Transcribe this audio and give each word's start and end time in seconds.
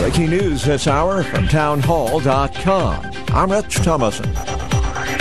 Breaking 0.00 0.30
news 0.30 0.64
this 0.64 0.86
hour 0.86 1.22
from 1.22 1.46
townhall.com. 1.46 3.12
I'm 3.28 3.52
Rich 3.52 3.74
Thomason. 3.76 4.34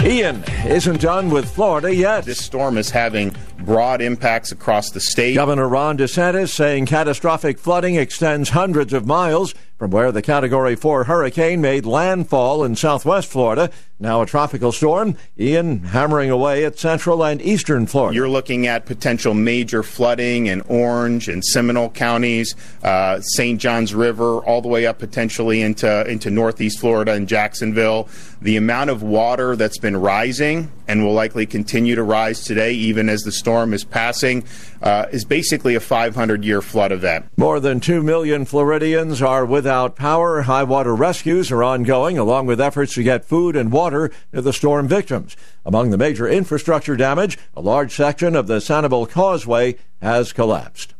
Ian 0.05 0.41
isn't 0.65 1.01
done 1.01 1.29
with 1.29 1.53
Florida 1.53 1.93
yet. 1.93 2.23
This 2.23 2.41
storm 2.41 2.77
is 2.77 2.89
having 2.89 3.35
broad 3.59 4.01
impacts 4.01 4.53
across 4.53 4.89
the 4.91 5.01
state. 5.01 5.35
Governor 5.35 5.67
Ron 5.67 5.97
DeSantis 5.97 6.53
saying 6.53 6.85
catastrophic 6.85 7.59
flooding 7.59 7.95
extends 7.95 8.51
hundreds 8.51 8.93
of 8.93 9.05
miles 9.05 9.53
from 9.79 9.91
where 9.91 10.11
the 10.11 10.21
Category 10.21 10.75
4 10.75 11.05
hurricane 11.05 11.61
made 11.61 11.85
landfall 11.85 12.65
in 12.65 12.75
southwest 12.75 13.31
Florida. 13.31 13.71
Now 13.97 14.21
a 14.21 14.25
tropical 14.25 14.73
storm, 14.73 15.15
Ian 15.39 15.79
hammering 15.79 16.29
away 16.29 16.65
at 16.65 16.77
central 16.77 17.23
and 17.23 17.41
eastern 17.41 17.87
Florida. 17.87 18.13
You're 18.13 18.29
looking 18.29 18.67
at 18.67 18.85
potential 18.85 19.33
major 19.33 19.81
flooding 19.81 20.47
in 20.47 20.61
Orange 20.61 21.29
and 21.29 21.43
Seminole 21.43 21.91
counties, 21.91 22.55
uh, 22.83 23.21
St. 23.21 23.59
Johns 23.59 23.95
River, 23.95 24.39
all 24.39 24.61
the 24.61 24.67
way 24.67 24.85
up 24.85 24.99
potentially 24.99 25.61
into, 25.61 26.05
into 26.09 26.29
northeast 26.29 26.79
Florida 26.79 27.13
and 27.13 27.27
Jacksonville. 27.27 28.09
The 28.41 28.55
amount 28.55 28.89
of 28.89 29.03
water 29.03 29.57
that's 29.57 29.79
been 29.79 29.97
rising 29.97 30.71
and 30.87 31.03
will 31.03 31.13
likely 31.13 31.45
continue 31.45 31.95
to 31.95 32.03
rise 32.03 32.41
today, 32.41 32.71
even 32.71 33.09
as 33.09 33.21
the 33.23 33.33
storm 33.33 33.73
is 33.73 33.83
passing, 33.83 34.45
uh, 34.81 35.07
is 35.11 35.25
basically 35.25 35.75
a 35.75 35.81
500 35.81 36.45
year 36.45 36.61
flood 36.61 36.93
event. 36.93 37.25
More 37.35 37.59
than 37.59 37.81
2 37.81 38.01
million 38.01 38.45
Floridians 38.45 39.21
are 39.21 39.45
without 39.45 39.97
power. 39.97 40.43
High 40.43 40.63
water 40.63 40.95
rescues 40.95 41.51
are 41.51 41.63
ongoing, 41.63 42.17
along 42.17 42.45
with 42.45 42.61
efforts 42.61 42.93
to 42.93 43.03
get 43.03 43.25
food 43.25 43.57
and 43.57 43.73
water 43.73 44.09
to 44.33 44.41
the 44.41 44.53
storm 44.53 44.87
victims. 44.87 45.35
Among 45.65 45.89
the 45.89 45.97
major 45.97 46.25
infrastructure 46.25 46.95
damage, 46.95 47.37
a 47.57 47.61
large 47.61 47.93
section 47.93 48.37
of 48.37 48.47
the 48.47 48.59
Sanibel 48.59 49.09
Causeway 49.09 49.75
has 50.01 50.31
collapsed. 50.31 50.93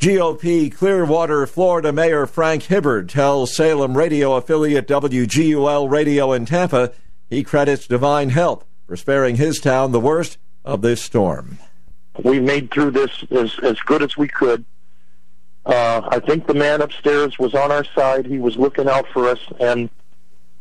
GOP 0.00 0.74
Clearwater, 0.74 1.46
Florida 1.46 1.92
Mayor 1.92 2.24
Frank 2.24 2.62
Hibbard 2.62 3.10
tells 3.10 3.54
Salem 3.54 3.94
radio 3.94 4.32
affiliate 4.32 4.88
WGUL 4.88 5.90
Radio 5.90 6.32
in 6.32 6.46
Tampa 6.46 6.92
he 7.28 7.44
credits 7.44 7.86
divine 7.86 8.30
help 8.30 8.64
for 8.86 8.96
sparing 8.96 9.36
his 9.36 9.60
town 9.60 9.92
the 9.92 10.00
worst 10.00 10.38
of 10.64 10.80
this 10.80 11.02
storm. 11.02 11.58
We 12.24 12.40
made 12.40 12.70
through 12.70 12.92
this 12.92 13.10
as, 13.30 13.58
as 13.62 13.78
good 13.80 14.02
as 14.02 14.16
we 14.16 14.26
could. 14.26 14.64
Uh, 15.66 16.00
I 16.08 16.18
think 16.20 16.46
the 16.46 16.54
man 16.54 16.80
upstairs 16.80 17.38
was 17.38 17.54
on 17.54 17.70
our 17.70 17.84
side. 17.84 18.24
He 18.24 18.38
was 18.38 18.56
looking 18.56 18.88
out 18.88 19.06
for 19.12 19.28
us, 19.28 19.40
and 19.60 19.90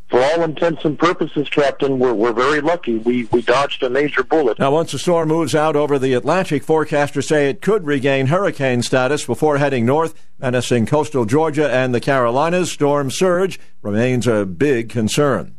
for 0.09 0.21
all 0.23 0.41
intents 0.41 0.83
and 0.85 0.97
purposes, 0.97 1.47
Captain, 1.49 1.99
we're, 1.99 2.13
we're 2.13 2.33
very 2.33 2.61
lucky. 2.61 2.97
We, 2.97 3.25
we 3.25 3.43
dodged 3.43 3.83
a 3.83 3.89
major 3.89 4.23
bullet. 4.23 4.57
Now, 4.57 4.71
once 4.71 4.91
the 4.91 4.99
storm 4.99 5.29
moves 5.29 5.53
out 5.53 5.75
over 5.75 5.99
the 5.99 6.13
Atlantic, 6.13 6.65
forecasters 6.65 7.25
say 7.25 7.49
it 7.49 7.61
could 7.61 7.85
regain 7.85 8.27
hurricane 8.27 8.81
status 8.81 9.25
before 9.25 9.59
heading 9.59 9.85
north, 9.85 10.15
menacing 10.39 10.87
coastal 10.87 11.25
Georgia 11.25 11.69
and 11.71 11.93
the 11.93 12.01
Carolinas. 12.01 12.71
Storm 12.71 13.11
surge 13.11 13.59
remains 13.83 14.25
a 14.25 14.45
big 14.45 14.89
concern. 14.89 15.55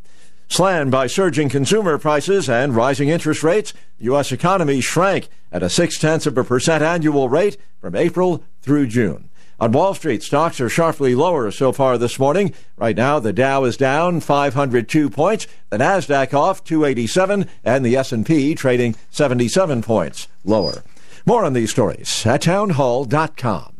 Slammed 0.48 0.91
by 0.91 1.06
surging 1.06 1.48
consumer 1.48 1.97
prices 1.97 2.48
and 2.48 2.75
rising 2.75 3.09
interest 3.09 3.45
rates, 3.45 3.73
the 3.98 4.06
U.S. 4.06 4.33
economy 4.33 4.81
shrank 4.81 5.28
at 5.53 5.62
a 5.62 5.71
six 5.71 5.97
tenths 5.97 6.27
of 6.27 6.37
a 6.37 6.43
percent 6.43 6.83
annual 6.83 7.28
rate 7.28 7.56
from 7.81 7.95
April 7.95 8.43
through 8.61 8.89
June. 8.89 9.30
On 9.61 9.72
Wall 9.72 9.92
Street, 9.92 10.22
stocks 10.22 10.58
are 10.58 10.70
sharply 10.70 11.14
lower 11.14 11.50
so 11.50 11.70
far 11.70 11.98
this 11.98 12.19
morning. 12.19 12.55
Right 12.78 12.97
now, 12.97 13.19
the 13.19 13.30
Dow 13.30 13.64
is 13.64 13.77
down 13.77 14.20
502 14.20 15.11
points, 15.11 15.47
the 15.69 15.77
Nasdaq 15.77 16.33
off 16.33 16.64
287, 16.64 17.47
and 17.62 17.84
the 17.84 17.94
S&P 17.94 18.55
trading 18.55 18.97
77 19.11 19.83
points 19.83 20.28
lower. 20.47 20.83
More 21.27 21.44
on 21.44 21.53
these 21.53 21.70
stories 21.70 22.25
at 22.25 22.41
townhall.com. 22.41 23.80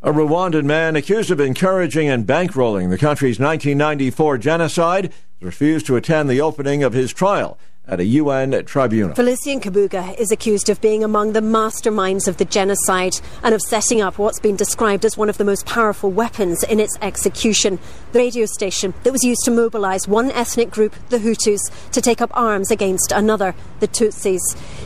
A 0.00 0.12
Rwandan 0.12 0.62
man 0.62 0.94
accused 0.94 1.32
of 1.32 1.40
encouraging 1.40 2.08
and 2.08 2.24
bankrolling 2.24 2.88
the 2.88 2.98
country's 2.98 3.40
1994 3.40 4.38
genocide 4.38 5.12
refused 5.40 5.86
to 5.86 5.96
attend 5.96 6.30
the 6.30 6.40
opening 6.40 6.84
of 6.84 6.92
his 6.92 7.12
trial 7.12 7.58
at 7.88 8.00
a 8.00 8.04
UN 8.04 8.64
tribunal. 8.64 9.14
Felicien 9.14 9.60
Kabuga 9.60 10.18
is 10.18 10.30
accused 10.30 10.68
of 10.68 10.80
being 10.80 11.02
among 11.02 11.32
the 11.32 11.40
masterminds 11.40 12.28
of 12.28 12.36
the 12.36 12.44
genocide 12.44 13.14
and 13.42 13.54
of 13.54 13.62
setting 13.62 14.00
up 14.00 14.18
what's 14.18 14.40
been 14.40 14.56
described 14.56 15.04
as 15.04 15.16
one 15.16 15.30
of 15.30 15.38
the 15.38 15.44
most 15.44 15.66
powerful 15.66 16.10
weapons 16.10 16.62
in 16.64 16.80
its 16.80 16.96
execution 17.00 17.78
the 18.12 18.18
radio 18.18 18.46
station 18.46 18.94
that 19.02 19.12
was 19.12 19.22
used 19.22 19.44
to 19.44 19.50
mobilize 19.50 20.08
one 20.08 20.30
ethnic 20.30 20.70
group, 20.70 20.94
the 21.10 21.18
Hutus, 21.18 21.60
to 21.92 22.00
take 22.00 22.20
up 22.20 22.30
arms 22.32 22.70
against 22.70 23.12
another, 23.12 23.54
the 23.80 23.88
Tutsis. 23.88 24.40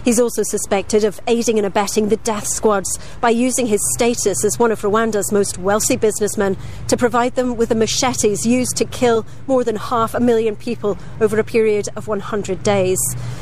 He's 0.04 0.18
also 0.18 0.42
suspected 0.42 1.04
of 1.04 1.20
aiding 1.26 1.58
and 1.58 1.66
abetting 1.66 2.08
the 2.08 2.16
death 2.16 2.46
squads 2.46 2.98
by 3.20 3.30
using 3.30 3.66
his 3.66 3.80
status 3.94 4.44
as 4.44 4.58
one 4.58 4.72
of 4.72 4.80
Rwanda's 4.80 5.30
most 5.30 5.58
wealthy 5.58 5.96
businessmen 5.96 6.56
to 6.88 6.96
provide 6.96 7.36
them 7.36 7.56
with 7.56 7.68
the 7.68 7.74
machetes 7.74 8.44
used 8.44 8.76
to 8.76 8.84
kill 8.84 9.24
more 9.46 9.62
than 9.62 9.76
half 9.76 10.14
a 10.14 10.20
million 10.20 10.56
people 10.56 10.98
over 11.20 11.38
a 11.38 11.44
period 11.44 11.88
of 11.94 12.08
100 12.08 12.62
days. 12.62 12.91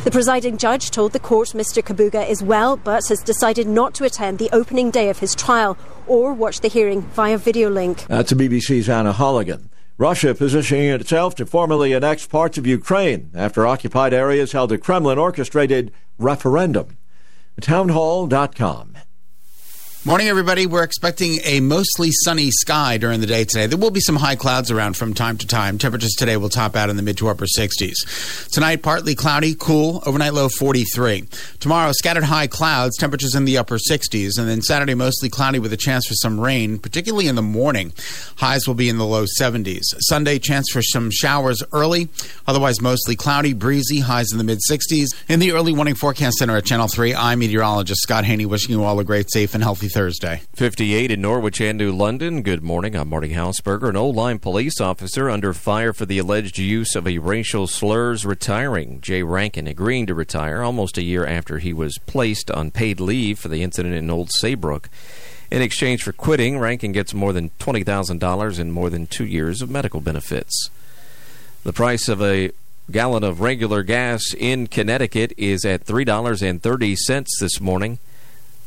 The 0.05 0.11
presiding 0.11 0.57
judge 0.59 0.91
told 0.91 1.13
the 1.13 1.19
court 1.19 1.49
Mr. 1.49 1.83
Kabuga 1.83 2.29
is 2.29 2.43
well, 2.43 2.77
but 2.77 3.09
has 3.09 3.23
decided 3.23 3.67
not 3.67 3.95
to 3.95 4.05
attend 4.05 4.39
the 4.39 4.51
opening 4.53 4.91
day 4.91 5.09
of 5.09 5.19
his 5.19 5.35
trial 5.35 5.77
or 6.07 6.33
watch 6.33 6.61
the 6.61 6.69
hearing 6.69 7.03
via 7.03 7.39
video 7.39 7.71
link. 7.71 8.07
That's 8.07 8.33
BBC's 8.33 8.89
Anna 8.89 9.13
Holligan. 9.13 9.69
Russia 9.99 10.35
positioning 10.35 10.89
itself 10.89 11.35
to 11.35 11.45
formally 11.45 11.95
annex 11.95 12.27
parts 12.27 12.57
of 12.57 12.67
Ukraine 12.67 13.31
after 13.35 13.67
occupied 13.67 14.15
areas 14.15 14.53
held 14.53 14.73
a 14.73 14.79
Kremlin 14.79 15.19
orchestrated 15.19 15.93
referendum. 16.19 16.97
Townhall.com. 17.61 18.97
Morning, 20.03 20.29
everybody. 20.29 20.67
We're 20.67 20.83
expecting 20.83 21.41
a 21.45 21.61
mostly 21.61 22.09
sunny 22.11 22.51
sky 22.51 22.97
during 22.97 23.21
the 23.21 23.27
day 23.27 23.45
today. 23.45 23.67
There 23.67 23.77
will 23.77 23.91
be 23.91 24.01
some 24.01 24.17
high 24.17 24.35
clouds 24.35 24.71
around 24.71 24.97
from 24.97 25.13
time 25.13 25.37
to 25.37 25.47
time. 25.47 25.77
Temperatures 25.77 26.15
today 26.17 26.39
will 26.39 26.49
top 26.49 26.75
out 26.75 26.89
in 26.89 26.97
the 26.97 27.03
mid 27.03 27.19
to 27.19 27.29
upper 27.29 27.45
60s. 27.45 28.49
Tonight, 28.51 28.83
partly 28.83 29.15
cloudy, 29.15 29.55
cool, 29.55 30.03
overnight 30.07 30.33
low 30.33 30.49
43. 30.49 31.25
Tomorrow, 31.59 31.93
scattered 31.93 32.25
high 32.25 32.47
clouds, 32.47 32.97
temperatures 32.97 33.35
in 33.35 33.45
the 33.45 33.59
upper 33.59 33.77
60s. 33.77 34.39
And 34.39 34.49
then 34.49 34.63
Saturday, 34.63 34.95
mostly 34.95 35.29
cloudy 35.29 35.59
with 35.59 35.71
a 35.75 35.77
chance 35.77 36.07
for 36.07 36.15
some 36.15 36.41
rain, 36.41 36.79
particularly 36.79 37.27
in 37.27 37.35
the 37.35 37.43
morning. 37.43 37.93
Highs 38.37 38.67
will 38.67 38.73
be 38.73 38.89
in 38.89 38.97
the 38.97 39.05
low 39.05 39.27
70s. 39.39 39.85
Sunday, 40.09 40.39
chance 40.39 40.71
for 40.73 40.81
some 40.81 41.11
showers 41.11 41.63
early, 41.75 42.09
otherwise 42.47 42.81
mostly 42.81 43.17
cloudy, 43.17 43.53
breezy, 43.53 44.01
highs 44.01 44.33
in 44.33 44.39
the 44.39 44.45
mid 44.45 44.61
60s. 44.67 45.09
In 45.29 45.41
the 45.41 45.53
early 45.53 45.75
warning 45.75 45.95
forecast 45.95 46.39
center 46.39 46.57
at 46.57 46.65
Channel 46.65 46.89
3, 46.89 47.15
I'm 47.15 47.41
meteorologist 47.41 48.01
Scott 48.01 48.25
Haney, 48.25 48.47
wishing 48.47 48.71
you 48.71 48.83
all 48.83 48.99
a 48.99 49.05
great, 49.05 49.31
safe, 49.31 49.53
and 49.53 49.63
healthy 49.63 49.90
Thursday. 49.91 50.43
58 50.55 51.11
in 51.11 51.21
Norwich 51.21 51.61
and 51.61 51.77
New 51.77 51.93
London. 51.93 52.43
Good 52.43 52.63
morning. 52.63 52.97
I'm 52.97 53.09
Marty 53.09 53.35
Hausberger. 53.35 53.91
An 53.91 53.97
Old-Lyme 53.97 54.39
police 54.39 54.81
officer 54.81 55.29
under 55.29 55.53
fire 55.53 55.93
for 55.93 56.07
the 56.07 56.19
alleged 56.19 56.59
use 56.59 56.95
of 56.95 57.07
a 57.07 57.19
racial 57.19 57.67
slurs 57.67 58.25
retiring. 58.25 59.01
Jay 59.01 59.23
Rankin 59.23 59.67
agreeing 59.67 60.07
to 60.07 60.15
retire 60.15 60.63
almost 60.63 60.97
a 60.97 61.03
year 61.03 61.27
after 61.27 61.59
he 61.59 61.73
was 61.73 61.99
placed 62.07 62.51
on 62.51 62.71
paid 62.71 63.01
leave 63.01 63.39
for 63.39 63.49
the 63.49 63.63
incident 63.63 63.95
in 63.95 64.11
Old 64.11 64.31
Saybrook. 64.31 64.89
In 65.51 65.61
exchange 65.61 66.03
for 66.03 66.13
quitting, 66.13 66.59
Rankin 66.59 66.93
gets 66.93 67.13
more 67.13 67.33
than 67.33 67.51
$20,000 67.59 68.59
and 68.59 68.73
more 68.73 68.89
than 68.89 69.07
two 69.07 69.27
years 69.27 69.61
of 69.61 69.71
medical 69.71 70.01
benefits. 70.01 70.71
The 71.65 71.73
price 71.73 72.09
of 72.09 72.23
a 72.23 72.53
gallon 72.91 73.25
of 73.25 73.41
regular 73.41 73.83
gas 73.83 74.23
in 74.37 74.67
Connecticut 74.67 75.33
is 75.37 75.65
at 75.65 75.85
$3.30 75.85 77.27
this 77.41 77.61
morning. 77.61 77.99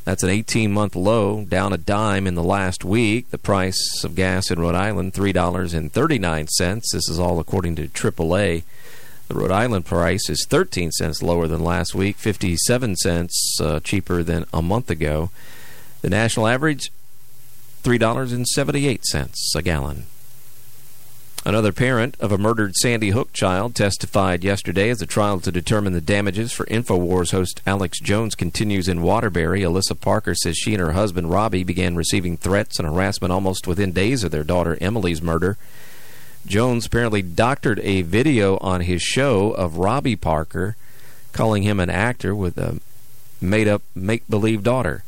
That's 0.03 0.23
an 0.23 0.29
18 0.29 0.71
month 0.71 0.95
low, 0.95 1.45
down 1.45 1.71
a 1.71 1.77
dime 1.77 2.27
in 2.27 2.35
the 2.35 2.43
last 2.43 2.83
week. 2.83 3.29
The 3.29 3.37
price 3.37 4.03
of 4.03 4.15
gas 4.15 4.51
in 4.51 4.59
Rhode 4.59 4.75
Island, 4.75 5.13
$3.39. 5.13 6.81
This 6.91 7.09
is 7.09 7.19
all 7.19 7.39
according 7.39 7.75
to 7.77 7.87
AAA. 7.87 8.63
The 9.29 9.35
Rhode 9.35 9.51
Island 9.51 9.85
price 9.85 10.29
is 10.29 10.45
13 10.49 10.91
cents 10.91 11.23
lower 11.23 11.47
than 11.47 11.63
last 11.63 11.95
week, 11.95 12.17
57 12.17 12.97
cents 12.97 13.57
uh, 13.61 13.79
cheaper 13.79 14.23
than 14.23 14.45
a 14.53 14.61
month 14.61 14.89
ago. 14.89 15.29
The 16.01 16.09
national 16.09 16.47
average, 16.47 16.91
$3.78 17.83 19.55
a 19.55 19.61
gallon. 19.61 20.05
Another 21.45 21.73
parent 21.73 22.15
of 22.21 22.31
a 22.31 22.37
murdered 22.37 22.73
Sandy 22.73 23.09
Hook 23.09 23.33
child 23.33 23.75
testified 23.75 24.45
yesterday 24.45 24.89
as 24.89 24.99
the 24.99 25.05
trial 25.05 25.41
to 25.41 25.51
determine 25.51 25.91
the 25.91 25.99
damages 25.99 26.53
for 26.53 26.65
InfoWars 26.67 27.31
host 27.31 27.61
Alex 27.67 27.99
Jones 27.99 28.33
continues 28.33 28.87
in 28.87 29.01
Waterbury. 29.01 29.59
Alissa 29.59 29.99
Parker 29.99 30.35
says 30.35 30.55
she 30.55 30.73
and 30.73 30.79
her 30.79 30.93
husband 30.93 31.31
Robbie 31.31 31.65
began 31.65 31.97
receiving 31.97 32.37
threats 32.37 32.79
and 32.79 32.87
harassment 32.87 33.33
almost 33.33 33.67
within 33.67 33.91
days 33.91 34.23
of 34.23 34.31
their 34.31 34.45
daughter 34.45 34.77
Emilie's 34.79 35.21
murder. 35.21 35.57
Jones 36.45 36.85
apparently 36.85 37.21
doctored 37.21 37.81
a 37.81 38.03
video 38.03 38.57
on 38.59 38.79
his 38.79 39.01
show 39.01 39.51
of 39.51 39.77
Robbie 39.77 40.15
Parker 40.15 40.77
calling 41.33 41.63
him 41.63 41.81
an 41.81 41.89
actor 41.89 42.33
with 42.33 42.57
a 42.57 42.79
made 43.41 43.67
up 43.67 43.81
make 43.93 44.25
believe 44.29 44.63
daughter. 44.63 45.03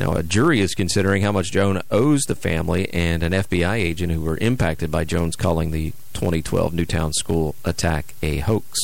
Now, 0.00 0.14
a 0.14 0.22
jury 0.22 0.60
is 0.60 0.74
considering 0.74 1.20
how 1.20 1.30
much 1.30 1.52
Jones 1.52 1.82
owes 1.90 2.22
the 2.22 2.34
family 2.34 2.88
and 2.90 3.22
an 3.22 3.32
FBI 3.32 3.74
agent 3.74 4.10
who 4.10 4.22
were 4.22 4.38
impacted 4.38 4.90
by 4.90 5.04
Jones 5.04 5.36
calling 5.36 5.72
the 5.72 5.90
2012 6.14 6.72
Newtown 6.72 7.12
school 7.12 7.54
attack 7.66 8.14
a 8.22 8.38
hoax. 8.38 8.78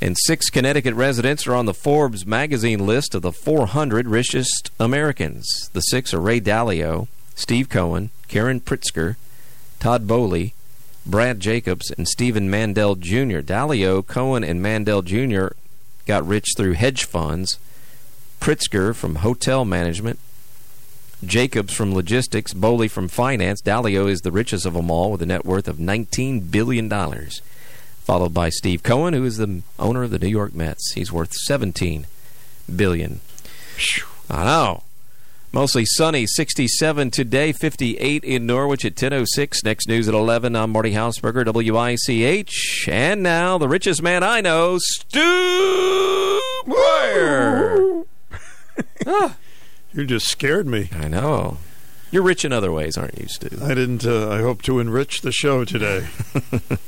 And 0.00 0.16
six 0.18 0.50
Connecticut 0.50 0.94
residents 0.94 1.46
are 1.46 1.54
on 1.54 1.66
the 1.66 1.72
Forbes 1.72 2.26
magazine 2.26 2.84
list 2.84 3.14
of 3.14 3.22
the 3.22 3.30
400 3.30 4.08
richest 4.08 4.72
Americans. 4.80 5.70
The 5.74 5.80
six 5.80 6.12
are 6.12 6.20
Ray 6.20 6.40
Dalio, 6.40 7.06
Steve 7.36 7.68
Cohen, 7.68 8.10
Karen 8.26 8.58
Pritzker, 8.58 9.14
Todd 9.78 10.08
Boehly, 10.08 10.54
Brad 11.06 11.38
Jacobs, 11.38 11.92
and 11.92 12.08
Stephen 12.08 12.50
Mandel 12.50 12.96
Jr. 12.96 13.42
Dalio, 13.42 14.04
Cohen, 14.04 14.42
and 14.42 14.60
Mandel 14.60 15.02
Jr. 15.02 15.50
got 16.04 16.26
rich 16.26 16.48
through 16.56 16.72
hedge 16.72 17.04
funds. 17.04 17.60
Pritzker 18.40 18.94
from 18.94 19.16
hotel 19.16 19.64
management, 19.64 20.18
Jacobs 21.24 21.74
from 21.74 21.94
logistics, 21.94 22.54
Boehly 22.54 22.88
from 22.88 23.08
finance. 23.08 23.60
Dalio 23.60 24.08
is 24.08 24.20
the 24.22 24.32
richest 24.32 24.64
of 24.64 24.72
them 24.74 24.90
all 24.90 25.12
with 25.12 25.22
a 25.22 25.26
net 25.26 25.44
worth 25.44 25.68
of 25.68 25.76
$19 25.76 26.50
billion. 26.50 26.90
Followed 28.04 28.32
by 28.32 28.48
Steve 28.48 28.82
Cohen, 28.82 29.12
who 29.14 29.24
is 29.24 29.36
the 29.36 29.62
owner 29.78 30.02
of 30.02 30.10
the 30.10 30.18
New 30.18 30.28
York 30.28 30.54
Mets. 30.54 30.92
He's 30.94 31.12
worth 31.12 31.32
17 31.32 32.06
billion. 32.74 33.20
I 34.30 34.44
know. 34.44 34.82
Mostly 35.52 35.84
sunny, 35.84 36.26
67 36.26 37.10
today, 37.10 37.52
58 37.52 38.22
in 38.22 38.46
Norwich 38.46 38.84
at 38.84 38.94
10.06. 38.94 39.64
Next 39.64 39.88
news 39.88 40.08
at 40.08 40.14
11. 40.14 40.54
I'm 40.54 40.70
Marty 40.70 40.92
Hausberger, 40.92 41.44
WICH. 41.52 42.88
And 42.88 43.22
now, 43.22 43.58
the 43.58 43.68
richest 43.68 44.00
man 44.00 44.22
I 44.22 44.40
know, 44.40 44.78
Stu. 44.80 46.40
You 49.92 50.06
just 50.06 50.28
scared 50.28 50.68
me. 50.68 50.88
I 50.92 51.08
know. 51.08 51.56
You're 52.12 52.22
rich 52.22 52.44
in 52.44 52.52
other 52.52 52.70
ways, 52.70 52.96
aren't 52.96 53.18
you, 53.18 53.26
Stu? 53.26 53.48
I 53.60 53.74
didn't. 53.74 54.06
Uh, 54.06 54.28
I 54.30 54.38
hope 54.40 54.62
to 54.62 54.78
enrich 54.78 55.22
the 55.22 55.32
show 55.32 55.64
today. 55.64 56.06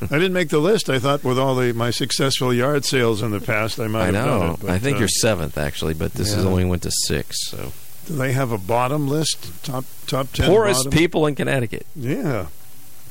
I 0.03 0.07
didn't 0.19 0.33
make 0.33 0.51
the 0.51 0.61
list. 0.61 0.89
I 0.89 1.01
thought 1.01 1.25
with 1.25 1.37
all 1.39 1.57
the 1.57 1.73
my 1.73 1.91
successful 1.91 2.55
yard 2.55 2.85
sales 2.85 3.21
in 3.21 3.33
the 3.33 3.41
past, 3.41 3.81
I 3.81 3.89
might 3.89 4.03
I 4.03 4.05
have 4.07 4.15
know. 4.27 4.53
it. 4.55 4.61
but, 4.61 4.71
I 4.71 4.79
think 4.79 4.97
uh, 4.97 5.01
you're 5.01 5.09
seventh, 5.09 5.59
actually, 5.59 5.95
but 5.95 6.13
this 6.15 6.33
is 6.33 6.45
only 6.45 6.65
went 6.65 6.83
to 6.85 6.93
six. 7.07 7.37
So 7.51 7.73
Do 8.07 8.15
they 8.15 8.33
have 8.33 8.53
a 8.53 8.59
bottom 8.59 9.09
list? 9.09 9.65
Top 9.65 9.85
top 10.07 10.31
ten. 10.33 10.47
poorest 10.49 10.85
bottom? 10.85 10.99
people 10.99 11.27
in 11.27 11.35
Connecticut. 11.35 11.87
Yeah, 11.97 12.47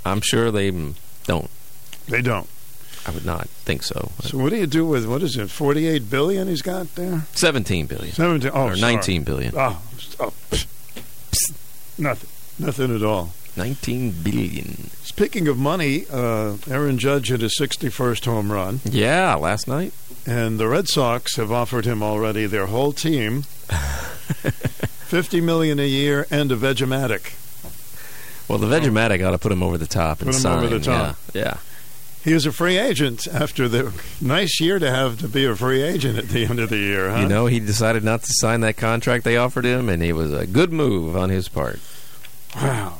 I'm 0.06 0.22
sure 0.22 0.52
they 0.52 0.72
don't. 1.26 1.50
they 2.08 2.22
don't. 2.22 2.48
I 3.06 3.12
would 3.12 3.26
not 3.26 3.48
think 3.50 3.84
so. 3.84 4.12
So 4.22 4.38
what 4.38 4.52
do 4.52 4.58
you 4.58 4.68
do 4.68 4.86
with 4.86 5.06
what 5.08 5.24
is 5.24 5.36
it? 5.38 5.50
Forty-eight 5.50 6.10
billion 6.10 6.48
he's 6.48 6.62
got 6.62 6.94
there. 6.96 7.24
17 7.34 7.86
billion 7.88 8.14
Seventeen. 8.14 8.52
Oh, 8.54 8.68
or 8.68 8.76
sorry. 8.76 8.94
19 8.96 9.24
billion. 9.24 9.54
Oh, 9.58 9.82
oh 10.20 10.34
nothing. 11.98 12.30
Nothing 12.60 12.96
at 12.96 13.04
all. 13.04 13.32
19 13.58 14.12
billion. 14.24 14.90
Speaking 15.04 15.48
of 15.48 15.58
money, 15.58 16.06
uh, 16.12 16.58
Aaron 16.70 16.98
Judge 16.98 17.30
hit 17.30 17.42
his 17.42 17.58
61st 17.60 18.26
home 18.26 18.52
run, 18.52 18.80
Yeah, 18.86 19.36
last 19.36 19.68
night. 19.68 19.94
and 20.26 20.60
the 20.60 20.68
Red 20.68 20.88
Sox 20.88 21.36
have 21.36 21.52
offered 21.52 21.86
him 21.86 22.02
already 22.02 22.46
their 22.46 22.68
whole 22.68 22.94
team, 22.94 23.42
fifty 25.10 25.42
million 25.42 25.80
a 25.80 25.88
year 25.88 26.28
and 26.32 26.52
a 26.52 26.56
Vegematic. 26.56 27.34
Well, 28.48 28.58
the 28.58 28.68
Vegematic 28.68 29.26
ought 29.26 29.32
to 29.32 29.38
put 29.38 29.52
him 29.52 29.64
over 29.64 29.78
the 29.78 29.88
top 29.88 30.20
and 30.22 30.28
Put 30.28 30.36
him 30.36 30.42
sign. 30.42 30.64
over 30.64 30.78
the 30.78 30.84
top. 30.84 31.18
Yeah, 31.34 31.42
yeah. 31.42 31.58
He 32.24 32.34
was 32.36 32.46
a 32.46 32.52
free 32.52 32.78
agent 32.78 33.28
after 33.28 33.68
the 33.68 33.92
nice 34.22 34.60
year 34.62 34.78
to 34.78 34.90
have 34.92 35.20
to 35.22 35.28
be 35.28 35.46
a 35.46 35.56
free 35.56 35.82
agent 35.82 36.20
at 36.20 36.30
the 36.30 36.46
end 36.46 36.60
of 36.60 36.70
the 36.70 36.78
year, 36.78 37.10
huh? 37.10 37.22
You 37.22 37.28
know, 37.28 37.48
he 37.48 37.60
decided 37.60 38.04
not 38.04 38.22
to 38.24 38.30
sign 38.34 38.62
that 38.62 38.78
contract 38.78 39.24
they 39.24 39.38
offered 39.38 39.66
him, 39.66 39.90
and 39.90 40.04
it 40.04 40.14
was 40.14 40.32
a 40.32 40.46
good 40.46 40.72
move 40.72 41.18
on 41.18 41.30
his 41.32 41.48
part. 41.48 41.80
Wow. 42.56 43.00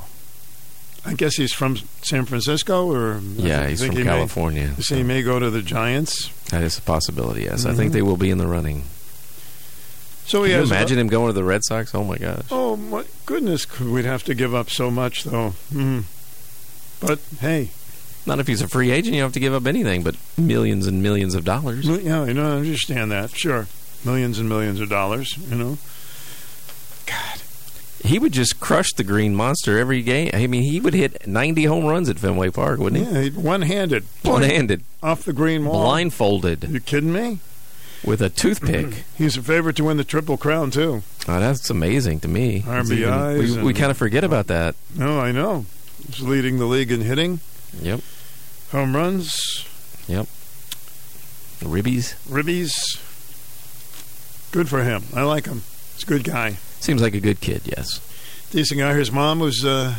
I 1.06 1.14
guess 1.14 1.36
he's 1.36 1.54
from 1.54 1.78
San 2.04 2.26
Francisco, 2.26 2.92
or 2.92 3.22
Yeah, 3.36 3.68
he's 3.68 3.84
from 3.86 3.96
he 3.96 4.04
California. 4.04 4.74
you 4.78 4.84
say 4.84 4.98
he 4.98 5.04
may 5.04 5.22
go 5.22 5.38
to 5.40 5.50
the 5.52 5.62
Giants. 5.62 6.30
That 6.50 6.64
is 6.64 6.78
a 6.78 6.82
possibility, 6.82 7.44
yes. 7.44 7.66
I 7.66 7.72
Mhm. 7.72 7.76
think 7.76 7.94
they 7.94 8.02
will 8.02 8.18
be 8.18 8.30
in 8.32 8.38
the 8.40 8.48
running. 8.48 8.84
So 10.26 10.40
Can 10.40 10.46
he 10.48 10.52
you 10.54 10.60
has. 10.60 10.70
imagine 10.72 10.98
him 11.00 11.08
going 11.08 11.28
to 11.28 11.34
the 11.34 11.44
Red 11.44 11.64
Sox? 11.66 11.94
Oh, 11.94 12.04
my 12.04 12.18
gosh. 12.18 12.44
Oh 12.52 12.76
my 12.76 13.04
goodness, 13.26 13.68
we'd 13.80 14.06
have 14.06 14.24
to 14.26 14.34
give 14.36 14.54
up 14.56 14.70
so 14.70 14.90
much, 14.92 15.24
though. 15.26 15.54
Mm. 15.74 16.04
But 17.00 17.20
hey, 17.40 17.72
Not 18.26 18.40
if 18.40 18.48
he's 18.48 18.62
a 18.62 18.68
free 18.68 18.92
agent. 18.92 19.16
You 19.16 19.22
don't 19.22 19.28
have 19.28 19.34
to 19.34 19.40
give 19.40 19.54
up 19.54 19.66
anything 19.66 20.04
but 20.04 20.16
millions 20.38 20.86
and 20.88 21.02
millions 21.02 21.34
of 21.36 21.44
dollars. 21.44 21.88
Well, 21.88 22.00
Yeah, 22.00 22.26
you 22.26 22.34
know. 22.34 22.48
I 22.54 22.58
understand 22.58 23.12
that. 23.12 23.32
Sure, 23.36 23.68
millions 24.06 24.38
and 24.40 24.48
millions 24.48 24.80
of 24.80 24.90
dollars. 24.90 25.38
You 25.50 25.56
know. 25.58 25.78
God, 27.08 27.42
He 28.04 28.20
would 28.20 28.32
just 28.32 28.60
crush 28.60 28.92
the 28.94 29.04
Green 29.04 29.36
Monster 29.36 29.78
every 29.80 30.02
game. 30.04 30.30
I 30.34 30.48
mean, 30.48 30.64
he 30.64 30.80
would 30.80 30.94
hit 30.94 31.26
90 31.28 31.66
home 31.66 31.86
runs 31.86 32.10
at 32.10 32.20
Fenway 32.20 32.50
Park, 32.52 32.80
wouldn't 32.80 33.08
he? 33.08 33.28
yeah, 33.30 33.30
one-handed, 33.32 34.04
One-handed, 34.24 34.84
off 35.02 35.24
the 35.24 35.34
green 35.34 35.66
wall. 35.66 35.84
blindfolded, 35.84 36.66
You 36.70 36.80
kidding 36.80 37.12
me? 37.14 37.40
with 38.04 38.22
a 38.22 38.30
toothpick. 38.30 39.04
He's 39.18 39.38
a 39.38 39.44
favorite 39.44 39.76
to 39.76 39.84
win 39.84 39.98
the 39.98 40.04
Triple 40.04 40.36
Crown 40.38 40.72
too. 40.72 41.04
Oh, 41.28 41.40
that's 41.40 41.70
amazing 41.70 42.20
to 42.22 42.28
me. 42.28 42.62
RBIs 42.62 43.58
we 43.58 43.62
we 43.64 43.74
kind 43.76 43.92
of 43.92 43.98
forget 43.98 44.24
about 44.24 44.48
that. 44.48 44.74
No, 44.96 45.20
I 45.20 45.32
know. 45.32 45.66
He's 46.08 46.22
leading 46.22 46.58
the 46.58 46.66
league 46.66 46.92
in 46.92 47.02
hitting, 47.02 47.42
Yep. 47.80 48.02
home 48.72 48.96
runs, 48.96 49.66
Yep. 50.08 50.28
Ribbies. 51.62 52.16
ribbies. 52.28 52.72
Good 54.52 54.68
for 54.68 54.84
him. 54.84 55.04
I 55.16 55.22
like 55.24 55.46
him. 55.46 55.62
He's 55.94 56.04
a 56.04 56.06
good 56.08 56.24
guy. 56.24 56.58
Seems 56.80 57.02
like 57.02 57.14
a 57.14 57.20
good 57.20 57.40
kid, 57.40 57.62
yes. 57.66 58.00
Decent 58.52 58.80
guy. 58.80 58.94
His 58.96 59.12
mom 59.12 59.40
was 59.40 59.64
uh, 59.64 59.96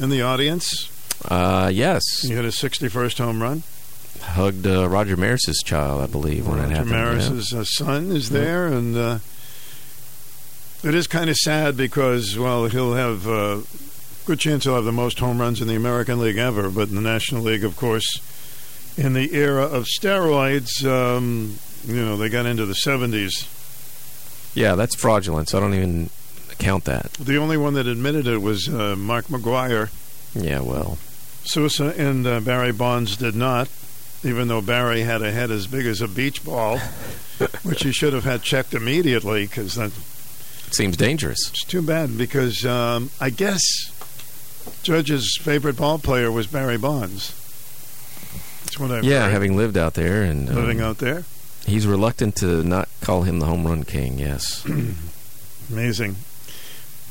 in 0.00 0.08
the 0.08 0.22
audience. 0.22 0.88
Uh, 1.28 1.70
yes. 1.72 2.02
He 2.22 2.30
hit 2.32 2.44
his 2.44 2.56
61st 2.56 3.18
home 3.18 3.42
run. 3.42 3.62
Hugged 4.20 4.66
uh, 4.66 4.88
Roger 4.88 5.16
Maris's 5.16 5.62
child, 5.64 6.00
I 6.02 6.06
believe, 6.06 6.46
when 6.48 6.58
it 6.58 6.62
Roger 6.62 6.74
happened. 6.74 6.90
Maris's 6.90 7.52
uh, 7.52 7.64
son 7.64 8.10
is 8.10 8.30
Yeah. 8.30 8.40
there, 8.40 8.66
and 8.66 8.96
uh, 8.96 9.18
it 10.82 10.94
is 10.94 11.06
kind 11.06 11.30
of 11.30 11.36
sad 11.36 11.76
because, 11.76 12.36
well, 12.38 12.66
he'll 12.66 12.94
have 12.94 13.28
uh, 13.28 13.60
good 14.24 14.38
chance 14.38 14.64
he'll 14.64 14.76
have 14.76 14.84
the 14.84 14.92
most 14.92 15.18
home 15.18 15.40
runs 15.40 15.60
in 15.60 15.68
the 15.68 15.76
American 15.76 16.18
League 16.18 16.38
ever, 16.38 16.70
but 16.70 16.88
in 16.88 16.94
the 16.94 17.00
National 17.00 17.42
League, 17.42 17.64
of 17.64 17.76
course, 17.76 18.20
in 18.96 19.14
the 19.14 19.34
era 19.34 19.64
of 19.64 19.84
steroids, 19.84 20.84
um, 20.84 21.56
you 21.84 22.04
know, 22.04 22.16
they 22.16 22.28
got 22.28 22.46
into 22.46 22.66
the 22.66 22.74
70s. 22.74 23.48
Yeah. 24.54 24.74
that's 24.74 24.94
fraudulent, 24.94 25.48
so 25.48 25.58
I 25.58 25.60
don't 25.60 25.74
even 25.74 26.10
count 26.58 26.84
that. 26.84 27.12
The 27.14 27.36
only 27.38 27.56
one 27.56 27.74
that 27.74 27.86
admitted 27.86 28.26
it 28.26 28.38
was 28.38 28.68
uh, 28.68 28.94
Mark 28.96 29.26
McGwire. 29.26 29.90
Yeah, 30.34 30.60
well, 30.60 30.98
Sosa 31.44 31.94
and 31.98 32.26
uh, 32.26 32.40
Barry 32.40 32.72
Bonds 32.72 33.16
did 33.16 33.34
not, 33.34 33.68
even 34.22 34.48
though 34.48 34.62
Barry 34.62 35.02
had 35.02 35.22
a 35.22 35.32
head 35.32 35.50
as 35.50 35.66
big 35.66 35.86
as 35.86 36.00
a 36.00 36.08
beach 36.08 36.44
ball, 36.44 36.78
which 37.62 37.82
he 37.82 37.92
should 37.92 38.12
have 38.12 38.24
had 38.24 38.42
checked 38.42 38.74
immediately 38.74 39.46
because 39.46 39.74
that 39.74 39.92
it 40.72 40.76
seems 40.76 40.96
dangerous. 40.96 41.50
It's 41.50 41.64
too 41.64 41.82
bad 41.82 42.16
because 42.16 42.64
um, 42.64 43.10
I 43.20 43.28
guess 43.28 43.60
Judge's 44.82 45.38
favorite 45.40 45.76
ball 45.76 45.98
player 45.98 46.30
was 46.30 46.46
Barry 46.46 46.78
Bonds. 46.78 47.38
That's 48.64 48.78
what 48.78 48.90
I've 48.90 49.04
yeah, 49.04 49.24
heard. 49.24 49.32
having 49.32 49.56
lived 49.56 49.76
out 49.76 49.94
there 49.94 50.22
and 50.22 50.48
um, 50.48 50.54
living 50.56 50.80
out 50.80 50.98
there. 50.98 51.24
he's 51.66 51.86
reluctant 51.86 52.36
to 52.36 52.62
not 52.62 52.88
call 53.00 53.22
him 53.22 53.38
the 53.38 53.46
home 53.46 53.66
run 53.66 53.84
king. 53.84 54.18
Yes. 54.18 54.64
Amazing. 55.70 56.16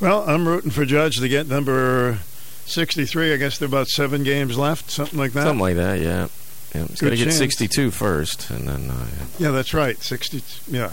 Well, 0.00 0.28
I'm 0.28 0.48
rooting 0.48 0.70
for 0.70 0.84
Judge 0.84 1.18
to 1.18 1.28
get 1.28 1.46
number 1.46 2.18
63. 2.66 3.32
I 3.32 3.36
guess 3.36 3.58
there 3.58 3.66
are 3.66 3.68
about 3.68 3.88
seven 3.88 4.24
games 4.24 4.58
left, 4.58 4.90
something 4.90 5.18
like 5.18 5.32
that. 5.32 5.44
Something 5.44 5.60
like 5.60 5.76
that, 5.76 6.00
yeah. 6.00 6.28
yeah. 6.74 6.86
He's 6.86 7.00
got 7.00 7.10
to 7.10 7.16
get 7.16 7.24
chance. 7.24 7.36
62 7.36 7.90
first, 7.92 8.50
and 8.50 8.68
then 8.68 8.90
uh, 8.90 9.06
Yeah, 9.38 9.50
that's 9.50 9.72
right. 9.72 9.96
60. 10.02 10.42
Yeah. 10.68 10.90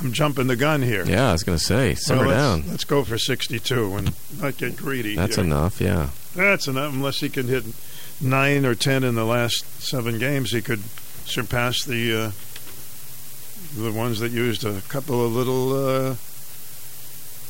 I'm 0.00 0.12
jumping 0.12 0.48
the 0.48 0.56
gun 0.56 0.82
here. 0.82 1.04
Yeah, 1.06 1.28
I 1.28 1.32
was 1.32 1.44
going 1.44 1.56
to 1.56 1.64
say, 1.64 1.94
simmer 1.94 2.26
Well, 2.26 2.28
let's, 2.30 2.40
down. 2.64 2.70
Let's 2.70 2.84
go 2.84 3.04
for 3.04 3.16
62 3.16 3.94
and 3.96 4.12
not 4.40 4.56
get 4.56 4.76
greedy. 4.76 5.14
That's 5.14 5.36
here. 5.36 5.44
enough. 5.44 5.80
Yeah. 5.80 6.10
That's 6.34 6.66
enough. 6.66 6.92
Unless 6.92 7.20
he 7.20 7.28
can 7.28 7.46
hit 7.46 7.64
nine 8.20 8.64
or 8.66 8.74
ten 8.74 9.04
in 9.04 9.14
the 9.14 9.24
last 9.24 9.64
seven 9.82 10.18
games, 10.18 10.50
he 10.50 10.60
could 10.62 10.82
surpass 11.26 11.84
the 11.84 12.12
uh, 12.12 12.30
the 13.80 13.92
ones 13.92 14.18
that 14.20 14.32
used 14.32 14.64
a 14.64 14.80
couple 14.88 15.24
of 15.24 15.32
little. 15.32 15.72
Uh, 15.72 16.16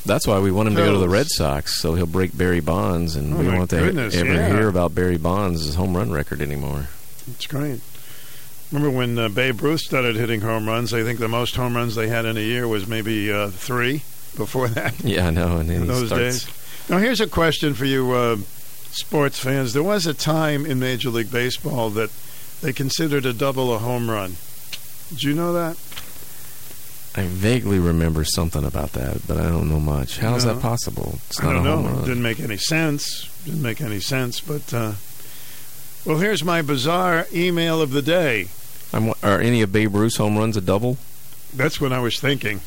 That's 0.05 0.27
why 0.27 0.39
we 0.39 0.51
want 0.51 0.67
him 0.69 0.75
to 0.75 0.81
go 0.83 0.93
to 0.93 0.99
the 0.99 1.09
Red 1.09 1.27
Sox, 1.29 1.81
so 1.81 1.95
he'll 1.95 2.05
break 2.05 2.37
Barry 2.37 2.59
Bonds, 2.59 3.15
and 3.15 3.33
Oh, 3.33 3.37
we 3.37 3.47
won't 3.47 3.69
goodness, 3.71 4.15
ever 4.15 4.33
yeah. 4.33 4.49
hear 4.49 4.67
about 4.67 4.93
Barry 4.93 5.17
Bonds' 5.17 5.73
home 5.75 5.97
run 5.97 6.11
record 6.11 6.41
anymore. 6.41 6.89
it's 7.27 7.47
great. 7.47 7.81
Remember 8.71 8.95
when 8.97 9.17
uh, 9.17 9.29
Babe 9.29 9.61
Ruth 9.61 9.81
started 9.81 10.15
hitting 10.15 10.41
home 10.41 10.67
runs? 10.67 10.93
I 10.93 11.03
think 11.03 11.19
the 11.19 11.27
most 11.27 11.55
home 11.55 11.75
runs 11.75 11.95
they 11.95 12.07
had 12.07 12.25
in 12.25 12.35
a 12.37 12.41
year 12.41 12.67
was 12.67 12.87
maybe 12.87 13.31
uh, 13.31 13.49
three. 13.49 14.03
Before 14.35 14.67
that, 14.67 14.99
Yeah, 15.03 15.27
I 15.27 15.29
know. 15.29 15.57
And 15.57 15.69
then 15.69 15.83
in 15.83 15.87
those 15.87 16.07
starts. 16.07 16.43
days. 16.45 16.89
Now, 16.89 16.97
here's 16.97 17.21
a 17.21 17.27
question 17.27 17.73
for 17.73 17.85
you, 17.85 18.11
uh, 18.11 18.35
sports 18.91 19.39
fans. 19.39 19.71
There 19.71 19.81
was 19.81 20.05
a 20.05 20.13
time 20.13 20.65
in 20.65 20.77
Major 20.77 21.09
League 21.09 21.31
Baseball 21.31 21.89
that 21.91 22.09
they 22.61 22.73
considered 22.73 23.25
a 23.25 23.31
double 23.31 23.73
a 23.73 23.77
home 23.77 24.09
run. 24.09 24.35
Did 25.09 25.23
you 25.23 25.33
know 25.33 25.53
that? 25.53 25.77
I 27.17 27.27
vaguely 27.27 27.79
remember 27.79 28.25
something 28.25 28.65
about 28.65 28.91
that, 28.91 29.25
but 29.25 29.37
I 29.37 29.43
don't 29.43 29.69
know 29.69 29.79
much. 29.79 30.17
How 30.17 30.35
is 30.35 30.43
No. 30.43 30.53
that 30.55 30.61
possible? 30.61 31.19
It's 31.29 31.39
I 31.41 31.53
don't 31.53 31.63
know. 31.63 31.87
It 32.01 32.05
didn't 32.05 32.23
make 32.23 32.41
any 32.41 32.57
sense. 32.57 33.29
Didn't 33.45 33.61
make 33.61 33.79
any 33.79 34.01
sense. 34.01 34.41
But 34.41 34.73
uh, 34.73 34.93
well, 36.05 36.17
here's 36.17 36.43
my 36.43 36.61
bizarre 36.61 37.25
email 37.33 37.81
of 37.81 37.91
the 37.91 38.01
day. 38.01 38.47
I'm, 38.93 39.09
are 39.23 39.39
any 39.41 39.61
of 39.61 39.71
Babe 39.71 39.93
Ruth's 39.95 40.17
home 40.17 40.37
runs 40.37 40.55
a 40.55 40.61
double? 40.61 40.97
That's 41.53 41.79
what 41.81 41.91
I 41.91 41.99
was 41.99 42.19
thinking 42.19 42.59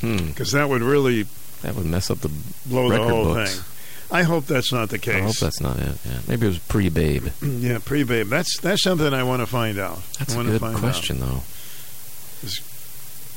Hmm. 0.00 0.26
because 0.28 0.52
that 0.52 0.68
would 0.68 0.82
really 0.82 1.26
That 1.62 1.74
would 1.74 1.86
mess 1.86 2.10
up 2.10 2.18
the. 2.20 2.30
blow 2.66 2.90
the 2.90 3.02
whole 3.02 3.24
books. 3.34 3.54
thing. 3.56 3.64
I 4.10 4.22
hope 4.22 4.46
that's 4.46 4.72
not 4.72 4.90
the 4.90 4.98
case. 4.98 5.16
I 5.16 5.20
hope 5.22 5.36
that's 5.36 5.60
not 5.60 5.78
it. 5.78 5.96
Yeah. 6.04 6.18
Maybe 6.28 6.46
it 6.46 6.50
was 6.50 6.58
pre 6.58 6.88
Babe. 6.90 7.26
yeah, 7.42 7.78
pre-babe. 7.84 8.28
That's 8.28 8.60
that's 8.60 8.82
something 8.82 9.12
I 9.12 9.22
want 9.24 9.40
to 9.42 9.46
find 9.46 9.78
out. 9.78 10.00
That's 10.18 10.36
I 10.36 10.40
a 10.40 10.44
good 10.44 10.60
question, 10.60 11.18
though. 11.20 11.26
Out. 11.26 11.42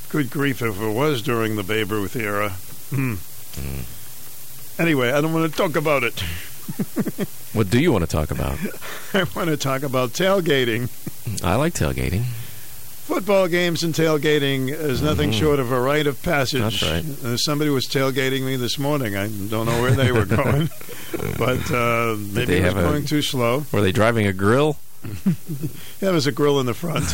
Good 0.09 0.29
grief! 0.31 0.61
If 0.61 0.79
it 0.81 0.89
was 0.93 1.21
during 1.21 1.55
the 1.55 1.63
Babe 1.63 1.91
Ruth 1.91 2.15
era. 2.15 2.49
Hmm. 2.89 3.15
Anyway, 4.81 5.11
I 5.11 5.21
don't 5.21 5.33
want 5.33 5.51
to 5.51 5.57
talk 5.57 5.75
about 5.75 6.03
it. 6.03 6.23
What 7.53 7.69
do 7.71 7.79
you 7.81 7.91
want 7.91 8.03
to 8.03 8.09
talk 8.09 8.29
about? 8.31 8.57
I 9.13 9.23
want 9.35 9.49
to 9.49 9.57
talk 9.57 9.81
about 9.83 10.11
tailgating. 10.11 10.87
I 11.43 11.55
like 11.55 11.73
tailgating. 11.73 12.23
Football 12.23 13.47
games 13.47 13.81
and 13.81 13.91
tailgating 13.93 14.69
is 14.69 15.01
nothing 15.01 15.31
Mhm. 15.31 15.39
short 15.39 15.59
of 15.59 15.71
a 15.71 15.81
rite 15.81 16.05
of 16.05 16.21
passage. 16.21 16.61
That's 16.61 16.83
right. 16.83 17.03
Uh, 17.25 17.37
somebody 17.37 17.71
was 17.71 17.87
tailgating 17.87 18.43
me 18.45 18.55
this 18.55 18.77
morning. 18.77 19.15
I 19.17 19.27
don't 19.27 19.65
know 19.65 19.81
where 19.81 19.91
they 19.91 20.11
were 20.11 20.25
going, 20.43 20.69
but 21.39 21.71
uh, 21.71 22.15
maybe 22.19 22.45
they 22.45 22.57
it 22.59 22.63
was 22.65 22.73
have 22.73 22.77
a- 22.77 22.87
going 22.87 23.05
too 23.05 23.23
slow. 23.23 23.65
Were 23.71 23.81
they 23.81 23.91
driving 23.91 24.27
a 24.27 24.33
grill? 24.33 24.77
There 26.01 26.13
was 26.13 26.27
a 26.27 26.31
grill 26.31 26.59
in 26.59 26.67
the 26.67 26.75
front. 26.75 27.05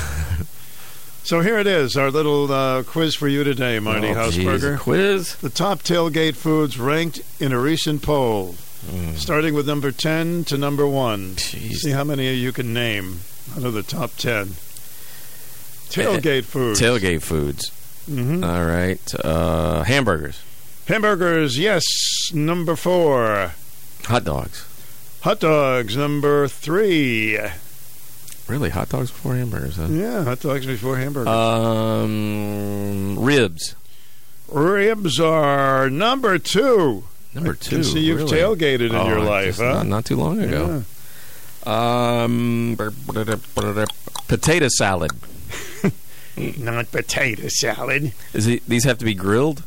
so 1.23 1.39
here 1.39 1.57
it 1.57 1.65
is, 1.67 1.95
our 1.95 2.11
little 2.11 2.51
uh, 2.51 2.83
quiz 2.83 3.15
for 3.15 3.29
you 3.29 3.45
today, 3.45 3.79
Marty 3.79 4.09
oh, 4.09 4.31
geez, 4.31 4.43
Hausberger. 4.45 4.79
quiz? 4.79 5.35
The 5.35 5.49
top 5.49 5.81
tailgate 5.81 6.35
foods 6.35 6.77
ranked 6.77 7.21
in 7.39 7.53
a 7.53 7.59
recent 7.59 8.01
poll, 8.01 8.55
Mm. 8.85 9.17
starting 9.17 9.53
with 9.53 9.67
number 9.67 9.91
10 9.91 10.43
to 10.45 10.57
number 10.57 10.87
1. 10.87 11.35
Jeez. 11.35 11.77
See 11.77 11.91
how 11.91 12.03
many 12.03 12.33
you 12.35 12.51
can 12.51 12.73
name 12.73 13.21
out 13.55 13.63
of 13.63 13.73
the 13.73 13.83
top 13.83 14.15
10. 14.17 14.55
Tailgate 15.89 16.43
foods. 16.45 16.79
Tailgate 16.81 17.21
foods. 17.21 17.69
hmm 18.05 18.43
All 18.43 18.65
right. 18.65 19.13
Uh, 19.23 19.83
hamburgers. 19.83 20.41
Hamburgers, 20.87 21.57
yes, 21.57 21.83
number 22.33 22.75
4. 22.75 23.53
Hot 24.05 24.23
dogs. 24.23 24.65
Hot 25.21 25.39
dogs, 25.39 25.97
number 25.97 26.47
3. 26.47 27.39
Really? 28.47 28.69
Hot 28.69 28.89
dogs 28.89 29.09
before 29.09 29.33
hamburgers, 29.33 29.77
huh? 29.77 29.87
Yeah, 29.89 30.23
hot 30.23 30.41
dogs 30.41 30.67
before 30.67 30.97
hamburgers. 30.97 31.27
Um, 31.33 33.17
ribs. 33.17 33.73
Ribs 34.47 35.19
are 35.19 35.89
number 35.89 36.37
2. 36.37 37.03
Number 37.35 37.53
two. 37.53 37.81
you've 37.99 38.19
really? 38.19 38.31
tailgated 38.31 38.89
in 38.89 38.95
Oh, 38.95 39.07
your 39.07 39.19
life, 39.19 39.57
huh? 39.57 39.73
Not, 39.73 39.87
not 39.87 40.05
too 40.05 40.15
long 40.15 40.39
ago. 40.41 40.83
Um, 41.69 42.77
potato 44.27 44.67
salad. 44.69 45.11
Not 46.57 46.91
potato 46.91 47.47
salad. 47.49 48.13
Is 48.33 48.47
it, 48.47 48.65
these 48.67 48.83
have 48.85 48.97
to 48.99 49.05
be 49.05 49.13
grilled? 49.13 49.63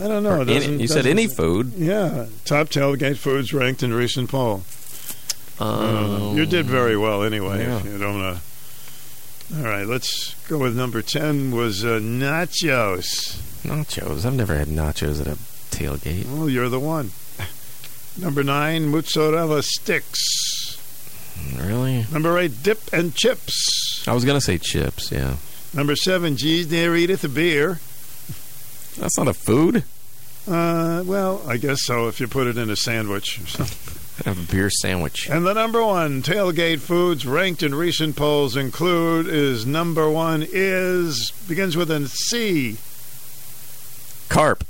I 0.00 0.08
don't 0.08 0.22
know. 0.22 0.40
Any- 0.42 0.82
you 0.82 0.88
said 0.88 1.06
any 1.06 1.26
food. 1.28 1.72
Yeah, 1.76 2.26
top 2.44 2.68
tailgate 2.68 3.16
foods 3.16 3.54
ranked 3.54 3.82
in 3.82 3.92
recent 3.94 4.28
poll. 4.30 4.64
Uh, 5.60 6.32
you 6.34 6.46
did 6.46 6.66
very 6.66 6.96
well 6.96 7.22
anyway. 7.22 7.62
yeah. 7.64 7.78
If 7.78 7.84
you 7.86 7.98
don't. 7.98 8.20
Uh, 8.20 8.38
all 9.56 9.62
right, 9.62 9.86
let's 9.86 10.34
go 10.48 10.58
with 10.58 10.76
number 10.76 11.00
ten. 11.00 11.52
Was 11.54 11.84
uh, 11.84 12.00
nachos? 12.00 13.36
Nachos. 13.62 14.24
I've 14.26 14.34
never 14.34 14.56
had 14.56 14.66
nachos 14.68 15.20
at 15.20 15.28
a 15.28 15.38
tailgate. 15.74 16.26
Well, 16.26 16.48
you're 16.48 16.68
the 16.68 16.80
one. 16.80 17.10
Number 18.16 18.44
nine, 18.44 18.88
mozzarella 18.88 19.62
sticks. 19.62 20.78
Really? 21.58 22.06
Number 22.12 22.38
eight, 22.38 22.62
dip 22.62 22.80
and 22.92 23.14
chips. 23.14 24.04
I 24.06 24.12
was 24.12 24.24
gonna 24.24 24.40
say 24.40 24.58
chips. 24.58 25.10
Yeah, 25.10 25.36
Number 25.74 25.96
seven, 25.96 26.36
geez, 26.36 26.68
there 26.68 26.94
Edith, 26.94 27.24
a 27.24 27.28
beer. 27.28 27.80
that's 28.96 29.18
not 29.18 29.26
a 29.28 29.34
food. 29.34 29.82
Uh, 30.46 31.02
well, 31.06 31.42
I 31.48 31.56
guess 31.56 31.78
so 31.84 32.06
if 32.06 32.20
you 32.20 32.28
put 32.28 32.46
it 32.46 32.56
in 32.58 32.70
a 32.70 32.76
sandwich. 32.76 33.40
I 33.58 34.28
have 34.28 34.38
a 34.48 34.52
beer 34.52 34.70
sandwich. 34.70 35.28
And 35.28 35.44
the 35.44 35.54
number 35.54 35.84
one 35.84 36.22
tailgate 36.22 36.80
foods 36.80 37.26
ranked 37.26 37.62
in 37.62 37.74
recent 37.74 38.14
polls 38.14 38.56
include 38.56 39.26
is 39.26 39.66
number 39.66 40.08
one 40.08 40.46
is 40.48 41.32
begins 41.48 41.76
with 41.76 41.90
a 41.90 42.06
C. 42.08 42.76
Carp. 44.28 44.64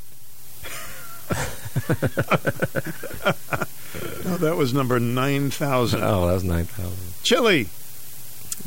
Oh, 4.27 4.37
that 4.39 4.57
was 4.57 4.73
number 4.75 4.99
nine 4.99 5.51
thousand. 5.51 6.03
Oh, 6.03 6.27
that 6.27 6.33
was 6.35 6.45
nine 6.45 6.65
thousand. 6.65 7.15
Chili, 7.23 7.69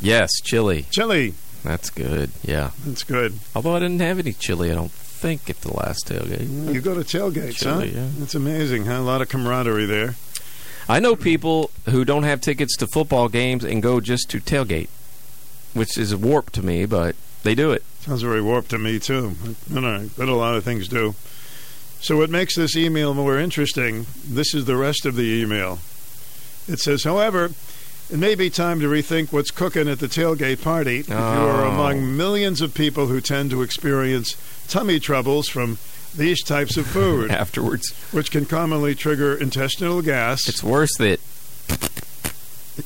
Yes, 0.00 0.30
chili. 0.42 0.86
chili. 0.90 1.34
That's 1.64 1.90
good. 1.90 2.30
Yeah. 2.42 2.70
That's 2.86 3.02
good. 3.02 3.38
Although 3.54 3.74
I 3.76 3.80
didn't 3.80 4.00
have 4.00 4.18
any 4.18 4.32
chili, 4.32 4.70
I 4.70 4.74
don't 4.74 4.90
think 4.92 5.50
at 5.50 5.60
the 5.62 5.74
last 5.74 6.06
tailgate. 6.08 6.72
You 6.72 6.80
go 6.80 6.94
to 6.94 7.00
tailgates, 7.00 7.56
Chili, 7.56 7.90
huh? 7.92 8.00
yeah. 8.00 8.08
That's 8.18 8.34
amazing. 8.36 8.86
Huh? 8.86 8.98
A 8.98 9.02
lot 9.02 9.20
of 9.20 9.28
camaraderie 9.28 9.86
there. 9.86 10.14
I 10.88 11.00
know 11.00 11.16
people 11.16 11.70
who 11.86 12.04
don't 12.04 12.22
have 12.22 12.40
tickets 12.40 12.76
to 12.76 12.86
football 12.86 13.28
games 13.28 13.64
and 13.64 13.82
go 13.82 14.00
just 14.00 14.30
to 14.30 14.40
tailgate, 14.40 14.88
which 15.74 15.98
is 15.98 16.14
warped 16.14 16.52
to 16.54 16.62
me, 16.62 16.86
but 16.86 17.16
they 17.42 17.54
do 17.56 17.72
it. 17.72 17.82
Sounds 18.00 18.22
very 18.22 18.40
warped 18.40 18.70
to 18.70 18.78
me 18.78 18.98
too. 19.00 19.34
But, 19.68 19.84
all 19.84 19.90
right, 19.90 20.10
but 20.16 20.28
a 20.28 20.34
lot 20.34 20.54
of 20.54 20.62
things 20.64 20.86
do. 20.88 21.14
So 22.00 22.16
what 22.16 22.30
makes 22.30 22.54
this 22.56 22.76
email 22.76 23.12
more 23.14 23.38
interesting? 23.38 24.06
This 24.24 24.54
is 24.54 24.64
the 24.66 24.76
rest 24.76 25.04
of 25.04 25.16
the 25.16 25.24
email. 25.42 25.80
It 26.68 26.78
says, 26.80 27.04
however, 27.04 27.50
it 28.10 28.18
may 28.18 28.34
be 28.34 28.50
time 28.50 28.80
to 28.80 28.86
rethink 28.88 29.32
what's 29.32 29.50
cooking 29.50 29.88
at 29.88 29.98
the 29.98 30.06
tailgate 30.06 30.62
party 30.62 31.00
if 31.00 31.08
you 31.08 31.14
are 31.14 31.64
Oh. 31.64 31.70
among 31.70 32.16
millions 32.16 32.60
of 32.60 32.72
people 32.74 33.08
who 33.08 33.20
tend 33.20 33.50
to 33.50 33.62
experience 33.62 34.36
tummy 34.68 35.00
troubles 35.00 35.48
from 35.48 35.78
these 36.14 36.42
types 36.42 36.76
of 36.76 36.86
food, 36.86 37.30
Afterwards, 37.32 37.90
which 38.12 38.30
can 38.30 38.46
commonly 38.46 38.94
trigger 38.94 39.34
intestinal 39.34 40.00
gas. 40.00 40.48
it's 40.48 40.62
worth 40.62 41.00
it. 41.00 41.20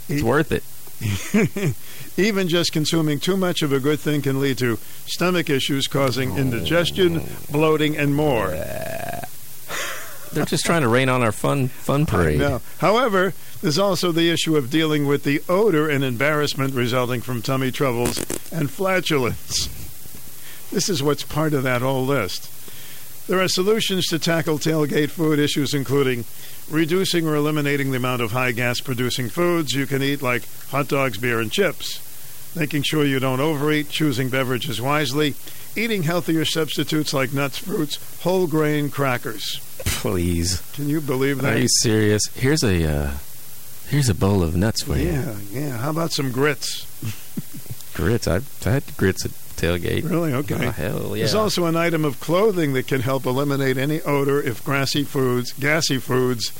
It's 0.08 0.22
worth 0.22 0.50
it. 0.52 0.64
Even 2.16 2.48
just 2.48 2.72
consuming 2.72 3.18
too 3.20 3.36
much 3.36 3.62
of 3.62 3.72
a 3.72 3.80
good 3.80 4.00
thing 4.00 4.22
can 4.22 4.40
lead 4.40 4.58
to 4.58 4.78
stomach 5.06 5.50
issues 5.50 5.86
causing 5.86 6.32
oh. 6.32 6.36
indigestion, 6.36 7.22
bloating, 7.50 7.96
and 7.96 8.14
more. 8.14 8.48
They're 10.32 10.44
just 10.46 10.64
trying 10.64 10.82
to 10.82 10.88
rain 10.88 11.08
on 11.08 11.22
our 11.22 11.32
fun 11.32 11.68
fun 11.68 12.06
parade. 12.06 12.38
No. 12.38 12.62
However, 12.78 13.34
there's 13.60 13.78
also 13.78 14.12
the 14.12 14.30
issue 14.30 14.56
of 14.56 14.70
dealing 14.70 15.06
with 15.06 15.24
the 15.24 15.42
odor 15.48 15.88
and 15.88 16.02
embarrassment 16.02 16.74
resulting 16.74 17.20
from 17.20 17.42
tummy 17.42 17.70
troubles 17.70 18.18
and 18.50 18.70
flatulence. 18.70 19.68
This 20.70 20.88
is 20.88 21.02
what's 21.02 21.22
part 21.22 21.52
of 21.52 21.62
that 21.64 21.82
whole 21.82 22.04
list. 22.06 22.50
There 23.28 23.40
are 23.40 23.48
solutions 23.48 24.06
to 24.08 24.18
tackle 24.18 24.58
tailgate 24.58 25.10
food 25.10 25.38
issues, 25.38 25.74
including 25.74 26.24
reducing 26.70 27.26
or 27.26 27.36
eliminating 27.36 27.90
the 27.90 27.96
amount 27.96 28.20
of 28.22 28.32
high 28.32 28.52
gas 28.52 28.80
producing 28.80 29.28
foods 29.28 29.72
you 29.72 29.86
can 29.86 30.02
eat, 30.02 30.22
like 30.22 30.42
hot 30.70 30.88
dogs, 30.88 31.18
beer, 31.18 31.40
and 31.40 31.50
chips, 31.52 32.00
making 32.56 32.82
sure 32.82 33.04
you 33.04 33.20
don't 33.20 33.40
overeat, 33.40 33.88
choosing 33.88 34.28
beverages 34.28 34.80
wisely, 34.80 35.34
eating 35.76 36.02
healthier 36.02 36.44
substitutes 36.44 37.14
like 37.14 37.32
nuts, 37.32 37.58
fruits, 37.58 37.98
whole 38.22 38.46
grain 38.48 38.90
crackers. 38.90 39.60
Please, 39.84 40.60
Can 40.74 40.88
you 40.88 41.00
believe 41.00 41.40
that? 41.42 41.54
are 41.54 41.58
you 41.58 41.68
serious? 41.80 42.22
Here's 42.34 42.62
a 42.64 42.84
uh, 42.88 43.10
here's 43.88 44.08
a 44.08 44.14
bowl 44.14 44.42
of 44.42 44.56
nuts 44.56 44.82
for 44.82 44.96
you. 44.96 45.10
Yeah, 45.10 45.36
yeah. 45.50 45.76
How 45.78 45.90
about 45.90 46.12
some 46.12 46.32
grits? 46.32 46.86
Grits. 47.94 48.26
I've 48.26 48.48
I 48.66 48.70
had 48.70 48.96
grits 48.96 49.24
at 49.26 49.32
tailgate. 49.52 50.08
Really? 50.08 50.32
Ah, 50.32 50.38
okay. 50.38 50.66
Oh, 50.68 50.70
hell 50.70 51.16
yeah. 51.16 51.22
There's 51.22 51.34
also 51.34 51.66
an 51.66 51.76
item 51.76 52.04
of 52.04 52.20
clothing 52.20 52.72
that 52.74 52.86
can 52.86 53.00
help 53.00 53.26
eliminate 53.26 53.76
any 53.76 54.00
odor 54.02 54.40
if 54.42 54.62
grassy 54.64 55.04
foods, 55.04 55.52
gassy 55.52 55.98
foods, 55.98 56.52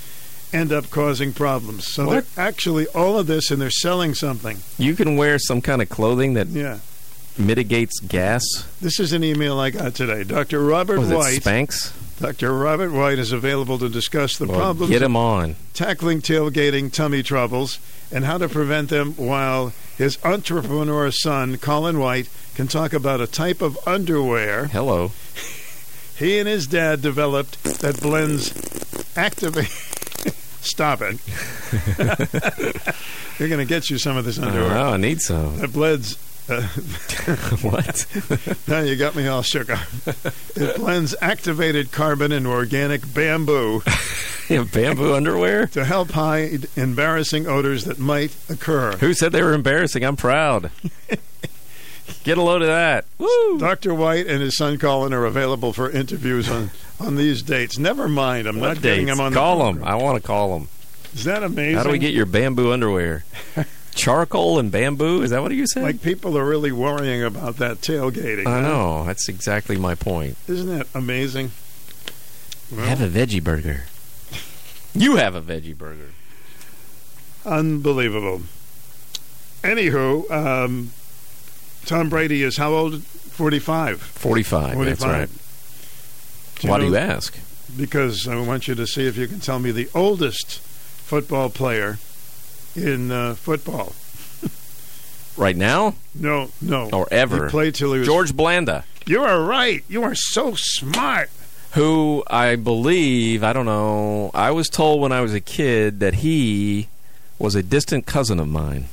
end 0.53 0.73
up 0.73 0.91
causing 0.91 1.33
problems. 1.33 1.87
So 1.93 2.07
What? 2.07 2.13
they're 2.35 2.45
actually 2.47 2.87
all 2.89 3.19
of 3.19 3.27
this, 3.27 3.51
and 3.51 3.61
they're 3.61 3.71
selling 3.71 4.15
something. 4.15 4.59
you 4.79 4.95
can 4.95 5.17
wear 5.17 5.39
some 5.39 5.61
kind 5.61 5.81
of 5.83 5.89
clothing 5.89 6.35
that 6.35 6.49
Yeah. 6.49 6.79
Mitigates 7.39 8.01
gas. 8.01 8.43
This 8.81 9.01
is 9.01 9.13
an 9.13 9.25
email 9.25 9.59
I 9.59 9.71
got 9.71 9.95
today. 9.95 10.25
Dr. 10.25 10.61
Robert 10.65 10.99
oh, 10.99 11.01
Was 11.01 11.11
it 11.11 11.17
White. 11.17 11.41
Spanx? 11.41 11.93
Dr. 12.21 12.53
Robert 12.57 12.93
White 12.93 13.19
is 13.19 13.33
available 13.33 13.79
to 13.79 13.89
discuss 13.89 14.37
the 14.37 14.47
Well, 14.47 14.59
problems 14.59 14.91
get 14.91 15.03
him 15.03 15.17
on. 15.17 15.57
tackling 15.75 16.21
tailgating 16.21 16.93
tummy 16.93 17.23
troubles 17.23 17.79
and 18.13 18.25
how 18.25 18.39
to 18.39 18.49
prevent 18.49 18.91
them 18.91 19.15
while 19.15 19.73
his 19.97 20.19
entrepreneur 20.25 21.11
son, 21.11 21.57
Colin 21.57 21.99
White, 21.99 22.29
can 22.55 22.69
talk 22.69 22.93
about 22.93 23.21
a 23.21 23.27
type 23.27 23.61
of 23.63 23.77
underwear 23.89 24.67
Hello. 24.67 25.11
he 26.17 26.39
and 26.39 26.47
his 26.49 26.67
dad 26.67 27.03
developed 27.03 27.63
that 27.81 28.01
blends 28.01 28.53
activate. 29.17 29.67
Stop 30.61 31.01
it. 31.03 31.19
You're 33.39 33.49
going 33.49 33.59
to 33.59 33.65
get 33.65 33.91
you 33.91 33.99
some 33.99 34.17
of 34.17 34.25
this 34.25 34.39
underwear. 34.39 34.77
Oh, 34.79 34.93
I 34.93 34.97
need 34.97 35.21
some. 35.21 35.59
That 35.59 35.73
blends. 35.73 36.17
Uh, 36.49 36.63
what? 37.63 38.07
now 38.69 38.81
you 38.81 38.97
got 38.97 39.15
me 39.15 39.27
all 39.29 39.43
shook 39.43 39.71
up. 39.71 39.87
It 40.57 40.77
blends 40.77 41.15
activated 41.21 41.93
carbon 41.93 42.33
and 42.33 42.47
organic 42.47 43.13
bamboo 43.15 43.81
have 44.49 44.73
bamboo 44.73 45.15
underwear? 45.15 45.67
to 45.69 45.85
help 45.85 46.11
hide 46.11 46.67
embarrassing 46.77 47.47
odors 47.47 47.85
that 47.85 47.99
might 47.99 48.37
occur. 48.49 48.93
Who 48.97 49.15
said 49.15 49.33
they 49.33 49.43
were 49.43 49.55
embarrassing? 49.55 50.05
I'm 50.05 50.17
proud. 50.17 50.71
Get 52.25 52.39
a 52.39 52.43
load 52.43 52.63
of 52.63 52.69
that. 52.69 53.05
Woo! 53.19 53.59
Dr. 53.59 53.95
White 53.95 54.27
and 54.27 54.43
his 54.43 54.57
son 54.57 54.79
Colin 54.79 55.13
are 55.13 55.25
available 55.25 55.73
for 55.73 55.91
interviews 55.91 56.49
on, 56.49 56.71
on 57.01 57.17
these 57.17 57.43
dates. 57.43 57.79
Never 57.79 58.09
mind, 58.09 58.47
I'm 58.47 58.61
What 58.61 58.69
not 58.69 58.83
getting 58.83 59.07
them 59.07 59.21
on 59.21 59.33
Call 59.33 59.59
the 59.59 59.79
them. 59.79 59.85
I 59.85 59.95
want 59.97 60.21
to 60.21 60.27
call 60.27 60.59
them. 60.59 60.69
Is 61.15 61.25
that 61.25 61.43
amazing? 61.43 61.77
How 61.77 61.83
do 61.83 61.91
we 61.91 61.99
get 61.99 62.15
your 62.15 62.27
bamboo 62.27 62.73
underwear? 62.73 63.25
Charcoal 63.95 64.59
and 64.59 64.71
bamboo? 64.73 65.23
Is 65.23 65.31
that 65.31 65.43
what 65.43 65.53
you 65.53 65.67
said? 65.67 65.83
Like 65.83 66.03
people 66.03 66.37
are 66.39 66.45
really 66.45 66.73
worrying 66.73 67.23
about 67.23 67.57
that 67.57 67.79
tailgating. 67.79 68.47
I 68.47 68.61
know. 68.61 69.05
That's 69.05 69.29
exactly 69.29 69.77
my 69.77 69.95
point. 69.95 70.37
Isn't 70.49 70.69
that 70.79 70.87
amazing? 70.95 71.51
Well, 72.71 72.87
Have 72.87 73.01
a 73.03 73.09
veggie 73.09 73.43
burger. 73.43 73.85
You 74.95 75.17
have 75.17 75.35
a 75.35 75.43
veggie 75.43 75.77
burger. 75.77 76.11
unbelievable. 77.45 78.43
Anywho, 79.63 80.31
um, 80.31 80.91
Tom 81.87 82.09
Brady 82.09 82.43
is 82.43 82.57
how 82.57 82.73
old? 82.73 83.03
45. 83.03 84.01
45. 84.01 84.75
45. 84.75 84.99
That's 84.99 85.05
right. 85.05 85.29
Do 86.61 86.69
Why 86.69 86.79
do 86.79 86.87
you 86.87 86.97
ask? 86.97 87.37
Because 87.77 88.29
I 88.29 88.37
want 88.41 88.69
you 88.69 88.75
to 88.75 88.87
see 88.87 89.07
if 89.07 89.17
you 89.17 89.27
can 89.27 89.41
tell 89.41 89.59
me 89.59 89.71
the 89.71 89.89
oldest 89.95 90.59
football 90.61 91.49
player 91.51 91.99
in 92.77 93.11
uh, 93.11 93.35
football. 93.35 93.93
Right 95.37 95.57
now 95.57 95.95
No, 96.15 96.51
no. 96.61 96.91
or 96.93 97.09
ever? 97.11 97.47
He 97.47 97.51
played 97.51 97.75
till 97.75 97.93
he 97.95 98.01
was. 98.01 98.09
George 98.09 98.37
Blanda, 98.37 98.85
You 99.07 99.23
are 99.23 99.43
right. 99.43 99.83
You 99.89 100.03
are 100.03 100.15
so 100.15 100.55
smart. 100.55 101.31
who 101.73 102.23
I 102.29 102.57
believe, 102.57 103.43
I 103.43 103.53
don't 103.55 103.65
know, 103.65 104.31
I 104.35 104.51
was 104.51 104.69
told 104.69 105.01
when 105.01 105.11
I 105.11 105.23
was 105.23 105.33
a 105.33 105.41
kid 105.41 106.01
that 106.01 106.17
he 106.17 106.89
was 107.39 107.55
a 107.55 107.63
distant 107.63 108.05
cousin 108.07 108.39
of 108.39 108.49
mine. 108.49 108.87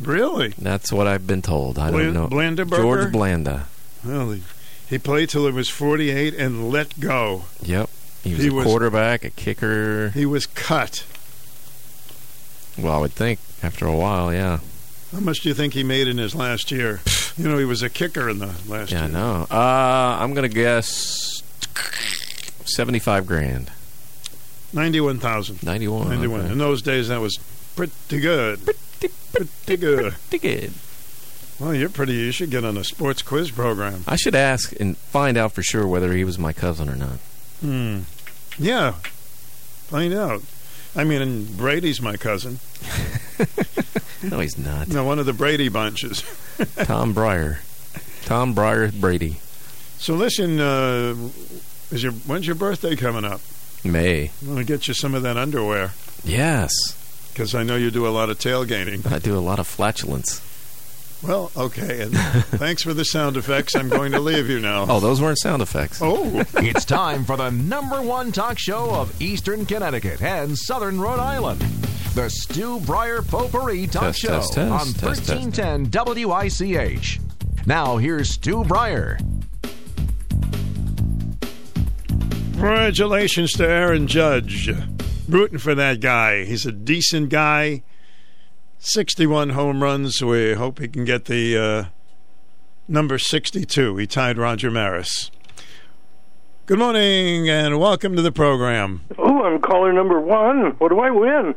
Really? 0.00 0.48
That's 0.58 0.92
what 0.92 1.06
I've 1.06 1.26
been 1.26 1.42
told. 1.42 1.78
I 1.78 1.90
Blan- 1.92 2.12
don't 2.12 2.14
know. 2.14 2.28
Blandenberger? 2.28 2.76
George 2.82 3.12
Blanda. 3.12 3.66
Well, 4.04 4.30
he, 4.32 4.42
he 4.88 4.98
played 4.98 5.28
till 5.30 5.46
he 5.46 5.52
was 5.52 5.68
48 5.68 6.34
and 6.34 6.68
let 6.70 6.98
go. 7.00 7.44
Yep. 7.62 7.90
He 8.24 8.34
was 8.34 8.42
He 8.42 8.48
a 8.48 8.52
was- 8.52 8.64
quarterback, 8.66 9.24
a 9.24 9.30
kicker. 9.30 10.10
He 10.10 10.26
was 10.26 10.46
cut. 10.46 11.04
Well, 12.78 12.92
I 12.94 12.98
would 12.98 13.12
think 13.12 13.38
after 13.62 13.86
a 13.86 13.94
while, 13.94 14.32
yeah. 14.32 14.60
How 15.12 15.20
much 15.20 15.40
do 15.40 15.48
you 15.48 15.54
think 15.54 15.72
he 15.74 15.82
made 15.82 16.06
in 16.06 16.18
his 16.18 16.34
last 16.34 16.70
year? 16.70 17.00
You 17.36 17.48
know, 17.48 17.56
he 17.58 17.64
was 17.64 17.82
a 17.82 17.88
kicker 17.90 18.28
in 18.28 18.38
the 18.40 18.54
last 18.68 18.90
Yeah, 18.92 19.02
I 19.02 19.06
year. 19.06 19.12
know. 19.12 19.46
Uh, 19.50 20.16
I'm 20.20 20.34
going 20.34 20.48
to 20.48 20.54
guess 20.54 21.42
75 22.66 23.26
grand. 23.26 23.70
91,000. 24.72 25.62
91. 25.62 26.08
91. 26.08 26.40
okay. 26.40 26.52
In 26.52 26.58
those 26.58 26.82
days, 26.82 27.08
that 27.08 27.20
was 27.20 27.38
pretty 27.76 28.20
good. 28.20 28.60
Pretty 29.32 29.76
good. 29.76 30.14
Pretty 30.30 30.38
good. 30.48 30.72
Well, 31.58 31.74
you're 31.74 31.88
pretty. 31.88 32.12
You 32.14 32.30
should 32.32 32.50
get 32.50 32.64
on 32.64 32.76
a 32.76 32.84
sports 32.84 33.22
quiz 33.22 33.50
program. 33.50 34.04
I 34.06 34.16
should 34.16 34.34
ask 34.34 34.72
and 34.78 34.96
find 34.96 35.36
out 35.36 35.52
for 35.52 35.62
sure 35.62 35.86
whether 35.86 36.12
he 36.12 36.24
was 36.24 36.38
my 36.38 36.52
cousin 36.52 36.88
or 36.88 36.96
not. 36.96 37.18
Hmm. 37.60 38.00
Yeah. 38.58 38.92
Find 39.88 40.12
out. 40.14 40.42
I 40.98 41.04
mean, 41.04 41.22
and 41.22 41.56
Brady's 41.56 42.02
my 42.02 42.16
cousin. 42.18 42.58
No, 44.20 44.40
he's 44.40 44.58
not. 44.58 44.88
No, 44.88 45.04
one 45.04 45.20
of 45.20 45.26
the 45.26 45.32
Brady 45.32 45.68
bunches. 45.68 46.24
Tom 46.82 47.12
Bryer. 47.12 47.60
Tom 48.24 48.52
Bryer 48.52 48.90
Brady. 48.90 49.36
So 49.98 50.14
listen, 50.14 50.58
uh, 50.60 51.14
is 51.92 52.02
your 52.02 52.10
when's 52.26 52.44
your 52.44 52.56
birthday 52.56 52.96
coming 52.96 53.24
up? 53.24 53.40
May. 53.84 54.32
I'm 54.42 54.48
gonna 54.48 54.64
get 54.64 54.88
you 54.88 54.94
some 54.94 55.14
of 55.14 55.22
that 55.22 55.36
underwear 55.36 55.92
Yes. 56.24 56.72
because 57.32 57.54
I 57.54 57.62
know 57.62 57.76
you 57.76 57.92
do 57.92 58.08
a 58.08 58.10
lot 58.10 58.28
of 58.28 58.40
tailgating. 58.40 59.06
I 59.10 59.20
do 59.20 59.38
a 59.38 59.40
lot 59.40 59.60
of 59.60 59.68
flatulence. 59.68 60.40
Well, 61.22 61.50
okay. 61.56 62.02
And 62.02 62.12
thanks 62.14 62.82
for 62.82 62.94
the 62.94 63.04
sound 63.04 63.36
effects. 63.36 63.74
I'm 63.74 63.88
going 63.88 64.12
to 64.12 64.20
leave 64.20 64.48
you 64.48 64.60
now. 64.60 64.86
Oh, 64.88 65.00
those 65.00 65.20
weren't 65.20 65.38
sound 65.38 65.62
effects. 65.62 66.00
Oh, 66.02 66.44
It's 66.56 66.84
time 66.84 67.24
for 67.24 67.36
the 67.36 67.50
number 67.50 68.00
one 68.00 68.30
talk 68.30 68.58
show 68.58 68.90
of 68.94 69.20
Eastern 69.20 69.66
Connecticut 69.66 70.22
and 70.22 70.56
Southern 70.56 71.00
Rhode 71.00 71.18
Island. 71.20 71.60
The 72.14 72.28
Stu 72.30 72.80
Bryer 72.80 73.22
Potpourri 73.22 73.86
Talk 73.88 74.02
Test, 74.04 74.20
Show 74.20 74.28
test, 74.28 74.52
test, 74.54 74.72
on 74.72 74.86
test, 74.94 75.26
test. 75.26 75.28
1310 75.54 76.26
WICH. 76.28 77.20
Now, 77.66 77.96
here's 77.96 78.30
Stu 78.30 78.64
Bryer. 78.64 79.18
congratulations 82.52 83.52
to 83.52 83.68
Aaron 83.68 84.06
Judge. 84.06 84.70
Rooting 85.28 85.58
for 85.58 85.74
that 85.74 86.00
guy. 86.00 86.44
He's 86.44 86.66
a 86.66 86.72
decent 86.72 87.28
guy. 87.28 87.82
61 88.78 89.50
home 89.50 89.82
runs. 89.82 90.22
We 90.22 90.54
hope 90.54 90.78
he 90.78 90.88
can 90.88 91.04
get 91.04 91.24
the 91.26 91.56
uh, 91.58 91.84
number 92.86 93.18
62. 93.18 93.96
He 93.96 94.06
tied 94.06 94.38
Roger 94.38 94.70
Maris. 94.70 95.30
Good 96.66 96.78
morning 96.78 97.48
and 97.48 97.80
welcome 97.80 98.14
to 98.16 98.22
the 98.22 98.30
program. 98.32 99.00
Oh, 99.18 99.42
I'm 99.44 99.60
caller 99.60 99.92
number 99.92 100.20
one. 100.20 100.74
What 100.78 100.90
do 100.90 101.00
I 101.00 101.10
win? 101.10 101.54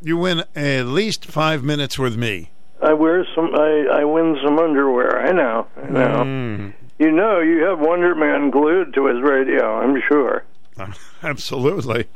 You 0.00 0.16
win 0.16 0.42
at 0.54 0.86
least 0.86 1.24
five 1.26 1.62
minutes 1.62 1.98
with 1.98 2.16
me. 2.16 2.50
I 2.82 2.92
wear 2.92 3.26
some. 3.34 3.54
I 3.54 4.00
I 4.00 4.04
win 4.04 4.36
some 4.44 4.58
underwear. 4.58 5.18
I 5.26 5.32
know. 5.32 5.66
I 5.76 5.88
know. 5.90 6.08
Mm, 6.24 6.72
You 6.98 7.10
know, 7.10 7.40
you 7.40 7.64
have 7.64 7.78
Wonder 7.78 8.14
Man 8.14 8.50
glued 8.50 8.92
to 8.94 9.06
his 9.06 9.22
radio. 9.22 9.80
I'm 9.80 10.00
sure. 10.08 10.44
absolutely. 11.22 12.06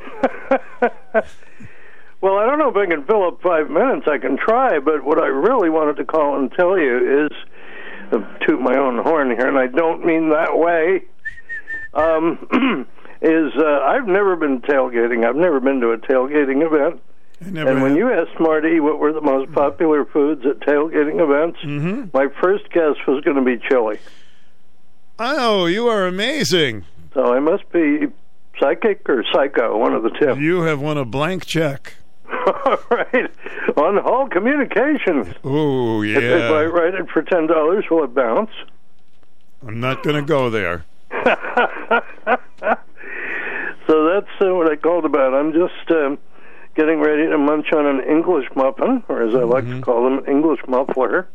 Well, 2.20 2.36
I 2.36 2.44
don't 2.46 2.58
know 2.58 2.68
if 2.68 2.76
I 2.76 2.86
can 2.86 3.04
fill 3.04 3.26
up 3.26 3.40
five 3.42 3.70
minutes. 3.70 4.06
I 4.10 4.18
can 4.18 4.36
try, 4.36 4.78
but 4.78 5.04
what 5.04 5.22
I 5.22 5.26
really 5.28 5.70
wanted 5.70 5.96
to 5.96 6.04
call 6.04 6.38
and 6.38 6.52
tell 6.52 6.78
you 6.78 7.26
is 7.26 7.32
uh, 8.12 8.18
toot 8.46 8.60
my 8.60 8.76
own 8.76 8.98
horn 9.02 9.30
here, 9.30 9.48
and 9.48 9.58
I 9.58 9.66
don't 9.68 10.04
mean 10.04 10.28
that 10.30 10.58
way. 10.58 11.04
Um, 11.94 12.86
is 13.22 13.52
uh, 13.56 13.80
I've 13.84 14.06
never 14.06 14.36
been 14.36 14.60
tailgating. 14.60 15.26
I've 15.26 15.36
never 15.36 15.60
been 15.60 15.80
to 15.80 15.92
a 15.92 15.98
tailgating 15.98 16.64
event. 16.64 17.00
And 17.42 17.80
when 17.80 17.96
you 17.96 18.12
asked 18.12 18.38
Marty 18.38 18.80
what 18.80 18.98
were 18.98 19.14
the 19.14 19.22
most 19.22 19.50
popular 19.52 20.04
foods 20.04 20.44
at 20.44 20.60
tailgating 20.60 21.22
events, 21.22 21.58
Mhm. 21.64 22.12
my 22.12 22.26
first 22.42 22.70
guess 22.70 22.96
was 23.08 23.24
going 23.24 23.36
to 23.38 23.42
be 23.42 23.56
chili. 23.66 23.98
Oh, 25.18 25.64
you 25.64 25.88
are 25.88 26.06
amazing. 26.06 26.84
So 27.14 27.32
I 27.32 27.38
must 27.40 27.70
be 27.72 28.08
psychic 28.58 29.08
or 29.08 29.24
psycho, 29.32 29.78
one 29.78 29.94
of 29.94 30.02
the 30.02 30.10
two. 30.10 30.38
You 30.38 30.62
have 30.62 30.80
won 30.82 30.98
a 30.98 31.06
blank 31.06 31.46
check. 31.46 31.94
All 32.64 32.78
right. 32.90 33.30
On 33.76 33.96
Hall 33.98 34.28
Communications. 34.28 35.34
Oh, 35.44 36.02
If, 36.02 36.16
if 36.16 36.50
I 36.50 36.62
yeah. 36.62 36.68
write 36.68 36.94
it 36.94 37.08
for 37.10 37.22
ten 37.22 37.46
dollars, 37.46 37.84
will 37.90 38.04
it 38.04 38.14
bounce? 38.14 38.50
I'm 39.66 39.80
not 39.80 40.02
going 40.02 40.16
to 40.16 40.22
go 40.22 40.48
there. 40.50 40.84
So 43.90 44.08
that's 44.08 44.30
uh, 44.40 44.54
what 44.54 44.70
I 44.70 44.76
called 44.76 45.04
about. 45.04 45.34
I'm 45.34 45.52
just 45.52 45.90
um, 45.90 46.16
getting 46.76 47.00
ready 47.00 47.26
to 47.26 47.36
munch 47.36 47.72
on 47.72 47.86
an 47.86 48.00
English 48.08 48.46
muffin, 48.54 49.02
or 49.08 49.22
as 49.26 49.34
I 49.34 49.42
like 49.42 49.64
to 49.64 49.80
call 49.80 50.04
them, 50.04 50.24
English 50.28 50.60
muffler. 50.68 51.26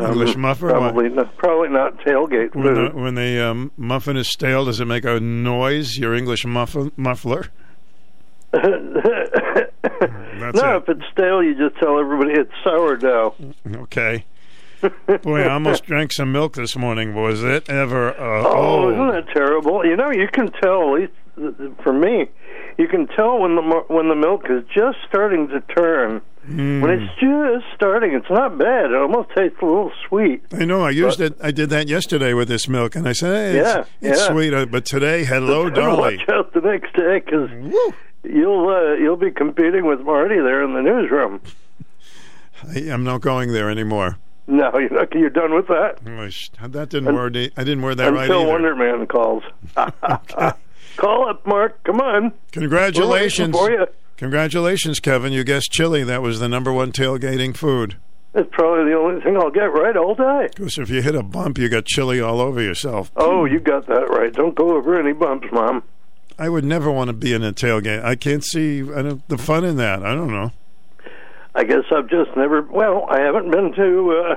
Um, 0.00 0.06
English 0.06 0.36
muffler? 0.36 0.70
Probably 0.70 1.08
not, 1.10 1.36
probably 1.36 1.68
not 1.68 1.98
tailgate 2.00 2.56
When 2.56 2.74
the, 2.74 2.90
when 2.90 3.14
the 3.14 3.38
um, 3.46 3.70
muffin 3.76 4.16
is 4.16 4.28
stale, 4.28 4.64
does 4.64 4.80
it 4.80 4.86
make 4.86 5.04
a 5.04 5.20
noise? 5.20 5.96
Your 5.96 6.12
English 6.12 6.44
muffin, 6.44 6.90
muffler? 6.96 7.46
No, 8.52 8.60
it. 10.76 10.82
if 10.82 10.88
it's 10.88 11.02
stale, 11.12 11.42
you 11.42 11.54
just 11.56 11.78
tell 11.80 11.98
everybody 11.98 12.32
it's 12.32 12.52
sourdough. 12.64 13.34
Okay. 13.76 14.24
Boy, 15.22 15.42
I 15.42 15.52
almost 15.52 15.84
drank 15.84 16.12
some 16.12 16.30
milk 16.32 16.54
this 16.54 16.76
morning. 16.76 17.14
Was 17.14 17.42
it 17.42 17.68
ever? 17.68 18.10
Uh, 18.10 18.44
Oh, 18.46 18.90
isn't 18.90 19.08
that 19.08 19.34
terrible? 19.34 19.84
You 19.84 19.96
know, 19.96 20.10
you 20.12 20.28
can 20.32 20.50
tell. 20.62 20.94
At 20.94 21.00
least 21.00 21.12
for 21.82 21.92
me, 21.92 22.26
you 22.78 22.86
can 22.86 23.08
tell 23.08 23.38
when 23.40 23.56
the 23.56 23.62
when 23.88 24.08
the 24.08 24.14
milk 24.14 24.44
is 24.48 24.62
just 24.74 24.98
starting 25.08 25.48
to 25.48 25.60
turn. 25.74 26.20
Hmm. 26.46 26.80
When 26.80 26.90
it's 26.92 27.12
just 27.20 27.66
starting, 27.74 28.14
it's 28.14 28.30
not 28.30 28.56
bad. 28.56 28.86
It 28.92 28.94
almost 28.96 29.30
tastes 29.36 29.58
a 29.60 29.64
little 29.66 29.90
sweet. 30.08 30.44
I 30.52 30.64
know. 30.64 30.82
I 30.82 30.90
used 30.90 31.20
it. 31.20 31.34
I 31.42 31.50
did 31.50 31.68
that 31.70 31.88
yesterday 31.88 32.32
with 32.32 32.46
this 32.48 32.68
milk, 32.68 32.94
and 32.94 33.06
I 33.08 33.12
said, 33.12 33.34
"Hey, 33.34 33.58
it's, 33.58 33.68
Yeah, 33.68 34.10
it's 34.12 34.20
yeah. 34.20 34.28
sweet." 34.32 34.70
But 34.70 34.84
today, 34.86 35.24
hello, 35.24 35.68
Dolly. 35.80 36.18
Watch 36.18 36.28
out 36.30 36.52
the 36.54 36.60
next 36.60 36.94
day 36.94 37.18
because 37.24 37.50
you'll 38.24 38.68
uh, 38.68 38.94
you'll 38.94 39.16
be 39.16 39.30
competing 39.30 39.86
with 39.86 40.00
Marty 40.00 40.36
there 40.36 40.62
in 40.62 40.74
the 40.74 40.82
newsroom. 40.82 41.40
I, 42.68 42.90
I'm 42.90 43.04
not 43.04 43.20
going 43.20 43.52
there 43.52 43.70
anymore. 43.70 44.18
No, 44.46 44.70
you're 44.78 44.90
not, 44.90 45.14
you're 45.14 45.28
done 45.28 45.54
with 45.54 45.66
that 45.68 45.98
Oh, 46.06 46.68
That 46.68 46.88
didn't 46.88 47.14
wear. 47.14 47.26
I 47.26 47.64
didn't 47.64 47.82
wear 47.82 47.94
that 47.94 48.12
right 48.12 48.30
until. 48.30 48.46
Wonder 48.46 48.74
Man 48.74 49.06
calls. 49.06 49.42
Call 50.96 51.28
up, 51.28 51.46
Mark. 51.46 51.82
Come 51.84 52.00
on. 52.00 52.32
Congratulations. 52.52 53.54
For 53.56 53.70
you. 53.70 53.86
Congratulations, 54.16 54.98
Kevin. 54.98 55.32
You 55.32 55.44
guessed 55.44 55.70
chili. 55.70 56.02
That 56.02 56.22
was 56.22 56.40
the 56.40 56.48
number 56.48 56.72
one 56.72 56.90
tailgating 56.92 57.56
food. 57.56 57.96
That's 58.32 58.48
probably 58.52 58.90
the 58.90 58.98
only 58.98 59.22
thing 59.22 59.36
I'll 59.36 59.50
get 59.50 59.72
right 59.72 59.96
all 59.96 60.14
day. 60.14 60.48
Because 60.54 60.76
if 60.78 60.90
you 60.90 61.02
hit 61.02 61.14
a 61.14 61.22
bump, 61.22 61.56
you 61.58 61.68
got 61.68 61.84
chili 61.84 62.20
all 62.20 62.40
over 62.40 62.60
yourself. 62.60 63.12
Oh, 63.16 63.44
you 63.44 63.60
got 63.60 63.86
that 63.86 64.08
right. 64.10 64.32
Don't 64.32 64.54
go 64.54 64.76
over 64.76 64.98
any 64.98 65.12
bumps, 65.12 65.46
Mom. 65.52 65.82
I 66.38 66.48
would 66.48 66.64
never 66.64 66.90
want 66.90 67.08
to 67.08 67.14
be 67.14 67.32
in 67.32 67.42
a 67.42 67.52
tailgate. 67.52 68.04
I 68.04 68.14
can't 68.14 68.44
see 68.44 68.80
I 68.82 69.02
don't, 69.02 69.28
the 69.28 69.38
fun 69.38 69.64
in 69.64 69.76
that. 69.76 70.04
I 70.04 70.14
don't 70.14 70.30
know. 70.30 70.52
I 71.54 71.64
guess 71.64 71.84
I've 71.90 72.08
just 72.08 72.30
never. 72.36 72.62
Well, 72.62 73.06
I 73.08 73.20
haven't 73.20 73.50
been 73.50 73.72
to. 73.74 74.10
Uh, 74.12 74.36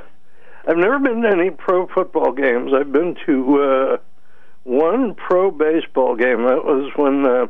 I've 0.67 0.77
never 0.77 0.99
been 0.99 1.21
to 1.21 1.29
any 1.29 1.51
pro 1.51 1.87
football 1.87 2.31
games. 2.31 2.71
I've 2.73 2.91
been 2.91 3.15
to 3.27 3.61
uh, 3.61 3.97
one 4.63 5.13
pro 5.15 5.51
baseball 5.51 6.15
game. 6.15 6.45
That 6.47 6.65
was 6.65 6.91
when 6.95 7.25
uh, 7.25 7.47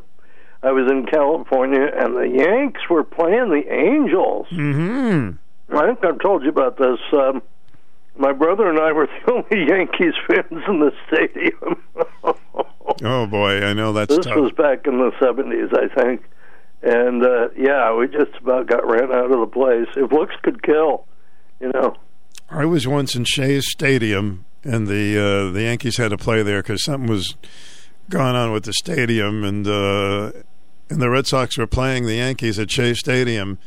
I 0.63 0.71
was 0.71 0.91
in 0.91 1.05
California, 1.05 1.87
and 1.95 2.15
the 2.15 2.27
Yanks 2.27 2.81
were 2.89 3.03
playing 3.03 3.49
the 3.49 3.63
Angels. 3.71 4.47
hmm 4.49 5.31
I 5.73 5.85
think 5.87 6.03
I've 6.03 6.19
told 6.19 6.43
you 6.43 6.49
about 6.49 6.77
this. 6.77 6.99
Um, 7.13 7.41
my 8.21 8.31
brother 8.31 8.69
and 8.69 8.79
I 8.79 8.91
were 8.91 9.07
the 9.07 9.31
only 9.51 9.67
Yankees 9.67 10.13
fans 10.27 10.63
in 10.67 10.79
the 10.79 10.91
stadium. 11.07 11.83
Oh 13.03 13.25
boy, 13.25 13.63
I 13.63 13.73
know 13.73 13.93
that's 13.93 14.15
this 14.15 14.25
tough. 14.25 14.35
was 14.35 14.51
back 14.51 14.85
in 14.85 14.97
the 14.97 15.11
seventies, 15.19 15.69
I 15.73 15.87
think. 15.99 16.23
And 16.83 17.23
uh 17.25 17.49
yeah, 17.57 17.95
we 17.95 18.07
just 18.07 18.35
about 18.41 18.67
got 18.67 18.85
ran 18.85 19.11
out 19.11 19.31
of 19.31 19.39
the 19.39 19.47
place. 19.47 19.87
If 19.95 20.11
looks 20.11 20.35
could 20.43 20.61
kill, 20.61 21.05
you 21.59 21.71
know. 21.73 21.95
I 22.49 22.65
was 22.65 22.87
once 22.87 23.15
in 23.15 23.23
Shea's 23.23 23.65
Stadium, 23.71 24.45
and 24.63 24.87
the 24.87 25.17
uh, 25.17 25.51
the 25.51 25.61
Yankees 25.63 25.97
had 25.97 26.09
to 26.09 26.17
play 26.17 26.43
there 26.43 26.61
because 26.61 26.83
something 26.83 27.09
was 27.09 27.35
going 28.09 28.35
on 28.35 28.51
with 28.51 28.65
the 28.65 28.73
stadium, 28.73 29.43
and 29.43 29.65
uh, 29.65 30.31
and 30.89 31.01
the 31.01 31.09
Red 31.09 31.25
Sox 31.27 31.57
were 31.57 31.67
playing 31.67 32.05
the 32.05 32.15
Yankees 32.15 32.59
at 32.59 32.69
Shea 32.69 32.93
Stadium. 32.93 33.57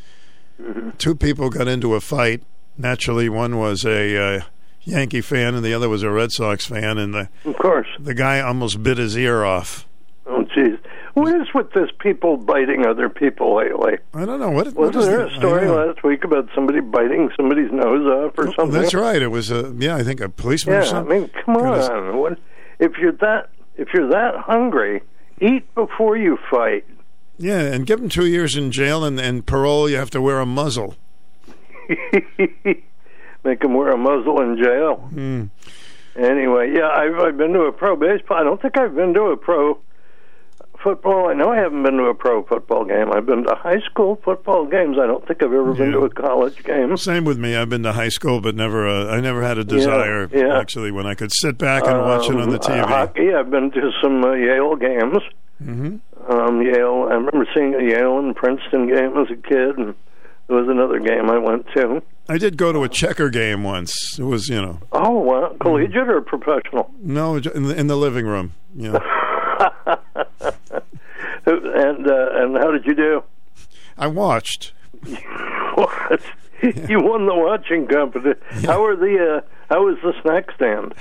Two 0.99 1.15
people 1.15 1.51
got 1.51 1.67
into 1.67 1.95
a 1.95 2.01
fight. 2.01 2.43
Naturally, 2.77 3.29
one 3.29 3.59
was 3.59 3.85
a 3.85 4.17
uh, 4.37 4.41
Yankee 4.83 5.21
fan, 5.21 5.55
and 5.55 5.65
the 5.65 5.73
other 5.75 5.89
was 5.89 6.03
a 6.03 6.11
Red 6.11 6.33
Sox 6.33 6.67
fan, 6.67 6.99
and 6.99 7.15
the 7.15 7.29
Of 7.45 7.57
course. 7.59 7.87
the 7.99 8.15
guy 8.15 8.41
almost 8.41 8.83
bit 8.83 8.99
his 8.99 9.17
ear 9.17 9.45
off. 9.45 9.87
Oh 10.27 10.45
jeez. 10.57 10.79
What 11.15 11.33
is 11.41 11.47
with 11.55 11.71
this 11.73 11.91
people 12.01 12.37
biting 12.37 12.85
other 12.87 13.09
people 13.09 13.55
lately? 13.57 13.99
I 14.15 14.25
don't 14.25 14.41
know 14.41 14.51
what. 14.51 14.67
what 14.75 14.95
Wasn't 14.95 14.97
is 14.97 15.07
there 15.07 15.19
the- 15.19 15.27
a 15.27 15.37
story 15.37 15.69
last 15.69 16.03
week 16.03 16.25
about 16.25 16.49
somebody 16.55 16.81
biting 16.81 17.31
somebody's 17.37 17.71
nose 17.71 18.05
off 18.07 18.37
or 18.37 18.49
Oh, 18.49 18.53
something? 18.57 18.71
That's 18.81 18.95
right. 18.95 19.23
It 19.23 19.29
was 19.31 19.51
a 19.53 19.73
yeah. 19.79 19.95
I 19.97 20.03
think 20.03 20.21
a 20.21 20.29
policeman. 20.29 20.77
or 20.79 20.83
Yeah, 20.83 20.99
I 20.99 21.03
mean, 21.05 21.31
come 21.45 21.57
on. 21.59 22.19
What, 22.19 22.39
if 22.81 22.99
you're 22.99 23.13
that 23.13 23.51
if 23.77 23.89
you're 23.95 24.09
that 24.11 24.35
hungry, 24.39 25.03
eat 25.41 25.73
before 25.77 26.17
you 26.17 26.37
fight. 26.51 26.85
Yeah, 27.39 27.61
and 27.61 27.87
give 27.87 28.01
him 28.01 28.09
two 28.09 28.27
years 28.27 28.57
in 28.57 28.71
jail 28.73 29.05
and, 29.05 29.21
and 29.21 29.45
parole. 29.47 29.89
You 29.89 29.97
have 29.99 30.11
to 30.11 30.21
wear 30.23 30.41
a 30.41 30.47
muzzle. 30.47 30.97
Make 33.45 33.61
them 33.61 33.75
wear 33.75 33.91
a 33.93 33.99
muzzle 33.99 34.41
in 34.41 34.57
jail. 34.63 34.97
Hmm. 35.13 35.45
Anyway, 36.17 36.73
yeah, 36.75 36.89
I've, 36.89 37.19
I've 37.19 37.37
been 37.37 37.53
to 37.53 37.63
a 37.63 37.73
pro 37.73 37.97
baseball. 37.97 38.39
I 38.39 38.45
don't 38.45 38.61
think 38.63 38.79
I've 38.79 38.95
been 38.95 39.13
to 39.15 39.23
a 39.33 39.37
pro 39.37 39.79
football. 40.83 41.29
I 41.29 41.35
know 41.35 41.51
I 41.51 41.57
haven't 41.57 41.83
been 41.83 41.97
to 41.97 42.05
a 42.05 42.15
pro 42.15 42.43
football 42.45 42.85
game. 42.85 43.11
I've 43.13 43.27
been 43.27 43.43
to 43.45 43.55
high 43.55 43.81
school 43.81 44.21
football 44.25 44.65
games. 44.67 44.97
I 45.03 45.07
don't 45.07 45.27
think 45.27 45.43
I've 45.43 45.53
ever 45.53 45.75
been 45.75 45.87
Yeah. 45.91 45.99
to 45.99 46.05
a 46.05 46.11
college 46.11 46.63
game. 46.63 46.97
Same 46.97 47.25
with 47.25 47.39
me. 47.39 47.57
I've 47.57 47.69
been 47.69 47.83
to 47.83 47.93
high 47.93 48.09
school, 48.11 48.41
but 48.41 48.55
never. 48.55 48.87
Uh, 48.89 49.07
I 49.09 49.21
never 49.21 49.43
had 49.43 49.59
a 49.59 49.65
desire 49.65 50.29
yeah. 50.33 50.59
actually 50.59 50.91
when 50.93 51.07
I 51.07 51.15
could 51.15 51.33
sit 51.33 51.59
back 51.59 51.87
and 51.87 51.99
watch 52.01 52.29
it 52.31 52.37
on 52.37 52.49
the 52.51 52.57
Um, 52.57 52.61
TV. 52.61 52.81
uh, 52.83 52.87
hockey. 52.87 53.35
I've 53.35 53.51
been 53.51 53.71
to 53.73 53.91
some 54.03 54.25
uh, 54.25 54.33
Yale 54.35 54.77
games. 54.77 55.19
hmm 55.63 55.97
Um, 56.31 56.63
Yale. 56.63 57.09
I 57.11 57.15
remember 57.15 57.47
seeing 57.55 57.75
a 57.75 57.83
Yale 57.83 58.19
and 58.21 58.35
Princeton 58.37 58.87
game 58.87 59.17
as 59.19 59.31
a 59.31 59.37
kid, 59.37 59.77
and 59.79 59.95
there 60.49 60.57
was 60.57 60.69
another 60.69 60.99
game 61.01 61.31
I 61.31 61.39
went 61.39 61.67
to. 61.77 62.03
I 62.29 62.39
did 62.39 62.57
go 62.57 62.73
to 62.73 62.83
a 62.85 62.89
checker 62.89 63.29
game 63.29 63.63
once. 63.65 64.19
It 64.19 64.23
was 64.25 64.49
you 64.49 64.61
know 64.61 64.79
Oh, 64.93 65.21
well, 65.21 65.55
collegiate 65.61 66.09
or 66.09 66.21
professional? 66.23 66.91
no 67.01 67.37
in 67.37 67.63
the, 67.65 67.75
in 67.79 67.87
the 67.87 67.97
living 67.97 68.27
room. 68.27 68.53
You 68.77 68.93
know, 68.93 69.01
and 71.47 72.07
uh, 72.07 72.29
and 72.35 72.57
how 72.57 72.71
did 72.71 72.85
you 72.87 72.95
do? 72.95 73.23
I 73.99 74.07
watched. 74.07 74.73
What? 75.75 76.21
you 76.63 77.01
won 77.03 77.27
the 77.27 77.35
watching 77.35 77.89
competition. 77.89 78.41
How 78.65 78.85
are 78.85 78.95
the 78.95 79.43
uh, 79.43 79.49
how 79.75 79.85
was 79.87 79.97
the 80.05 80.13
snack 80.23 80.45
stand? 80.55 80.95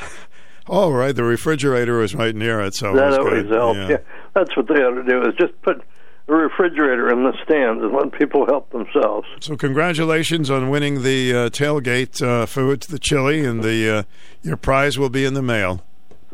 Oh 0.67 0.89
right, 0.91 1.15
the 1.15 1.23
refrigerator 1.23 1.99
was 1.99 2.15
right 2.15 2.35
near 2.35 2.59
it, 2.61 2.73
so 2.73 2.91
it 2.91 2.95
that 2.95 3.09
was 3.09 3.17
always 3.19 3.43
good. 3.43 3.51
helps. 3.51 3.77
Yeah. 3.77 3.87
Yeah. 3.89 3.97
that's 4.33 4.57
what 4.57 4.67
they 4.67 4.81
ought 4.81 4.95
to 4.95 5.03
do 5.03 5.21
is 5.29 5.35
just 5.39 5.53
put 5.61 5.83
a 6.27 6.33
refrigerator 6.33 7.11
in 7.11 7.23
the 7.23 7.33
stands 7.43 7.83
and 7.83 7.93
let 7.93 8.11
people 8.13 8.45
help 8.45 8.69
themselves. 8.71 9.27
So 9.41 9.57
congratulations 9.57 10.49
on 10.49 10.69
winning 10.69 11.03
the 11.03 11.33
uh, 11.33 11.49
tailgate 11.49 12.21
uh, 12.21 12.45
food, 12.45 12.81
to 12.81 12.91
the 12.91 12.99
chili, 12.99 13.45
and 13.45 13.63
the 13.63 13.89
uh, 13.89 14.03
your 14.41 14.57
prize 14.57 14.97
will 14.97 15.09
be 15.09 15.25
in 15.25 15.33
the 15.33 15.41
mail. 15.41 15.83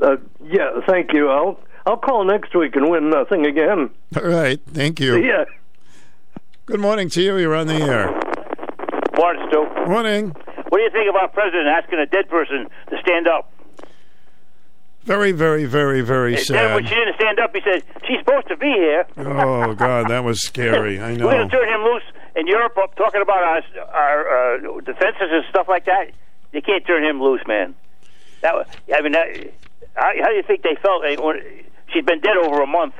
Uh, 0.01 0.17
yeah, 0.43 0.79
thank 0.87 1.11
you. 1.13 1.29
I'll 1.29 1.59
I'll 1.85 1.97
call 1.97 2.23
next 2.23 2.55
week 2.55 2.75
and 2.75 2.89
win 2.89 3.09
nothing 3.09 3.45
again. 3.45 3.89
All 4.15 4.23
right, 4.29 4.59
thank 4.67 4.99
you. 4.99 5.17
Yeah. 5.25 5.45
Good 6.65 6.79
morning 6.79 7.09
to 7.09 7.21
you. 7.21 7.35
You're 7.37 7.55
on 7.55 7.65
the 7.65 7.81
air. 7.81 8.11
Morning, 9.17 9.47
Stu. 9.49 9.65
Morning. 9.89 10.29
What 10.69 10.77
do 10.77 10.83
you 10.83 10.91
think 10.91 11.09
of 11.09 11.15
our 11.15 11.27
president 11.29 11.65
asking 11.65 11.97
a 11.97 12.05
dead 12.05 12.29
person 12.29 12.67
to 12.91 12.95
stand 13.01 13.27
up? 13.27 13.51
Very, 15.03 15.31
very, 15.31 15.65
very, 15.65 16.01
very 16.01 16.35
And 16.35 16.45
then 16.49 16.73
when 16.75 16.83
she 16.85 16.93
didn't 16.93 17.15
stand 17.15 17.39
up, 17.39 17.55
he 17.55 17.61
said, 17.61 17.83
she's 18.07 18.19
supposed 18.19 18.47
to 18.49 18.57
be 18.57 18.67
here. 18.67 19.05
Oh 19.17 19.73
God, 19.73 20.09
that 20.09 20.23
was 20.23 20.41
scary. 20.41 20.99
I 21.01 21.15
know. 21.15 21.25
We're 21.27 21.43
to 21.43 21.49
turn 21.49 21.67
him 21.67 21.81
loose 21.81 22.03
in 22.35 22.45
Europe, 22.47 22.73
talking 22.95 23.21
about 23.21 23.43
our, 23.43 23.61
our 23.93 24.55
uh, 24.57 24.79
defenses 24.81 25.29
and 25.31 25.43
stuff 25.49 25.67
like 25.67 25.85
that. 25.85 26.11
You 26.53 26.61
can't 26.61 26.85
turn 26.85 27.03
him 27.03 27.21
loose, 27.21 27.41
man. 27.47 27.75
That 28.41 28.53
was, 28.55 28.67
I 28.93 29.01
mean, 29.01 29.13
that, 29.13 29.27
how, 29.95 30.11
how 30.21 30.29
do 30.29 30.35
you 30.35 30.43
think 30.43 30.61
they 30.63 30.75
felt? 30.81 31.03
eh, 31.05 31.15
She's 31.93 32.05
been 32.05 32.19
dead 32.21 32.37
over 32.37 32.61
a 32.61 32.67
month, 32.67 32.93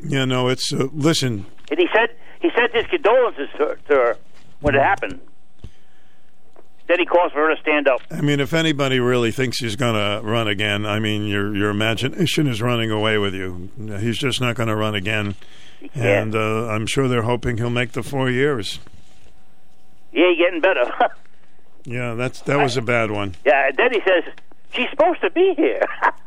Yeah, 0.00 0.24
no, 0.26 0.48
it's 0.48 0.70
uh, 0.72 0.88
listen. 0.92 1.46
and 1.70 1.78
he 1.80 1.88
said 1.94 2.10
he 2.40 2.50
sent 2.54 2.74
his 2.74 2.84
condolences 2.86 3.48
to, 3.56 3.76
to 3.88 3.94
her 3.94 4.16
when 4.60 4.74
it 4.74 4.82
happened. 4.82 5.20
Then 6.88 6.98
he 6.98 7.04
calls 7.04 7.32
for 7.32 7.46
her 7.46 7.54
to 7.54 7.60
stand 7.60 7.86
up. 7.86 8.00
I 8.10 8.22
mean, 8.22 8.40
if 8.40 8.52
anybody 8.54 8.98
really 8.98 9.30
thinks 9.30 9.58
he's 9.58 9.76
going 9.76 9.94
to 9.94 10.26
run 10.26 10.48
again, 10.48 10.86
I 10.86 10.98
mean, 10.98 11.26
your 11.26 11.54
your 11.54 11.70
imagination 11.70 12.46
is 12.46 12.60
running 12.62 12.90
away 12.90 13.18
with 13.18 13.34
you. 13.34 13.70
He's 14.00 14.18
just 14.18 14.40
not 14.40 14.56
going 14.56 14.68
to 14.68 14.76
run 14.76 14.94
again, 14.94 15.34
and 15.94 16.34
uh, 16.34 16.68
I'm 16.68 16.86
sure 16.86 17.06
they're 17.06 17.22
hoping 17.22 17.58
he'll 17.58 17.70
make 17.70 17.92
the 17.92 18.02
four 18.02 18.30
years. 18.30 18.80
Yeah, 20.12 20.32
getting 20.36 20.60
better. 20.60 20.90
Yeah, 21.84 22.14
that's 22.14 22.42
that 22.42 22.58
was 22.58 22.76
a 22.76 22.82
bad 22.82 23.10
one. 23.10 23.34
Yeah, 23.46 23.68
and 23.68 23.76
then 23.78 23.92
he 23.94 24.00
says, 24.00 24.22
she's 24.74 24.90
supposed 24.90 25.22
to 25.22 25.30
be 25.30 25.54
here. 25.56 25.80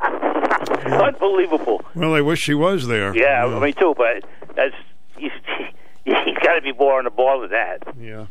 Unbelievable. 0.84 1.84
Well, 1.94 2.14
I 2.14 2.20
wish 2.20 2.40
she 2.40 2.54
was 2.54 2.88
there. 2.88 3.16
Yeah, 3.16 3.46
I 3.46 3.60
mean, 3.60 3.72
too, 3.74 3.94
but 3.96 4.24
that's, 4.56 4.74
he's, 5.16 5.30
he's 6.04 6.38
got 6.42 6.54
to 6.54 6.62
be 6.62 6.72
more 6.72 6.98
on 6.98 7.04
the 7.04 7.10
ball 7.10 7.42
than 7.42 7.50
that. 7.50 7.94
Yeah. 7.96 8.26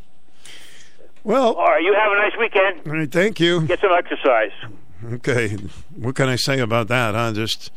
Well, 1.24 1.54
All 1.54 1.66
right, 1.66 1.84
you 1.84 1.94
have 1.94 2.12
a 2.12 2.16
nice 2.16 2.38
weekend. 2.40 2.82
all 2.88 2.94
right, 3.00 3.12
thank 3.12 3.40
you. 3.40 3.62
Get 3.68 3.80
some 3.80 3.92
exercise. 3.92 4.52
Okay, 5.14 5.58
what 5.96 6.16
can 6.16 6.30
I 6.30 6.36
say 6.36 6.60
about 6.60 6.88
that? 6.90 7.16
Huh? 7.16 7.32
Just 7.34 7.72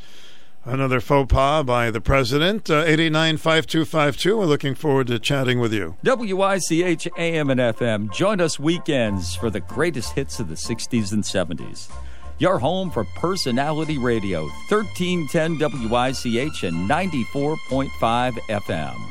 another 0.67 1.01
faux 1.01 1.31
pas 1.33 1.65
by 1.65 1.91
the 1.91 2.01
president. 2.01 2.69
Uh, 2.71 2.85
Eight 2.87 3.01
eight 3.01 3.13
nine 3.13 3.37
five 3.37 3.67
two 3.67 3.85
five 3.85 4.17
two. 4.17 4.37
We're 4.39 4.45
looking 4.47 4.75
forward 4.75 5.07
to 5.09 5.19
chatting 5.19 5.59
with 5.59 5.73
you. 5.73 5.97
WICH 6.05 7.09
AM 7.19 7.51
and 7.51 7.61
FM. 7.61 8.13
Join 8.13 8.41
us 8.41 8.59
weekends 8.59 9.35
for 9.37 9.51
the 9.51 9.61
greatest 9.61 10.13
hits 10.15 10.41
of 10.41 10.49
the 10.49 10.55
60s 10.55 11.13
and 11.13 11.23
70s. 11.23 11.91
Your 12.39 12.59
home 12.59 12.91
for 12.91 13.05
personality 13.17 13.97
radio, 13.97 14.43
1310 14.69 15.59
WICH 15.91 16.65
and 16.65 16.91
94.5 16.91 18.33
FM. 18.49 19.11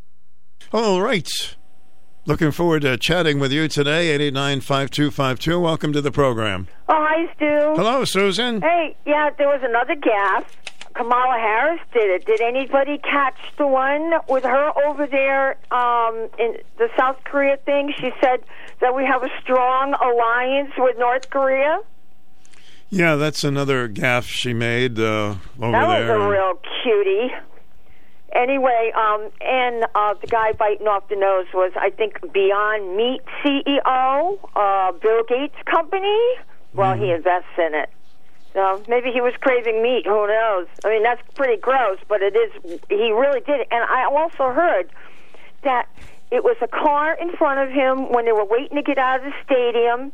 All 0.73 1.01
right. 1.01 1.27
Looking 2.25 2.51
forward 2.51 2.83
to 2.83 2.95
chatting 2.97 3.39
with 3.39 3.51
you 3.51 3.67
today, 3.67 4.17
889-5252. 4.31 5.61
Welcome 5.61 5.91
to 5.91 6.01
the 6.01 6.11
program. 6.11 6.67
Oh, 6.87 6.95
hi, 6.97 7.33
Stu. 7.35 7.73
Hello, 7.75 8.05
Susan. 8.05 8.61
Hey, 8.61 8.95
yeah, 9.05 9.31
there 9.37 9.47
was 9.47 9.59
another 9.63 9.95
gaffe. 9.95 10.45
Kamala 10.93 11.37
Harris 11.39 11.81
did 11.93 12.09
it. 12.09 12.25
Did 12.25 12.39
anybody 12.41 12.99
catch 12.99 13.37
the 13.57 13.67
one 13.67 14.11
with 14.29 14.43
her 14.43 14.71
over 14.85 15.07
there 15.07 15.57
um, 15.73 16.29
in 16.39 16.57
the 16.77 16.87
South 16.97 17.17
Korea 17.25 17.57
thing? 17.57 17.93
She 17.97 18.11
said 18.21 18.41
that 18.79 18.95
we 18.95 19.05
have 19.05 19.23
a 19.23 19.29
strong 19.41 19.93
alliance 19.93 20.71
with 20.77 20.97
North 20.97 21.29
Korea. 21.29 21.79
Yeah, 22.89 23.15
that's 23.15 23.43
another 23.43 23.89
gaffe 23.89 24.27
she 24.27 24.53
made 24.53 24.99
uh, 24.99 25.03
over 25.03 25.37
there. 25.59 25.71
that 25.71 25.87
was 25.87 26.07
there. 26.07 26.19
a 26.19 26.29
real 26.29 26.53
cutie. 26.83 27.33
Anyway, 28.33 28.91
um, 28.95 29.29
and 29.41 29.85
uh, 29.93 30.13
the 30.13 30.27
guy 30.27 30.53
biting 30.53 30.87
off 30.87 31.07
the 31.09 31.15
nose 31.15 31.47
was, 31.53 31.73
I 31.75 31.89
think, 31.89 32.19
Beyond 32.31 32.95
Meat 32.95 33.21
CEO, 33.43 34.39
uh, 34.55 34.91
Bill 34.93 35.23
Gates' 35.27 35.55
company. 35.65 36.17
Well, 36.73 36.95
he 36.95 37.11
invests 37.11 37.57
in 37.57 37.75
it. 37.75 37.89
So 38.53 38.83
maybe 38.87 39.11
he 39.11 39.21
was 39.21 39.33
craving 39.39 39.81
meat. 39.81 40.05
Who 40.05 40.27
knows? 40.27 40.67
I 40.83 40.89
mean, 40.89 41.03
that's 41.03 41.21
pretty 41.35 41.59
gross, 41.59 41.99
but 42.07 42.21
it 42.21 42.35
is. 42.35 42.79
He 42.89 43.11
really 43.11 43.41
did. 43.41 43.61
And 43.71 43.83
I 43.83 44.05
also 44.05 44.53
heard 44.53 44.89
that 45.63 45.87
it 46.31 46.43
was 46.43 46.57
a 46.61 46.67
car 46.67 47.13
in 47.13 47.31
front 47.35 47.59
of 47.59 47.69
him 47.73 48.11
when 48.11 48.25
they 48.25 48.31
were 48.31 48.45
waiting 48.45 48.77
to 48.77 48.83
get 48.83 48.97
out 48.97 49.19
of 49.19 49.25
the 49.25 49.33
stadium, 49.43 50.11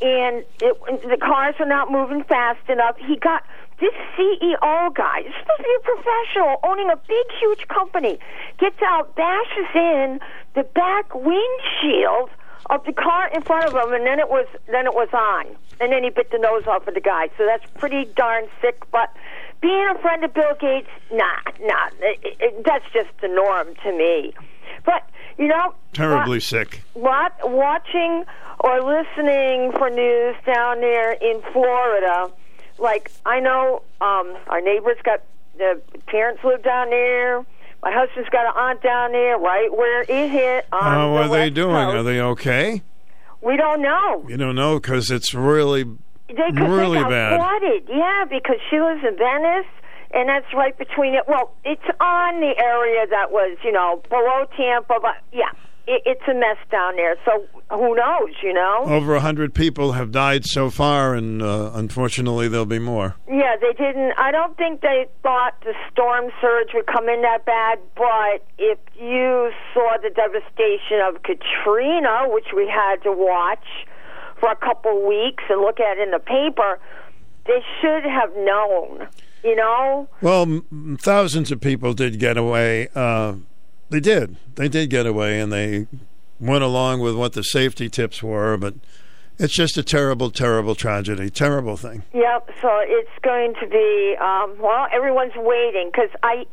and 0.00 0.44
it, 0.60 1.02
the 1.08 1.16
cars 1.20 1.54
were 1.58 1.66
not 1.66 1.90
moving 1.90 2.24
fast 2.24 2.68
enough. 2.68 2.96
He 2.98 3.16
got 3.16 3.44
this 3.82 3.94
CEO 4.16 4.94
guy, 4.94 5.22
he's 5.26 5.34
supposed 5.40 5.58
to 5.58 5.64
be 5.64 5.76
a 5.76 5.84
professional, 5.84 6.60
owning 6.62 6.88
a 6.88 6.96
big, 6.96 7.26
huge 7.40 7.66
company, 7.66 8.16
gets 8.58 8.80
out, 8.80 9.16
bashes 9.16 9.66
in 9.74 10.20
the 10.54 10.62
back 10.62 11.12
windshield 11.12 12.30
of 12.70 12.84
the 12.84 12.92
car 12.92 13.28
in 13.34 13.42
front 13.42 13.64
of 13.66 13.74
him, 13.74 13.92
and 13.92 14.06
then 14.06 14.20
it 14.20 14.28
was 14.28 14.46
then 14.68 14.86
it 14.86 14.94
was 14.94 15.08
on, 15.12 15.46
and 15.80 15.90
then 15.90 16.04
he 16.04 16.10
bit 16.10 16.30
the 16.30 16.38
nose 16.38 16.64
off 16.68 16.86
of 16.86 16.94
the 16.94 17.00
guy. 17.00 17.28
So 17.36 17.44
that's 17.44 17.68
pretty 17.76 18.04
darn 18.16 18.44
sick. 18.60 18.84
But 18.92 19.12
being 19.60 19.88
a 19.90 19.98
friend 19.98 20.22
of 20.24 20.32
Bill 20.32 20.54
Gates, 20.60 20.88
nah, 21.10 21.42
nah, 21.60 21.88
it, 22.00 22.36
it, 22.38 22.64
that's 22.64 22.84
just 22.92 23.10
the 23.20 23.28
norm 23.28 23.74
to 23.82 23.98
me. 23.98 24.32
But 24.84 25.10
you 25.38 25.48
know, 25.48 25.74
Terribly 25.92 26.38
sick. 26.38 26.82
what 26.94 27.32
watching 27.50 28.24
or 28.60 28.80
listening 28.80 29.72
for 29.72 29.90
news 29.90 30.36
down 30.46 30.80
there 30.80 31.12
in 31.14 31.42
Florida, 31.52 32.30
like 32.78 33.10
I 33.26 33.40
know 33.40 33.82
um, 34.00 34.36
our 34.48 34.60
neighbors 34.60 34.96
got 35.04 35.22
the 35.58 35.80
parents 36.06 36.42
live 36.44 36.62
down 36.62 36.90
there. 36.90 37.44
My 37.82 37.90
husband's 37.92 38.28
got 38.30 38.46
an 38.46 38.52
aunt 38.56 38.82
down 38.82 39.12
there, 39.12 39.38
right 39.38 39.70
where 39.72 40.02
it 40.02 40.30
hit. 40.30 40.66
On 40.72 40.82
How 40.82 41.12
the 41.14 41.18
are 41.22 41.28
they 41.28 41.50
doing? 41.50 41.74
Coast. 41.74 41.96
Are 41.96 42.02
they 42.04 42.20
okay? 42.20 42.82
We 43.40 43.56
don't 43.56 43.82
know. 43.82 44.24
You 44.28 44.36
don't 44.36 44.54
know 44.54 44.78
because 44.78 45.10
it's 45.10 45.34
really, 45.34 45.82
They, 45.82 46.52
really 46.54 46.98
they 47.02 47.08
bad. 47.08 47.38
flooded. 47.40 47.88
Yeah, 47.88 48.24
because 48.30 48.58
she 48.70 48.80
lives 48.80 49.02
in 49.02 49.16
Venice, 49.18 49.66
and 50.14 50.28
that's 50.28 50.46
right 50.54 50.78
between 50.78 51.14
it. 51.14 51.24
Well, 51.26 51.54
it's 51.64 51.82
on 52.00 52.40
the 52.40 52.54
area 52.56 53.04
that 53.10 53.32
was, 53.32 53.58
you 53.64 53.72
know, 53.72 54.00
below 54.08 54.44
Tampa, 54.56 54.98
but 55.02 55.16
yeah, 55.32 55.50
it, 55.86 56.02
it's 56.04 56.22
a 56.28 56.34
mess 56.34 56.56
down 56.70 56.96
there. 56.96 57.16
So 57.24 57.44
who 57.70 57.94
knows? 57.94 58.34
You 58.42 58.52
know. 58.52 58.84
Over 58.86 59.14
a 59.14 59.20
hundred 59.20 59.54
people 59.54 59.92
have 59.92 60.10
died 60.12 60.44
so 60.44 60.70
far, 60.70 61.14
and 61.14 61.42
uh, 61.42 61.70
unfortunately, 61.74 62.48
there'll 62.48 62.66
be 62.66 62.78
more. 62.78 63.16
Yeah, 63.28 63.56
they 63.60 63.72
didn't. 63.72 64.12
I 64.18 64.30
don't 64.30 64.56
think 64.56 64.80
they 64.80 65.06
thought 65.22 65.54
the 65.62 65.74
storm 65.92 66.30
surge 66.40 66.68
would 66.74 66.86
come 66.86 67.08
in 67.08 67.22
that 67.22 67.44
bad. 67.44 67.78
But 67.96 68.46
if 68.58 68.78
you 69.00 69.50
saw 69.74 69.96
the 70.02 70.10
devastation 70.10 71.00
of 71.06 71.22
Katrina, 71.22 72.24
which 72.28 72.46
we 72.54 72.66
had 72.68 73.02
to 73.02 73.12
watch 73.12 73.64
for 74.40 74.50
a 74.50 74.56
couple 74.56 75.06
weeks 75.06 75.44
and 75.48 75.60
look 75.60 75.80
at 75.80 75.98
in 75.98 76.10
the 76.10 76.18
paper, 76.18 76.78
they 77.46 77.62
should 77.80 78.04
have 78.04 78.30
known. 78.36 79.08
You 79.44 79.56
know. 79.56 80.08
Well, 80.20 80.42
m- 80.42 80.96
thousands 81.00 81.50
of 81.50 81.60
people 81.60 81.94
did 81.94 82.20
get 82.20 82.36
away. 82.36 82.88
Uh, 82.94 83.34
they 83.92 84.00
did. 84.00 84.36
They 84.56 84.68
did 84.68 84.90
get 84.90 85.06
away, 85.06 85.38
and 85.38 85.52
they 85.52 85.86
went 86.40 86.64
along 86.64 87.00
with 87.00 87.14
what 87.14 87.34
the 87.34 87.42
safety 87.42 87.88
tips 87.88 88.22
were. 88.22 88.56
But 88.56 88.74
it's 89.38 89.54
just 89.54 89.76
a 89.76 89.82
terrible, 89.82 90.30
terrible 90.30 90.74
tragedy. 90.74 91.30
Terrible 91.30 91.76
thing. 91.76 92.02
Yep. 92.12 92.50
So 92.60 92.70
it's 92.82 93.10
going 93.22 93.54
to 93.60 93.66
be 93.68 94.16
um, 94.20 94.56
well. 94.58 94.86
Everyone's 94.92 95.36
waiting 95.36 95.90
because 95.92 96.10
I. 96.22 96.46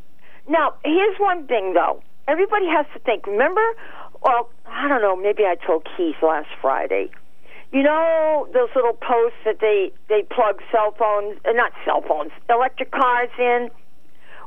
Now 0.48 0.76
here's 0.84 1.18
one 1.18 1.48
thing 1.48 1.74
though. 1.74 2.04
Everybody 2.28 2.68
has 2.68 2.86
to 2.94 3.00
think. 3.00 3.26
Remember? 3.26 3.66
Well, 4.22 4.50
I 4.68 4.88
don't 4.88 5.02
know. 5.02 5.16
Maybe 5.16 5.44
I 5.46 5.56
told 5.56 5.88
Keith 5.96 6.18
last 6.22 6.50
Friday. 6.62 7.10
You 7.72 7.84
know 7.84 8.48
those 8.54 8.70
little 8.76 8.94
posts 8.94 9.38
that 9.46 9.60
they 9.62 9.92
they 10.10 10.24
plug 10.24 10.60
cell 10.72 10.94
phones, 10.98 11.40
uh, 11.48 11.52
not 11.54 11.72
cell 11.86 12.04
phones, 12.08 12.32
electric 12.50 12.92
cars 12.92 13.30
in. 13.38 13.70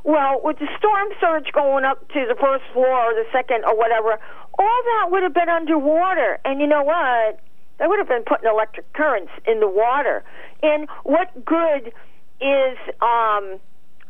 Well, 0.03 0.41
with 0.43 0.59
the 0.59 0.67
storm 0.77 1.09
surge 1.19 1.51
going 1.53 1.85
up 1.85 2.07
to 2.09 2.25
the 2.27 2.35
first 2.35 2.63
floor 2.73 3.11
or 3.11 3.13
the 3.13 3.25
second 3.31 3.63
or 3.63 3.77
whatever, 3.77 4.19
all 4.59 4.81
that 4.83 5.11
would 5.11 5.23
have 5.23 5.33
been 5.33 5.49
underwater. 5.49 6.39
And 6.43 6.59
you 6.59 6.67
know 6.67 6.83
what? 6.83 7.39
They 7.79 7.87
would 7.87 7.99
have 7.99 8.07
been 8.07 8.23
putting 8.23 8.49
electric 8.49 8.91
currents 8.93 9.31
in 9.47 9.59
the 9.59 9.67
water. 9.67 10.23
And 10.61 10.87
what 11.03 11.45
good 11.45 11.93
is 12.41 12.77
um, 13.01 13.59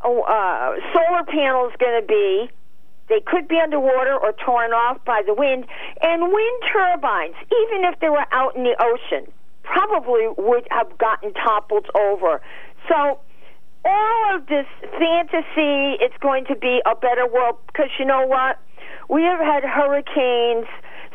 uh, 0.01 0.75
solar 0.93 1.23
panels 1.27 1.73
going 1.79 2.01
to 2.01 2.07
be? 2.07 2.49
They 3.09 3.21
could 3.21 3.47
be 3.47 3.59
underwater 3.59 4.17
or 4.17 4.33
torn 4.33 4.71
off 4.71 5.03
by 5.05 5.21
the 5.25 5.33
wind. 5.33 5.65
And 6.01 6.33
wind 6.33 6.63
turbines, 6.71 7.35
even 7.45 7.83
if 7.85 7.99
they 7.99 8.09
were 8.09 8.25
out 8.31 8.55
in 8.55 8.63
the 8.63 8.75
ocean, 8.81 9.31
probably 9.63 10.27
would 10.37 10.67
have 10.71 10.97
gotten 10.97 11.33
toppled 11.33 11.87
over. 11.95 12.41
So 12.87 13.19
all 13.85 14.35
of 14.35 14.47
this 14.47 14.67
fantasy, 14.97 15.97
it's 15.99 16.17
going 16.21 16.45
to 16.45 16.55
be 16.55 16.81
a 16.85 16.95
better 16.95 17.27
world 17.27 17.57
because 17.67 17.89
you 17.99 18.05
know 18.05 18.25
what? 18.25 18.59
We 19.09 19.23
have 19.23 19.39
had 19.39 19.63
hurricanes 19.63 20.67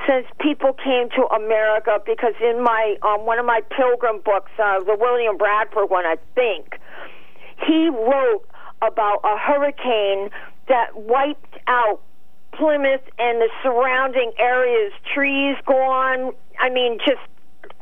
since 0.07 0.27
people 0.41 0.73
came 0.73 1.09
to 1.11 1.27
America 1.35 1.99
because 2.05 2.35
in 2.41 2.63
my 2.63 2.97
um, 3.03 3.27
one 3.27 3.39
of 3.39 3.47
my 3.47 3.61
pilgrim 3.71 4.21
books, 4.25 4.51
uh, 4.59 4.81
the 4.85 4.97
William 4.99 5.37
Bradford 5.37 5.91
one, 5.91 6.05
I 6.05 6.17
think, 6.35 6.79
he 7.67 7.89
wrote 7.89 8.45
about 8.83 9.21
a 9.25 9.37
hurricane 9.39 10.31
that 10.69 10.95
wiped 10.95 11.57
out 11.67 12.01
Plymouth 12.53 13.03
and 13.19 13.41
the 13.41 13.49
surrounding 13.63 14.33
areas, 14.39 14.93
trees 15.15 15.57
gone. 15.67 16.33
I 16.59 16.71
mean, 16.71 16.99
just. 16.99 17.21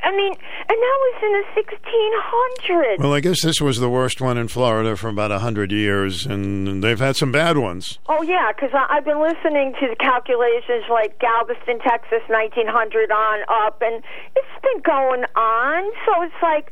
I 0.03 0.15
mean, 0.15 0.33
and 0.33 0.69
that 0.69 0.99
was 1.03 1.23
in 1.23 1.33
the 1.33 1.45
1600s. 1.63 2.99
Well, 2.99 3.15
I 3.15 3.21
guess 3.21 3.43
this 3.43 3.61
was 3.61 3.79
the 3.79 3.89
worst 3.89 4.21
one 4.21 4.39
in 4.39 4.49
Florida 4.49 4.97
for 4.97 5.09
about 5.09 5.33
a 5.33 5.41
hundred 5.41 5.73
years, 5.73 6.27
and 6.27 6.83
they've 6.83 6.99
had 6.99 7.17
some 7.17 7.33
bad 7.33 7.59
ones. 7.59 7.99
Oh 8.09 8.23
yeah, 8.23 8.53
because 8.53 8.71
I've 8.75 9.05
been 9.05 9.21
listening 9.21 9.75
to 9.81 9.89
the 9.89 9.97
calculations 9.97 10.85
like 10.91 11.19
Galveston, 11.19 11.81
Texas, 11.81 12.23
1900 12.29 13.11
on 13.11 13.41
up, 13.49 13.83
and 13.83 14.03
it's 14.37 14.63
been 14.63 14.83
going 14.83 15.25
on. 15.35 15.91
So 16.07 16.23
it's 16.23 16.43
like 16.43 16.71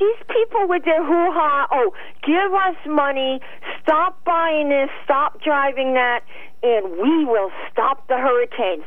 these 0.00 0.16
people 0.28 0.66
with 0.66 0.84
their 0.84 1.04
hoo 1.04 1.30
ha. 1.32 1.66
Oh, 1.70 1.92
give 2.22 2.52
us 2.52 2.76
money, 2.86 3.40
stop 3.82 4.24
buying 4.24 4.68
this, 4.68 4.90
stop 5.04 5.42
driving 5.42 5.94
that, 5.94 6.22
and 6.62 6.92
we 6.92 7.24
will 7.24 7.50
stop 7.70 8.08
the 8.08 8.16
hurricanes. 8.16 8.84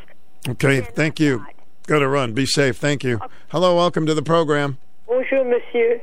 Okay, 0.48 0.82
thank 0.82 1.20
you. 1.20 1.46
Got 1.88 2.00
to 2.00 2.08
run. 2.08 2.34
Be 2.34 2.46
safe. 2.46 2.78
Thank 2.78 3.04
you. 3.04 3.20
Hello, 3.50 3.76
welcome 3.76 4.06
to 4.08 4.14
the 4.14 4.24
program. 4.24 4.78
Bonjour, 5.08 5.44
monsieur. 5.46 6.02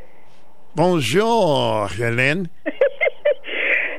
Bonjour, 0.75 1.89
Hélène. 1.89 2.49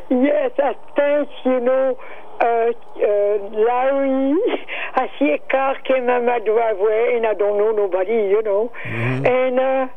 Yes, 0.10 0.52
I 0.60 0.74
think, 0.96 1.30
you 1.44 1.60
know, 1.60 1.98
uh, 2.40 2.46
uh, 2.46 3.50
Larry, 3.66 4.36
I 4.96 5.08
see 5.18 5.32
a 5.34 5.40
car 5.52 5.76
came 5.88 6.08
on 6.08 6.26
my 6.28 6.40
driveway 6.46 7.14
and 7.16 7.26
I 7.26 7.34
don't 7.34 7.58
know 7.58 7.72
nobody, 7.72 8.12
you 8.30 8.42
know. 8.44 8.72
And 8.86 9.60
uh, 9.60 9.88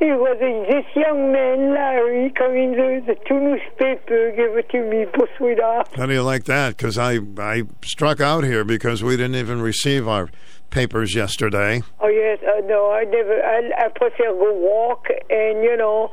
it 0.00 0.18
was 0.18 0.38
a, 0.40 0.72
this 0.72 0.86
young 0.96 1.30
man, 1.30 1.72
Larry, 1.72 2.32
coming 2.36 2.72
the, 2.72 3.00
the 3.06 3.14
two 3.28 3.38
newspaper, 3.38 4.32
gave 4.32 4.56
it 4.56 4.68
to 4.70 4.82
me, 4.90 5.06
poor 5.14 5.28
sweetheart. 5.38 5.88
How 5.94 6.06
do 6.06 6.14
you 6.14 6.22
like 6.22 6.44
that? 6.44 6.76
Because 6.76 6.98
I, 6.98 7.20
I 7.38 7.62
struck 7.84 8.20
out 8.20 8.42
here 8.42 8.64
because 8.64 9.04
we 9.04 9.16
didn't 9.16 9.36
even 9.36 9.62
receive 9.62 10.08
our 10.08 10.30
papers 10.74 11.14
yesterday. 11.14 11.82
Oh 12.00 12.08
yes, 12.08 12.40
uh, 12.42 12.60
no, 12.66 12.90
I 12.90 13.04
never. 13.04 13.40
I, 13.40 13.86
I 13.86 13.88
prefer 13.94 14.34
go 14.34 14.52
walk 14.52 15.06
and 15.30 15.62
you 15.62 15.76
know 15.76 16.10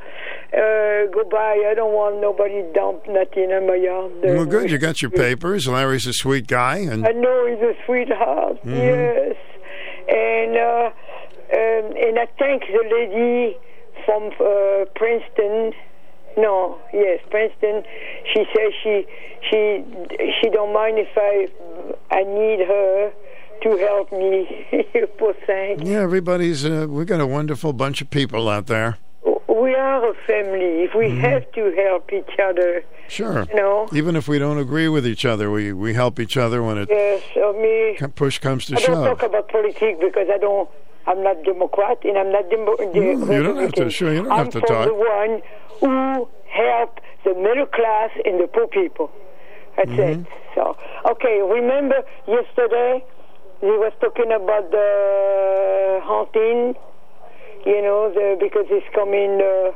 uh, 0.54 1.10
go 1.12 1.28
by. 1.30 1.65
I 1.69 1.74
don't 1.76 1.93
want 1.93 2.21
nobody 2.21 2.62
dump 2.74 3.04
nothing 3.10 3.50
in 3.50 3.65
my 3.67 3.76
yard. 3.76 4.12
Well, 4.24 4.45
good. 4.45 4.69
You 4.69 4.78
got 4.78 5.02
your 5.02 5.12
papers. 5.12 5.67
Larry's 5.67 6.06
a 6.06 6.13
sweet 6.13 6.45
guy, 6.47 6.78
and 6.78 7.06
I 7.06 7.12
know 7.12 7.47
he's 7.50 7.62
a 7.62 7.74
sweetheart. 7.86 8.63
Mhm. 8.63 8.78
Yes, 8.78 9.36
and 10.08 10.56
uh, 10.56 10.88
um, 11.58 11.86
and 11.97 12.19
I 12.19 12.28
thank 12.38 12.62
the 12.69 12.84
lady 12.86 13.58
from 14.06 14.30
uh, 14.39 14.86
Princeton. 14.95 15.74
No, 16.38 16.80
yes, 16.93 17.19
Princeton. 17.30 17.84
She 18.34 18.45
says 18.56 18.71
she 18.84 19.06
she 19.50 19.84
she 20.39 20.50
don't 20.50 20.71
mind 20.71 20.97
if 21.00 21.10
I 21.17 21.50
I 22.15 22.24
need 22.24 22.65
her 22.65 23.12
to 23.62 23.78
help 23.78 24.12
me. 24.12 24.67
Poor 25.17 25.34
thing. 25.45 25.86
yeah, 25.86 26.00
everybody's. 26.00 26.65
Uh, 26.65 26.88
we 26.89 27.06
got 27.06 27.19
a 27.21 27.28
wonderful 27.28 27.74
bunch 27.74 28.02
of 28.02 28.10
people 28.10 28.50
out 28.50 28.67
there. 28.67 28.97
We 29.47 29.76
are 29.76 30.10
a 30.10 30.13
family. 30.26 30.84
If 30.84 30.95
we 30.95 31.15
have 31.19 31.50
to 31.54 31.71
help 31.76 32.12
each 32.12 32.39
other, 32.43 32.84
Sure. 33.08 33.45
you 33.50 33.56
know. 33.56 33.88
Even 33.93 34.15
if 34.15 34.28
we 34.28 34.39
don't 34.39 34.58
agree 34.58 34.88
with 34.89 35.06
each 35.06 35.26
other, 35.26 35.52
we, 35.52 35.71
we 35.74 35.93
help 35.93 36.19
each 36.19 36.36
other 36.38 36.63
when 36.63 36.78
it 36.80 36.88
Yes, 36.89 37.21
of 37.38 37.56
me. 37.58 37.97
push 38.15 38.39
comes 38.39 38.65
to 38.65 38.78
shove. 38.78 38.89
I 38.89 39.06
don't 39.08 39.17
talk 39.17 39.24
about 39.30 39.50
politics 39.50 40.00
because 40.02 40.28
I 40.34 40.38
don't. 40.38 40.69
I'm 41.08 41.24
not 41.24 41.43
Democrat 41.43 41.97
and 42.04 42.17
I'm 42.17 42.32
not 42.32 42.50
Demo- 42.50 42.76
de- 42.78 43.34
you 43.34 43.43
don't 43.43 43.58
have 43.58 43.71
to- 43.74 43.89
sure, 43.89 44.13
you 44.13 44.24
don't 44.24 44.32
I'm 44.32 44.45
have 44.45 44.50
to 44.50 44.60
for 44.62 44.67
talk. 44.67 44.88
the 44.88 44.93
one 44.93 45.41
who 45.80 46.28
help 46.50 47.00
the 47.24 47.34
middle 47.36 47.65
class 47.65 48.12
and 48.26 48.39
the 48.41 48.47
poor 48.47 48.67
people. 48.67 49.12
That's 49.78 49.89
Mm-hmm. 49.89 50.21
it. 50.21 50.28
So, 50.56 50.76
okay. 51.12 51.41
Remember 51.41 52.04
yesterday 52.28 53.04
he 53.62 53.74
was 53.78 53.93
talking 54.02 54.32
about 54.32 54.71
the 54.71 56.00
haunting. 56.04 56.76
You 57.65 57.82
know, 57.82 58.10
the 58.10 58.38
because 58.39 58.65
it's 58.69 58.86
coming. 58.93 59.38
Uh, 59.38 59.69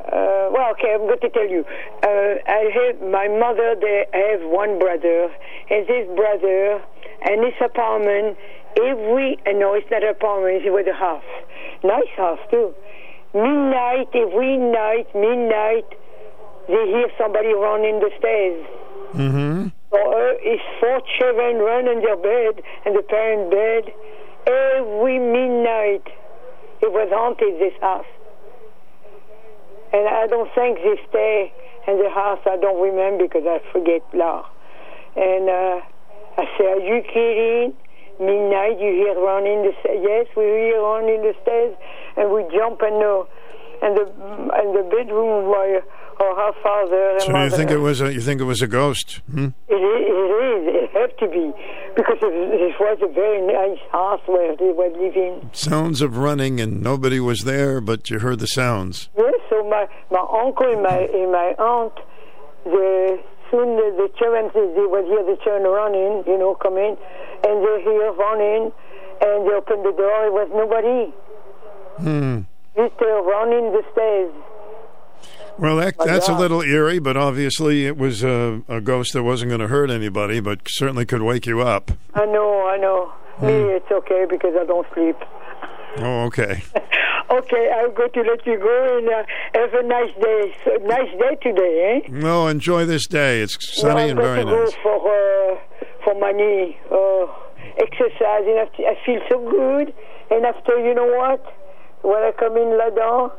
uh, 0.00 0.48
well, 0.50 0.72
okay, 0.72 0.96
I'm 0.96 1.04
going 1.04 1.20
to 1.20 1.28
tell 1.28 1.46
you. 1.46 1.64
Uh, 2.02 2.40
I 2.48 2.72
have 2.72 3.02
my 3.04 3.28
mother. 3.28 3.76
They 3.76 4.08
have 4.12 4.40
one 4.48 4.78
brother, 4.78 5.28
and 5.68 5.86
this 5.86 6.08
brother 6.16 6.80
and 7.28 7.44
his 7.44 7.54
apartment. 7.60 8.38
Every 8.80 9.36
uh, 9.44 9.52
no, 9.52 9.74
it's 9.74 9.90
not 9.90 10.02
an 10.02 10.10
apartment. 10.16 10.64
It's 10.64 10.72
with 10.72 10.88
a 10.88 10.96
house, 10.96 11.28
nice 11.84 12.08
house 12.16 12.40
too. 12.50 12.72
Midnight, 13.34 14.08
every 14.14 14.56
night, 14.56 15.06
midnight, 15.14 15.86
they 16.68 16.86
hear 16.88 17.08
somebody 17.18 17.52
running 17.52 18.00
the 18.00 18.10
stairs. 18.18 18.66
Mm-hmm. 19.14 19.79
So 19.90 19.98
it's 20.38 20.62
four 20.78 21.02
children 21.18 21.58
run 21.58 21.88
in 21.88 22.00
their 22.02 22.16
bed 22.16 22.62
and 22.86 22.94
the 22.94 23.02
parent 23.02 23.50
bed 23.50 23.92
every 24.46 25.18
midnight. 25.18 26.06
It 26.80 26.92
was 26.92 27.10
haunted 27.12 27.60
this 27.60 27.74
house, 27.82 28.08
and 29.92 30.08
I 30.08 30.26
don't 30.28 30.48
think 30.54 30.78
they 30.78 30.96
stay 31.10 31.52
in 31.88 31.98
the 31.98 32.08
house. 32.08 32.38
I 32.46 32.56
don't 32.56 32.80
remember 32.80 33.24
because 33.28 33.44
I 33.44 33.60
forget 33.72 34.00
now. 34.14 34.48
And 35.16 35.50
uh, 35.50 35.80
I 36.38 36.44
say, 36.56 36.64
"Are 36.64 36.80
you 36.80 37.02
kidding?" 37.02 37.74
Midnight, 38.20 38.80
you 38.80 38.92
hear 38.92 39.18
running 39.18 39.62
the 39.64 39.72
stairs. 39.80 40.00
Yes, 40.00 40.26
we 40.36 40.44
hear 40.44 40.80
running 40.80 41.20
the 41.20 41.34
stairs, 41.42 41.74
and 42.16 42.30
we 42.30 42.44
jump 42.52 42.80
in 42.80 42.96
the 43.00 43.26
in 43.82 43.94
the 43.96 44.06
in 44.62 44.68
the 44.72 44.84
bedroom 44.88 45.48
where 45.48 45.82
or 46.20 46.36
her 46.36 46.52
father 46.62 47.10
and 47.12 47.22
So 47.22 47.42
you 47.42 47.50
think 47.50 47.70
it 47.70 47.78
was 47.78 48.00
a 48.00 48.12
you 48.12 48.20
think 48.20 48.40
it 48.40 48.44
was 48.44 48.60
a 48.62 48.66
ghost? 48.66 49.20
Hmm? 49.30 49.48
It 49.68 49.74
is, 49.74 50.04
it 50.08 50.30
is. 50.52 50.62
It 50.68 50.90
had 50.92 51.18
to 51.18 51.26
be 51.28 51.52
because 51.96 52.18
it, 52.22 52.76
was 52.80 52.98
a 53.02 53.12
very 53.12 53.40
nice 53.40 53.80
house 53.92 54.20
where 54.26 54.56
they 54.56 54.72
were 54.72 54.88
living. 54.88 55.50
Sounds 55.52 56.00
of 56.02 56.16
running 56.16 56.60
and 56.60 56.82
nobody 56.82 57.20
was 57.20 57.40
there, 57.40 57.80
but 57.80 58.10
you 58.10 58.18
heard 58.18 58.38
the 58.38 58.46
sounds. 58.46 59.08
Yes, 59.16 59.34
so 59.48 59.64
my 59.68 59.86
my 60.10 60.20
uncle 60.20 60.70
and 60.70 60.82
my 60.82 61.08
and 61.08 61.32
my 61.32 61.54
aunt, 61.58 61.94
the 62.64 63.18
soon 63.50 63.76
the, 63.76 63.88
the 63.96 64.08
children 64.18 64.50
they 64.54 64.66
they 64.76 64.86
would 64.86 65.04
hear 65.06 65.24
the 65.24 65.38
children 65.42 65.64
running, 65.64 66.24
you 66.26 66.38
know, 66.38 66.54
come 66.54 66.76
in, 66.76 66.96
and 67.44 67.64
they 67.64 67.82
hear 67.82 68.12
running, 68.12 68.72
and 69.20 69.48
they 69.48 69.54
open 69.56 69.82
the 69.82 69.92
door. 69.96 70.26
It 70.26 70.32
was 70.32 70.48
nobody. 70.52 71.12
Hmm. 71.96 72.40
They 72.76 73.06
were 73.06 73.22
running 73.22 73.72
the 73.72 73.82
stairs. 73.92 74.32
Well, 75.58 75.76
that, 75.76 75.96
that's 75.98 76.28
a 76.28 76.36
little 76.36 76.62
eerie, 76.62 76.98
but 76.98 77.16
obviously 77.16 77.86
it 77.86 77.96
was 77.96 78.22
a, 78.22 78.62
a 78.68 78.80
ghost 78.80 79.12
that 79.12 79.22
wasn't 79.22 79.50
going 79.50 79.60
to 79.60 79.68
hurt 79.68 79.90
anybody, 79.90 80.40
but 80.40 80.60
certainly 80.66 81.04
could 81.04 81.22
wake 81.22 81.46
you 81.46 81.60
up. 81.60 81.90
I 82.14 82.24
know, 82.26 82.66
I 82.66 82.76
know. 82.78 83.12
Me, 83.42 83.52
it's 83.74 83.90
okay 83.90 84.26
because 84.28 84.54
I 84.58 84.64
don't 84.64 84.86
sleep. 84.94 85.16
Oh, 85.98 86.24
okay. 86.24 86.62
Okay, 87.30 87.70
I'm 87.70 87.94
going 87.94 88.10
to 88.10 88.22
let 88.22 88.44
you 88.44 88.58
go 88.58 88.98
and 88.98 89.08
uh, 89.08 89.22
have 89.54 89.72
a 89.72 89.86
nice 89.86 90.10
day. 90.20 90.52
So, 90.64 90.70
nice 90.82 91.10
day 91.12 91.36
today, 91.40 92.02
eh? 92.04 92.20
Well, 92.20 92.48
enjoy 92.48 92.86
this 92.86 93.06
day. 93.06 93.40
It's 93.40 93.56
sunny 93.80 93.94
no, 93.94 94.10
and 94.10 94.10
I'm 94.10 94.16
going 94.16 94.34
very 94.34 94.44
to 94.46 94.50
go 94.50 94.64
nice. 94.64 94.74
for 94.82 94.96
uh, 94.98 95.56
for 96.02 96.18
my 96.18 96.32
knee 96.32 96.76
uh, 96.90 97.26
exercise, 97.78 98.42
and 98.50 98.58
I, 98.58 98.66
I 98.82 98.98
feel 99.06 99.20
so 99.30 99.48
good. 99.48 99.94
And 100.32 100.44
after, 100.44 100.76
you 100.84 100.92
know 100.92 101.06
what? 101.06 101.40
When 102.02 102.20
I 102.20 102.32
come 102.36 102.56
in 102.56 102.76
là-dedans, 102.76 103.30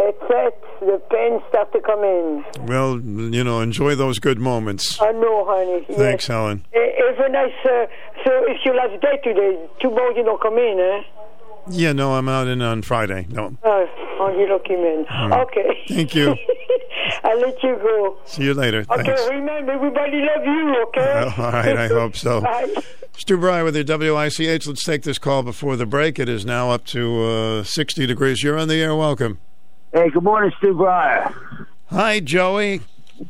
it's 0.00 0.22
it. 0.30 0.54
The 0.80 1.02
pain 1.10 1.40
start 1.48 1.72
to 1.72 1.80
come 1.80 2.04
in. 2.04 2.44
Well, 2.66 3.00
you 3.00 3.42
know, 3.44 3.60
enjoy 3.60 3.94
those 3.94 4.18
good 4.18 4.38
moments. 4.38 5.00
I 5.00 5.12
know, 5.12 5.44
honey. 5.48 5.84
Thanks, 5.96 6.24
Yes. 6.24 6.26
Helen. 6.28 6.64
Have 6.72 7.18
a 7.26 7.28
nice. 7.30 7.52
Uh, 7.64 7.86
so, 8.24 8.30
it's 8.46 8.64
your 8.64 8.74
last 8.76 9.00
day 9.02 9.18
today. 9.24 9.68
Tomorrow 9.80 10.14
you 10.16 10.24
don't 10.24 10.40
come 10.40 10.58
in, 10.58 10.78
eh? 10.78 11.02
Yeah, 11.70 11.92
no, 11.92 12.14
I'm 12.14 12.28
out 12.28 12.46
in 12.46 12.62
on 12.62 12.82
Friday. 12.82 13.26
No. 13.28 13.56
Oh, 13.62 13.86
oh 14.20 14.38
you 14.38 14.48
lucky 14.48 14.76
man. 14.76 15.04
Right. 15.30 15.40
Okay. 15.42 15.84
Thank 15.88 16.14
you. 16.14 16.34
I'll 17.24 17.40
let 17.40 17.62
you 17.62 17.76
go. 17.76 18.16
See 18.24 18.44
you 18.44 18.54
later. 18.54 18.84
Okay, 18.90 19.02
Thanks. 19.02 19.28
remember, 19.28 19.72
everybody 19.72 20.18
love 20.18 20.44
you, 20.44 20.84
okay? 20.88 21.32
All 21.42 21.52
right, 21.52 21.76
I 21.76 21.88
hope 21.88 22.16
so. 22.16 22.40
Bye. 22.42 22.72
Stu 23.16 23.36
Bryer 23.36 23.64
with 23.64 23.74
the 23.74 23.84
WICH. 23.84 24.66
Let's 24.66 24.84
take 24.84 25.02
this 25.02 25.18
call 25.18 25.42
before 25.42 25.76
the 25.76 25.86
break. 25.86 26.18
It 26.18 26.28
is 26.28 26.46
now 26.46 26.70
up 26.70 26.84
to 26.86 27.24
uh, 27.24 27.62
60 27.64 28.06
degrees. 28.06 28.42
You're 28.42 28.58
on 28.58 28.68
the 28.68 28.80
air. 28.80 28.94
Welcome. 28.94 29.38
Hey, 29.90 30.10
good 30.10 30.22
morning, 30.22 30.52
Stu 30.58 30.74
Bryer. 30.74 31.34
Hi, 31.86 32.20
Joey. 32.20 32.82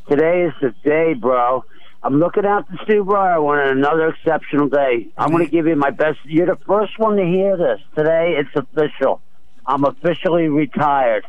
Today 0.09 0.43
is 0.43 0.53
the 0.61 0.75
day, 0.83 1.15
bro. 1.15 1.65
I'm 2.03 2.19
looking 2.19 2.45
out 2.45 2.69
to 2.69 2.77
Stu 2.83 3.05
Bryer 3.05 3.39
on 3.39 3.79
another 3.79 4.09
exceptional 4.09 4.69
day. 4.69 5.07
I'm 5.17 5.31
going 5.31 5.45
to 5.45 5.51
give 5.51 5.69
you 5.69 5.77
my 5.77 5.91
best. 5.91 6.19
You're 6.25 6.47
the 6.47 6.59
first 6.67 6.99
one 6.99 7.17
to 7.17 7.25
hear 7.25 7.57
this. 7.57 7.81
Today, 7.97 8.35
it's 8.39 8.51
official. 8.57 9.21
I'm 9.67 9.85
officially 9.85 10.49
retired. 10.49 11.25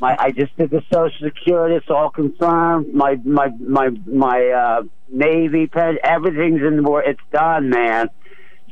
My, 0.00 0.16
I 0.18 0.32
just 0.32 0.56
did 0.56 0.70
the 0.70 0.82
Social 0.92 1.20
Security. 1.22 1.76
It's 1.76 1.88
all 1.88 2.10
confirmed. 2.10 2.92
My, 2.92 3.14
my, 3.24 3.50
my, 3.60 3.90
my 4.06 4.48
uh, 4.48 4.82
Navy 5.08 5.68
pen. 5.68 5.98
Everything's 6.02 6.62
in 6.62 6.78
the. 6.78 6.82
War. 6.82 7.00
It's 7.00 7.20
done, 7.32 7.70
man. 7.70 8.10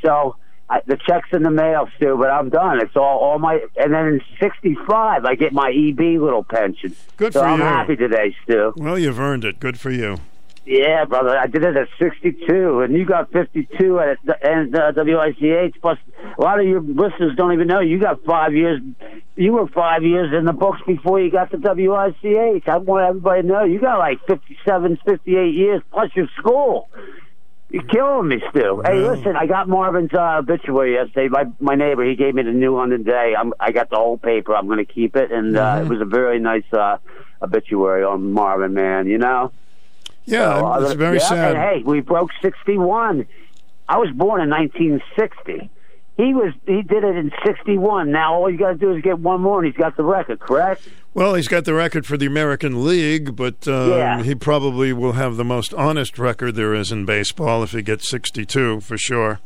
So 0.05 0.35
I, 0.73 0.81
the 0.87 0.97
check's 0.97 1.29
in 1.33 1.43
the 1.43 1.51
mail, 1.51 1.87
Stu. 1.97 2.17
But 2.19 2.31
I'm 2.31 2.49
done. 2.49 2.81
It's 2.81 2.97
all, 2.97 3.19
all 3.19 3.39
my. 3.39 3.61
And 3.77 3.93
then 3.93 4.07
in 4.07 4.21
'65, 4.41 5.25
I 5.25 5.35
get 5.35 5.53
my 5.53 5.69
EB 5.69 6.21
little 6.21 6.45
pension. 6.45 6.97
Good 7.19 7.35
so 7.35 7.41
for 7.41 7.47
I'm 7.47 7.59
you. 7.59 7.65
happy 7.65 7.97
today, 7.97 8.35
Stu. 8.45 8.73
Well, 8.77 8.99
you've 8.99 9.21
earned 9.21 9.45
it. 9.45 9.61
Good 9.61 9.79
for 9.79 9.91
you. 9.91 10.19
Yeah, 10.65 11.05
brother. 11.05 11.37
I 11.37 11.47
did 11.49 11.65
it 11.65 11.77
at 11.77 11.89
62, 11.99 12.81
and 12.81 12.95
you 12.95 13.05
got 13.05 13.33
52 13.33 14.01
at 14.01 14.19
and 14.43 14.75
uh, 14.75 14.93
WICH. 14.97 15.75
Plus, 15.83 15.99
a 16.39 16.41
lot 16.41 16.59
of 16.59 16.67
your 16.67 16.81
listeners 16.81 17.37
don't 17.37 17.53
even 17.53 17.67
know 17.67 17.81
you 17.81 17.99
got 17.99 18.25
five 18.25 18.55
years. 18.55 18.81
You 19.35 19.53
were 19.53 19.67
five 19.67 20.05
years 20.05 20.33
in 20.33 20.45
the 20.47 20.53
books 20.53 20.81
before 20.87 21.21
you 21.21 21.31
got 21.31 21.51
to 21.51 21.59
WICH. 21.59 22.69
I 22.69 22.77
want 22.79 23.09
everybody 23.09 23.43
to 23.43 23.49
know 23.49 23.65
you 23.65 23.81
got 23.81 23.99
like 23.99 24.25
57, 24.27 24.99
58 25.05 25.55
years 25.55 25.83
plus 25.93 26.11
your 26.15 26.29
school. 26.39 26.89
You're 27.73 27.85
killing 27.85 28.29
me, 28.29 28.43
Stu. 28.51 28.83
Hey, 28.85 29.01
listen, 29.01 29.35
I 29.35 29.47
got 29.47 29.67
Marvin's 29.67 30.13
uh, 30.13 30.39
obituary 30.41 30.93
yesterday. 30.93 31.29
My 31.29 31.47
my 31.59 31.75
neighbor, 31.75 32.05
he 32.05 32.15
gave 32.17 32.35
me 32.35 32.43
the 32.43 32.51
New 32.51 32.77
London 32.77 33.03
Day. 33.03 33.35
I'm, 33.37 33.55
I 33.59 33.73
got 33.73 33.89
the 33.89 33.97
whole 33.97 34.19
paper. 34.19 34.55
I'm 34.55 34.67
going 34.67 34.85
to 34.85 34.93
keep 34.93 35.17
it, 35.17 35.33
and 35.33 35.57
uh, 35.57 35.81
it 35.83 35.89
was 35.89 36.03
a 36.03 36.05
very 36.05 36.39
nice 36.39 36.71
uh, 36.71 36.99
obituary 37.41 38.05
on 38.05 38.31
Marvin, 38.33 38.75
man. 38.75 39.07
You 39.07 39.17
know. 39.17 39.53
Yeah, 40.27 40.59
So, 40.59 40.67
uh, 40.67 40.81
it's 40.81 40.93
very 40.93 41.17
yeah, 41.17 41.29
sad. 41.29 41.57
And 41.57 41.59
hey, 41.59 41.83
we 41.83 42.01
broke 42.01 42.31
61. 42.43 43.27
I 43.89 43.97
was 43.99 44.11
born 44.11 44.43
in 44.43 44.51
1960. 44.51 45.71
He 46.17 46.35
was 46.35 46.53
he 46.67 46.83
did 46.83 47.05
it 47.05 47.17
in 47.17 47.33
61. 47.45 48.11
Now 48.11 48.35
all 48.35 48.51
you 48.51 48.59
got 48.59 48.73
to 48.73 48.75
do 48.77 48.93
is 48.95 49.03
get 49.03 49.19
one 49.19 49.41
more, 49.41 49.59
and 49.63 49.67
he's 49.73 49.81
got 49.81 49.97
the 49.97 50.05
record. 50.05 50.41
Correct? 50.41 50.87
Well, 51.15 51.35
he's 51.35 51.49
got 51.49 51.65
the 51.65 51.75
record 51.75 52.07
for 52.07 52.17
the 52.17 52.27
American 52.27 52.85
League, 52.87 53.35
but 53.37 53.67
uh, 53.67 53.97
Yeah. 53.97 54.23
he 54.23 54.35
probably 54.35 54.93
will 54.93 55.13
have 55.13 55.37
the 55.37 55.45
most 55.45 55.73
honest 55.75 56.19
record 56.19 56.55
there 56.55 56.75
is 56.75 56.93
in 56.93 57.05
baseball 57.07 57.63
if 57.63 57.73
he 57.73 57.83
gets 57.83 58.09
62 58.11 58.81
for 58.81 58.97
sure. 58.99 59.41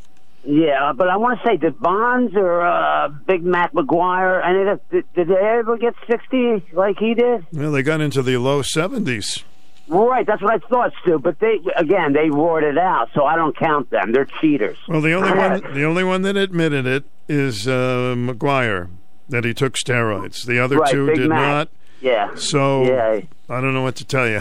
Yeah, 0.45 0.93
but 0.97 1.09
I 1.09 1.17
want 1.17 1.41
to 1.41 1.47
say, 1.47 1.57
did 1.57 1.81
Bonds 1.81 2.33
or 2.37 2.65
uh, 2.65 3.09
Big 3.27 3.45
Mac 3.45 3.73
McGwire, 3.73 4.73
of 4.73 4.81
did, 4.91 5.05
did 5.15 5.27
they 5.29 5.35
ever 5.35 5.77
get 5.77 5.95
60 6.09 6.67
like 6.73 6.99
he 7.01 7.15
did? 7.15 7.45
Well, 7.53 7.73
they 7.73 7.83
got 7.83 8.01
into 8.01 8.23
the 8.23 8.37
low 8.37 8.63
70s. 8.63 9.43
Right, 9.89 10.27
that's 10.27 10.43
what 10.43 10.53
I 10.55 10.59
thought, 10.67 10.93
Stu. 11.03 11.19
But 11.19 11.39
they, 11.39 11.59
again, 11.77 12.13
they 12.13 12.29
roared 12.29 12.65
it 12.65 12.77
out, 12.77 13.09
so 13.15 13.25
I 13.25 13.37
don't 13.37 13.57
count 13.57 13.89
them. 13.91 14.13
They're 14.13 14.27
cheaters. 14.41 14.77
Well, 14.89 15.01
the 15.01 15.13
only 15.13 15.31
one, 15.31 15.63
the 15.75 15.85
only 15.85 16.03
one 16.05 16.23
that 16.23 16.37
admitted 16.37 16.87
it 16.87 17.05
is 17.29 17.69
uh, 17.69 18.15
McGwire 18.17 18.89
that 19.29 19.45
he 19.45 19.55
took 19.55 19.75
steroids. 19.75 20.45
The 20.45 20.59
other 20.59 20.77
Right, 20.79 20.91
two 20.93 21.07
Big 21.07 21.17
did 21.17 21.29
Mac. 21.29 21.39
not. 21.39 21.69
Yeah. 22.01 22.35
So 22.35 22.85
Yeah. 22.85 23.21
I 23.49 23.61
don't 23.61 23.75
know 23.75 23.83
what 23.83 23.97
to 23.97 24.05
tell 24.05 24.29
you. 24.29 24.41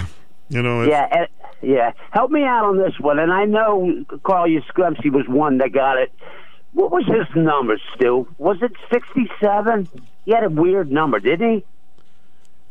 You 0.50 0.62
know, 0.62 0.82
if, 0.82 0.89
Yeah, 0.89 1.08
and, 1.12 1.28
yeah. 1.62 1.91
Help 2.12 2.32
me 2.32 2.43
out 2.43 2.66
on 2.66 2.78
this 2.78 2.93
one. 3.00 3.20
And 3.20 3.32
I 3.32 3.46
know 3.46 4.04
Carl 4.24 4.48
Yastrzemski 4.48 5.12
was 5.12 5.28
one 5.28 5.60
that 5.60 5.72
got 5.72 5.98
it. 5.98 6.12
What 6.74 6.91
was 6.91 7.06
his 7.06 7.26
number, 7.36 7.78
Stu? 7.96 8.28
Was 8.38 8.58
it 8.62 8.74
67? 8.91 9.88
He 10.26 10.32
had 10.32 10.43
a 10.43 10.50
weird 10.50 10.91
number, 10.91 11.20
didn't 11.20 11.52
he? 11.60 11.66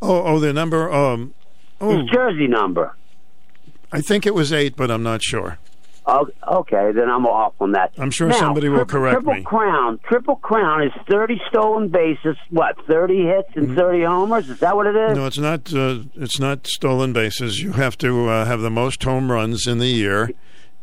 Oh, 0.03 0.23
oh, 0.25 0.39
the 0.41 0.53
number. 0.53 0.93
Um, 0.93 1.35
oh, 1.85 2.01
His 2.01 2.11
jersey 2.11 2.47
number. 2.47 2.95
I 3.93 4.01
think 4.01 4.27
it 4.27 4.35
was 4.35 4.53
eight, 4.53 4.77
but 4.77 4.91
I'm 4.91 5.03
not 5.03 5.23
sure. 5.23 5.59
Oh, 6.07 6.29
okay, 6.47 6.93
then 6.93 7.09
I'm 7.09 7.25
off 7.25 7.55
on 7.61 7.73
that. 7.73 7.93
I'm 7.97 8.11
sure 8.11 8.29
Now, 8.29 8.39
somebody 8.39 8.69
will 8.69 8.85
tri- 8.85 8.99
correct 8.99 9.15
triple 9.15 9.35
me. 9.35 9.43
Crown, 9.43 9.99
Triple 10.07 10.37
Crown 10.37 10.83
is 10.83 10.93
30 11.09 11.41
stolen 11.49 11.89
bases, 11.89 12.37
what, 12.51 12.77
30 12.87 13.25
hits 13.25 13.49
and 13.55 13.75
30 13.75 14.05
homers? 14.05 14.51
Is 14.51 14.61
that 14.61 14.77
what 14.77 14.87
it 14.87 14.97
is? 14.97 14.97
Mm-hmm. 14.97 15.15
No, 15.15 15.27
it's 15.27 15.39
not. 15.39 15.73
Uh, 15.73 16.03
it's 16.17 16.39
not 16.39 16.67
stolen 16.67 17.15
bases. 17.15 17.61
You 17.61 17.73
have 17.73 17.97
to 17.99 18.29
uh, 18.29 18.45
have 18.45 18.61
the 18.61 18.71
most 18.71 19.03
home 19.03 19.33
runs 19.33 19.67
in 19.67 19.79
the 19.79 19.87
year. 19.87 20.31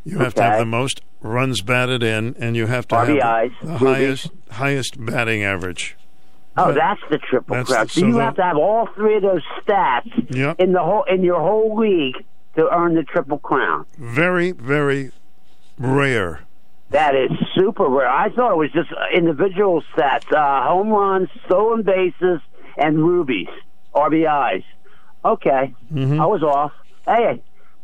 You 0.04 0.18
have 0.20 0.34
to 0.36 0.42
have 0.42 0.58
the 0.58 0.66
most 0.66 1.02
runs 1.22 1.62
batted 1.62 2.02
in, 2.02 2.36
and 2.40 2.56
you 2.56 2.66
have 2.66 2.88
to 2.88 2.96
RBIs, 2.96 3.52
have 3.54 3.62
the 3.62 3.78
highest 3.78 4.32
highest 4.50 5.06
batting 5.06 5.44
average. 5.44 5.96
Oh, 6.58 6.66
But- 6.66 6.76
that's 6.76 7.00
the 7.10 7.18
Triple 7.18 7.56
That's 7.56 7.70
Crown. 7.72 7.86
the- 7.86 7.90
So, 7.92 8.02
so 8.02 8.06
you 8.08 8.14
the- 8.14 8.24
have 8.24 8.36
to 8.36 8.44
have 8.44 8.58
all 8.58 8.88
three 8.96 9.16
of 9.16 9.22
those 9.22 9.44
stats 9.62 10.12
Yep. 10.36 10.60
in 10.60 10.74
the 10.74 10.82
whole 10.82 11.04
in 11.04 11.24
your 11.24 11.40
whole 11.40 11.76
league 11.78 12.16
to 12.58 12.70
earn 12.76 12.96
the 12.96 13.04
Triple 13.04 13.38
Crown. 13.40 13.86
Very, 13.98 14.52
very 14.52 15.12
rare. 15.80 16.42
That 16.90 17.16
is 17.16 17.32
super 17.56 17.86
rare. 17.88 18.10
I 18.10 18.30
thought 18.30 18.52
it 18.52 18.58
was 18.58 18.72
just 18.74 18.90
individual 19.14 19.82
stats: 19.96 20.30
uh, 20.34 20.68
home 20.68 20.90
runs, 20.90 21.30
stolen 21.46 21.84
bases, 21.84 22.42
and 22.78 22.98
rubies, 23.00 23.48
RBIs. 23.96 24.64
Okay, 25.24 25.74
Mm-hmm. 25.94 26.20
I 26.20 26.26
was 26.26 26.44
off. 26.44 26.74
Hey, 27.06 27.42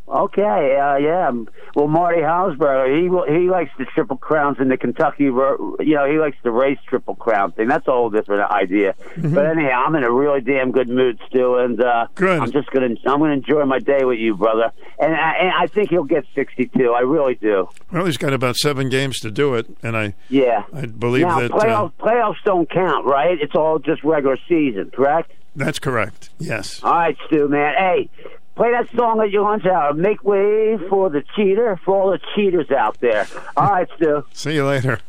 okay, 0.07 0.77
uh, 0.77 0.97
yeah. 0.97 1.31
Well, 1.75 1.87
Marty 1.87 2.21
Hausberger, 2.21 2.87
he 2.95 3.33
he 3.39 3.49
likes 3.49 3.71
the 3.77 3.85
triple 3.85 4.17
crowns 4.17 4.57
in 4.59 4.69
the 4.69 4.77
Kentucky. 4.77 5.25
You 5.25 5.77
know, 5.79 6.09
he 6.09 6.17
likes 6.17 6.37
the 6.43 6.51
race 6.51 6.79
triple 6.87 7.15
crown 7.15 7.51
thing. 7.51 7.67
That's 7.67 7.87
a 7.87 7.91
whole 7.91 8.09
different 8.09 8.49
idea. 8.49 8.95
But 9.17 9.45
anyhow, 9.45 9.83
I'm 9.85 9.95
in 9.95 10.03
a 10.03 10.11
really 10.11 10.41
damn 10.41 10.71
good 10.71 10.89
mood, 10.89 11.19
Stu, 11.27 11.55
and 11.57 11.81
uh, 11.81 12.07
Good. 12.15 12.39
I'm 12.39 12.51
just 12.51 12.69
gonna 12.71 12.95
I'm 13.05 13.19
gonna 13.19 13.33
enjoy 13.33 13.65
my 13.65 13.79
day 13.79 14.03
with 14.03 14.19
you, 14.19 14.35
brother. 14.35 14.71
And 14.99 15.13
I, 15.13 15.33
and 15.39 15.51
I 15.59 15.67
think 15.67 15.89
he'll 15.89 16.03
get 16.03 16.25
62. 16.33 16.91
I 16.91 17.01
really 17.01 17.35
do. 17.35 17.69
Well, 17.91 18.05
he's 18.05 18.17
got 18.17 18.33
about 18.33 18.55
seven 18.55 18.89
games 18.89 19.19
to 19.19 19.31
do 19.31 19.55
it, 19.55 19.67
and 19.83 19.95
I 19.95 20.15
Yeah. 20.29 20.63
I 20.73 20.85
believe 20.87 21.27
now, 21.27 21.39
that 21.39 21.51
playoff, 21.51 21.91
uh, 21.99 22.03
playoffs 22.05 22.43
don't 22.43 22.69
count, 22.69 23.05
right? 23.05 23.37
It's 23.39 23.55
all 23.55 23.79
just 23.79 24.03
regular 24.03 24.37
season, 24.47 24.91
correct? 24.91 25.31
that's 25.55 25.79
correct. 25.79 26.29
Yes. 26.37 26.83
All 26.83 26.93
right, 26.93 27.17
Stu, 27.25 27.47
man. 27.47 27.73
Hey, 27.75 28.09
play 28.57 28.71
that 28.71 28.89
song 28.95 29.21
at 29.21 29.29
your 29.29 29.43
lunch 29.43 29.65
hour. 29.65 29.93
Make 29.93 30.23
way 30.23 30.77
for 30.89 31.09
the 31.09 31.23
cheater, 31.35 31.79
for 31.85 31.95
all 31.95 32.11
the 32.11 32.19
cheaters 32.35 32.69
out 32.71 32.99
there. 32.99 33.27
All 33.55 33.69
right, 33.69 33.87
Stu. 33.95 34.25
See 34.33 34.55
you 34.55 34.65
later. 34.65 34.99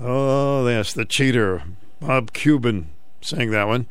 Oh, 0.00 0.66
yes, 0.66 0.92
the 0.92 1.04
cheater, 1.04 1.62
Bob 2.00 2.32
Kuban 2.32 2.86
sang 3.20 3.50
that 3.50 3.66
one. 3.66 3.86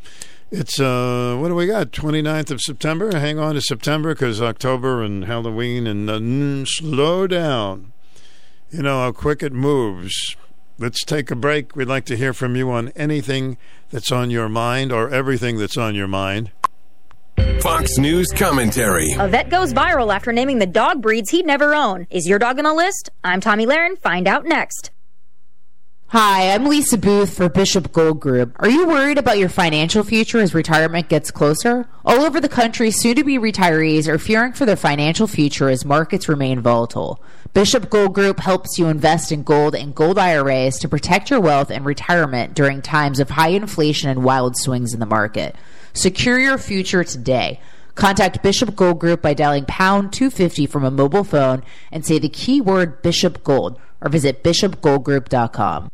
It's 0.50 0.80
uh, 0.80 1.38
what 1.40 1.50
do 1.50 1.56
we 1.56 1.68
got? 1.68 1.92
29th 1.92 2.52
of 2.52 2.62
September. 2.62 3.18
Hang 3.18 3.40
on 3.40 3.56
to 3.56 3.62
September 3.62 4.14
because 4.14 4.42
October 4.42 5.02
and 5.02 5.26
Halloween 5.26 5.88
and 5.88 6.10
uh, 6.10 6.20
mm, 6.20 6.68
slow 6.68 7.28
down. 7.28 7.94
You 8.70 8.82
know 8.82 9.00
how 9.00 9.12
quick 9.14 9.44
it 9.44 9.54
moves. 9.54 10.36
Let's 10.78 11.06
take 11.06 11.32
a 11.32 11.36
break. 11.36 11.76
We'd 11.76 11.88
like 11.88 12.06
to 12.06 12.18
hear 12.18 12.34
from 12.34 12.56
you 12.56 12.70
on 12.72 12.90
anything 12.90 13.58
that's 13.92 14.12
on 14.12 14.30
your 14.30 14.50
mind 14.50 14.92
or 14.92 15.10
everything 15.10 15.58
that's 15.58 15.78
on 15.78 15.96
your 15.96 16.08
mind. 16.08 16.52
Fox 17.62 18.00
News 18.00 18.28
commentary. 18.36 19.14
A 19.20 19.28
vet 19.28 19.52
goes 19.52 19.72
viral 19.72 20.12
after 20.12 20.32
naming 20.32 20.58
the 20.58 20.66
dog 20.66 21.00
breeds 21.00 21.30
he'd 21.30 21.46
never 21.46 21.76
own. 21.76 22.08
Is 22.10 22.28
your 22.28 22.40
dog 22.40 22.58
on 22.58 22.64
the 22.64 22.74
list? 22.74 23.12
I'm 23.24 23.40
Tomi 23.40 23.68
Lahren. 23.68 24.00
Find 24.00 24.28
out 24.28 24.46
next. 24.46 24.90
Hi, 26.08 26.54
I'm 26.54 26.66
Lisa 26.66 26.98
Booth 26.98 27.38
for 27.38 27.50
Bishop 27.50 27.92
Gold 27.92 28.20
Group. 28.20 28.56
Are 28.58 28.70
you 28.70 28.88
worried 28.88 29.20
about 29.20 29.38
your 29.38 29.48
financial 29.48 30.04
future 30.04 30.40
as 30.40 30.56
retirement 30.56 31.08
gets 31.08 31.30
closer? 31.30 31.88
All 32.04 32.22
over 32.22 32.42
the 32.42 32.50
country, 32.50 32.90
soon 32.90 33.16
to 33.16 33.24
be 33.24 33.38
retirees 33.38 34.08
are 34.08 34.18
fearing 34.18 34.54
for 34.54 34.66
their 34.66 34.76
financial 34.76 35.28
future 35.28 35.70
as 35.70 35.86
markets 35.86 36.28
remain 36.28 36.62
volatile. 36.62 37.24
Bishop 37.54 37.92
Gold 37.92 38.16
Group 38.16 38.40
helps 38.40 38.80
you 38.80 38.88
invest 38.88 39.32
in 39.32 39.44
gold 39.44 39.76
and 39.76 39.94
gold 39.94 40.18
IRAs 40.18 40.80
to 40.80 40.90
protect 40.90 41.30
your 41.30 41.40
wealth 41.40 41.70
and 41.70 41.86
retirement 41.86 42.56
during 42.56 42.82
times 42.82 43.20
of 43.20 43.30
high 43.30 43.50
inflation 43.50 44.10
and 44.10 44.24
wild 44.24 44.58
swings 44.58 44.96
in 44.96 45.00
the 45.00 45.06
market. 45.06 45.56
Secure 45.94 46.40
your 46.40 46.58
future 46.58 47.04
today. 47.04 47.60
Contact 47.96 48.42
Bishop 48.42 48.76
Gold 48.76 49.00
Group 49.00 49.22
by 49.22 49.34
dialing 49.34 49.66
pound 49.66 50.14
250 50.14 50.66
from 50.66 50.84
a 50.84 50.92
mobile 50.92 51.24
phone 51.24 51.64
and 51.92 52.06
say 52.06 52.20
the 52.20 52.30
keyword 52.30 53.02
Bishop 53.02 53.44
Gold 53.44 53.80
or 54.02 54.10
visit 54.10 54.44
bishopgoldgroup.com. 54.44 55.90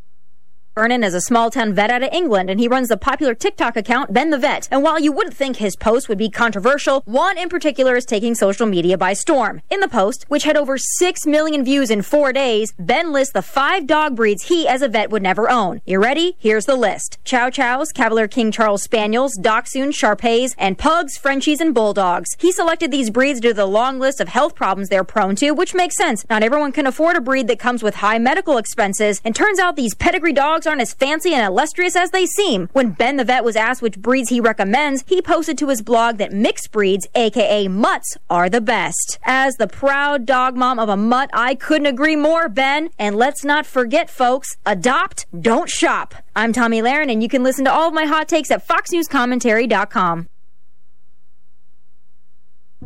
Vernon 0.77 1.03
is 1.03 1.15
a 1.15 1.21
small 1.21 1.49
town 1.49 1.73
vet 1.73 1.89
out 1.89 2.03
of 2.03 2.13
England, 2.13 2.51
and 2.51 2.59
he 2.59 2.67
runs 2.67 2.89
the 2.89 2.97
popular 2.97 3.33
TikTok 3.33 3.75
account 3.75 4.13
Ben 4.13 4.29
the 4.29 4.37
Vet. 4.37 4.67
And 4.69 4.83
while 4.83 4.99
you 4.99 5.11
wouldn't 5.11 5.35
think 5.35 5.55
his 5.55 5.75
post 5.75 6.07
would 6.07 6.19
be 6.19 6.29
controversial, 6.29 7.01
one 7.05 7.35
in 7.35 7.49
particular 7.49 7.95
is 7.95 8.05
taking 8.05 8.35
social 8.35 8.67
media 8.67 8.95
by 8.95 9.13
storm. 9.13 9.63
In 9.71 9.79
the 9.79 9.87
post, 9.87 10.25
which 10.27 10.43
had 10.43 10.55
over 10.55 10.77
6 10.77 11.25
million 11.25 11.65
views 11.65 11.89
in 11.89 12.03
four 12.03 12.31
days, 12.31 12.75
Ben 12.77 13.11
lists 13.11 13.33
the 13.33 13.41
five 13.41 13.87
dog 13.87 14.15
breeds 14.15 14.49
he 14.49 14.67
as 14.67 14.83
a 14.83 14.87
vet 14.87 15.09
would 15.09 15.23
never 15.23 15.49
own. 15.49 15.81
You 15.83 15.99
ready? 15.99 16.35
Here's 16.37 16.67
the 16.67 16.75
list 16.75 17.17
Chow 17.25 17.49
Chows, 17.49 17.91
Cavalier 17.91 18.27
King 18.27 18.51
Charles 18.51 18.83
Spaniels, 18.83 19.35
Dachshunds, 19.41 19.95
Shar-Peis, 19.95 20.53
and 20.59 20.77
Pugs, 20.77 21.17
Frenchies, 21.17 21.59
and 21.59 21.73
Bulldogs. 21.73 22.35
He 22.37 22.51
selected 22.51 22.91
these 22.91 23.09
breeds 23.09 23.39
due 23.39 23.47
to 23.49 23.55
the 23.55 23.65
long 23.65 23.97
list 23.97 24.21
of 24.21 24.27
health 24.27 24.53
problems 24.53 24.89
they're 24.89 25.03
prone 25.03 25.35
to, 25.37 25.53
which 25.53 25.73
makes 25.73 25.97
sense. 25.97 26.23
Not 26.29 26.43
everyone 26.43 26.71
can 26.71 26.85
afford 26.85 27.15
a 27.15 27.21
breed 27.21 27.47
that 27.47 27.57
comes 27.57 27.81
with 27.81 27.95
high 27.95 28.19
medical 28.19 28.59
expenses, 28.59 29.19
and 29.25 29.35
turns 29.35 29.57
out 29.57 29.75
these 29.75 29.95
pedigree 29.95 30.33
dogs 30.33 30.66
aren't 30.67 30.81
as 30.81 30.93
fancy 30.93 31.33
and 31.33 31.45
illustrious 31.45 31.95
as 31.95 32.11
they 32.11 32.25
seem. 32.25 32.69
When 32.73 32.91
Ben 32.91 33.15
the 33.17 33.23
Vet 33.23 33.43
was 33.43 33.55
asked 33.55 33.81
which 33.81 33.97
breeds 33.97 34.29
he 34.29 34.39
recommends, 34.39 35.03
he 35.07 35.21
posted 35.21 35.57
to 35.57 35.69
his 35.69 35.81
blog 35.81 36.17
that 36.17 36.33
mixed 36.33 36.71
breeds, 36.71 37.07
aka 37.15 37.67
mutts, 37.67 38.17
are 38.29 38.49
the 38.49 38.61
best. 38.61 39.17
As 39.23 39.55
the 39.55 39.67
proud 39.67 40.25
dog 40.25 40.55
mom 40.55 40.77
of 40.77 40.89
a 40.89 40.97
mutt, 40.97 41.29
I 41.33 41.55
couldn't 41.55 41.87
agree 41.87 42.15
more, 42.15 42.49
Ben. 42.49 42.89
And 42.99 43.15
let's 43.15 43.43
not 43.43 43.65
forget, 43.65 44.09
folks, 44.09 44.57
adopt, 44.65 45.25
don't 45.39 45.69
shop. 45.69 46.13
I'm 46.35 46.53
Tomi 46.53 46.81
Lahren, 46.81 47.11
and 47.11 47.23
you 47.23 47.29
can 47.29 47.43
listen 47.43 47.65
to 47.65 47.71
all 47.71 47.87
of 47.87 47.93
my 47.93 48.05
hot 48.05 48.27
takes 48.27 48.51
at 48.51 48.67
foxnewscommentary.com. 48.67 50.27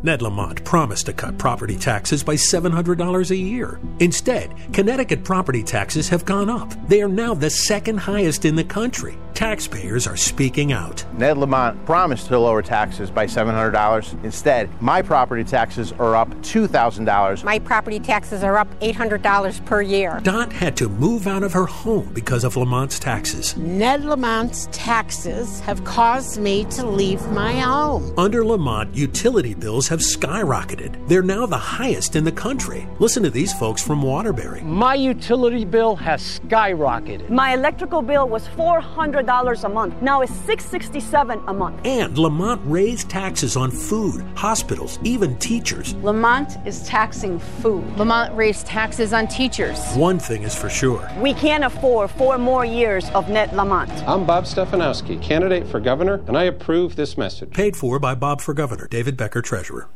Ned 0.04 0.20
Lamont 0.20 0.64
promised 0.64 1.06
to 1.06 1.12
cut 1.12 1.38
property 1.38 1.76
taxes 1.76 2.24
by 2.24 2.34
$700 2.34 3.30
a 3.30 3.36
year. 3.36 3.78
Instead, 4.00 4.52
Connecticut 4.72 5.22
property 5.22 5.62
taxes 5.62 6.08
have 6.08 6.24
gone 6.24 6.50
up. 6.50 6.72
They 6.88 7.02
are 7.02 7.08
now 7.08 7.34
the 7.34 7.50
second 7.50 7.98
highest 7.98 8.44
in 8.44 8.56
the 8.56 8.64
country. 8.64 9.16
Taxpayers 9.34 10.06
are 10.06 10.16
speaking 10.16 10.72
out. 10.72 11.04
Ned 11.14 11.38
Lamont 11.38 11.84
promised 11.86 12.26
to 12.26 12.38
lower 12.38 12.62
taxes 12.62 13.10
by 13.10 13.26
$700. 13.26 14.24
Instead, 14.24 14.68
my 14.82 15.00
property 15.00 15.42
taxes 15.42 15.92
are 15.92 16.14
up 16.14 16.28
$2,000. 16.42 17.44
My 17.44 17.58
property 17.58 17.98
taxes 17.98 18.44
are 18.44 18.58
up 18.58 18.68
$800 18.80 19.64
per 19.64 19.80
year. 19.80 20.20
Dot 20.22 20.52
had 20.52 20.76
to 20.76 20.88
move 20.88 21.26
out 21.26 21.42
of 21.42 21.52
her 21.52 21.66
home 21.66 22.12
because 22.12 22.44
of 22.44 22.56
Lamont's 22.56 22.98
taxes. 22.98 23.56
Ned 23.56 24.04
Lamont's 24.04 24.68
taxes 24.70 25.60
have 25.60 25.82
caused 25.84 26.38
me 26.38 26.64
to 26.66 26.86
leave 26.86 27.26
my 27.28 27.58
home. 27.58 28.12
Under 28.18 28.44
Lamont, 28.44 28.94
utility 28.94 29.54
bills 29.54 29.88
have 29.88 30.00
skyrocketed. 30.00 31.08
They're 31.08 31.22
now 31.22 31.46
the 31.46 31.56
highest 31.56 32.16
in 32.16 32.24
the 32.24 32.32
country. 32.32 32.86
Listen 32.98 33.22
to 33.22 33.30
these 33.30 33.52
folks 33.54 33.82
from 33.82 34.02
Waterbury. 34.02 34.60
My 34.62 34.94
utility 34.94 35.64
bill 35.64 35.96
has 35.96 36.40
skyrocketed. 36.40 37.30
My 37.30 37.54
electrical 37.54 38.02
bill 38.02 38.28
was 38.28 38.46
$400 38.48 39.21
a 39.28 39.68
month. 39.68 40.00
Now 40.02 40.22
it's 40.22 40.32
667 40.32 41.42
a 41.46 41.52
month. 41.52 41.80
And 41.84 42.16
Lamont 42.18 42.60
raised 42.64 43.08
taxes 43.08 43.56
on 43.56 43.70
food, 43.70 44.24
hospitals, 44.36 44.98
even 45.02 45.36
teachers. 45.38 45.94
Lamont 45.94 46.58
is 46.66 46.86
taxing 46.86 47.38
food. 47.38 47.84
Lamont 47.96 48.34
raised 48.36 48.66
taxes 48.66 49.12
on 49.12 49.28
teachers. 49.28 49.78
One 49.94 50.18
thing 50.18 50.42
is 50.42 50.54
for 50.54 50.68
sure. 50.68 51.08
We 51.18 51.34
can't 51.34 51.64
afford 51.64 52.10
four 52.10 52.38
more 52.38 52.64
years 52.64 53.08
of 53.10 53.28
Ned 53.28 53.52
Lamont. 53.52 53.90
I'm 54.06 54.26
Bob 54.26 54.44
Stefanowski, 54.44 55.22
candidate 55.22 55.66
for 55.66 55.80
governor, 55.80 56.22
and 56.26 56.36
I 56.36 56.44
approve 56.44 56.96
this 56.96 57.16
message. 57.16 57.50
Paid 57.50 57.76
for 57.76 57.98
by 57.98 58.14
Bob 58.14 58.40
for 58.40 58.54
Governor, 58.54 58.88
David 58.88 59.16
Becker, 59.16 59.42
Treasurer. 59.42 59.88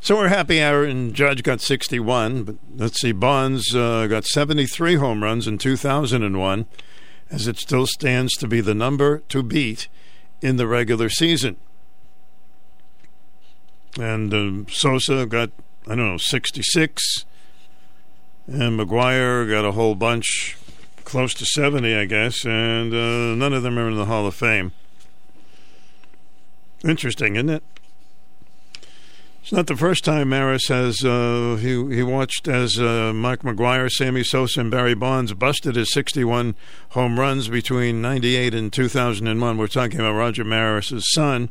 So 0.00 0.16
we're 0.16 0.28
happy 0.28 0.60
Aaron 0.60 1.12
Judge 1.14 1.42
got 1.42 1.60
61, 1.60 2.44
but 2.44 2.56
let's 2.76 3.00
see, 3.00 3.12
Bonds 3.12 3.74
uh, 3.74 4.06
got 4.06 4.24
73 4.24 4.96
home 4.96 5.24
runs 5.24 5.48
in 5.48 5.58
2001, 5.58 6.66
as 7.30 7.46
it 7.46 7.58
still 7.58 7.86
stands 7.86 8.32
to 8.34 8.46
be 8.46 8.60
the 8.60 8.74
number 8.74 9.18
to 9.28 9.42
beat 9.42 9.88
in 10.40 10.56
the 10.56 10.66
regular 10.66 11.08
season. 11.08 11.56
And 13.98 14.32
uh, 14.32 14.70
Sosa 14.70 15.26
got, 15.26 15.50
I 15.86 15.96
don't 15.96 16.10
know, 16.12 16.18
66. 16.18 17.02
And 18.46 18.78
McGwire 18.78 19.48
got 19.48 19.64
a 19.64 19.72
whole 19.72 19.94
bunch, 19.94 20.56
close 21.04 21.34
to 21.34 21.44
70, 21.46 21.94
I 21.94 22.04
guess. 22.04 22.44
And 22.44 22.92
uh, 22.92 23.34
none 23.34 23.52
of 23.52 23.62
them 23.62 23.78
are 23.78 23.88
in 23.88 23.96
the 23.96 24.04
Hall 24.04 24.26
of 24.26 24.34
Fame. 24.34 24.72
Interesting, 26.84 27.36
isn't 27.36 27.48
it? 27.48 27.62
It's 29.46 29.52
not 29.52 29.68
the 29.68 29.76
first 29.76 30.04
time 30.04 30.30
Maris 30.30 30.66
has 30.66 31.04
uh, 31.04 31.56
he 31.60 31.68
he 31.94 32.02
watched 32.02 32.48
as 32.48 32.80
uh, 32.80 33.12
Mike 33.14 33.42
McGwire, 33.42 33.88
Sammy 33.88 34.24
Sosa, 34.24 34.58
and 34.58 34.72
Barry 34.72 34.94
Bonds 34.94 35.34
busted 35.34 35.76
his 35.76 35.92
61 35.92 36.56
home 36.88 37.20
runs 37.20 37.46
between 37.46 38.02
98 38.02 38.54
and 38.54 38.72
2001. 38.72 39.56
We're 39.56 39.68
talking 39.68 40.00
about 40.00 40.14
Roger 40.14 40.42
Maris's 40.42 41.12
son. 41.12 41.50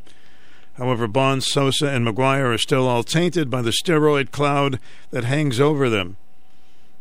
However, 0.73 1.07
Bonds, 1.07 1.49
Sosa, 1.49 1.87
and 1.87 2.05
McGwire 2.05 2.53
are 2.53 2.57
still 2.57 2.85
all 2.85 3.01
tainted 3.01 3.49
by 3.49 3.61
the 3.61 3.71
steroid 3.81 4.31
cloud 4.31 4.77
that 5.11 5.23
hangs 5.23 5.61
over 5.61 5.89
them. 5.89 6.17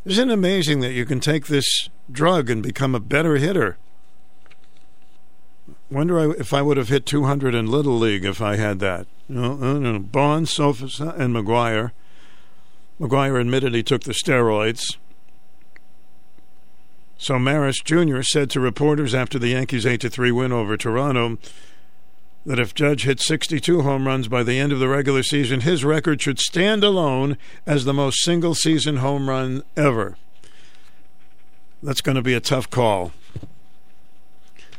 Isn't 0.05 0.30
it 0.30 0.32
amazing 0.32 0.78
that 0.82 0.92
you 0.92 1.05
can 1.05 1.18
take 1.18 1.49
this 1.49 1.88
drug 2.09 2.49
and 2.49 2.62
become 2.62 2.95
a 2.95 3.01
better 3.01 3.34
hitter? 3.38 3.78
Wonder 5.95 6.34
if 6.34 6.53
I 6.53 6.61
would 6.61 6.76
have 6.76 6.88
hit 6.88 7.07
200 7.07 7.55
in 7.55 7.68
Little 7.68 7.97
League 7.97 8.24
if 8.24 8.42
I 8.42 8.57
had 8.57 8.80
that. 8.80 9.07
You 9.28 9.36
know, 9.36 10.03
uh, 10.12 10.45
Sosa, 10.45 11.14
and 11.16 11.32
McGwire. 11.32 11.92
McGwire 13.01 13.40
admitted 13.40 13.76
he 13.76 13.84
took 13.84 14.03
the 14.03 14.12
steroids. 14.12 14.97
So 17.16 17.38
Maris 17.38 17.78
Jr. 17.78 18.22
said 18.22 18.51
to 18.51 18.61
reporters 18.61 19.14
after 19.14 19.38
the 19.38 19.51
Yankees' 19.51 19.86
8 19.86 20.12
3 20.12 20.32
win 20.32 20.51
over 20.51 20.76
Toronto 20.76 21.38
that 22.45 22.59
if 22.59 22.74
Judge 22.74 23.05
hit 23.05 23.20
62 23.20 23.82
home 23.82 24.09
runs 24.09 24.26
by 24.26 24.42
the 24.42 24.59
end 24.59 24.72
of 24.72 24.80
the 24.80 24.88
regular 24.88 25.22
season, 25.22 25.61
his 25.61 25.84
record 25.84 26.20
should 26.20 26.40
stand 26.40 26.82
alone 26.82 27.38
as 27.66 27.84
the 27.84 27.95
most 27.95 28.18
single 28.24 28.57
season 28.57 28.97
home 28.97 29.28
run 29.28 29.62
ever. 29.76 30.16
That's 31.84 32.01
going 32.01 32.16
to 32.16 32.22
be 32.22 32.34
a 32.34 32.40
tough 32.40 32.68
call. 32.68 33.12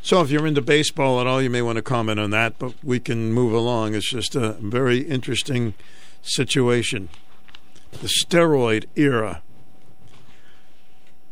So 0.05 0.21
if 0.21 0.29
you're 0.29 0.45
into 0.45 0.61
baseball 0.61 1.19
at 1.19 1.25
all, 1.25 1.41
you 1.41 1.49
may 1.49 1.63
want 1.63 1.77
to 1.77 1.81
comment 1.81 2.19
on 2.19 2.29
that, 2.29 2.59
but 2.59 2.75
we 2.83 2.99
can 2.99 3.33
move 3.33 3.51
along. 3.51 3.95
It's 3.95 4.11
just 4.11 4.35
a 4.35 4.51
very 4.51 4.99
interesting 4.99 5.73
situation. 6.21 7.09
The 7.89 8.07
steroid 8.07 8.85
era. 8.95 9.41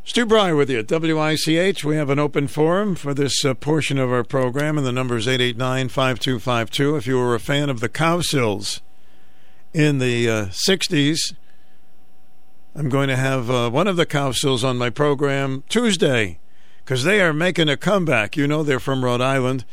Stu 0.03 0.26
Bryer 0.26 0.55
with 0.55 0.71
you 0.71 0.80
at 0.80 0.89
WICH. 0.89 1.86
We 1.86 1.97
have 1.97 2.09
an 2.09 2.17
open 2.17 2.47
forum 2.47 2.95
for 2.95 3.13
this 3.13 3.45
uh, 3.45 3.53
portion 3.53 3.99
of 3.99 4.11
our 4.11 4.24
program, 4.24 4.80
and 4.80 4.88
the 4.88 4.91
number 4.91 5.17
is 5.17 5.28
889 5.28 5.89
5252. 5.89 6.95
If 6.95 7.05
you 7.05 7.19
were 7.19 7.36
a 7.36 7.39
fan 7.39 7.69
of 7.69 7.80
the 7.80 7.89
Cowsills 7.89 8.82
in 9.71 9.99
the 9.99 10.28
uh, 10.28 10.45
60s, 10.47 11.36
I'm 12.74 12.89
going 12.89 13.09
to 13.09 13.17
have 13.17 13.51
uh, 13.51 13.69
one 13.69 13.86
of 13.86 13.97
the 13.97 14.07
Cowsills 14.07 14.63
on 14.63 14.80
my 14.80 14.89
program 14.89 15.63
Tuesday 15.69 16.39
because 16.84 17.03
they 17.03 17.21
are 17.21 17.34
making 17.34 17.69
a 17.69 17.77
comeback. 17.77 18.36
You 18.36 18.47
know, 18.47 18.63
they're 18.63 18.79
from 18.79 19.03
Rhode 19.03 19.21
Island. 19.21 19.65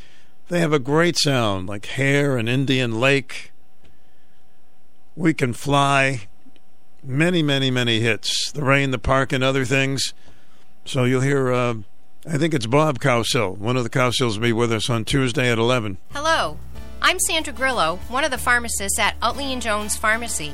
They 0.49 0.61
have 0.61 0.73
a 0.73 0.79
great 0.79 1.17
sound, 1.19 1.69
like 1.69 1.87
Hair 1.87 2.37
and 2.37 2.49
Indian 2.49 2.99
Lake. 2.99 3.53
We 5.17 5.35
Can 5.35 5.53
Fly. 5.53 6.29
Many, 7.03 7.43
many, 7.43 7.71
many 7.71 8.01
hits. 8.01 8.53
The 8.53 8.65
Rain, 8.65 8.91
the 8.91 8.99
Park, 8.99 9.33
and 9.33 9.43
other 9.43 9.65
things. 9.65 10.13
So 10.85 11.05
you'll 11.05 11.21
hear, 11.21 11.53
uh, 11.53 11.75
I 12.29 12.37
think 12.37 12.53
it's 12.53 12.67
Bob 12.67 12.99
Cowsill. 12.99 13.57
One 13.57 13.77
of 13.77 13.85
the 13.85 13.91
Cowsills 13.91 14.35
will 14.35 14.43
be 14.43 14.53
with 14.53 14.73
us 14.73 14.91
on 14.91 15.05
Tuesday 15.05 15.51
at 15.51 15.59
11. 15.59 15.99
Hello. 16.13 16.59
I'm 17.03 17.19
Sandra 17.19 17.55
Grillo, 17.55 17.99
one 18.09 18.25
of 18.25 18.31
the 18.31 18.37
pharmacists 18.39 18.99
at 18.99 19.17
Utley 19.23 19.53
and 19.55 19.63
Jones 19.63 19.97
Pharmacy. 19.97 20.53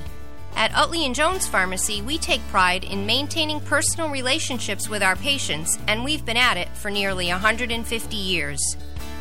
At 0.57 0.75
Utley 0.75 1.05
and 1.05 1.15
Jones 1.15 1.47
Pharmacy, 1.47 2.01
we 2.01 2.17
take 2.17 2.41
pride 2.49 2.83
in 2.83 3.05
maintaining 3.05 3.61
personal 3.61 4.09
relationships 4.09 4.89
with 4.89 5.03
our 5.03 5.15
patients, 5.15 5.79
and 5.87 6.03
we've 6.03 6.25
been 6.25 6.39
at 6.39 6.57
it 6.57 6.69
for 6.71 6.91
nearly 6.91 7.29
150 7.29 8.17
years. 8.17 8.77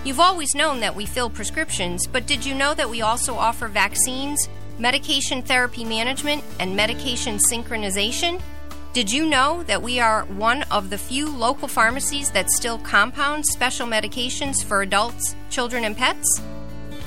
You've 0.05 0.21
always 0.21 0.55
known 0.55 0.79
that 0.79 0.95
we 0.95 1.05
fill 1.05 1.29
prescriptions, 1.29 2.07
but 2.07 2.25
did 2.25 2.45
you 2.45 2.55
know 2.55 2.73
that 2.75 2.89
we 2.89 3.01
also 3.01 3.35
offer 3.35 3.67
vaccines, 3.67 4.47
medication 4.79 5.41
therapy 5.41 5.83
management, 5.83 6.41
and 6.57 6.73
medication 6.73 7.37
synchronization? 7.51 8.41
Did 8.93 9.11
you 9.11 9.25
know 9.25 9.61
that 9.63 9.81
we 9.81 9.99
are 9.99 10.23
one 10.23 10.63
of 10.71 10.89
the 10.89 10.97
few 10.97 11.29
local 11.29 11.67
pharmacies 11.67 12.31
that 12.31 12.49
still 12.49 12.77
compound 12.77 13.45
special 13.45 13.87
medications 13.87 14.63
for 14.63 14.81
adults, 14.81 15.35
children, 15.49 15.83
and 15.83 15.97
pets? 15.97 16.41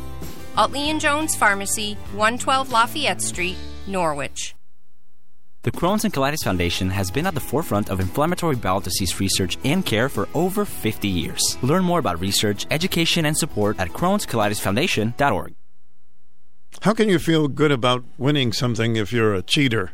Utley 0.55 0.89
and 0.89 0.99
Jones 0.99 1.35
Pharmacy, 1.35 1.93
112 2.13 2.71
Lafayette 2.71 3.21
Street, 3.21 3.57
Norwich. 3.85 4.55
The 5.67 5.73
Crohn's 5.73 6.05
and 6.05 6.13
Colitis 6.13 6.45
Foundation 6.45 6.89
has 6.91 7.11
been 7.11 7.27
at 7.27 7.33
the 7.33 7.41
forefront 7.41 7.89
of 7.89 7.99
inflammatory 7.99 8.55
bowel 8.55 8.79
disease 8.79 9.19
research 9.19 9.57
and 9.65 9.85
care 9.85 10.07
for 10.07 10.29
over 10.33 10.63
50 10.63 11.09
years. 11.09 11.57
Learn 11.61 11.83
more 11.83 11.99
about 11.99 12.21
research, 12.21 12.65
education, 12.71 13.25
and 13.25 13.37
support 13.37 13.77
at 13.77 13.89
Crohn'sColitisFoundation.org. 13.89 15.55
How 16.83 16.93
can 16.93 17.09
you 17.09 17.19
feel 17.19 17.49
good 17.49 17.73
about 17.73 18.05
winning 18.17 18.53
something 18.53 18.95
if 18.95 19.11
you're 19.11 19.33
a 19.33 19.41
cheater? 19.41 19.91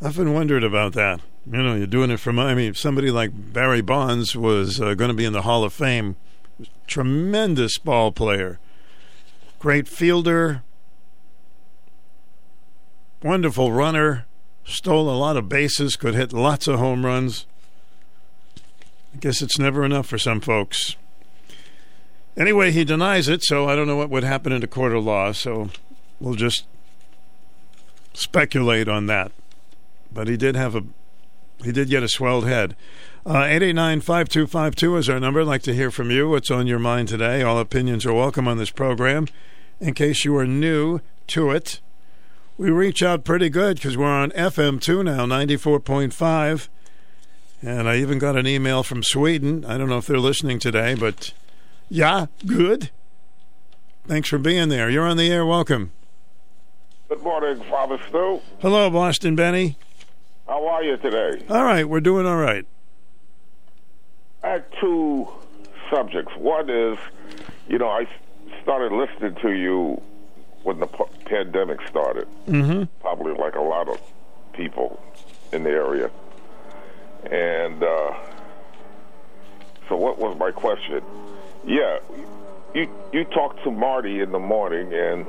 I've 0.00 0.14
been 0.14 0.32
wondered 0.32 0.62
about 0.62 0.92
that. 0.92 1.20
You 1.44 1.60
know, 1.60 1.74
you're 1.74 1.88
doing 1.88 2.12
it 2.12 2.20
for 2.20 2.32
money. 2.32 2.50
I 2.52 2.54
mean, 2.54 2.74
somebody 2.74 3.10
like 3.10 3.32
Barry 3.52 3.80
Bonds 3.80 4.36
was 4.36 4.80
uh, 4.80 4.94
going 4.94 5.10
to 5.10 5.16
be 5.16 5.24
in 5.24 5.32
the 5.32 5.42
Hall 5.42 5.64
of 5.64 5.72
Fame. 5.72 6.14
Tremendous 6.86 7.76
ball 7.78 8.12
player, 8.12 8.60
great 9.58 9.88
fielder, 9.88 10.62
wonderful 13.20 13.72
runner, 13.72 14.26
stole 14.68 15.10
a 15.10 15.16
lot 15.16 15.36
of 15.36 15.48
bases, 15.48 15.96
could 15.96 16.14
hit 16.14 16.32
lots 16.32 16.68
of 16.68 16.78
home 16.78 17.04
runs. 17.04 17.46
I 19.14 19.18
guess 19.18 19.42
it's 19.42 19.58
never 19.58 19.84
enough 19.84 20.06
for 20.06 20.18
some 20.18 20.40
folks. 20.40 20.96
Anyway, 22.36 22.70
he 22.70 22.84
denies 22.84 23.28
it, 23.28 23.42
so 23.42 23.68
I 23.68 23.74
don't 23.74 23.88
know 23.88 23.96
what 23.96 24.10
would 24.10 24.22
happen 24.22 24.52
in 24.52 24.62
a 24.62 24.68
court 24.68 24.94
of 24.94 25.04
law, 25.04 25.32
so 25.32 25.70
we'll 26.20 26.34
just 26.34 26.64
speculate 28.12 28.88
on 28.88 29.06
that. 29.06 29.32
But 30.12 30.28
he 30.28 30.36
did 30.36 30.54
have 30.54 30.76
a 30.76 30.84
he 31.64 31.72
did 31.72 31.88
get 31.88 32.04
a 32.04 32.08
swelled 32.08 32.46
head. 32.46 32.76
Uh, 33.26 33.42
889-5252 33.42 34.98
is 34.98 35.08
our 35.08 35.18
number. 35.18 35.40
I'd 35.40 35.46
like 35.48 35.62
to 35.62 35.74
hear 35.74 35.90
from 35.90 36.10
you. 36.10 36.28
What's 36.28 36.52
on 36.52 36.68
your 36.68 36.78
mind 36.78 37.08
today? 37.08 37.42
All 37.42 37.58
opinions 37.58 38.06
are 38.06 38.14
welcome 38.14 38.46
on 38.46 38.58
this 38.58 38.70
program. 38.70 39.26
In 39.80 39.94
case 39.94 40.24
you 40.24 40.36
are 40.36 40.46
new 40.46 41.00
to 41.28 41.50
it, 41.50 41.80
we 42.58 42.70
reach 42.70 43.02
out 43.02 43.24
pretty 43.24 43.48
good 43.48 43.76
because 43.76 43.96
we're 43.96 44.06
on 44.06 44.30
FM2 44.32 45.04
now, 45.04 45.24
94.5. 45.24 46.68
And 47.62 47.88
I 47.88 47.96
even 47.96 48.18
got 48.18 48.36
an 48.36 48.46
email 48.46 48.82
from 48.82 49.02
Sweden. 49.02 49.64
I 49.64 49.78
don't 49.78 49.88
know 49.88 49.98
if 49.98 50.06
they're 50.06 50.18
listening 50.18 50.58
today, 50.58 50.94
but 50.94 51.32
yeah, 51.88 52.26
good. 52.44 52.90
Thanks 54.06 54.28
for 54.28 54.38
being 54.38 54.68
there. 54.68 54.90
You're 54.90 55.06
on 55.06 55.16
the 55.16 55.30
air. 55.30 55.46
Welcome. 55.46 55.92
Good 57.08 57.22
morning, 57.22 57.62
Father 57.70 57.98
Stu. 58.08 58.40
Hello, 58.60 58.90
Boston 58.90 59.36
Benny. 59.36 59.76
How 60.46 60.66
are 60.66 60.82
you 60.82 60.96
today? 60.96 61.44
All 61.48 61.64
right, 61.64 61.88
we're 61.88 62.00
doing 62.00 62.26
all 62.26 62.36
right. 62.36 62.66
I 64.42 64.50
have 64.50 64.64
two 64.80 65.28
subjects. 65.90 66.32
One 66.36 66.70
is, 66.70 66.98
you 67.68 67.78
know, 67.78 67.88
I 67.88 68.08
started 68.62 68.92
listening 68.92 69.36
to 69.42 69.52
you 69.52 70.02
when 70.62 70.80
the 70.80 70.86
p- 70.86 71.04
pandemic 71.24 71.78
started. 71.88 72.26
Mm-hmm. 72.46 72.84
Probably 73.00 73.32
like 73.34 73.54
a 73.54 73.60
lot 73.60 73.88
of 73.88 74.00
people 74.52 75.00
in 75.52 75.62
the 75.62 75.70
area. 75.70 76.10
And 77.30 77.82
uh, 77.82 78.14
so, 79.88 79.96
what 79.96 80.18
was 80.18 80.38
my 80.38 80.50
question? 80.50 81.02
Yeah, 81.66 81.98
you 82.74 82.88
you 83.12 83.24
talk 83.24 83.62
to 83.64 83.70
Marty 83.70 84.20
in 84.20 84.32
the 84.32 84.38
morning, 84.38 84.92
and 84.92 85.26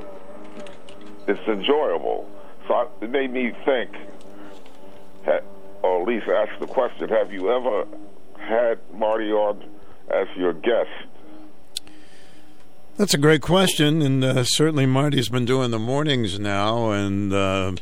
it's 1.26 1.48
enjoyable. 1.48 2.28
So 2.68 2.74
I, 2.74 2.86
it 3.00 3.10
made 3.10 3.32
me 3.32 3.52
think, 3.64 3.90
or 5.82 6.02
at 6.02 6.06
least 6.06 6.28
ask 6.28 6.58
the 6.60 6.66
question: 6.66 7.08
Have 7.08 7.32
you 7.32 7.50
ever 7.50 7.86
had 8.38 8.78
Marty 8.94 9.32
on 9.32 9.64
as 10.10 10.28
your 10.36 10.52
guest? 10.52 10.90
That's 13.00 13.14
a 13.14 13.18
great 13.18 13.40
question, 13.40 14.02
and 14.02 14.22
uh, 14.22 14.44
certainly 14.44 14.84
Marty's 14.84 15.30
been 15.30 15.46
doing 15.46 15.70
the 15.70 15.78
mornings 15.78 16.38
now, 16.38 16.90
and 16.90 17.32
uh, 17.32 17.72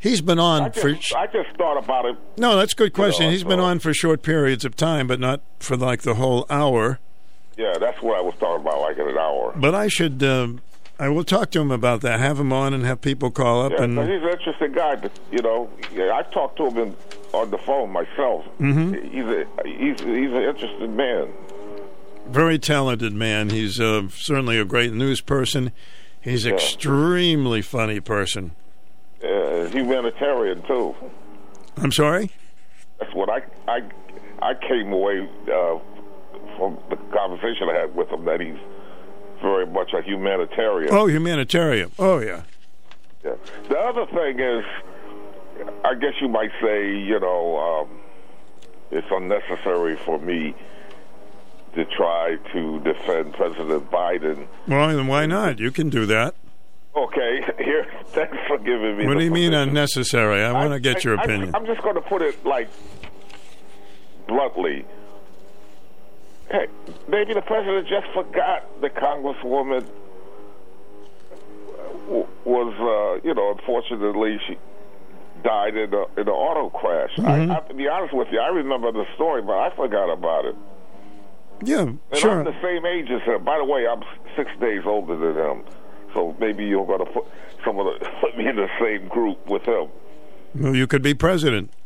he's 0.00 0.20
been 0.20 0.40
on 0.40 0.62
I 0.62 0.70
for. 0.70 0.94
just, 0.94 1.14
I 1.14 1.28
just 1.28 1.50
thought 1.56 1.78
about 1.78 2.06
it. 2.06 2.16
No, 2.36 2.56
that's 2.56 2.72
a 2.72 2.76
good 2.76 2.92
question. 2.92 3.26
know, 3.26 3.30
He's 3.30 3.44
been 3.44 3.60
on 3.60 3.78
for 3.78 3.94
short 3.94 4.24
periods 4.24 4.64
of 4.64 4.74
time, 4.74 5.06
but 5.06 5.20
not 5.20 5.42
for 5.60 5.76
like 5.76 6.02
the 6.02 6.14
whole 6.14 6.44
hour. 6.50 6.98
Yeah, 7.56 7.74
that's 7.78 8.02
what 8.02 8.18
I 8.18 8.20
was 8.20 8.34
talking 8.40 8.62
about, 8.66 8.80
like 8.80 8.98
in 8.98 9.06
an 9.08 9.16
hour. 9.16 9.52
But 9.54 9.76
I 9.76 9.86
should. 9.86 10.24
Uh, 10.24 10.54
I 10.98 11.08
will 11.10 11.22
talk 11.22 11.52
to 11.52 11.60
him 11.60 11.70
about 11.70 12.00
that. 12.00 12.18
Have 12.18 12.40
him 12.40 12.52
on 12.52 12.74
and 12.74 12.84
have 12.84 13.00
people 13.00 13.30
call 13.30 13.62
up 13.62 13.70
Yeah, 13.74 13.84
and. 13.84 13.96
he's 13.96 14.22
an 14.22 14.28
interesting 14.28 14.72
guy. 14.72 14.96
But, 14.96 15.12
you 15.30 15.38
know, 15.40 15.70
yeah, 15.94 16.10
I 16.16 16.22
talked 16.32 16.56
to 16.56 16.66
him 16.66 16.78
in, 16.78 16.96
on 17.32 17.50
the 17.52 17.58
phone 17.58 17.90
myself. 17.92 18.44
Mhm. 18.58 19.12
He's 19.12 19.24
a 19.24 19.46
he's 19.68 20.00
he's 20.00 20.32
an 20.32 20.42
interesting 20.42 20.96
man. 20.96 21.28
Very 22.26 22.58
talented 22.58 23.12
man. 23.12 23.50
He's 23.50 23.80
uh, 23.80 24.08
certainly 24.10 24.58
a 24.58 24.64
great 24.64 24.92
news 24.92 25.20
person. 25.20 25.72
He's 26.20 26.46
Yeah. 26.46 26.54
extremely 26.54 27.62
funny 27.62 28.00
person. 28.00 28.52
Uh, 29.22 29.64
humanitarian 29.66 30.62
too. 30.62 30.94
I'm 31.76 31.92
sorry. 31.92 32.30
That's 32.98 33.12
what 33.14 33.28
I 33.28 33.42
I 33.68 33.80
I 34.40 34.54
came 34.54 34.92
away 34.92 35.28
uh, 35.52 35.78
from 36.56 36.78
the 36.90 36.96
conversation 37.16 37.68
I 37.68 37.80
had 37.80 37.94
with 37.94 38.08
him 38.08 38.24
that 38.24 38.40
he's 38.40 38.58
very 39.40 39.66
much 39.66 39.92
a 39.92 40.02
humanitarian. 40.02 40.92
Oh, 40.94 41.06
humanitarian. 41.06 41.90
Oh 41.98 42.18
yeah. 42.18 42.42
Yeah. 43.24 43.34
The 43.68 43.78
other 43.78 44.06
thing 44.06 44.38
is, 44.40 44.64
I 45.84 45.94
guess 45.94 46.14
you 46.20 46.28
might 46.28 46.50
say, 46.60 46.96
you 46.96 47.18
know, 47.20 47.58
um, 47.58 48.00
it's 48.90 49.06
unnecessary 49.10 49.96
for 49.96 50.18
me 50.18 50.54
to 51.74 51.84
try 51.86 52.36
to 52.52 52.80
defend 52.80 53.32
President 53.34 53.90
Biden. 53.90 54.46
Well, 54.68 54.88
then 54.88 55.06
why 55.06 55.26
not? 55.26 55.58
You 55.58 55.70
can 55.70 55.88
do 55.88 56.06
that. 56.06 56.34
Okay, 56.94 57.40
here, 57.58 57.86
thanks 58.08 58.36
for 58.46 58.58
giving 58.58 58.98
me. 58.98 59.06
What 59.06 59.18
do 59.18 59.24
you 59.24 59.30
mean 59.30 59.50
position. 59.52 59.68
unnecessary? 59.68 60.44
I 60.44 60.52
want 60.52 60.72
to 60.72 60.80
get 60.80 61.04
your 61.04 61.14
opinion. 61.14 61.54
I'm 61.54 61.66
just 61.66 61.82
going 61.82 61.94
to 61.94 62.02
put 62.02 62.22
it 62.22 62.44
like 62.44 62.68
bluntly. 64.26 64.84
Hey, 66.50 66.66
maybe 67.08 67.32
the 67.32 67.40
president 67.40 67.88
just 67.88 68.06
forgot 68.12 68.80
the 68.82 68.90
congresswoman 68.90 69.86
was, 72.44 72.74
uh, 73.24 73.26
you 73.26 73.34
know, 73.34 73.54
unfortunately 73.56 74.38
she 74.46 74.58
died 75.42 75.76
in 75.76 75.94
a 75.94 76.02
in 76.20 76.28
an 76.28 76.28
auto 76.28 76.68
crash. 76.70 77.10
Mhm. 77.16 77.50
I, 77.50 77.56
I, 77.56 77.60
to 77.68 77.74
be 77.74 77.88
honest 77.88 78.14
with 78.14 78.28
you, 78.30 78.38
I 78.38 78.48
remember 78.48 78.92
the 78.92 79.06
story, 79.14 79.40
but 79.40 79.56
I 79.56 79.74
forgot 79.74 80.12
about 80.12 80.44
it. 80.44 80.56
Yeah, 81.62 81.80
And 81.82 81.98
sure. 82.14 82.38
I'm 82.40 82.44
the 82.44 82.60
same 82.62 82.84
age 82.86 83.08
as 83.10 83.22
him. 83.22 83.44
By 83.44 83.58
the 83.58 83.64
way, 83.64 83.86
I'm 83.86 84.02
six 84.36 84.50
days 84.60 84.82
older 84.84 85.16
than 85.16 85.36
him, 85.36 85.62
so 86.14 86.34
maybe 86.40 86.64
you're 86.64 86.86
going 86.86 87.04
to 87.04 87.12
put 87.12 87.24
someone 87.64 87.86
to 87.98 88.10
put 88.20 88.36
me 88.36 88.46
in 88.48 88.56
the 88.56 88.68
same 88.80 89.08
group 89.08 89.46
with 89.48 89.62
him. 89.62 89.88
Well, 90.54 90.74
you 90.76 90.86
could 90.86 91.02
be 91.02 91.14
president. 91.14 91.70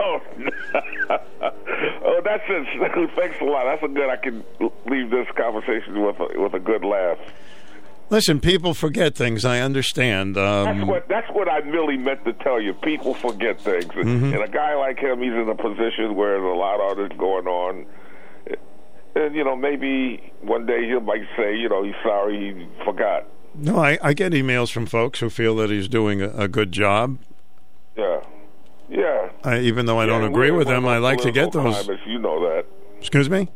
Oh, 0.00 0.20
oh, 1.10 2.20
that's 2.24 2.42
it. 2.48 3.10
Thanks 3.16 3.36
a 3.40 3.44
lot. 3.44 3.64
That's 3.64 3.82
a 3.82 3.88
good. 3.88 4.08
I 4.08 4.16
can 4.16 4.44
leave 4.86 5.10
this 5.10 5.26
conversation 5.36 6.02
with 6.04 6.16
a, 6.20 6.40
with 6.40 6.54
a 6.54 6.58
good 6.60 6.84
laugh. 6.84 7.18
Listen, 8.10 8.40
people 8.40 8.74
forget 8.74 9.14
things. 9.14 9.44
I 9.44 9.60
understand. 9.60 10.36
That's 10.36 10.68
Um, 10.68 10.86
what 10.86 11.08
that's 11.08 11.28
what 11.30 11.48
I 11.48 11.58
really 11.58 11.96
meant 11.96 12.24
to 12.24 12.32
tell 12.32 12.60
you. 12.60 12.74
People 12.74 13.14
forget 13.14 13.60
things, 13.60 13.84
Mhm. 13.86 14.34
and 14.34 14.42
a 14.42 14.48
guy 14.48 14.74
like 14.76 14.98
him, 14.98 15.20
he's 15.20 15.32
in 15.32 15.48
a 15.48 15.54
position 15.54 16.14
where 16.14 16.40
there's 16.40 16.52
a 16.52 16.56
lot 16.56 16.80
of 16.80 16.98
it 17.00 17.16
going 17.18 17.46
on. 17.46 17.86
And 19.14 19.34
you 19.34 19.44
know, 19.44 19.56
maybe 19.56 20.32
one 20.42 20.66
day 20.66 20.86
he 20.86 20.98
might 20.98 21.26
say, 21.36 21.56
you 21.56 21.68
know, 21.68 21.82
he's 21.82 21.94
sorry 22.02 22.54
he 22.54 22.84
forgot. 22.84 23.26
no, 23.54 23.78
I, 23.78 23.98
I 24.02 24.12
get 24.12 24.32
emails 24.32 24.70
from 24.70 24.86
folks 24.86 25.20
who 25.20 25.30
feel 25.30 25.56
that 25.56 25.70
he's 25.70 25.88
doing 25.88 26.22
a, 26.22 26.28
a 26.30 26.48
good 26.48 26.70
job. 26.72 27.18
Yeah, 27.96 28.20
yeah. 28.88 29.28
I, 29.42 29.58
even 29.60 29.86
though 29.86 29.98
I 29.98 30.06
don't 30.06 30.24
agree 30.24 30.50
with 30.52 30.68
them, 30.68 30.86
I 30.86 30.98
like 30.98 31.18
to 31.22 31.32
get 31.32 31.52
those. 31.52 31.88
you 32.06 32.18
know 32.18 32.40
that. 32.48 32.66
Excuse 32.98 33.28
me. 33.28 33.48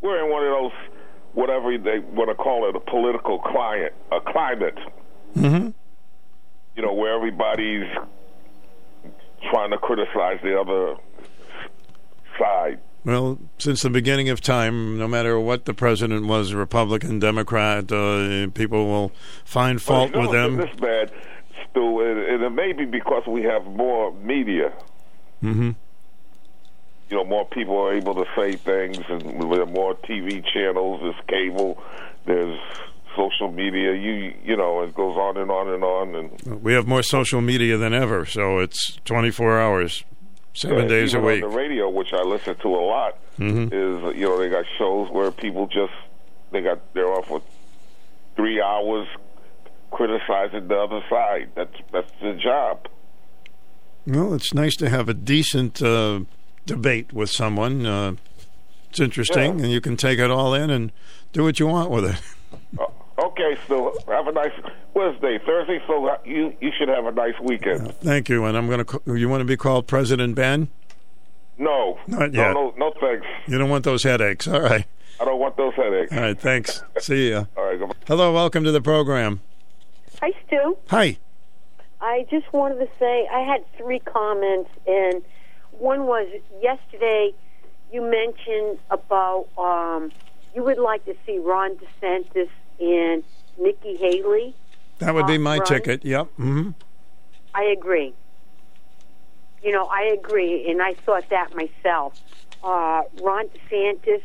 We're 0.00 0.24
in 0.24 0.30
one 0.30 0.44
of 0.44 0.50
those, 0.50 0.72
whatever 1.34 1.76
they 1.78 1.98
want 2.00 2.30
to 2.30 2.34
call 2.34 2.68
it, 2.68 2.74
a 2.74 2.80
political 2.80 3.38
climate, 3.38 3.94
a 4.10 4.20
climate. 4.20 4.78
Mm-hmm. 5.36 5.68
You 6.76 6.82
know, 6.82 6.92
where 6.94 7.14
everybody's 7.14 7.86
trying 9.50 9.70
to 9.70 9.78
criticize 9.78 10.38
the 10.42 10.58
other 10.58 10.96
side. 12.38 12.80
Well, 13.04 13.38
since 13.58 13.82
the 13.82 13.90
beginning 13.90 14.28
of 14.28 14.40
time, 14.40 14.96
no 14.96 15.08
matter 15.08 15.38
what 15.40 15.64
the 15.64 15.74
president 15.74 16.26
was, 16.26 16.54
Republican, 16.54 17.18
Democrat, 17.18 17.90
uh, 17.90 18.48
people 18.54 18.86
will 18.86 19.12
find 19.44 19.82
fault 19.82 20.12
But 20.12 20.20
with 20.22 20.30
them. 20.30 20.56
This 20.56 20.74
bad, 20.78 21.12
Stu, 21.70 22.00
and, 22.00 22.20
and 22.20 22.42
it 22.44 22.50
may 22.50 22.72
be 22.72 22.84
because 22.84 23.24
we 23.26 23.42
have 23.42 23.64
more 23.64 24.12
media. 24.12 24.72
Mm-hmm. 25.42 25.70
You 27.10 27.16
know, 27.16 27.24
more 27.24 27.46
people 27.46 27.76
are 27.76 27.92
able 27.92 28.14
to 28.14 28.24
say 28.36 28.52
things, 28.52 28.98
and 29.08 29.20
there 29.20 29.62
are 29.62 29.66
more 29.66 29.94
TV 29.96 30.44
channels. 30.52 31.00
There's 31.02 31.26
cable. 31.26 31.82
There's 32.24 32.58
social 33.16 33.50
media. 33.50 33.94
You 33.94 34.34
you 34.44 34.56
know, 34.56 34.82
it 34.82 34.94
goes 34.94 35.16
on 35.16 35.36
and 35.36 35.50
on 35.50 35.68
and 35.68 35.84
on. 35.84 36.14
And 36.14 36.62
We 36.62 36.72
have 36.74 36.86
more 36.86 37.02
social 37.02 37.40
media 37.40 37.76
than 37.76 37.92
ever, 37.92 38.24
so 38.24 38.60
it's 38.60 38.98
24 39.04 39.60
hours, 39.60 40.04
seven 40.54 40.80
Yeah, 40.82 40.88
days 40.88 41.14
a 41.14 41.20
week. 41.20 41.42
On 41.42 41.50
the 41.50 41.56
radio, 41.56 41.88
which 41.88 42.12
I 42.12 42.22
listen 42.22 42.54
to 42.56 42.68
a 42.68 42.84
lot, 42.84 43.18
Mhm. 43.38 43.66
is 43.72 44.16
you 44.16 44.26
know 44.28 44.38
they 44.38 44.48
got 44.48 44.64
shows 44.78 45.10
where 45.10 45.30
people 45.30 45.66
just 45.66 45.92
they 46.50 46.60
got 46.60 46.78
they're 46.94 47.08
off 47.12 47.26
for 47.28 47.40
three 48.36 48.60
hours 48.60 49.06
criticizing 49.90 50.68
the 50.68 50.76
other 50.78 51.00
side. 51.08 51.50
That's 51.54 51.74
that's 51.92 52.10
the 52.20 52.32
job. 52.34 52.88
Well, 54.06 54.34
it's 54.34 54.52
nice 54.52 54.74
to 54.76 54.88
have 54.90 55.08
a 55.08 55.14
decent 55.14 55.80
uh, 55.82 56.20
debate 56.66 57.12
with 57.12 57.30
someone. 57.30 57.86
Uh, 57.86 58.12
it's 58.90 59.00
interesting, 59.00 59.60
and 59.60 59.70
you 59.70 59.80
can 59.80 59.96
take 59.96 60.18
it 60.18 60.30
all 60.30 60.54
in 60.54 60.70
and 60.70 60.92
do 61.32 61.44
what 61.44 61.60
you 61.60 61.66
want 61.66 61.90
with 61.90 62.04
it. 62.06 62.20
Okay, 63.32 63.56
so 63.66 63.96
have 64.08 64.26
a 64.26 64.32
nice 64.32 64.52
Wednesday, 64.92 65.38
Thursday. 65.44 65.80
So 65.86 66.06
uh, 66.06 66.18
you 66.24 66.54
you 66.60 66.70
should 66.78 66.88
have 66.88 67.06
a 67.06 67.12
nice 67.12 67.38
weekend. 67.40 67.94
Thank 68.00 68.28
you, 68.28 68.44
and 68.44 68.56
I'm 68.58 68.68
going 68.68 68.84
to. 68.84 69.00
You 69.06 69.28
want 69.30 69.40
to 69.40 69.46
be 69.46 69.56
called 69.56 69.86
President 69.86 70.34
Ben? 70.34 70.68
No, 71.56 71.98
Not 72.06 72.32
no, 72.32 72.42
yet. 72.42 72.52
no, 72.52 72.74
no, 72.76 72.92
thanks. 73.00 73.26
You 73.46 73.56
don't 73.56 73.70
want 73.70 73.84
those 73.84 74.02
headaches. 74.02 74.46
All 74.46 74.60
right. 74.60 74.84
I 75.18 75.24
don't 75.24 75.38
want 75.40 75.56
those 75.56 75.72
headaches. 75.74 76.12
All 76.12 76.20
right. 76.20 76.38
Thanks. 76.38 76.82
See 76.98 77.30
ya. 77.30 77.44
All 77.56 77.64
right, 77.64 77.78
goodbye. 77.78 77.94
Hello. 78.06 78.32
Welcome 78.34 78.64
to 78.64 78.72
the 78.72 78.82
program. 78.82 79.40
Hi, 80.20 80.32
Stu. 80.46 80.76
Hi. 80.88 81.16
I 82.02 82.26
just 82.30 82.52
wanted 82.52 82.80
to 82.80 82.88
say 82.98 83.28
I 83.32 83.40
had 83.40 83.64
three 83.78 84.00
comments, 84.00 84.68
and 84.86 85.22
one 85.70 86.04
was 86.04 86.28
yesterday 86.60 87.32
you 87.92 88.02
mentioned 88.02 88.78
about 88.90 89.46
um, 89.56 90.12
you 90.54 90.62
would 90.64 90.78
like 90.78 91.04
to 91.06 91.14
see 91.24 91.38
Ron 91.38 91.76
DeSantis 91.76 92.48
and 92.80 93.22
Nikki 93.58 93.96
Haley. 93.96 94.54
That 94.98 95.14
would 95.14 95.26
be 95.26 95.36
Uh, 95.36 95.40
my 95.40 95.58
ticket. 95.58 96.04
Yep. 96.04 96.26
hmm 96.36 96.70
I 97.54 97.64
agree. 97.64 98.14
You 99.62 99.72
know, 99.72 99.86
I 99.86 100.02
agree, 100.18 100.68
and 100.68 100.82
I 100.82 100.94
thought 100.94 101.28
that 101.30 101.54
myself. 101.54 102.12
Uh, 102.64 103.02
Ron 103.20 103.46
DeSantis, 103.48 104.22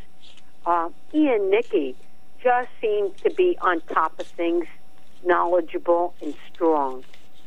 uh, 0.66 0.88
he 1.12 1.28
and 1.28 1.50
Nikki 1.50 1.94
just 2.42 2.68
seem 2.80 3.10
to 3.24 3.30
be 3.30 3.58
on 3.60 3.80
top 3.92 4.18
of 4.18 4.26
things, 4.36 4.66
knowledgeable 5.24 6.14
and 6.22 6.34
strong, 6.52 7.04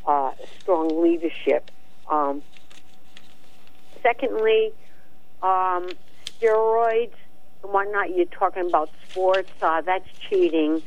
uh, 0.07 0.31
strong 0.61 1.01
leadership. 1.01 1.69
Um, 2.09 2.41
secondly, 4.03 4.71
um, 5.41 5.95
steroids 6.41 7.13
and 7.63 7.73
whatnot. 7.73 8.15
You're 8.15 8.25
talking 8.25 8.67
about 8.67 8.89
sports. 9.09 9.51
Uh, 9.61 9.81
that's 9.81 10.07
cheating. 10.29 10.81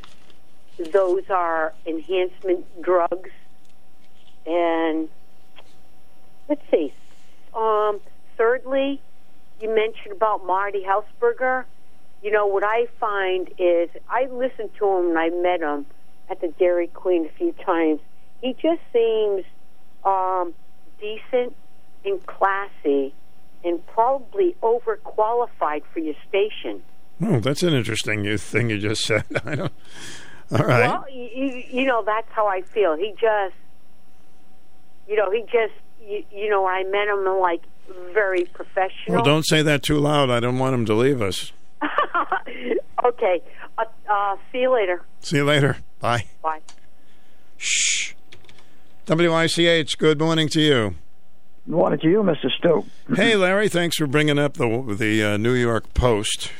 Those 0.79 1.29
are 1.31 1.73
enhancement 1.87 2.67
drugs. 2.83 3.31
And 4.47 5.09
let's 6.49 6.63
see. 6.71 6.93
Um, 7.55 8.01
thirdly, 8.37 9.01
you 9.61 9.75
mentioned 9.75 10.13
about 10.13 10.45
Marty 10.45 10.85
Hausberger. 10.85 11.65
You 12.23 12.31
know 12.31 12.47
what 12.47 12.65
I 12.65 12.87
find 12.99 13.49
is 13.59 13.89
I 14.09 14.27
listened 14.27 14.71
to 14.79 14.89
him 14.89 15.11
and 15.11 15.19
I 15.19 15.31
met 15.31 15.61
him 15.61 15.87
at 16.31 16.41
the 16.41 16.49
Dairy 16.49 16.89
Queen 16.89 17.27
a 17.27 17.29
few 17.39 17.53
times. 17.65 18.01
He 18.41 18.55
just 18.55 18.81
seems 18.93 19.45
um, 20.05 20.55
decent 21.01 21.55
and 22.05 22.25
classy, 22.27 23.15
and 23.65 23.85
probably 23.87 24.57
overqualified 24.63 25.83
for 25.93 26.01
your 26.01 26.15
station. 26.29 26.83
Oh, 27.23 27.41
that's 27.41 27.63
an 27.63 27.73
interesting 27.73 28.37
thing 28.39 28.71
you 28.71 28.79
just 28.79 29.05
said. 29.05 29.25
I 29.45 29.55
don't. 29.55 29.73
All 30.53 30.67
right. 30.67 30.89
Well, 30.89 31.05
you, 31.11 31.65
you 31.71 31.87
know 31.87 32.03
that's 32.05 32.31
how 32.31 32.47
I 32.47 32.61
feel. 32.61 32.97
He 32.97 33.13
just, 33.13 33.55
you 35.09 35.17
know, 35.17 35.31
he 35.31 35.43
just, 35.43 35.73
you, 36.07 36.25
you 36.31 36.51
know, 36.51 36.67
I 36.67 36.85
met 36.85 37.09
him 37.09 37.25
like 37.41 37.63
very 38.13 38.45
professional. 38.45 39.17
Well, 39.17 39.23
don't 39.23 39.47
say 39.47 39.63
that 39.63 39.83
too 39.83 39.99
loud. 39.99 40.31
I 40.31 40.41
don't 40.41 40.59
want 40.59 40.75
him 40.75 40.85
to 40.87 40.95
leave 40.95 41.23
us. 41.23 41.53
okay. 43.05 43.43
Uh, 43.79 43.85
uh, 44.11 44.37
see 44.53 44.59
you 44.61 44.73
later. 44.73 45.03
See 45.21 45.37
you 45.37 45.45
later. 45.45 45.79
Bye. 46.01 46.27
Bye. 46.43 46.61
Shh. 47.57 48.13
WICH, 49.07 49.99
good 49.99 50.19
morning 50.19 50.49
to 50.49 50.61
you. 50.61 50.95
Morning 51.67 51.99
to 52.01 52.09
you, 52.11 52.23
Mr. 52.23 52.51
Stoke. 52.59 52.85
hey, 53.15 53.37
Larry, 53.37 53.69
thanks 53.69 53.97
for 53.97 54.07
bringing 54.07 54.39
up 54.39 54.55
the 54.55 54.95
the 54.99 55.25
uh, 55.25 55.37
New 55.39 55.55
York 55.55 55.95
Post. 55.95 56.51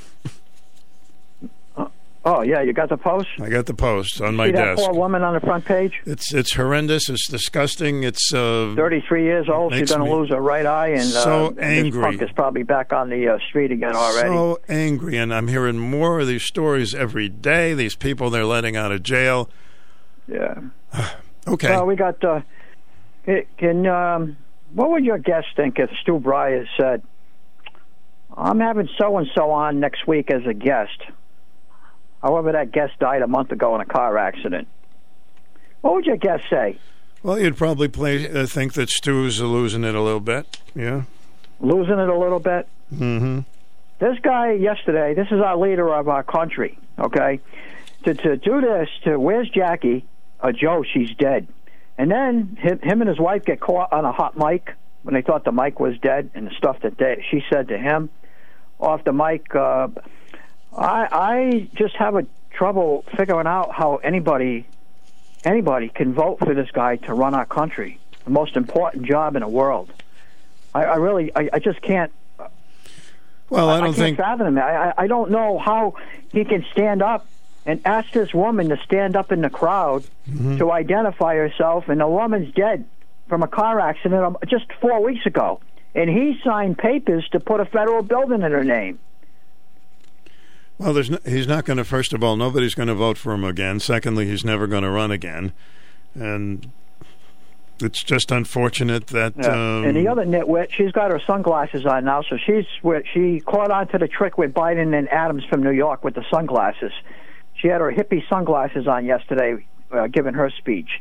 Oh 2.27 2.41
yeah, 2.41 2.63
you 2.63 2.73
got 2.73 2.89
the 2.89 2.97
post. 2.97 3.29
I 3.39 3.51
got 3.51 3.67
the 3.67 3.75
post 3.75 4.23
on 4.23 4.35
my 4.35 4.47
See 4.49 4.53
desk. 4.53 4.79
that 4.79 4.87
poor 4.87 4.95
woman 4.95 5.23
on 5.23 5.35
the 5.35 5.41
front 5.41 5.67
page. 5.67 6.01
It's 6.07 6.33
it's 6.33 6.55
horrendous. 6.55 7.11
It's 7.11 7.29
disgusting. 7.29 8.03
It's 8.03 8.33
uh, 8.33 8.73
Thirty-three 8.75 9.25
years 9.25 9.47
old. 9.51 9.75
She's 9.75 9.91
going 9.93 10.09
to 10.09 10.17
lose 10.17 10.31
her 10.31 10.41
right 10.41 10.65
eye, 10.65 10.89
and 10.89 11.05
so 11.05 11.47
uh, 11.47 11.49
and 11.51 11.61
angry. 11.61 11.91
This 11.91 12.19
punk 12.19 12.23
is 12.23 12.35
probably 12.35 12.63
back 12.63 12.95
on 12.95 13.11
the 13.11 13.29
uh, 13.29 13.39
street 13.47 13.73
again 13.73 13.95
already. 13.95 14.29
so 14.31 14.59
angry, 14.71 15.19
and 15.19 15.35
I'm 15.35 15.49
hearing 15.49 15.79
more 15.79 16.21
of 16.21 16.27
these 16.27 16.45
stories 16.45 16.95
every 16.95 17.29
day. 17.29 17.75
These 17.75 17.95
people 17.95 18.31
they're 18.31 18.47
letting 18.47 18.75
out 18.75 18.91
of 18.91 19.03
jail. 19.03 19.51
Yeah. 20.27 20.61
Okay. 21.47 21.69
Well, 21.69 21.85
we 21.85 21.95
got. 21.95 22.25
Uh, 22.25 22.41
can 23.59 23.87
um, 23.87 24.39
what 24.75 24.91
would 24.91 25.05
your 25.05 25.19
guest 25.19 25.47
think 25.57 25.79
if 25.79 25.91
Stu 26.03 26.19
Bryer 26.19 26.67
said, 26.79 27.03
"I'm 28.37 28.61
having 28.61 28.89
so 28.99 29.19
and 29.19 29.29
so 29.35 29.51
on 29.51 29.81
next 29.81 30.07
week 30.07 30.31
as 30.31 30.47
a 30.47 30.55
guest"? 30.55 31.01
However, 32.23 32.53
that 32.53 32.73
guest 32.73 32.99
died 32.99 33.23
a 33.23 33.27
month 33.27 33.53
ago 33.53 33.75
in 33.75 33.81
a 33.81 33.85
car 33.85 34.17
accident. 34.17 34.67
What 35.83 35.95
would 35.95 36.07
your 36.07 36.17
guest 36.17 36.45
say? 36.49 36.79
Well, 37.23 37.39
you'd 37.39 37.57
probably 37.57 37.89
play, 37.89 38.29
uh, 38.29 38.47
think 38.47 38.73
that 38.75 38.89
Stu's 38.89 39.41
losing 39.41 39.85
it 39.85 39.95
a 39.95 40.01
little 40.01 40.21
bit. 40.21 40.59
Yeah. 40.75 41.03
Losing 41.61 41.99
it 41.99 42.09
a 42.09 42.19
little 42.19 42.41
bit. 42.41 42.67
Mm-hmm. 42.95 43.41
This 43.99 44.19
guy 44.23 44.53
yesterday, 44.53 45.15
this 45.15 45.29
is 45.31 45.41
our 45.41 45.57
leader 45.57 45.95
of 45.95 46.09
our 46.09 46.23
country, 46.23 46.79
okay? 46.99 47.41
To 48.05 48.15
to 48.15 48.37
do 48.37 48.61
this, 48.61 48.89
to 49.05 49.19
where's 49.19 49.49
Jackie? 49.51 50.05
Uh, 50.41 50.53
Joe, 50.53 50.83
she's 50.83 51.15
dead. 51.17 51.47
And 51.97 52.11
then 52.11 52.57
him, 52.61 52.81
him 52.81 53.01
and 53.03 53.09
his 53.09 53.19
wife 53.19 53.45
get 53.45 53.61
caught 53.61 53.93
on 53.93 54.05
a 54.05 54.13
hot 54.13 54.37
mic 54.37 54.75
when 55.03 55.15
they 55.15 55.23
thought 55.23 55.45
the 55.45 55.53
mic 55.53 55.79
was 55.79 55.97
dead, 55.99 56.31
and 56.35 56.47
the 56.47 56.51
stuff 56.57 56.81
that 56.81 56.97
they, 56.99 57.25
she 57.31 57.45
said 57.51 57.69
to 57.69 57.79
him 57.79 58.11
off 58.81 59.05
the 59.05 59.13
mic. 59.13 59.55
Uh, 59.55 59.89
I 60.77 61.09
I 61.13 61.69
just 61.75 61.95
have 61.97 62.17
a 62.17 62.27
trouble 62.51 63.05
figuring 63.17 63.47
out 63.47 63.73
how 63.73 63.97
anybody 63.97 64.67
anybody 65.45 65.89
can 65.89 66.15
vote 66.15 66.39
for 66.41 66.55
this 66.55 66.71
guy 66.73 66.97
to 66.97 67.15
run 67.15 67.35
our 67.35 67.47
country, 67.47 67.99
the 68.25 68.31
most 68.31 68.57
important 68.57 69.05
job 69.07 69.37
in 69.37 69.43
the 69.43 69.49
world. 69.49 69.93
I, 70.75 70.85
I 70.85 70.97
really, 70.97 71.31
I, 71.37 71.51
I 71.53 71.59
just 71.61 71.81
can't. 71.83 72.11
Well, 73.51 73.69
I 73.69 73.77
don't 73.79 73.87
can't 73.89 73.97
think- 73.97 74.17
fathom 74.19 74.57
it. 74.59 74.61
I, 74.61 74.89
I 74.89 74.95
I 75.05 75.07
don't 75.07 75.31
know 75.31 75.59
how 75.59 75.95
he 76.33 76.45
can 76.45 76.65
stand 76.73 77.03
up 77.03 77.27
and 77.67 77.81
ask 77.85 78.13
this 78.13 78.33
woman 78.35 78.69
to 78.69 78.77
stand 78.85 79.17
up 79.17 79.33
in 79.33 79.41
the 79.41 79.51
crowd 79.51 80.05
Mm-hmm. 80.29 80.57
to 80.57 80.73
identify 80.73 81.35
herself, 81.35 81.89
and 81.89 82.01
the 82.01 82.07
woman's 82.09 82.53
dead 82.55 82.87
from 83.29 83.43
a 83.43 83.47
car 83.47 83.79
accident 83.79 84.25
um, 84.25 84.39
just 84.49 84.65
four 84.81 85.03
weeks 85.03 85.27
ago, 85.27 85.61
and 85.95 86.09
he 86.09 86.41
signed 86.43 86.79
papers 86.79 87.29
to 87.33 87.41
put 87.41 87.61
a 87.61 87.67
federal 87.67 88.03
building 88.03 88.41
in 88.41 88.51
her 88.53 88.65
name. 88.65 88.99
Well, 90.79 90.93
there's 90.95 91.11
no, 91.11 91.19
he's 91.27 91.47
not 91.47 91.65
going 91.67 91.77
to. 91.77 91.85
First 91.85 92.13
of 92.15 92.25
all, 92.25 92.37
nobody's 92.37 92.75
going 92.75 92.89
to 92.89 92.95
vote 92.95 93.19
for 93.19 93.33
him 93.35 93.45
again. 93.45 93.81
Secondly, 93.81 94.27
he's 94.27 94.45
never 94.45 94.67
going 94.67 94.83
to 94.83 94.91
run 94.91 95.11
again, 95.11 95.53
and 96.15 96.71
it's 97.81 98.03
just 98.03 98.33
unfortunate 98.33 99.09
that. 99.09 99.35
Yeah. 99.37 99.49
Um, 99.49 99.85
and 99.85 99.95
the 99.97 100.09
other 100.09 100.25
nitwit, 100.25 100.71
she's 100.73 100.91
got 100.93 101.11
her 101.11 101.21
sunglasses 101.27 101.85
on 101.87 102.07
now, 102.07 102.23
so 102.23 102.39
she's 102.45 102.65
she 103.13 103.41
caught 103.41 103.71
on 103.71 103.89
to 103.89 103.99
the 103.99 104.09
trick 104.09 104.39
with 104.39 104.55
Biden 104.55 104.99
and 104.99 105.09
Adams 105.11 105.45
from 105.45 105.63
New 105.63 105.71
York 105.73 106.03
with 106.03 106.15
the 106.15 106.25
sunglasses. 106.31 106.93
She 107.65 107.69
had 107.69 107.81
her 107.81 107.91
hippie 107.91 108.23
sunglasses 108.29 108.87
on 108.87 109.07
yesterday, 109.07 109.65
uh, 109.91 110.07
giving 110.09 110.35
her 110.35 110.51
speech 110.51 111.01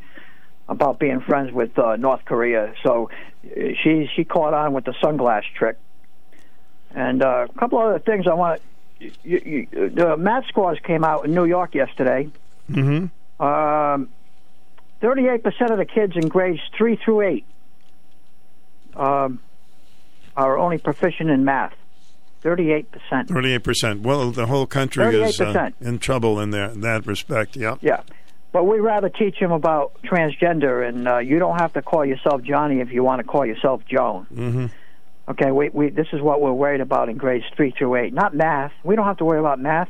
about 0.69 0.97
being 0.97 1.19
friends 1.19 1.51
with 1.51 1.77
uh, 1.77 1.97
North 1.97 2.23
Korea. 2.23 2.73
So 2.83 3.09
uh, 3.45 3.49
she 3.83 4.09
she 4.15 4.23
caught 4.23 4.53
on 4.53 4.71
with 4.71 4.85
the 4.85 4.93
sunglass 5.03 5.43
trick. 5.57 5.77
And 6.95 7.21
uh, 7.21 7.47
a 7.53 7.59
couple 7.59 7.79
other 7.79 7.99
things 7.99 8.27
I 8.27 8.35
want. 8.35 8.61
You, 8.97 9.67
you, 9.73 9.89
the 9.89 10.15
math 10.15 10.47
scores 10.47 10.79
came 10.81 11.03
out 11.03 11.25
in 11.25 11.33
New 11.33 11.43
York 11.43 11.75
yesterday. 11.75 12.29
Mm-hmm. 12.71 13.45
Um, 13.45 14.07
38% 15.01 15.69
of 15.69 15.77
the 15.77 15.85
kids 15.85 16.15
in 16.15 16.29
grades 16.29 16.61
3 16.77 16.95
through 16.95 17.21
8 17.23 17.45
um, 18.95 19.39
are 20.37 20.57
only 20.57 20.77
proficient 20.77 21.29
in 21.29 21.43
math. 21.43 21.73
38%. 22.43 23.27
Thirty-eight 23.27 23.63
percent. 23.63 24.01
Well, 24.01 24.31
the 24.31 24.47
whole 24.47 24.65
country 24.65 25.15
is 25.21 25.39
uh, 25.39 25.69
in 25.79 25.99
trouble 25.99 26.39
in 26.39 26.49
there 26.51 26.69
in 26.71 26.81
that 26.81 27.05
respect. 27.07 27.55
Yeah. 27.55 27.75
Yeah. 27.81 28.01
But 28.51 28.65
we 28.65 28.79
rather 28.79 29.09
teach 29.09 29.39
them 29.39 29.51
about 29.51 29.99
transgender, 30.03 30.87
and 30.87 31.07
uh, 31.07 31.17
you 31.17 31.39
don't 31.39 31.59
have 31.59 31.73
to 31.73 31.81
call 31.81 32.05
yourself 32.05 32.43
Johnny 32.43 32.81
if 32.81 32.91
you 32.91 33.03
want 33.03 33.19
to 33.19 33.23
call 33.23 33.45
yourself 33.45 33.81
Joan. 33.89 34.27
Mm-hmm. 34.31 34.65
Okay, 35.27 35.51
we, 35.51 35.69
we, 35.69 35.89
this 35.89 36.07
is 36.13 36.21
what 36.21 36.41
we're 36.41 36.51
worried 36.51 36.81
about 36.81 37.09
in 37.09 37.17
grades 37.17 37.45
3 37.55 37.71
through 37.77 37.95
8. 37.95 38.13
Not 38.13 38.35
math. 38.35 38.73
We 38.83 38.95
don't 38.95 39.05
have 39.05 39.17
to 39.17 39.25
worry 39.25 39.39
about 39.39 39.59
math. 39.59 39.89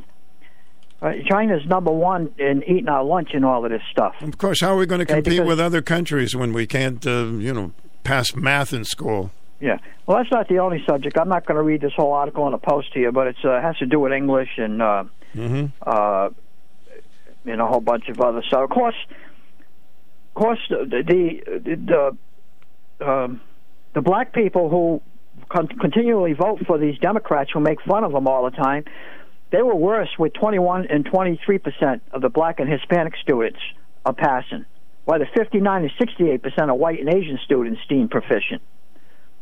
Uh, 1.01 1.13
China's 1.27 1.65
number 1.65 1.91
one 1.91 2.33
in 2.37 2.63
eating 2.63 2.87
our 2.87 3.03
lunch 3.03 3.31
and 3.33 3.43
all 3.43 3.65
of 3.65 3.71
this 3.71 3.81
stuff. 3.91 4.13
Of 4.21 4.37
course, 4.37 4.61
how 4.61 4.69
are 4.73 4.77
we 4.77 4.85
going 4.85 4.99
to 4.99 5.05
compete 5.05 5.25
because- 5.25 5.47
with 5.47 5.59
other 5.59 5.81
countries 5.81 6.33
when 6.35 6.53
we 6.53 6.65
can't, 6.65 7.05
uh, 7.05 7.25
you 7.25 7.53
know, 7.53 7.73
pass 8.05 8.33
math 8.35 8.71
in 8.71 8.85
school? 8.85 9.31
Yeah. 9.63 9.77
Well, 10.05 10.17
that's 10.17 10.29
not 10.29 10.49
the 10.49 10.59
only 10.59 10.83
subject. 10.85 11.17
I'm 11.17 11.29
not 11.29 11.45
going 11.45 11.55
to 11.55 11.63
read 11.63 11.79
this 11.79 11.93
whole 11.95 12.11
article 12.11 12.45
in 12.47 12.53
a 12.53 12.57
post 12.57 12.91
to 12.93 12.99
you, 12.99 13.13
but 13.13 13.27
it 13.27 13.37
uh, 13.45 13.61
has 13.61 13.77
to 13.77 13.85
do 13.85 13.97
with 13.97 14.11
English 14.11 14.49
and 14.57 14.81
uh, 14.81 15.03
Mm-hmm. 15.35 15.65
uh, 15.81 16.29
and 17.45 17.59
a 17.59 17.65
whole 17.65 17.79
bunch 17.81 18.07
of 18.07 18.21
other 18.21 18.43
stuff. 18.47 18.65
Of 18.65 18.69
course, 18.69 18.95
of 19.09 20.33
course, 20.35 20.59
the 20.69 21.01
the 21.07 22.17
the, 22.99 23.07
um, 23.09 23.41
the 23.93 24.01
black 24.01 24.33
people 24.33 24.69
who 24.69 25.01
con- 25.49 25.69
continually 25.79 26.33
vote 26.33 26.59
for 26.67 26.77
these 26.77 26.99
Democrats 26.99 27.49
who 27.51 27.61
make 27.61 27.81
fun 27.81 28.03
of 28.03 28.11
them 28.11 28.27
all 28.27 28.43
the 28.43 28.55
time, 28.55 28.83
they 29.51 29.63
were 29.63 29.75
worse 29.75 30.09
with 30.19 30.33
21 30.33 30.85
and 30.87 31.05
23 31.05 31.57
percent 31.57 32.03
of 32.11 32.21
the 32.21 32.29
black 32.29 32.59
and 32.59 32.69
Hispanic 32.69 33.13
students 33.21 33.59
are 34.05 34.13
passing, 34.13 34.65
while 35.05 35.17
the 35.19 35.25
59 35.35 35.81
and 35.81 35.91
68 35.97 36.43
percent 36.43 36.69
of 36.69 36.77
white 36.77 36.99
and 36.99 37.09
Asian 37.09 37.39
students 37.43 37.79
deemed 37.89 38.11
proficient. 38.11 38.61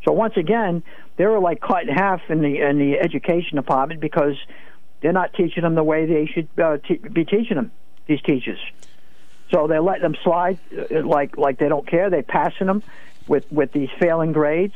So 0.06 0.12
once 0.14 0.34
again, 0.38 0.84
they 1.18 1.26
were 1.26 1.40
like 1.40 1.62
cut 1.62 1.84
in 1.84 1.90
half 1.90 2.22
in 2.30 2.42
the 2.42 2.62
in 2.68 2.78
the 2.80 3.00
education 3.00 3.56
department 3.56 4.02
because 4.02 4.36
they're 5.02 5.14
not 5.14 5.34
teaching 5.34 5.64
them 5.64 5.76
the 5.76 5.84
way 5.84 6.06
they 6.06 6.26
should 6.26 6.48
uh, 6.62 6.78
te- 6.78 6.98
be 7.12 7.26
teaching 7.26 7.56
them. 7.56 7.72
These 8.08 8.22
teachers, 8.24 8.60
so 9.54 9.68
they 9.68 9.80
let 9.80 10.02
them 10.02 10.16
slide 10.24 10.60
uh, 10.76 11.06
like 11.08 11.38
like 11.38 11.60
they 11.60 11.70
don't 11.70 11.88
care. 11.88 12.10
They're 12.10 12.24
passing 12.24 12.68
them 12.68 12.84
with 13.28 13.44
with 13.52 13.72
these 13.72 13.90
failing 14.02 14.32
grades, 14.34 14.74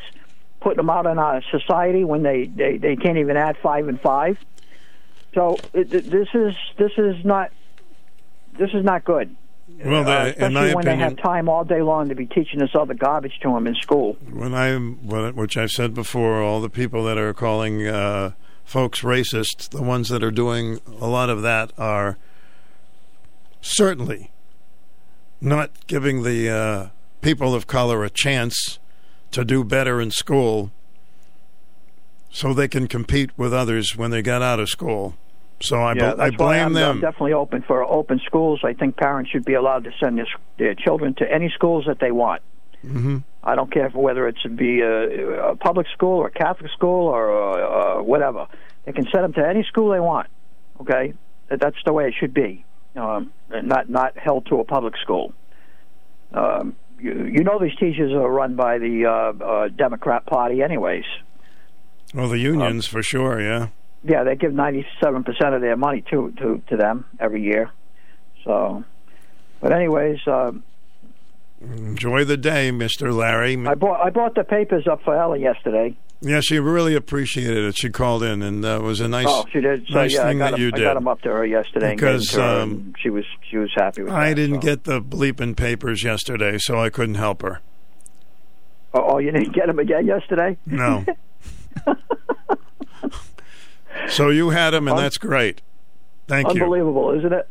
putting 0.61 0.77
them 0.77 0.89
out 0.89 1.05
in 1.07 1.17
our 1.17 1.41
society 1.51 2.03
when 2.03 2.23
they 2.23 2.45
they, 2.45 2.77
they 2.77 2.95
can't 2.95 3.17
even 3.17 3.35
add 3.35 3.57
five 3.63 3.87
and 3.87 3.99
five. 3.99 4.37
So 5.33 5.63
it, 5.73 5.93
it- 5.93 6.09
this 6.09 6.27
is 6.33 6.53
this 6.77 6.91
is 6.97 7.25
not 7.25 7.51
this 8.57 8.69
is 8.73 8.83
not 8.85 9.03
good. 9.03 9.35
Well, 9.83 10.03
the- 10.03 10.11
Uh, 10.11 10.25
in 10.25 10.29
especially 10.29 10.53
my 10.53 10.73
when 10.73 10.85
they 10.85 10.95
have 10.97 11.17
time 11.17 11.49
all 11.49 11.63
day 11.63 11.81
long 11.81 12.09
to 12.09 12.15
be 12.15 12.25
teaching 12.25 12.59
this 12.59 12.71
other 12.75 12.93
garbage 12.93 13.39
to 13.41 13.49
them 13.51 13.67
in 13.67 13.75
school. 13.75 14.17
When 14.31 14.53
I, 14.53 14.75
which 14.77 15.57
I've 15.57 15.71
said 15.71 15.93
before, 15.93 16.41
all 16.41 16.61
the 16.61 16.69
people 16.69 17.03
that 17.05 17.17
are 17.17 17.33
calling 17.33 17.87
uh, 17.87 18.31
folks 18.63 19.01
racist, 19.01 19.69
the 19.69 19.81
ones 19.81 20.09
that 20.09 20.23
are 20.23 20.31
doing 20.31 20.79
a 21.01 21.07
lot 21.07 21.29
of 21.29 21.41
that 21.41 21.71
are 21.77 22.17
certainly 23.61 24.31
not 25.41 25.71
giving 25.87 26.23
the 26.23 26.49
uh, 26.49 26.87
people 27.21 27.53
of 27.55 27.67
color 27.67 28.03
a 28.03 28.09
chance 28.09 28.79
to 29.31 29.43
do 29.43 29.63
better 29.63 29.99
in 29.99 30.11
school 30.11 30.71
so 32.31 32.53
they 32.53 32.67
can 32.67 32.87
compete 32.87 33.31
with 33.37 33.53
others 33.53 33.95
when 33.95 34.11
they 34.11 34.21
get 34.21 34.41
out 34.41 34.59
of 34.59 34.69
school. 34.69 35.15
So 35.61 35.77
I, 35.77 35.93
yeah, 35.93 36.13
bl- 36.13 36.21
I 36.21 36.29
blame 36.31 36.65
I'm, 36.65 36.73
them. 36.73 36.91
I'm 36.97 37.01
definitely 37.01 37.33
open 37.33 37.63
for 37.63 37.83
open 37.83 38.19
schools. 38.25 38.61
I 38.63 38.73
think 38.73 38.97
parents 38.97 39.31
should 39.31 39.45
be 39.45 39.53
allowed 39.53 39.85
to 39.85 39.91
send 39.99 40.17
their, 40.17 40.27
their 40.57 40.75
children 40.75 41.15
to 41.15 41.31
any 41.31 41.49
schools 41.49 41.85
that 41.87 41.99
they 41.99 42.11
want. 42.11 42.41
hmm 42.81 43.17
I 43.43 43.53
don't 43.53 43.71
care 43.71 43.91
for 43.91 44.01
whether 44.01 44.27
it's 44.27 44.43
be 44.43 44.81
a, 44.81 45.51
a 45.51 45.55
public 45.55 45.85
school 45.93 46.17
or 46.17 46.27
a 46.27 46.31
Catholic 46.31 46.71
school 46.71 47.07
or 47.07 47.29
uh, 47.31 47.99
uh, 47.99 48.03
whatever. 48.03 48.47
They 48.85 48.91
can 48.91 49.05
send 49.11 49.23
them 49.23 49.33
to 49.33 49.47
any 49.47 49.63
school 49.63 49.91
they 49.91 49.99
want. 49.99 50.27
Okay, 50.81 51.13
that's 51.47 51.77
the 51.85 51.93
way 51.93 52.07
it 52.07 52.15
should 52.19 52.33
be. 52.33 52.65
Um, 52.95 53.31
not 53.49 53.87
not 53.87 54.17
held 54.17 54.47
to 54.47 54.59
a 54.61 54.63
public 54.63 54.95
school. 54.97 55.33
Um, 56.33 56.75
you, 56.99 57.25
you 57.25 57.43
know 57.43 57.59
these 57.59 57.75
teachers 57.79 58.11
are 58.13 58.29
run 58.29 58.55
by 58.55 58.79
the 58.79 59.05
uh, 59.05 59.43
uh, 59.43 59.67
Democrat 59.67 60.25
Party, 60.25 60.63
anyways. 60.63 61.05
Well, 62.13 62.29
the 62.29 62.39
unions 62.39 62.87
for 62.87 63.03
sure, 63.03 63.39
yeah. 63.41 63.67
Yeah, 64.07 64.23
they 64.23 64.35
give 64.35 64.53
ninety-seven 64.53 65.23
percent 65.23 65.55
of 65.55 65.61
their 65.61 65.75
money 65.75 66.03
to 66.11 66.31
to 66.37 66.61
to 66.69 66.77
them 66.77 67.05
every 67.19 67.41
year. 67.41 67.71
So, 68.43 68.83
but 69.59 69.71
anyways, 69.71 70.19
um, 70.27 70.63
Enjoy 71.61 72.23
the 72.25 72.37
day, 72.37 72.69
Mister 72.71 73.11
Larry. 73.11 73.57
I 73.65 73.73
bought 73.75 74.05
I 74.05 74.09
bought 74.11 74.35
the 74.35 74.43
papers 74.43 74.87
up 74.87 75.01
for 75.03 75.15
Ellie 75.19 75.41
yesterday. 75.41 75.95
Yeah, 76.21 76.39
she 76.41 76.59
really 76.59 76.95
appreciated 76.95 77.57
it. 77.65 77.77
She 77.77 77.89
called 77.89 78.23
in, 78.23 78.41
and 78.41 78.63
that 78.63 78.81
was 78.81 78.99
a 78.99 79.07
nice, 79.07 79.25
oh, 79.27 79.45
she 79.51 79.59
did. 79.61 79.85
So 79.87 79.95
nice 79.95 80.13
yeah, 80.13 80.23
thing 80.27 80.41
I 80.41 80.45
got 80.45 80.51
that 80.51 80.57
them, 80.57 80.61
you 80.61 80.71
I 80.73 80.79
got 80.79 80.93
them 80.95 81.07
up 81.07 81.21
to 81.21 81.29
her 81.29 81.45
yesterday. 81.45 81.91
and 81.91 81.99
gave 81.99 82.07
them 82.09 82.17
Because, 82.19 82.31
her, 82.35 82.61
um, 82.61 82.93
she 82.99 83.09
was 83.09 83.25
she 83.49 83.57
was 83.57 83.71
happy 83.75 84.03
with. 84.03 84.11
I 84.13 84.29
that, 84.29 84.35
didn't 84.35 84.61
so. 84.61 84.67
get 84.67 84.83
the 84.85 85.01
bleeping 85.01 85.55
papers 85.55 86.03
yesterday, 86.03 86.57
so 86.57 86.79
I 86.79 86.89
couldn't 86.89 87.15
help 87.15 87.41
her. 87.41 87.61
Oh, 88.93 89.05
oh, 89.13 89.17
you 89.17 89.31
didn't 89.31 89.53
get 89.53 89.67
them 89.67 89.79
again 89.79 90.05
yesterday? 90.07 90.57
No. 90.65 91.05
so 94.09 94.29
you 94.29 94.49
had 94.49 94.71
them, 94.71 94.87
and 94.87 94.97
that's 94.97 95.17
great. 95.17 95.61
Thank 96.27 96.53
you. 96.53 96.63
Unbelievable, 96.63 97.11
isn't 97.11 97.33
it? 97.33 97.47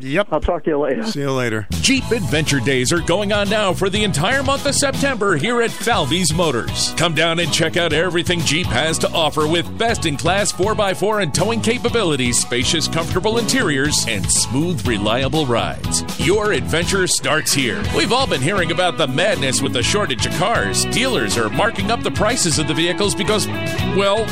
Yep. 0.00 0.28
I'll 0.30 0.40
talk 0.40 0.64
to 0.64 0.70
you 0.70 0.78
later. 0.78 1.04
See 1.04 1.20
you 1.20 1.32
later. 1.32 1.66
Jeep 1.70 2.10
Adventure 2.10 2.60
Days 2.60 2.92
are 2.92 3.00
going 3.00 3.32
on 3.32 3.50
now 3.50 3.74
for 3.74 3.90
the 3.90 4.04
entire 4.04 4.42
month 4.42 4.64
of 4.64 4.74
September 4.74 5.36
here 5.36 5.60
at 5.60 5.70
Falvey's 5.70 6.32
Motors. 6.32 6.94
Come 6.96 7.14
down 7.14 7.38
and 7.40 7.52
check 7.52 7.76
out 7.76 7.92
everything 7.92 8.40
Jeep 8.40 8.66
has 8.68 8.98
to 9.00 9.12
offer 9.12 9.46
with 9.46 9.76
best 9.76 10.06
in 10.06 10.16
class 10.16 10.50
4x4 10.50 11.22
and 11.22 11.34
towing 11.34 11.60
capabilities, 11.60 12.38
spacious, 12.38 12.88
comfortable 12.88 13.36
interiors, 13.36 14.06
and 14.08 14.30
smooth, 14.30 14.86
reliable 14.86 15.44
rides. 15.44 16.04
Your 16.18 16.52
adventure 16.52 17.06
starts 17.06 17.52
here. 17.52 17.82
We've 17.94 18.12
all 18.12 18.26
been 18.26 18.42
hearing 18.42 18.72
about 18.72 18.96
the 18.96 19.08
madness 19.08 19.60
with 19.60 19.74
the 19.74 19.82
shortage 19.82 20.24
of 20.24 20.32
cars. 20.34 20.86
Dealers 20.86 21.36
are 21.36 21.50
marking 21.50 21.90
up 21.90 22.02
the 22.02 22.10
prices 22.10 22.58
of 22.58 22.66
the 22.66 22.74
vehicles 22.74 23.14
because, 23.14 23.46
well, 23.94 24.24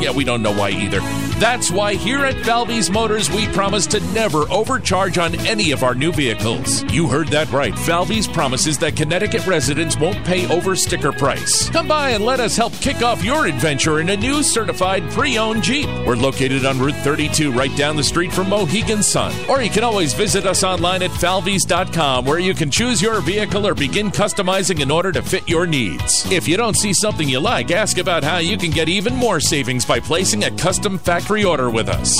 yeah, 0.00 0.10
we 0.10 0.24
don't 0.24 0.42
know 0.42 0.52
why 0.52 0.70
either. 0.70 1.00
That's 1.40 1.70
why 1.70 1.94
here 1.94 2.24
at 2.24 2.36
Falvey's 2.44 2.90
Motors, 2.90 3.30
we 3.30 3.46
promise 3.48 3.86
to 3.88 4.00
never 4.12 4.50
overcharge 4.50 5.18
on 5.18 5.34
any 5.46 5.70
of 5.72 5.82
our 5.82 5.94
new 5.94 6.12
vehicles. 6.12 6.82
You 6.92 7.06
heard 7.08 7.28
that 7.28 7.50
right. 7.50 7.76
Falvey's 7.78 8.28
promises 8.28 8.78
that 8.78 8.96
Connecticut 8.96 9.46
residents 9.46 9.96
won't 9.98 10.22
pay 10.24 10.46
over 10.54 10.76
sticker 10.76 11.12
price. 11.12 11.70
Come 11.70 11.88
by 11.88 12.10
and 12.10 12.24
let 12.24 12.40
us 12.40 12.56
help 12.56 12.72
kick 12.74 13.02
off 13.02 13.24
your 13.24 13.46
adventure 13.46 14.00
in 14.00 14.10
a 14.10 14.16
new 14.16 14.42
certified 14.42 15.02
pre 15.10 15.38
owned 15.38 15.62
Jeep. 15.62 15.86
We're 16.06 16.16
located 16.16 16.66
on 16.66 16.78
Route 16.78 16.96
32, 16.96 17.52
right 17.52 17.74
down 17.76 17.96
the 17.96 18.04
street 18.04 18.32
from 18.32 18.48
Mohegan 18.48 19.02
Sun. 19.02 19.32
Or 19.48 19.62
you 19.62 19.70
can 19.70 19.84
always 19.84 20.12
visit 20.12 20.46
us 20.46 20.62
online 20.62 21.02
at 21.02 21.10
falveys.com, 21.10 22.24
where 22.24 22.38
you 22.38 22.54
can 22.54 22.70
choose 22.70 23.00
your 23.00 23.20
vehicle 23.20 23.66
or 23.66 23.74
begin 23.74 24.10
customizing 24.10 24.80
in 24.80 24.90
order 24.90 25.12
to 25.12 25.22
fit 25.22 25.48
your 25.48 25.66
needs. 25.66 26.30
If 26.30 26.46
you 26.46 26.56
don't 26.56 26.76
see 26.76 26.92
something 26.92 27.28
you 27.28 27.40
like, 27.40 27.70
ask 27.70 27.98
about 27.98 28.24
how 28.24 28.38
you 28.38 28.58
can 28.58 28.70
get 28.70 28.88
even 28.88 29.14
more 29.14 29.40
savings 29.40 29.84
by 29.90 29.98
placing 29.98 30.44
a 30.44 30.50
custom 30.52 30.96
factory 30.96 31.42
order 31.42 31.68
with 31.68 31.88
us. 31.88 32.14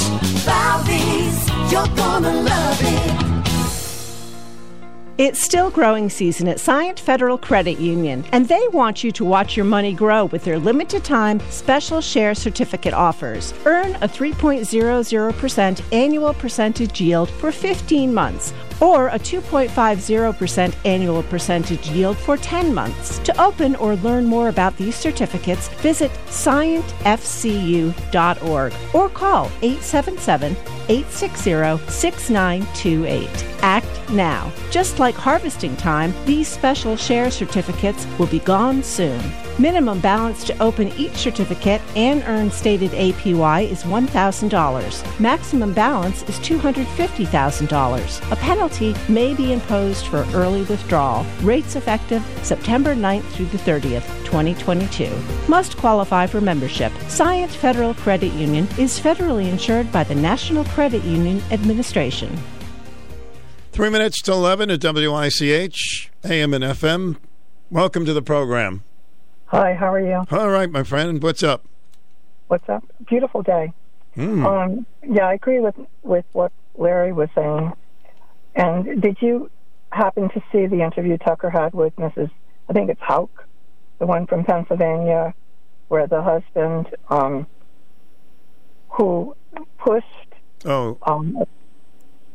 Falvey's, 0.45 1.49
you're 1.71 1.87
gonna 1.95 2.43
love 2.43 2.79
it. 2.81 3.31
It's 5.19 5.41
still 5.41 5.71
growing 5.71 6.11
season 6.11 6.49
at 6.49 6.57
Scient 6.57 6.99
Federal 6.99 7.39
Credit 7.39 7.79
Union, 7.79 8.25
and 8.33 8.49
they 8.49 8.67
want 8.73 9.05
you 9.05 9.13
to 9.13 9.25
watch 9.25 9.57
your 9.57 9.67
money 9.67 9.93
grow 9.93 10.25
with 10.25 10.43
their 10.43 10.59
limited 10.59 11.05
time 11.05 11.39
special 11.49 12.01
share 12.01 12.35
certificate 12.35 12.93
offers. 12.93 13.55
Earn 13.65 13.95
a 14.03 14.09
3.00% 14.09 15.93
annual 15.93 16.35
percentage 16.35 17.01
yield 17.01 17.31
for 17.31 17.53
15 17.53 18.13
months 18.13 18.53
or 18.81 19.09
a 19.09 19.19
2.50% 19.19 20.75
annual 20.85 21.23
percentage 21.25 21.91
yield 21.91 22.17
for 22.17 22.37
10 22.37 22.73
months. 22.75 23.19
To 23.21 23.43
open 23.43 23.75
or 23.77 23.95
learn 23.97 24.27
more 24.27 24.49
about 24.49 24.77
these 24.77 24.97
certificates, 24.97 25.69
visit 25.81 26.11
scientfcu.org 26.27 28.75
or 28.95 29.09
call 29.09 29.47
877 29.63 30.53
860 30.89 31.91
6928. 31.91 33.47
Act 33.63 34.11
now. 34.11 34.53
Just 34.71 34.99
like 34.99 35.15
harvesting 35.15 35.77
time, 35.77 36.13
these 36.27 36.49
special 36.49 36.97
share 36.97 37.31
certificates 37.31 38.07
will 38.19 38.27
be 38.27 38.41
gone 38.41 38.83
soon. 38.83 39.21
Minimum 39.61 40.01
balance 40.01 40.43
to 40.45 40.59
open 40.63 40.89
each 40.97 41.17
certificate 41.17 41.83
and 41.95 42.23
earn 42.27 42.51
stated 42.51 42.93
APY 42.93 43.71
is 43.71 43.83
$1,000. 43.83 45.21
Maximum 45.21 45.75
balance 45.75 46.23
is 46.23 46.39
$250,000. 46.39 48.33
A 48.33 48.37
penalty 48.37 48.95
may 49.11 49.35
be 49.35 49.53
imposed 49.53 50.07
for 50.07 50.27
early 50.33 50.63
withdrawal. 50.63 51.27
Rates 51.43 51.77
effective 51.77 52.25
September 52.43 52.95
9th 52.95 53.25
through 53.33 53.49
the 53.49 53.59
30th, 53.59 54.07
2022. 54.25 55.15
Must 55.47 55.77
qualify 55.77 56.27
for 56.27 56.41
membership. 56.41 56.91
Scient 57.09 57.51
Federal 57.51 57.93
Credit 57.93 58.33
Union 58.33 58.67
is 58.79 58.99
federally 58.99 59.51
insured 59.51 59.93
by 59.93 60.05
the 60.05 60.15
National 60.15 60.65
Credit 60.65 61.05
Union 61.05 61.43
Administration. 61.51 62.35
Three 63.73 63.91
minutes 63.91 64.23
to 64.23 64.33
11 64.33 64.71
at 64.71 64.83
WICH, 64.83 66.11
AM 66.25 66.55
and 66.55 66.65
FM. 66.65 67.19
Welcome 67.71 68.07
to 68.07 68.15
the 68.15 68.23
program. 68.23 68.85
Hi, 69.51 69.75
how 69.75 69.93
are 69.93 70.01
you? 70.01 70.25
All 70.31 70.49
right, 70.51 70.71
my 70.71 70.83
friend. 70.85 71.23
What's 71.23 71.43
up? 71.43 71.65
What's 72.49 72.69
up? 72.69 72.85
Beautiful 73.09 73.43
day. 73.43 73.73
Hmm. 74.15 74.47
Um, 74.47 74.87
yeah, 75.09 75.27
I 75.29 75.35
agree 75.35 75.61
with 75.61 75.75
with 76.03 76.25
what 76.33 76.53
Larry 76.77 77.13
was 77.13 77.29
saying. 77.35 77.73
And 78.55 79.01
did 79.03 79.17
you 79.21 79.51
happen 79.93 80.29
to 80.31 80.41
see 80.53 80.67
the 80.67 80.83
interview 80.83 81.19
Tucker 81.19 81.51
had 81.51 81.73
with 81.75 81.95
Mrs. 81.97 82.31
I 82.69 82.73
think 82.73 82.91
it's 82.91 83.01
Houck, 83.01 83.47
the 83.99 84.07
one 84.07 84.27
from 84.27 84.45
Pennsylvania, 84.45 85.35
where 85.89 86.07
the 86.07 86.23
husband 86.23 86.87
um, 87.09 87.47
who 88.91 89.35
pushed 89.79 90.07
Oh, 90.65 90.99
um, 91.03 91.43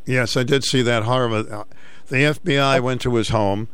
yes, 0.06 0.36
I 0.36 0.44
did 0.44 0.64
see 0.64 0.82
that 0.82 1.04
horrible. 1.04 1.54
uh, 1.54 1.64
The 2.08 2.18
FBI 2.24 2.82
went 2.82 3.02
to 3.02 3.16
his 3.16 3.30
home. 3.30 3.68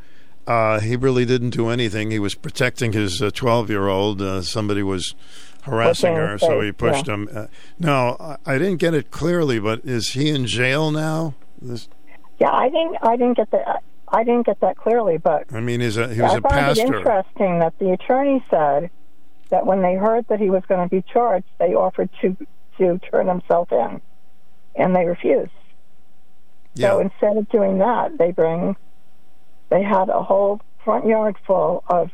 Uh, 0.52 0.82
he 0.82 0.98
really 0.98 1.24
didn't 1.24 1.52
do 1.52 1.70
anything. 1.70 2.12
He 2.12 2.20
was 2.20 2.36
protecting 2.36 2.92
his 2.92 3.20
12 3.20 3.70
year 3.70 3.88
old. 3.88 4.22
Uh, 4.22 4.42
somebody 4.42 4.84
was 4.84 5.16
harassing 5.62 6.14
her, 6.14 6.38
so 6.38 6.60
he 6.60 6.74
pushed 6.74 7.08
yeah. 7.08 7.14
him. 7.14 7.30
Uh, 7.34 7.46
no, 7.80 8.18
I, 8.20 8.36
I 8.46 8.58
didn't 8.58 8.78
get 8.78 8.94
it 8.94 9.12
clearly, 9.12 9.60
but 9.60 9.80
is 9.86 10.10
he 10.10 10.30
in 10.30 10.46
jail 10.46 10.92
now? 10.92 11.36
This, 11.62 11.88
yeah, 12.38 12.52
I 12.52 12.68
didn't 12.68 12.98
I 13.02 13.16
didn't 13.16 13.38
get 13.38 13.50
that 13.52 13.82
I 14.10 14.26
didn't 14.26 14.46
get 14.46 14.60
that 14.60 14.76
clearly, 14.76 15.18
but 15.18 15.46
I 15.54 15.62
mean, 15.62 15.80
he's 15.80 15.96
a, 15.96 16.14
he 16.14 16.22
was 16.22 16.34
I 16.34 16.38
a 16.40 16.42
found 16.42 16.78
it 16.78 16.86
interesting 16.86 17.60
that 17.60 17.80
the 17.80 17.92
attorney 17.92 18.44
said 18.50 18.90
that 19.52 19.66
when 19.66 19.82
they 19.82 19.96
heard 19.96 20.28
that 20.28 20.42
he 20.42 20.50
was 20.50 20.64
going 20.68 20.82
to 20.82 20.94
be 20.94 21.02
charged, 21.14 21.48
they 21.60 21.76
offered 21.76 22.10
to 22.22 22.36
to 22.78 23.00
turn 23.10 23.28
himself 23.28 23.72
in, 23.72 24.02
and 24.76 24.94
they 24.94 25.06
refused. 25.06 25.52
So 26.76 27.00
instead 27.00 27.38
of 27.38 27.48
doing 27.50 27.78
that, 27.80 28.18
they 28.18 28.32
bring 28.32 28.76
they 29.72 29.82
had 29.82 30.10
a 30.10 30.22
whole 30.22 30.62
front 30.84 31.08
yard 31.08 31.36
full 31.48 31.84
of 31.88 32.12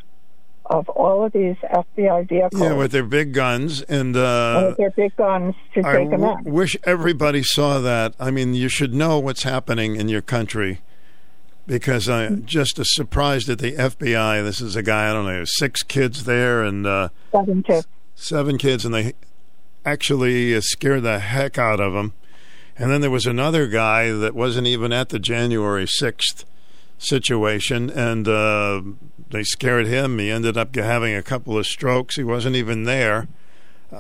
of 0.70 0.90
all 0.90 1.24
of 1.26 1.32
these 1.32 1.56
FBI 1.64 2.28
vehicles 2.28 2.62
Yeah, 2.62 2.74
with 2.74 2.92
their 2.92 3.04
big 3.06 3.34
guns 3.34 3.82
and. 3.84 4.16
Uh, 4.18 4.66
with 4.70 4.78
their 4.78 4.92
big 4.92 5.16
guns 5.16 5.56
to 5.74 5.80
I 5.86 5.94
take 5.96 6.10
him 6.10 6.20
w- 6.22 6.38
in. 6.46 6.54
wish 6.54 6.76
everybody 6.84 7.42
saw 7.42 7.80
that. 7.80 8.16
I 8.20 8.32
mean, 8.32 8.54
you 8.54 8.68
should 8.68 8.94
know 8.94 9.18
what's 9.18 9.44
happening 9.44 9.96
in 9.96 10.10
your 10.10 10.22
country 10.22 10.82
because 11.66 12.10
I'm 12.10 12.46
just 12.46 12.80
surprised 12.84 13.48
at 13.50 13.60
the 13.60 13.74
FBI. 13.78 14.44
This 14.44 14.60
is 14.60 14.76
a 14.76 14.84
guy, 14.84 15.10
I 15.10 15.14
don't 15.14 15.26
know, 15.26 15.44
six 15.46 15.84
kids 15.84 16.26
there 16.26 16.64
and 16.64 16.86
uh, 16.86 17.10
Seven 17.32 17.64
kids. 17.64 17.88
seven 18.16 18.58
kids, 18.58 18.84
and 18.84 18.94
they 18.94 19.14
actually 19.86 20.54
uh, 20.54 20.60
scared 20.62 21.04
the 21.04 21.20
heck 21.20 21.58
out 21.58 21.80
of 21.80 21.94
him. 21.94 22.12
And 22.78 22.92
then 22.92 23.00
there 23.00 23.10
was 23.10 23.26
another 23.26 23.68
guy 23.68 24.12
that 24.12 24.36
wasn't 24.36 24.68
even 24.68 24.92
at 24.92 25.10
the 25.10 25.18
January 25.20 25.86
6th 25.86 26.44
situation, 26.98 27.90
and 27.90 28.28
uh, 28.28 28.82
they 29.30 29.44
scared 29.44 29.88
him. 29.88 30.20
He 30.20 30.32
ended 30.32 30.58
up 30.58 30.76
having 30.76 31.16
a 31.16 31.24
couple 31.24 31.58
of 31.58 31.66
strokes. 31.66 32.16
He 32.16 32.24
wasn't 32.24 32.56
even 32.56 32.84
there. 32.84 33.28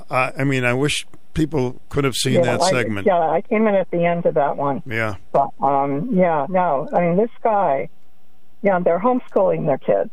I, 0.10 0.32
I 0.40 0.44
mean, 0.44 0.66
I 0.66 0.74
wish 0.74 1.06
people 1.34 1.80
could 1.90 2.04
have 2.04 2.16
seen 2.16 2.34
yeah, 2.34 2.42
that 2.42 2.62
I, 2.62 2.70
segment. 2.72 3.08
Yeah, 3.08 3.20
I 3.20 3.42
came 3.42 3.68
in 3.68 3.76
at 3.76 3.90
the 3.92 4.04
end 4.06 4.26
of 4.26 4.34
that 4.34 4.58
one. 4.58 4.82
Yeah. 4.86 5.16
But 5.32 5.50
um, 5.62 6.10
yeah, 6.12 6.48
no, 6.50 6.90
I 6.94 7.02
mean 7.02 7.18
this 7.18 7.30
guy, 7.44 7.90
yeah, 8.64 8.80
they're 8.80 9.00
homeschooling 9.00 9.66
their 9.66 9.78
kids. 9.78 10.12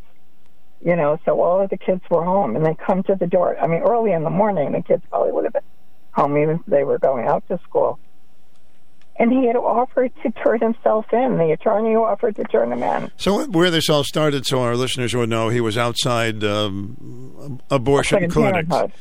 You 0.85 0.97
know, 0.97 1.19
so 1.25 1.41
all 1.41 1.63
of 1.63 1.71
the 1.71 1.79
kids 1.79 2.03
were 2.11 2.23
home, 2.23 2.57
and 2.57 2.65
they 2.65 2.75
come 2.75 3.03
to 3.05 3.15
the 3.15 3.27
door. 3.27 3.57
I 3.59 3.67
mean, 3.67 3.81
early 3.81 4.13
in 4.13 4.23
the 4.23 4.31
morning, 4.31 4.73
the 4.73 4.83
kids 4.83 5.03
probably 5.09 5.33
would 5.33 5.45
have 5.45 5.55
been 5.55 5.63
home 6.13 6.37
even 6.37 6.57
if 6.57 6.67
they 6.67 6.85
were 6.85 6.99
going 6.99 7.27
out 7.27 7.43
to 7.49 7.59
school. 7.67 7.99
And 9.17 9.31
he 9.33 9.47
had 9.47 9.55
offered 9.57 10.13
to 10.23 10.31
turn 10.33 10.61
himself 10.61 11.07
in. 11.13 11.39
The 11.39 11.53
attorney 11.53 11.95
offered 11.95 12.35
to 12.37 12.45
turn 12.45 12.73
him 12.73 12.83
in. 12.83 13.11
So 13.17 13.47
where 13.47 13.71
this 13.71 13.89
all 13.89 14.03
started, 14.03 14.45
so 14.45 14.61
our 14.63 14.75
listeners 14.77 15.15
would 15.15 15.29
know, 15.29 15.51
he 15.51 15.61
was 15.61 15.79
outside 15.79 16.43
um, 16.43 17.61
abortion 17.71 18.19
Planned 18.19 18.33
clinics, 18.33 18.69
Parenthood. 18.69 18.93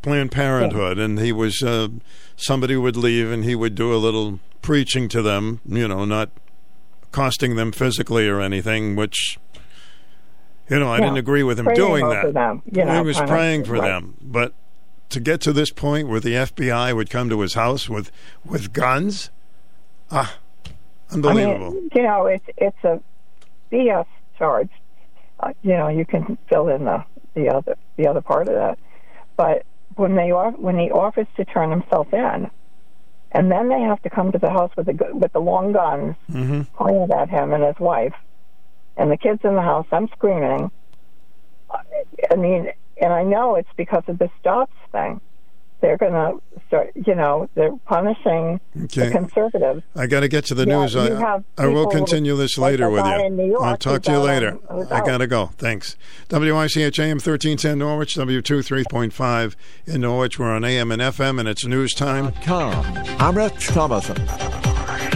Planned 0.00 0.32
Parenthood, 0.32 0.98
and 0.98 1.18
he 1.18 1.32
was 1.32 1.62
uh, 1.62 1.88
somebody 2.36 2.76
would 2.76 2.96
leave 2.96 3.30
and 3.30 3.44
he 3.44 3.54
would 3.54 3.74
do 3.74 3.92
a 3.92 3.96
little 3.98 4.40
preaching 4.62 5.06
to 5.10 5.20
them, 5.20 5.60
you 5.66 5.86
know, 5.86 6.04
not 6.06 6.30
costing 7.12 7.56
them 7.56 7.70
physically 7.72 8.26
or 8.28 8.40
anything, 8.40 8.96
which. 8.96 9.38
You 10.70 10.78
know, 10.78 10.90
I 10.90 10.98
Yeah. 10.98 11.04
didn't 11.04 11.16
agree 11.18 11.42
with 11.42 11.58
him 11.58 11.64
Praying 11.64 11.80
doing 11.80 12.08
that. 12.10 12.34
them, 12.34 12.62
you 12.70 12.84
know, 12.84 12.94
he 12.96 13.00
was 13.06 13.18
of, 13.18 13.26
praying 13.26 13.64
for 13.64 13.72
right. 13.74 13.88
them, 13.88 14.16
but 14.20 14.52
to 15.08 15.18
get 15.18 15.40
to 15.40 15.52
this 15.54 15.70
point 15.70 16.08
where 16.08 16.20
the 16.20 16.34
FBI 16.34 16.92
would 16.94 17.08
come 17.08 17.30
to 17.30 17.40
his 17.40 17.54
house 17.54 17.88
with 17.88 18.10
with 18.44 18.74
guns, 18.74 19.30
ah, 20.10 20.38
unbelievable. 21.10 21.66
I 21.66 21.70
mean, 21.70 21.90
you 21.94 22.02
know, 22.02 22.26
it's 22.26 22.44
it's 22.56 22.84
a 22.84 23.00
BS 23.72 24.06
charge. 24.38 24.70
Uh, 25.40 25.52
you 25.62 25.72
know, 25.72 25.88
you 25.88 26.04
can 26.04 26.38
fill 26.48 26.68
in 26.68 26.84
the 26.84 27.04
the 27.34 27.48
other 27.48 27.76
the 27.96 28.06
other 28.06 28.20
part 28.20 28.48
of 28.48 28.54
that. 28.54 28.78
But 29.36 29.64
when 29.96 30.14
they 30.16 30.30
when 30.30 30.78
he 30.78 30.90
offers 30.90 31.26
to 31.36 31.44
turn 31.44 31.70
himself 31.70 32.12
in, 32.12 32.50
and 33.32 33.50
then 33.50 33.68
they 33.68 33.80
have 33.80 34.02
to 34.02 34.10
come 34.10 34.32
to 34.32 34.38
the 34.38 34.50
house 34.50 34.72
with 34.76 34.86
the 34.86 34.96
with 35.12 35.32
the 35.32 35.40
long 35.40 35.72
guns 35.72 36.16
Mm-hmm. 36.30 36.62
pointed 36.74 37.10
at 37.10 37.28
him 37.28 37.52
and 37.52 37.64
his 37.64 37.78
wife, 37.78 38.14
and 38.96 39.10
the 39.10 39.16
kids 39.16 39.40
in 39.44 39.54
the 39.54 39.62
house. 39.62 39.86
I'm 39.92 40.08
screaming. 40.08 40.70
I 42.30 42.36
mean, 42.36 42.72
and 43.00 43.12
I 43.12 43.22
know 43.22 43.54
it's 43.56 43.68
because 43.76 44.02
of 44.08 44.18
the 44.18 44.30
stops 44.40 44.72
thing. 44.90 45.20
They're 45.80 45.96
going 45.96 46.12
to 46.12 46.40
start, 46.66 46.90
you 46.96 47.14
know, 47.14 47.48
they're 47.54 47.76
punishing 47.86 48.60
Okay. 48.84 49.06
the 49.06 49.10
conservatives. 49.12 49.82
I 49.94 50.06
got 50.08 50.20
to 50.20 50.28
get 50.28 50.44
to 50.46 50.54
the 50.54 50.66
Yeah, 50.66 50.80
news. 50.82 50.96
I, 50.96 51.40
I 51.56 51.66
will 51.68 51.86
continue 51.86 52.34
this 52.36 52.58
like 52.58 52.72
later 52.72 52.86
the 52.86 52.90
with 52.90 53.06
you. 53.06 53.44
York 53.50 53.62
I'll 53.62 53.76
talk 53.76 54.02
to 54.02 54.10
you 54.12 54.18
later. 54.18 54.58
on- 54.68 54.92
I 54.92 55.04
got 55.06 55.18
to 55.18 55.28
go. 55.28 55.46
Thanks. 55.56 55.96
WICHAM 56.30 57.20
1310 57.24 57.78
Norwich, 57.78 58.16
W23.5 58.16 59.54
in 59.86 60.00
Norwich. 60.00 60.38
We're 60.38 60.50
on 60.50 60.64
AM 60.64 60.90
and 60.90 61.00
FM, 61.00 61.38
and 61.38 61.48
it's 61.48 61.64
news 61.64 61.94
time. 61.94 62.32
I'm 62.48 63.36
Rich 63.36 63.68
Thomason. 63.68 64.16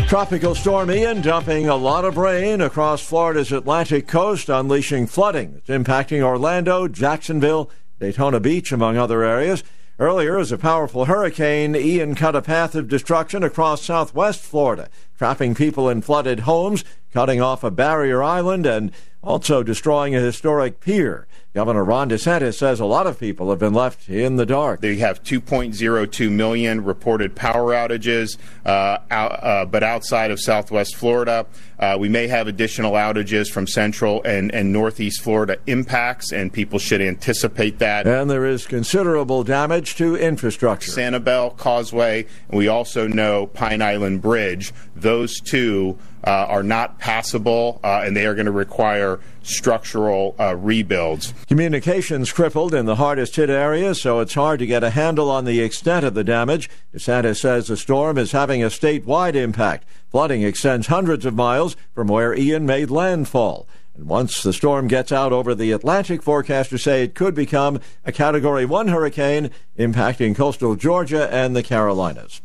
Tropical 0.07 0.55
storm 0.55 0.91
Ian 0.91 1.23
dumping 1.23 1.69
a 1.69 1.75
lot 1.77 2.05
of 2.05 2.17
rain 2.19 2.61
across 2.61 3.03
Florida's 3.03 3.51
Atlantic 3.51 4.07
coast, 4.07 4.49
unleashing 4.49 5.07
flooding. 5.07 5.55
It's 5.57 5.69
impacting 5.69 6.21
Orlando, 6.23 6.87
Jacksonville, 6.87 7.71
Daytona 7.99 8.39
Beach, 8.39 8.73
among 8.73 8.97
other 8.99 9.23
areas. 9.25 9.65
Earlier, 10.03 10.36
as 10.36 10.50
a 10.50 10.59
powerful 10.59 11.05
hurricane, 11.05 11.76
Ian 11.76 12.16
cut 12.16 12.34
a 12.34 12.42
path 12.42 12.74
of 12.74 12.88
destruction 12.88 13.44
across 13.44 13.84
southwest 13.84 14.40
Florida, 14.40 14.88
trapping 15.16 15.55
people 15.55 15.88
in 15.88 16.03
flooded 16.03 16.40
homes, 16.40 16.82
cutting 17.12 17.40
off 17.40 17.62
a 17.62 17.70
barrier 17.70 18.20
island, 18.20 18.66
and 18.66 18.90
also 19.22 19.62
destroying 19.62 20.12
a 20.16 20.20
historic 20.20 20.80
pier. 20.80 21.28
Governor 21.55 21.84
Ron 21.84 22.09
DeSantis 22.09 22.55
says 22.55 22.80
a 22.80 22.86
lot 22.86 23.07
of 23.07 23.20
people 23.20 23.50
have 23.50 23.59
been 23.59 23.74
left 23.74 24.09
in 24.09 24.36
the 24.36 24.46
dark. 24.46 24.80
They 24.80 24.96
have 24.96 25.22
2.02 25.22 26.30
million 26.30 26.82
reported 26.82 27.36
power 27.36 27.74
outages, 27.74 28.38
uh, 28.64 28.96
out, 29.11 29.44
uh, 29.44 29.66
but 29.66 29.82
outside 29.82 30.30
of 30.30 30.40
Southwest 30.40 30.96
Florida, 30.96 31.44
uh, 31.78 31.98
we 32.00 32.09
may 32.09 32.26
have 32.26 32.46
additional 32.46 32.92
outages 32.92 33.50
from 33.50 33.66
Central 33.66 34.22
and, 34.22 34.50
and 34.55 34.72
Northeast 34.72 35.20
Florida 35.20 35.59
impacts, 35.66 36.32
and 36.32 36.50
people 36.50 36.78
should 36.78 37.03
anticipate 37.03 37.78
that. 37.80 38.07
And 38.07 38.30
there 38.30 38.46
is 38.46 38.66
considerable 38.66 39.44
damage 39.44 39.96
to 39.96 40.16
infrastructure. 40.16 40.90
Sanibel 40.90 41.55
Causeway, 41.59 42.24
and 42.48 42.57
we 42.57 42.68
also 42.68 43.07
know 43.07 43.46
Pine 43.46 43.82
Island 43.82 44.22
Bridge. 44.22 44.72
Those 44.96 45.38
two 45.38 45.98
uh, 46.25 46.47
are 46.49 46.62
not 46.62 46.99
passable, 46.99 47.81
uh, 47.83 48.03
and 48.05 48.16
they 48.16 48.27
are 48.27 48.35
going 48.35 48.47
to 48.47 48.53
require 48.53 49.20
structural 49.43 50.35
uh, 50.39 50.55
rebuilds. 50.55 51.35
Communications 51.49 52.33
crippled 52.33 52.75
in 52.75 52.87
the 52.87 52.97
hardest 52.97 53.37
hit 53.37 53.51
areas, 53.51 54.01
so 54.01 54.20
it's 54.20 54.35
hard 54.35 54.59
to 54.61 54.66
get 54.66 54.85
a 54.85 54.91
handle 54.91 55.31
on 55.31 55.45
the 55.45 55.61
extent 55.61 56.05
of 56.05 56.14
the 56.14 56.25
damage. 56.25 56.70
DeSantis 56.95 57.41
says 57.41 57.66
the 57.66 57.77
storm 57.77 58.18
is 58.18 58.33
having 58.33 58.62
a 58.62 58.68
statewide 58.68 59.35
impact. 59.35 59.85
Flooding 60.11 60.43
extends 60.43 60.87
hundreds 60.87 61.25
of 61.25 61.35
miles 61.35 61.77
from 61.95 62.09
where 62.09 62.35
Ian 62.35 62.66
made 62.66 62.91
landfall. 62.91 63.66
And 63.95 64.09
once 64.09 64.43
the 64.43 64.53
storm 64.53 64.89
gets 64.89 65.12
out 65.12 65.33
over 65.33 65.55
the 65.55 65.73
Atlantic, 65.73 66.23
forecasters 66.23 66.81
say 66.81 67.03
it 67.03 67.14
could 67.14 67.35
become 67.35 67.81
a 68.05 68.12
Category 68.12 68.64
1 68.64 68.89
hurricane, 68.89 69.51
impacting 69.79 70.35
coastal 70.35 70.77
Georgia 70.77 71.33
and 71.33 71.55
the 71.55 71.62
Carolinas. 71.62 72.41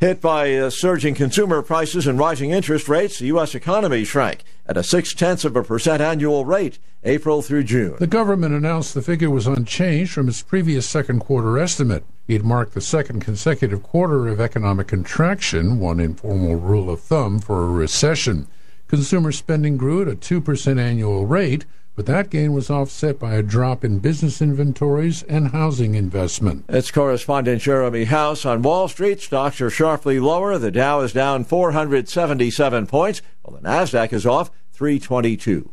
Hit 0.00 0.20
by 0.20 0.54
uh, 0.54 0.70
surging 0.70 1.16
consumer 1.16 1.60
prices 1.60 2.06
and 2.06 2.20
rising 2.20 2.52
interest 2.52 2.88
rates, 2.88 3.18
the 3.18 3.26
U.S. 3.26 3.52
economy 3.56 4.04
shrank 4.04 4.44
at 4.64 4.76
a 4.76 4.84
six 4.84 5.12
tenths 5.12 5.44
of 5.44 5.56
a 5.56 5.64
percent 5.64 6.00
annual 6.00 6.44
rate, 6.44 6.78
April 7.02 7.42
through 7.42 7.64
June. 7.64 7.96
The 7.98 8.06
government 8.06 8.54
announced 8.54 8.94
the 8.94 9.02
figure 9.02 9.28
was 9.28 9.48
unchanged 9.48 10.12
from 10.12 10.28
its 10.28 10.40
previous 10.40 10.88
second 10.88 11.18
quarter 11.18 11.58
estimate. 11.58 12.04
It 12.28 12.44
marked 12.44 12.74
the 12.74 12.80
second 12.80 13.22
consecutive 13.22 13.82
quarter 13.82 14.28
of 14.28 14.40
economic 14.40 14.86
contraction, 14.86 15.80
one 15.80 15.98
informal 15.98 16.54
rule 16.54 16.90
of 16.90 17.00
thumb 17.00 17.40
for 17.40 17.64
a 17.64 17.68
recession. 17.68 18.46
Consumer 18.86 19.32
spending 19.32 19.76
grew 19.76 20.02
at 20.02 20.06
a 20.06 20.14
2% 20.14 20.78
annual 20.78 21.26
rate, 21.26 21.64
but 21.98 22.06
that 22.06 22.30
gain 22.30 22.52
was 22.52 22.70
offset 22.70 23.18
by 23.18 23.34
a 23.34 23.42
drop 23.42 23.82
in 23.82 23.98
business 23.98 24.40
inventories 24.40 25.24
and 25.24 25.48
housing 25.48 25.96
investment. 25.96 26.64
It's 26.68 26.92
correspondent 26.92 27.60
Jeremy 27.60 28.04
House 28.04 28.46
on 28.46 28.62
Wall 28.62 28.86
Street. 28.86 29.20
Stocks 29.20 29.60
are 29.60 29.68
sharply 29.68 30.20
lower. 30.20 30.58
The 30.58 30.70
Dow 30.70 31.00
is 31.00 31.12
down 31.12 31.42
477 31.42 32.86
points, 32.86 33.20
while 33.42 33.60
the 33.60 33.68
Nasdaq 33.68 34.12
is 34.12 34.26
off 34.26 34.52
322. 34.74 35.72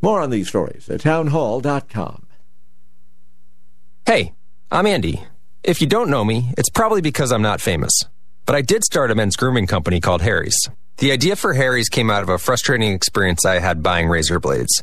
More 0.00 0.22
on 0.22 0.30
these 0.30 0.48
stories 0.48 0.88
at 0.88 1.02
townhall.com. 1.02 2.26
Hey, 4.06 4.32
I'm 4.70 4.86
Andy. 4.86 5.22
If 5.62 5.82
you 5.82 5.86
don't 5.86 6.08
know 6.08 6.24
me, 6.24 6.54
it's 6.56 6.70
probably 6.70 7.02
because 7.02 7.30
I'm 7.30 7.42
not 7.42 7.60
famous. 7.60 7.92
But 8.46 8.56
I 8.56 8.62
did 8.62 8.84
start 8.84 9.10
a 9.10 9.14
men's 9.14 9.36
grooming 9.36 9.66
company 9.66 10.00
called 10.00 10.22
Harry's. 10.22 10.56
The 10.96 11.12
idea 11.12 11.36
for 11.36 11.52
Harry's 11.52 11.90
came 11.90 12.10
out 12.10 12.22
of 12.22 12.30
a 12.30 12.38
frustrating 12.38 12.94
experience 12.94 13.44
I 13.44 13.58
had 13.58 13.82
buying 13.82 14.08
razor 14.08 14.40
blades. 14.40 14.82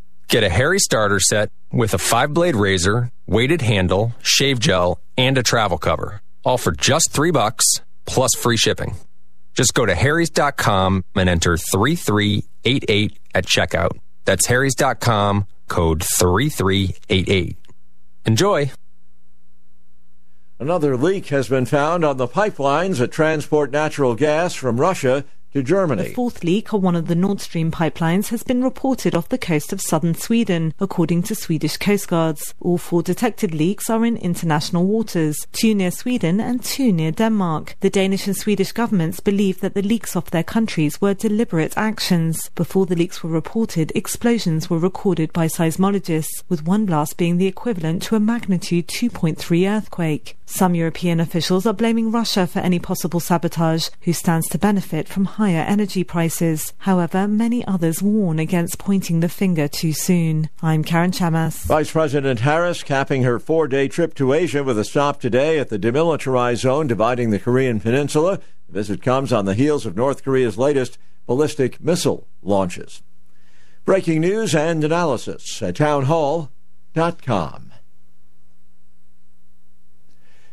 Get 0.31 0.45
a 0.45 0.49
Harry 0.49 0.79
starter 0.79 1.19
set 1.19 1.49
with 1.73 1.93
a 1.93 1.97
five 1.97 2.33
blade 2.33 2.55
razor, 2.55 3.11
weighted 3.27 3.61
handle, 3.61 4.13
shave 4.21 4.61
gel, 4.61 4.97
and 5.17 5.37
a 5.37 5.43
travel 5.43 5.77
cover. 5.77 6.21
All 6.45 6.57
for 6.57 6.71
just 6.71 7.11
three 7.11 7.31
bucks 7.31 7.65
plus 8.05 8.31
free 8.37 8.55
shipping. 8.55 8.95
Just 9.55 9.73
go 9.73 9.85
to 9.85 9.93
harrys.com 9.93 11.03
and 11.15 11.27
enter 11.27 11.57
3388 11.57 13.19
at 13.35 13.45
checkout. 13.45 13.91
That's 14.23 14.47
harrys.com, 14.47 15.47
code 15.67 16.01
3388. 16.01 17.57
Enjoy. 18.25 18.71
Another 20.61 20.95
leak 20.95 21.27
has 21.27 21.49
been 21.49 21.65
found 21.65 22.05
on 22.05 22.15
the 22.15 22.27
pipelines 22.27 22.99
that 22.99 23.11
transport 23.11 23.69
natural 23.71 24.15
gas 24.15 24.53
from 24.53 24.79
Russia 24.79 25.25
to 25.53 25.63
Germany. 25.63 26.03
The 26.03 26.13
fourth 26.13 26.43
leak 26.43 26.73
on 26.73 26.81
one 26.81 26.95
of 26.95 27.07
the 27.07 27.15
Nord 27.15 27.41
Stream 27.41 27.71
pipelines 27.71 28.29
has 28.29 28.43
been 28.43 28.63
reported 28.63 29.15
off 29.15 29.29
the 29.29 29.37
coast 29.37 29.73
of 29.73 29.81
southern 29.81 30.15
Sweden, 30.15 30.73
according 30.79 31.23
to 31.23 31.35
Swedish 31.35 31.77
coastguards. 31.77 32.53
All 32.61 32.77
four 32.77 33.03
detected 33.03 33.53
leaks 33.53 33.89
are 33.89 34.05
in 34.05 34.17
international 34.17 34.85
waters, 34.85 35.47
two 35.51 35.75
near 35.75 35.91
Sweden 35.91 36.39
and 36.39 36.63
two 36.63 36.91
near 36.91 37.11
Denmark. 37.11 37.75
The 37.81 37.89
Danish 37.89 38.27
and 38.27 38.35
Swedish 38.35 38.71
governments 38.71 39.19
believe 39.19 39.59
that 39.59 39.73
the 39.73 39.81
leaks 39.81 40.15
off 40.15 40.31
their 40.31 40.43
countries 40.43 41.01
were 41.01 41.13
deliberate 41.13 41.77
actions. 41.77 42.49
Before 42.55 42.85
the 42.85 42.95
leaks 42.95 43.23
were 43.23 43.29
reported, 43.29 43.91
explosions 43.95 44.69
were 44.69 44.79
recorded 44.79 45.33
by 45.33 45.47
seismologists, 45.47 46.43
with 46.49 46.65
one 46.65 46.85
blast 46.85 47.17
being 47.17 47.37
the 47.37 47.47
equivalent 47.47 48.03
to 48.03 48.15
a 48.15 48.19
magnitude 48.19 48.87
2.3 48.87 49.69
earthquake. 49.69 50.37
Some 50.53 50.75
European 50.75 51.21
officials 51.21 51.65
are 51.65 51.73
blaming 51.73 52.11
Russia 52.11 52.45
for 52.45 52.59
any 52.59 52.77
possible 52.77 53.21
sabotage, 53.21 53.87
who 54.01 54.11
stands 54.11 54.49
to 54.49 54.57
benefit 54.57 55.07
from 55.07 55.23
higher 55.23 55.61
energy 55.61 56.03
prices. 56.03 56.73
However, 56.79 57.25
many 57.25 57.65
others 57.65 58.03
warn 58.03 58.37
against 58.37 58.77
pointing 58.77 59.21
the 59.21 59.29
finger 59.29 59.69
too 59.69 59.93
soon. 59.93 60.49
I'm 60.61 60.83
Karen 60.83 61.11
Chamas. 61.11 61.63
Vice 61.63 61.93
President 61.93 62.41
Harris 62.41 62.83
capping 62.83 63.23
her 63.23 63.39
four 63.39 63.69
day 63.69 63.87
trip 63.87 64.13
to 64.15 64.33
Asia 64.33 64.61
with 64.61 64.77
a 64.77 64.83
stop 64.83 65.21
today 65.21 65.57
at 65.57 65.69
the 65.69 65.79
demilitarized 65.79 66.57
zone 66.57 66.85
dividing 66.85 67.29
the 67.29 67.39
Korean 67.39 67.79
Peninsula. 67.79 68.41
The 68.67 68.73
visit 68.73 69.01
comes 69.01 69.31
on 69.31 69.45
the 69.45 69.55
heels 69.55 69.85
of 69.85 69.95
North 69.95 70.21
Korea's 70.21 70.57
latest 70.57 70.97
ballistic 71.27 71.79
missile 71.79 72.27
launches. 72.41 73.01
Breaking 73.85 74.19
news 74.19 74.53
and 74.53 74.83
analysis 74.83 75.61
at 75.61 75.77
townhall.com. 75.77 77.70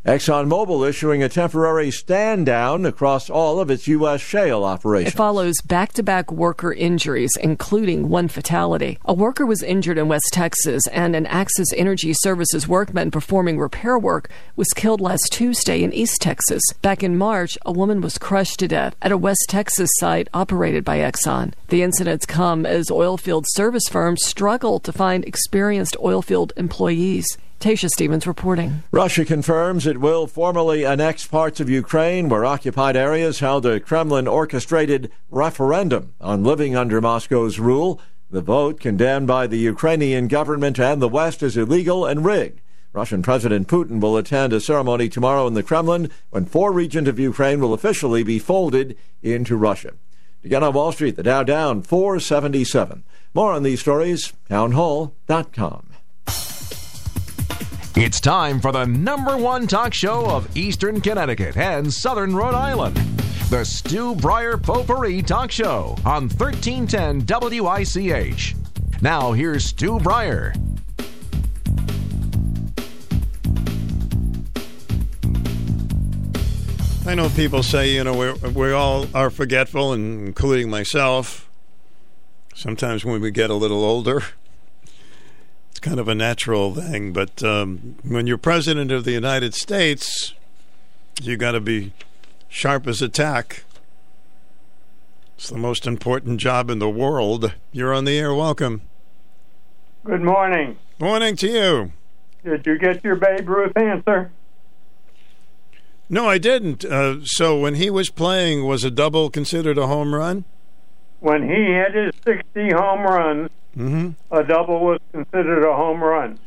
ExxonMobil 0.07 0.88
issuing 0.88 1.24
a 1.24 1.28
temporary 1.28 1.90
stand 1.90 2.46
down 2.46 2.86
across 2.86 3.28
all 3.28 3.59
of 3.59 3.68
its 3.68 3.88
U.S. 3.88 4.20
shale 4.20 4.62
operations. 4.62 5.12
It 5.12 5.16
follows 5.16 5.57
back 5.66 5.92
to 5.94 6.05
back 6.05 6.30
worker 6.30 6.72
injuries, 6.72 7.32
including 7.40 8.09
one 8.09 8.28
fatality. 8.28 8.99
A 9.05 9.12
worker 9.12 9.44
was 9.44 9.62
injured 9.62 9.99
in 9.99 10.07
West 10.07 10.28
Texas, 10.32 10.86
and 10.92 11.16
an 11.16 11.26
Axis 11.26 11.72
Energy 11.76 12.12
Services 12.14 12.68
workman 12.68 13.11
performing 13.11 13.59
repair 13.59 13.99
work 13.99 14.30
was 14.55 14.68
killed 14.68 15.01
last 15.01 15.28
Tuesday 15.32 15.82
in 15.82 15.92
East 15.92 16.20
Texas. 16.20 16.62
Back 16.80 17.03
in 17.03 17.18
March, 17.18 17.59
a 17.66 17.72
woman 17.72 18.01
was 18.01 18.18
crushed 18.18 18.61
to 18.61 18.68
death 18.68 18.94
at 19.03 19.12
a 19.12 19.18
West 19.18 19.46
Texas 19.49 19.90
site 19.99 20.28
operated 20.32 20.84
by 20.84 20.99
Exxon. 20.99 21.53
The 21.68 21.82
incidents 21.82 22.24
come 22.24 22.64
as 22.64 22.86
oilfield 22.86 23.44
service 23.49 23.88
firms 23.90 24.24
struggle 24.24 24.78
to 24.78 24.92
find 24.92 25.24
experienced 25.24 25.96
oilfield 25.99 26.53
employees. 26.57 27.26
Tasha 27.61 27.89
Stevens 27.89 28.27
reporting. 28.27 28.85
Russia 28.93 29.25
confirms 29.25 29.85
it 29.85 30.01
will 30.01 30.29
formally 30.29 30.87
annex 30.87 31.27
parts 31.27 31.59
of 31.59 31.69
Ukraine 31.69 32.29
where 32.29 32.45
occupied 32.45 32.97
areas 32.97 33.41
held 33.41 33.67
a 33.67 33.81
Kremlin 33.81 34.29
orchestrated 34.29 35.11
referendum 35.29 36.15
on 36.21 36.45
living 36.45 36.77
under 36.77 37.01
Moscow's 37.01 37.59
rule. 37.59 38.01
The 38.31 38.43
vote, 38.43 38.79
condemned 38.79 39.27
by 39.27 39.49
the 39.49 39.59
Ukrainian 39.59 40.29
government 40.29 40.79
and 40.79 41.03
the 41.03 41.09
West, 41.09 41.43
is 41.43 41.57
illegal 41.57 42.07
and 42.07 42.25
rigged. 42.25 42.61
Russian 42.93 43.23
President 43.23 43.67
Putin 43.67 44.01
will 44.01 44.17
attend 44.17 44.53
a 44.53 44.61
ceremony 44.61 45.09
tomorrow 45.09 45.47
in 45.47 45.55
the 45.55 45.63
Kremlin 45.63 46.11
when 46.31 46.45
four 46.45 46.73
regions 46.73 47.09
of 47.09 47.19
Ukraine 47.19 47.61
will 47.61 47.75
officially 47.75 48.23
be 48.23 48.39
folded 48.39 48.97
into 49.23 49.57
Russia. 49.57 49.95
Get 50.47 50.63
on 50.63 50.73
Wall 50.73 50.93
Street, 50.93 51.17
the 51.17 51.23
Dow 51.25 51.43
down 51.43 51.83
477. 51.83 53.03
More 53.35 53.53
on 53.53 53.65
these 53.65 53.81
stories, 53.81 54.33
townhall.com. 54.49 55.89
It's 58.01 58.20
time 58.20 58.61
for 58.61 58.70
the 58.70 58.84
number 58.86 59.36
one 59.36 59.66
talk 59.66 59.92
show 59.92 60.30
of 60.30 60.57
Eastern 60.57 61.01
Connecticut 61.01 61.57
and 61.57 61.92
Southern 61.92 62.32
Rhode 62.32 62.55
Island. 62.55 62.94
The 63.51 63.64
Stu 63.64 64.14
Bryer 64.14 64.57
Potpourri 64.57 65.20
Talk 65.20 65.51
Show 65.51 65.96
on 66.07 66.28
1310 66.28 67.26
WICH. 67.61 68.55
Now, 69.03 69.32
here's 69.32 69.64
Stu 69.64 69.99
Bryer. 69.99 70.55
I 77.05 77.16
know 77.16 77.28
people 77.30 77.64
say, 77.64 77.92
you 77.92 78.05
know, 78.05 78.14
we 78.14 78.51
we 78.51 78.70
all 78.70 79.07
are 79.12 79.28
forgetful, 79.28 79.92
including 79.92 80.70
myself. 80.70 81.51
Sometimes 82.55 83.05
when 83.05 83.20
we 83.20 83.32
get 83.32 83.51
a 83.51 83.55
little 83.55 83.84
older, 83.84 84.22
it's 85.79 85.87
kind 85.87 86.01
of 86.01 86.09
a 86.09 86.14
natural 86.14 86.74
thing. 86.74 87.12
But 87.12 87.41
um, 87.45 87.95
when 88.03 88.26
you're 88.26 88.37
president 88.37 88.91
of 88.91 89.05
the 89.05 89.12
United 89.12 89.55
States, 89.55 90.35
you 91.22 91.37
got 91.37 91.53
to 91.53 91.61
be 91.61 91.93
sharp 92.49 92.89
as 92.89 93.01
a 93.01 93.09
tack. 93.09 93.62
It's 95.37 95.49
the 95.49 95.57
most 95.57 95.87
important 95.87 96.41
job 96.41 96.68
in 96.68 96.81
the 96.81 96.91
world. 96.91 97.55
You're 97.70 97.95
on 97.95 98.07
the 98.07 98.18
air. 98.18 98.35
Welcome. 98.35 98.83
Good 100.05 100.20
morning. 100.20 100.79
Morning 100.99 101.37
to 101.37 101.49
you. 101.49 101.93
Did 102.43 102.66
you 102.66 102.76
get 102.76 103.05
your 103.05 103.14
Babe 103.14 103.49
Ruth 103.49 103.76
answer? 103.76 104.33
No, 106.09 106.29
I 106.29 106.39
didn't. 106.39 106.85
Uh, 106.85 107.18
so 107.22 107.57
when 107.61 107.76
he 107.76 107.89
was 107.89 108.11
playing, 108.11 108.64
was 108.64 108.83
a 108.83 108.91
double 108.91 109.31
considered 109.31 109.79
a 109.79 109.87
home 109.87 110.12
run? 110.12 110.45
When 111.20 111.45
he 111.45 111.55
hit 111.55 111.95
his 111.95 112.14
60 112.24 112.74
home 112.74 113.03
runs, 113.03 113.51
Mm-hmm. 113.77 114.11
a 114.35 114.45
double 114.45 114.81
was 114.81 115.01
considered 115.12 115.64
a 115.64 115.77
home 115.77 116.03
run. 116.03 116.39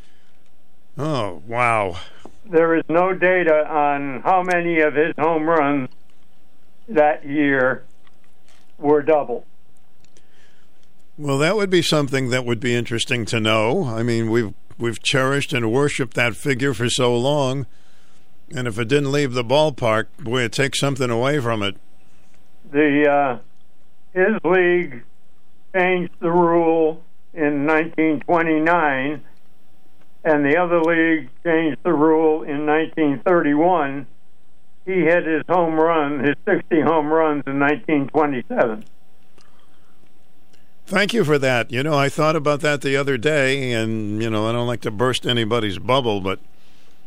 Oh, 0.98 1.42
wow. 1.48 1.98
There 2.46 2.76
is 2.76 2.84
no 2.90 3.14
data 3.14 3.66
on 3.70 4.22
how 4.22 4.44
many 4.44 4.82
of 4.82 4.94
his 4.96 5.14
home 5.18 5.48
runs 5.48 5.90
that 6.90 7.26
year 7.26 7.86
were 8.78 9.02
double. 9.02 9.46
Well, 11.18 11.38
that 11.38 11.56
would 11.56 11.70
be 11.70 11.82
something 11.82 12.30
that 12.30 12.46
would 12.46 12.60
be 12.60 12.76
interesting 12.76 13.26
to 13.26 13.40
know. 13.40 13.86
I 13.86 14.04
mean, 14.04 14.30
we've 14.32 14.54
we've 14.78 15.02
cherished 15.02 15.54
and 15.54 15.72
worshipped 15.72 16.16
that 16.16 16.36
figure 16.36 16.74
for 16.74 16.90
so 16.90 17.16
long, 17.16 17.68
and 18.54 18.68
if 18.68 18.80
it 18.80 18.88
didn't 18.88 19.12
leave 19.12 19.34
the 19.34 19.44
ballpark, 19.44 20.08
boy, 20.20 20.42
it 20.42 20.52
takes 20.52 20.80
something 20.80 21.10
away 21.10 21.40
from 21.40 21.62
it. 21.62 21.78
The 22.72 23.08
uh, 23.08 23.40
his 24.14 24.36
league 24.44 25.04
changed 25.76 26.14
the 26.20 26.32
rule 26.32 27.04
in 27.34 27.66
1929, 27.66 29.22
and 30.24 30.46
the 30.46 30.58
other 30.58 30.82
league 30.82 31.30
changed 31.44 31.80
the 31.84 31.94
rule 31.94 32.44
in 32.44 32.66
1931. 32.66 34.06
He 34.86 35.02
hit 35.02 35.26
his 35.26 35.44
home 35.48 35.76
run, 35.76 36.20
his 36.20 36.36
60 36.46 36.82
home 36.82 37.08
runs 37.08 37.44
in 37.48 37.60
1927. 37.60 38.84
Thank 40.86 41.14
you 41.14 41.24
for 41.24 41.38
that. 41.38 41.72
You 41.72 41.84
know, 41.84 41.98
I 41.98 42.10
thought 42.10 42.36
about 42.36 42.60
that 42.62 42.82
the 42.82 42.98
other 42.98 43.18
day, 43.18 43.72
and 43.72 44.22
you 44.22 44.30
know, 44.30 44.48
I 44.48 44.52
don't 44.52 44.68
like 44.68 44.82
to 44.82 44.92
burst 44.92 45.26
anybody's 45.26 45.80
bubble, 45.80 46.20
but 46.20 46.40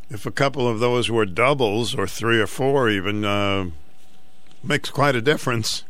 if 0.09 0.25
a 0.25 0.31
couple 0.31 0.67
of 0.67 0.81
those 0.81 1.11
were 1.11 1.27
doubles, 1.27 1.95
or 1.95 2.07
three 2.07 2.41
or 2.41 2.47
four, 2.47 2.89
even, 2.89 3.25
uh, 3.25 3.67
makes 4.63 4.89
quite 4.91 5.15
a 5.15 5.21
difference. 5.21 5.85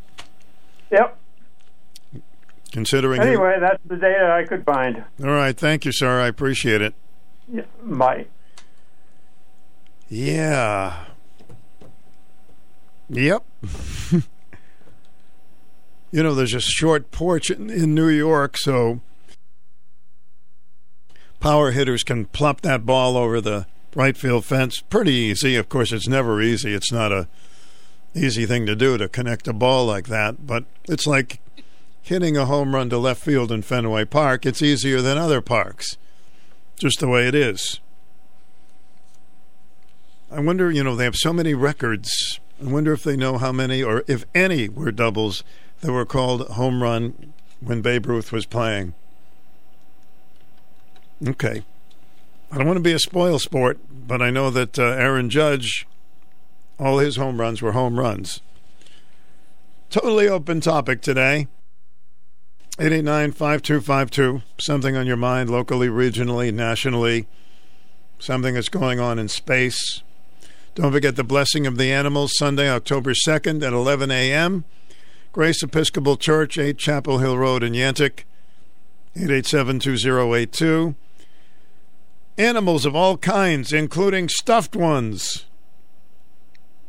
Yep. 0.91 1.19
Considering. 2.75 3.23
Anyway, 3.23 3.57
that's 3.61 3.81
the 3.87 3.95
data 3.95 4.33
I 4.37 4.43
could 4.43 4.65
find. 4.65 5.05
all 5.23 5.31
right, 5.31 5.57
thank 5.57 5.85
you, 5.85 5.93
sir. 5.93 6.21
I 6.21 6.27
appreciate 6.27 6.83
it. 6.83 6.93
Yeah, 7.47 7.63
Bye. 7.81 8.27
Yeah. 10.09 11.05
Yep. 13.09 13.45
you 16.11 16.23
know, 16.25 16.35
there's 16.35 16.53
a 16.53 16.61
short 16.61 17.13
porch 17.13 17.49
in, 17.49 17.71
in 17.71 17.95
New 17.95 18.09
York, 18.09 18.59
so 18.59 19.01
power 21.39 21.71
hitters 21.71 22.03
can 22.03 22.25
plop 22.25 22.63
that 22.63 22.85
ball 22.85 23.17
over 23.17 23.41
the 23.41 23.67
right 23.95 24.17
field 24.17 24.45
fence 24.45 24.81
pretty 24.81 25.13
easy. 25.13 25.55
Of 25.55 25.69
course, 25.69 25.93
it's 25.93 26.09
never 26.09 26.43
easy. 26.43 26.75
It's 26.75 26.91
not 26.91 27.13
a 27.13 27.29
easy 28.17 28.47
thing 28.47 28.67
to 28.67 28.75
do 28.75 28.99
to 28.99 29.09
connect 29.09 29.47
a 29.47 29.53
ball 29.53 29.87
like 29.87 30.09
that, 30.09 30.45
but 30.45 30.65
it's 30.89 31.07
like 31.07 31.39
hitting 32.05 32.37
a 32.37 32.45
home 32.45 32.75
run 32.75 32.91
to 32.91 32.99
left 32.99 33.23
field 33.23 33.51
in 33.51 33.63
Fenway 33.63 34.05
Park. 34.05 34.45
It's 34.45 34.61
easier 34.61 35.01
than 35.01 35.17
other 35.17 35.41
parks. 35.41 35.97
Just 36.77 37.01
the 37.01 37.09
way 37.09 37.27
it 37.27 37.35
is. 37.35 37.81
I 40.31 40.41
wonder, 40.41 40.71
you 40.71 40.85
know, 40.85 40.95
they 40.95 41.05
have 41.05 41.17
so 41.17 41.33
many 41.33 41.55
records. 41.55 42.41
I 42.63 42.69
wonder 42.71 42.93
if 42.93 43.03
they 43.03 43.17
know 43.17 43.39
how 43.39 43.53
many 43.53 43.83
or 43.83 44.05
if 44.07 44.27
any 44.35 44.69
were 44.69 44.93
doubles 44.93 45.45
that 45.81 45.93
were 45.93 46.05
called 46.05 46.47
home 46.49 46.83
run 46.83 47.33
when 47.61 47.81
Babe 47.81 48.07
Ruth 48.07 48.33
was 48.33 48.45
playing. 48.45 48.93
Okay. 51.27 51.63
I 52.53 52.59
don't 52.59 52.67
want 52.67 52.77
to 52.77 52.83
be 52.83 52.93
a 52.93 52.99
spoil 52.99 53.39
sport, 53.39 53.79
but 53.91 54.21
I 54.21 54.29
know 54.29 54.51
that 54.51 54.79
uh, 54.79 54.83
Aaron 54.83 55.31
Judge, 55.31 55.87
all 56.79 56.99
his 56.99 57.17
home 57.17 57.41
runs 57.41 57.63
were 57.63 57.73
home 57.73 57.99
runs. 57.99 58.43
Totally 59.89 60.29
open 60.29 60.61
topic 60.61 61.01
today. 61.01 61.49
889 62.77 63.31
5252. 63.31 64.43
Something 64.59 64.97
on 64.97 65.07
your 65.07 65.17
mind 65.17 65.49
locally, 65.49 65.87
regionally, 65.87 66.53
nationally. 66.53 67.29
Something 68.19 68.55
that's 68.55 68.69
going 68.69 68.99
on 68.99 69.17
in 69.17 69.29
space. 69.29 70.03
Don't 70.75 70.91
forget 70.91 71.15
the 71.15 71.23
blessing 71.23 71.69
of 71.69 71.79
the 71.79 71.93
animals 71.93 72.33
Sunday, 72.37 72.69
October 72.69 73.13
2nd 73.13 73.65
at 73.65 73.73
11 73.73 74.11
a.m. 74.11 74.65
Grace 75.31 75.63
Episcopal 75.63 76.17
Church, 76.17 76.59
8 76.59 76.77
Chapel 76.77 77.19
Hill 77.19 77.39
Road 77.39 77.63
in 77.63 77.75
Yantic, 77.75 78.25
887 79.15 79.79
2082. 79.79 80.97
Animals 82.37 82.85
of 82.85 82.97
all 82.97 83.17
kinds, 83.17 83.73
including 83.73 84.29
stuffed 84.29 84.75
ones. 84.75 85.47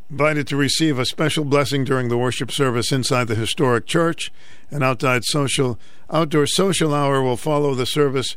Invited 0.09 0.45
to 0.47 0.55
receive 0.55 0.99
a 0.99 1.05
special 1.05 1.43
blessing 1.43 1.83
during 1.83 2.09
the 2.09 2.17
worship 2.17 2.51
service 2.51 2.91
inside 2.91 3.27
the 3.27 3.33
historic 3.33 3.87
church. 3.87 4.31
An 4.69 4.83
outside 4.83 5.23
social, 5.23 5.79
outdoor 6.11 6.45
social 6.45 6.93
hour 6.93 7.23
will 7.23 7.37
follow 7.37 7.73
the 7.73 7.87
service, 7.87 8.35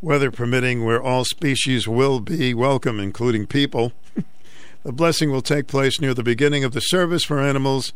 weather 0.00 0.30
permitting, 0.30 0.86
where 0.86 1.02
all 1.02 1.26
species 1.26 1.86
will 1.86 2.20
be 2.20 2.54
welcome, 2.54 2.98
including 2.98 3.46
people. 3.46 3.92
the 4.84 4.92
blessing 4.92 5.30
will 5.30 5.42
take 5.42 5.66
place 5.66 6.00
near 6.00 6.14
the 6.14 6.22
beginning 6.22 6.64
of 6.64 6.72
the 6.72 6.80
service 6.80 7.24
for 7.24 7.40
animals 7.40 7.92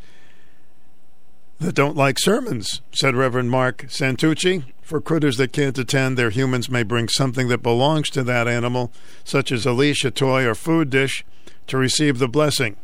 that 1.59 1.75
don't 1.75 1.97
like 1.97 2.19
sermons, 2.19 2.83
said 2.93 3.17
Reverend 3.17 3.51
Mark 3.51 3.87
Santucci. 3.89 4.65
For 4.83 5.01
critters 5.01 5.39
that 5.39 5.53
can't 5.53 5.79
attend, 5.79 6.19
their 6.19 6.29
humans 6.29 6.69
may 6.69 6.83
bring 6.83 7.09
something 7.09 7.49
that 7.49 7.63
belongs 7.63 8.11
to 8.11 8.23
that 8.25 8.47
animal, 8.47 8.93
such 9.25 9.51
as 9.51 9.65
a 9.65 9.73
leash, 9.73 10.05
a 10.05 10.11
toy, 10.11 10.45
or 10.45 10.55
food 10.55 10.91
dish, 10.91 11.25
to 11.67 11.79
receive 11.79 12.19
the 12.19 12.29
blessing. 12.29 12.77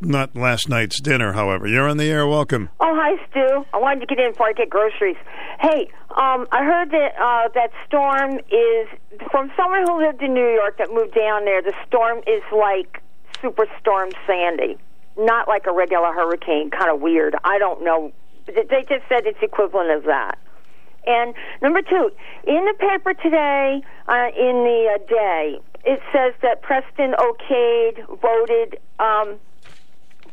Not 0.00 0.36
last 0.36 0.68
night's 0.68 1.00
dinner, 1.00 1.32
however. 1.32 1.66
You're 1.66 1.88
on 1.88 1.96
the 1.96 2.10
air. 2.10 2.26
Welcome. 2.26 2.68
Oh, 2.80 2.94
hi, 2.94 3.16
Stu. 3.30 3.64
I 3.72 3.78
wanted 3.78 4.00
to 4.00 4.06
get 4.06 4.18
in 4.18 4.32
before 4.32 4.48
I 4.48 4.52
get 4.52 4.68
groceries. 4.68 5.16
Hey, 5.60 5.88
um, 6.10 6.46
I 6.52 6.64
heard 6.64 6.90
that 6.90 7.14
uh, 7.18 7.48
that 7.54 7.70
storm 7.86 8.38
is 8.52 8.88
from 9.30 9.50
someone 9.56 9.84
who 9.86 9.98
lived 9.98 10.22
in 10.22 10.34
New 10.34 10.52
York 10.52 10.76
that 10.78 10.92
moved 10.92 11.14
down 11.14 11.46
there. 11.46 11.62
The 11.62 11.72
storm 11.86 12.18
is 12.26 12.42
like 12.52 13.02
Superstorm 13.42 14.12
Sandy, 14.26 14.76
not 15.16 15.48
like 15.48 15.66
a 15.66 15.72
regular 15.72 16.12
hurricane. 16.12 16.68
Kind 16.70 16.90
of 16.90 17.00
weird. 17.00 17.34
I 17.44 17.58
don't 17.58 17.82
know. 17.82 18.12
They 18.46 18.84
just 18.88 19.08
said 19.08 19.24
it's 19.24 19.42
equivalent 19.42 19.90
of 19.92 20.04
that. 20.04 20.38
And 21.06 21.34
number 21.62 21.80
two, 21.80 22.10
in 22.46 22.64
the 22.66 22.74
paper 22.78 23.14
today, 23.14 23.80
uh, 24.08 24.28
in 24.36 24.64
the 24.64 24.90
uh, 24.94 24.98
day, 25.08 25.58
it 25.84 26.00
says 26.12 26.34
that 26.42 26.60
Preston 26.62 27.14
okayed, 27.18 28.20
voted 28.20 28.78
um, 28.98 29.38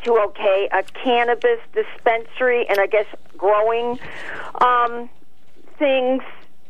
to 0.03 0.17
okay 0.17 0.69
a 0.71 0.83
cannabis 0.83 1.59
dispensary 1.73 2.65
and 2.67 2.79
I 2.79 2.87
guess 2.87 3.05
growing 3.37 3.99
um, 4.61 5.09
things, 5.77 6.21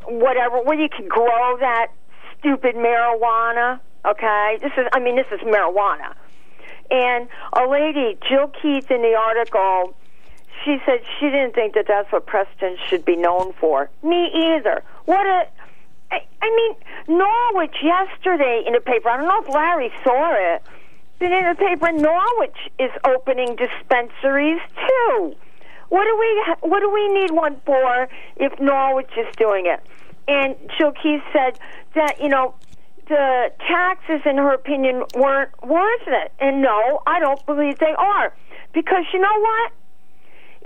whatever, 0.06 0.62
where 0.62 0.80
you 0.80 0.90
can 0.90 1.08
grow 1.08 1.58
that 1.60 1.88
stupid 2.40 2.76
marijuana. 2.76 3.80
Okay, 4.06 4.58
this 4.62 4.72
is, 4.78 4.88
I 4.94 5.00
mean, 5.00 5.16
this 5.16 5.28
is 5.32 5.40
marijuana. 5.42 6.14
And 6.92 7.28
a 7.54 7.68
lady, 7.68 8.18
Jill 8.28 8.48
Keith, 8.62 8.92
in 8.92 9.02
the 9.02 9.16
article, 9.16 9.96
she 10.64 10.78
said 10.86 11.02
she 11.20 11.26
didn't 11.28 11.56
think 11.56 11.74
that 11.74 11.86
that's 11.88 12.12
what 12.12 12.26
Preston 12.26 12.78
should 12.88 13.06
be 13.06 13.16
known 13.16 13.54
for. 13.60 13.90
Me 14.04 14.30
either. 14.34 14.84
What 15.06 15.26
a 15.26 15.48
I, 16.12 16.22
I 16.44 16.56
mean, 16.56 17.18
Norwich 17.18 17.76
yesterday 17.82 18.64
in 18.68 18.74
the 18.74 18.80
paper. 18.80 19.10
I 19.10 19.18
don't 19.18 19.28
know 19.28 19.42
if 19.42 19.50
Larry 19.50 19.92
saw 20.04 20.34
it, 20.36 20.62
but 21.24 21.32
in 21.32 21.46
the 21.48 21.56
paper, 21.56 21.90
Norwich 21.94 22.58
is 22.78 22.92
opening 23.06 23.56
dispensaries 23.56 24.60
too. 24.76 25.36
What 25.88 26.04
do 26.04 26.18
we 26.20 26.70
What 26.70 26.82
do 26.82 26.92
we 26.92 27.08
need 27.14 27.32
one 27.32 27.62
for 27.66 28.10
if 28.36 28.60
Norwich 28.60 29.12
is 29.18 29.28
doing 29.38 29.66
it? 29.66 29.80
And 30.28 30.56
Chilkey 30.72 31.22
said 31.32 31.60
that 31.96 32.20
you 32.22 32.28
know 32.28 32.56
the 33.08 33.54
taxes, 33.60 34.22
in 34.26 34.38
her 34.38 34.54
opinion, 34.54 35.04
weren't 35.16 35.52
worth 35.64 36.08
it. 36.08 36.34
And 36.40 36.62
no, 36.62 37.02
I 37.08 37.20
don't 37.20 37.46
believe 37.46 37.80
they 37.80 37.96
are, 37.98 38.34
because 38.74 39.06
you 39.14 39.20
know 39.20 39.40
what? 39.40 39.72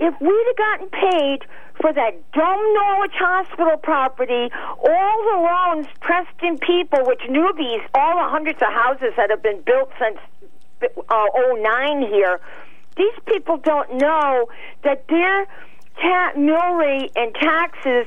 If 0.00 0.14
we'd 0.20 0.46
have 0.46 0.56
gotten 0.56 0.88
paid 0.90 1.38
for 1.80 1.92
that 1.92 2.32
dumb 2.32 2.74
Norwich 2.74 3.14
Hospital 3.14 3.76
property, 3.78 4.50
all 4.54 5.16
the 5.24 5.38
loans 5.42 5.86
Preston 6.00 6.58
people, 6.58 7.00
which 7.04 7.20
newbies, 7.28 7.82
all 7.94 8.14
the 8.14 8.28
hundreds 8.28 8.62
of 8.62 8.72
houses 8.72 9.12
that 9.16 9.30
have 9.30 9.42
been 9.42 9.60
built 9.62 9.90
since 9.98 10.18
uh, 11.08 11.24
09 11.36 12.02
here, 12.02 12.40
these 12.96 13.14
people 13.26 13.56
don't 13.58 13.98
know 13.98 14.46
that 14.84 15.06
their 15.08 15.46
ta- 16.00 16.32
mill 16.36 16.74
rate 16.74 17.12
and 17.16 17.34
taxes 17.34 18.06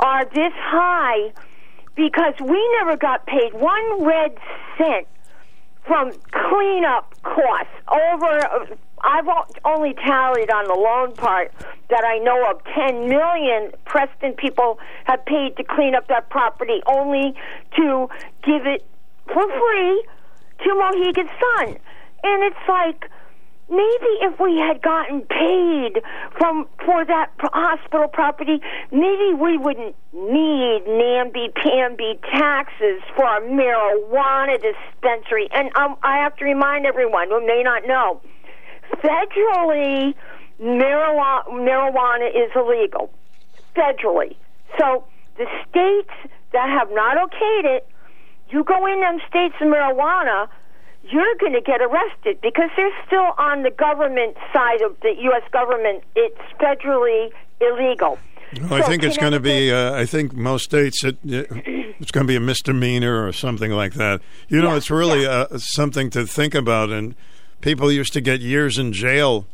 are 0.00 0.24
this 0.26 0.52
high 0.54 1.32
because 1.94 2.34
we 2.40 2.68
never 2.78 2.96
got 2.96 3.26
paid 3.26 3.52
one 3.52 4.04
red 4.04 4.36
cent 4.76 5.06
from 5.84 6.12
cleanup 6.30 7.14
costs 7.22 7.72
over 7.88 8.78
I've 9.02 9.28
only 9.64 9.94
tallied 9.94 10.50
on 10.50 10.66
the 10.66 10.74
loan 10.74 11.14
part 11.14 11.52
that 11.90 12.04
I 12.04 12.18
know 12.18 12.50
of 12.50 12.62
10 12.74 13.08
million 13.08 13.72
Preston 13.84 14.34
people 14.34 14.78
have 15.04 15.24
paid 15.24 15.56
to 15.56 15.64
clean 15.64 15.94
up 15.94 16.08
that 16.08 16.28
property 16.30 16.80
only 16.86 17.34
to 17.76 18.08
give 18.44 18.66
it 18.66 18.84
for 19.26 19.42
free 19.42 20.04
to 20.64 20.74
Mohegan 20.74 21.28
Sun. 21.40 21.76
And 22.24 22.42
it's 22.42 22.68
like 22.68 23.10
maybe 23.70 24.12
if 24.22 24.40
we 24.40 24.58
had 24.58 24.82
gotten 24.82 25.22
paid 25.22 26.02
from 26.36 26.66
for 26.84 27.04
that 27.04 27.30
hospital 27.38 28.08
property, 28.08 28.60
maybe 28.90 29.34
we 29.34 29.56
wouldn't 29.56 29.94
need 30.12 30.82
namby-pamby 30.86 32.18
taxes 32.32 33.02
for 33.14 33.24
a 33.24 33.40
marijuana 33.40 34.60
dispensary. 34.60 35.48
And 35.52 35.74
um, 35.76 35.96
I 36.02 36.18
have 36.18 36.36
to 36.36 36.44
remind 36.44 36.86
everyone 36.86 37.28
who 37.28 37.46
may 37.46 37.62
not 37.62 37.86
know 37.86 38.20
federally, 38.96 40.14
marijuana, 40.60 41.44
marijuana 41.48 42.28
is 42.30 42.50
illegal. 42.54 43.10
Federally. 43.76 44.36
So 44.78 45.04
the 45.36 45.46
states 45.68 46.10
that 46.52 46.68
have 46.68 46.88
not 46.92 47.16
okayed 47.16 47.76
it, 47.76 47.88
you 48.50 48.64
go 48.64 48.86
in 48.86 49.00
them 49.00 49.18
states 49.28 49.54
of 49.60 49.68
marijuana, 49.68 50.48
you're 51.04 51.34
going 51.40 51.52
to 51.52 51.60
get 51.60 51.80
arrested 51.80 52.40
because 52.42 52.70
they're 52.76 52.92
still 53.06 53.32
on 53.38 53.62
the 53.62 53.70
government 53.70 54.36
side 54.52 54.82
of 54.82 54.98
the 55.00 55.14
U.S. 55.22 55.42
government. 55.52 56.02
It's 56.16 56.40
federally 56.60 57.30
illegal. 57.60 58.18
Well, 58.62 58.74
I 58.74 58.82
think 58.82 59.02
it's 59.02 59.18
going 59.18 59.32
to 59.32 59.40
be. 59.40 59.70
Uh, 59.70 59.92
I 59.94 60.06
think 60.06 60.32
most 60.32 60.64
states 60.64 61.04
it, 61.04 61.18
it's 61.22 62.10
going 62.10 62.26
to 62.26 62.28
be 62.28 62.36
a 62.36 62.40
misdemeanor 62.40 63.26
or 63.26 63.32
something 63.32 63.70
like 63.72 63.94
that. 63.94 64.20
You 64.48 64.62
know, 64.62 64.70
Yeah, 64.70 64.76
it's 64.76 64.90
really 64.90 65.26
uh, 65.26 65.46
something 65.58 66.08
to 66.10 66.26
think 66.26 66.54
about. 66.54 66.90
And 66.90 67.14
people 67.60 67.90
used 67.90 68.12
to 68.14 68.20
get 68.20 68.40
years 68.40 68.78
in 68.78 68.92
jail 68.92 69.46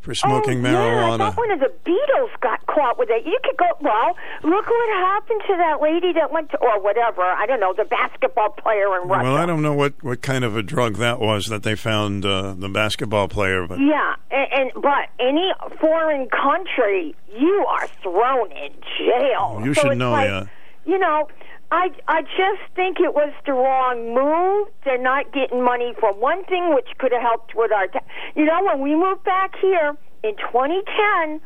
for 0.00 0.14
smoking 0.14 0.64
oh, 0.64 0.70
Yeah, 0.70 0.78
marijuana. 0.78 1.18
thought 1.18 1.36
one 1.36 1.50
of 1.50 1.58
the 1.60 1.72
Beatles 1.84 2.40
got 2.40 2.64
caught 2.66 2.96
with 2.96 3.10
it. 3.10 3.26
You 3.26 3.38
could 3.42 3.56
go. 3.56 3.66
Well, 3.80 4.16
look 4.44 4.66
what 4.66 4.88
happened 4.90 5.42
to 5.48 5.56
that 5.56 5.82
lady 5.82 6.12
that 6.12 6.30
went 6.32 6.50
to, 6.52 6.58
or 6.58 6.80
whatever. 6.80 7.22
I 7.22 7.44
don't 7.46 7.58
know, 7.58 7.74
the 7.76 7.84
basketball 7.84 8.50
player 8.50 9.00
in 9.00 9.08
Russia. 9.08 9.24
Well, 9.24 9.36
I 9.36 9.46
don't 9.46 9.62
know 9.62 9.74
what, 9.74 9.94
what 10.04 10.22
kind 10.22 10.44
of 10.44 10.56
a 10.56 10.62
drug 10.62 10.96
that 10.98 11.18
was 11.18 11.46
that 11.46 11.64
they 11.64 11.74
found 11.74 12.24
uh, 12.24 12.54
the 12.54 12.68
basketball 12.68 13.26
player, 13.26 13.66
but 13.66 13.80
Yeah, 13.80 14.14
and, 14.30 14.52
and 14.52 14.82
but 14.82 15.08
any 15.18 15.52
foreign 15.80 16.28
country, 16.28 17.16
you 17.36 17.66
are 17.68 17.88
thrown 18.02 18.52
in 18.52 18.72
jail. 18.98 19.60
You 19.64 19.74
So 19.74 19.88
should 19.88 19.98
know, 19.98 20.12
like, 20.12 20.28
yeah. 20.28 20.44
You 20.84 20.98
know, 21.00 21.28
I 21.70 21.90
I 22.06 22.22
just 22.22 22.62
think 22.74 22.98
it 23.00 23.14
was 23.14 23.32
the 23.44 23.52
wrong 23.52 24.14
move. 24.14 24.68
They're 24.84 25.02
not 25.02 25.32
getting 25.32 25.64
money 25.64 25.94
for 25.98 26.12
one 26.12 26.44
thing, 26.44 26.74
which 26.74 26.88
could 26.98 27.12
have 27.12 27.22
helped 27.22 27.54
with 27.54 27.72
our. 27.72 27.88
Ta- 27.88 28.04
you 28.34 28.44
know, 28.44 28.64
when 28.64 28.80
we 28.80 28.94
moved 28.94 29.24
back 29.24 29.54
here 29.60 29.96
in 30.22 30.36
2010, 30.36 31.40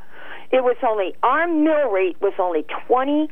it 0.53 0.63
was 0.63 0.77
only 0.87 1.15
our 1.23 1.47
mill 1.47 1.91
rate 1.91 2.21
was 2.21 2.35
only 2.39 2.65
21. 2.87 3.31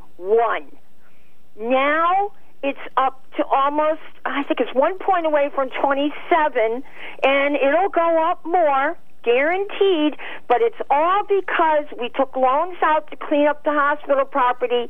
Now 1.60 2.32
it's 2.62 2.78
up 2.96 3.22
to 3.36 3.44
almost, 3.44 4.00
I 4.24 4.42
think 4.44 4.60
it's 4.60 4.74
one 4.74 4.98
point 4.98 5.26
away 5.26 5.50
from 5.54 5.70
27, 5.80 6.82
and 7.22 7.54
it'll 7.56 7.88
go 7.88 8.30
up 8.30 8.44
more, 8.44 8.98
guaranteed, 9.22 10.16
but 10.48 10.58
it's 10.60 10.78
all 10.90 11.22
because 11.28 11.84
we 12.00 12.08
took 12.10 12.36
loans 12.36 12.76
out 12.82 13.10
to 13.10 13.16
clean 13.16 13.46
up 13.46 13.64
the 13.64 13.72
hospital 13.72 14.24
property, 14.24 14.88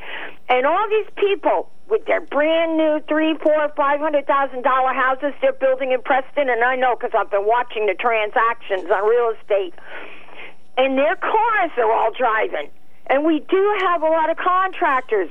and 0.48 0.66
all 0.66 0.86
these 0.88 1.09
people 1.16 1.70
with 1.88 2.05
their 2.06 2.20
brand 2.20 2.76
new 2.76 3.00
three, 3.09 3.34
four, 3.42 3.72
five 3.76 4.00
hundred 4.00 4.26
thousand 4.26 4.62
dollar 4.62 4.92
houses 4.92 5.32
they're 5.40 5.52
building 5.55 5.92
in 5.92 6.02
Preston, 6.02 6.48
and 6.48 6.62
I 6.62 6.76
know 6.76 6.96
because 6.96 7.12
I've 7.16 7.30
been 7.30 7.46
watching 7.46 7.86
the 7.86 7.94
transactions 7.94 8.90
on 8.90 9.09
real 9.09 9.32
estate, 9.40 9.74
and 10.76 10.96
their 10.98 11.16
cars 11.16 11.70
are 11.78 11.90
all 11.92 12.10
driving. 12.16 12.70
And 13.10 13.24
we 13.24 13.40
do 13.48 13.76
have 13.80 14.02
a 14.02 14.06
lot 14.06 14.28
of 14.30 14.36
contractors. 14.36 15.30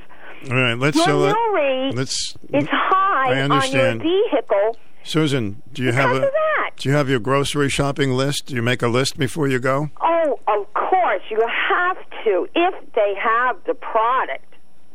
all 0.50 0.56
right. 0.56 0.74
Let's 0.74 0.96
Your 0.96 1.06
mill 1.06 1.52
rate 1.54 1.92
let's. 1.94 2.34
is 2.52 2.66
high 2.68 3.40
on 3.42 3.50
your 3.70 3.94
vehicle. 3.98 4.76
Susan, 5.08 5.62
do 5.72 5.82
you 5.82 5.92
have 5.92 6.10
a 6.14 6.20
that. 6.20 6.70
do 6.76 6.88
you 6.88 6.94
have 6.94 7.08
your 7.08 7.18
grocery 7.18 7.68
shopping 7.70 8.12
list? 8.12 8.46
Do 8.46 8.54
you 8.54 8.62
make 8.62 8.82
a 8.82 8.88
list 8.88 9.16
before 9.18 9.48
you 9.48 9.58
go? 9.58 9.88
Oh, 10.02 10.38
of 10.46 10.72
course, 10.74 11.22
you 11.30 11.40
have 11.70 11.96
to 12.24 12.46
if 12.54 12.92
they 12.94 13.14
have 13.18 13.56
the 13.66 13.74
product. 13.74 14.44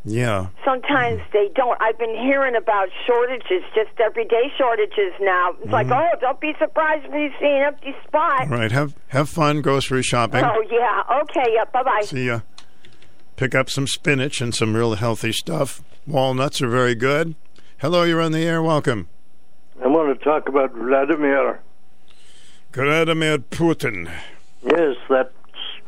Yeah. 0.06 0.48
Sometimes 0.66 1.22
they 1.32 1.50
don't. 1.56 1.82
I've 1.82 1.98
been 1.98 2.14
hearing 2.14 2.56
about 2.56 2.90
shortages, 3.08 3.64
just 3.74 3.90
everyday 4.00 4.52
shortages 4.58 5.14
now. 5.22 5.56
It's 5.64 5.72
like, 5.72 5.88
Mhm. 5.88 5.98
oh, 6.14 6.20
don't 6.20 6.40
be 6.42 6.54
surprised 6.60 7.06
if 7.06 7.14
you 7.14 7.32
see 7.40 7.48
an 7.48 7.64
empty 7.74 7.96
spot. 8.06 8.50
Right. 8.50 8.72
Have 8.72 8.94
have 9.08 9.30
fun 9.30 9.62
grocery 9.62 10.04
shopping. 10.04 10.44
Oh, 10.44 10.62
yeah. 10.70 11.04
Okay, 11.22 11.54
yeah. 11.54 11.64
Bye 11.74 11.84
bye. 11.84 12.02
See 12.02 12.28
ya. 12.28 12.42
Pick 13.38 13.56
up 13.56 13.70
some 13.70 13.88
spinach 13.88 14.42
and 14.42 14.54
some 14.54 14.76
real 14.76 14.94
healthy 14.96 15.32
stuff. 15.32 15.82
Walnuts 16.06 16.62
are 16.62 16.70
very 16.70 16.94
good. 16.96 17.34
Hello, 17.80 18.04
you're 18.04 18.22
on 18.22 18.32
the 18.34 18.44
air. 18.46 18.62
Welcome. 18.62 19.08
I 19.84 19.88
want 19.88 20.18
to 20.18 20.24
talk 20.24 20.48
about 20.48 20.74
Vladimir. 20.74 21.60
Vladimir 22.72 23.38
Putin. 23.38 24.10
Yes, 24.64 24.96
that 25.10 25.32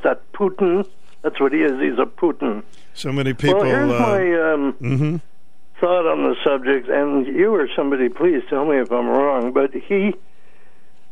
that 0.04 0.32
Putin. 0.34 0.88
That's 1.22 1.40
what 1.40 1.54
he 1.54 1.60
is. 1.64 1.80
He's 1.80 1.98
a 1.98 2.06
Putin. 2.06 2.64
So 2.94 3.12
many 3.12 3.34
people. 3.34 3.60
well, 3.60 3.66
here's 3.66 3.92
uh, 3.92 4.00
my 4.00 4.54
um, 4.54 4.74
mhm. 4.74 5.22
thought 5.80 6.06
on 6.06 6.24
the 6.24 6.36
subject, 6.44 6.90
and 6.90 7.26
you 7.26 7.56
or 7.56 7.68
somebody, 7.76 8.10
please 8.10 8.44
tell 8.50 8.66
me 8.66 8.78
if 8.78 8.92
I'm 8.92 9.08
wrong. 9.08 9.54
But 9.54 9.74
he 9.74 10.14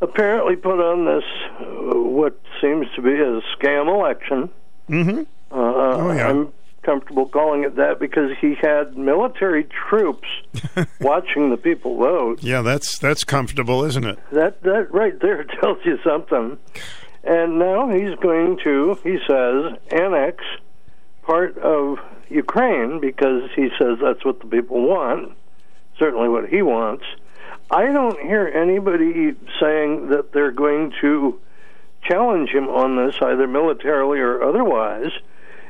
apparently 0.01 0.57
put 0.57 0.79
on 0.79 1.05
this 1.05 1.23
uh, 1.59 1.97
what 1.97 2.39
seems 2.61 2.87
to 2.95 3.01
be 3.01 3.13
a 3.13 3.41
scam 3.55 3.87
election. 3.87 4.49
Mm-hmm. 4.89 5.19
Uh, 5.51 5.83
Oh, 5.95 6.11
yeah. 6.11 6.29
I'm 6.29 6.51
comfortable 6.83 7.27
calling 7.27 7.63
it 7.63 7.75
that 7.75 7.99
because 7.99 8.31
he 8.39 8.55
had 8.61 8.97
military 8.97 9.67
troops 9.89 10.27
watching 11.01 11.49
the 11.49 11.57
people 11.57 11.97
vote. 11.97 12.43
Yeah, 12.43 12.61
that's 12.61 12.97
that's 12.99 13.23
comfortable, 13.23 13.83
isn't 13.83 14.05
it? 14.05 14.19
That 14.31 14.61
that 14.63 14.93
right 14.93 15.19
there 15.19 15.43
tells 15.61 15.79
you 15.85 15.97
something. 16.03 16.57
And 17.23 17.57
now 17.57 17.87
he's 17.87 18.15
going 18.15 18.59
to, 18.65 18.99
he 19.01 19.17
says, 19.25 19.79
annex 19.91 20.43
part 21.21 21.57
of 21.57 21.97
Ukraine 22.29 22.99
because 22.99 23.49
he 23.55 23.69
says 23.79 23.97
that's 24.01 24.25
what 24.25 24.41
the 24.41 24.47
people 24.47 24.87
want, 24.87 25.31
certainly 25.97 26.27
what 26.27 26.49
he 26.49 26.61
wants. 26.61 27.05
I 27.71 27.85
don't 27.85 28.19
hear 28.19 28.47
anybody 28.47 29.35
saying 29.59 30.09
that 30.09 30.33
they're 30.33 30.51
going 30.51 30.93
to 30.99 31.39
challenge 32.03 32.49
him 32.49 32.67
on 32.67 32.97
this, 32.97 33.15
either 33.21 33.47
militarily 33.47 34.19
or 34.19 34.43
otherwise. 34.43 35.11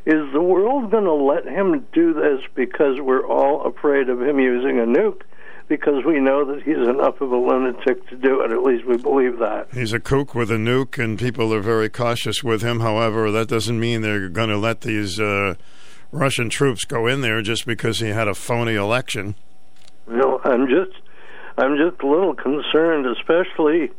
Is 0.05 0.33
the 0.33 0.41
world 0.41 0.91
going 0.91 1.05
to 1.05 1.13
let 1.13 1.45
him 1.45 1.85
do 1.93 2.13
this 2.13 2.41
because 2.55 2.99
we're 2.99 3.25
all 3.25 3.61
afraid 3.65 4.09
of 4.09 4.21
him 4.21 4.37
using 4.37 4.79
a 4.79 4.83
nuke? 4.83 5.21
Because 5.69 6.03
we 6.05 6.19
know 6.19 6.43
that 6.43 6.63
he's 6.63 6.75
enough 6.75 7.21
of 7.21 7.31
a 7.31 7.37
lunatic 7.37 8.05
to 8.09 8.17
do 8.17 8.41
it. 8.41 8.51
At 8.51 8.63
least 8.63 8.85
we 8.85 8.97
believe 8.97 9.39
that. 9.39 9.67
He's 9.73 9.93
a 9.93 9.99
kook 10.01 10.35
with 10.35 10.51
a 10.51 10.57
nuke, 10.57 11.01
and 11.01 11.17
people 11.17 11.53
are 11.53 11.61
very 11.61 11.89
cautious 11.89 12.43
with 12.43 12.61
him. 12.61 12.81
However, 12.81 13.31
that 13.31 13.47
doesn't 13.47 13.79
mean 13.79 14.01
they're 14.01 14.27
going 14.27 14.49
to 14.49 14.57
let 14.57 14.81
these 14.81 15.21
uh, 15.21 15.55
Russian 16.11 16.49
troops 16.49 16.83
go 16.83 17.07
in 17.07 17.21
there 17.21 17.41
just 17.41 17.65
because 17.65 17.99
he 17.99 18.09
had 18.09 18.27
a 18.27 18.35
phony 18.35 18.75
election. 18.75 19.35
No, 20.05 20.41
I'm 20.43 20.67
just, 20.67 20.91
I'm 21.57 21.77
just 21.77 22.03
a 22.03 22.07
little 22.07 22.35
concerned, 22.35 23.05
especially, 23.05 23.89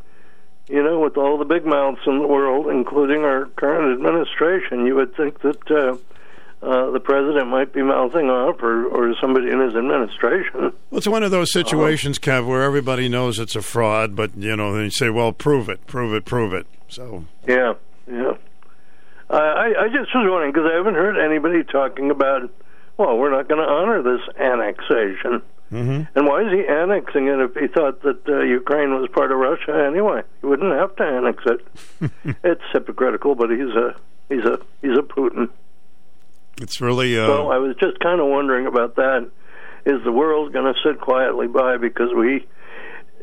you 0.68 0.82
know, 0.82 0.98
with 1.00 1.16
all 1.16 1.38
the 1.38 1.44
big 1.44 1.66
mouths 1.66 2.00
in 2.06 2.18
the 2.18 2.26
world, 2.26 2.68
including 2.68 3.24
our 3.24 3.46
current 3.56 3.92
administration. 3.98 4.86
You 4.86 4.94
would 4.96 5.14
think 5.14 5.40
that 5.42 5.70
uh, 5.70 5.96
uh, 6.64 6.90
the 6.90 7.00
president 7.00 7.48
might 7.48 7.72
be 7.72 7.82
mouthing 7.82 8.30
off, 8.30 8.62
or 8.62 8.86
or 8.86 9.14
somebody 9.20 9.50
in 9.50 9.60
his 9.60 9.74
administration. 9.74 10.72
Well, 10.90 10.98
it's 10.98 11.08
one 11.08 11.22
of 11.22 11.30
those 11.30 11.52
situations, 11.52 12.18
Kev, 12.18 12.46
where 12.46 12.62
everybody 12.62 13.08
knows 13.08 13.38
it's 13.38 13.56
a 13.56 13.62
fraud, 13.62 14.16
but 14.16 14.36
you 14.36 14.56
know, 14.56 14.74
they 14.74 14.88
say, 14.88 15.10
"Well, 15.10 15.32
prove 15.32 15.68
it, 15.68 15.86
prove 15.86 16.14
it, 16.14 16.24
prove 16.24 16.54
it." 16.54 16.66
So, 16.88 17.24
Yeah, 17.46 17.74
yeah. 18.10 18.32
I 19.28 19.36
I, 19.36 19.84
I 19.84 19.88
just 19.88 20.14
was 20.14 20.26
wondering 20.28 20.52
because 20.52 20.70
I 20.72 20.76
haven't 20.76 20.94
heard 20.94 21.18
anybody 21.18 21.64
talking 21.64 22.10
about. 22.10 22.50
Well, 22.96 23.18
we're 23.18 23.30
not 23.30 23.48
going 23.48 23.60
to 23.60 23.68
honor 23.68 24.02
this 24.02 24.20
annexation. 24.38 25.42
Hmm 25.74 26.02
And 26.14 26.26
why 26.26 26.42
is 26.42 26.52
he 26.52 26.64
annexing 26.66 27.26
it 27.26 27.40
if 27.40 27.54
he 27.54 27.66
thought 27.68 28.02
that 28.02 28.20
uh, 28.28 28.40
Ukraine 28.42 28.90
was 28.94 29.08
part 29.12 29.32
of 29.32 29.38
Russia 29.38 29.84
anyway? 29.86 30.22
He 30.40 30.46
wouldn't 30.46 30.72
have 30.72 30.94
to 30.96 31.02
annex 31.02 31.42
it. 31.46 32.36
it's 32.44 32.62
hypocritical, 32.72 33.34
but 33.34 33.50
he's 33.50 33.74
a 33.74 33.94
he's 34.28 34.44
a 34.44 34.58
he's 34.82 34.96
a 34.96 35.02
Putin. 35.02 35.48
it's 36.60 36.80
really 36.80 37.18
uh, 37.18 37.26
So 37.26 37.50
I 37.50 37.58
was 37.58 37.76
just 37.80 37.98
kind 38.00 38.20
of 38.20 38.26
wondering 38.28 38.66
about 38.66 38.96
that. 38.96 39.28
Is 39.86 40.02
the 40.04 40.12
world 40.12 40.52
going 40.52 40.72
to 40.72 40.78
sit 40.82 41.00
quietly 41.00 41.46
by 41.46 41.76
because 41.76 42.10
we 42.16 42.46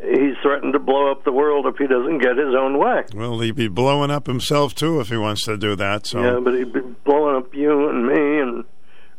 he's 0.04 0.36
threatened 0.42 0.74
to 0.74 0.80
blow 0.80 1.10
up 1.12 1.24
the 1.24 1.32
world 1.32 1.66
if 1.68 1.78
he 1.78 1.88
doesn't 1.88 2.20
get 2.20 2.38
his 2.38 2.54
own 2.58 2.78
way? 2.78 3.04
well, 3.16 3.40
he'd 3.40 3.56
be 3.56 3.68
blowing 3.68 4.12
up 4.12 4.28
himself 4.28 4.74
too 4.76 5.00
if 5.00 5.10
he 5.10 5.18
wants 5.18 5.44
to 5.46 5.58
do 5.58 5.76
that. 5.76 6.06
So, 6.08 6.22
Yeah, 6.22 6.40
but 6.44 6.54
he'd 6.56 6.74
be 6.74 6.82
blowing 7.06 7.36
up 7.36 7.54
you 7.54 7.90
and 7.90 8.08
me 8.08 8.40
and 8.40 8.64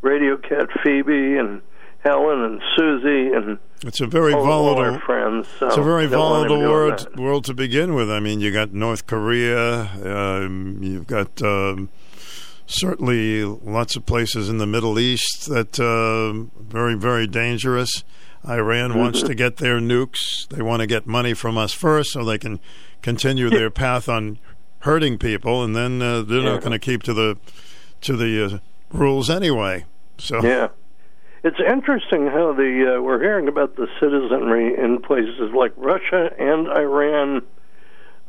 Radio 0.03 0.37
Cat 0.37 0.69
Phoebe 0.83 1.37
and 1.37 1.63
Helen 2.05 2.43
and 2.45 2.61
Susie 2.77 3.33
and 3.33 3.59
it's 3.85 4.01
a 4.01 4.07
very 4.07 4.33
all, 4.33 4.45
volatile. 4.45 5.01
friends. 5.01 5.47
So 5.59 5.67
It's 5.67 5.77
a 5.77 5.83
very 5.83 6.05
I 6.07 6.11
don't 6.11 6.21
want 6.21 6.43
him 6.45 6.59
volatile 6.59 6.71
world, 6.71 7.19
world 7.19 7.45
to 7.47 7.55
begin 7.55 7.95
with. 7.95 8.11
I 8.11 8.21
mean, 8.21 8.41
you 8.41 8.51
got 8.53 8.73
North 8.73 9.07
Korea, 9.07 9.83
um, 10.05 10.79
you've 10.83 11.07
got 11.07 11.41
um, 11.43 11.89
certainly 12.67 13.45
lots 13.45 13.97
of 13.97 14.07
places 14.07 14.49
in 14.49 14.59
the 14.59 14.67
Middle 14.67 14.99
East 14.99 15.49
that 15.49 15.79
uh, 15.81 16.49
very, 16.63 16.95
very 16.95 17.27
dangerous. 17.27 18.05
Iran 18.49 18.99
wants 18.99 19.21
Mm-hmm. 19.21 19.29
to 19.29 19.35
get 19.35 19.57
their 19.59 19.79
nukes. 19.79 20.49
They 20.49 20.63
want 20.63 20.81
to 20.81 20.87
get 20.87 21.07
money 21.07 21.35
from 21.35 21.57
us 21.57 21.73
first 21.73 22.13
so 22.13 22.25
they 22.25 22.39
can 22.39 22.59
continue 23.01 23.49
their 23.51 23.71
path 23.71 24.09
on 24.09 24.39
hurting 24.81 25.19
people, 25.19 25.63
and 25.63 25.77
then 25.77 26.03
uh, 26.03 26.23
they're 26.23 26.39
Yeah. 26.41 26.53
not 26.55 26.61
going 26.61 26.73
to 26.73 26.79
keep 26.81 27.03
to 27.05 27.15
the 27.15 27.37
to 28.01 28.17
the 28.17 28.45
uh, 28.45 28.59
rules 28.91 29.31
anyway. 29.31 29.85
So 30.19 30.43
Yeah. 30.43 30.69
It's 31.45 31.59
interesting 31.59 32.27
how 32.27 32.53
the 32.53 32.97
uh, 32.99 33.03
we're 33.03 33.21
hearing 33.21 33.49
about 33.49 33.75
the 33.75 33.89
citizenry 33.99 34.79
in 34.79 35.03
places 35.03 35.51
like 35.53 35.73
Russia 35.77 36.31
and 36.39 36.69
Iran 36.69 37.43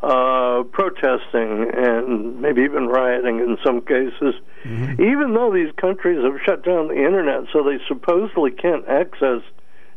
uh, 0.02 0.64
protesting 0.64 1.70
and 1.74 2.42
maybe 2.42 2.64
even 2.64 2.88
rioting 2.88 3.40
in 3.40 3.58
some 3.64 3.82
cases, 3.82 4.34
even 5.00 5.34
though 5.36 5.54
these 5.54 5.72
countries 5.78 6.24
have 6.24 6.42
shut 6.44 6.66
down 6.66 6.88
the 6.88 6.98
internet, 6.98 7.44
so 7.54 7.64
they 7.64 7.78
supposedly 7.88 8.52
can't 8.52 8.88
access 8.88 9.42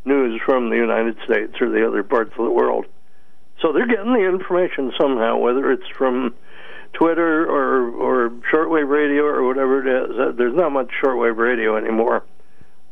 news 0.04 0.40
from 0.44 0.68
the 0.68 0.76
United 0.76 1.16
States 1.24 1.54
or 1.60 1.70
the 1.70 1.86
other 1.86 2.02
parts 2.02 2.32
of 2.38 2.44
the 2.44 2.50
world. 2.50 2.84
So 3.62 3.72
they're 3.72 3.86
getting 3.86 4.12
the 4.12 4.28
information 4.28 4.92
somehow, 5.00 5.38
whether 5.38 5.72
it's 5.72 5.88
from 5.96 6.34
Twitter 6.92 7.46
or 7.46 7.90
or 7.90 8.30
shortwave 8.52 8.88
radio 8.88 9.24
or 9.24 9.42
whatever 9.42 9.80
it 9.80 10.10
is. 10.10 10.18
Uh, 10.18 10.32
There's 10.36 10.54
not 10.54 10.70
much 10.70 10.90
shortwave 11.02 11.36
radio 11.38 11.76
anymore, 11.76 12.22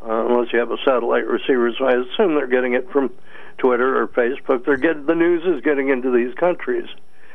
uh, 0.09 0.27
unless 0.27 0.53
you 0.53 0.59
have 0.59 0.71
a 0.71 0.77
satellite 0.85 1.27
receiver. 1.27 1.71
So 1.79 1.85
I 1.87 1.93
assume 1.93 2.35
they're 2.35 2.47
getting 2.47 2.75
it 2.75 2.91
from 2.91 3.11
Twitter 3.59 4.01
or 4.01 4.09
Facebook. 4.09 4.65
They're 4.65 4.77
getting 4.77 5.07
the 5.07 5.15
news 5.15 5.43
is 5.45 5.63
getting 5.63 5.89
into 5.89 6.11
these 6.11 6.35
countries, 6.35 6.87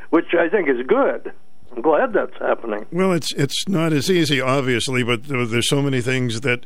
which 0.10 0.34
I 0.38 0.50
think 0.50 0.70
is 0.70 0.86
good. 0.88 1.32
I'm 1.76 1.82
glad 1.82 2.14
that's 2.14 2.38
happening. 2.40 2.86
Well, 2.92 3.12
it's 3.14 3.32
it's 3.34 3.68
not 3.68 3.94
as 3.94 4.10
easy, 4.10 4.42
obviously, 4.42 5.04
but 5.04 5.24
there's 5.26 5.70
so 5.70 5.82
many 5.82 6.02
things 6.02 6.42
that 6.42 6.66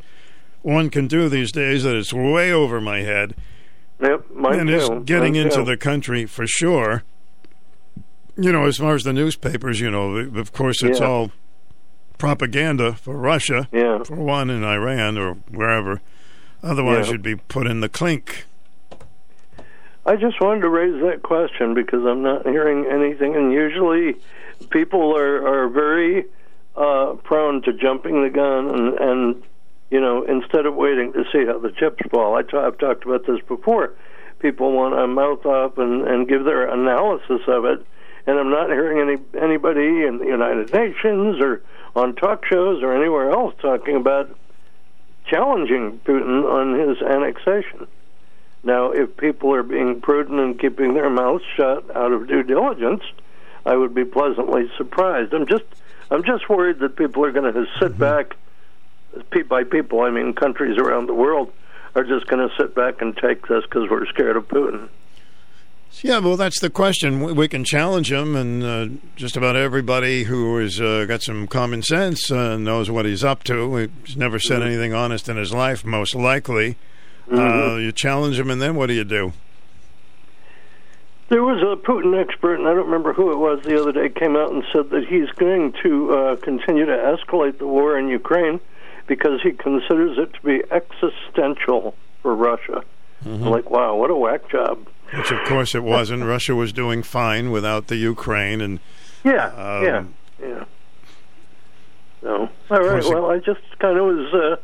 one 0.62 0.90
can 0.90 1.08
do 1.08 1.28
these 1.28 1.52
days 1.52 1.84
that 1.84 1.96
it's 1.96 2.14
way 2.14 2.52
over 2.52 2.80
my 2.80 3.00
head. 3.00 3.36
Yep, 4.02 4.26
mine 4.34 4.60
and 4.60 4.70
too. 4.70 4.76
it's 4.76 4.90
getting 5.06 5.34
Mine 5.34 5.44
into 5.44 5.58
too. 5.58 5.66
the 5.66 5.78
country 5.78 6.26
for 6.26 6.48
sure. 6.48 7.04
You 8.36 8.52
know, 8.52 8.66
as 8.66 8.78
far 8.78 8.96
as 8.96 9.04
the 9.04 9.14
newspapers, 9.14 9.80
you 9.80 9.92
know, 9.92 10.16
of 10.16 10.52
course, 10.54 10.82
it's 10.84 11.00
Yeah. 11.00 11.06
all 11.06 11.32
propaganda 12.28 12.94
for 12.94 13.18
Russia, 13.18 13.68
Yeah. 13.74 14.02
for 14.04 14.16
one, 14.16 14.50
in 14.50 14.64
Iran 14.64 15.18
or 15.18 15.34
wherever. 15.52 16.00
Otherwise, 16.64 17.08
Yeah. 17.08 17.14
you'd 17.14 17.22
be 17.22 17.36
put 17.36 17.68
in 17.68 17.82
the 17.82 17.90
clink. 17.90 18.46
I 20.06 20.16
just 20.16 20.40
wanted 20.40 20.62
to 20.62 20.70
raise 20.70 21.02
that 21.04 21.22
question 21.24 21.74
because 21.74 22.06
I'm 22.06 22.22
not 22.22 22.48
hearing 22.48 22.86
anything, 22.86 23.36
and 23.36 23.52
usually 23.52 24.16
people 24.70 25.18
are 25.18 25.46
are 25.46 25.68
very 25.68 26.26
uh, 26.78 27.14
prone 27.24 27.62
to 27.64 27.74
jumping 27.74 28.24
the 28.24 28.30
gun 28.30 28.70
and 28.70 28.94
and 29.00 29.44
you 29.92 30.00
know 30.00 30.24
instead 30.24 30.66
of 30.66 30.76
waiting 30.76 31.12
to 31.14 31.26
see 31.32 31.46
how 31.46 31.60
the 31.60 31.72
chips 31.72 32.02
fall. 32.10 32.36
I 32.36 32.44
t- 32.44 32.56
I've 32.58 32.78
talked 32.78 33.04
about 33.06 33.26
this 33.28 33.40
before. 33.50 33.92
People 34.40 34.72
want 34.72 34.96
to 34.96 35.08
mouth 35.08 35.46
off 35.46 35.78
and 35.78 36.08
and 36.08 36.28
give 36.28 36.46
their 36.46 36.66
analysis 36.68 37.42
of 37.48 37.66
it, 37.66 37.86
and 38.28 38.40
I'm 38.40 38.50
not 38.50 38.70
hearing 38.70 38.98
any 39.00 39.18
anybody 39.42 40.06
in 40.06 40.20
the 40.20 40.26
United 40.26 40.74
Nations 40.74 41.40
or 41.42 41.62
on 41.96 42.16
talk 42.16 42.46
shows 42.46 42.82
or 42.82 42.96
anywhere 42.96 43.32
else 43.32 43.54
talking 43.62 43.96
about 43.96 44.36
challenging 45.26 46.00
Putin 46.00 46.44
on 46.44 46.80
his 46.80 47.02
annexation. 47.02 47.88
Now, 48.64 48.92
if 48.92 49.18
people 49.18 49.54
are 49.54 49.64
being 49.64 50.02
prudent 50.02 50.40
and 50.40 50.60
keeping 50.60 50.94
their 50.94 51.10
mouths 51.10 51.44
shut 51.56 51.96
out 51.96 52.12
of 52.12 52.28
due 52.28 52.44
diligence, 52.44 53.04
I 53.66 53.76
would 53.76 53.94
be 53.94 54.06
pleasantly 54.06 54.70
surprised. 54.78 55.34
I'm 55.34 55.48
just, 55.48 55.66
I'm 56.10 56.24
just 56.24 56.50
worried 56.50 56.80
that 56.80 56.96
people 56.96 57.26
are 57.26 57.32
going 57.32 57.54
to 57.54 57.66
sit 57.80 57.92
mm-hmm. 57.92 58.00
back. 58.00 58.36
pe- 59.32 59.44
By 59.44 59.64
people, 59.64 60.02
I 60.02 60.10
mean 60.10 60.34
countries 60.34 60.78
around 60.78 61.08
the 61.08 61.14
world 61.14 61.52
are 61.96 62.04
just 62.04 62.28
going 62.28 62.48
to 62.48 62.56
sit 62.56 62.74
back 62.74 63.02
and 63.02 63.16
take 63.16 63.48
this 63.48 63.64
because 63.64 63.90
we're 63.90 64.06
scared 64.08 64.38
of 64.38 64.48
Putin. 64.48 64.90
Yeah, 66.02 66.20
well, 66.20 66.36
that's 66.38 66.60
the 66.60 66.70
question. 66.70 67.22
We- 67.22 67.34
We 67.34 67.48
can 67.48 67.64
challenge 67.64 68.12
him, 68.12 68.36
and 68.36 68.64
uh, 68.64 68.88
just 69.16 69.38
about 69.38 69.56
everybody 69.56 70.24
who 70.24 70.58
has 70.58 70.82
uh, 70.82 71.06
got 71.08 71.22
some 71.22 71.48
common 71.48 71.82
sense 71.84 72.30
uh, 72.32 72.58
knows 72.58 72.90
what 72.92 73.06
he's 73.06 73.24
up 73.24 73.44
to. 73.46 73.76
He's 74.06 74.18
never 74.18 74.40
said 74.40 74.60
Mm-hmm. 74.60 74.68
anything 74.68 74.94
honest 74.94 75.30
in 75.30 75.38
his 75.38 75.54
life, 75.54 75.86
most 75.86 76.16
likely. 76.16 76.78
Uh, 77.32 77.36
Mhm. 77.36 77.84
you 77.86 77.92
challenge 77.94 78.38
him, 78.40 78.50
and 78.50 78.62
then 78.62 78.76
what 78.76 78.88
do 78.88 78.94
you 78.94 79.06
do? 79.06 79.32
There 81.30 81.42
was 81.44 81.62
a 81.62 81.78
Putin 81.82 82.20
expert, 82.20 82.56
and 82.56 82.68
I 82.68 82.74
don't 82.74 82.86
remember 82.86 83.14
who 83.14 83.32
it 83.32 83.38
was 83.38 83.62
the 83.64 83.80
other 83.80 83.92
day, 83.94 84.10
came 84.10 84.36
out 84.36 84.52
and 84.52 84.64
said 84.74 84.90
that 84.90 85.06
he's 85.08 85.30
going 85.32 85.74
to 85.84 86.14
uh, 86.14 86.36
continue 86.38 86.86
to 86.86 86.92
escalate 86.92 87.60
the 87.60 87.66
war 87.68 87.98
in 87.98 88.08
Ukraine 88.10 88.60
because 89.08 89.42
he 89.42 89.52
considers 89.52 90.18
it 90.18 90.34
to 90.34 90.42
be 90.42 90.64
existential 90.70 91.96
for 92.22 92.36
Russia. 92.36 92.84
Mm-hmm. 93.26 93.46
I'm 93.46 93.50
like, 93.52 93.70
wow, 93.70 93.96
what 93.96 94.10
a 94.12 94.16
whack 94.16 94.50
job. 94.50 94.86
Which, 95.18 95.32
of 95.32 95.40
course, 95.48 95.76
it 95.76 95.84
wasn't. 95.84 96.24
Russia 96.24 96.56
was 96.56 96.74
doing 96.74 97.04
fine 97.04 97.52
without 97.52 97.88
the 97.88 97.96
Ukraine, 97.98 98.62
and 98.62 98.80
Yeah, 99.24 99.48
Um, 99.48 99.84
yeah, 99.86 100.04
yeah. 100.42 100.66
So, 102.22 102.50
all 102.72 102.80
right. 102.82 103.04
Well, 103.04 103.30
I 103.32 103.38
just 103.40 103.62
kind 103.80 103.98
of 103.98 104.06
was 104.06 104.34
uh, 104.34 104.56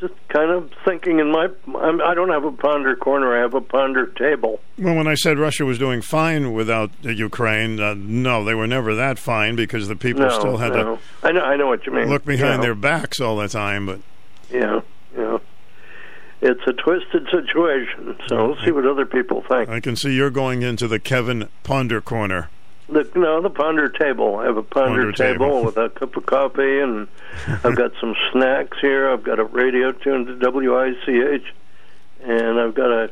just 0.00 0.12
kind 0.28 0.50
of 0.50 0.70
thinking 0.84 1.18
in 1.18 1.30
my. 1.32 1.48
I'm, 1.78 2.00
I 2.02 2.14
don't 2.14 2.28
have 2.28 2.44
a 2.44 2.52
ponder 2.52 2.94
corner. 2.94 3.36
I 3.36 3.40
have 3.40 3.54
a 3.54 3.60
ponder 3.60 4.06
table. 4.06 4.60
well, 4.78 4.94
when 4.94 5.06
I 5.06 5.14
said 5.14 5.38
Russia 5.38 5.64
was 5.64 5.78
doing 5.78 6.02
fine 6.02 6.52
without 6.52 6.90
the 7.02 7.14
Ukraine, 7.14 7.80
uh, 7.80 7.94
no, 7.96 8.44
they 8.44 8.54
were 8.54 8.66
never 8.66 8.94
that 8.94 9.18
fine 9.18 9.56
because 9.56 9.88
the 9.88 9.96
people 9.96 10.22
no, 10.22 10.38
still 10.38 10.56
had 10.58 10.72
no. 10.72 10.98
I 11.22 11.32
know. 11.32 11.40
I 11.40 11.56
know 11.56 11.66
what 11.66 11.86
you 11.86 11.92
mean. 11.92 12.04
to 12.04 12.10
look 12.10 12.24
behind 12.24 12.56
Yeah. 12.56 12.66
their 12.66 12.74
backs 12.74 13.18
all 13.20 13.36
the 13.36 13.48
time. 13.48 13.86
But 13.86 14.00
Yeah, 14.50 14.80
yeah. 15.16 15.38
It's 16.40 16.60
a 16.66 16.72
twisted 16.72 17.26
situation, 17.30 18.16
so 18.28 18.46
we'll 18.48 18.64
see 18.64 18.70
what 18.70 18.86
other 18.86 19.04
people 19.06 19.42
think. 19.48 19.68
I 19.68 19.80
can 19.80 19.96
see 19.96 20.14
you're 20.14 20.30
going 20.30 20.62
into 20.62 20.86
the 20.86 20.98
Kevin 21.00 21.48
Ponder 21.64 22.00
corner. 22.00 22.48
The 22.88 23.10
no, 23.16 23.42
the 23.42 23.50
ponder 23.50 23.88
table. 23.88 24.36
I 24.36 24.44
have 24.46 24.56
a 24.56 24.62
ponder, 24.62 25.02
Ponder 25.02 25.12
table. 25.12 25.46
table 25.46 25.64
with 25.64 25.76
a 25.76 25.90
cup 25.90 26.16
of 26.16 26.24
coffee, 26.26 26.80
and 26.80 27.06
I've 27.64 27.76
got 27.76 27.92
some 28.00 28.14
snacks 28.32 28.78
here. 28.80 29.10
I've 29.10 29.24
got 29.24 29.38
a 29.38 29.44
radio 29.44 29.92
tuned 29.92 30.26
to 30.40 30.50
WICH, 30.50 31.44
and 32.22 32.58
I've 32.60 32.74
got 32.74 32.90
a 32.90 33.10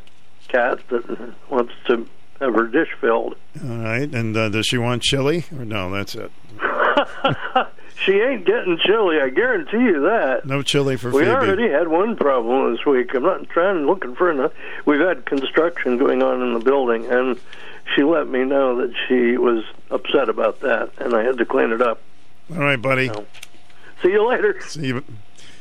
cat 0.48 0.78
that 0.88 1.34
wants 1.50 1.72
to 1.88 2.08
have 2.40 2.54
her 2.54 2.68
dish 2.68 2.88
filled. 3.00 3.34
All 3.62 3.78
right. 3.78 4.08
And 4.14 4.36
uh, 4.36 4.48
does 4.50 4.66
she 4.66 4.78
want 4.78 5.02
chili? 5.02 5.44
Or 5.58 5.64
no, 5.64 5.90
that's 5.90 6.14
it. 6.14 6.30
She 8.04 8.12
ain't 8.12 8.44
getting 8.44 8.78
chilly, 8.78 9.20
I 9.20 9.30
guarantee 9.30 9.78
you 9.78 10.00
that. 10.02 10.44
No 10.44 10.62
chili 10.62 10.96
for 10.96 11.10
we 11.10 11.22
Phoebe. 11.22 11.30
We 11.30 11.34
already 11.34 11.68
had 11.70 11.88
one 11.88 12.16
problem 12.16 12.74
this 12.74 12.84
week. 12.84 13.14
I'm 13.14 13.22
not 13.22 13.48
trying 13.48 13.80
to 13.80 13.86
looking 13.86 14.14
for 14.14 14.30
another. 14.30 14.54
We've 14.84 15.00
had 15.00 15.24
construction 15.24 15.96
going 15.96 16.22
on 16.22 16.42
in 16.42 16.52
the 16.52 16.60
building, 16.60 17.06
and 17.06 17.40
she 17.94 18.02
let 18.02 18.28
me 18.28 18.44
know 18.44 18.76
that 18.82 18.94
she 19.08 19.38
was 19.38 19.64
upset 19.90 20.28
about 20.28 20.60
that, 20.60 20.90
and 20.98 21.14
I 21.14 21.22
had 21.22 21.38
to 21.38 21.46
clean 21.46 21.70
it 21.70 21.80
up. 21.80 22.00
All 22.52 22.58
right, 22.58 22.80
buddy. 22.80 23.10
See 24.02 24.10
you 24.10 24.28
later. 24.28 24.60
See 24.60 24.88
you. 24.88 25.04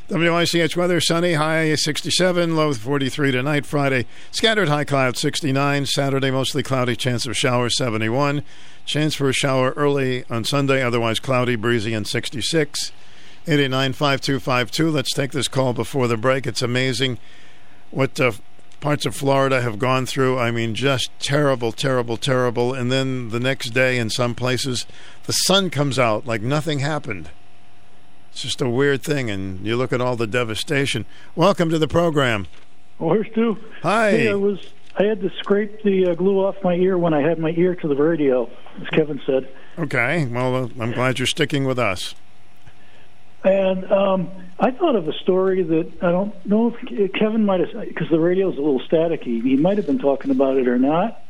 WICH 0.07 0.77
weather 0.77 1.01
sunny, 1.01 1.33
high 1.33 1.73
67, 1.73 2.55
low 2.55 2.71
43 2.73 3.31
tonight. 3.31 3.65
Friday, 3.65 4.05
scattered 4.29 4.69
high 4.69 4.83
cloud 4.83 5.17
69. 5.17 5.87
Saturday, 5.87 6.29
mostly 6.29 6.61
cloudy, 6.61 6.95
chance 6.95 7.25
of 7.25 7.35
shower 7.35 7.71
71. 7.71 8.43
Chance 8.85 9.15
for 9.15 9.29
a 9.29 9.33
shower 9.33 9.71
early 9.71 10.23
on 10.29 10.43
Sunday, 10.43 10.83
otherwise 10.83 11.19
cloudy, 11.19 11.55
breezy, 11.55 11.95
and 11.95 12.07
66. 12.07 12.91
89 13.47 13.93
5252. 13.93 14.91
Let's 14.91 15.11
take 15.11 15.31
this 15.31 15.47
call 15.47 15.73
before 15.73 16.07
the 16.07 16.17
break. 16.17 16.45
It's 16.45 16.61
amazing 16.61 17.17
what 17.89 18.19
uh, 18.19 18.33
parts 18.81 19.07
of 19.07 19.15
Florida 19.15 19.61
have 19.61 19.79
gone 19.79 20.05
through. 20.05 20.37
I 20.37 20.51
mean, 20.51 20.75
just 20.75 21.09
terrible, 21.19 21.71
terrible, 21.71 22.17
terrible. 22.17 22.75
And 22.75 22.91
then 22.91 23.29
the 23.29 23.39
next 23.39 23.69
day, 23.69 23.97
in 23.97 24.11
some 24.11 24.35
places, 24.35 24.85
the 25.23 25.33
sun 25.33 25.71
comes 25.71 25.97
out 25.97 26.27
like 26.27 26.43
nothing 26.43 26.79
happened. 26.79 27.31
It's 28.35 28.41
just 28.41 28.61
a 28.61 28.69
weird 28.69 29.01
thing, 29.01 29.29
and 29.29 29.65
you 29.65 29.77
look 29.77 29.93
at 29.93 30.01
all 30.01 30.17
the 30.17 30.27
devastation. 30.27 31.05
Welcome 31.37 31.69
to 31.69 31.79
the 31.79 31.87
program. 31.87 32.47
Oh, 32.99 33.13
here's 33.13 33.31
Stu. 33.31 33.57
Hi. 33.81 34.11
Hey, 34.11 34.29
I 34.29 34.33
was 34.33 34.59
I 34.97 35.03
had 35.03 35.21
to 35.21 35.29
scrape 35.39 35.83
the 35.83 36.07
uh, 36.07 36.15
glue 36.15 36.45
off 36.45 36.57
my 36.61 36.73
ear 36.73 36.97
when 36.97 37.13
I 37.13 37.21
had 37.21 37.39
my 37.39 37.51
ear 37.51 37.75
to 37.75 37.87
the 37.87 37.95
radio, 37.95 38.49
as 38.81 38.89
Kevin 38.89 39.21
said. 39.25 39.47
Okay, 39.79 40.25
well, 40.25 40.53
uh, 40.53 40.67
I'm 40.81 40.91
glad 40.91 41.17
you're 41.17 41.27
sticking 41.27 41.63
with 41.63 41.79
us. 41.79 42.13
And 43.45 43.89
um, 43.89 44.29
I 44.59 44.71
thought 44.71 44.97
of 44.97 45.07
a 45.07 45.13
story 45.13 45.63
that 45.63 45.93
I 46.01 46.11
don't 46.11 46.45
know 46.45 46.75
if 46.77 47.13
Kevin 47.13 47.45
might 47.45 47.61
have, 47.61 47.87
because 47.87 48.09
the 48.09 48.19
radio's 48.19 48.57
a 48.57 48.61
little 48.61 48.81
staticky. 48.81 49.41
He 49.43 49.55
might 49.55 49.77
have 49.77 49.87
been 49.87 49.99
talking 49.99 50.31
about 50.31 50.57
it 50.57 50.67
or 50.67 50.77
not. 50.77 51.21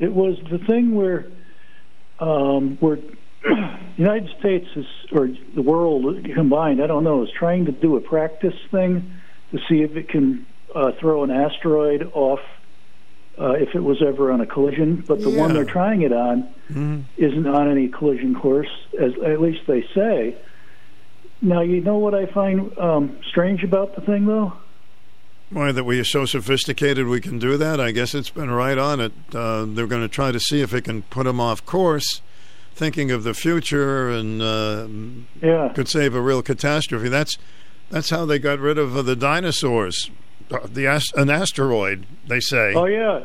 It 0.00 0.12
was 0.12 0.40
the 0.50 0.58
thing 0.58 0.96
where, 0.96 1.26
um, 2.18 2.78
where 2.80 2.98
United 3.96 4.30
States 4.38 4.66
is, 4.76 4.86
or 5.12 5.28
the 5.54 5.62
world 5.62 6.24
combined, 6.34 6.82
I 6.82 6.86
don't 6.86 7.04
know, 7.04 7.22
is 7.22 7.30
trying 7.30 7.66
to 7.66 7.72
do 7.72 7.96
a 7.96 8.00
practice 8.00 8.54
thing 8.70 9.12
to 9.52 9.58
see 9.68 9.82
if 9.82 9.96
it 9.96 10.08
can 10.08 10.46
uh, 10.74 10.92
throw 11.00 11.22
an 11.24 11.30
asteroid 11.30 12.10
off 12.14 12.40
uh, 13.38 13.52
if 13.52 13.74
it 13.74 13.80
was 13.82 14.02
ever 14.02 14.30
on 14.32 14.40
a 14.40 14.46
collision. 14.46 15.04
But 15.06 15.20
the 15.20 15.30
one 15.30 15.52
they're 15.54 15.64
trying 15.64 16.02
it 16.02 16.12
on 16.12 16.48
Mhm. 16.70 17.02
isn't 17.16 17.46
on 17.46 17.70
any 17.70 17.88
collision 17.88 18.34
course, 18.34 18.68
as 18.98 19.12
at 19.24 19.40
least 19.40 19.62
they 19.66 19.82
say. 19.94 20.36
Now, 21.40 21.60
you 21.62 21.80
know 21.80 21.98
what 21.98 22.14
I 22.14 22.26
find 22.26 22.76
um, 22.78 23.16
strange 23.28 23.64
about 23.64 23.94
the 23.96 24.00
thing, 24.02 24.26
though? 24.26 24.52
Why, 25.50 25.72
that 25.72 25.84
we 25.84 25.98
are 26.00 26.04
so 26.04 26.24
sophisticated 26.24 27.06
we 27.08 27.20
can 27.20 27.38
do 27.38 27.56
that? 27.58 27.78
I 27.80 27.90
guess 27.90 28.14
it's 28.14 28.30
been 28.30 28.50
right 28.50 28.78
on 28.78 29.00
it. 29.00 29.12
Uh, 29.34 29.66
they're 29.66 29.86
going 29.88 30.00
to 30.02 30.08
try 30.08 30.30
to 30.32 30.40
see 30.40 30.60
if 30.62 30.72
it 30.72 30.84
can 30.84 31.02
put 31.02 31.24
them 31.24 31.40
off 31.40 31.66
course, 31.66 32.22
thinking 32.74 33.10
of 33.10 33.24
the 33.24 33.34
future 33.34 34.08
and 34.10 34.40
uh, 34.42 34.86
Yeah. 35.42 35.72
could 35.74 35.88
save 35.88 36.14
a 36.14 36.20
real 36.20 36.42
catastrophe. 36.42 37.08
That's 37.08 37.36
that's 37.90 38.10
how 38.10 38.24
they 38.24 38.38
got 38.38 38.58
rid 38.58 38.78
of 38.78 38.96
uh, 38.96 39.02
the 39.02 39.14
dinosaurs. 39.16 40.10
Uh, 40.50 40.60
the 40.66 40.86
ast- 40.86 41.12
an 41.16 41.30
asteroid, 41.30 42.06
they 42.26 42.40
say. 42.40 42.74
Oh 42.74 42.86
yeah, 42.86 43.20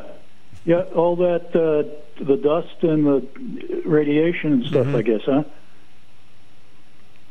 yeah. 0.65 0.81
All 0.95 1.15
that 1.17 1.47
uh, 1.55 2.23
the 2.23 2.35
dust 2.37 2.83
and 2.83 3.05
the 3.05 3.81
radiation 3.85 4.53
and 4.53 4.65
stuff. 4.65 4.87
Mhm. 4.87 4.95
I 4.95 5.01
guess, 5.01 5.21
huh? 5.25 5.43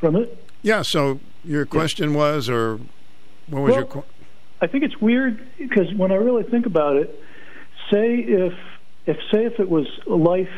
From 0.01 0.17
it. 0.17 0.45
Yeah. 0.63 0.83
So 0.83 1.21
your 1.45 1.65
question 1.67 2.15
was, 2.15 2.49
or 2.49 2.77
what 3.49 3.63
was 3.63 3.71
Well, 3.71 3.75
your? 3.77 3.85
Qu- 3.87 4.05
I 4.61 4.67
think 4.67 4.85
it's 4.85 5.01
weird 5.01 5.41
because 5.59 5.93
when 5.95 6.11
I 6.13 6.17
really 6.17 6.43
think 6.43 6.67
about 6.67 6.97
it, 6.97 7.23
say 7.91 8.17
if 8.17 8.55
if 9.07 9.17
say 9.31 9.45
if 9.45 9.61
it 9.61 9.69
was 9.69 9.87
life 10.07 10.49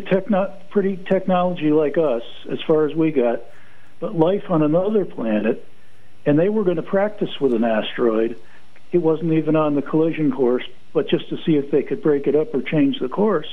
techno, 0.00 0.54
pretty 0.70 0.96
technology 0.96 1.70
like 1.70 1.98
us 1.98 2.22
as 2.50 2.58
far 2.66 2.86
as 2.86 2.94
we 2.94 3.12
got, 3.12 3.42
but 4.00 4.14
life 4.14 4.44
on 4.50 4.62
another 4.62 5.04
planet, 5.04 5.66
and 6.24 6.38
they 6.38 6.48
were 6.48 6.64
going 6.64 6.76
to 6.76 6.82
practice 6.82 7.40
with 7.40 7.52
an 7.52 7.64
asteroid. 7.64 8.38
It 8.92 8.98
wasn't 8.98 9.32
even 9.32 9.56
on 9.56 9.74
the 9.74 9.82
collision 9.82 10.32
course, 10.32 10.64
but 10.92 11.08
just 11.08 11.28
to 11.30 11.36
see 11.44 11.56
if 11.56 11.70
they 11.70 11.82
could 11.82 12.02
break 12.02 12.26
it 12.26 12.34
up 12.34 12.54
or 12.54 12.62
change 12.62 12.98
the 13.00 13.08
course, 13.08 13.48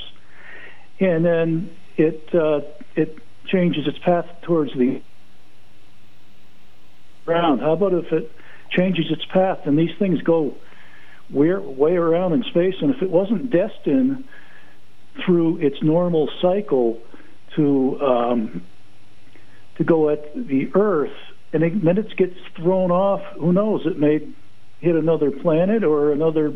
and 1.00 1.24
then 1.24 1.70
it 1.96 2.34
uh, 2.34 2.60
it 2.94 3.18
changes 3.46 3.86
its 3.86 3.98
path 3.98 4.26
towards 4.42 4.72
the 4.74 5.02
ground. 7.24 7.60
How 7.60 7.72
about 7.72 7.92
if 7.92 8.12
it 8.12 8.30
changes 8.70 9.06
its 9.10 9.24
path 9.26 9.60
and 9.66 9.78
these 9.78 9.96
things 9.98 10.20
go 10.22 10.56
way, 11.30 11.52
way 11.54 11.96
around 11.96 12.32
in 12.32 12.42
space? 12.44 12.74
And 12.80 12.94
if 12.94 13.02
it 13.02 13.10
wasn't 13.10 13.50
destined 13.50 14.24
through 15.24 15.58
its 15.58 15.76
normal 15.82 16.28
cycle 16.42 17.00
to 17.56 18.00
um, 18.00 18.62
to 19.76 19.84
go 19.84 20.10
at 20.10 20.34
the 20.34 20.70
Earth, 20.74 21.16
and 21.52 21.62
it, 21.62 21.84
then 21.84 21.98
it 21.98 22.16
gets 22.16 22.36
thrown 22.56 22.90
off, 22.90 23.20
who 23.38 23.52
knows? 23.52 23.82
It 23.86 23.98
may 23.98 24.20
hit 24.80 24.94
another 24.94 25.30
planet 25.30 25.82
or 25.82 26.12
another 26.12 26.52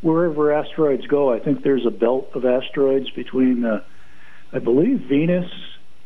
wherever 0.00 0.52
asteroids 0.52 1.06
go. 1.06 1.32
I 1.32 1.40
think 1.40 1.62
there's 1.62 1.86
a 1.86 1.90
belt 1.90 2.30
of 2.34 2.44
asteroids 2.44 3.10
between, 3.10 3.64
uh, 3.64 3.82
I 4.52 4.58
believe, 4.58 5.02
Venus 5.08 5.50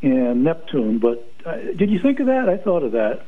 and 0.02 0.44
Neptune. 0.44 0.98
But 0.98 1.30
uh, 1.44 1.56
did 1.76 1.90
you 1.90 1.98
think 2.02 2.20
of 2.20 2.26
that? 2.26 2.48
I 2.48 2.62
thought 2.62 2.82
of 2.82 2.92
that. 2.92 3.26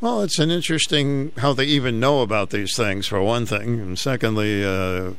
Well, 0.00 0.22
it's 0.22 0.38
an 0.38 0.52
interesting 0.52 1.32
how 1.38 1.54
they 1.54 1.64
even 1.64 1.98
know 1.98 2.20
about 2.20 2.50
these 2.50 2.76
things, 2.76 3.08
for 3.08 3.20
one 3.20 3.46
thing, 3.46 3.80
and 3.80 3.98
secondly, 3.98 4.64
uh, 4.64 5.14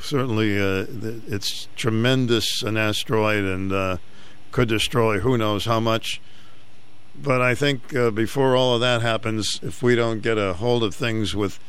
certainly 0.00 0.58
uh, 0.58 0.86
it's 1.28 1.68
tremendous 1.76 2.60
an 2.64 2.76
asteroid 2.76 3.44
and 3.44 3.72
uh, 3.72 3.98
could 4.50 4.68
destroy 4.68 5.20
who 5.20 5.38
knows 5.38 5.66
how 5.66 5.78
much. 5.78 6.20
But 7.14 7.40
I 7.40 7.54
think 7.54 7.94
uh, 7.94 8.10
before 8.10 8.56
all 8.56 8.74
of 8.74 8.80
that 8.80 9.00
happens, 9.00 9.60
if 9.62 9.80
we 9.80 9.94
don't 9.94 10.22
get 10.22 10.38
a 10.38 10.54
hold 10.54 10.82
of 10.82 10.92
things 10.92 11.36
with 11.36 11.60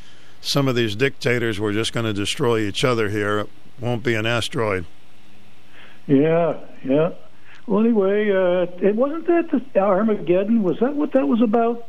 some 0.41 0.67
of 0.67 0.73
these 0.73 0.95
dictators, 0.95 1.59
we're 1.59 1.73
just 1.73 1.93
going 1.93 2.07
to 2.07 2.13
destroy 2.13 2.61
each 2.61 2.83
other 2.83 3.09
here. 3.09 3.37
It 3.37 3.49
won't 3.79 4.01
be 4.01 4.15
an 4.15 4.25
asteroid. 4.25 4.85
Yeah, 6.07 6.57
yeah. 6.83 7.11
Well, 7.67 7.81
anyway, 7.81 8.31
uh, 8.31 8.65
it 8.81 8.95
wasn't 8.95 9.27
that 9.27 9.51
the 9.51 9.79
Armageddon. 9.79 10.63
Was 10.63 10.79
that 10.79 10.95
what 10.95 11.11
that 11.11 11.27
was 11.27 11.41
about 11.41 11.87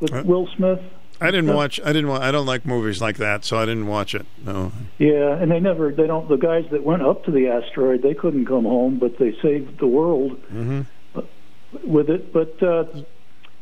with 0.00 0.12
Uh, 0.12 0.22
Will 0.24 0.46
Smith? 0.56 0.80
I 1.20 1.32
didn't 1.32 1.52
watch. 1.52 1.80
I 1.84 1.92
didn't. 1.92 2.08
Wa- 2.08 2.20
I 2.20 2.30
don't 2.30 2.46
like 2.46 2.64
movies 2.64 3.00
like 3.00 3.16
that, 3.16 3.44
so 3.44 3.58
I 3.58 3.64
didn't 3.64 3.88
watch 3.88 4.14
it. 4.14 4.24
No. 4.46 4.70
Yeah, 4.98 5.32
and 5.36 5.50
they 5.50 5.58
never. 5.58 5.90
They 5.90 6.06
don't. 6.06 6.28
The 6.28 6.36
guys 6.36 6.64
that 6.70 6.84
went 6.84 7.02
up 7.02 7.24
to 7.24 7.32
the 7.32 7.48
asteroid, 7.48 8.02
they 8.02 8.14
couldn't 8.14 8.46
come 8.46 8.64
home, 8.64 8.98
but 8.98 9.18
they 9.18 9.36
saved 9.42 9.78
the 9.80 9.86
world 9.88 10.32
hmm 10.48 10.82
with 11.84 12.08
it. 12.08 12.32
But 12.32 12.62
uh, 12.62 12.84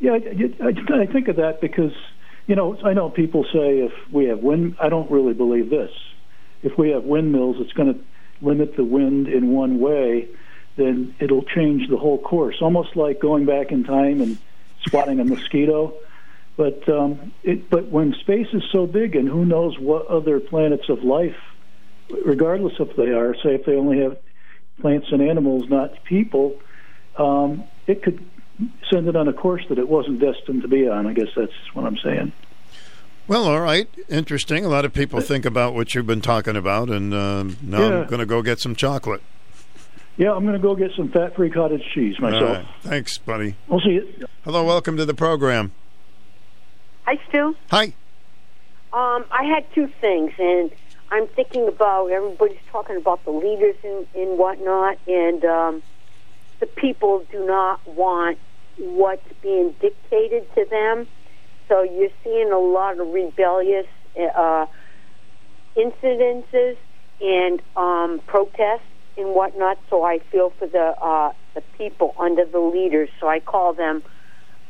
yeah, 0.00 0.12
I, 0.12 0.66
I, 0.66 1.00
I 1.00 1.06
think 1.06 1.28
of 1.28 1.36
that 1.36 1.60
because 1.62 1.92
you 2.46 2.54
know 2.54 2.76
I 2.84 2.92
know 2.92 3.08
people 3.08 3.44
say 3.44 3.78
if 3.80 3.92
we 4.12 4.26
have 4.26 4.40
wind, 4.40 4.76
I 4.78 4.90
don't 4.90 5.10
really 5.10 5.32
believe 5.34 5.70
this. 5.70 5.90
If 6.62 6.76
we 6.76 6.90
have 6.90 7.04
windmills, 7.04 7.56
it's 7.60 7.72
going 7.72 7.94
to 7.94 8.00
limit 8.42 8.76
the 8.76 8.84
wind 8.84 9.28
in 9.28 9.50
one 9.52 9.80
way, 9.80 10.28
then 10.76 11.14
it'll 11.20 11.42
change 11.44 11.88
the 11.88 11.96
whole 11.96 12.18
course. 12.18 12.56
Almost 12.60 12.96
like 12.96 13.18
going 13.20 13.46
back 13.46 13.72
in 13.72 13.82
time 13.84 14.20
and 14.20 14.36
swatting 14.86 15.20
a 15.20 15.24
mosquito. 15.24 15.94
But 16.56 16.88
um, 16.88 17.32
it, 17.42 17.68
but 17.68 17.86
when 17.88 18.14
space 18.14 18.48
is 18.52 18.62
so 18.72 18.86
big, 18.86 19.14
and 19.14 19.28
who 19.28 19.44
knows 19.44 19.78
what 19.78 20.06
other 20.06 20.40
planets 20.40 20.88
of 20.88 21.02
life, 21.04 21.36
regardless 22.24 22.74
if 22.80 22.96
they 22.96 23.10
are, 23.10 23.34
say 23.42 23.54
if 23.54 23.66
they 23.66 23.74
only 23.74 24.00
have 24.00 24.16
plants 24.80 25.08
and 25.10 25.20
animals, 25.20 25.68
not 25.68 26.02
people, 26.04 26.58
um, 27.18 27.64
it 27.86 28.02
could 28.02 28.24
send 28.90 29.06
it 29.06 29.16
on 29.16 29.28
a 29.28 29.34
course 29.34 29.62
that 29.68 29.78
it 29.78 29.88
wasn't 29.88 30.18
destined 30.18 30.62
to 30.62 30.68
be 30.68 30.88
on. 30.88 31.06
I 31.06 31.12
guess 31.12 31.28
that's 31.36 31.52
what 31.74 31.84
I'm 31.84 31.98
saying. 31.98 32.32
Well, 33.28 33.44
all 33.44 33.60
right. 33.60 33.88
Interesting. 34.08 34.64
A 34.64 34.68
lot 34.68 34.84
of 34.84 34.94
people 34.94 35.20
think 35.20 35.44
about 35.44 35.74
what 35.74 35.94
you've 35.94 36.06
been 36.06 36.20
talking 36.20 36.56
about, 36.56 36.88
and 36.88 37.12
um, 37.12 37.56
now 37.60 37.80
Yeah. 37.80 38.00
I'm 38.02 38.06
going 38.06 38.20
to 38.20 38.26
go 38.26 38.40
get 38.40 38.60
some 38.60 38.74
chocolate. 38.76 39.20
Yeah, 40.16 40.32
I'm 40.32 40.44
going 40.44 40.56
to 40.56 40.62
go 40.62 40.74
get 40.74 40.92
some 40.96 41.10
fat-free 41.10 41.50
cottage 41.50 41.82
cheese 41.92 42.18
myself. 42.18 42.42
All 42.42 42.54
right. 42.54 42.66
Thanks, 42.82 43.18
buddy. 43.18 43.56
We'll 43.68 43.80
see 43.80 43.90
you. 43.90 44.26
Hello, 44.44 44.64
welcome 44.64 44.96
to 44.96 45.04
the 45.04 45.12
program. 45.12 45.72
Hi, 47.08 47.14
Stu. 47.28 47.54
Hi. 47.70 47.84
Um, 48.92 49.26
I 49.30 49.44
had 49.44 49.62
two 49.72 49.86
things, 50.00 50.32
and 50.40 50.72
I'm 51.12 51.28
thinking 51.28 51.68
about 51.68 52.08
everybody's 52.08 52.58
talking 52.72 52.96
about 52.96 53.24
the 53.24 53.30
leaders 53.30 53.76
and, 53.84 54.08
and 54.12 54.36
whatnot, 54.36 54.98
and 55.06 55.44
um, 55.44 55.82
the 56.58 56.66
people 56.66 57.24
do 57.30 57.46
not 57.46 57.80
want 57.86 58.38
what's 58.76 59.28
being 59.40 59.72
dictated 59.80 60.52
to 60.56 60.66
them. 60.68 61.06
So 61.68 61.84
you're 61.84 62.10
seeing 62.24 62.50
a 62.50 62.58
lot 62.58 62.98
of 62.98 63.06
rebellious 63.06 63.86
uh, 64.36 64.66
incidences 65.78 66.74
and 67.20 67.62
um, 67.76 68.20
protests 68.26 68.90
and 69.16 69.28
whatnot. 69.28 69.76
So 69.88 70.02
I 70.02 70.18
feel 70.32 70.52
for 70.58 70.66
the 70.66 70.94
uh, 71.00 71.30
the 71.54 71.60
people 71.78 72.16
under 72.18 72.44
the 72.44 72.58
leaders. 72.58 73.10
So 73.20 73.28
I 73.28 73.38
call 73.38 73.74
them 73.74 74.02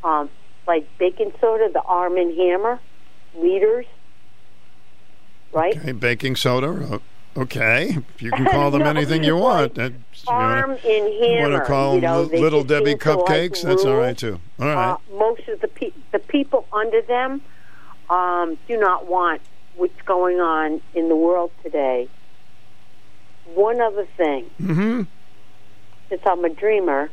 um, 0.03 0.29
like 0.67 0.87
baking 0.97 1.31
soda, 1.39 1.69
the 1.73 1.81
Arm 1.81 2.17
and 2.17 2.35
Hammer 2.37 2.79
leaders, 3.35 3.85
right? 5.53 5.77
Okay, 5.77 5.91
baking 5.93 6.35
soda. 6.35 6.67
uh, 6.95 6.99
Okay, 7.39 7.95
you 8.17 8.31
can 8.31 8.45
call 8.51 8.71
them 8.71 8.81
No, 8.81 8.89
anything 8.89 9.23
you 9.23 9.35
want. 9.37 9.75
That- 9.75 9.91
you 9.93 9.99
Arm 10.27 10.71
wanna- 10.71 10.79
and 10.83 11.13
You 11.13 11.19
Hammer. 11.35 11.49
want 11.51 11.63
to 11.63 11.67
call 11.67 11.95
you 11.95 12.01
them 12.01 12.09
know, 12.11 12.21
Li- 12.23 12.39
Little 12.41 12.63
Debbie 12.63 12.95
to 12.95 13.09
like 13.15 13.19
cupcakes? 13.27 13.61
That's 13.61 13.85
all 13.85 13.95
right 13.95 14.17
too. 14.17 14.39
All 14.59 14.65
right. 14.65 14.91
Uh, 14.93 14.97
most 15.15 15.47
of 15.47 15.61
the 15.61 15.67
pe- 15.67 15.91
the 16.11 16.17
people 16.19 16.65
under 16.73 17.01
them 17.03 17.41
um, 18.09 18.57
do 18.67 18.75
not 18.79 19.05
want 19.07 19.41
what's 19.75 20.01
going 20.03 20.37
on 20.39 20.81
in 20.95 21.09
the 21.09 21.15
world 21.15 21.51
today. 21.63 22.07
One 23.53 23.79
other 23.81 24.07
thing, 24.17 24.49
mm-hmm. 24.59 25.03
since 26.09 26.21
I'm 26.25 26.43
a 26.43 26.49
dreamer, 26.49 27.11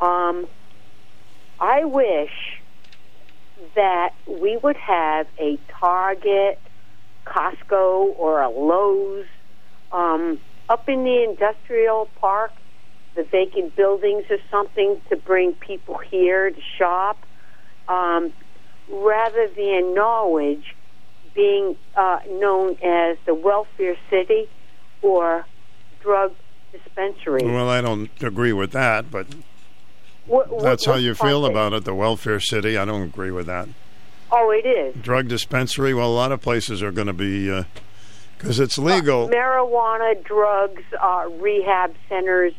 um, 0.00 0.46
I 1.58 1.84
wish 1.86 2.60
that 3.74 4.14
we 4.26 4.56
would 4.56 4.76
have 4.76 5.26
a 5.38 5.58
Target, 5.68 6.60
Costco, 7.26 8.18
or 8.18 8.40
a 8.40 8.48
Lowe's 8.48 9.26
um, 9.92 10.38
up 10.68 10.88
in 10.88 11.04
the 11.04 11.24
industrial 11.24 12.08
park, 12.20 12.52
the 13.14 13.24
vacant 13.24 13.74
buildings 13.76 14.24
or 14.30 14.38
something 14.50 15.00
to 15.08 15.16
bring 15.16 15.52
people 15.54 15.98
here 15.98 16.50
to 16.50 16.60
shop, 16.76 17.18
um, 17.88 18.32
rather 18.88 19.48
than 19.48 19.94
Norwich 19.94 20.74
being 21.34 21.76
uh, 21.96 22.18
known 22.28 22.76
as 22.82 23.16
the 23.24 23.34
welfare 23.34 23.96
city 24.10 24.48
or 25.02 25.46
drug 26.00 26.34
dispensary. 26.72 27.44
Well, 27.44 27.68
I 27.68 27.80
don't 27.80 28.10
agree 28.22 28.52
with 28.52 28.72
that, 28.72 29.10
but 29.10 29.26
What- 30.28 30.48
what- 30.50 30.62
that's 30.62 30.84
how 30.84 30.94
you 30.94 31.14
feel 31.14 31.44
about 31.46 31.72
it. 31.72 31.84
The 31.84 31.94
welfare 31.94 32.38
city. 32.40 32.76
I 32.78 32.84
don't 32.84 33.02
agree 33.02 33.30
with 33.30 33.46
that. 33.46 33.68
Oh, 34.30 34.50
it 34.50 34.66
is. 34.66 34.94
Drug 35.02 35.26
dispensary. 35.28 35.94
Well, 35.94 36.08
a 36.08 36.14
lot 36.14 36.32
of 36.32 36.40
places 36.40 36.82
are 36.82 36.92
going 36.92 37.06
to 37.06 37.12
be 37.14 37.46
because 38.36 38.60
it's 38.60 38.78
legal. 38.78 39.28
marijuana, 39.28 40.22
drugs, 40.22 40.82
uh, 41.00 41.28
rehab 41.40 41.94
centers, 42.08 42.52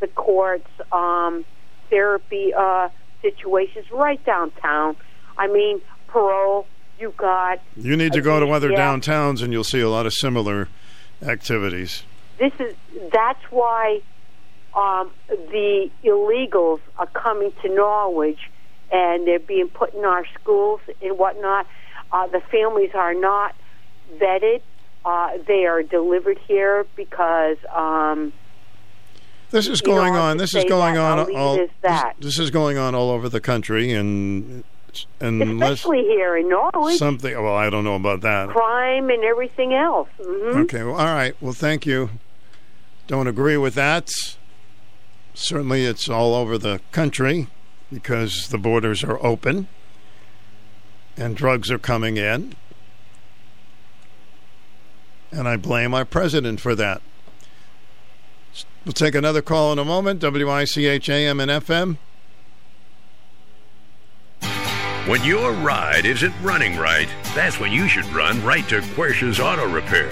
the 0.00 0.08
courts, 0.08 0.68
um, 0.92 1.44
therapy 1.90 2.54
uh, 2.54 2.88
situations 3.20 3.90
right 3.92 4.24
downtown. 4.24 4.96
I 5.36 5.46
mean, 5.46 5.80
parole. 6.08 6.66
You 6.98 7.12
got 7.16 7.60
You 7.76 7.96
need 7.96 8.12
to 8.12 8.20
go 8.20 8.40
to 8.40 8.50
other 8.50 8.70
Yeah. 8.72 8.78
downtowns, 8.78 9.42
and 9.42 9.52
you'll 9.54 9.64
see 9.64 9.80
a 9.80 9.88
lot 9.88 10.04
of 10.06 10.12
similar 10.14 10.68
activities. 11.26 12.02
this 12.38 12.52
is 12.58 12.74
that's 13.12 13.42
why 13.50 14.00
um, 14.74 15.10
the 15.28 15.90
illegals 16.04 16.80
are 16.98 17.06
coming 17.06 17.52
to 17.62 17.68
Norwich 17.74 18.38
and 18.92 19.26
they're 19.26 19.38
being 19.38 19.68
put 19.68 19.94
in 19.94 20.04
our 20.04 20.24
schools 20.40 20.80
and 21.02 21.18
whatnot. 21.18 21.66
Uh, 22.12 22.26
the 22.26 22.40
families 22.50 22.90
are 22.94 23.14
not 23.14 23.54
vetted. 24.16 24.62
Uh, 25.04 25.38
they 25.46 25.64
are 25.66 25.82
delivered 25.82 26.38
here 26.46 26.84
because 26.96 27.56
um, 27.74 28.32
This 29.50 29.66
is 29.68 29.82
know, 29.84 29.94
going 29.94 30.16
on. 30.16 30.36
This 30.36 30.54
is 30.54 30.64
going 30.64 30.94
that. 30.94 31.00
on. 31.00 31.18
I'll 31.20 31.24
leave 31.24 31.36
it 31.36 31.38
all. 31.38 31.56
This, 31.56 32.02
this 32.18 32.38
is 32.38 32.50
going 32.50 32.78
on 32.78 32.94
all 32.94 33.10
over 33.10 33.28
the 33.28 33.40
country, 33.40 33.92
and 33.92 34.64
and 35.20 35.62
especially 35.62 36.02
here 36.02 36.36
in 36.36 36.48
Norwich, 36.48 36.98
something. 36.98 37.32
Well, 37.32 37.54
I 37.54 37.70
don't 37.70 37.84
know 37.84 37.94
about 37.94 38.22
that. 38.22 38.48
crime 38.48 39.08
and 39.08 39.24
everything 39.24 39.72
else. 39.72 40.08
hmm 40.20 40.58
Okay. 40.58 40.82
Well, 40.82 40.96
all 40.96 41.14
right. 41.14 41.34
Well, 41.40 41.52
thank 41.52 41.86
you. 41.86 42.10
Don't 43.06 43.26
agree 43.26 43.56
with 43.56 43.74
that. 43.74 44.10
Certainly, 45.34 45.84
it's 45.84 46.08
all 46.08 46.34
over 46.34 46.58
the 46.58 46.80
country 46.92 47.48
because 47.92 48.48
the 48.48 48.58
borders 48.58 49.02
are 49.02 49.24
open 49.24 49.68
and 51.16 51.36
drugs 51.36 51.70
are 51.70 51.78
coming 51.78 52.16
in. 52.16 52.54
And 55.30 55.46
I 55.46 55.56
blame 55.56 55.94
our 55.94 56.04
president 56.04 56.60
for 56.60 56.74
that. 56.74 57.02
We'll 58.84 58.92
take 58.94 59.14
another 59.14 59.42
call 59.42 59.72
in 59.72 59.78
a 59.78 59.84
moment. 59.84 60.22
WICH 60.22 61.08
AM 61.08 61.40
and 61.40 61.50
FM. 61.50 61.98
When 65.06 65.22
your 65.24 65.52
ride 65.52 66.06
isn't 66.06 66.34
running 66.42 66.76
right, 66.76 67.08
that's 67.34 67.58
when 67.58 67.72
you 67.72 67.88
should 67.88 68.06
run 68.06 68.42
right 68.44 68.66
to 68.68 68.80
Quercia's 68.94 69.40
Auto 69.40 69.68
Repair. 69.68 70.10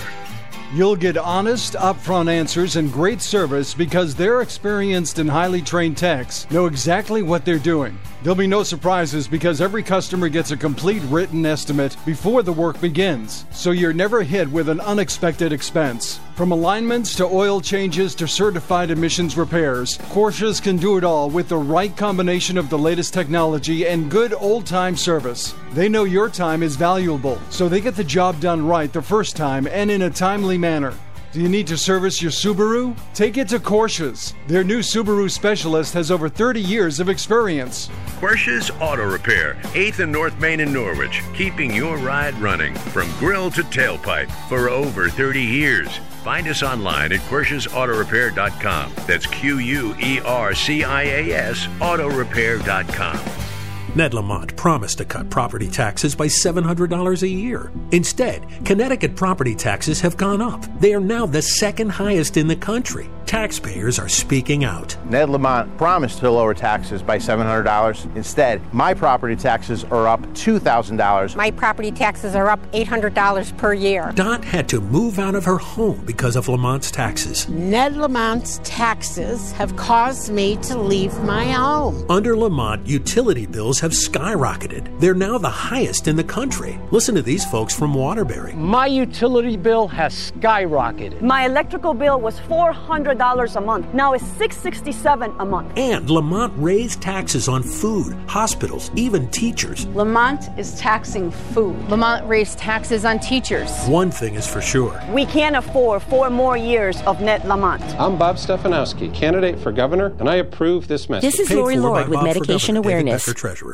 You'll 0.75 0.97
get 0.97 1.17
honest, 1.17 1.73
upfront 1.73 2.31
answers 2.31 2.77
and 2.77 2.93
great 2.93 3.23
service 3.23 3.73
because 3.73 4.15
their 4.15 4.43
experienced 4.43 5.19
and 5.19 5.31
highly 5.31 5.63
trained 5.63 5.97
techs 5.97 6.49
know 6.51 6.67
exactly 6.67 7.23
what 7.23 7.47
they're 7.47 7.59
doing. 7.59 7.99
There'll 8.21 8.35
be 8.35 8.49
no 8.49 8.65
surprises 8.65 9.29
because 9.29 9.61
every 9.61 9.85
customer 9.85 10.29
gets 10.29 10.51
a 10.51 10.57
complete 10.57 11.03
written 11.05 11.47
estimate 11.47 11.97
before 12.05 12.43
the 12.43 12.53
work 12.53 12.81
begins, 12.81 13.47
so 13.53 13.71
you're 13.71 13.93
never 13.93 14.25
hit 14.25 14.51
with 14.51 14.69
an 14.69 14.81
unexpected 14.81 15.53
expense. 15.53 16.19
From 16.35 16.51
alignments 16.51 17.15
to 17.17 17.27
oil 17.27 17.61
changes 17.61 18.17
to 18.17 18.27
certified 18.27 18.91
emissions 18.91 19.37
repairs, 19.37 19.99
Quercia's 20.11 20.61
can 20.61 20.77
do 20.77 20.99
it 20.99 21.05
all 21.05 21.31
with 21.31 21.49
the 21.49 21.57
right 21.57 21.97
combination 21.97 22.59
of 22.59 22.69
the 22.71 22.79
latest 22.79 23.15
technology 23.15 23.87
and 23.87 24.11
good 24.11 24.35
old 24.35 24.67
time 24.67 24.97
service. 24.97 25.55
They 25.73 25.89
know 25.89 26.03
your 26.03 26.29
time 26.29 26.65
is 26.65 26.75
valuable, 26.75 27.41
so 27.51 27.69
they 27.69 27.81
get 27.81 27.95
the 27.95 28.03
job 28.03 28.41
done 28.41 28.67
right 28.67 28.93
the 28.93 29.01
first 29.01 29.37
time 29.37 29.69
and 29.69 29.93
in 29.93 30.03
a 30.03 30.11
timely 30.11 30.59
manner. 30.59 30.93
Do 31.31 31.43
you 31.43 31.49
need 31.49 31.67
to 31.67 31.77
service 31.77 32.23
your 32.23 32.31
Subaru? 32.31 32.97
Take 33.13 33.37
it 33.37 33.49
to 33.49 33.61
Quercia's. 33.61 34.33
Their 34.47 34.65
new 34.65 34.79
Subaru 34.79 35.31
specialist 35.31 35.93
has 35.93 36.11
over 36.11 36.27
30 36.29 36.59
years 36.61 37.01
of 37.01 37.11
experience. 37.11 37.91
Quercia's 38.19 38.71
Auto 38.81 39.07
Repair, 39.11 39.59
8th 39.75 39.99
and 39.99 40.11
North 40.11 40.39
Main 40.41 40.61
in 40.61 40.73
Norwich, 40.73 41.23
keeping 41.35 41.71
your 41.71 41.99
ride 41.99 42.35
running 42.37 42.75
from 42.75 43.11
grill 43.19 43.51
to 43.51 43.63
tailpipe 43.65 44.31
for 44.49 44.71
over 44.71 45.11
30 45.11 45.43
years. 45.43 45.89
Find 46.25 46.49
us 46.49 46.63
online 46.63 47.13
at 47.13 47.21
QuerciasAutoRepair.com. 47.21 48.93
That's 49.07 49.27
Q 49.27 49.59
U 49.59 49.95
E 50.01 50.21
R 50.21 50.55
C 50.55 50.83
I 50.83 51.03
A 51.03 51.33
S 51.33 51.67
AutoRepair.com. 51.81 53.48
Ned 53.95 54.15
Lamont 54.15 54.55
promised 54.57 54.99
to 54.99 55.05
cut 55.05 55.31
property 55.31 55.69
taxes 55.69 56.15
by 56.15 56.27
$700 56.27 57.23
a 57.23 57.29
year. 57.29 57.73
Instead, 57.91 58.47
Connecticut 58.65 59.17
property 59.17 59.55
taxes 59.55 60.01
have 60.01 60.17
gone 60.17 60.43
up. 60.43 60.65
They 60.81 60.95
are 60.95 61.01
now 61.01 61.27
the 61.27 61.43
second 61.43 61.91
highest 61.91 62.37
in 62.37 62.49
the 62.49 62.57
country. 62.57 63.09
Taxpayers 63.29 63.99
are 63.99 64.09
speaking 64.09 64.65
out. 64.65 64.97
Ned 65.05 65.29
Lamont 65.29 65.77
promised 65.77 66.21
to 66.21 66.31
lower 66.31 66.55
taxes 66.55 67.03
by 67.03 67.19
$700. 67.19 68.17
Instead, 68.17 68.63
my 68.73 68.95
property 68.95 69.37
taxes 69.37 69.85
are 69.85 70.09
up 70.09 70.23
$2,000. 70.29 71.37
My 71.37 71.51
property 71.51 71.91
taxes 71.91 72.35
are 72.35 72.49
up 72.49 72.59
$800 72.73 73.59
per 73.59 73.75
year. 73.75 74.13
Dot 74.15 74.43
had 74.47 74.67
to 74.71 74.81
move 74.81 75.19
out 75.19 75.35
of 75.35 75.45
her 75.45 75.59
home 75.59 76.03
because 76.07 76.37
of 76.37 76.49
Lamont's 76.49 76.91
taxes. 76.91 77.47
Ned 77.51 77.99
Lamont's 77.99 78.63
taxes 78.65 79.53
have 79.53 79.77
caused 79.77 80.33
me 80.33 80.57
to 80.63 80.79
leave 80.79 81.13
my 81.21 81.45
home. 81.53 82.11
Under 82.11 82.35
Lamont, 82.35 82.87
utility 82.87 83.45
bills 83.45 83.79
have 83.81 83.93
skyrocketed. 83.93 84.99
They're 85.01 85.13
now 85.13 85.37
the 85.37 85.51
highest 85.51 86.09
in 86.09 86.17
the 86.17 86.25
country. 86.25 86.81
Listen 86.91 87.15
to 87.17 87.23
these 87.23 87.45
folks 87.45 87.79
from 87.79 87.93
Waterbury. 87.93 88.55
My 88.55 88.87
utility 88.87 89.59
bill 89.59 89.87
has 89.89 90.33
skyrocketed. 90.33 91.21
My 91.21 91.45
electrical 91.45 91.93
bill 91.93 92.19
was 92.23 92.41
$400 92.41 93.18
a 93.21 93.61
month. 93.61 93.93
Now 93.93 94.13
it's 94.13 94.25
$667 94.25 95.35
a 95.39 95.45
month. 95.45 95.73
And 95.77 96.09
Lamont 96.09 96.53
raised 96.57 97.03
taxes 97.03 97.49
on 97.49 97.63
food, 97.63 98.15
hospitals, 98.29 98.91
even 98.95 99.29
teachers. 99.29 99.87
Lamont 99.89 100.49
is 100.57 100.79
taxing 100.79 101.31
food. 101.31 101.77
Lamont 101.89 102.27
raised 102.29 102.59
taxes 102.59 103.05
on 103.05 103.19
teachers. 103.19 103.71
One 103.87 104.11
thing 104.11 104.35
is 104.35 104.47
for 104.47 104.61
sure. 104.61 105.01
We 105.11 105.27
can't 105.27 105.57
afford 105.57 106.03
four 106.03 106.31
more 106.31 106.57
years 106.57 107.01
of 107.03 107.21
Ned 107.21 107.45
Lamont. 107.45 107.83
I'm 107.99 108.17
Bob 108.17 108.37
Stefanowski, 108.37 109.13
candidate 109.13 109.59
for 109.59 109.73
governor, 109.73 110.15
and 110.19 110.29
I 110.29 110.37
approve 110.37 110.89
this 110.89 111.09
message. 111.09 111.33
This 111.33 111.41
is 111.41 111.51
Lori 111.51 111.77
Lord 111.77 112.09
with 112.09 112.23
Medication 112.23 112.77
Awareness. 112.77 113.25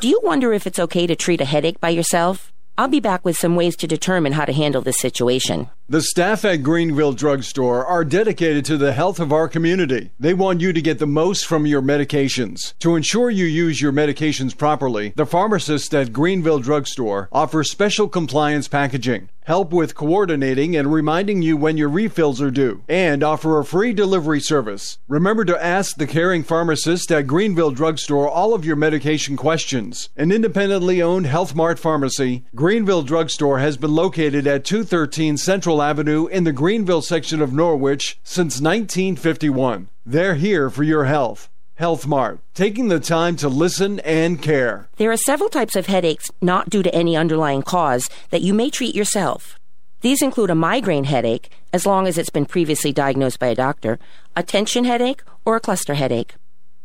Do 0.01 0.09
you 0.09 0.21
wonder 0.23 0.53
if 0.53 0.66
it's 0.66 0.79
okay 0.79 1.07
to 1.07 1.15
treat 1.15 1.41
a 1.41 1.45
headache 1.45 1.81
by 1.81 1.91
yourself? 1.91 2.51
I'll 2.77 2.89
be 2.89 2.99
back 2.99 3.25
with 3.25 3.37
some 3.37 3.55
ways 3.55 3.77
to 3.77 3.87
determine 3.87 4.33
how 4.33 4.45
to 4.47 4.53
handle 4.53 4.83
this 4.83 4.99
situation. 4.99 5.71
The 5.86 6.01
staff 6.01 6.47
at 6.47 6.62
Greenville 6.62 7.12
Drugstore 7.12 7.85
are 7.85 8.06
dedicated 8.06 8.65
to 8.65 8.78
the 8.78 8.94
health 8.94 9.20
of 9.20 9.35
our 9.35 9.48
community. 9.48 10.12
They 10.19 10.32
want 10.32 10.62
you 10.62 10.73
to 10.73 10.81
get 10.81 10.98
the 10.98 11.06
most 11.06 11.44
from 11.44 11.66
your 11.66 11.82
medications. 11.82 12.73
To 12.78 12.97
ensure 12.97 13.28
you 13.28 13.44
use 13.44 13.82
your 13.82 13.93
medications 13.93 14.56
properly, 14.56 15.12
the 15.15 15.27
pharmacists 15.27 15.93
at 15.93 16.11
Greenville 16.11 16.61
Drugstore 16.61 17.28
offer 17.31 17.62
special 17.62 18.09
compliance 18.09 18.66
packaging 18.66 19.28
help 19.44 19.73
with 19.73 19.94
coordinating 19.94 20.74
and 20.74 20.93
reminding 20.93 21.43
you 21.43 21.56
when 21.56 21.77
your 21.77 21.89
refills 21.89 22.40
are 22.40 22.51
due, 22.51 22.82
and 22.89 23.23
offer 23.23 23.59
a 23.59 23.65
free 23.65 23.93
delivery 23.93 24.40
service. 24.40 24.98
Remember 25.06 25.44
to 25.44 25.65
ask 25.65 25.97
the 25.97 26.06
caring 26.06 26.43
pharmacist 26.43 27.12
at 27.12 27.27
Greenville 27.27 27.70
Drugstore 27.70 28.28
all 28.28 28.55
of 28.55 28.65
your 28.65 28.77
medication 28.77 29.36
questions. 29.36 30.09
An 30.16 30.32
independently 30.32 31.02
owned 31.02 31.27
Health 31.27 31.55
Mart 31.55 31.78
pharmacy, 31.78 32.44
Greenville 32.55 33.02
Drugstore 33.02 33.59
has 33.59 33.77
been 33.77 33.94
located 33.94 34.47
at 34.47 34.65
213 34.65 35.36
Central 35.36 35.73
Avenue 35.82 36.26
in 36.26 36.44
the 36.44 36.52
Greenville 36.52 37.02
section 37.02 37.40
of 37.40 37.52
Norwich 37.52 38.18
since 38.22 38.60
1951. 38.60 39.88
They're 40.06 40.34
here 40.34 40.70
for 40.70 40.82
your 40.82 41.05
health. 41.05 41.48
Health 41.76 42.06
Mart, 42.06 42.38
taking 42.55 42.88
the 42.88 43.01
time 43.01 43.34
to 43.36 43.48
listen 43.48 43.98
and 44.01 44.40
care. 44.40 44.88
There 44.96 45.10
are 45.10 45.16
several 45.16 45.48
types 45.48 45.74
of 45.74 45.86
headaches 45.86 46.30
not 46.40 46.70
due 46.70 46.84
to 46.84 46.94
any 46.94 47.16
underlying 47.16 47.62
cause 47.62 48.09
that 48.30 48.42
you 48.42 48.55
may 48.55 48.70
treat 48.70 48.94
yourself. 48.94 49.59
These 50.01 50.22
include 50.22 50.51
a 50.51 50.55
migraine 50.55 51.05
headache, 51.05 51.51
as 51.72 51.86
long 51.86 52.06
as 52.06 52.18
it's 52.18 52.30
been 52.30 52.46
previously 52.46 52.92
diagnosed 52.92 53.40
by 53.40 53.46
a 53.46 53.55
doctor, 53.55 53.98
a 54.36 54.42
tension 54.42 54.84
headache, 54.84 55.22
or 55.44 55.56
a 55.56 55.60
cluster 55.60 55.94
headache. 55.94 56.34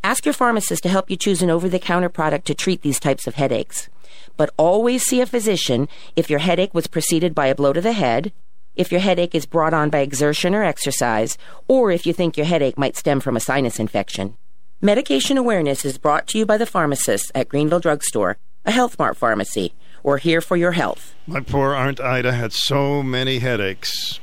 Ask 0.04 0.26
your 0.26 0.34
pharmacist 0.34 0.84
to 0.84 0.90
help 0.90 1.12
you 1.12 1.18
choose 1.18 1.42
an 1.42 1.50
over 1.50 1.68
the 1.68 1.78
counter 1.78 2.10
product 2.10 2.48
to 2.48 2.56
treat 2.56 2.82
these 2.82 3.00
types 3.00 3.28
of 3.28 3.36
headaches. 3.36 3.90
But 4.38 4.54
always 4.58 5.04
see 5.04 5.20
a 5.20 5.26
physician 5.26 5.90
if 6.16 6.30
your 6.30 6.40
headache 6.40 6.74
was 6.74 6.88
preceded 6.88 7.36
by 7.36 7.48
a 7.48 7.56
blow 7.56 7.74
to 7.74 7.82
the 7.82 7.92
head, 7.92 8.32
if 8.76 8.92
your 8.92 9.02
headache 9.02 9.36
is 9.36 9.46
brought 9.46 9.74
on 9.74 9.90
by 9.90 10.00
exertion 10.00 10.56
or 10.56 10.64
exercise, 10.64 11.38
or 11.68 11.92
if 11.92 12.06
you 12.06 12.14
think 12.14 12.38
your 12.38 12.46
headache 12.46 12.78
might 12.78 12.96
stem 12.96 13.20
from 13.20 13.36
a 13.36 13.40
sinus 13.40 13.80
infection. 13.80 14.36
Medication 14.82 15.38
awareness 15.38 15.84
is 15.84 15.98
brought 15.98 16.28
to 16.28 16.38
you 16.38 16.46
by 16.46 16.58
the 16.58 16.66
pharmacists 16.66 17.32
at 17.36 17.50
Greenville 17.50 17.82
Drugstore, 17.82 18.38
a 18.66 18.72
Health 18.72 18.98
Mart 18.98 19.18
pharmacy. 19.18 19.74
We're 20.04 20.18
here 20.20 20.40
for 20.40 20.56
your 20.56 20.72
health. 20.72 21.14
My 21.28 21.42
poor 21.42 21.74
Aunt 21.74 22.00
Ida 22.00 22.32
had 22.32 22.54
so 22.54 23.04
many 23.04 23.40
headaches. 23.40 24.20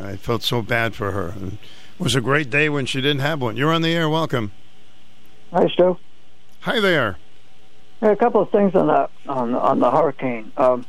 I 0.00 0.16
felt 0.16 0.42
so 0.42 0.62
bad 0.62 0.94
for 0.94 1.10
her. 1.10 1.34
It 1.36 1.58
was 1.98 2.14
a 2.14 2.20
great 2.20 2.50
day 2.50 2.68
when 2.68 2.86
she 2.86 3.00
didn't 3.00 3.20
have 3.20 3.40
one. 3.40 3.56
You're 3.56 3.72
on 3.72 3.82
the 3.82 3.92
air. 3.94 4.08
Welcome. 4.08 4.52
Hi, 5.52 5.66
Stu. 5.68 5.98
Hi 6.60 6.78
there. 6.78 7.18
a 8.00 8.14
couple 8.16 8.40
of 8.40 8.50
things 8.50 8.74
on 8.74 8.86
the 8.86 9.08
on, 9.28 9.54
on 9.54 9.80
the 9.80 9.90
hurricane. 9.90 10.52
Um, 10.56 10.86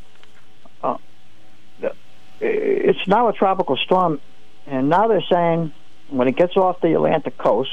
it's 2.40 3.08
now 3.08 3.30
a 3.30 3.34
tropical 3.34 3.78
storm, 3.78 4.20
and 4.66 4.90
now 4.90 5.08
they're 5.08 5.24
saying 5.30 5.74
when 6.10 6.28
it 6.28 6.36
gets 6.36 6.56
off 6.56 6.82
the 6.82 6.94
Atlantic 6.94 7.38
coast, 7.38 7.72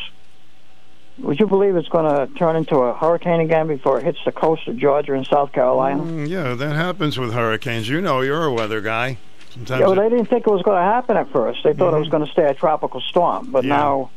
would 1.18 1.38
you 1.38 1.46
believe 1.46 1.76
it's 1.76 1.88
going 1.88 2.04
to 2.04 2.32
turn 2.34 2.56
into 2.56 2.76
a 2.76 2.94
hurricane 2.94 3.40
again 3.40 3.66
before 3.66 3.98
it 3.98 4.04
hits 4.04 4.18
the 4.24 4.32
coast 4.32 4.66
of 4.68 4.76
Georgia 4.76 5.14
and 5.14 5.26
South 5.26 5.52
Carolina? 5.52 6.02
Mm, 6.02 6.28
yeah, 6.28 6.54
that 6.54 6.74
happens 6.74 7.18
with 7.18 7.32
hurricanes. 7.32 7.88
You 7.88 8.00
know, 8.00 8.22
you're 8.22 8.44
a 8.44 8.52
weather 8.52 8.80
guy. 8.80 9.18
Sometimes 9.50 9.80
yeah, 9.80 9.86
well, 9.86 9.98
it... 9.98 10.02
they 10.02 10.16
didn't 10.16 10.30
think 10.30 10.46
it 10.46 10.50
was 10.50 10.62
going 10.62 10.78
to 10.78 10.82
happen 10.82 11.16
at 11.16 11.30
first. 11.30 11.62
They 11.64 11.74
thought 11.74 11.88
mm-hmm. 11.88 11.96
it 11.96 11.98
was 11.98 12.08
mm-hmm. 12.08 12.16
going 12.16 12.26
to 12.26 12.32
stay 12.32 12.46
a 12.46 12.54
tropical 12.54 13.00
storm, 13.00 13.50
but 13.50 13.64
yeah. 13.64 13.76
now, 13.76 14.10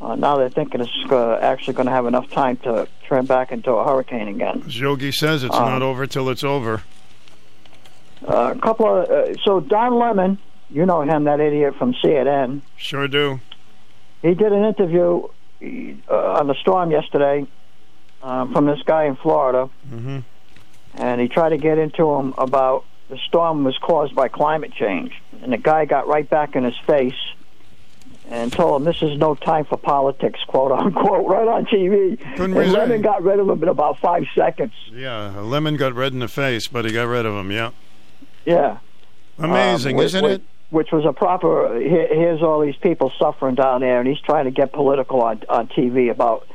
uh, 0.00 0.14
now 0.14 0.36
they're 0.38 0.48
thinking 0.48 0.80
it's 0.80 1.10
uh, 1.10 1.34
actually 1.42 1.74
going 1.74 1.86
to 1.86 1.92
have 1.92 2.06
enough 2.06 2.30
time 2.30 2.56
to 2.58 2.88
turn 3.06 3.26
back 3.26 3.52
into 3.52 3.72
a 3.72 3.84
hurricane 3.84 4.28
again. 4.28 4.62
As 4.66 4.78
Yogi 4.78 5.12
says, 5.12 5.44
it's 5.44 5.54
um, 5.54 5.68
not 5.68 5.82
over 5.82 6.06
till 6.06 6.30
it's 6.30 6.44
over. 6.44 6.82
Uh, 8.26 8.54
a 8.56 8.60
couple 8.60 8.86
of 8.86 9.08
uh, 9.08 9.34
so 9.44 9.60
Don 9.60 9.98
Lemon, 9.98 10.38
you 10.70 10.86
know 10.86 11.02
him, 11.02 11.24
that 11.24 11.40
idiot 11.40 11.74
from 11.76 11.94
CNN. 11.94 12.62
Sure 12.76 13.08
do. 13.08 13.40
He 14.22 14.34
did 14.34 14.52
an 14.52 14.64
interview 14.64 15.28
uh, 16.08 16.38
on 16.38 16.46
the 16.46 16.54
storm 16.60 16.90
yesterday 16.90 17.46
from 18.20 18.64
this 18.64 18.80
guy 18.86 19.04
in 19.04 19.16
Florida, 19.16 19.68
mm-hmm. 19.90 20.20
and 20.94 21.20
he 21.20 21.28
tried 21.28 21.50
to 21.50 21.58
get 21.58 21.76
into 21.76 22.10
him 22.10 22.32
about 22.38 22.84
the 23.10 23.18
storm 23.28 23.64
was 23.64 23.76
caused 23.78 24.14
by 24.14 24.28
climate 24.28 24.72
change, 24.72 25.12
and 25.42 25.52
the 25.52 25.58
guy 25.58 25.84
got 25.84 26.08
right 26.08 26.28
back 26.28 26.56
in 26.56 26.64
his 26.64 26.76
face 26.86 27.12
and 28.30 28.52
told 28.52 28.80
him 28.80 28.84
this 28.84 29.02
is 29.02 29.18
no 29.18 29.34
time 29.34 29.64
for 29.64 29.76
politics, 29.76 30.40
quote 30.46 30.72
unquote, 30.72 31.26
right 31.26 31.46
on 31.46 31.66
TV. 31.66 32.18
Couldn't 32.36 32.56
and 32.56 32.72
Lemon 32.72 33.02
got 33.02 33.22
rid 33.22 33.38
of 33.38 33.48
him 33.48 33.62
in 33.62 33.68
about 33.68 33.98
five 33.98 34.24
seconds. 34.34 34.72
Yeah, 34.92 35.38
Lemon 35.40 35.76
got 35.76 35.94
red 35.94 36.12
in 36.12 36.20
the 36.20 36.28
face, 36.28 36.66
but 36.68 36.84
he 36.84 36.92
got 36.92 37.06
rid 37.08 37.26
of 37.26 37.34
him. 37.34 37.50
Yeah. 37.50 37.70
Yeah. 38.44 38.78
Amazing, 39.38 39.98
um, 39.98 40.04
isn't 40.04 40.24
it? 40.24 40.42
which 40.74 40.90
was 40.90 41.04
a 41.04 41.12
proper. 41.12 41.78
here's 41.78 42.42
all 42.42 42.60
these 42.60 42.76
people 42.76 43.12
suffering 43.18 43.54
down 43.54 43.80
there, 43.80 44.00
and 44.00 44.08
he's 44.08 44.20
trying 44.20 44.44
to 44.44 44.50
get 44.50 44.72
political 44.72 45.22
on 45.22 45.42
on 45.48 45.68
TV 45.68 46.10
about. 46.10 46.46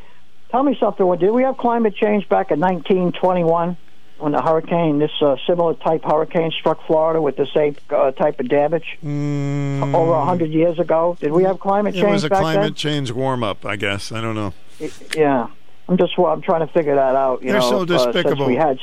Tell 0.52 0.64
me 0.64 0.76
something. 0.80 1.06
Did 1.18 1.32
we 1.32 1.44
have 1.44 1.58
climate 1.58 1.96
change 1.96 2.28
back 2.28 2.50
in 2.50 2.60
1921 2.60 3.78
when 4.18 4.32
the 4.32 4.42
hurricane, 4.42 4.98
this 4.98 5.12
uh, 5.22 5.36
similar 5.46 5.76
type 5.76 6.04
hurricane, 6.04 6.52
struck 6.52 6.86
Florida 6.88 7.22
with 7.22 7.38
the 7.38 7.46
same 7.54 7.76
uh, 7.92 8.12
type 8.12 8.40
of 8.40 8.50
damage 8.50 8.98
mm. 9.04 9.94
over 9.94 10.12
a 10.12 10.26
hundred 10.26 10.50
years 10.50 10.80
ago? 10.80 11.16
Did 11.22 11.32
we 11.32 11.44
have 11.44 11.60
climate 11.60 11.94
change? 11.94 12.08
It 12.08 12.12
was 12.12 12.24
a 12.24 12.30
climate 12.30 12.62
then? 12.62 12.74
change 12.74 13.12
warm 13.12 13.44
up, 13.44 13.64
I 13.66 13.76
guess. 13.76 14.12
I 14.12 14.22
don't 14.22 14.36
know. 14.36 14.54
It, 14.80 15.16
yeah, 15.16 15.48
I'm 15.88 15.98
just 15.98 16.18
I'm 16.18 16.42
trying 16.42 16.68
to 16.68 16.74
figure 16.74 16.96
that 16.96 17.16
out. 17.16 17.42
You 17.42 17.52
They're 17.52 17.62
know, 17.62 17.70
so 17.70 17.86
despicable. 17.86 18.46
Uh, 18.46 18.48
we 18.48 18.56
had. 18.56 18.80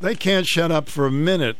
They 0.00 0.14
can't 0.14 0.46
shut 0.46 0.72
up 0.72 0.88
for 0.88 1.06
a 1.06 1.10
minute 1.10 1.56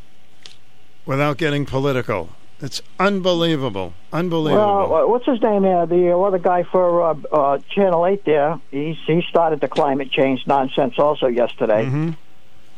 without 1.06 1.38
getting 1.38 1.66
political. 1.66 2.30
It's 2.62 2.82
unbelievable, 2.98 3.94
unbelievable. 4.12 4.90
Well, 4.90 4.94
uh, 4.94 5.06
what's 5.06 5.24
his 5.24 5.40
name 5.40 5.62
there? 5.62 5.86
The 5.86 6.12
uh, 6.12 6.20
other 6.20 6.38
guy 6.38 6.62
for 6.64 7.02
uh, 7.02 7.14
uh, 7.32 7.58
Channel 7.70 8.06
Eight 8.06 8.24
there. 8.26 8.60
He 8.70 8.92
he 9.06 9.22
started 9.28 9.60
the 9.60 9.68
climate 9.68 10.10
change 10.10 10.46
nonsense 10.46 10.98
also 10.98 11.26
yesterday. 11.26 11.86
Mm-hmm. 11.86 12.10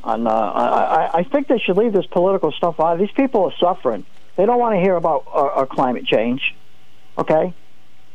And 0.04 0.28
uh, 0.28 0.30
I 0.30 1.18
I 1.18 1.22
think 1.24 1.48
they 1.48 1.58
should 1.58 1.76
leave 1.76 1.92
this 1.92 2.06
political 2.06 2.52
stuff 2.52 2.78
out. 2.78 2.98
These 2.98 3.10
people 3.10 3.44
are 3.44 3.54
suffering. 3.58 4.04
They 4.36 4.46
don't 4.46 4.58
want 4.58 4.76
to 4.76 4.80
hear 4.80 4.94
about 4.94 5.26
uh, 5.32 5.66
climate 5.66 6.06
change. 6.06 6.54
Okay, 7.18 7.52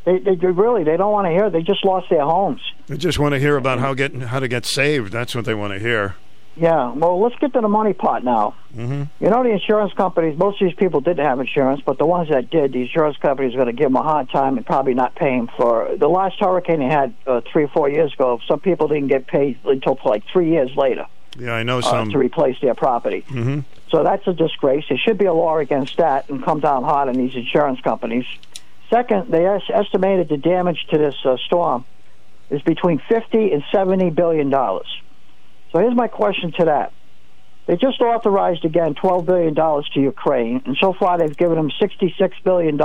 they, 0.06 0.20
they 0.20 0.36
really 0.36 0.86
they 0.86 0.96
don't 0.96 1.12
want 1.12 1.26
to 1.26 1.32
hear. 1.32 1.50
They 1.50 1.64
just 1.64 1.84
lost 1.84 2.10
their 2.10 2.24
homes. 2.24 2.62
They 2.88 2.96
just 2.96 3.20
want 3.20 3.34
to 3.34 3.40
hear 3.40 3.58
about 3.58 3.80
how 3.80 3.94
get 3.94 4.16
how 4.16 4.40
to 4.40 4.48
get 4.48 4.66
saved. 4.66 5.12
That's 5.12 5.36
what 5.36 5.44
they 5.44 5.54
want 5.54 5.74
to 5.74 5.80
hear. 5.80 6.16
Yeah, 6.58 6.92
well, 6.94 7.22
let's 7.22 7.36
get 7.36 7.54
to 7.54 7.62
the 7.62 7.68
money 7.68 7.94
pot 7.94 8.24
now. 8.24 8.56
Mm-hmm. 8.76 9.24
You 9.24 9.30
know, 9.30 9.44
the 9.44 9.52
insurance 9.52 9.94
companies, 9.94 10.38
most 10.38 10.60
of 10.60 10.68
these 10.68 10.76
people 10.76 11.02
didn't 11.02 11.24
have 11.24 11.40
insurance, 11.40 11.82
but 11.86 12.00
the 12.00 12.06
ones 12.06 12.30
that 12.30 12.50
did, 12.50 12.74
the 12.74 12.82
insurance 12.82 13.16
companies 13.18 13.54
are 13.54 13.58
going 13.58 13.68
to 13.68 13.74
give 13.74 13.86
them 13.86 13.96
a 13.96 14.02
hard 14.02 14.30
time 14.30 14.58
and 14.58 14.66
probably 14.66 14.96
not 14.96 15.14
pay 15.16 15.38
them 15.38 15.50
for 15.56 15.96
the 15.96 16.08
last 16.08 16.40
hurricane 16.40 16.80
they 16.80 16.86
had 16.86 17.14
uh, 17.28 17.42
three 17.52 17.64
or 17.64 17.68
four 17.68 17.90
years 17.90 18.12
ago. 18.14 18.40
Some 18.48 18.60
people 18.60 18.88
didn't 18.88 19.08
get 19.08 19.28
paid 19.28 19.60
until 19.66 20.00
like 20.04 20.24
three 20.34 20.50
years 20.50 20.76
later. 20.76 21.06
Yeah, 21.38 21.54
I 21.54 21.62
know 21.62 21.82
some. 21.82 22.10
Uh, 22.10 22.12
to 22.14 22.18
replace 22.18 22.60
their 22.60 22.74
property. 22.74 23.24
Mm-hmm. 23.30 23.60
So 23.90 24.04
that's 24.04 24.26
a 24.28 24.34
disgrace. 24.34 24.86
There 24.90 24.98
should 24.98 25.20
be 25.20 25.26
a 25.26 25.34
law 25.34 25.60
against 25.60 25.98
that 25.98 26.28
and 26.30 26.44
come 26.44 26.60
down 26.60 26.84
hard 26.84 27.08
on 27.08 27.16
these 27.16 27.36
insurance 27.36 27.80
companies. 27.82 28.26
Second, 28.90 29.32
they 29.32 29.46
estimated 29.46 30.30
the 30.30 30.38
damage 30.38 30.88
to 30.90 30.98
this 30.98 31.16
uh, 31.24 31.38
storm 31.46 31.86
is 32.50 32.62
between 32.62 33.00
50 33.10 33.52
and 33.52 33.64
70 33.72 34.10
billion 34.12 34.50
dollars. 34.50 34.88
So 35.78 35.82
here's 35.82 35.96
my 35.96 36.08
question 36.08 36.52
to 36.54 36.66
that. 36.66 36.92
They 37.68 37.76
just 37.76 38.02
authorized 38.02 38.66
again 38.66 38.96
$12 38.96 39.28
billion 39.28 39.54
to 39.54 40.00
Ukraine, 40.00 40.64
and 40.66 40.76
so 40.82 40.92
far 40.92 41.20
they've 41.20 41.38
given 41.38 41.56
them 41.56 41.70
$66 41.70 42.32
billion 42.44 42.80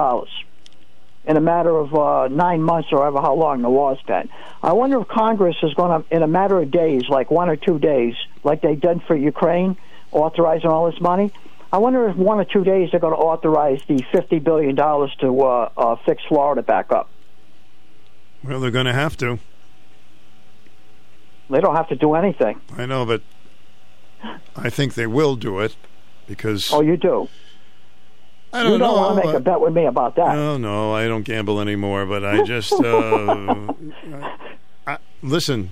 in 1.24 1.36
a 1.38 1.40
matter 1.40 1.74
of 1.74 1.94
uh, 1.94 2.28
nine 2.28 2.62
months 2.62 2.90
or 2.92 2.98
however 2.98 3.22
how 3.22 3.34
long 3.34 3.62
the 3.62 3.70
war's 3.70 4.02
been. 4.02 4.28
I 4.62 4.74
wonder 4.74 5.00
if 5.00 5.08
Congress 5.08 5.56
is 5.62 5.72
going 5.72 6.02
to, 6.02 6.14
in 6.14 6.22
a 6.22 6.26
matter 6.26 6.60
of 6.60 6.70
days, 6.70 7.08
like 7.08 7.30
one 7.30 7.48
or 7.48 7.56
two 7.56 7.78
days, 7.78 8.14
like 8.44 8.60
they 8.60 8.74
did 8.74 9.02
for 9.04 9.16
Ukraine, 9.16 9.78
authorizing 10.10 10.68
all 10.68 10.90
this 10.90 11.00
money. 11.00 11.32
I 11.72 11.78
wonder 11.78 12.10
if 12.10 12.16
one 12.16 12.40
or 12.40 12.44
two 12.44 12.62
days 12.62 12.90
they're 12.90 13.00
going 13.00 13.14
to 13.14 13.22
authorize 13.22 13.80
the 13.88 14.04
$50 14.12 14.44
billion 14.44 14.76
to 14.76 15.40
uh, 15.40 15.70
uh, 15.78 15.96
fix 16.04 16.22
Florida 16.28 16.62
back 16.62 16.92
up. 16.92 17.08
Well, 18.44 18.60
they're 18.60 18.70
going 18.70 18.84
to 18.84 18.92
have 18.92 19.16
to. 19.16 19.38
They 21.52 21.60
don't 21.60 21.76
have 21.76 21.88
to 21.88 21.96
do 21.96 22.14
anything. 22.14 22.60
I 22.76 22.86
know, 22.86 23.04
but 23.04 23.22
I 24.56 24.70
think 24.70 24.94
they 24.94 25.06
will 25.06 25.36
do 25.36 25.60
it 25.60 25.76
because. 26.26 26.72
Oh, 26.72 26.80
you 26.80 26.96
do. 26.96 27.28
I 28.52 28.62
don't 28.62 28.72
you 28.72 28.78
don't 28.78 28.96
want 28.96 29.20
to 29.20 29.26
make 29.26 29.36
a 29.36 29.40
bet 29.40 29.60
with 29.60 29.72
me 29.72 29.86
about 29.86 30.16
that. 30.16 30.34
No, 30.34 30.58
no, 30.58 30.92
I 30.94 31.08
don't 31.08 31.22
gamble 31.22 31.60
anymore. 31.60 32.04
But 32.04 32.24
I 32.24 32.42
just 32.42 32.72
uh, 32.84 33.72
I, 34.86 34.98
listen. 35.22 35.70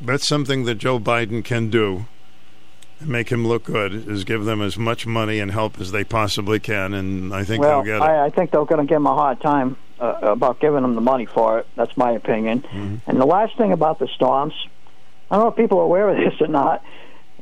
That's 0.00 0.26
something 0.26 0.64
that 0.64 0.76
Joe 0.76 0.98
Biden 0.98 1.44
can 1.44 1.70
do 1.70 2.06
and 3.02 3.10
make 3.10 3.30
him 3.30 3.46
look 3.46 3.64
good 3.64 4.08
is 4.08 4.24
give 4.24 4.44
them 4.44 4.62
as 4.62 4.78
much 4.78 5.06
money 5.06 5.38
and 5.38 5.50
help 5.50 5.80
as 5.80 5.92
they 5.92 6.04
possibly 6.04 6.58
can, 6.58 6.94
and 6.94 7.34
I 7.34 7.44
think 7.44 7.62
well, 7.62 7.82
they'll 7.82 7.98
get 7.98 8.04
it. 8.04 8.08
I, 8.08 8.26
I 8.26 8.30
think 8.30 8.50
they're 8.50 8.64
going 8.64 8.80
to 8.80 8.88
give 8.88 8.96
him 8.96 9.06
a 9.06 9.14
hard 9.14 9.40
time 9.40 9.76
uh, 10.00 10.18
about 10.22 10.60
giving 10.60 10.82
them 10.82 10.94
the 10.94 11.00
money 11.00 11.26
for 11.26 11.58
it. 11.60 11.66
That's 11.76 11.96
my 11.96 12.12
opinion. 12.12 12.62
Mm-hmm. 12.62 13.10
And 13.10 13.20
the 13.20 13.26
last 13.26 13.56
thing 13.56 13.72
about 13.72 13.98
the 13.98 14.08
storms, 14.08 14.54
I 15.32 15.36
don't 15.36 15.44
know 15.46 15.50
if 15.50 15.56
people 15.56 15.78
are 15.78 15.84
aware 15.84 16.10
of 16.10 16.16
this 16.16 16.40
or 16.40 16.46
not. 16.46 16.84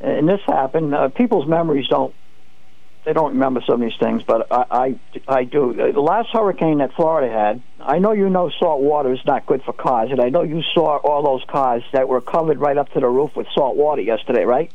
And 0.00 0.26
this 0.26 0.40
happened. 0.46 0.94
Uh, 0.94 1.08
people's 1.08 1.46
memories 1.46 1.88
don't 1.88 2.14
they 3.04 3.12
don't 3.12 3.32
remember 3.32 3.62
some 3.66 3.76
of 3.76 3.80
these 3.80 3.98
things, 3.98 4.22
but 4.22 4.46
I, 4.52 4.64
I, 4.70 5.00
I 5.26 5.44
do. 5.44 5.72
The 5.72 6.00
last 6.00 6.28
hurricane 6.32 6.78
that 6.78 6.92
Florida 6.92 7.32
had, 7.32 7.62
I 7.80 7.98
know 7.98 8.12
you 8.12 8.28
know 8.28 8.50
salt 8.58 8.82
water 8.82 9.12
is 9.12 9.20
not 9.26 9.46
good 9.46 9.62
for 9.62 9.72
cars, 9.72 10.10
and 10.10 10.20
I 10.20 10.28
know 10.28 10.42
you 10.42 10.62
saw 10.74 10.98
all 10.98 11.22
those 11.22 11.42
cars 11.48 11.82
that 11.92 12.08
were 12.08 12.20
covered 12.20 12.58
right 12.58 12.76
up 12.76 12.92
to 12.92 13.00
the 13.00 13.08
roof 13.08 13.34
with 13.34 13.46
salt 13.54 13.76
water 13.76 14.02
yesterday, 14.02 14.44
right? 14.44 14.70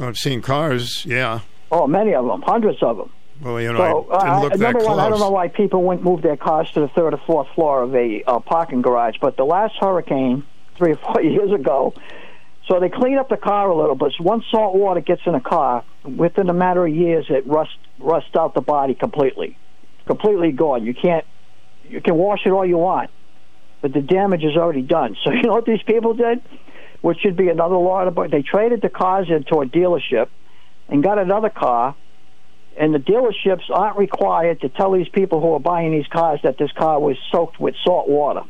I've 0.00 0.16
seen 0.16 0.42
cars, 0.42 1.04
yeah. 1.06 1.40
Oh, 1.70 1.86
many 1.86 2.14
of 2.14 2.26
them, 2.26 2.42
hundreds 2.42 2.82
of 2.82 2.96
them. 2.96 3.10
Well, 3.40 3.60
you 3.60 3.72
know, 3.72 4.06
So, 4.08 4.12
I 4.12 4.46
uh, 4.46 4.48
number 4.56 4.80
one, 4.80 4.98
I 4.98 5.08
don't 5.08 5.20
know 5.20 5.30
why 5.30 5.48
people 5.48 5.82
wouldn't 5.82 6.04
move 6.04 6.22
their 6.22 6.36
cars 6.36 6.70
to 6.72 6.80
the 6.80 6.88
third 6.88 7.14
or 7.14 7.20
fourth 7.26 7.48
floor 7.54 7.82
of 7.82 7.94
a 7.94 8.22
uh, 8.26 8.40
parking 8.40 8.82
garage, 8.82 9.14
but 9.20 9.36
the 9.36 9.44
last 9.44 9.74
hurricane, 9.80 10.44
three 10.80 10.92
or 10.92 10.96
four 10.96 11.22
years 11.22 11.52
ago, 11.52 11.94
so 12.68 12.80
they 12.80 12.88
clean 12.88 13.18
up 13.18 13.28
the 13.28 13.36
car 13.36 13.68
a 13.68 13.76
little, 13.76 13.94
but 13.94 14.12
once 14.20 14.44
salt 14.50 14.74
water 14.74 15.00
gets 15.00 15.22
in 15.26 15.34
a 15.34 15.40
car, 15.40 15.84
within 16.04 16.48
a 16.48 16.54
matter 16.54 16.86
of 16.86 16.94
years, 16.94 17.26
it 17.28 17.46
rust 17.46 17.76
rusts 17.98 18.34
out 18.36 18.54
the 18.54 18.60
body 18.60 18.94
completely, 18.94 19.58
completely 20.06 20.52
gone. 20.52 20.86
You 20.86 20.94
can't, 20.94 21.26
you 21.88 22.00
can 22.00 22.16
wash 22.16 22.40
it 22.46 22.50
all 22.50 22.64
you 22.64 22.78
want, 22.78 23.10
but 23.82 23.92
the 23.92 24.00
damage 24.00 24.42
is 24.42 24.56
already 24.56 24.82
done. 24.82 25.16
So 25.24 25.32
you 25.32 25.42
know 25.42 25.52
what 25.52 25.66
these 25.66 25.82
people 25.82 26.14
did, 26.14 26.40
which 27.02 27.18
should 27.20 27.36
be 27.36 27.48
another 27.48 27.76
law, 27.76 28.08
but 28.10 28.30
they 28.30 28.42
traded 28.42 28.80
the 28.82 28.88
cars 28.88 29.28
into 29.28 29.60
a 29.60 29.66
dealership 29.66 30.28
and 30.88 31.02
got 31.02 31.18
another 31.18 31.50
car 31.50 31.94
and 32.76 32.94
the 32.94 32.98
dealerships 32.98 33.68
aren't 33.68 33.98
required 33.98 34.60
to 34.60 34.68
tell 34.68 34.92
these 34.92 35.08
people 35.08 35.40
who 35.40 35.52
are 35.54 35.60
buying 35.60 35.92
these 35.92 36.06
cars 36.06 36.40
that 36.44 36.56
this 36.56 36.70
car 36.72 37.00
was 37.00 37.16
soaked 37.30 37.60
with 37.60 37.74
salt 37.84 38.08
water. 38.08 38.42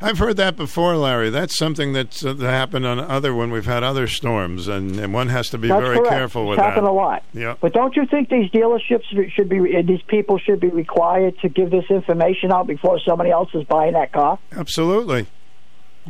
I've 0.00 0.18
heard 0.18 0.36
that 0.36 0.54
before, 0.56 0.96
Larry. 0.96 1.28
That's 1.30 1.56
something 1.58 1.92
that's 1.92 2.24
uh, 2.24 2.34
happened 2.36 2.86
on 2.86 3.00
other 3.00 3.34
when 3.34 3.50
we've 3.50 3.66
had 3.66 3.82
other 3.82 4.06
storms, 4.06 4.68
and, 4.68 4.98
and 5.00 5.12
one 5.12 5.28
has 5.28 5.48
to 5.50 5.58
be 5.58 5.66
That's 5.68 5.82
very 5.82 5.96
correct. 5.98 6.10
careful 6.10 6.46
with 6.46 6.58
it's 6.58 6.64
happened 6.66 6.86
that. 6.86 6.90
a 6.90 6.92
lot. 6.92 7.24
Yeah. 7.32 7.56
But 7.60 7.72
don't 7.72 7.96
you 7.96 8.06
think 8.06 8.28
these 8.28 8.48
dealerships 8.50 9.04
should 9.32 9.48
be, 9.48 9.82
these 9.82 10.02
people 10.02 10.38
should 10.38 10.60
be 10.60 10.68
required 10.68 11.38
to 11.40 11.48
give 11.48 11.70
this 11.72 11.84
information 11.90 12.52
out 12.52 12.68
before 12.68 13.00
somebody 13.00 13.30
else 13.30 13.48
is 13.54 13.64
buying 13.64 13.94
that 13.94 14.12
car? 14.12 14.38
Absolutely, 14.52 15.26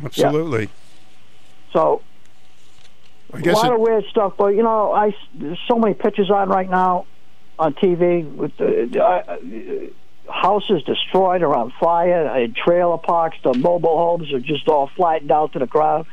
absolutely. 0.03 0.69
So, 1.73 2.01
I 3.33 3.39
a 3.39 3.41
guess 3.41 3.53
a 3.55 3.57
lot 3.57 3.65
it- 3.71 3.73
of 3.75 3.79
weird 3.81 4.05
stuff. 4.11 4.33
But 4.37 4.49
you 4.49 4.61
know, 4.63 4.91
I 4.93 5.15
there's 5.33 5.59
so 5.67 5.79
many 5.79 5.95
pictures 5.95 6.29
on 6.29 6.49
right 6.49 6.69
now 6.69 7.05
on 7.57 7.73
TV 7.73 8.23
with 8.35 8.55
the 8.57 9.03
uh, 9.03 9.37
houses 10.31 10.83
destroyed 10.83 11.41
or 11.41 11.55
on 11.55 11.73
fire, 11.79 12.27
and 12.27 12.55
trailer 12.55 12.97
parks, 12.97 13.37
the 13.43 13.53
mobile 13.53 13.97
homes 13.97 14.31
are 14.33 14.39
just 14.39 14.67
all 14.67 14.89
flattened 14.95 15.31
out 15.31 15.53
to 15.53 15.59
the 15.59 15.67
ground. 15.67 16.05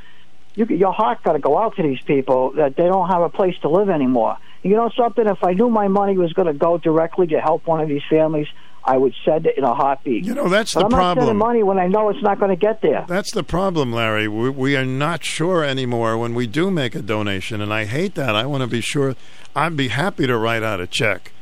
You, 0.55 0.67
your 0.67 0.93
heart 0.93 1.23
got 1.23 1.33
to 1.33 1.39
go 1.39 1.59
out 1.59 1.77
to 1.77 1.83
these 1.83 2.01
people 2.03 2.53
that 2.53 2.77
they 2.77 2.85
don't 2.85 3.09
have 3.09 3.23
a 3.23 3.29
place 3.29 3.55
to 3.63 3.69
live 3.69 3.91
anymore. 3.91 4.39
You 4.63 4.75
know 4.75 4.91
something? 4.97 5.27
If 5.27 5.45
I 5.45 5.53
knew 5.53 5.69
my 5.69 5.89
money 5.89 6.17
was 6.17 6.33
going 6.33 6.49
to 6.49 6.55
go 6.55 6.79
directly 6.79 7.27
to 7.29 7.41
help 7.41 7.67
one 7.67 7.81
of 7.81 7.89
these 7.89 8.03
families, 8.09 8.49
I 8.87 8.97
would 8.97 9.15
send 9.25 9.47
it 9.47 9.59
in 9.59 9.65
a 9.65 9.75
heartbeat. 9.75 10.25
You 10.25 10.35
know 10.35 10.49
that's 10.49 10.75
but 10.75 10.89
the 10.89 10.97
I'm 10.97 11.17
not 11.17 11.17
sending 11.19 11.37
money 11.37 11.63
when 11.63 11.79
I 11.79 11.89
know 11.89 12.09
it's 12.09 12.23
not 12.23 12.39
going 12.39 12.51
to 12.51 12.57
get 12.57 12.83
there. 12.83 13.05
That's 13.09 13.33
the 13.33 13.43
problem, 13.43 13.93
Larry. 13.93 14.29
We, 14.29 14.49
we 14.51 14.77
are 14.77 14.85
not 14.85 15.25
sure 15.25 15.65
anymore 15.65 16.17
when 16.17 16.35
we 16.35 16.47
do 16.47 16.71
make 16.71 16.95
a 16.95 17.03
donation, 17.03 17.61
and 17.61 17.73
I 17.73 17.85
hate 17.85 18.15
that. 18.15 18.37
I 18.37 18.47
want 18.47 18.63
to 18.63 18.69
be 18.69 18.81
sure. 18.81 19.17
I'd 19.55 19.77
be 19.77 19.89
happy 19.89 20.27
to 20.27 20.37
write 20.37 20.63
out 20.63 20.81
a 20.81 20.87
check. 20.87 21.33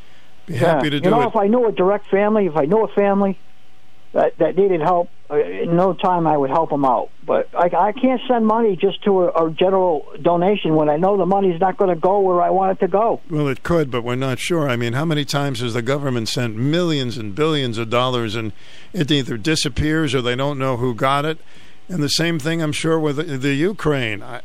Be 0.47 0.55
happy 0.55 0.91
to 0.91 0.97
you 0.97 1.03
do 1.03 1.11
know, 1.11 1.23
it. 1.23 1.29
if 1.29 1.37
I 1.37 1.47
knew 1.47 1.67
a 1.67 1.73
direct 1.73 2.09
family, 2.11 2.47
if 2.47 2.57
I 2.57 2.65
knew 2.67 2.85
a 2.85 2.89
family 2.89 3.39
that 4.13 4.37
that 4.39 4.57
needed 4.57 4.81
help, 4.81 5.11
uh, 5.31 5.37
in 5.37 5.77
no 5.77 5.93
time 5.95 6.27
I 6.27 6.37
would 6.37 6.51
help 6.51 6.71
them 6.71 6.85
out. 6.85 7.11
But 7.27 7.49
I, 7.55 7.71
I 7.89 7.93
can't 7.93 8.21
send 8.29 8.47
money 8.47 8.77
just 8.77 9.03
to 9.05 9.23
a, 9.25 9.47
a 9.47 9.51
general 9.51 10.07
donation 10.21 10.75
when 10.77 10.89
I 10.89 10.97
know 10.97 11.17
the 11.17 11.27
money's 11.27 11.61
not 11.61 11.77
going 11.77 11.95
to 11.95 12.01
go 12.01 12.21
where 12.21 12.41
I 12.43 12.51
want 12.51 12.73
it 12.73 12.85
to 12.85 12.89
go. 12.89 13.21
Well, 13.31 13.49
it 13.49 13.63
could, 13.63 13.91
but 13.91 14.03
we're 14.03 14.15
not 14.15 14.39
sure. 14.39 14.69
I 14.69 14.77
mean, 14.77 14.93
how 14.93 15.05
many 15.05 15.25
times 15.25 15.61
has 15.61 15.75
the 15.75 15.83
government 15.83 16.29
sent 16.29 16.57
millions 16.57 17.17
and 17.17 17.35
billions 17.35 17.79
of 17.79 17.91
dollars 17.91 18.37
and 18.37 18.53
it 18.93 19.11
either 19.11 19.37
disappears 19.37 20.15
or 20.15 20.23
they 20.23 20.37
don't 20.37 20.59
know 20.59 20.77
who 20.77 20.95
got 20.95 21.25
it? 21.25 21.39
And 21.89 22.03
the 22.03 22.09
same 22.09 22.39
thing, 22.39 22.63
I'm 22.63 22.73
sure, 22.73 22.99
with 22.99 23.17
the, 23.17 23.25
the 23.25 23.55
Ukraine. 23.55 24.23
I, 24.23 24.41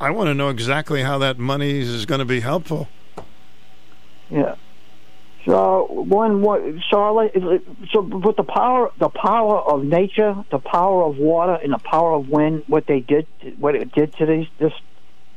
I 0.00 0.10
want 0.10 0.28
to 0.28 0.34
know 0.34 0.50
exactly 0.50 1.02
how 1.02 1.18
that 1.18 1.38
money 1.38 1.80
is 1.80 2.06
going 2.06 2.20
to 2.20 2.24
be 2.24 2.40
helpful. 2.40 2.88
Yeah. 4.30 4.54
So 5.46 5.86
one, 5.88 6.42
one 6.42 6.82
Charlotte. 6.90 7.32
So 7.92 8.00
with 8.00 8.36
the 8.36 8.44
power, 8.44 8.90
the 8.98 9.08
power 9.08 9.58
of 9.58 9.84
nature, 9.84 10.44
the 10.50 10.58
power 10.58 11.04
of 11.04 11.16
water, 11.16 11.54
and 11.54 11.72
the 11.72 11.78
power 11.78 12.12
of 12.12 12.28
wind, 12.28 12.64
what 12.66 12.86
they 12.86 13.00
did, 13.00 13.26
what 13.58 13.74
it 13.74 13.92
did 13.92 14.14
to 14.16 14.26
these, 14.26 14.46
this, 14.58 14.72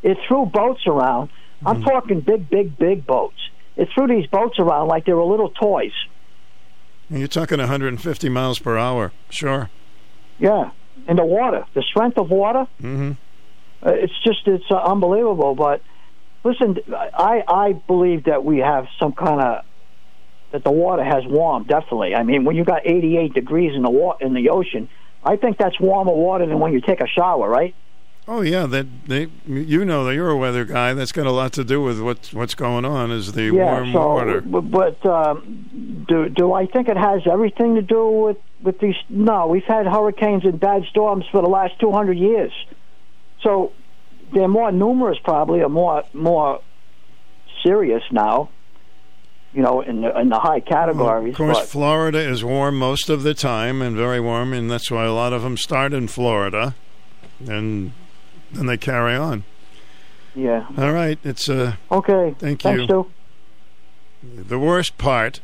it 0.01 0.17
threw 0.27 0.45
boats 0.45 0.85
around. 0.87 1.29
I'm 1.65 1.81
talking 1.81 2.19
big, 2.19 2.49
big, 2.49 2.77
big 2.77 3.05
boats. 3.05 3.37
It 3.77 3.87
threw 3.95 4.07
these 4.07 4.27
boats 4.27 4.59
around 4.59 4.89
like 4.89 5.05
they 5.05 5.13
were 5.13 5.23
little 5.23 5.49
toys. 5.49 5.93
And 7.09 7.19
You're 7.19 7.27
talking 7.27 7.59
150 7.59 8.29
miles 8.29 8.59
per 8.59 8.77
hour. 8.77 9.13
Sure. 9.29 9.69
Yeah, 10.39 10.71
and 11.07 11.17
the 11.17 11.25
water, 11.25 11.65
the 11.73 11.81
strength 11.83 12.17
of 12.17 12.29
water. 12.29 12.67
Mm-hmm. 12.81 13.11
Uh, 13.85 13.91
it's 13.93 14.13
just 14.23 14.47
it's 14.47 14.65
uh, 14.69 14.75
unbelievable. 14.75 15.55
But 15.55 15.81
listen, 16.43 16.77
I 16.91 17.43
I 17.47 17.73
believe 17.73 18.25
that 18.25 18.43
we 18.43 18.59
have 18.59 18.87
some 18.99 19.13
kind 19.13 19.41
of 19.41 19.65
that 20.53 20.63
the 20.63 20.71
water 20.71 21.03
has 21.03 21.25
warmed. 21.25 21.67
Definitely. 21.67 22.15
I 22.15 22.23
mean, 22.23 22.45
when 22.45 22.55
you 22.55 22.63
got 22.63 22.85
88 22.85 23.33
degrees 23.33 23.75
in 23.75 23.81
the 23.81 23.89
wa- 23.89 24.17
in 24.21 24.33
the 24.35 24.49
ocean, 24.49 24.87
I 25.23 25.35
think 25.35 25.57
that's 25.57 25.79
warmer 25.79 26.13
water 26.13 26.45
than 26.45 26.59
when 26.59 26.73
you 26.73 26.79
take 26.79 27.01
a 27.01 27.07
shower, 27.07 27.49
right? 27.49 27.75
Oh 28.27 28.41
yeah, 28.41 28.67
that 28.67 28.85
they. 29.07 29.27
You 29.47 29.83
know 29.83 30.05
that 30.05 30.13
you're 30.13 30.29
a 30.29 30.37
weather 30.37 30.63
guy. 30.63 30.93
That's 30.93 31.11
got 31.11 31.25
a 31.25 31.31
lot 31.31 31.51
to 31.53 31.63
do 31.63 31.81
with 31.81 31.99
what's 31.99 32.33
what's 32.33 32.55
going 32.55 32.85
on. 32.85 33.11
Is 33.11 33.33
the 33.33 33.45
yeah. 33.45 33.73
warm 33.73 33.91
so, 33.91 34.07
water? 34.07 34.41
but, 34.41 34.61
but 34.61 35.05
um, 35.05 36.05
do 36.07 36.29
do 36.29 36.53
I 36.53 36.67
think 36.67 36.87
it 36.87 36.95
has 36.95 37.23
everything 37.29 37.75
to 37.75 37.81
do 37.81 38.07
with 38.09 38.37
with 38.61 38.79
these? 38.79 38.95
No, 39.09 39.47
we've 39.47 39.65
had 39.65 39.87
hurricanes 39.87 40.45
and 40.45 40.57
bad 40.57 40.83
storms 40.85 41.25
for 41.31 41.41
the 41.41 41.49
last 41.49 41.79
200 41.79 42.17
years. 42.17 42.53
So 43.41 43.73
they're 44.33 44.47
more 44.47 44.71
numerous, 44.71 45.17
probably, 45.21 45.61
or 45.61 45.69
more 45.69 46.03
more 46.13 46.61
serious 47.63 48.03
now 48.11 48.49
You 49.52 49.62
know, 49.62 49.80
in 49.80 50.02
the 50.02 50.18
in 50.18 50.28
the 50.28 50.38
high 50.38 50.60
categories. 50.60 51.32
Of 51.32 51.38
course, 51.38 51.58
but- 51.60 51.68
Florida 51.68 52.18
is 52.18 52.44
warm 52.44 52.78
most 52.78 53.08
of 53.08 53.22
the 53.22 53.34
time 53.34 53.80
and 53.80 53.96
very 53.96 54.20
warm, 54.20 54.52
and 54.52 54.70
that's 54.70 54.90
why 54.90 55.04
a 55.04 55.12
lot 55.12 55.32
of 55.32 55.42
them 55.42 55.56
start 55.56 55.94
in 55.94 56.06
Florida, 56.06 56.74
and 57.46 57.92
then 58.52 58.66
they 58.66 58.76
carry 58.76 59.16
on. 59.16 59.44
Yeah. 60.34 60.66
All 60.76 60.92
right, 60.92 61.18
it's 61.24 61.48
uh. 61.48 61.76
Okay. 61.90 62.34
Thank 62.38 62.62
Thanks, 62.62 62.80
you. 62.80 62.84
Stu. 62.84 63.06
The 64.22 64.58
worst 64.58 64.98
part 64.98 65.40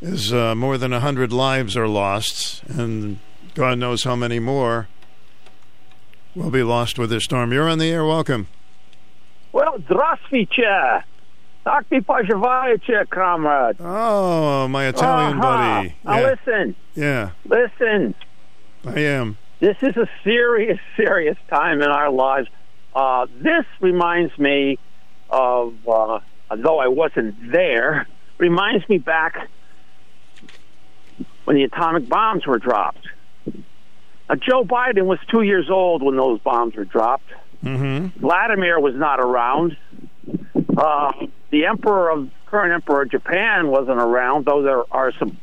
is 0.00 0.32
uh, 0.32 0.54
more 0.54 0.76
than 0.76 0.92
a 0.92 1.00
hundred 1.00 1.32
lives 1.32 1.76
are 1.76 1.88
lost, 1.88 2.62
and 2.64 3.18
God 3.54 3.78
knows 3.78 4.04
how 4.04 4.14
many 4.14 4.38
more 4.38 4.88
will 6.34 6.50
be 6.50 6.62
lost 6.62 6.98
with 6.98 7.10
this 7.10 7.24
storm. 7.24 7.52
You're 7.52 7.68
on 7.68 7.78
the 7.78 7.90
air. 7.90 8.04
Welcome. 8.04 8.46
Well, 9.52 9.78
здравствуйте. 9.78 11.02
Tak 11.63 11.89
mi 11.89 12.01
comrade. 12.01 13.77
Oh, 13.79 14.67
my 14.67 14.87
Italian 14.87 15.39
uh-huh. 15.39 15.41
buddy. 15.41 15.87
Yeah. 15.87 15.93
Now 16.03 16.23
listen. 16.23 16.75
Yeah. 16.95 17.29
Listen. 17.45 18.15
I 18.85 18.99
am. 18.99 19.37
This 19.59 19.77
is 19.81 19.95
a 19.95 20.09
serious, 20.23 20.79
serious 20.97 21.37
time 21.49 21.81
in 21.81 21.89
our 21.89 22.09
lives. 22.09 22.49
Uh, 22.93 23.27
this 23.41 23.65
reminds 23.79 24.37
me 24.37 24.77
of, 25.29 25.73
uh, 25.87 26.19
though 26.55 26.79
I 26.79 26.87
wasn't 26.87 27.51
there, 27.51 28.07
reminds 28.37 28.87
me 28.89 28.97
back 28.97 29.47
when 31.45 31.55
the 31.55 31.63
atomic 31.63 32.07
bombs 32.07 32.45
were 32.45 32.59
dropped. 32.59 33.07
Now, 34.29 34.35
Joe 34.35 34.63
Biden 34.63 35.05
was 35.05 35.19
two 35.29 35.41
years 35.41 35.69
old 35.69 36.03
when 36.03 36.15
those 36.17 36.39
bombs 36.41 36.75
were 36.75 36.85
dropped. 36.85 37.29
Mm-hmm. 37.63 38.19
Vladimir 38.19 38.79
was 38.79 38.95
not 38.95 39.19
around. 39.19 39.77
Uh, 40.75 41.11
the 41.51 41.65
emperor 41.65 42.09
of 42.09 42.31
current 42.45 42.73
emperor 42.73 43.03
of 43.03 43.11
Japan 43.11 43.67
wasn't 43.67 43.99
around, 43.99 44.45
though 44.45 44.61
there 44.61 44.83
are 44.91 45.11
some 45.17 45.37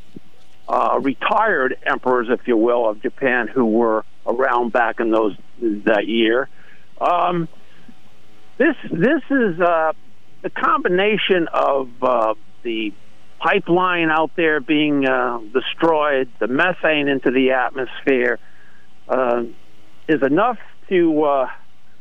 uh, 0.67 0.99
retired 1.01 1.77
emperors, 1.85 2.27
if 2.29 2.47
you 2.47 2.57
will, 2.57 2.89
of 2.89 3.01
Japan 3.01 3.47
who 3.47 3.65
were 3.65 4.05
around 4.25 4.71
back 4.71 4.99
in 4.99 5.11
those 5.11 5.35
that 5.59 6.07
year. 6.07 6.49
Um, 6.99 7.47
this 8.57 8.75
this 8.91 9.21
is 9.29 9.59
uh, 9.59 9.93
the 10.41 10.49
combination 10.49 11.47
of 11.51 11.89
uh, 12.01 12.35
the 12.63 12.93
pipeline 13.39 14.09
out 14.09 14.31
there 14.35 14.59
being 14.59 15.07
uh, 15.07 15.39
destroyed, 15.53 16.29
the 16.39 16.47
methane 16.47 17.07
into 17.07 17.31
the 17.31 17.51
atmosphere, 17.51 18.39
uh, 19.07 19.43
is 20.07 20.21
enough 20.21 20.59
to. 20.89 21.23
Uh, 21.23 21.47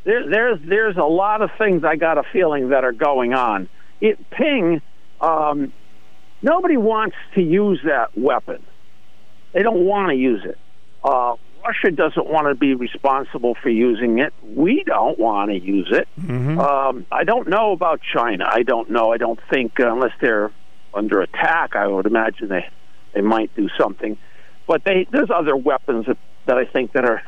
there, 0.04 0.28
there's 0.28 0.58
there's 0.64 0.96
a 0.96 1.04
lot 1.04 1.42
of 1.42 1.50
things 1.58 1.84
I 1.84 1.96
got 1.96 2.18
a 2.18 2.22
feeling 2.32 2.70
that 2.70 2.84
are 2.84 2.92
going 2.92 3.34
on. 3.34 3.68
It 4.00 4.30
ping. 4.30 4.80
Um, 5.20 5.72
nobody 6.40 6.76
wants 6.76 7.16
to 7.34 7.42
use 7.42 7.80
that 7.84 8.16
weapon. 8.16 8.64
They 9.52 9.62
don't 9.62 9.84
want 9.84 10.10
to 10.10 10.16
use 10.16 10.42
it. 10.44 10.58
Uh, 11.04 11.34
Russia 11.64 11.90
doesn't 11.90 12.26
want 12.26 12.46
to 12.48 12.54
be 12.54 12.74
responsible 12.74 13.54
for 13.54 13.68
using 13.68 14.18
it. 14.18 14.32
We 14.42 14.82
don't 14.84 15.18
want 15.18 15.50
to 15.50 15.58
use 15.58 15.88
it. 15.90 16.08
Mm-hmm. 16.18 16.58
Um, 16.58 17.06
I 17.12 17.24
don't 17.24 17.48
know 17.48 17.72
about 17.72 18.00
China. 18.00 18.48
I 18.50 18.62
don't 18.62 18.90
know. 18.90 19.12
I 19.12 19.18
don't 19.18 19.38
think 19.50 19.78
uh, 19.78 19.92
unless 19.92 20.12
they're 20.20 20.50
under 20.94 21.20
attack, 21.20 21.76
I 21.76 21.86
would 21.86 22.06
imagine 22.06 22.48
they 22.48 22.68
they 23.12 23.20
might 23.20 23.54
do 23.54 23.68
something. 23.78 24.16
But 24.66 24.84
they 24.84 25.06
there's 25.10 25.30
other 25.30 25.56
weapons 25.56 26.06
that, 26.06 26.16
that 26.46 26.56
I 26.56 26.64
think 26.64 26.92
that 26.92 27.04
are 27.04 27.22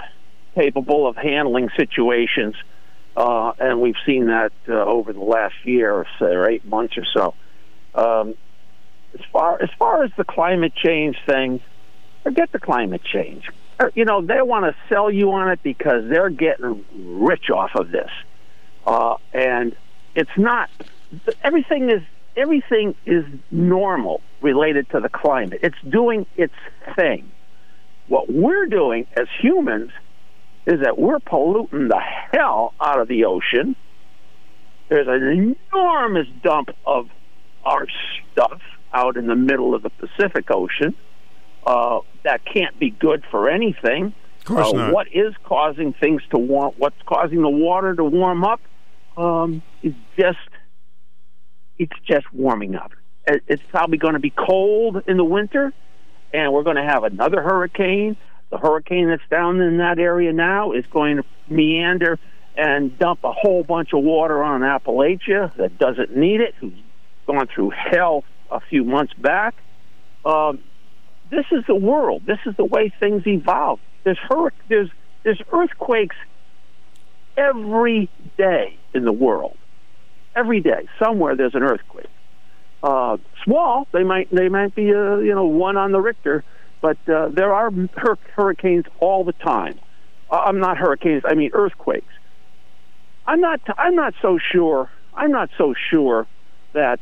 capable 0.55 1.07
of 1.07 1.16
handling 1.16 1.69
situations, 1.77 2.55
uh, 3.16 3.53
and 3.59 3.81
we've 3.81 3.97
seen 4.07 4.27
that 4.27 4.53
uh, 4.69 4.73
over 4.73 5.12
the 5.12 5.20
last 5.20 5.55
year 5.65 5.93
or 5.93 6.07
so, 6.19 6.27
or 6.27 6.49
eight 6.49 6.65
months 6.65 6.95
or 6.97 7.05
so. 7.15 7.35
Um, 7.95 8.35
as 9.15 9.20
far 9.33 9.62
as 9.62 9.69
far 9.79 10.03
as 10.05 10.11
the 10.16 10.24
climate 10.24 10.74
change 10.74 11.16
thing, 11.27 11.61
forget 12.23 12.51
the 12.53 12.59
climate 12.59 13.03
change. 13.05 13.45
Uh, 13.79 13.91
You 13.95 14.05
know 14.05 14.23
they 14.23 14.41
want 14.41 14.65
to 14.65 14.74
sell 14.89 15.11
you 15.11 15.33
on 15.33 15.51
it 15.51 15.62
because 15.62 16.09
they're 16.09 16.31
getting 16.31 16.85
rich 16.95 17.51
off 17.51 17.70
of 17.74 17.91
this, 17.91 18.11
uh, 18.87 19.16
and 19.33 19.77
it's 20.15 20.37
not. 20.37 20.70
Everything 21.43 21.91
is 21.91 22.03
everything 22.37 22.95
is 23.05 23.24
normal 23.51 24.23
related 24.41 24.89
to 24.91 25.01
the 25.01 25.09
climate. 25.09 25.61
It's 25.62 25.77
doing 25.89 26.27
its 26.37 26.55
thing. 26.97 27.31
What 28.09 28.33
we're 28.33 28.66
doing 28.66 29.07
as 29.16 29.27
humans 29.41 29.91
is 30.66 30.80
that 30.82 30.98
we're 30.98 31.18
polluting 31.18 31.89
the 31.89 32.01
hell 32.32 32.74
out 32.80 33.01
of 33.01 33.09
the 33.09 33.24
ocean. 33.24 33.74
There's 34.89 35.09
an 35.09 35.56
enormous 35.72 36.26
dump 36.43 36.70
of 36.86 37.09
our 37.64 37.86
stuff 38.32 38.60
out 38.93 39.16
in 39.16 39.26
the 39.26 39.34
middle 39.34 39.74
of 39.74 39.82
the 39.82 39.90
Pacific 39.90 40.51
Ocean 40.51 40.94
uh, 41.66 42.01
that 42.24 42.44
can't 42.44 42.78
be 42.78 42.90
good 42.90 43.24
for 43.30 43.48
anything. 43.48 44.14
Of 44.40 44.44
course 44.44 44.72
uh, 44.72 44.76
not. 44.76 44.93
What 44.93 45.09
is 45.12 45.34
causing 45.44 45.93
things 45.94 46.22
to 46.30 46.39
warm? 46.39 46.74
What's 46.76 47.01
causing 47.06 47.43
the 47.43 47.51
water 47.51 47.94
to 47.94 48.05
warm 48.05 48.44
up? 48.44 48.60
Um, 49.16 49.62
is 49.82 49.94
just 50.18 50.39
it's 51.78 51.93
just 52.06 52.32
warming 52.32 52.74
up. 52.74 52.93
It's 53.26 53.62
probably 53.70 53.98
going 53.98 54.14
to 54.14 54.20
be 54.20 54.30
cold 54.30 55.02
in 55.06 55.16
the 55.16 55.24
winter, 55.24 55.72
and 56.32 56.52
we're 56.52 56.64
going 56.64 56.76
to 56.76 56.84
have 56.84 57.05
another 57.05 57.40
hurricane. 57.40 58.16
The 58.53 58.59
hurricane 58.59 59.09
that's 59.09 59.27
down 59.31 59.62
in 59.62 59.79
that 59.79 59.99
area 59.99 60.31
now 60.31 60.73
is 60.73 60.85
going 60.91 61.16
to 61.16 61.24
meander 61.49 62.19
and 62.55 62.97
dump 62.99 63.20
a 63.24 63.33
whole 63.33 63.65
bunch 63.65 63.95
of 63.95 64.05
water 64.05 64.43
on 64.43 64.61
Appalachia 64.61 65.57
that 65.57 65.79
doesn't 65.79 66.15
need 66.15 66.43
it, 66.43 66.55
who's 66.61 66.74
gone 67.27 67.47
through 67.47 67.70
hell 67.70 68.24
a 68.51 68.61
few 68.61 68.85
months 68.85 69.15
back. 69.15 69.55
Um, 70.27 70.59
this 71.31 71.47
is 71.51 71.65
the 71.66 71.74
world. 71.74 72.24
This 72.27 72.41
is 72.45 72.55
the 72.57 72.66
way 72.66 72.93
things 73.01 73.27
evolve. 73.27 73.81
There's 74.05 74.19
hurric- 74.31 74.51
there's 74.69 74.91
there's 75.24 75.41
earthquakes 75.51 76.16
every 77.39 78.11
day 78.37 78.77
in 78.93 79.07
the 79.07 79.12
world. 79.12 79.57
Every 80.37 80.61
day, 80.61 80.89
somewhere 81.03 81.37
there's 81.37 81.55
an 81.55 81.62
earthquake. 81.62 82.11
Uh, 82.83 83.16
small, 83.45 83.87
they 83.93 84.05
might 84.05 84.29
they 84.31 84.51
might 84.51 84.74
be 84.74 84.93
uh, 84.93 85.16
you 85.16 85.35
know 85.35 85.47
one 85.47 85.79
on 85.79 85.93
the 85.93 86.01
Richter, 86.01 86.45
but 86.83 86.99
uh, 87.09 87.29
there 87.29 87.55
are 87.55 87.71
hur- 87.97 88.19
hurricanes 88.35 88.85
all 89.01 89.25
the 89.25 89.33
time. 89.33 89.79
Uh, 90.31 90.43
I'm 90.45 90.59
not 90.59 90.77
hurricanes. 90.77 91.23
I 91.25 91.35
mean 91.35 91.51
earthquakes. 91.55 92.13
I'm 93.27 93.41
not. 93.41 93.61
I'm 93.79 93.95
not 93.95 94.15
so 94.21 94.39
sure. 94.53 94.91
I'm 95.15 95.31
not 95.31 95.49
so 95.57 95.75
sure 95.91 96.27
that 96.75 97.01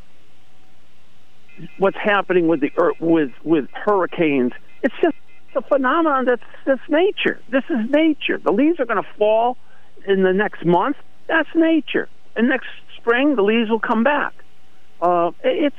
what's 1.77 1.97
happening 1.97 2.47
with 2.47 2.61
the 2.61 2.71
earth, 2.77 2.95
with 2.99 3.31
with 3.43 3.67
hurricanes. 3.73 4.53
It's 4.83 4.95
just 5.01 5.15
a 5.55 5.61
phenomenon 5.61 6.25
that's 6.25 6.43
that's 6.65 6.81
nature. 6.87 7.39
This 7.49 7.63
is 7.69 7.89
nature. 7.89 8.37
The 8.37 8.51
leaves 8.51 8.79
are 8.79 8.85
going 8.85 9.01
to 9.01 9.09
fall 9.17 9.57
in 10.07 10.23
the 10.23 10.33
next 10.33 10.65
month. 10.65 10.97
That's 11.27 11.49
nature. 11.55 12.07
And 12.35 12.47
next 12.49 12.67
spring, 12.97 13.35
the 13.35 13.41
leaves 13.41 13.69
will 13.69 13.79
come 13.79 14.03
back. 14.03 14.33
Uh, 15.01 15.31
it's 15.43 15.75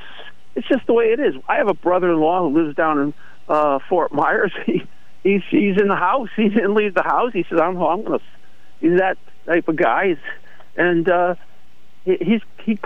it's 0.55 0.67
just 0.67 0.85
the 0.87 0.93
way 0.93 1.05
it 1.05 1.19
is. 1.19 1.35
I 1.47 1.55
have 1.55 1.67
a 1.67 1.73
brother-in-law 1.73 2.49
who 2.49 2.63
lives 2.63 2.75
down 2.75 2.99
in 2.99 3.13
uh, 3.47 3.79
Fort 3.89 4.13
Myers. 4.13 4.51
He 4.65 4.81
he's 5.23 5.41
he's 5.49 5.79
in 5.79 5.87
the 5.87 5.95
house. 5.95 6.27
He 6.35 6.49
didn't 6.49 6.73
leave 6.75 6.93
the 6.95 7.03
house. 7.03 7.31
He 7.31 7.45
says, 7.49 7.59
"I'm 7.61 7.77
I'm 7.77 8.03
going 8.03 8.19
to." 8.19 8.25
He's 8.81 8.99
that 8.99 9.17
type 9.45 9.69
of 9.69 9.77
guy. 9.77 10.17
And 10.75 11.07
uh, 11.07 11.35
he, 12.03 12.17
he's 12.19 12.41
he 12.65 12.77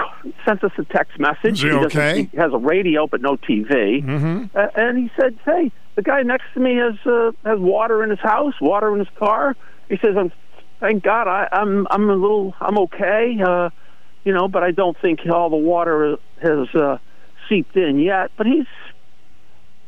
sent 0.46 0.64
us 0.64 0.72
a 0.78 0.84
text 0.84 1.18
message. 1.20 1.54
Is 1.54 1.62
he 1.62 1.70
doesn't- 1.70 1.86
okay? 1.86 2.30
He 2.32 2.38
has 2.38 2.54
a 2.54 2.58
radio 2.60 3.08
but 3.08 3.22
no 3.22 3.38
TV. 3.38 4.04
Mm-hmm. 4.04 4.56
Uh, 4.56 4.68
and 4.76 4.98
he 5.00 5.10
said, 5.20 5.40
"Hey, 5.46 5.72
the 5.96 6.04
guy 6.04 6.22
next 6.22 6.46
to 6.54 6.60
me 6.60 6.76
has 6.76 6.94
uh, 7.08 7.32
has 7.44 7.60
water 7.60 8.04
in 8.04 8.12
his 8.12 8.20
house, 8.20 8.54
water 8.62 8.94
in 8.94 9.00
his 9.00 9.10
car." 9.18 9.56
He 9.90 9.98
says, 9.98 10.16
"I'm 10.16 10.32
thank 10.80 11.04
God, 11.04 11.28
I, 11.28 11.48
I'm 11.52 11.88
I'm 11.90 12.08
a 12.10 12.16
little 12.16 12.54
I'm 12.62 12.78
okay, 12.80 13.40
uh, 13.44 13.72
you 14.24 14.34
know, 14.34 14.48
but 14.48 14.62
I 14.62 14.70
don't 14.72 14.98
think 15.02 15.22
all 15.32 15.50
the 15.50 15.56
water 15.56 16.18
has 16.44 16.68
uh, 16.76 16.98
seeped 17.50 17.76
in 17.76 17.98
yet." 18.00 18.30
But 18.38 18.46
he's, 18.46 18.68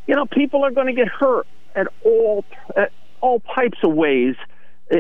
you 0.10 0.16
know, 0.16 0.26
people 0.26 0.66
are 0.66 0.72
going 0.72 0.88
to 0.88 0.94
get 0.94 1.08
hurt 1.08 1.46
at 1.76 1.86
all 2.04 2.44
at 2.76 2.92
all 3.22 3.42
types 3.56 3.78
of 3.84 3.94
ways 3.94 4.36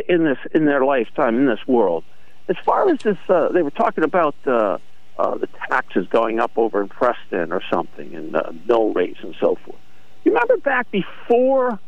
in 0.08 0.24
this 0.24 0.38
in 0.54 0.66
their 0.66 0.86
lifetime 0.86 1.36
in 1.36 1.48
this 1.48 1.68
world. 1.68 2.04
As 2.48 2.58
far 2.64 2.88
as 2.90 3.00
this, 3.00 3.18
uh, 3.28 3.50
they 3.50 3.64
were 3.64 3.72
talking 3.72 4.04
about 4.04 4.36
uh, 4.46 4.78
uh, 5.18 5.38
the 5.38 5.48
taxes 5.68 6.06
going 6.12 6.40
up 6.40 6.52
over 6.58 6.80
in 6.80 6.90
Preston 6.90 7.52
or 7.52 7.62
something, 7.74 8.14
and 8.14 8.36
uh, 8.36 8.52
mill 8.68 8.94
rates 8.94 9.18
and 9.24 9.36
so 9.40 9.58
forth. 9.66 9.80
You 10.24 10.32
remember 10.32 10.58
back 10.58 10.92
before 10.92 11.80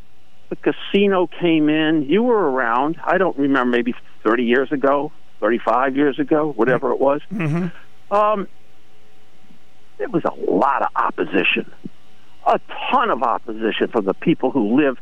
the 0.50 0.56
casino 0.56 1.28
came 1.28 1.70
in? 1.70 2.08
You 2.10 2.24
were 2.24 2.50
around. 2.50 3.00
I 3.06 3.20
don't 3.20 3.38
remember, 3.38 3.78
maybe 3.78 3.94
30 4.24 4.46
years 4.46 4.72
ago, 4.72 5.12
35 5.42 5.96
years 5.96 6.18
ago, 6.18 6.54
whatever 6.54 6.92
it 6.92 7.00
was. 7.00 7.22
Mm-hmm. 7.32 8.16
Um, 8.16 8.48
there 10.00 10.10
was 10.10 10.24
a 10.26 10.52
lot 10.52 10.82
of 10.82 10.88
opposition, 10.96 11.72
a 12.46 12.60
ton 12.92 13.10
of 13.10 13.24
opposition 13.24 13.88
from 13.90 14.06
the 14.06 14.14
people 14.14 14.52
who 14.52 14.82
live, 14.82 14.98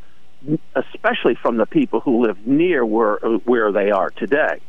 especially 0.76 1.36
from 1.36 1.58
the 1.58 1.66
people 1.66 2.00
who 2.00 2.26
live 2.26 2.46
near 2.46 2.86
where 2.86 3.18
where 3.46 3.72
they 3.72 3.92
are 3.92 4.10
today. 4.12 4.60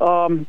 Um, 0.00 0.46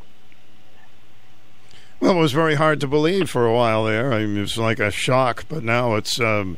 Well, 2.00 2.18
it 2.18 2.20
was 2.20 2.34
very 2.34 2.56
hard 2.56 2.80
to 2.82 2.88
believe 2.88 3.30
for 3.30 3.46
a 3.46 3.54
while 3.54 3.86
there. 3.86 4.12
I 4.12 4.26
mean, 4.26 4.38
it 4.38 4.42
was 4.42 4.58
like 4.58 4.80
a 4.80 4.92
shock, 4.92 5.46
but 5.48 5.64
now 5.64 5.96
it's, 5.96 6.20
um, 6.20 6.58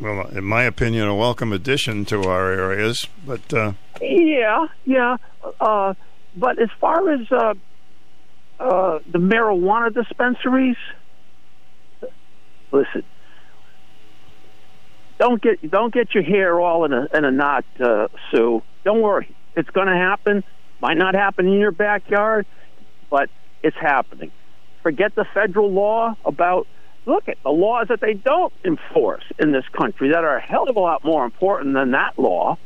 well, 0.00 0.26
in 0.28 0.42
my 0.42 0.64
opinion, 0.64 1.06
a 1.06 1.14
welcome 1.14 1.52
addition 1.52 2.04
to 2.06 2.24
our 2.24 2.50
areas. 2.50 3.06
But 3.24 3.54
uh, 3.54 3.72
Yeah, 4.00 4.66
yeah. 4.84 5.16
Uh, 5.60 5.94
but 6.36 6.60
as 6.60 6.70
far 6.80 7.08
as 7.12 7.30
uh, 7.30 7.54
uh, 8.58 8.98
the 9.10 9.18
marijuana 9.18 9.94
dispensaries, 9.94 10.76
listen. 12.72 13.04
Don't 15.18 15.42
get 15.42 15.68
don't 15.70 15.92
get 15.92 16.14
your 16.14 16.22
hair 16.22 16.60
all 16.60 16.84
in 16.84 16.92
a 16.92 17.08
in 17.12 17.24
a 17.24 17.30
knot, 17.30 17.64
uh, 17.80 18.08
Sue. 18.30 18.62
Don't 18.84 19.02
worry, 19.02 19.34
it's 19.56 19.70
going 19.70 19.88
to 19.88 19.96
happen. 19.96 20.44
Might 20.80 20.96
not 20.96 21.14
happen 21.14 21.46
in 21.46 21.54
your 21.54 21.72
backyard, 21.72 22.46
but 23.10 23.28
it's 23.62 23.76
happening. 23.76 24.30
Forget 24.82 25.14
the 25.16 25.24
federal 25.34 25.70
law 25.72 26.16
about 26.24 26.68
look 27.04 27.28
at 27.28 27.36
the 27.42 27.50
laws 27.50 27.88
that 27.88 28.00
they 28.00 28.14
don't 28.14 28.52
enforce 28.64 29.24
in 29.38 29.50
this 29.50 29.64
country 29.72 30.10
that 30.10 30.22
are 30.24 30.36
a 30.36 30.40
hell 30.40 30.68
of 30.68 30.76
a 30.76 30.80
lot 30.80 31.04
more 31.04 31.24
important 31.24 31.74
than 31.74 31.90
that 31.92 32.16
law. 32.18 32.56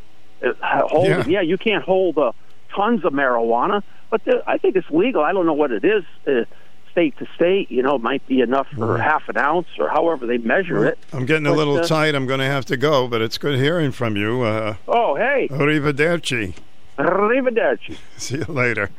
Uh, 0.45 0.53
hold, 0.89 1.07
Yeah. 1.07 1.25
yeah. 1.27 1.41
you 1.41 1.57
can't 1.57 1.85
hold 1.85 2.19
uh, 2.19 2.33
tons 2.75 3.05
of 3.05 3.13
marijuana, 3.13 3.83
but 4.11 4.25
the, 4.25 4.43
I 4.47 4.59
think 4.59 4.77
it's 4.77 4.91
legal. 4.91 5.23
I 5.23 5.33
don't 5.33 5.47
know 5.47 5.53
what 5.55 5.71
it 5.73 5.85
is, 5.85 6.05
uh, 6.27 6.45
state 6.93 7.17
to 7.19 7.27
state. 7.35 7.71
You 7.71 7.83
know, 7.83 7.97
it 7.97 8.03
might 8.03 8.25
be 8.29 8.41
enough 8.41 8.69
for 8.77 8.99
half 8.99 9.29
an 9.29 9.37
ounce 9.37 9.67
or 9.79 9.89
however 9.89 10.27
they 10.27 10.39
measure 10.39 10.87
it. 10.87 10.99
I'm 11.13 11.27
getting 11.27 11.47
a 11.47 11.53
little 11.53 11.79
uh, 11.79 11.83
tight. 11.87 12.15
I'm 12.15 12.27
going 12.27 12.41
to 12.41 12.47
have 12.47 12.65
to 12.67 12.77
go, 12.77 13.09
but 13.09 13.21
it's 13.23 13.39
good 13.39 13.59
hearing 13.59 13.91
from 13.91 14.17
you. 14.17 14.43
Uh, 14.43 14.77
Oh, 14.87 15.17
hey, 15.17 15.49
arrivederci. 15.51 16.55
arrivederci. 16.99 17.97
See 18.17 18.37
you 18.39 18.45
later. 18.45 18.91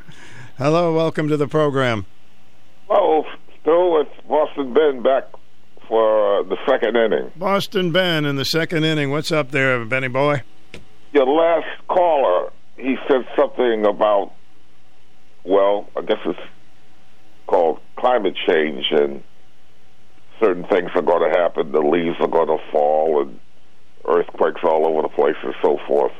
Hello, 0.58 0.94
welcome 0.94 1.28
to 1.30 1.38
the 1.38 1.48
program. 1.48 2.06
Oh, 2.90 3.24
still 3.62 4.02
it's 4.02 4.28
Boston 4.28 4.74
Ben 4.74 5.02
back 5.02 5.24
for 5.88 6.40
uh, 6.40 6.44
the 6.44 6.58
second 6.68 6.96
inning. 6.98 7.32
Boston 7.36 7.92
Ben 7.92 8.26
in 8.26 8.36
the 8.36 8.46
second 8.46 8.84
inning. 8.84 9.10
What's 9.12 9.32
up 9.32 9.52
there, 9.52 9.84
Benny 9.86 10.08
boy? 10.10 10.42
Your 11.12 11.26
last 11.28 11.68
caller, 11.88 12.52
he 12.78 12.98
said 13.08 13.26
something 13.38 13.86
about, 13.86 14.32
well, 15.44 15.88
I 15.96 16.02
guess 16.02 16.18
it's 16.26 16.40
called 17.54 17.80
climate 17.96 18.36
change, 18.48 18.86
and 18.90 19.24
certain 20.40 20.64
things 20.64 20.90
are 20.96 21.04
going 21.04 21.32
to 21.32 21.40
happen. 21.40 21.72
The 21.72 21.82
leaves 21.82 22.16
are 22.20 22.28
going 22.28 22.48
to 22.48 22.58
fall, 22.72 23.22
and 23.22 23.40
earthquakes 24.10 24.62
all 24.64 24.88
over 24.88 25.04
the 25.04 25.10
place, 25.10 25.36
and 25.44 25.54
so 25.62 25.78
forth. 25.88 26.14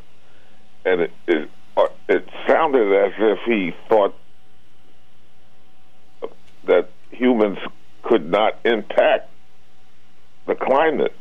And 0.86 1.02
it 1.02 1.12
it, 1.28 1.50
uh, 1.76 1.88
it 2.08 2.30
sounded 2.48 2.94
as 3.06 3.14
if 3.18 3.40
he 3.48 3.76
thought 3.90 4.16
that 6.66 6.90
humans 7.10 7.58
could 8.04 8.30
not 8.30 8.60
impact 8.64 9.32
the 10.46 10.54
climate. 10.54 11.16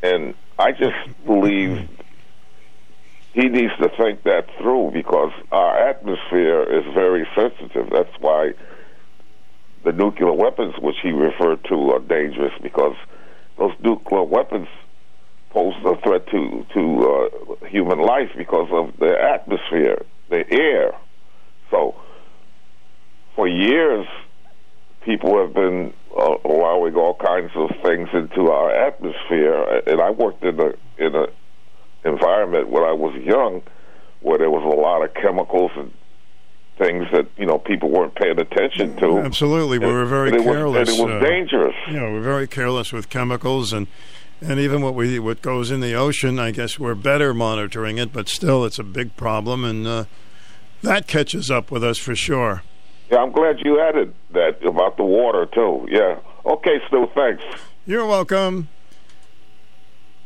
And 0.00 0.34
I 0.60 0.70
just 0.70 1.26
believe 1.26 1.88
he 3.32 3.48
needs 3.48 3.72
to 3.82 3.88
think 3.98 4.22
that 4.22 4.46
through 4.58 4.92
because 4.92 5.32
our 5.50 5.88
atmosphere 5.88 6.62
is 6.62 6.84
very 6.94 7.26
sensitive. 7.34 7.90
That's 7.90 8.14
why 8.20 8.52
the 9.84 9.92
nuclear 9.92 10.32
weapons, 10.32 10.74
which 10.80 10.96
he 11.02 11.10
referred 11.10 11.64
to, 11.64 11.90
are 11.92 12.00
dangerous 12.00 12.52
because 12.62 12.96
those 13.58 13.72
nuclear 13.82 14.24
weapons 14.24 14.68
pose 15.50 15.74
a 15.84 15.96
threat 16.02 16.26
to 16.28 16.64
to 16.74 16.82
uh, 17.62 17.66
human 17.66 17.98
life 17.98 18.30
because 18.36 18.68
of 18.72 18.96
the 18.98 19.12
atmosphere, 19.20 20.04
the 20.28 20.44
air. 20.50 20.92
So, 21.70 21.94
for 23.34 23.48
years, 23.48 24.06
people 25.04 25.38
have 25.40 25.54
been 25.54 25.92
uh, 26.16 26.34
allowing 26.44 26.94
all 26.94 27.14
kinds 27.14 27.50
of 27.54 27.70
things 27.82 28.08
into 28.12 28.50
our 28.50 28.70
atmosphere, 28.70 29.82
and 29.86 30.00
I 30.00 30.10
worked 30.10 30.44
in 30.44 30.58
a 30.60 30.72
in 30.98 31.14
a 31.14 31.26
environment 32.04 32.68
when 32.68 32.82
I 32.82 32.92
was 32.92 33.14
young, 33.22 33.62
where 34.20 34.38
there 34.38 34.50
was 34.50 34.64
a 34.64 34.80
lot 34.80 35.04
of 35.04 35.14
chemicals 35.14 35.70
and 35.76 35.92
things 36.80 37.06
that 37.12 37.26
you 37.36 37.46
know 37.46 37.58
people 37.58 37.90
weren't 37.90 38.14
paying 38.14 38.40
attention 38.40 38.96
to. 38.96 39.18
Absolutely, 39.18 39.78
we 39.78 39.86
were 39.86 40.06
very 40.06 40.30
and 40.30 40.42
careless. 40.42 40.88
Was, 40.88 40.98
and 40.98 41.10
it 41.10 41.14
was 41.14 41.22
uh, 41.22 41.26
dangerous. 41.26 41.74
You 41.86 42.00
know, 42.00 42.12
we're 42.12 42.22
very 42.22 42.48
careless 42.48 42.92
with 42.92 43.08
chemicals 43.08 43.72
and 43.72 43.86
and 44.40 44.58
even 44.58 44.82
what 44.82 44.94
we 44.94 45.18
what 45.18 45.42
goes 45.42 45.70
in 45.70 45.80
the 45.80 45.94
ocean. 45.94 46.38
I 46.38 46.50
guess 46.50 46.78
we're 46.78 46.94
better 46.94 47.34
monitoring 47.34 47.98
it, 47.98 48.12
but 48.12 48.28
still, 48.28 48.64
it's 48.64 48.78
a 48.78 48.84
big 48.84 49.16
problem, 49.16 49.64
and 49.64 49.86
uh, 49.86 50.04
that 50.82 51.06
catches 51.06 51.50
up 51.50 51.70
with 51.70 51.84
us 51.84 51.98
for 51.98 52.16
sure. 52.16 52.62
Yeah, 53.10 53.18
I'm 53.18 53.32
glad 53.32 53.56
you 53.64 53.80
added 53.80 54.14
that 54.32 54.64
about 54.64 54.96
the 54.96 55.04
water 55.04 55.46
too. 55.46 55.86
Yeah. 55.90 56.20
Okay, 56.46 56.80
Stu. 56.86 57.08
Thanks. 57.14 57.42
You're 57.84 58.06
welcome. 58.06 58.68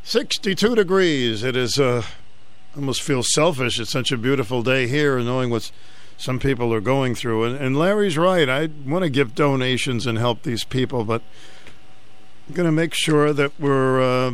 62 0.02 0.74
degrees. 0.74 1.42
It 1.42 1.56
is, 1.56 1.80
uh, 1.80 2.02
I 2.74 2.76
almost 2.76 3.00
feel 3.00 3.22
selfish. 3.22 3.80
It's 3.80 3.90
such 3.90 4.12
a 4.12 4.18
beautiful 4.18 4.62
day 4.62 4.86
here, 4.86 5.18
knowing 5.20 5.48
what 5.48 5.70
some 6.16 6.38
people 6.38 6.72
are 6.72 6.80
going 6.80 7.14
through. 7.14 7.44
And, 7.44 7.56
and 7.56 7.76
Larry's 7.76 8.16
right. 8.16 8.48
I 8.48 8.68
want 8.86 9.04
to 9.04 9.10
give 9.10 9.34
donations 9.34 10.06
and 10.06 10.18
help 10.18 10.42
these 10.42 10.64
people, 10.64 11.04
but 11.04 11.22
I'm 12.48 12.54
going 12.54 12.66
to 12.66 12.72
make 12.72 12.94
sure 12.94 13.32
that 13.32 13.52
we're 13.58 14.00
uh, 14.00 14.32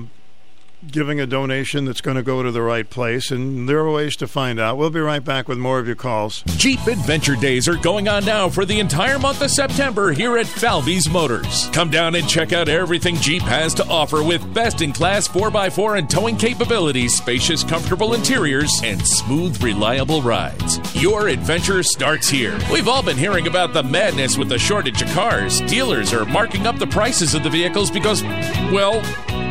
giving 0.86 1.20
a 1.20 1.26
donation 1.26 1.84
that's 1.84 2.00
going 2.00 2.16
to 2.16 2.22
go 2.22 2.42
to 2.42 2.50
the 2.50 2.62
right 2.62 2.88
place. 2.88 3.30
And 3.30 3.68
there 3.68 3.78
are 3.80 3.90
ways 3.90 4.16
to 4.16 4.26
find 4.26 4.58
out. 4.58 4.76
We'll 4.76 4.90
be 4.90 5.00
right 5.00 5.24
back 5.24 5.48
with 5.48 5.58
more 5.58 5.78
of 5.78 5.86
your 5.86 5.96
calls. 5.96 6.42
Jeep 6.56 6.86
Adventure 6.86 7.36
Days 7.36 7.68
are 7.68 7.76
going 7.76 8.08
on 8.08 8.24
now 8.24 8.48
for 8.48 8.64
the 8.64 8.80
entire 8.80 9.18
month 9.18 9.42
of 9.42 9.50
September 9.50 10.12
here 10.12 10.38
at 10.38 10.46
Falvey's 10.46 11.08
Motors. 11.08 11.68
Come 11.72 11.90
down 11.90 12.14
and 12.14 12.28
check 12.28 12.52
out 12.52 12.68
everything 12.68 13.16
Jeep 13.16 13.42
has 13.42 13.74
to 13.74 13.86
offer 13.88 14.22
with 14.22 14.54
best 14.54 14.82
in 14.82 14.92
class 14.92 15.28
4x4 15.28 15.98
and 15.98 16.10
towing 16.10 16.36
capabilities, 16.36 17.14
spacious, 17.14 17.62
comfortable 17.62 18.14
interiors, 18.14 18.72
and 18.82 19.06
smooth, 19.06 19.62
reliable 19.62 20.22
rides. 20.22 20.80
Your 21.00 21.28
adventure 21.28 21.82
starts 21.82 22.28
here. 22.28 22.58
We've 22.72 22.88
all 22.88 23.02
been 23.02 23.16
hearing 23.18 23.46
about 23.46 23.72
the 23.72 23.82
madness 23.82 24.38
with 24.38 24.48
the 24.48 24.58
shortage 24.58 25.02
of 25.02 25.08
cars. 25.10 25.60
Dealers 25.62 26.12
are 26.12 26.24
marking 26.24 26.66
up 26.66 26.78
the 26.78 26.86
prices 26.86 27.34
of 27.34 27.42
the 27.42 27.50
vehicles 27.50 27.90
because, 27.90 28.22
well, 28.72 29.02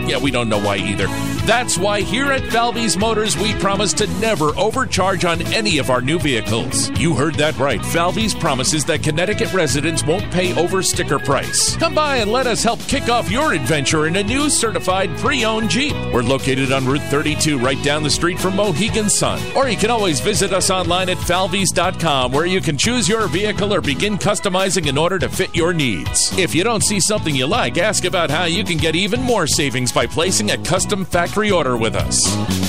yeah, 0.10 0.18
we 0.18 0.31
don't 0.31 0.49
know 0.49 0.60
why 0.60 0.77
either. 0.77 1.28
That's 1.49 1.80
why 1.80 2.01
here 2.01 2.31
at 2.31 2.45
Falvey's 2.51 2.95
Motors, 2.95 3.35
we 3.35 3.55
promise 3.55 3.91
to 3.93 4.05
never 4.19 4.55
overcharge 4.55 5.26
on 5.26 5.41
any 5.51 5.80
of 5.80 5.89
our 5.89 5.99
new 5.99 6.19
vehicles. 6.19 6.91
You 6.99 7.15
heard 7.15 7.34
that 7.35 7.57
right. 7.57 7.84
Falvey's 7.84 8.35
promises 8.35 8.85
that 8.85 9.01
Connecticut 9.01 9.51
residents 9.51 10.05
won't 10.05 10.31
pay 10.31 10.55
over 10.55 10.84
sticker 10.84 11.17
price. 11.17 11.76
Come 11.77 11.95
by 11.95 12.17
and 12.17 12.31
let 12.31 12.45
us 12.45 12.61
help 12.61 12.80
kick 12.81 13.09
off 13.09 13.31
your 13.31 13.53
adventure 13.53 14.05
in 14.05 14.17
a 14.17 14.23
new 14.23 14.47
certified 14.47 15.09
pre 15.17 15.43
owned 15.43 15.71
Jeep. 15.71 15.95
We're 16.13 16.21
located 16.21 16.71
on 16.71 16.85
Route 16.85 17.01
32, 17.09 17.57
right 17.57 17.84
down 17.84 18.03
the 18.03 18.11
street 18.11 18.38
from 18.38 18.55
Mohegan 18.55 19.09
Sun. 19.09 19.41
Or 19.57 19.67
you 19.67 19.76
can 19.76 19.89
always 19.89 20.19
visit 20.19 20.53
us 20.53 20.69
online 20.69 21.09
at 21.09 21.17
falveys.com, 21.17 22.31
where 22.31 22.45
you 22.45 22.61
can 22.61 22.77
choose 22.77 23.09
your 23.09 23.27
vehicle 23.27 23.73
or 23.73 23.81
begin 23.81 24.19
customizing 24.19 24.85
in 24.85 24.99
order 24.99 25.17
to 25.17 25.27
fit 25.27 25.55
your 25.55 25.73
needs. 25.73 26.31
If 26.38 26.53
you 26.53 26.63
don't 26.63 26.84
see 26.84 26.99
something 26.99 27.35
you 27.35 27.47
like, 27.47 27.80
ask 27.80 28.05
about 28.05 28.30
how 28.30 28.43
you 28.43 28.63
can 28.63 28.77
get 28.77 28.95
even 28.95 29.23
more 29.23 29.47
savings 29.47 29.91
by 29.91 30.05
placing 30.05 30.51
a 30.51 30.57
custom 30.59 31.05
factory 31.05 31.39
order 31.48 31.78
with 31.78 31.95
us. 31.95 32.18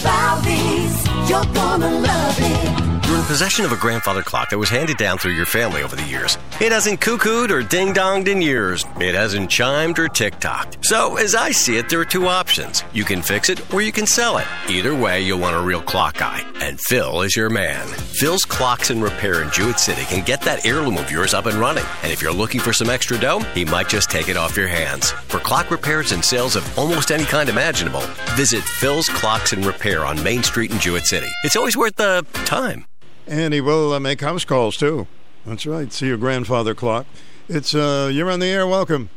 Falvey's, 0.03 1.07
you're 1.29 1.45
gonna 1.53 1.91
love 1.91 2.37
it. 2.39 3.07
You're 3.09 3.19
in 3.19 3.25
possession 3.25 3.65
of 3.65 3.73
a 3.73 3.77
grandfather 3.77 4.23
clock 4.23 4.51
that 4.51 4.59
was 4.59 4.69
handed 4.69 4.97
down 4.97 5.19
through 5.19 5.33
your 5.33 5.47
family 5.47 5.83
over 5.83 5.97
the 5.97 6.05
years. 6.05 6.39
It 6.61 6.71
hasn't 6.71 7.01
cuckooed 7.01 7.51
or 7.51 7.61
ding 7.65 7.93
donged 7.93 8.29
in 8.29 8.41
years. 8.41 8.85
It 9.03 9.15
hasn't 9.15 9.51
chimed 9.51 9.99
or 9.99 10.09
tick 10.09 10.39
tocked. 10.41 10.85
So, 10.85 11.17
as 11.17 11.35
I 11.35 11.53
see 11.53 11.79
it, 11.79 11.89
there 11.89 12.01
are 12.01 12.05
two 12.05 12.27
options. 12.27 12.85
You 12.93 13.05
can 13.05 13.23
fix 13.23 13.49
it 13.49 13.73
or 13.73 13.81
you 13.81 13.93
can 13.93 14.07
sell 14.07 14.37
it. 14.37 14.47
Either 14.69 14.95
way, 14.95 15.23
you'll 15.23 15.39
want 15.39 15.57
a 15.57 15.61
real 15.61 15.81
clock 15.81 16.19
guy. 16.19 16.43
And 16.57 16.79
Phil 16.81 17.23
is 17.23 17.35
your 17.35 17.49
man. 17.49 17.87
Phil's 17.87 18.45
Clocks 18.45 18.91
and 18.91 19.03
Repair 19.03 19.43
in 19.43 19.51
Jewett 19.51 19.81
City 19.81 20.03
can 20.03 20.25
get 20.25 20.43
that 20.43 20.67
heirloom 20.67 20.99
of 20.99 21.11
yours 21.11 21.33
up 21.33 21.47
and 21.47 21.57
running. 21.57 21.85
And 22.03 22.13
if 22.13 22.21
you're 22.21 22.33
looking 22.33 22.61
for 22.61 22.73
some 22.73 22.91
extra 22.91 23.19
dough, 23.19 23.41
he 23.55 23.65
might 23.65 23.89
just 23.89 24.11
take 24.11 24.29
it 24.29 24.37
off 24.37 24.57
your 24.57 24.69
hands. 24.69 25.13
For 25.13 25.39
clock 25.39 25.71
repairs 25.71 26.13
and 26.13 26.25
sales 26.25 26.55
of 26.55 26.79
almost 26.79 27.11
any 27.11 27.25
kind 27.25 27.49
imaginable, 27.49 28.03
visit 28.37 28.63
Phil's 28.63 29.09
Clocks 29.09 29.53
and 29.53 29.65
Repair 29.65 30.05
on 30.05 30.23
Main 30.23 30.43
Street 30.43 30.71
in 30.71 30.79
Jewett 30.79 31.07
City. 31.07 31.29
It's 31.45 31.57
always 31.57 31.77
worth 31.77 31.97
the 31.97 32.27
time. 32.45 32.85
And 33.27 33.55
he 33.55 33.61
will 33.61 33.93
uh, 33.95 34.01
make 34.01 34.21
house 34.21 34.45
calls 34.45 34.77
too. 34.77 35.07
That's 35.47 35.65
right. 35.65 35.91
See 35.93 36.07
your 36.07 36.19
grandfather 36.19 36.75
clock. 36.75 37.07
It's 37.53 37.75
uh, 37.75 38.09
you're 38.13 38.31
on 38.31 38.39
the 38.39 38.47
air. 38.47 38.65
Welcome. 38.65 39.11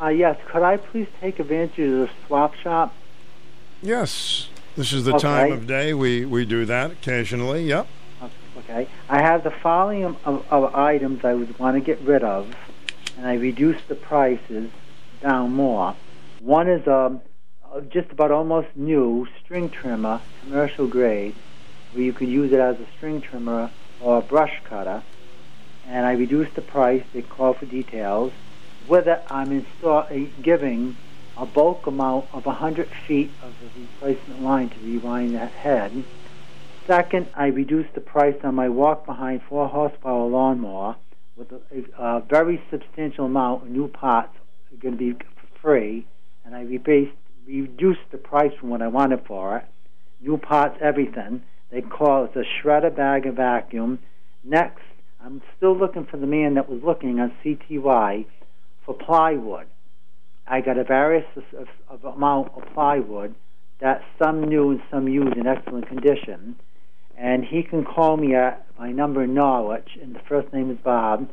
Uh, 0.00 0.08
yes, 0.08 0.36
could 0.46 0.64
I 0.64 0.78
please 0.78 1.06
take 1.20 1.38
advantage 1.38 1.78
of 1.78 1.92
the 1.92 2.10
swap 2.26 2.56
shop? 2.56 2.92
Yes, 3.80 4.48
this 4.76 4.92
is 4.92 5.04
the 5.04 5.14
Okay. 5.14 5.20
time 5.22 5.52
of 5.52 5.68
day 5.68 5.94
we 5.94 6.24
we 6.24 6.44
do 6.44 6.64
that 6.64 6.90
occasionally. 6.90 7.62
Yep. 7.66 7.86
Okay. 8.58 8.88
I 9.08 9.22
have 9.22 9.44
the 9.44 9.52
following 9.52 10.02
of, 10.04 10.16
of 10.24 10.74
items 10.74 11.24
I 11.24 11.34
would 11.34 11.56
want 11.60 11.76
to 11.76 11.80
get 11.80 12.00
rid 12.00 12.24
of, 12.24 12.52
and 13.16 13.28
I 13.28 13.34
reduced 13.34 13.86
the 13.86 13.94
prices 13.94 14.68
down 15.20 15.52
more. 15.54 15.94
One 16.40 16.68
is 16.68 16.84
um, 16.88 17.20
uh, 17.72 17.80
just 17.82 18.10
about 18.10 18.32
almost 18.32 18.68
new 18.74 19.28
string 19.40 19.70
trimmer, 19.70 20.20
commercial 20.42 20.88
grade, 20.88 21.36
where 21.92 22.02
you 22.02 22.12
could 22.12 22.28
use 22.28 22.52
it 22.52 22.58
as 22.58 22.80
a 22.80 22.86
string 22.96 23.20
trimmer 23.20 23.70
or 24.00 24.18
a 24.18 24.20
brush 24.20 24.60
cutter. 24.64 25.04
And 25.92 26.06
I 26.06 26.12
reduced 26.12 26.54
the 26.54 26.62
price. 26.62 27.02
They 27.12 27.20
call 27.20 27.52
for 27.52 27.66
details. 27.66 28.32
Whether 28.86 29.22
I'm 29.30 29.52
install- 29.52 30.06
uh, 30.10 30.16
giving 30.40 30.96
a 31.36 31.44
bulk 31.44 31.86
amount 31.86 32.28
of 32.32 32.46
100 32.46 32.88
feet 33.06 33.30
of 33.42 33.52
the 33.60 33.68
replacement 33.78 34.42
line 34.42 34.70
to 34.70 34.80
rewind 34.80 35.34
that 35.34 35.52
head. 35.52 36.04
Second, 36.86 37.28
I 37.36 37.46
reduced 37.46 37.94
the 37.94 38.00
price 38.00 38.36
on 38.42 38.54
my 38.54 38.68
walk 38.70 39.04
behind 39.04 39.42
four 39.48 39.68
horsepower 39.68 40.26
lawnmower 40.28 40.96
with 41.36 41.52
a, 41.52 41.60
a, 42.02 42.16
a 42.16 42.20
very 42.28 42.60
substantial 42.70 43.26
amount 43.26 43.64
of 43.64 43.68
new 43.70 43.88
parts 43.88 44.34
are 44.72 44.76
going 44.76 44.96
to 44.96 44.98
be 44.98 45.12
for 45.12 45.60
free, 45.60 46.06
and 46.44 46.54
I 46.54 46.64
rebased, 46.64 47.12
reduced 47.46 48.10
the 48.10 48.18
price 48.18 48.52
from 48.58 48.70
what 48.70 48.80
I 48.82 48.88
wanted 48.88 49.24
for 49.26 49.58
it. 49.58 49.64
New 50.20 50.38
parts, 50.38 50.78
everything. 50.80 51.42
They 51.70 51.82
call 51.82 52.24
it 52.24 52.36
a 52.36 52.44
shredder 52.44 52.94
bag 52.94 53.26
and 53.26 53.36
vacuum. 53.36 53.98
Next, 54.44 54.81
I'm 55.24 55.40
still 55.56 55.76
looking 55.76 56.04
for 56.04 56.16
the 56.16 56.26
man 56.26 56.54
that 56.54 56.68
was 56.68 56.82
looking 56.82 57.20
on 57.20 57.32
CTY 57.44 58.26
for 58.84 58.94
plywood. 58.94 59.66
I 60.46 60.60
got 60.60 60.78
a 60.78 60.84
various 60.84 61.24
of, 61.36 61.68
of 61.88 62.04
amount 62.04 62.52
of 62.56 62.64
plywood 62.74 63.34
that 63.80 64.02
some 64.18 64.44
new 64.44 64.70
and 64.70 64.82
some 64.90 65.08
used 65.08 65.36
in 65.36 65.46
excellent 65.46 65.88
condition. 65.88 66.56
And 67.16 67.44
he 67.44 67.62
can 67.62 67.84
call 67.84 68.16
me 68.16 68.34
at 68.34 68.66
my 68.78 68.90
number 68.90 69.22
in 69.22 69.34
Norwich, 69.34 69.98
and 70.00 70.14
the 70.14 70.20
first 70.20 70.50
name 70.52 70.70
is 70.70 70.78
Bob, 70.78 71.28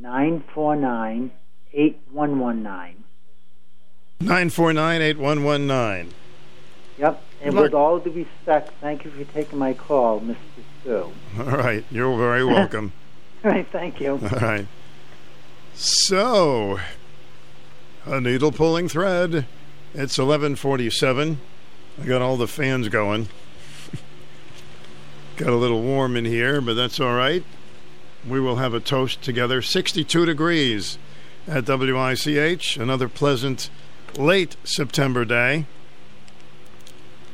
860-949-8119. 0.00 2.94
Nine 4.20 4.48
four 4.48 4.72
nine 4.72 5.02
eight 5.02 5.18
one 5.18 5.44
one 5.44 5.66
nine. 5.66 6.14
Yep. 6.98 7.20
And 7.42 7.56
with 7.56 7.74
all 7.74 7.98
due 7.98 8.12
respect, 8.12 8.70
thank 8.80 9.04
you 9.04 9.10
for 9.10 9.24
taking 9.32 9.58
my 9.58 9.74
call, 9.74 10.20
Mr. 10.20 10.36
All 10.86 11.12
right. 11.38 11.84
You're 11.90 12.16
very 12.16 12.44
welcome. 12.58 12.92
All 13.44 13.50
right, 13.50 13.66
thank 13.70 14.00
you. 14.00 14.12
All 14.12 14.38
right. 14.40 14.66
So, 15.74 16.78
a 18.06 18.20
needle 18.20 18.52
pulling 18.52 18.88
thread. 18.88 19.46
It's 19.92 20.18
11:47. 20.18 21.36
I 22.00 22.06
got 22.06 22.22
all 22.22 22.36
the 22.36 22.48
fans 22.48 22.88
going. 22.88 23.28
got 25.36 25.48
a 25.48 25.56
little 25.56 25.82
warm 25.82 26.16
in 26.16 26.24
here, 26.24 26.60
but 26.60 26.74
that's 26.74 27.00
all 27.00 27.14
right. 27.14 27.44
We 28.26 28.40
will 28.40 28.56
have 28.56 28.74
a 28.74 28.80
toast 28.80 29.22
together. 29.22 29.62
62 29.62 30.26
degrees 30.26 30.98
at 31.46 31.68
WICH. 31.68 32.76
Another 32.76 33.08
pleasant 33.08 33.70
late 34.16 34.56
September 34.64 35.24
day. 35.24 35.66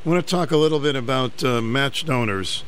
I 0.04 0.08
want 0.08 0.26
to 0.26 0.30
talk 0.30 0.50
a 0.50 0.56
little 0.56 0.80
bit 0.80 0.96
about 0.96 1.44
uh, 1.44 1.60
match 1.60 2.04
donors. 2.04 2.64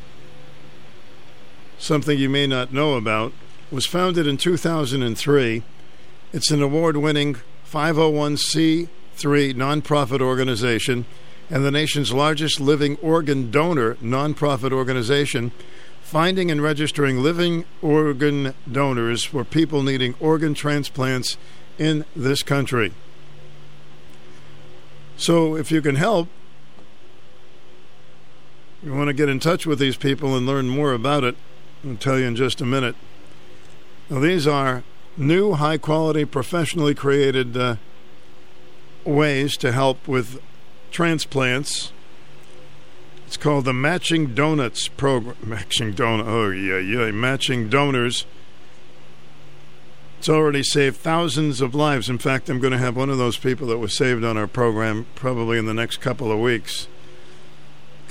Something 1.82 2.16
you 2.16 2.28
may 2.28 2.46
not 2.46 2.72
know 2.72 2.94
about 2.94 3.32
was 3.72 3.86
founded 3.86 4.24
in 4.24 4.36
2003. 4.36 5.64
It's 6.32 6.50
an 6.52 6.62
award 6.62 6.96
winning 6.96 7.38
501c3 7.68 8.86
nonprofit 9.18 10.20
organization, 10.20 11.06
and 11.50 11.64
the 11.64 11.72
nation's 11.72 12.12
largest 12.12 12.60
living 12.60 12.98
organ 12.98 13.50
donor 13.50 13.94
nonprofit 13.96 14.70
organization, 14.70 15.50
finding 16.02 16.52
and 16.52 16.62
registering 16.62 17.18
living 17.18 17.64
organ 17.82 18.54
donors 18.70 19.24
for 19.24 19.42
people 19.42 19.82
needing 19.82 20.14
organ 20.20 20.54
transplants 20.54 21.36
in 21.78 22.04
this 22.14 22.44
country. 22.44 22.92
So, 25.16 25.56
if 25.56 25.72
you 25.72 25.82
can 25.82 25.96
help, 25.96 26.28
you 28.84 28.94
want 28.94 29.09
to 29.09 29.12
get 29.12 29.28
in 29.28 29.40
touch 29.40 29.66
with 29.66 29.80
these 29.80 29.96
people 29.96 30.36
and 30.36 30.46
learn 30.46 30.68
more 30.68 30.92
about 30.92 31.24
it, 31.24 31.36
I'll 31.84 31.96
tell 31.96 32.18
you 32.18 32.26
in 32.26 32.36
just 32.36 32.60
a 32.60 32.64
minute. 32.64 32.94
Now, 34.09 34.20
these 34.20 34.46
are 34.46 34.84
new, 35.16 35.54
high 35.54 35.78
quality, 35.78 36.24
professionally 36.24 36.94
created 36.94 37.56
uh, 37.56 37.76
ways 39.04 39.56
to 39.59 39.72
help 39.72 40.06
with 40.06 40.40
transplants. 40.90 41.92
It's 43.26 43.36
called 43.36 43.64
the 43.64 43.72
Matching 43.72 44.34
Donuts 44.34 44.88
Program. 44.88 45.36
Matching 45.42 45.94
Donut. 45.94 46.26
Oh, 46.26 46.50
yeah, 46.50 46.78
yeah. 46.78 47.10
Matching 47.10 47.68
Donors. 47.68 48.26
It's 50.18 50.28
already 50.28 50.62
saved 50.62 50.98
thousands 50.98 51.60
of 51.60 51.74
lives. 51.74 52.09
In 52.09 52.18
fact, 52.18 52.48
I'm 52.48 52.60
going 52.60 52.72
to 52.72 52.78
have 52.78 52.94
one 52.94 53.10
of 53.10 53.18
those 53.18 53.38
people 53.38 53.66
that 53.68 53.78
was 53.78 53.96
saved 53.96 54.22
on 54.22 54.36
our 54.36 54.46
program 54.46 55.06
probably 55.16 55.59
in 55.59 55.66
the 55.66 55.74
next 55.74 55.96
couple 55.96 56.30
of 56.30 56.38
weeks. 56.38 56.86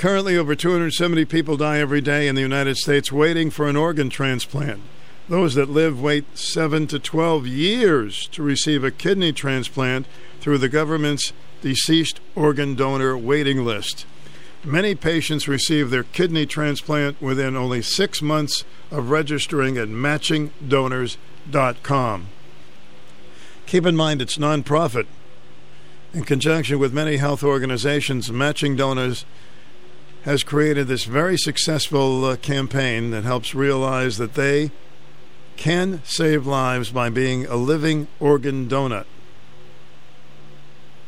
Currently, 0.01 0.35
over 0.35 0.55
270 0.55 1.25
people 1.25 1.57
die 1.57 1.77
every 1.77 2.01
day 2.01 2.27
in 2.27 2.33
the 2.33 2.41
United 2.41 2.77
States 2.77 3.11
waiting 3.11 3.51
for 3.51 3.69
an 3.69 3.75
organ 3.75 4.09
transplant. 4.09 4.81
Those 5.29 5.53
that 5.53 5.69
live 5.69 6.01
wait 6.01 6.25
7 6.35 6.87
to 6.87 6.97
12 6.97 7.45
years 7.45 8.25
to 8.29 8.41
receive 8.41 8.83
a 8.83 8.89
kidney 8.89 9.31
transplant 9.31 10.07
through 10.39 10.57
the 10.57 10.69
government's 10.69 11.33
deceased 11.61 12.19
organ 12.33 12.73
donor 12.73 13.15
waiting 13.15 13.63
list. 13.63 14.07
Many 14.63 14.95
patients 14.95 15.47
receive 15.47 15.91
their 15.91 16.01
kidney 16.01 16.47
transplant 16.47 17.21
within 17.21 17.55
only 17.55 17.83
six 17.83 18.23
months 18.23 18.65
of 18.89 19.11
registering 19.11 19.77
at 19.77 19.89
matchingdonors.com. 19.89 22.27
Keep 23.67 23.85
in 23.85 23.95
mind 23.95 24.23
it's 24.23 24.39
nonprofit. 24.39 25.05
In 26.11 26.23
conjunction 26.23 26.79
with 26.79 26.91
many 26.91 27.17
health 27.17 27.43
organizations, 27.43 28.31
Matching 28.31 28.75
Donors 28.75 29.25
has 30.23 30.43
created 30.43 30.87
this 30.87 31.05
very 31.05 31.37
successful 31.37 32.25
uh, 32.25 32.35
campaign 32.37 33.11
that 33.11 33.23
helps 33.23 33.55
realize 33.55 34.17
that 34.17 34.35
they 34.35 34.71
can 35.57 36.01
save 36.03 36.45
lives 36.45 36.91
by 36.91 37.09
being 37.09 37.45
a 37.47 37.55
living 37.55 38.07
organ 38.19 38.67
donut. 38.67 39.05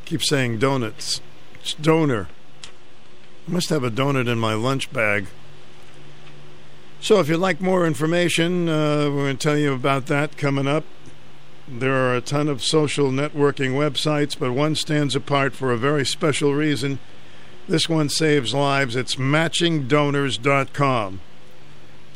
Keep 0.06 0.24
saying 0.24 0.60
donuts. 0.60 1.22
It's 1.56 1.74
donor. 1.74 2.28
I 3.48 3.52
must 3.52 3.70
have 3.70 3.84
a 3.84 3.92
donut 3.92 4.28
in 4.28 4.40
my 4.40 4.54
lunch 4.54 4.92
bag. 4.92 5.28
So, 7.02 7.20
if 7.20 7.28
you'd 7.28 7.38
like 7.38 7.60
more 7.60 7.86
information, 7.86 8.70
uh, 8.70 9.10
we're 9.10 9.26
going 9.26 9.38
to 9.38 9.44
tell 9.44 9.58
you 9.58 9.74
about 9.74 10.06
that 10.08 10.38
coming 10.38 10.68
up. 10.68 10.86
There 11.68 11.94
are 11.94 12.16
a 12.16 12.22
ton 12.22 12.48
of 12.48 12.64
social 12.64 13.10
networking 13.10 13.74
websites, 13.74 14.38
but 14.38 14.54
one 14.54 14.76
stands 14.76 15.16
apart 15.16 15.54
for 15.54 15.72
a 15.72 15.78
very 15.78 16.06
special 16.06 16.54
reason. 16.54 17.00
This 17.68 17.88
one 17.88 18.10
saves 18.10 18.52
lives. 18.54 18.96
It's 18.96 19.16
matchingdonors.com. 19.16 21.22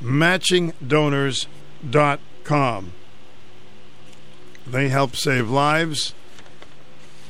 Matchingdonors.com. 0.02 2.92
They 4.68 4.90
help 4.90 5.16
save 5.16 5.50
lives, 5.50 6.14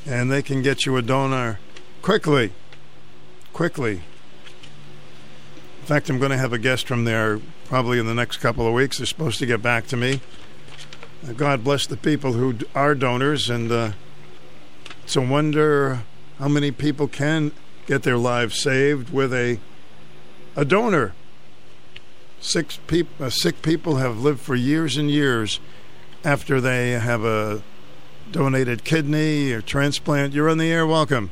and 0.07 0.31
they 0.31 0.41
can 0.41 0.63
get 0.63 0.87
you 0.87 0.97
a 0.97 1.03
donor 1.03 1.59
quickly. 2.01 2.51
Quickly. 3.53 4.01
In 5.81 5.85
fact, 5.85 6.09
I'm 6.09 6.17
going 6.17 6.31
to 6.31 6.37
have 6.37 6.53
a 6.53 6.57
guest 6.57 6.87
from 6.87 7.05
there 7.05 7.39
probably 7.65 7.99
in 7.99 8.07
the 8.07 8.15
next 8.15 8.37
couple 8.37 8.67
of 8.67 8.73
weeks. 8.73 8.97
They're 8.97 9.05
supposed 9.05 9.37
to 9.39 9.45
get 9.45 9.61
back 9.61 9.85
to 9.87 9.97
me. 9.97 10.21
Uh, 11.27 11.33
God 11.33 11.63
bless 11.63 11.85
the 11.85 11.97
people 11.97 12.33
who 12.33 12.55
are 12.73 12.95
donors, 12.95 13.49
and 13.49 13.71
uh, 13.71 13.91
it's 15.03 15.15
a 15.15 15.21
wonder 15.21 16.01
how 16.39 16.47
many 16.47 16.71
people 16.71 17.07
can 17.07 17.51
get 17.87 18.03
their 18.03 18.17
lives 18.17 18.61
saved 18.61 19.11
with 19.11 19.33
a 19.33 19.59
a 20.55 20.63
donor. 20.63 21.13
Six 22.39 22.79
peop- 22.87 23.19
uh, 23.19 23.29
sick 23.29 23.61
people 23.63 23.95
have 23.95 24.19
lived 24.19 24.39
for 24.39 24.55
years 24.55 24.97
and 24.97 25.09
years 25.09 25.59
after 26.23 26.61
they 26.61 26.91
have 26.91 27.23
a 27.23 27.63
donated 28.31 28.83
kidney 28.83 29.51
or 29.51 29.61
transplant. 29.61 30.33
You're 30.33 30.49
on 30.49 30.57
the 30.59 30.71
air. 30.71 30.85
Welcome. 30.85 31.31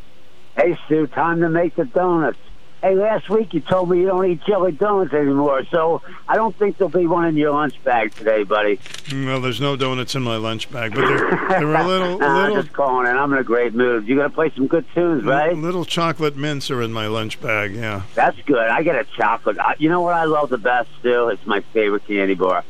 Hey, 0.55 0.77
Stu, 0.85 1.05
time 1.07 1.41
to 1.41 1.49
make 1.49 1.75
the 1.75 1.85
donuts. 1.85 2.39
Hey, 2.85 2.93
last 2.93 3.31
week 3.31 3.51
you 3.55 3.61
told 3.61 3.89
me 3.89 4.01
you 4.01 4.05
don't 4.05 4.23
eat 4.29 4.41
jelly 4.45 4.71
donuts 4.71 5.11
anymore, 5.11 5.65
so 5.71 6.03
I 6.27 6.35
don't 6.35 6.55
think 6.55 6.77
there'll 6.77 6.91
be 6.91 7.07
one 7.07 7.25
in 7.25 7.35
your 7.35 7.49
lunch 7.49 7.83
bag 7.83 8.13
today, 8.13 8.43
buddy. 8.43 8.79
Well, 9.11 9.41
there's 9.41 9.59
no 9.59 9.75
donuts 9.75 10.13
in 10.13 10.21
my 10.21 10.35
lunch 10.35 10.71
bag, 10.71 10.93
but 10.93 11.07
they're, 11.07 11.17
they're 11.49 11.73
a 11.73 11.83
little, 11.87 12.17
little, 12.17 12.23
I'm 12.23 12.53
just 12.53 12.73
calling 12.73 13.07
in. 13.09 13.17
I'm 13.17 13.33
in 13.33 13.39
a 13.39 13.43
great 13.43 13.73
mood. 13.73 14.05
You're 14.05 14.17
gonna 14.17 14.29
play 14.29 14.51
some 14.55 14.67
good 14.67 14.85
tunes, 14.93 15.23
right? 15.23 15.57
little 15.57 15.83
chocolate 15.83 16.37
mints 16.37 16.69
are 16.69 16.79
in 16.83 16.93
my 16.93 17.07
lunch 17.07 17.41
bag. 17.41 17.73
Yeah. 17.73 18.03
That's 18.13 18.39
good. 18.43 18.67
I 18.67 18.83
get 18.83 18.95
a 18.95 19.05
chocolate. 19.17 19.57
You 19.79 19.89
know 19.89 20.01
what 20.01 20.13
I 20.13 20.25
love 20.25 20.51
the 20.51 20.59
best, 20.59 20.87
Stu? 20.99 21.29
It's 21.29 21.45
my 21.47 21.61
favorite 21.61 22.05
candy 22.05 22.35
bar. 22.35 22.63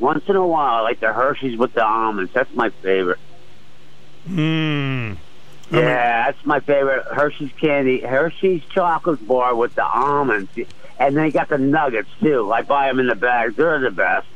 Once 0.00 0.24
in 0.28 0.34
a 0.34 0.44
while, 0.44 0.78
I 0.78 0.80
like 0.80 0.98
the 0.98 1.12
Hershey's 1.12 1.56
with 1.56 1.74
the 1.74 1.84
almonds. 1.84 2.32
That's 2.32 2.52
my 2.56 2.70
favorite. 2.70 3.20
Hmm. 4.26 5.12
Yeah, 5.70 6.30
that's 6.30 6.44
my 6.44 6.60
favorite. 6.60 7.04
Hershey's 7.06 7.52
candy, 7.60 8.00
Hershey's 8.00 8.62
chocolate 8.70 9.26
bar 9.26 9.54
with 9.54 9.74
the 9.74 9.84
almonds, 9.84 10.50
and 10.98 11.16
they 11.16 11.30
got 11.30 11.48
the 11.48 11.58
nuggets 11.58 12.08
too. 12.20 12.52
I 12.52 12.62
buy 12.62 12.88
them 12.88 12.98
in 13.00 13.06
the 13.06 13.14
bag. 13.14 13.56
They're 13.56 13.78
the 13.80 13.90
best. 13.90 14.26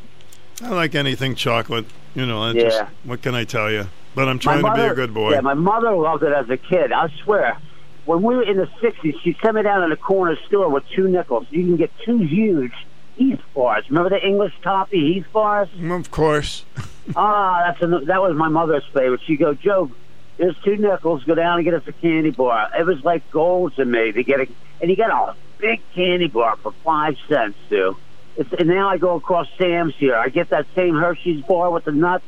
I 0.62 0.68
like 0.70 0.94
anything 0.94 1.34
chocolate. 1.34 1.86
You 2.14 2.26
know, 2.26 2.42
I 2.42 2.52
Yeah. 2.52 2.62
just 2.62 2.82
what 3.04 3.22
can 3.22 3.34
I 3.34 3.44
tell 3.44 3.70
you? 3.70 3.86
But 4.14 4.28
I'm 4.28 4.38
trying 4.38 4.62
my 4.62 4.70
to 4.70 4.74
be 4.76 4.88
a 4.88 4.94
good 4.94 5.12
boy. 5.12 5.32
Yeah, 5.32 5.40
my 5.40 5.54
mother 5.54 5.90
loved 5.90 6.22
it 6.22 6.32
as 6.32 6.48
a 6.48 6.56
kid. 6.56 6.92
I 6.92 7.08
swear. 7.24 7.56
When 8.04 8.22
we 8.22 8.36
were 8.36 8.42
in 8.44 8.58
the 8.58 8.68
'60s, 8.80 9.18
she 9.22 9.36
sent 9.42 9.56
me 9.56 9.62
down 9.62 9.80
to 9.82 9.88
the 9.88 9.96
corner 10.00 10.36
store 10.46 10.68
with 10.68 10.84
two 10.94 11.08
nickels. 11.08 11.46
You 11.50 11.64
can 11.64 11.76
get 11.76 11.90
two 12.04 12.18
huge 12.18 12.72
Heath 13.16 13.40
bars. 13.54 13.84
Remember 13.88 14.10
the 14.10 14.24
English 14.24 14.52
toffee 14.62 15.14
Heath 15.14 15.26
bars? 15.32 15.68
Of 15.82 16.10
course. 16.10 16.64
Ah, 17.16 17.64
that's 17.66 17.82
a, 17.82 17.86
that 18.06 18.22
was 18.22 18.34
my 18.34 18.48
mother's 18.48 18.82
favorite. 18.94 19.20
She 19.26 19.36
go, 19.36 19.52
Joe, 19.52 19.90
there's 20.36 20.56
two 20.64 20.76
nickels. 20.76 21.24
Go 21.24 21.34
down 21.34 21.58
and 21.58 21.64
get 21.64 21.74
us 21.74 21.86
a 21.86 21.92
candy 21.92 22.30
bar. 22.30 22.70
It 22.78 22.84
was 22.84 23.04
like 23.04 23.30
gold 23.30 23.76
to 23.76 23.84
me 23.84 24.12
to 24.12 24.22
get 24.22 24.40
a, 24.40 24.48
and 24.80 24.90
you 24.90 24.96
got 24.96 25.10
a 25.10 25.36
big 25.58 25.80
candy 25.94 26.28
bar 26.28 26.56
for 26.56 26.72
five 26.84 27.16
cents, 27.28 27.56
too. 27.68 27.96
It's, 28.36 28.52
and 28.52 28.68
now 28.68 28.88
I 28.88 28.98
go 28.98 29.14
across 29.14 29.46
Sam's 29.56 29.94
here. 29.96 30.16
I 30.16 30.28
get 30.28 30.50
that 30.50 30.66
same 30.74 30.94
Hershey's 30.96 31.44
bar 31.44 31.70
with 31.70 31.84
the 31.84 31.92
nuts. 31.92 32.24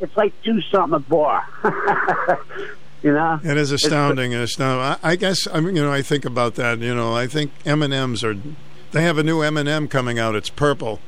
It's 0.00 0.16
like 0.16 0.32
two 0.42 0.60
something 0.60 0.96
a 0.96 0.98
bar. 0.98 1.46
you 3.02 3.12
know, 3.12 3.40
It 3.42 3.56
is 3.56 3.70
astounding. 3.70 4.32
It's 4.32 4.52
astounding. 4.52 4.98
I, 5.02 5.12
I 5.12 5.16
guess 5.16 5.46
I 5.52 5.60
mean, 5.60 5.76
you 5.76 5.82
know 5.82 5.92
I 5.92 6.02
think 6.02 6.24
about 6.24 6.56
that. 6.56 6.80
You 6.80 6.94
know 6.94 7.14
I 7.14 7.26
think 7.26 7.52
M 7.64 7.82
and 7.82 7.94
M's 7.94 8.22
are. 8.24 8.34
They 8.92 9.02
have 9.02 9.18
a 9.18 9.22
new 9.22 9.40
M 9.40 9.56
and 9.56 9.68
m 9.68 9.88
coming 9.88 10.18
out. 10.18 10.34
It's 10.34 10.50
purple. 10.50 11.00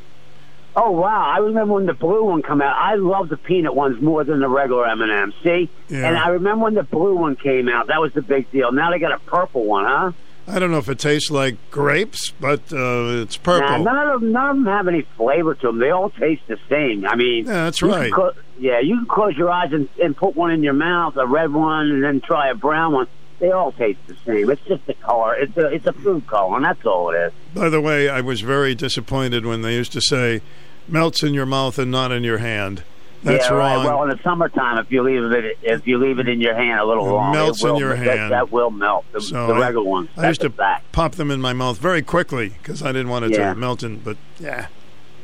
Oh 0.81 0.93
wow! 0.93 1.29
I 1.35 1.39
remember 1.39 1.75
when 1.75 1.87
the 1.87 1.93
blue 1.95 2.25
one 2.25 2.43
came 2.43 2.63
out. 2.63 2.77
I 2.77 2.95
love 2.95 3.29
the 3.31 3.37
peanut 3.37 3.75
ones 3.75 4.01
more 4.01 4.23
than 4.23 4.39
the 4.41 4.49
regular 4.49 4.87
M 4.87 5.01
and 5.01 5.11
M's. 5.11 5.35
See, 5.43 5.69
Yeah. 5.89 6.07
and 6.09 6.17
I 6.17 6.29
remember 6.29 6.65
when 6.65 6.75
the 6.75 6.85
blue 6.85 7.17
one 7.17 7.35
came 7.35 7.69
out. 7.69 7.89
That 7.89 8.01
was 8.01 8.13
the 8.13 8.23
big 8.23 8.51
deal. 8.53 8.71
Now 8.71 8.91
they 8.93 8.99
got 9.01 9.11
a 9.13 9.19
purple 9.19 9.65
one, 9.65 9.87
huh? 9.87 10.13
I 10.47 10.59
don't 10.61 10.71
know 10.71 10.79
if 10.79 10.89
it 10.89 10.99
tastes 10.99 11.31
like 11.31 11.57
grapes, 11.71 12.31
but 12.41 12.61
uh, 12.73 13.21
it's 13.23 13.37
purple. 13.37 13.69
Nah, 13.85 13.93
none 13.93 14.09
of 14.09 14.21
them, 14.21 14.33
none 14.33 14.51
of 14.51 14.57
them 14.57 14.67
have 14.67 14.89
any 14.89 15.03
flavor 15.17 15.55
to 15.57 15.67
them. 15.67 15.79
They 15.79 15.91
all 15.91 16.11
taste 16.11 16.43
the 16.47 16.59
same. 16.71 17.05
I 17.07 17.17
mean, 17.17 17.45
Yeah, 17.47 17.65
that's 17.65 17.83
right. 17.83 18.11
yeah, 18.59 18.79
you 18.81 18.97
can 18.99 19.07
close 19.07 19.37
your 19.37 19.51
eyes 19.51 19.73
and, 19.73 19.89
and 20.03 20.17
put 20.17 20.37
one 20.37 20.51
in 20.53 20.63
your 20.63 20.73
mouth, 20.75 21.17
a 21.17 21.27
red 21.27 21.53
one, 21.53 21.91
and 21.91 22.03
then 22.05 22.21
try 22.23 22.49
a 22.51 22.55
brown 22.55 22.93
one. 22.95 23.09
They 23.41 23.51
all 23.51 23.73
taste 23.73 24.01
the 24.07 24.17
same. 24.25 24.49
It's 24.51 24.63
just 24.63 24.89
a 24.89 24.95
color. 24.95 25.35
It's 25.37 25.57
a 25.57 25.67
it's 25.67 25.87
a 25.87 25.93
food 25.93 26.27
color, 26.27 26.57
and 26.57 26.65
that's 26.65 26.85
all 26.87 27.11
it 27.11 27.19
is. 27.19 27.33
By 27.55 27.69
the 27.69 27.81
way, 27.81 28.09
I 28.09 28.21
was 28.21 28.41
very 28.41 28.75
disappointed 28.75 29.45
when 29.47 29.63
they 29.63 29.75
used 29.75 29.93
to 29.93 30.01
say 30.01 30.41
melts 30.89 31.23
in 31.23 31.35
your 31.35 31.47
mouth 31.47 31.79
and 31.79 31.91
not 31.91 32.13
in 32.13 32.25
your 32.25 32.39
hand. 32.39 32.83
That's 33.25 33.47
yeah, 33.49 33.55
wrong. 33.57 33.85
Right. 33.85 33.95
Well, 33.95 34.03
in 34.05 34.11
the 34.11 34.23
summertime, 34.23 34.79
if 34.79 34.93
you 34.93 35.03
leave 35.03 35.25
it 35.33 35.59
if 35.63 35.87
you 35.89 35.99
leave 35.99 36.21
it 36.21 36.29
in 36.29 36.41
your 36.41 36.55
hand 36.55 36.79
a 36.79 36.85
little 36.85 37.05
It 37.09 37.13
long, 37.13 37.33
melts 37.33 37.63
it 37.63 37.67
will, 37.67 37.75
in 37.75 37.81
your 37.81 37.97
that, 37.97 38.17
hand. 38.19 38.33
That 38.33 38.53
will 38.53 38.71
melt. 38.71 39.07
The, 39.13 39.21
So 39.21 39.49
the 39.49 39.55
I- 39.55 39.61
regular 39.61 39.85
ones. 39.85 40.09
I 40.17 40.29
used 40.29 40.41
to 40.43 40.51
fact. 40.51 40.93
pop 40.93 41.17
them 41.17 41.31
in 41.33 41.41
my 41.41 41.53
mouth 41.53 41.79
very 41.79 42.01
quickly 42.03 42.51
because 42.51 42.81
I 42.83 42.93
didn't 42.93 43.09
want 43.09 43.25
it 43.25 43.33
Yeah. 43.33 43.55
to 43.55 43.59
melt 43.59 43.83
in. 43.83 43.99
But 43.99 44.19
yeah, 44.39 44.69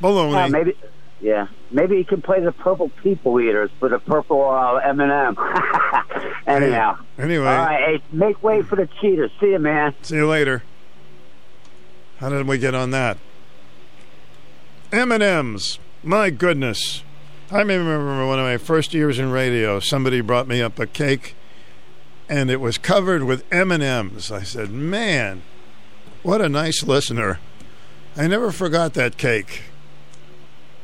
baloney. 0.02 0.32
Yeah, 0.32 0.46
maybe. 0.48 0.76
Yeah, 1.20 1.46
maybe 1.70 1.96
you 1.96 2.04
can 2.04 2.20
play 2.20 2.40
the 2.40 2.52
purple 2.52 2.88
people 3.02 3.40
eaters 3.40 3.70
for 3.78 3.88
the 3.88 3.98
purple 4.00 4.42
uh, 4.50 4.74
M 4.78 4.98
and 5.00 5.10
M. 5.12 5.36
Anyhow. 6.46 6.98
Anyway. 7.16 7.46
All 7.46 7.54
right. 7.64 7.78
Hey, 8.00 8.02
make 8.12 8.42
way 8.42 8.60
for 8.62 8.76
the 8.76 8.88
cheaters. 9.00 9.30
See 9.40 9.52
you, 9.52 9.58
man. 9.60 9.94
See 10.02 10.16
you 10.16 10.26
later. 10.28 10.64
How 12.18 12.28
did 12.28 12.46
we 12.46 12.58
get 12.58 12.74
on 12.74 12.90
that? 12.90 13.18
M 14.94 15.10
and 15.10 15.24
M's. 15.24 15.80
My 16.04 16.30
goodness. 16.30 17.02
I 17.50 17.58
remember 17.58 18.26
one 18.28 18.38
of 18.38 18.44
my 18.44 18.58
first 18.58 18.94
years 18.94 19.18
in 19.18 19.32
radio. 19.32 19.80
Somebody 19.80 20.20
brought 20.20 20.46
me 20.46 20.62
up 20.62 20.78
a 20.78 20.86
cake 20.86 21.34
and 22.28 22.48
it 22.48 22.60
was 22.60 22.78
covered 22.78 23.24
with 23.24 23.44
M&Ms. 23.52 24.30
I 24.30 24.44
said, 24.44 24.70
"Man, 24.70 25.42
what 26.22 26.40
a 26.40 26.48
nice 26.48 26.84
listener." 26.84 27.40
I 28.16 28.28
never 28.28 28.52
forgot 28.52 28.94
that 28.94 29.16
cake. 29.16 29.62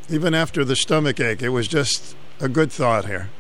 Even 0.09 0.35
after 0.35 0.65
the 0.65 0.75
stomach 0.75 1.21
ache, 1.21 1.41
it 1.41 1.51
was 1.51 1.69
just 1.69 2.17
a 2.41 2.49
good 2.49 2.73
thought 2.73 3.05
here. 3.07 3.31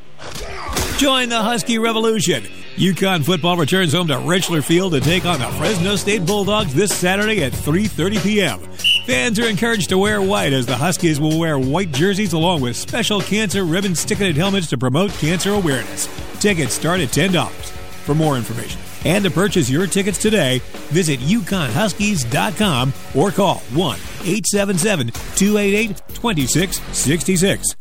Join 0.98 1.30
the 1.30 1.42
Husky 1.42 1.80
Revolution. 1.80 2.46
UConn 2.80 3.22
football 3.22 3.58
returns 3.58 3.92
home 3.92 4.06
to 4.06 4.14
Rentschler 4.14 4.64
Field 4.64 4.92
to 4.94 5.00
take 5.00 5.26
on 5.26 5.38
the 5.38 5.48
Fresno 5.58 5.96
State 5.96 6.24
Bulldogs 6.24 6.72
this 6.72 6.96
Saturday 6.96 7.44
at 7.44 7.52
3:30 7.52 8.22
p.m. 8.22 8.58
Fans 9.04 9.38
are 9.38 9.46
encouraged 9.46 9.90
to 9.90 9.98
wear 9.98 10.22
white 10.22 10.54
as 10.54 10.64
the 10.64 10.76
Huskies 10.76 11.20
will 11.20 11.38
wear 11.38 11.58
white 11.58 11.92
jerseys 11.92 12.32
along 12.32 12.62
with 12.62 12.78
special 12.78 13.20
cancer 13.20 13.66
ribbon 13.66 13.94
sticketed 13.94 14.34
helmets 14.34 14.66
to 14.68 14.78
promote 14.78 15.10
cancer 15.10 15.52
awareness. 15.52 16.08
Tickets 16.40 16.72
start 16.72 17.00
at 17.00 17.10
$10. 17.10 17.50
For 18.06 18.14
more 18.14 18.38
information 18.38 18.80
and 19.04 19.22
to 19.24 19.30
purchase 19.30 19.68
your 19.68 19.86
tickets 19.86 20.16
today, 20.16 20.62
visit 20.88 21.20
UConnHuskies.com 21.20 22.94
or 23.14 23.30
call 23.30 23.56
1 23.58 23.98
877 24.24 25.08
288 25.36 25.88
2666. 26.14 27.76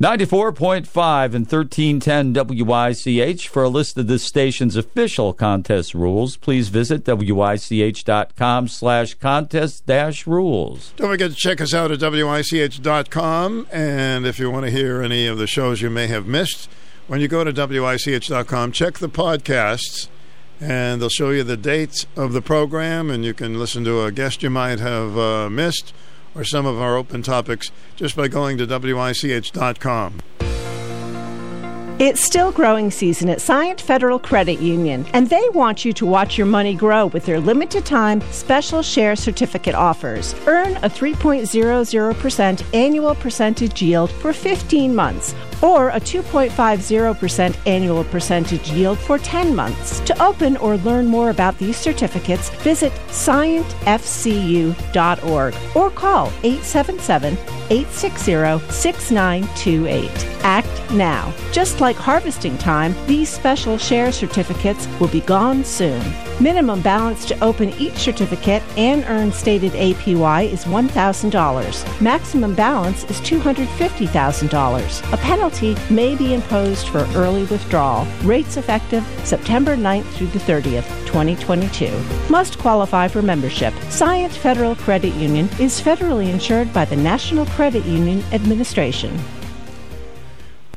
94.5 0.00 1.34
and 1.34 1.50
1310 1.50 2.32
WICH. 2.32 3.48
For 3.48 3.64
a 3.64 3.68
list 3.68 3.98
of 3.98 4.06
this 4.06 4.22
station's 4.22 4.76
official 4.76 5.32
contest 5.32 5.92
rules, 5.92 6.36
please 6.36 6.68
visit 6.68 7.04
WICH.com 7.04 8.68
slash 8.68 9.14
contest 9.14 9.86
dash 9.86 10.24
rules. 10.24 10.92
Don't 10.94 11.10
forget 11.10 11.32
to 11.32 11.36
check 11.36 11.60
us 11.60 11.74
out 11.74 11.90
at 11.90 11.98
WICH.com. 11.98 13.66
And 13.72 14.24
if 14.24 14.38
you 14.38 14.52
want 14.52 14.66
to 14.66 14.70
hear 14.70 15.02
any 15.02 15.26
of 15.26 15.36
the 15.36 15.48
shows 15.48 15.82
you 15.82 15.90
may 15.90 16.06
have 16.06 16.28
missed, 16.28 16.70
when 17.08 17.20
you 17.20 17.26
go 17.26 17.42
to 17.42 17.50
WICH.com, 17.50 18.70
check 18.70 18.98
the 18.98 19.08
podcasts, 19.08 20.06
and 20.60 21.02
they'll 21.02 21.08
show 21.08 21.30
you 21.30 21.42
the 21.42 21.56
dates 21.56 22.06
of 22.14 22.32
the 22.32 22.42
program, 22.42 23.10
and 23.10 23.24
you 23.24 23.34
can 23.34 23.58
listen 23.58 23.82
to 23.82 24.04
a 24.04 24.12
guest 24.12 24.44
you 24.44 24.50
might 24.50 24.78
have 24.78 25.18
uh, 25.18 25.50
missed 25.50 25.92
or 26.34 26.44
some 26.44 26.66
of 26.66 26.80
our 26.80 26.96
open 26.96 27.22
topics 27.22 27.70
just 27.96 28.16
by 28.16 28.28
going 28.28 28.58
to 28.58 28.66
WICH.com. 28.66 30.20
It's 32.00 32.22
still 32.22 32.52
growing 32.52 32.92
season 32.92 33.28
at 33.28 33.38
Scient 33.38 33.80
Federal 33.80 34.20
Credit 34.20 34.60
Union, 34.60 35.04
and 35.14 35.28
they 35.28 35.48
want 35.48 35.84
you 35.84 35.92
to 35.94 36.06
watch 36.06 36.38
your 36.38 36.46
money 36.46 36.72
grow 36.72 37.06
with 37.06 37.26
their 37.26 37.40
limited 37.40 37.84
time 37.84 38.20
special 38.30 38.82
share 38.82 39.16
certificate 39.16 39.74
offers. 39.74 40.32
Earn 40.46 40.76
a 40.76 40.88
3.00% 40.88 42.62
annual 42.72 43.16
percentage 43.16 43.82
yield 43.82 44.12
for 44.12 44.32
15 44.32 44.94
months 44.94 45.34
or 45.60 45.88
a 45.88 46.00
2.50% 46.00 47.56
annual 47.66 48.04
percentage 48.04 48.70
yield 48.70 48.96
for 48.98 49.18
10 49.18 49.56
months. 49.56 49.98
To 50.00 50.22
open 50.22 50.56
or 50.58 50.76
learn 50.78 51.06
more 51.06 51.30
about 51.30 51.56
these 51.58 51.76
certificates, 51.76 52.50
visit 52.62 52.92
scientfcu.org 53.08 55.54
or 55.74 55.90
call 55.90 56.26
877 56.44 57.36
860 57.70 58.72
6928. 58.72 60.10
Act 60.42 60.90
now. 60.92 61.32
Just 61.52 61.80
like 61.80 61.87
harvesting 61.96 62.58
time, 62.58 62.94
these 63.06 63.28
special 63.28 63.78
share 63.78 64.12
certificates 64.12 64.86
will 65.00 65.08
be 65.08 65.20
gone 65.20 65.64
soon. 65.64 66.02
Minimum 66.40 66.82
balance 66.82 67.24
to 67.26 67.38
open 67.42 67.70
each 67.80 67.96
certificate 67.96 68.62
and 68.76 69.04
earn 69.08 69.32
stated 69.32 69.72
APY 69.72 70.52
is 70.52 70.64
$1,000. 70.66 72.00
Maximum 72.00 72.54
balance 72.54 73.02
is 73.04 73.20
$250,000. 73.22 75.12
A 75.12 75.16
penalty 75.16 75.76
may 75.90 76.14
be 76.14 76.34
imposed 76.34 76.88
for 76.88 77.08
early 77.16 77.44
withdrawal. 77.44 78.06
Rates 78.22 78.56
effective 78.56 79.04
September 79.24 79.76
9th 79.76 80.06
through 80.12 80.28
the 80.28 80.38
30th, 80.38 80.88
2022. 81.06 81.90
Must 82.30 82.58
qualify 82.58 83.08
for 83.08 83.22
membership. 83.22 83.74
Scient 83.88 84.30
Federal 84.30 84.76
Credit 84.76 85.14
Union 85.14 85.48
is 85.58 85.80
federally 85.80 86.28
insured 86.28 86.72
by 86.72 86.84
the 86.84 86.96
National 86.96 87.46
Credit 87.46 87.84
Union 87.84 88.22
Administration. 88.32 89.18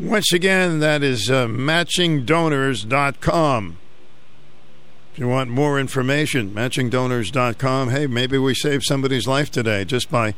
Once 0.02 0.34
again, 0.34 0.80
that 0.80 1.04
is 1.04 1.30
uh, 1.30 1.46
matchingdonors.com. 1.46 3.78
If 5.14 5.20
you 5.20 5.28
want 5.28 5.52
more 5.52 5.80
information, 5.80 6.50
matchingdonors.com. 6.50 7.90
Hey, 7.90 8.08
maybe 8.08 8.40
we 8.40 8.56
saved 8.56 8.84
somebody's 8.84 9.28
life 9.28 9.52
today 9.52 9.86
just 9.86 10.10
by 10.10 10.34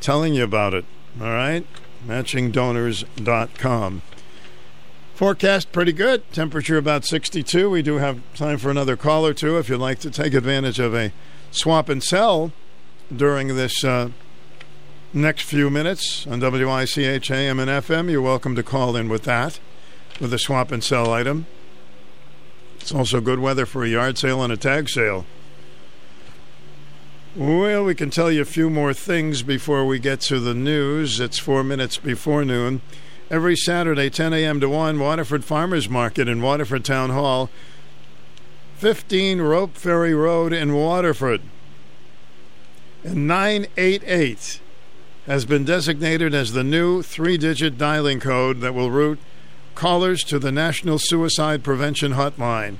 telling 0.00 0.34
you 0.34 0.42
about 0.42 0.74
it. 0.74 0.84
All 1.20 1.28
right? 1.28 1.64
Matchingdonors.com. 2.04 4.02
Forecast 5.14 5.70
pretty 5.70 5.92
good. 5.92 6.32
Temperature 6.32 6.76
about 6.76 7.04
62. 7.04 7.70
We 7.70 7.82
do 7.82 7.98
have 7.98 8.20
time 8.34 8.58
for 8.58 8.70
another 8.70 8.96
call 8.96 9.24
or 9.24 9.34
two 9.34 9.56
if 9.56 9.68
you'd 9.68 9.78
like 9.78 10.00
to 10.00 10.10
take 10.10 10.34
advantage 10.34 10.80
of 10.80 10.96
a 10.96 11.12
swap 11.52 11.88
and 11.88 12.02
sell 12.02 12.50
during 13.14 13.54
this 13.54 13.84
uh, 13.84 14.08
next 15.16 15.44
few 15.44 15.70
minutes 15.70 16.26
on 16.26 16.40
WICH 16.40 17.30
AM 17.30 17.58
and 17.58 17.70
FM. 17.70 18.10
You're 18.10 18.20
welcome 18.20 18.54
to 18.54 18.62
call 18.62 18.96
in 18.96 19.08
with 19.08 19.22
that, 19.22 19.58
with 20.20 20.32
a 20.34 20.38
swap 20.38 20.70
and 20.70 20.84
sell 20.84 21.10
item. 21.10 21.46
It's 22.78 22.92
also 22.92 23.22
good 23.22 23.38
weather 23.38 23.64
for 23.64 23.82
a 23.82 23.88
yard 23.88 24.18
sale 24.18 24.42
and 24.42 24.52
a 24.52 24.58
tag 24.58 24.90
sale. 24.90 25.24
Well, 27.34 27.84
we 27.84 27.94
can 27.94 28.10
tell 28.10 28.30
you 28.30 28.42
a 28.42 28.46
few 28.46 28.68
more 28.68 28.92
things 28.92 29.42
before 29.42 29.86
we 29.86 29.98
get 29.98 30.20
to 30.22 30.38
the 30.38 30.54
news. 30.54 31.18
It's 31.18 31.38
four 31.38 31.64
minutes 31.64 31.96
before 31.96 32.44
noon. 32.44 32.82
Every 33.30 33.56
Saturday, 33.56 34.10
10 34.10 34.34
a.m. 34.34 34.60
to 34.60 34.68
1, 34.68 34.98
Waterford 34.98 35.44
Farmers 35.44 35.88
Market 35.88 36.28
in 36.28 36.42
Waterford 36.42 36.84
Town 36.84 37.10
Hall, 37.10 37.48
15 38.76 39.40
Rope 39.40 39.74
Ferry 39.76 40.14
Road 40.14 40.52
in 40.52 40.74
Waterford. 40.74 41.40
And 43.02 43.26
988 43.26 44.60
has 45.26 45.44
been 45.44 45.64
designated 45.64 46.34
as 46.34 46.52
the 46.52 46.64
new 46.64 47.02
three 47.02 47.36
digit 47.36 47.76
dialing 47.76 48.20
code 48.20 48.60
that 48.60 48.74
will 48.74 48.90
route 48.90 49.18
callers 49.74 50.22
to 50.24 50.38
the 50.38 50.52
National 50.52 50.98
Suicide 50.98 51.62
Prevention 51.62 52.12
Hotline. 52.12 52.76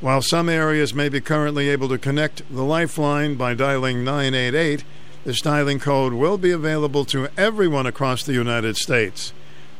While 0.00 0.22
some 0.22 0.48
areas 0.48 0.94
may 0.94 1.08
be 1.08 1.20
currently 1.20 1.68
able 1.68 1.88
to 1.88 1.98
connect 1.98 2.42
the 2.50 2.64
lifeline 2.64 3.34
by 3.36 3.54
dialing 3.54 4.02
988, 4.02 4.84
this 5.24 5.40
dialing 5.40 5.78
code 5.78 6.14
will 6.14 6.38
be 6.38 6.50
available 6.50 7.04
to 7.06 7.28
everyone 7.36 7.86
across 7.86 8.22
the 8.22 8.32
United 8.32 8.76
States. 8.76 9.32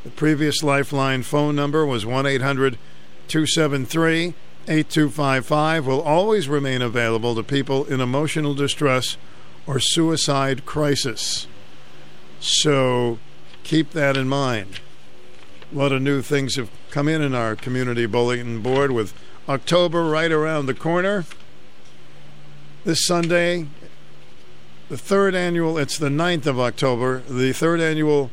The 0.04 0.10
previous 0.10 0.62
lifeline 0.62 1.22
phone 1.22 1.56
number 1.56 1.84
was 1.84 2.06
1 2.06 2.26
800 2.26 2.78
273 3.28 4.34
8255, 4.68 5.86
will 5.86 6.02
always 6.02 6.48
remain 6.48 6.82
available 6.82 7.34
to 7.34 7.42
people 7.42 7.84
in 7.86 8.00
emotional 8.00 8.54
distress 8.54 9.16
or 9.66 9.80
suicide 9.80 10.66
crisis. 10.66 11.47
So 12.40 13.18
keep 13.62 13.90
that 13.90 14.16
in 14.16 14.28
mind. 14.28 14.80
A 15.72 15.76
lot 15.76 15.92
of 15.92 16.02
new 16.02 16.22
things 16.22 16.56
have 16.56 16.70
come 16.90 17.08
in 17.08 17.20
in 17.20 17.34
our 17.34 17.54
community 17.54 18.06
bulletin 18.06 18.62
board 18.62 18.90
with 18.90 19.12
October 19.48 20.04
right 20.04 20.32
around 20.32 20.66
the 20.66 20.74
corner. 20.74 21.24
This 22.84 23.06
Sunday, 23.06 23.66
the 24.88 24.96
third 24.96 25.34
annual, 25.34 25.76
it's 25.76 25.98
the 25.98 26.08
9th 26.08 26.46
of 26.46 26.58
October, 26.58 27.20
the 27.28 27.52
third 27.52 27.80
annual 27.80 28.30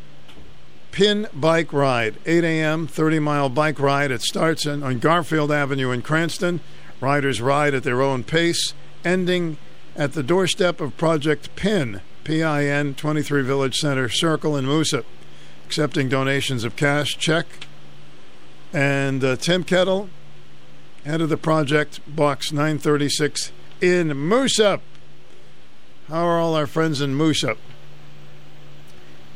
Pin 0.95 1.27
Bike 1.33 1.73
Ride, 1.73 2.15
8 2.25 2.45
a.m., 2.45 2.87
30 2.87 3.19
mile 3.19 3.49
bike 3.49 3.79
ride. 3.79 4.11
It 4.11 4.21
starts 4.21 4.65
in, 4.65 4.81
on 4.81 4.99
Garfield 4.99 5.51
Avenue 5.51 5.91
in 5.91 6.01
Cranston. 6.01 6.61
Riders 7.01 7.41
ride 7.41 7.73
at 7.73 7.83
their 7.83 8.01
own 8.01 8.23
pace, 8.23 8.73
ending 9.03 9.57
at 9.97 10.13
the 10.13 10.23
doorstep 10.23 10.79
of 10.79 10.95
Project 10.95 11.53
PIN, 11.57 11.99
PIN 12.25 12.95
23 12.95 13.43
Village 13.43 13.75
Center 13.75 14.09
Circle 14.09 14.57
in 14.57 14.65
Moosup, 14.65 15.05
accepting 15.63 16.09
donations 16.09 16.63
of 16.63 16.75
cash, 16.75 17.17
check. 17.17 17.45
And 18.73 19.23
uh, 19.23 19.35
Tim 19.35 19.63
Kettle, 19.63 20.09
head 21.05 21.21
of 21.21 21.29
the 21.29 21.37
project, 21.37 22.01
Box 22.07 22.51
936 22.51 23.51
in 23.79 24.09
Moosup. 24.09 24.81
How 26.09 26.25
are 26.25 26.39
all 26.39 26.55
our 26.55 26.65
friends 26.65 26.99
in 26.99 27.15
Moosup? 27.15 27.57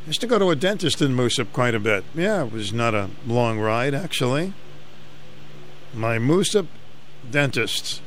I 0.04 0.08
used 0.08 0.22
to 0.22 0.28
go 0.28 0.40
to 0.40 0.50
a 0.50 0.56
dentist 0.56 1.00
in 1.00 1.16
Moosup 1.16 1.54
quite 1.54 1.76
a 1.76 1.80
bit. 1.80 2.04
Yeah, 2.16 2.46
it 2.46 2.52
was 2.52 2.74
not 2.74 2.96
a 2.96 3.12
long 3.28 3.60
ride, 3.60 3.94
actually. 3.94 4.54
My 5.94 6.18
Moosup 6.18 6.66
dentist. 7.30 8.02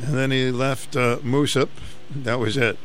And 0.00 0.18
then 0.18 0.32
he 0.32 0.50
left 0.50 0.96
uh. 0.96 1.18
That 1.22 2.40
was 2.40 2.56
it. 2.56 2.76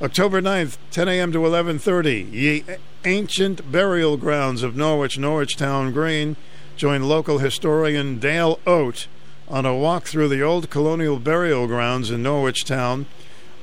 October 0.00 0.40
9th, 0.40 0.76
10 0.92 1.08
a.m. 1.08 1.32
to 1.32 1.40
11.30. 1.40 2.32
Ye 2.32 2.62
ancient 3.04 3.72
burial 3.72 4.16
grounds 4.16 4.62
of 4.62 4.76
Norwich, 4.76 5.18
Norwich 5.18 5.56
Town 5.56 5.92
Green. 5.92 6.36
Join 6.76 7.02
local 7.02 7.38
historian 7.38 8.20
Dale 8.20 8.60
Oat 8.64 9.08
on 9.48 9.66
a 9.66 9.74
walk 9.74 10.04
through 10.04 10.28
the 10.28 10.40
old 10.40 10.70
colonial 10.70 11.18
burial 11.18 11.66
grounds 11.66 12.12
in 12.12 12.22
Norwich 12.22 12.64
Town. 12.64 13.06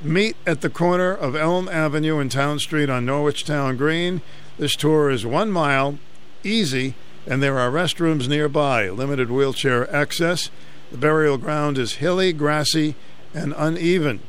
Meet 0.02 0.36
at 0.46 0.60
the 0.60 0.70
corner 0.70 1.14
of 1.14 1.38
Elm 1.38 1.70
Avenue 1.70 2.20
and 2.20 2.30
Town 2.30 2.60
Street 2.60 2.90
on 2.90 3.06
Norwich 3.06 3.46
Town 3.46 3.78
Green. 3.78 4.22
This 4.58 4.76
tour 4.76 5.10
is 5.10 5.26
one 5.26 5.52
mile, 5.52 6.00
easy, 6.44 6.96
and 7.26 7.42
there 7.42 7.58
are 7.58 7.72
restrooms 7.72 8.28
nearby, 8.28 8.90
limited 8.90 9.32
wheelchair 9.32 9.90
access. 9.96 10.50
The 10.92 10.98
burial 10.98 11.38
ground 11.38 11.78
is 11.78 11.94
hilly, 11.94 12.34
grassy, 12.34 12.96
and 13.34 13.54
uneven. 13.56 14.20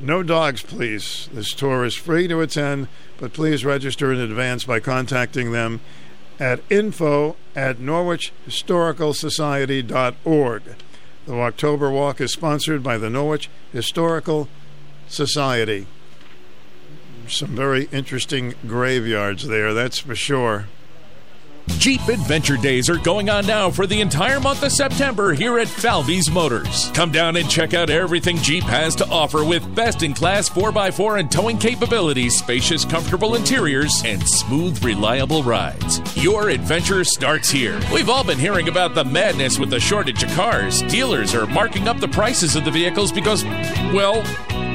No 0.00 0.22
dogs, 0.22 0.62
please. 0.62 1.28
This 1.32 1.52
tour 1.52 1.84
is 1.84 1.94
free 1.94 2.26
to 2.28 2.40
attend, 2.40 2.88
but 3.18 3.32
please 3.32 3.64
register 3.64 4.12
in 4.12 4.18
advance 4.18 4.64
by 4.64 4.80
contacting 4.80 5.52
them 5.52 5.80
at 6.40 6.60
info 6.68 7.36
at 7.54 7.78
norwichhistoricalsociety.org. 7.78 10.62
The 11.26 11.34
October 11.34 11.90
Walk 11.90 12.20
is 12.20 12.32
sponsored 12.32 12.82
by 12.82 12.98
the 12.98 13.08
Norwich 13.08 13.48
Historical 13.72 14.48
Society. 15.08 15.86
Some 17.28 17.56
very 17.56 17.88
interesting 17.92 18.54
graveyards 18.66 19.46
there, 19.46 19.72
that's 19.72 20.00
for 20.00 20.14
sure. 20.14 20.66
Jeep 21.68 22.08
Adventure 22.08 22.56
Days 22.56 22.88
are 22.88 22.98
going 22.98 23.28
on 23.30 23.46
now 23.46 23.70
for 23.70 23.86
the 23.86 24.00
entire 24.00 24.40
month 24.40 24.62
of 24.62 24.72
September 24.72 25.32
here 25.32 25.58
at 25.58 25.68
Falvey's 25.68 26.30
Motors. 26.30 26.90
Come 26.92 27.10
down 27.10 27.36
and 27.36 27.48
check 27.48 27.74
out 27.74 27.90
everything 27.90 28.36
Jeep 28.38 28.64
has 28.64 28.94
to 28.96 29.08
offer 29.08 29.44
with 29.44 29.74
best 29.74 30.02
in 30.02 30.14
class 30.14 30.48
4x4 30.48 31.20
and 31.20 31.30
towing 31.30 31.58
capabilities, 31.58 32.36
spacious, 32.38 32.84
comfortable 32.84 33.34
interiors, 33.34 34.02
and 34.04 34.26
smooth, 34.26 34.82
reliable 34.84 35.42
rides. 35.42 36.00
Your 36.16 36.50
adventure 36.50 37.04
starts 37.04 37.50
here. 37.50 37.80
We've 37.92 38.10
all 38.10 38.24
been 38.24 38.38
hearing 38.38 38.68
about 38.68 38.94
the 38.94 39.04
madness 39.04 39.58
with 39.58 39.70
the 39.70 39.80
shortage 39.80 40.22
of 40.22 40.30
cars. 40.30 40.82
Dealers 40.82 41.34
are 41.34 41.46
marking 41.46 41.88
up 41.88 41.98
the 41.98 42.08
prices 42.08 42.56
of 42.56 42.64
the 42.64 42.70
vehicles 42.70 43.12
because, 43.12 43.44
well, 43.92 44.22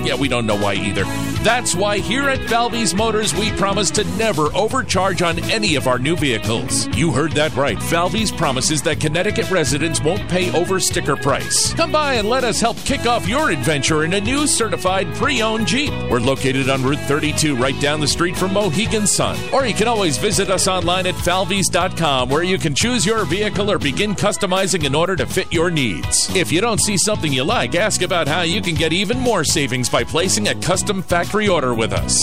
yeah, 0.06 0.16
we 0.16 0.28
don't 0.28 0.46
know 0.46 0.58
why 0.58 0.74
either. 0.74 1.04
That's 1.44 1.76
why 1.76 2.00
here 2.00 2.30
at 2.30 2.50
Falvey's 2.50 2.94
Motors, 2.94 3.34
we 3.34 3.52
promise 3.52 3.90
to 3.92 4.04
never 4.18 4.54
overcharge 4.56 5.22
on 5.22 5.40
any 5.52 5.76
of 5.76 5.88
our 5.88 5.98
new 5.98 6.16
vehicles. 6.16 6.88
You 6.98 7.12
heard 7.12 7.32
that 7.34 7.56
right. 7.56 7.82
Falvey's 7.82 8.32
promises 8.32 8.82
that 8.84 9.00
Connecticut 9.00 9.50
residents 9.50 10.02
won't 10.02 10.28
pay 10.30 10.52
over 10.58 10.80
sticker 10.80 11.16
price. 11.16 11.74
Come 11.74 11.92
by 11.92 12.16
and 12.16 12.30
let 12.30 12.44
us 12.44 12.60
help 12.60 12.78
kick 12.78 13.06
off 13.06 13.28
your 13.28 13.52
adventure 13.52 14.04
in 14.04 14.14
a 14.14 14.22
new 14.22 14.48
certified 14.48 15.08
pre 15.16 15.42
owned 15.42 15.68
Jeep. 15.68 15.92
We're 16.10 16.20
located 16.20 16.70
on 16.70 16.84
Route 16.84 17.00
32, 17.00 17.56
right 17.56 17.80
down 17.82 18.00
the 18.00 18.08
street 18.08 18.36
from 18.38 18.54
Mohegan 18.54 19.08
Sun. 19.08 19.38
Or 19.54 19.66
you 19.66 19.74
can 19.74 19.88
always 19.88 20.18
visit 20.18 20.50
us 20.50 20.68
online 20.68 21.08
at 21.08 21.16
falveys.com, 21.16 22.30
where 22.30 22.44
you 22.44 22.58
can 22.58 22.76
choose 22.76 23.06
your 23.06 23.26
vehicle 23.26 23.72
or 23.72 23.80
begin 23.80 24.16
customizing 24.16 24.84
in 24.86 24.96
order 24.96 25.16
to 25.16 25.26
fit 25.26 25.52
your 25.52 25.72
needs. 25.72 26.34
If 26.36 26.52
you 26.52 26.62
don't 26.62 26.80
see 26.80 26.98
something 26.98 27.32
you 27.32 27.44
like, 27.44 27.76
ask 27.76 28.02
about 28.02 28.28
how 28.28 28.42
you 28.42 28.62
can 28.62 28.76
get 28.76 28.94
even 28.94 29.20
more 29.20 29.44
savings 29.44 29.89
by 29.92 30.04
placing 30.04 30.48
a 30.48 30.56
custom 30.56 31.02
factory 31.02 31.48
order 31.48 31.74
with 31.74 31.94
us. 31.94 32.18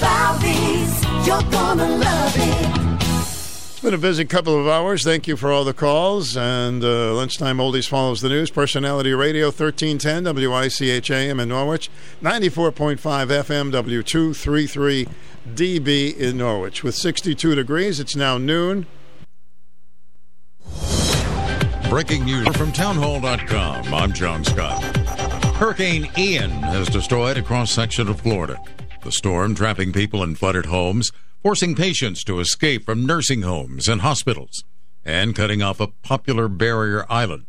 Falvey's, 0.00 1.04
you're 1.26 1.42
gonna 1.50 1.88
love 1.88 2.34
it. 2.36 2.90
It's 3.80 3.86
been 3.86 3.94
a 3.94 3.98
busy 3.98 4.26
couple 4.26 4.60
of 4.60 4.68
hours. 4.68 5.04
Thank 5.04 5.26
you 5.26 5.38
for 5.38 5.50
all 5.50 5.64
the 5.64 5.72
calls. 5.72 6.36
And 6.36 6.84
uh, 6.84 7.14
lunchtime 7.14 7.56
oldies 7.56 7.88
follows 7.88 8.20
the 8.20 8.28
news. 8.28 8.50
Personality 8.50 9.14
Radio 9.14 9.46
1310 9.46 10.34
WICH 10.34 11.10
AM 11.10 11.40
in 11.40 11.48
Norwich, 11.48 11.88
94.5 12.20 12.98
FM 12.98 13.72
W233 13.72 15.08
DB 15.54 16.14
in 16.14 16.36
Norwich. 16.36 16.84
With 16.84 16.94
62 16.94 17.54
degrees, 17.54 18.00
it's 18.00 18.14
now 18.14 18.36
noon. 18.36 18.86
Breaking 21.88 22.26
news 22.26 22.54
from 22.56 22.72
townhall.com. 22.72 23.94
I'm 23.94 24.12
John 24.12 24.44
Scott. 24.44 25.29
Hurricane 25.60 26.10
Ian 26.16 26.50
has 26.50 26.88
destroyed 26.88 27.36
a 27.36 27.42
cross 27.42 27.70
section 27.70 28.08
of 28.08 28.22
Florida. 28.22 28.58
The 29.02 29.12
storm 29.12 29.54
trapping 29.54 29.92
people 29.92 30.22
in 30.22 30.34
flooded 30.34 30.64
homes, 30.64 31.12
forcing 31.42 31.74
patients 31.74 32.24
to 32.24 32.40
escape 32.40 32.86
from 32.86 33.04
nursing 33.04 33.42
homes 33.42 33.86
and 33.86 34.00
hospitals, 34.00 34.64
and 35.04 35.36
cutting 35.36 35.60
off 35.60 35.78
a 35.78 35.88
popular 35.88 36.48
barrier 36.48 37.04
island. 37.10 37.44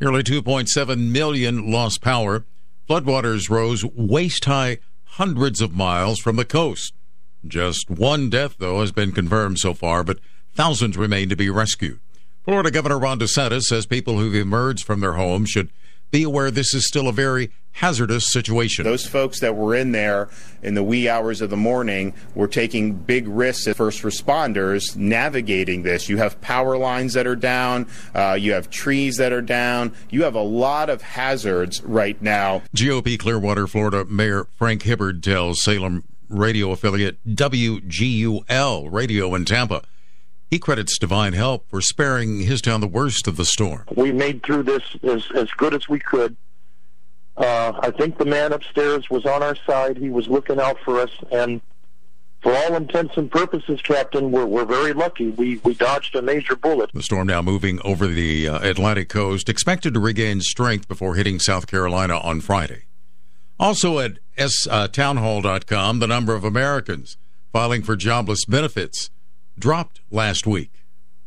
Nearly 0.00 0.24
2.7 0.24 1.12
million 1.12 1.70
lost 1.70 2.02
power. 2.02 2.44
Floodwaters 2.90 3.48
rose 3.48 3.84
waist 3.84 4.46
high 4.46 4.78
hundreds 5.04 5.60
of 5.60 5.76
miles 5.76 6.18
from 6.18 6.34
the 6.34 6.44
coast. 6.44 6.92
Just 7.46 7.88
one 7.88 8.30
death, 8.30 8.56
though, 8.58 8.80
has 8.80 8.90
been 8.90 9.12
confirmed 9.12 9.60
so 9.60 9.74
far, 9.74 10.02
but 10.02 10.18
thousands 10.56 10.96
remain 10.96 11.28
to 11.28 11.36
be 11.36 11.50
rescued. 11.50 12.00
Florida 12.42 12.72
Governor 12.72 12.98
Ron 12.98 13.20
DeSantis 13.20 13.62
says 13.62 13.86
people 13.86 14.18
who've 14.18 14.34
emerged 14.34 14.84
from 14.84 14.98
their 14.98 15.12
homes 15.12 15.50
should 15.50 15.70
be 16.14 16.22
aware 16.22 16.48
this 16.48 16.74
is 16.74 16.86
still 16.86 17.08
a 17.08 17.12
very 17.12 17.50
hazardous 17.72 18.32
situation. 18.32 18.84
Those 18.84 19.04
folks 19.04 19.40
that 19.40 19.56
were 19.56 19.74
in 19.74 19.90
there 19.90 20.28
in 20.62 20.74
the 20.74 20.82
wee 20.84 21.08
hours 21.08 21.40
of 21.40 21.50
the 21.50 21.56
morning 21.56 22.14
were 22.36 22.46
taking 22.46 22.92
big 22.94 23.26
risks 23.26 23.66
as 23.66 23.76
first 23.76 24.02
responders 24.02 24.94
navigating 24.94 25.82
this. 25.82 26.08
You 26.08 26.18
have 26.18 26.40
power 26.40 26.78
lines 26.78 27.14
that 27.14 27.26
are 27.26 27.34
down, 27.34 27.88
uh, 28.14 28.38
you 28.38 28.52
have 28.52 28.70
trees 28.70 29.16
that 29.16 29.32
are 29.32 29.42
down, 29.42 29.92
you 30.08 30.22
have 30.22 30.36
a 30.36 30.40
lot 30.40 30.88
of 30.88 31.02
hazards 31.02 31.82
right 31.82 32.22
now. 32.22 32.62
GOP 32.76 33.18
Clearwater, 33.18 33.66
Florida 33.66 34.04
Mayor 34.04 34.46
Frank 34.56 34.84
Hibbard 34.84 35.20
tells 35.20 35.64
Salem 35.64 36.04
radio 36.28 36.70
affiliate 36.70 37.18
WGUL 37.26 38.92
Radio 38.92 39.34
in 39.34 39.44
Tampa. 39.44 39.82
He 40.54 40.60
credits 40.60 40.96
Divine 41.00 41.32
Help 41.32 41.68
for 41.68 41.80
sparing 41.80 42.42
his 42.42 42.60
town 42.60 42.80
the 42.80 42.86
worst 42.86 43.26
of 43.26 43.36
the 43.36 43.44
storm. 43.44 43.82
We 43.96 44.12
made 44.12 44.44
through 44.44 44.62
this 44.62 44.84
as, 45.02 45.26
as 45.34 45.50
good 45.56 45.74
as 45.74 45.88
we 45.88 45.98
could. 45.98 46.36
Uh, 47.36 47.72
I 47.80 47.90
think 47.90 48.18
the 48.18 48.24
man 48.24 48.52
upstairs 48.52 49.10
was 49.10 49.26
on 49.26 49.42
our 49.42 49.56
side. 49.66 49.96
He 49.96 50.10
was 50.10 50.28
looking 50.28 50.60
out 50.60 50.78
for 50.84 51.00
us, 51.00 51.10
and 51.32 51.60
for 52.40 52.54
all 52.54 52.76
intents 52.76 53.16
and 53.16 53.28
purposes, 53.28 53.82
Captain, 53.82 54.30
we're, 54.30 54.46
we're 54.46 54.64
very 54.64 54.92
lucky. 54.92 55.30
We 55.30 55.56
we 55.64 55.74
dodged 55.74 56.14
a 56.14 56.22
major 56.22 56.54
bullet. 56.54 56.92
The 56.94 57.02
storm 57.02 57.26
now 57.26 57.42
moving 57.42 57.80
over 57.84 58.06
the 58.06 58.48
uh, 58.48 58.60
Atlantic 58.60 59.08
coast, 59.08 59.48
expected 59.48 59.92
to 59.94 59.98
regain 59.98 60.40
strength 60.40 60.86
before 60.86 61.16
hitting 61.16 61.40
South 61.40 61.66
Carolina 61.66 62.18
on 62.18 62.40
Friday. 62.40 62.84
Also 63.58 63.98
at 63.98 64.20
s, 64.36 64.68
uh, 64.70 64.86
townhall.com, 64.86 65.98
the 65.98 66.06
number 66.06 66.36
of 66.36 66.44
Americans 66.44 67.16
filing 67.52 67.82
for 67.82 67.96
jobless 67.96 68.44
benefits 68.44 69.10
dropped 69.58 70.00
last 70.10 70.46
week. 70.46 70.70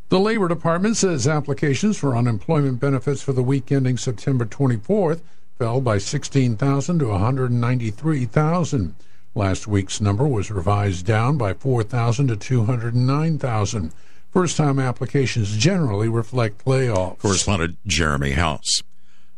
The 0.09 0.19
Labor 0.19 0.47
Department 0.47 0.95
says 0.95 1.27
applications 1.27 1.97
for 1.97 2.15
unemployment 2.15 2.79
benefits 2.79 3.21
for 3.21 3.33
the 3.33 3.43
week 3.43 3.71
ending 3.71 3.97
September 3.97 4.45
24th 4.45 5.21
fell 5.57 5.81
by 5.81 5.97
16,000 5.97 6.99
to 6.99 7.07
193,000. 7.07 8.95
Last 9.35 9.67
week's 9.67 9.99
number 9.99 10.27
was 10.27 10.49
revised 10.49 11.05
down 11.05 11.37
by 11.37 11.53
4,000 11.53 12.27
to 12.27 12.35
209,000. 12.37 13.91
First 14.31 14.57
time 14.57 14.79
applications 14.79 15.57
generally 15.57 16.09
reflect 16.09 16.65
layoffs. 16.65 17.19
Correspondent 17.19 17.77
Jeremy 17.85 18.31
House. 18.31 18.81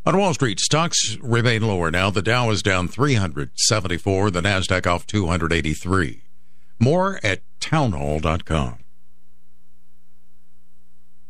On 0.06 0.16
Wall 0.16 0.32
Street, 0.32 0.60
stocks 0.60 1.18
remain 1.20 1.62
lower 1.62 1.90
now. 1.90 2.10
The 2.10 2.22
Dow 2.22 2.50
is 2.50 2.62
down 2.62 2.88
374, 2.88 4.30
the 4.30 4.40
NASDAQ 4.40 4.86
off 4.86 5.06
283. 5.06 6.22
More 6.78 7.20
at 7.22 7.42
townhall.com. 7.60 8.78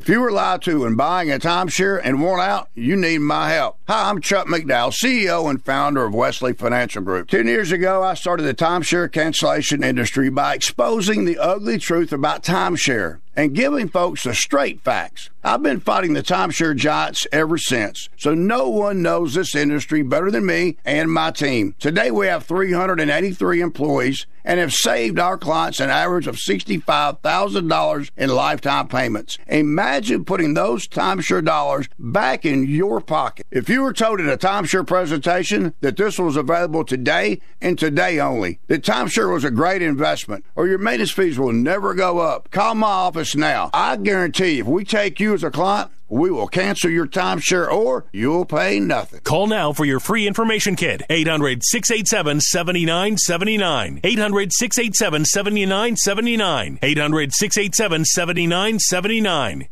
If 0.00 0.08
you 0.08 0.18
were 0.20 0.32
lied 0.32 0.62
to 0.62 0.80
when 0.80 0.96
buying 0.96 1.30
a 1.30 1.38
timeshare 1.38 2.00
and 2.02 2.22
want 2.22 2.40
out, 2.40 2.70
you 2.74 2.96
need 2.96 3.18
my 3.18 3.50
help. 3.50 3.76
Hi, 3.86 4.08
I'm 4.08 4.22
Chuck 4.22 4.46
McDowell, 4.46 4.94
CEO 4.94 5.50
and 5.50 5.62
founder 5.62 6.06
of 6.06 6.14
Wesley 6.14 6.54
Financial 6.54 7.02
Group. 7.02 7.28
Ten 7.28 7.46
years 7.46 7.70
ago, 7.70 8.02
I 8.02 8.14
started 8.14 8.44
the 8.44 8.54
timeshare 8.54 9.12
cancellation 9.12 9.84
industry 9.84 10.30
by 10.30 10.54
exposing 10.54 11.26
the 11.26 11.36
ugly 11.36 11.76
truth 11.76 12.14
about 12.14 12.42
timeshare 12.42 13.20
and 13.36 13.54
giving 13.54 13.88
folks 13.88 14.24
the 14.24 14.34
straight 14.34 14.80
facts. 14.82 15.30
I've 15.42 15.62
been 15.62 15.80
fighting 15.80 16.12
the 16.12 16.22
timeshare 16.22 16.76
giants 16.76 17.26
ever 17.32 17.56
since, 17.56 18.10
so 18.16 18.34
no 18.34 18.68
one 18.68 19.00
knows 19.00 19.34
this 19.34 19.54
industry 19.54 20.02
better 20.02 20.30
than 20.30 20.44
me 20.44 20.76
and 20.84 21.10
my 21.10 21.30
team. 21.30 21.74
Today 21.78 22.10
we 22.10 22.26
have 22.26 22.44
383 22.44 23.60
employees 23.62 24.26
and 24.44 24.60
have 24.60 24.72
saved 24.72 25.18
our 25.18 25.38
clients 25.38 25.80
an 25.80 25.90
average 25.90 26.26
of 26.26 26.36
$65,000 26.36 28.10
in 28.16 28.30
lifetime 28.30 28.88
payments. 28.88 29.38
Imagine 29.46 30.24
putting 30.24 30.54
those 30.54 30.86
timeshare 30.86 31.44
dollars 31.44 31.88
back 31.98 32.44
in 32.44 32.66
your 32.66 33.00
pocket. 33.00 33.46
If 33.50 33.68
you 33.68 33.82
were 33.82 33.92
told 33.92 34.20
at 34.20 34.28
a 34.28 34.36
timeshare 34.46 34.86
presentation 34.86 35.74
that 35.80 35.96
this 35.96 36.18
was 36.18 36.36
available 36.36 36.84
today 36.84 37.40
and 37.60 37.78
today 37.78 38.18
only, 38.18 38.60
that 38.66 38.82
timeshare 38.82 39.32
was 39.32 39.44
a 39.44 39.50
great 39.50 39.82
investment 39.82 40.44
or 40.54 40.66
your 40.66 40.78
maintenance 40.78 41.12
fees 41.12 41.38
will 41.38 41.52
never 41.52 41.94
go 41.94 42.18
up, 42.18 42.50
call 42.50 42.74
my 42.74 42.86
office 42.86 43.19
now. 43.34 43.70
I 43.72 43.96
guarantee 43.96 44.58
if 44.58 44.66
we 44.66 44.84
take 44.84 45.20
you 45.20 45.34
as 45.34 45.44
a 45.44 45.50
client, 45.50 45.90
we 46.08 46.30
will 46.30 46.48
cancel 46.48 46.90
your 46.90 47.06
timeshare 47.06 47.70
or 47.70 48.06
you'll 48.12 48.44
pay 48.44 48.80
nothing. 48.80 49.20
Call 49.20 49.46
now 49.46 49.72
for 49.72 49.84
your 49.84 50.00
free 50.00 50.26
information 50.26 50.74
kit. 50.74 51.02
800 51.08 51.62
687 51.62 52.40
7979. 52.40 54.00
800 54.02 54.52
687 54.52 55.24
7979. 55.24 56.78
800 56.82 57.32
687 57.32 58.04
7979. 58.04 59.68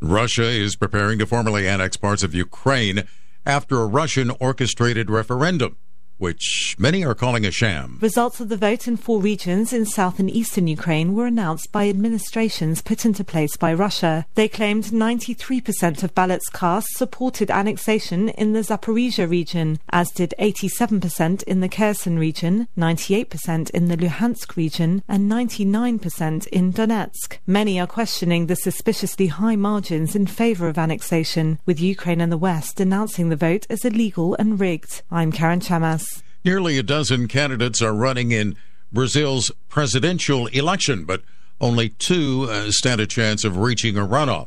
Russia 0.00 0.44
is 0.44 0.76
preparing 0.76 1.18
to 1.18 1.26
formally 1.26 1.66
annex 1.66 1.96
parts 1.96 2.22
of 2.22 2.34
Ukraine 2.34 3.04
after 3.44 3.80
a 3.80 3.86
Russian 3.86 4.30
orchestrated 4.38 5.10
referendum. 5.10 5.76
Which 6.18 6.74
many 6.78 7.04
are 7.04 7.14
calling 7.14 7.44
a 7.44 7.50
sham. 7.50 7.98
Results 8.00 8.40
of 8.40 8.48
the 8.48 8.56
vote 8.56 8.86
in 8.86 8.96
four 8.96 9.20
regions 9.20 9.72
in 9.72 9.84
south 9.84 10.18
and 10.18 10.30
eastern 10.30 10.66
Ukraine 10.66 11.14
were 11.14 11.26
announced 11.26 11.72
by 11.72 11.88
administrations 11.88 12.82
put 12.82 13.04
into 13.04 13.24
place 13.24 13.56
by 13.56 13.72
Russia. 13.72 14.26
They 14.34 14.48
claimed 14.48 14.84
93% 14.84 16.02
of 16.02 16.14
ballots 16.14 16.48
cast 16.48 16.88
supported 16.96 17.50
annexation 17.50 18.28
in 18.30 18.52
the 18.52 18.60
Zaporizhia 18.60 19.28
region, 19.28 19.78
as 19.90 20.10
did 20.10 20.34
87% 20.38 21.42
in 21.42 21.60
the 21.60 21.68
Kherson 21.68 22.18
region, 22.18 22.68
98% 22.76 23.70
in 23.70 23.88
the 23.88 23.96
Luhansk 23.96 24.56
region, 24.56 25.02
and 25.08 25.30
99% 25.30 26.46
in 26.48 26.72
Donetsk. 26.72 27.38
Many 27.46 27.80
are 27.80 27.86
questioning 27.86 28.46
the 28.46 28.56
suspiciously 28.56 29.26
high 29.26 29.56
margins 29.56 30.16
in 30.16 30.26
favor 30.26 30.68
of 30.68 30.78
annexation, 30.78 31.58
with 31.66 31.80
Ukraine 31.80 32.20
and 32.20 32.32
the 32.32 32.38
West 32.38 32.76
denouncing 32.76 33.28
the 33.28 33.36
vote 33.36 33.66
as 33.68 33.84
illegal 33.84 34.34
and 34.38 34.58
rigged. 34.60 35.02
I'm 35.10 35.32
Karen 35.32 35.60
Chamas. 35.60 36.05
Nearly 36.46 36.78
a 36.78 36.84
dozen 36.84 37.26
candidates 37.26 37.82
are 37.82 37.92
running 37.92 38.30
in 38.30 38.54
Brazil's 38.92 39.50
presidential 39.68 40.46
election, 40.46 41.04
but 41.04 41.24
only 41.60 41.88
two 41.88 42.46
uh, 42.48 42.70
stand 42.70 43.00
a 43.00 43.06
chance 43.08 43.42
of 43.42 43.56
reaching 43.56 43.96
a 43.98 44.06
runoff. 44.06 44.46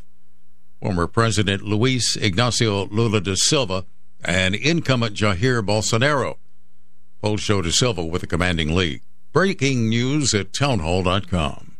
Former 0.81 1.07
President 1.07 1.61
Luis 1.61 2.15
Ignacio 2.15 2.85
Lula 2.85 3.19
da 3.19 3.35
Silva 3.35 3.83
and 4.23 4.55
incumbent 4.55 5.17
Jair 5.17 5.61
Bolsonaro. 5.61 6.37
Polls 7.21 7.41
show 7.41 7.61
da 7.61 7.69
Silva 7.69 8.05
with 8.05 8.23
a 8.23 8.27
commanding 8.27 8.73
lead. 8.73 9.01
Breaking 9.33 9.89
news 9.89 10.33
at 10.33 10.53
townhall.com. 10.53 11.75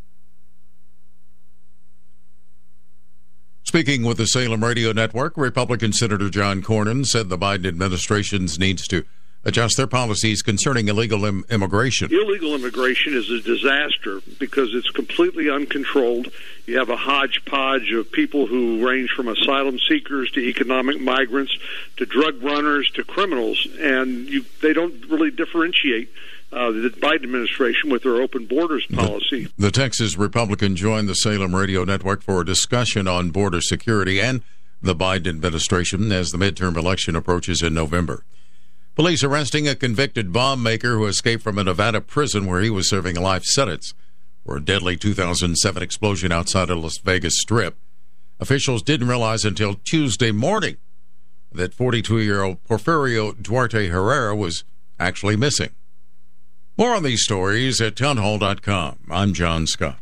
Speaking 3.64 4.04
with 4.04 4.18
the 4.18 4.26
Salem 4.26 4.66
Radio 4.66 4.92
Network, 4.92 5.38
Republican 5.38 5.94
Senator 5.94 6.30
John 6.30 6.62
Cornyn 6.62 7.06
said 7.06 7.30
the 7.30 7.38
Biden 7.38 7.68
administration 7.68 8.50
needs 8.60 8.86
to 8.90 9.06
adjust 9.46 9.78
their 9.78 9.88
policies 9.88 10.42
concerning 10.42 10.88
illegal 10.88 11.26
Im- 11.26 11.46
immigration. 11.50 12.12
Illegal 12.12 12.56
immigration 12.56 13.16
is 13.16 13.30
a 13.30 13.42
disaster 13.42 14.22
because 14.38 14.74
it's 14.74 14.90
completely 14.90 15.50
uncontrolled. 15.50 16.30
You 16.66 16.78
have 16.78 16.90
a 16.90 16.98
hodgepodge 16.98 17.92
of 17.92 18.12
people 18.12 18.48
who 18.48 18.86
range 18.86 19.12
from 19.12 19.28
asylum 19.28 19.80
seekers 19.88 20.32
to 20.32 20.40
economic 20.40 21.00
migrants 21.00 21.58
to 21.98 22.06
drug 22.06 22.42
runners 22.44 22.90
to 22.92 23.04
criminals, 23.04 23.68
and 23.80 24.28
you, 24.28 24.46
they 24.62 24.74
don't 24.74 25.10
really 25.10 25.32
differentiate. 25.32 26.10
Uh, 26.52 26.72
the 26.72 26.90
Biden 26.90 27.26
administration 27.26 27.92
with 27.92 28.02
their 28.02 28.16
open 28.16 28.48
borders 28.48 28.84
policy. 28.88 29.44
The, 29.44 29.66
the 29.68 29.72
Texas 29.72 30.18
Republican 30.18 30.76
joined 30.76 31.08
the 31.08 31.14
Salem 31.14 31.56
Radio 31.56 31.84
Network 31.84 32.24
for 32.24 32.42
a 32.42 32.46
discussion 32.46 33.08
on 33.08 33.30
border 33.30 33.62
security 33.62 34.20
and 34.20 34.42
the 34.82 34.96
Biden 34.96 35.28
administration 35.28 36.12
as 36.12 36.32
the 36.32 36.40
midterm 36.40 36.76
election 36.76 37.16
approaches 37.16 37.62
in 37.62 37.76
November. 37.76 38.24
Police 38.96 39.24
arresting 39.24 39.68
a 39.68 39.76
convicted 39.76 40.34
bomb 40.34 40.62
maker 40.62 40.96
who 40.96 41.06
escaped 41.06 41.44
from 41.44 41.58
a 41.58 41.64
Nevada 41.64 42.02
prison 42.02 42.46
where 42.46 42.62
he 42.62 42.70
was 42.70 42.90
serving 42.90 43.16
a 43.16 43.22
life 43.22 43.44
sentence 43.46 43.94
for 44.46 44.58
a 44.58 44.64
deadly 44.64 44.98
2007 44.98 45.82
explosion 45.82 46.32
outside 46.32 46.70
of 46.70 46.80
Las 46.80 46.98
Vegas 46.98 47.36
Strip. 47.40 47.78
Officials 48.40 48.82
didn't 48.82 49.08
realize 49.08 49.46
until 49.46 49.76
Tuesday 49.84 50.32
morning 50.32 50.78
that 51.52 51.74
42 51.74 52.20
year 52.20 52.44
old 52.44 52.64
Porfirio 52.64 53.42
Duarte 53.42 53.88
Herrera 53.88 54.36
was 54.36 54.64
actually 55.00 55.36
missing. 55.36 55.70
More 56.78 56.96
on 56.96 57.04
these 57.04 57.24
stories 57.24 57.82
at 57.82 57.96
townhall.com. 57.96 59.00
I'm 59.10 59.34
John 59.34 59.68
Scott. 59.68 60.00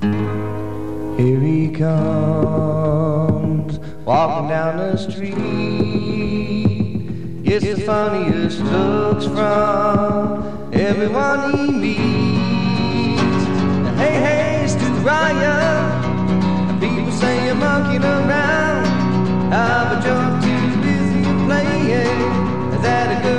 Here 0.00 1.40
he 1.40 1.68
comes, 1.70 3.17
walking 4.08 4.48
down 4.48 4.78
the 4.78 4.96
street. 4.96 5.34
Gets 7.42 7.64
the 7.66 7.76
funniest 7.82 8.60
looks 8.60 9.26
from 9.26 10.70
everyone 10.72 11.52
he 11.52 11.66
meets. 11.82 13.20
Hey, 14.00 14.16
hey, 14.26 14.66
Stu 14.66 14.88
Bryer, 15.02 16.80
people 16.80 17.12
say 17.12 17.44
you're 17.44 17.54
monkeying 17.54 18.02
around. 18.02 18.86
Ah, 19.52 19.90
but 19.90 20.00
you're 20.06 20.40
too 20.40 20.66
busy 20.80 21.22
playing 21.44 21.90
Is 22.72 22.80
that 22.80 23.06
a 23.12 23.22
good 23.22 23.37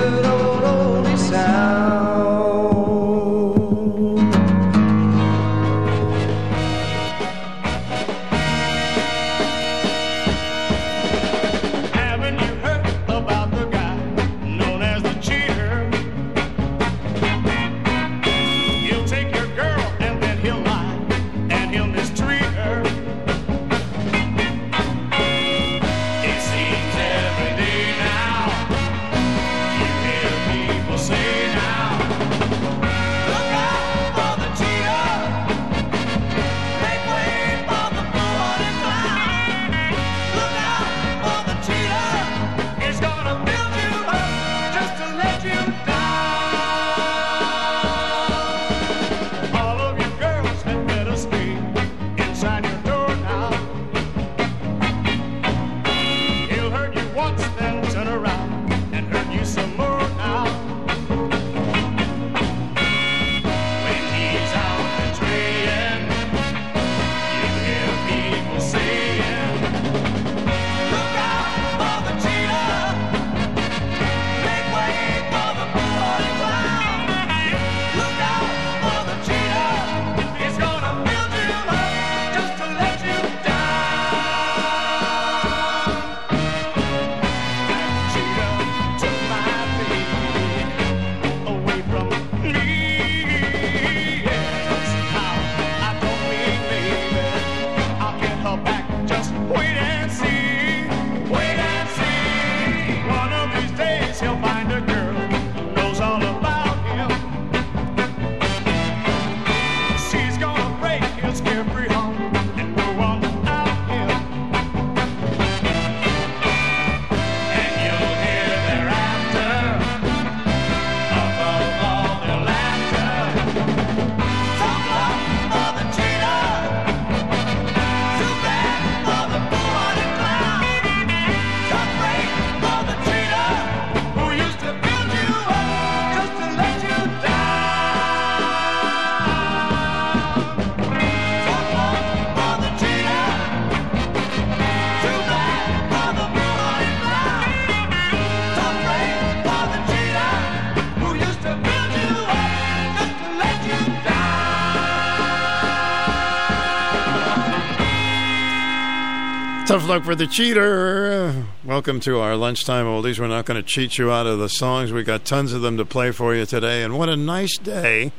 Luck 159.89 160.03
for 160.03 160.13
the 160.13 160.27
cheater. 160.27 161.47
Welcome 161.65 161.99
to 162.01 162.19
our 162.19 162.35
lunchtime 162.35 162.85
oldies. 162.85 163.17
We're 163.17 163.25
not 163.25 163.45
going 163.45 163.59
to 163.59 163.67
cheat 163.67 163.97
you 163.97 164.11
out 164.11 164.27
of 164.27 164.37
the 164.37 164.47
songs. 164.47 164.91
We 164.91 165.01
got 165.01 165.25
tons 165.25 165.51
of 165.51 165.63
them 165.63 165.77
to 165.77 165.83
play 165.83 166.11
for 166.11 166.35
you 166.35 166.45
today. 166.45 166.83
And 166.83 166.95
what 166.95 167.09
a 167.09 167.15
nice 167.15 167.57
day 167.57 168.11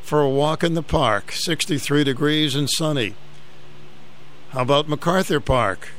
for 0.00 0.22
a 0.22 0.28
walk 0.30 0.64
in 0.64 0.72
the 0.72 0.82
park. 0.82 1.32
63 1.32 2.02
degrees 2.02 2.54
and 2.54 2.66
sunny. 2.70 3.14
How 4.52 4.62
about 4.62 4.88
MacArthur 4.88 5.38
Park? 5.38 5.90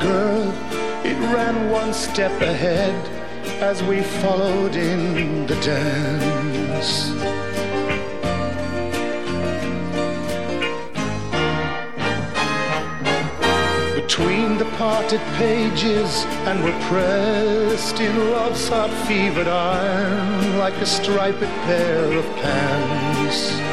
Girl. 0.00 0.52
It 1.04 1.16
ran 1.34 1.70
one 1.70 1.92
step 1.92 2.40
ahead 2.40 2.94
as 3.62 3.82
we 3.82 4.02
followed 4.02 4.76
in 4.76 5.46
the 5.46 5.56
dance. 5.60 7.10
Between 13.94 14.58
the 14.58 14.64
parted 14.76 15.20
pages, 15.36 16.24
and 16.46 16.64
we're 16.64 16.80
pressed 16.88 18.00
in 18.00 18.30
love's 18.30 18.68
hot 18.68 18.90
fevered 19.06 19.48
iron 19.48 20.58
like 20.58 20.74
a 20.74 20.86
striped 20.86 21.40
pair 21.40 22.12
of 22.12 22.24
pants. 22.36 23.67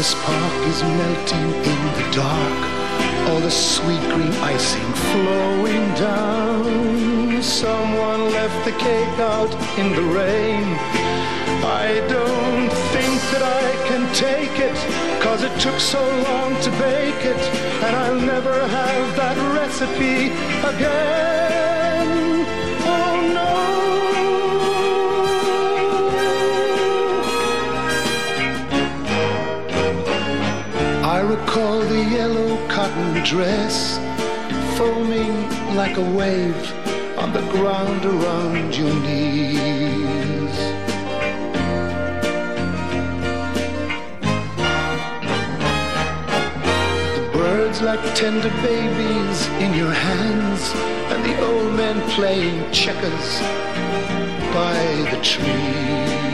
MacArthur's 0.00 0.24
Park 0.24 0.66
is 0.66 0.82
melting 0.82 1.52
in 1.72 1.80
the 1.98 2.10
dark. 2.16 3.28
All 3.28 3.40
the 3.40 3.50
sweet 3.50 4.00
green 4.14 4.32
icing 4.40 4.92
flowing 5.12 5.86
down. 5.94 7.42
Someone 7.42 8.30
left 8.32 8.64
the 8.64 8.72
cake 8.72 9.18
out 9.18 9.52
in 9.78 9.92
the 9.94 10.02
rain. 10.02 10.64
I 11.62 12.02
don't 12.08 12.72
think 12.94 13.20
that 13.32 13.42
I 13.42 13.88
can 13.88 14.02
take 14.14 14.58
it, 14.58 14.76
cause 15.22 15.42
it 15.42 15.54
took 15.60 15.78
so 15.78 16.00
long 16.00 16.58
to 16.62 16.70
bake 16.82 17.22
it, 17.26 17.42
and 17.84 17.94
I'll 17.94 18.20
never 18.20 18.66
have 18.68 19.16
that 19.16 19.36
recipe 19.54 20.32
again. 20.66 21.69
Recall 31.30 31.78
the 31.78 32.02
yellow 32.18 32.56
cotton 32.66 33.22
dress 33.22 33.98
foaming 34.76 35.32
like 35.76 35.96
a 35.96 36.06
wave 36.18 36.72
on 37.16 37.32
the 37.32 37.40
ground 37.52 38.04
around 38.04 38.76
your 38.76 38.92
knees. 39.04 40.56
The 47.14 47.30
birds 47.32 47.80
like 47.80 48.02
tender 48.16 48.50
babies 48.68 49.38
in 49.64 49.72
your 49.74 49.92
hands, 49.92 50.62
and 51.12 51.24
the 51.24 51.36
old 51.46 51.74
men 51.76 51.96
playing 52.10 52.72
checkers 52.72 53.28
by 54.52 54.80
the 55.12 55.20
trees. 55.22 56.29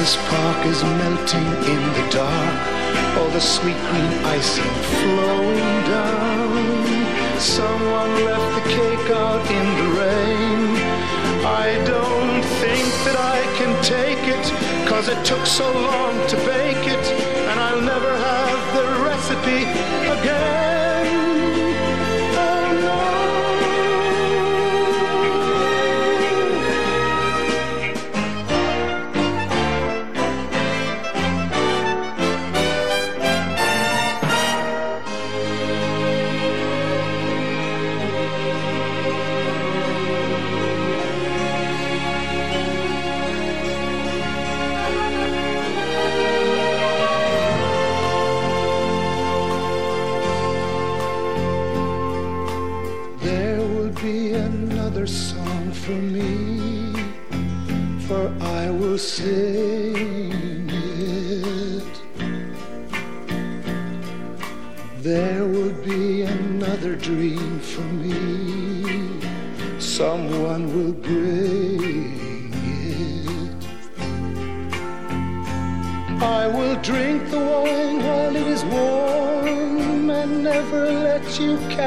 MacArthur's 0.00 0.28
Park 0.30 0.66
is 0.66 0.82
melting 0.82 1.46
in 1.68 1.82
the 1.92 2.10
dark. 2.10 3.18
All 3.18 3.28
the 3.28 3.40
sweet 3.40 3.76
green 3.90 4.12
icing 4.24 4.64
flowing 4.96 5.58
down. 5.92 7.38
Someone 7.38 8.24
left 8.24 8.48
the 8.54 8.70
cake 8.70 9.10
out 9.10 9.44
in 9.58 9.66
the 9.80 9.88
rain. 10.00 10.62
I 11.44 11.84
don't 11.84 12.42
think 12.62 12.88
that 13.04 13.16
I 13.18 13.40
can 13.58 13.72
take 13.84 14.24
it, 14.26 14.88
cause 14.88 15.08
it 15.08 15.22
took 15.22 15.44
so 15.44 15.70
long 15.70 16.14
to 16.28 16.36
bake 16.46 16.86
it, 16.88 17.06
and 17.50 17.60
I'll 17.60 17.82
never 17.82 18.16
have 18.16 18.60
the 18.76 19.04
recipe 19.04 19.64
again. 20.18 20.79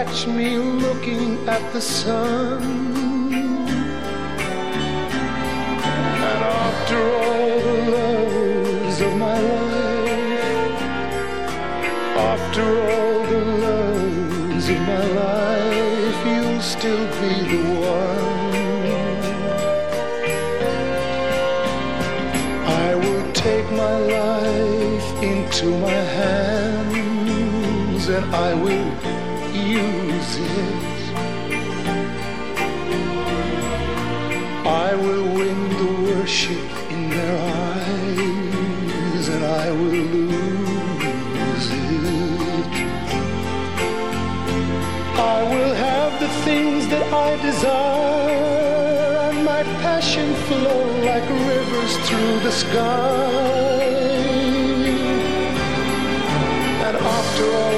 Catch 0.04 0.28
me 0.28 0.58
looking 0.58 1.48
at 1.48 1.64
the 1.72 1.80
sun. 1.80 2.62
And 6.30 6.44
after 6.66 7.02
all 7.28 7.60
the 7.68 7.78
loves 7.96 9.02
of 9.02 9.14
my 9.16 9.40
life, 9.40 10.82
after 12.32 12.66
all 12.82 12.93
flow 50.60 50.84
like 51.10 51.28
rivers 51.30 51.94
through 52.08 52.40
the 52.40 52.52
sky. 52.52 53.84
And 56.88 56.98
after 56.98 57.46
all 57.62 57.73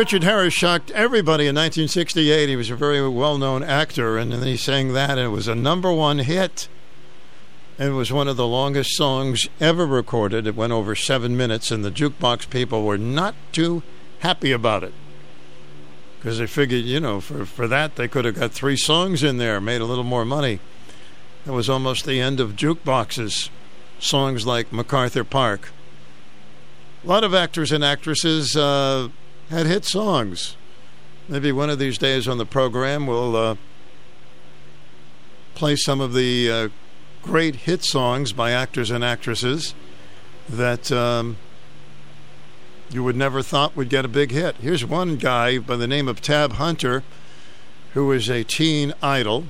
Richard 0.00 0.24
Harris 0.24 0.54
shocked 0.54 0.90
everybody 0.92 1.44
in 1.44 1.54
1968. 1.56 2.48
He 2.48 2.56
was 2.56 2.70
a 2.70 2.74
very 2.74 3.06
well 3.06 3.36
known 3.36 3.62
actor, 3.62 4.16
and 4.16 4.32
then 4.32 4.44
he 4.44 4.56
sang 4.56 4.94
that, 4.94 5.10
and 5.10 5.20
it 5.20 5.28
was 5.28 5.46
a 5.46 5.54
number 5.54 5.92
one 5.92 6.20
hit. 6.20 6.68
It 7.78 7.90
was 7.90 8.10
one 8.10 8.26
of 8.26 8.38
the 8.38 8.46
longest 8.46 8.96
songs 8.96 9.46
ever 9.60 9.86
recorded. 9.86 10.46
It 10.46 10.56
went 10.56 10.72
over 10.72 10.94
seven 10.94 11.36
minutes, 11.36 11.70
and 11.70 11.84
the 11.84 11.90
jukebox 11.90 12.48
people 12.48 12.82
were 12.82 12.96
not 12.96 13.34
too 13.52 13.82
happy 14.20 14.52
about 14.52 14.84
it. 14.84 14.94
Because 16.18 16.38
they 16.38 16.46
figured, 16.46 16.86
you 16.86 16.98
know, 16.98 17.20
for, 17.20 17.44
for 17.44 17.68
that, 17.68 17.96
they 17.96 18.08
could 18.08 18.24
have 18.24 18.36
got 18.36 18.52
three 18.52 18.78
songs 18.78 19.22
in 19.22 19.36
there, 19.36 19.60
made 19.60 19.82
a 19.82 19.84
little 19.84 20.02
more 20.02 20.24
money. 20.24 20.60
It 21.44 21.50
was 21.50 21.68
almost 21.68 22.06
the 22.06 22.22
end 22.22 22.40
of 22.40 22.56
jukeboxes. 22.56 23.50
Songs 23.98 24.46
like 24.46 24.72
MacArthur 24.72 25.24
Park. 25.24 25.72
A 27.04 27.06
lot 27.06 27.22
of 27.22 27.34
actors 27.34 27.70
and 27.70 27.84
actresses 27.84 28.56
uh, 28.56 29.10
had 29.50 29.66
hit 29.66 29.84
songs. 29.84 30.56
Maybe 31.28 31.52
one 31.52 31.70
of 31.70 31.78
these 31.78 31.98
days 31.98 32.26
on 32.26 32.38
the 32.38 32.46
program 32.46 33.06
we'll 33.06 33.36
uh, 33.36 33.56
play 35.54 35.76
some 35.76 36.00
of 36.00 36.14
the 36.14 36.50
uh, 36.50 36.68
great 37.22 37.56
hit 37.56 37.84
songs 37.84 38.32
by 38.32 38.52
actors 38.52 38.90
and 38.90 39.04
actresses 39.04 39.74
that 40.48 40.90
um, 40.90 41.36
you 42.90 43.04
would 43.04 43.16
never 43.16 43.42
thought 43.42 43.76
would 43.76 43.88
get 43.88 44.04
a 44.04 44.08
big 44.08 44.30
hit. 44.30 44.56
Here's 44.56 44.84
one 44.84 45.16
guy 45.16 45.58
by 45.58 45.76
the 45.76 45.86
name 45.86 46.08
of 46.08 46.20
Tab 46.20 46.52
Hunter 46.54 47.02
who 47.94 48.06
was 48.06 48.28
a 48.30 48.44
teen 48.44 48.94
idol. 49.02 49.46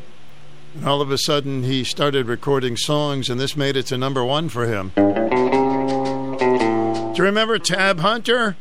And 0.75 0.87
all 0.87 1.01
of 1.03 1.11
a 1.11 1.19
sudden 1.19 1.65
he 1.65 1.85
started 1.85 2.27
recording 2.27 2.77
songs, 2.77 3.29
and 3.29 3.39
this 3.39 3.57
made 3.57 3.77
it 3.77 3.87
to 3.87 3.99
number 3.99 4.25
one 4.25 4.49
for 4.49 4.67
him. 4.67 4.93
Do 4.97 5.03
you 7.17 7.25
remember 7.25 7.59
Tab 7.59 8.01
Hunter? 8.01 8.57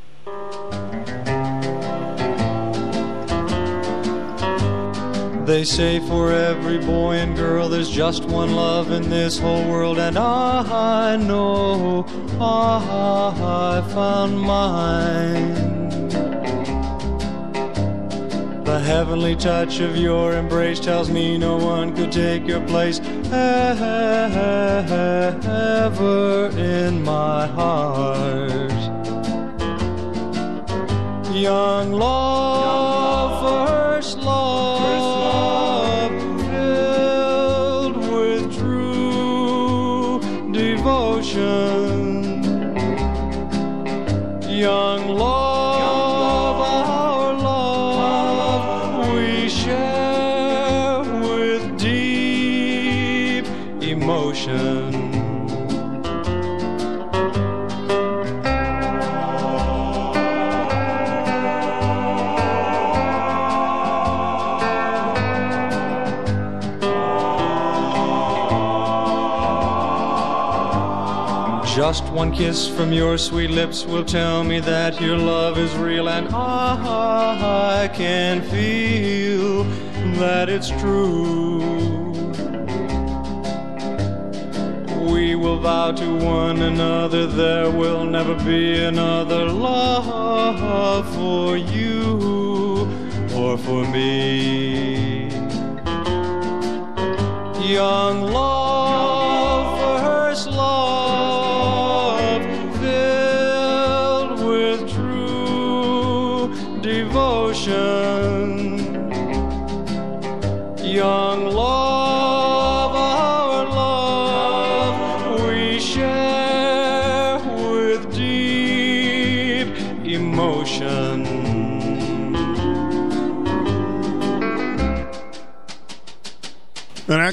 They 5.49 5.63
say 5.63 5.99
for 5.99 6.31
every 6.31 6.77
boy 6.77 7.15
and 7.15 7.35
girl 7.35 7.69
there's 7.69 7.89
just 7.89 8.23
one 8.25 8.53
love 8.53 8.91
in 8.91 9.09
this 9.09 9.39
whole 9.39 9.67
world, 9.67 9.97
and 9.97 10.15
ah, 10.15 11.09
I 11.11 11.17
know 11.17 12.05
ah, 12.39 13.79
I 13.79 13.81
found 13.89 14.39
mine. 14.39 15.55
The 18.63 18.79
heavenly 18.79 19.35
touch 19.35 19.79
of 19.79 19.97
your 19.97 20.33
embrace 20.33 20.79
tells 20.79 21.09
me 21.09 21.39
no 21.39 21.57
one 21.57 21.95
could 21.95 22.11
take 22.11 22.45
your 22.45 22.61
place 22.67 22.99
ever 23.31 23.71
in 26.59 27.01
my 27.03 27.47
heart. 27.47 28.71
Young 31.33 31.91
love, 31.91 33.08
Just 71.89 72.05
one 72.13 72.31
kiss 72.31 72.67
from 72.67 72.93
your 72.93 73.17
sweet 73.17 73.49
lips 73.49 73.83
will 73.83 74.05
tell 74.05 74.43
me 74.43 74.59
that 74.59 75.01
your 75.01 75.17
love 75.17 75.57
is 75.57 75.75
real, 75.75 76.07
and 76.07 76.27
I 76.31 77.89
can 77.95 78.43
feel 78.43 79.63
that 80.19 80.49
it's 80.49 80.69
true. 80.69 81.57
We 85.11 85.33
will 85.33 85.59
vow 85.61 85.91
to 85.93 86.15
one 86.17 86.61
another 86.61 87.25
there 87.25 87.71
will 87.71 88.05
never 88.05 88.35
be 88.35 88.83
another 88.83 89.45
love 89.45 91.11
for 91.15 91.57
you 91.57 92.87
or 93.33 93.57
for 93.57 93.83
me. 93.87 95.29
Young 97.67 98.21
love, 98.21 98.88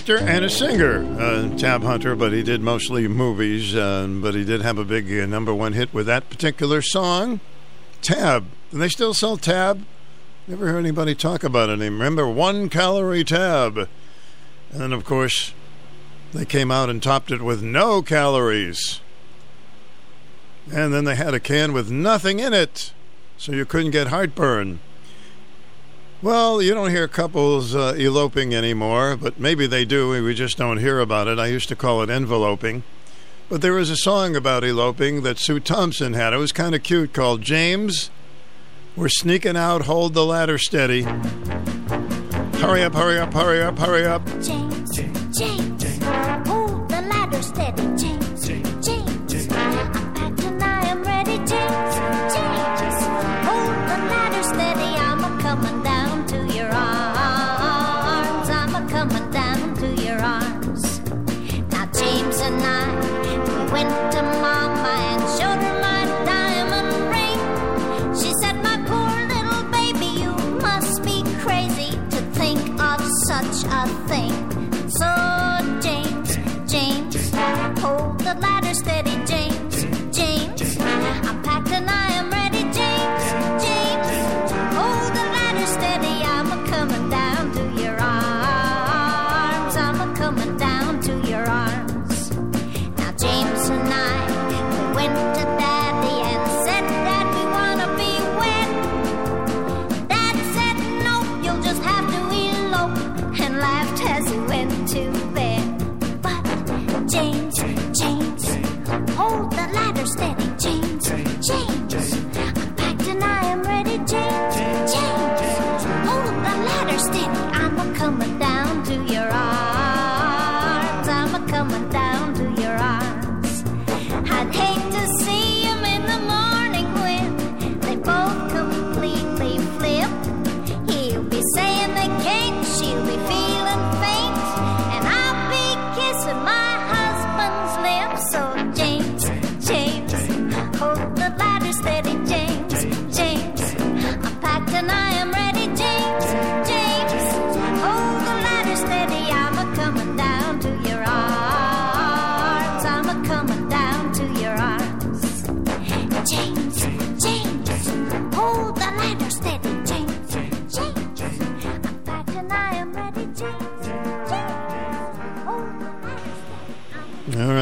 actor 0.08 0.24
and 0.24 0.44
a 0.44 0.50
singer, 0.50 1.04
uh, 1.18 1.48
Tab 1.56 1.82
Hunter, 1.82 2.14
but 2.14 2.32
he 2.32 2.44
did 2.44 2.60
mostly 2.60 3.08
movies. 3.08 3.74
Uh, 3.74 4.06
but 4.08 4.36
he 4.36 4.44
did 4.44 4.62
have 4.62 4.78
a 4.78 4.84
big 4.84 5.10
uh, 5.10 5.26
number 5.26 5.52
one 5.52 5.72
hit 5.72 5.92
with 5.92 6.06
that 6.06 6.30
particular 6.30 6.80
song, 6.80 7.40
Tab. 8.02 8.46
And 8.70 8.80
they 8.80 8.88
still 8.88 9.14
sell 9.14 9.36
Tab. 9.36 9.84
Never 10.46 10.68
heard 10.68 10.78
anybody 10.78 11.16
talk 11.16 11.42
about 11.42 11.70
it. 11.70 11.80
Remember, 11.80 12.28
one 12.28 12.68
calorie 12.68 13.24
Tab. 13.24 13.76
And 13.78 13.88
then, 14.80 14.92
of 14.92 15.04
course, 15.04 15.52
they 16.32 16.44
came 16.44 16.70
out 16.70 16.88
and 16.88 17.02
topped 17.02 17.32
it 17.32 17.42
with 17.42 17.64
no 17.64 18.00
calories. 18.00 19.00
And 20.72 20.94
then 20.94 21.04
they 21.04 21.16
had 21.16 21.34
a 21.34 21.40
can 21.40 21.72
with 21.72 21.90
nothing 21.90 22.38
in 22.38 22.54
it, 22.54 22.92
so 23.36 23.50
you 23.50 23.64
couldn't 23.64 23.90
get 23.90 24.06
heartburn. 24.06 24.78
Well, 26.22 26.62
you 26.62 26.72
don't 26.72 26.90
hear 26.90 27.08
couples 27.08 27.74
uh, 27.74 27.94
eloping 27.96 28.54
anymore, 28.54 29.16
but 29.16 29.38
maybe 29.38 29.66
they 29.66 29.84
do. 29.84 30.10
We 30.24 30.34
just 30.34 30.56
don't 30.56 30.78
hear 30.78 30.98
about 30.98 31.28
it. 31.28 31.38
I 31.38 31.46
used 31.48 31.68
to 31.68 31.76
call 31.76 32.02
it 32.02 32.08
enveloping. 32.08 32.84
But 33.48 33.60
there 33.60 33.74
was 33.74 33.90
a 33.90 33.96
song 33.96 34.34
about 34.34 34.64
eloping 34.64 35.22
that 35.22 35.38
Sue 35.38 35.60
Thompson 35.60 36.14
had. 36.14 36.32
It 36.32 36.38
was 36.38 36.52
kind 36.52 36.74
of 36.74 36.82
cute 36.82 37.12
called 37.12 37.42
James, 37.42 38.10
We're 38.96 39.08
Sneaking 39.08 39.56
Out, 39.56 39.82
Hold 39.82 40.14
the 40.14 40.24
Ladder 40.24 40.58
Steady. 40.58 41.02
Hurry 41.02 42.82
up, 42.82 42.94
hurry 42.94 43.18
up, 43.18 43.32
hurry 43.32 43.62
up, 43.62 43.78
hurry 43.78 44.04
up. 44.06 44.26
James, 44.40 44.75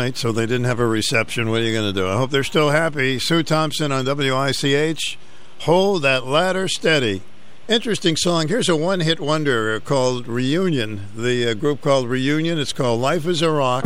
right, 0.05 0.17
so 0.19 0.33
they 0.33 0.45
didn't 0.45 0.65
have 0.65 0.81
a 0.81 0.87
reception. 0.87 1.51
What 1.51 1.61
are 1.61 1.65
you 1.65 1.73
going 1.73 1.93
to 1.95 1.99
do? 1.99 2.07
I 2.07 2.17
hope 2.17 2.31
they're 2.31 2.45
still 2.45 2.71
happy. 2.71 3.19
Sue 3.19 3.43
Thompson 3.43 3.91
on 3.91 4.05
WICH. 4.05 5.19
Hold 5.61 6.03
that 6.03 6.27
ladder 6.27 6.69
steady. 6.69 7.23
Interesting 7.69 8.15
song. 8.15 8.49
Here's 8.49 8.69
a 8.69 8.77
one 8.77 9.01
hit 9.01 9.19
wonder 9.19 9.81
called 9.81 10.29
Reunion. 10.29 11.07
The 11.17 11.49
uh, 11.51 11.55
group 11.55 11.81
called 11.81 12.09
Reunion. 12.09 12.59
It's 12.59 12.75
called 12.75 13.01
Life 13.01 13.27
is 13.27 13.41
a 13.41 13.51
Rock. 13.51 13.85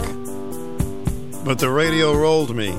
But 1.44 1.60
the 1.60 1.70
radio 1.70 2.12
rolled 2.12 2.56
me. 2.56 2.76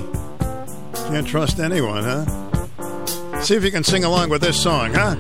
Can't 0.94 1.26
trust 1.26 1.60
anyone, 1.60 2.04
huh? 2.04 3.42
See 3.42 3.56
if 3.56 3.64
you 3.64 3.72
can 3.72 3.86
sing 3.86 4.04
along 4.04 4.30
with 4.30 4.42
this 4.42 4.62
song, 4.62 4.94
huh? 4.94 5.16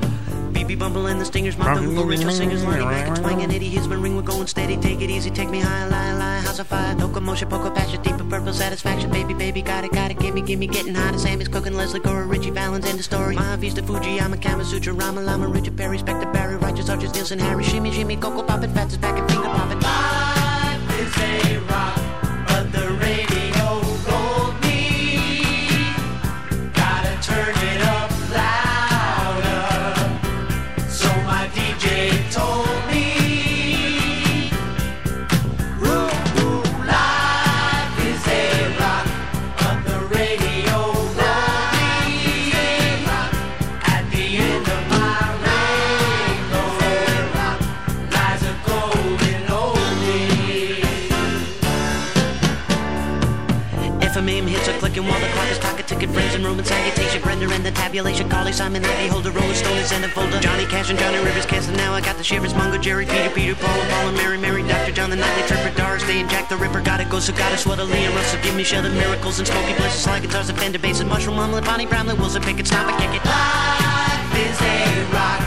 BB 0.69 0.77
Bumble 0.77 1.07
and 1.07 1.19
the 1.19 1.25
Stingers, 1.25 1.57
my 1.57 1.73
Bumble 1.73 2.03
ritual 2.03 2.29
singers, 2.29 2.63
Lonnie 2.63 2.85
Mack 2.85 3.07
and 3.07 3.17
Twang 3.17 3.41
and 3.41 3.51
Eddie 3.51 3.71
Hisman 3.71 4.03
ring, 4.03 4.15
we're 4.15 4.21
going 4.21 4.45
steady, 4.45 4.77
take 4.77 5.01
it 5.01 5.09
easy, 5.09 5.31
take 5.31 5.49
me 5.49 5.59
high, 5.59 5.87
lie, 5.87 6.13
lie, 6.13 6.41
house 6.41 6.59
of 6.59 6.67
fire, 6.67 6.93
no 6.93 7.07
commotion, 7.07 7.49
poker 7.49 7.71
passion, 7.71 7.99
deeper 8.03 8.23
purple 8.23 8.53
satisfaction, 8.53 9.09
baby, 9.09 9.33
baby, 9.33 9.63
got 9.63 9.83
it, 9.83 9.91
got 9.91 10.11
it, 10.11 10.19
gimme, 10.19 10.43
gimme, 10.43 10.67
getting 10.67 10.93
hot, 10.93 11.19
Sammy's 11.19 11.47
cooking, 11.47 11.73
Lesley 11.73 11.99
Gore, 11.99 12.23
Ritchie 12.25 12.51
Valens, 12.51 12.85
end 12.85 12.99
the 12.99 13.03
story, 13.03 13.35
Mahavista 13.35 13.83
Fuji, 13.83 14.21
I'm 14.21 14.31
a 14.31 14.37
Kama 14.37 14.63
Sutra, 14.63 14.93
Rama 14.93 15.21
Lama, 15.21 15.47
Richard 15.47 15.75
Perry, 15.75 15.97
Spector 15.97 16.31
Barry, 16.31 16.57
Righteous 16.57 16.87
Arches, 16.87 17.15
Nilsson, 17.15 17.39
Harry, 17.39 17.63
Shimmy, 17.63 17.91
Shimmy, 17.91 18.15
Coco 18.15 18.43
Poppin', 18.43 18.71
Fats 18.75 18.91
is 18.91 18.99
back 18.99 19.17
and 19.17 19.27
finger 19.27 19.47
poppin'. 19.47 19.79
Life 19.79 20.99
is 20.99 21.17
a 21.17 21.57
rock, 21.61 21.99
but 22.47 22.71
the 22.71 22.91
radio 23.01 23.28
Brenda 57.39 57.55
and 57.55 57.65
the 57.65 57.79
tabulation, 57.79 58.27
Carly 58.27 58.51
Simon, 58.51 58.83
Ivy 58.83 59.07
Holder, 59.07 59.31
Rolling 59.31 59.55
Stone, 59.55 59.77
and 59.93 60.03
a 60.03 60.09
folder. 60.09 60.39
Johnny 60.39 60.65
Cash 60.65 60.89
and 60.89 60.99
Johnny 60.99 61.23
Rivers 61.23 61.45
canceled 61.45 61.77
now. 61.77 61.93
I 61.93 62.01
got 62.01 62.17
the 62.17 62.23
shivers, 62.23 62.53
Mungo, 62.53 62.77
Jerry, 62.77 63.05
Peter, 63.05 63.29
Peter, 63.29 63.55
Paul, 63.55 63.79
and 63.79 63.89
Paul, 63.89 64.07
and 64.09 64.17
Mary, 64.17 64.37
Mary, 64.37 64.61
Dr. 64.63 64.91
John, 64.91 65.09
the 65.09 65.15
Nightly 65.15 65.47
Tripper, 65.47 65.75
Doris 65.77 66.03
Day, 66.03 66.19
and 66.19 66.29
Jack 66.29 66.49
the 66.49 66.57
Ripper. 66.57 66.81
Gotta 66.81 67.05
go, 67.05 67.19
so 67.19 67.31
gotta 67.33 67.57
sweat 67.57 67.79
a 67.79 67.83
and 67.83 68.15
Russell. 68.15 68.41
Give 68.41 68.55
me 68.55 68.63
shelter, 68.63 68.89
miracles, 68.89 69.39
and 69.39 69.47
smoky 69.47 69.73
places, 69.75 70.01
slide 70.01 70.21
guitars, 70.21 70.49
and 70.49 70.59
Fender 70.59 70.79
basses, 70.79 71.05
Mushroom 71.05 71.39
Omelet, 71.39 71.63
Bonnie 71.63 71.85
Brown, 71.85 72.07
Wilson, 72.07 72.41
pick 72.41 72.59
it, 72.59 72.67
stop 72.67 72.89
it, 72.89 72.99
kick 72.99 73.15
it. 73.15 73.25
Life 73.25 74.35
is 74.35 74.59
a 74.61 75.13
rock, 75.13 75.39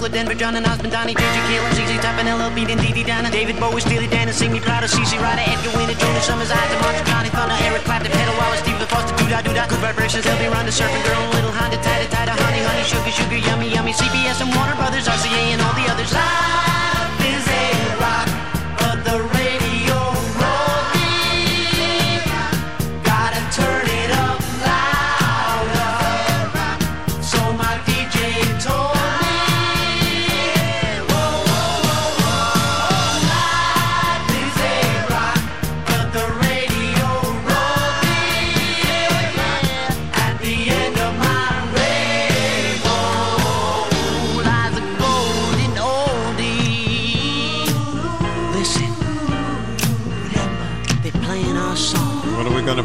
And 0.00 0.06
Oakland, 0.08 0.14
Denver, 0.14 0.40
John 0.40 0.56
and 0.56 0.64
Osmond, 0.64 0.92
Donnie, 0.92 1.12
JJ, 1.12 1.36
Caleb, 1.44 1.76
ZZ 1.76 2.00
Top 2.00 2.16
and 2.16 2.24
LLB, 2.24 2.72
and 2.72 2.80
Dee 2.80 2.92
Dee 2.92 3.04
Dana, 3.04 3.30
David 3.30 3.60
Bowie, 3.60 3.82
Steely 3.82 4.08
Dan 4.08 4.28
and 4.28 4.34
Sing 4.34 4.50
Me 4.50 4.58
Proud 4.58 4.82
of 4.82 4.88
CC 4.88 5.20
Ryder, 5.20 5.44
Edgar 5.44 5.76
Winter, 5.76 5.92
Jonas 5.92 6.24
Summers, 6.24 6.50
Eyes, 6.50 6.72
Monster, 6.80 7.04
Johnny 7.04 7.28
Thunder, 7.28 7.54
Eric 7.60 7.84
Clapton, 7.84 8.10
Pedal 8.10 8.34
Wallace, 8.40 8.60
Steve 8.60 8.80
Foster, 8.88 9.12
Doodah 9.20 9.44
Doodah, 9.44 9.68
Good 9.68 9.80
Vibrations, 9.84 10.24
be 10.24 10.48
Rhonda, 10.48 10.72
Surfing 10.72 11.04
Girl, 11.04 11.20
Little 11.36 11.52
Honda, 11.52 11.76
Tida 11.84 12.08
Tida, 12.08 12.32
Honey 12.32 12.64
Honey, 12.64 12.84
Sugar 12.88 13.12
Sugar, 13.12 13.36
Yummy 13.36 13.68
Yummy, 13.68 13.92
CBS 13.92 14.40
and 14.40 14.48
Warner 14.56 14.76
Brothers, 14.76 15.04
RCA 15.04 15.52
and 15.52 15.60
all 15.60 15.74
the 15.76 15.84
others. 15.92 16.49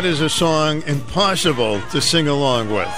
That 0.00 0.08
is 0.08 0.22
a 0.22 0.30
song 0.30 0.82
impossible 0.86 1.82
to 1.90 2.00
sing 2.00 2.26
along 2.26 2.70
with. 2.70 2.88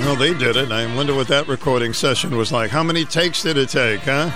Well, 0.00 0.16
they 0.16 0.32
did 0.32 0.56
it. 0.56 0.72
I 0.72 0.96
wonder 0.96 1.14
what 1.14 1.28
that 1.28 1.46
recording 1.46 1.92
session 1.92 2.38
was 2.38 2.52
like. 2.52 2.70
How 2.70 2.82
many 2.82 3.04
takes 3.04 3.42
did 3.42 3.58
it 3.58 3.68
take, 3.68 4.00
huh? 4.00 4.30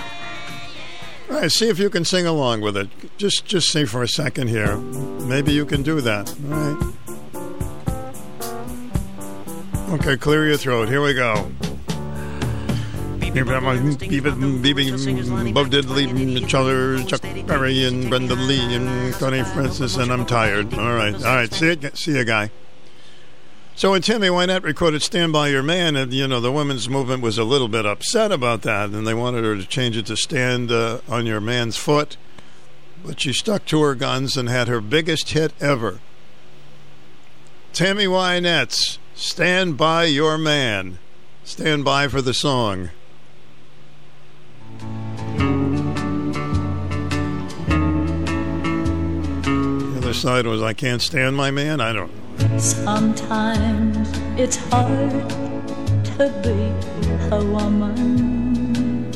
All 1.27 1.37
right, 1.37 1.51
see 1.51 1.69
if 1.69 1.79
you 1.79 1.89
can 1.89 2.05
sing 2.05 2.27
along 2.27 2.61
with 2.61 2.77
it. 2.77 2.87
Just, 3.17 3.47
just 3.47 3.71
see 3.71 3.85
for 3.85 4.03
a 4.03 4.07
second 4.07 4.49
here. 4.49 4.77
Maybe 4.77 5.53
you 5.53 5.65
can 5.65 5.81
do 5.81 6.01
that. 6.01 6.29
All 6.51 6.59
right. 6.59 6.93
Okay, 9.93 10.17
clear 10.17 10.45
your 10.45 10.57
throat. 10.57 10.87
Here 10.87 11.01
we 11.01 11.15
go. 11.15 11.51
Bo 15.53 15.63
Diddley, 15.63 16.53
other, 16.53 17.01
Chuck 17.03 17.21
Berry, 17.47 17.85
and 17.85 18.09
Brenda 18.09 18.35
Lee, 18.35 18.75
and 18.75 19.13
Connie 19.13 19.43
Francis, 19.43 19.95
and 19.95 20.11
I'm 20.11 20.25
tired. 20.25 20.73
All 20.73 20.93
right, 20.93 21.15
all 21.15 21.35
right. 21.35 21.53
See 21.53 21.67
you, 21.67 21.91
see 21.93 22.17
you, 22.17 22.25
guy. 22.25 22.51
So 23.73 23.91
when 23.91 24.01
Tammy 24.01 24.27
Wynette 24.27 24.63
recorded 24.63 25.01
"Stand 25.01 25.31
by 25.31 25.47
Your 25.47 25.63
Man," 25.63 25.95
and 25.95 26.11
you 26.13 26.27
know 26.27 26.41
the 26.41 26.51
women's 26.51 26.89
movement 26.89 27.23
was 27.23 27.37
a 27.37 27.45
little 27.45 27.69
bit 27.69 27.85
upset 27.85 28.33
about 28.33 28.63
that, 28.63 28.89
and 28.89 29.07
they 29.07 29.13
wanted 29.13 29.45
her 29.45 29.55
to 29.55 29.65
change 29.65 29.95
it 29.95 30.07
to 30.07 30.17
"Stand 30.17 30.69
uh, 30.69 30.99
on 31.07 31.25
Your 31.25 31.39
Man's 31.39 31.77
Foot," 31.77 32.17
but 33.03 33.21
she 33.21 33.31
stuck 33.31 33.65
to 33.67 33.81
her 33.81 33.95
guns 33.95 34.35
and 34.35 34.49
had 34.49 34.67
her 34.67 34.81
biggest 34.81 35.29
hit 35.29 35.53
ever. 35.61 35.99
Tammy 37.71 38.07
Wynette's 38.07 38.99
"Stand 39.15 39.77
by 39.77 40.03
Your 40.03 40.37
Man." 40.37 40.99
Stand 41.43 41.83
by 41.85 42.07
for 42.07 42.21
the 42.21 42.33
song. 42.33 42.89
Side 50.21 50.45
was 50.45 50.61
"I 50.61 50.73
Can't 50.73 51.01
Stand 51.01 51.35
My 51.35 51.49
Man." 51.49 51.81
I 51.81 51.91
don't. 51.93 52.11
know. 52.37 52.57
Sometimes 52.59 54.07
it's 54.37 54.57
hard 54.69 55.29
to 56.11 56.25
be 56.45 56.59
a 57.35 57.43
woman. 57.43 59.09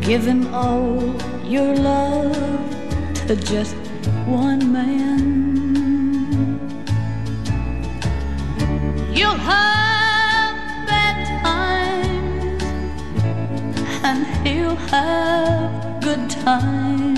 Giving 0.00 0.42
all 0.54 0.96
your 1.44 1.74
love 1.74 2.34
to 3.26 3.36
just 3.36 3.76
one 4.24 4.72
man. 4.72 5.28
You'll 9.12 9.42
have 9.52 10.56
bad 10.88 11.18
times, 11.44 12.62
and 14.02 14.20
he'll 14.46 14.80
have 14.94 16.00
good 16.00 16.30
times 16.30 17.17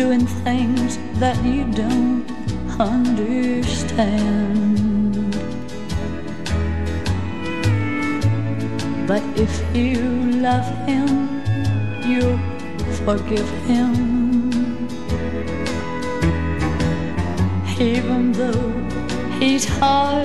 doing 0.00 0.26
things 0.48 0.96
that 1.20 1.36
you 1.44 1.62
don't 1.72 2.24
understand. 2.80 4.00
But 9.06 9.22
if 9.36 9.52
you 9.76 10.00
love 10.48 10.68
him, 10.88 11.08
you'll 12.08 12.40
forgive 13.04 13.50
him. 13.68 13.92
Even 17.78 18.32
though 18.32 18.72
he's 19.38 19.66
hard 19.66 20.24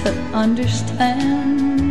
to 0.00 0.10
understand. 0.44 1.87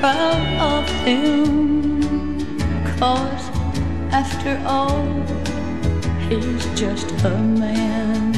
Proud 0.00 0.46
of 0.58 0.88
him. 1.04 2.00
Cause 2.98 3.50
after 4.12 4.58
all, 4.66 5.04
he's 6.26 6.64
just 6.74 7.10
a 7.24 7.36
man. 7.36 8.30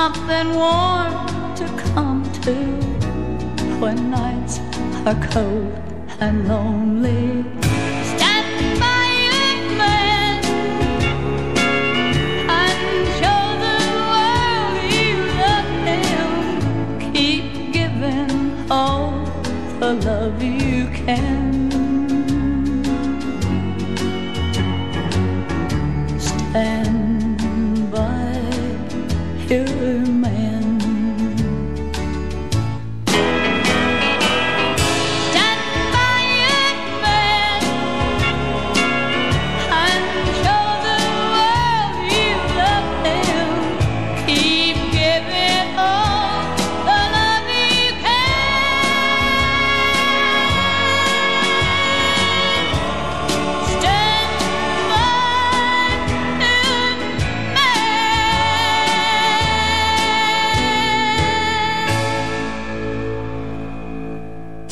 Something 0.00 0.54
warm 0.54 1.12
to 1.56 1.66
come 1.92 2.22
to 2.44 2.54
when 3.80 4.10
nights 4.10 4.58
are 5.04 5.28
cold 5.28 5.89
and 6.20 6.46
lonely. 6.46 7.59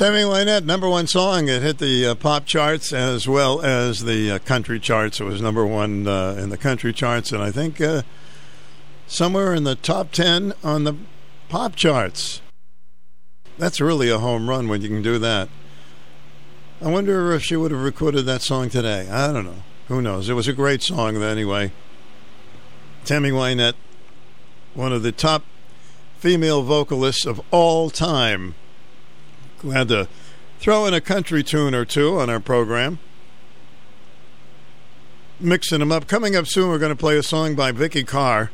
Tammy 0.08 0.22
Wynette, 0.22 0.64
number 0.64 0.88
one 0.88 1.06
song. 1.06 1.48
It 1.48 1.60
hit 1.60 1.76
the 1.76 2.06
uh, 2.06 2.14
pop 2.14 2.46
charts 2.46 2.94
as 2.94 3.28
well 3.28 3.60
as 3.60 4.04
the 4.04 4.30
uh, 4.30 4.38
country 4.38 4.80
charts. 4.80 5.20
It 5.20 5.24
was 5.24 5.42
number 5.42 5.66
one 5.66 6.06
uh, 6.06 6.34
in 6.38 6.48
the 6.48 6.56
country 6.56 6.94
charts, 6.94 7.30
and 7.30 7.42
I 7.42 7.50
think 7.50 7.78
uh, 7.78 8.00
somewhere 9.06 9.52
in 9.52 9.64
the 9.64 9.74
top 9.74 10.10
10 10.10 10.54
on 10.64 10.84
the 10.84 10.94
pop 11.50 11.76
charts. 11.76 12.40
That's 13.58 13.82
really 13.82 14.08
a 14.08 14.18
home 14.18 14.48
run 14.48 14.66
when 14.68 14.80
you 14.80 14.88
can 14.88 15.02
do 15.02 15.18
that. 15.18 15.50
I 16.80 16.90
wonder 16.90 17.34
if 17.34 17.42
she 17.42 17.56
would 17.56 17.70
have 17.70 17.84
recorded 17.84 18.24
that 18.24 18.40
song 18.40 18.70
today. 18.70 19.10
I 19.10 19.30
don't 19.30 19.44
know. 19.44 19.62
Who 19.88 20.00
knows? 20.00 20.30
It 20.30 20.34
was 20.34 20.48
a 20.48 20.54
great 20.54 20.80
song 20.80 21.20
though 21.20 21.28
anyway. 21.28 21.70
Tammy 23.04 23.30
Wynette, 23.30 23.74
one 24.72 24.94
of 24.94 25.02
the 25.02 25.12
top 25.12 25.44
female 26.16 26.62
vocalists 26.62 27.26
of 27.26 27.42
all 27.50 27.90
time. 27.90 28.54
Glad 29.58 29.88
to 29.88 30.06
throw 30.60 30.86
in 30.86 30.94
a 30.94 31.00
country 31.00 31.42
tune 31.42 31.74
or 31.74 31.84
two 31.84 32.18
on 32.18 32.30
our 32.30 32.38
program. 32.38 33.00
Mixing 35.40 35.80
them 35.80 35.90
up. 35.90 36.06
Coming 36.06 36.36
up 36.36 36.46
soon, 36.46 36.68
we're 36.68 36.78
going 36.78 36.92
to 36.92 36.96
play 36.96 37.16
a 37.16 37.22
song 37.22 37.56
by 37.56 37.72
Vikki 37.72 38.04
Carr, 38.04 38.50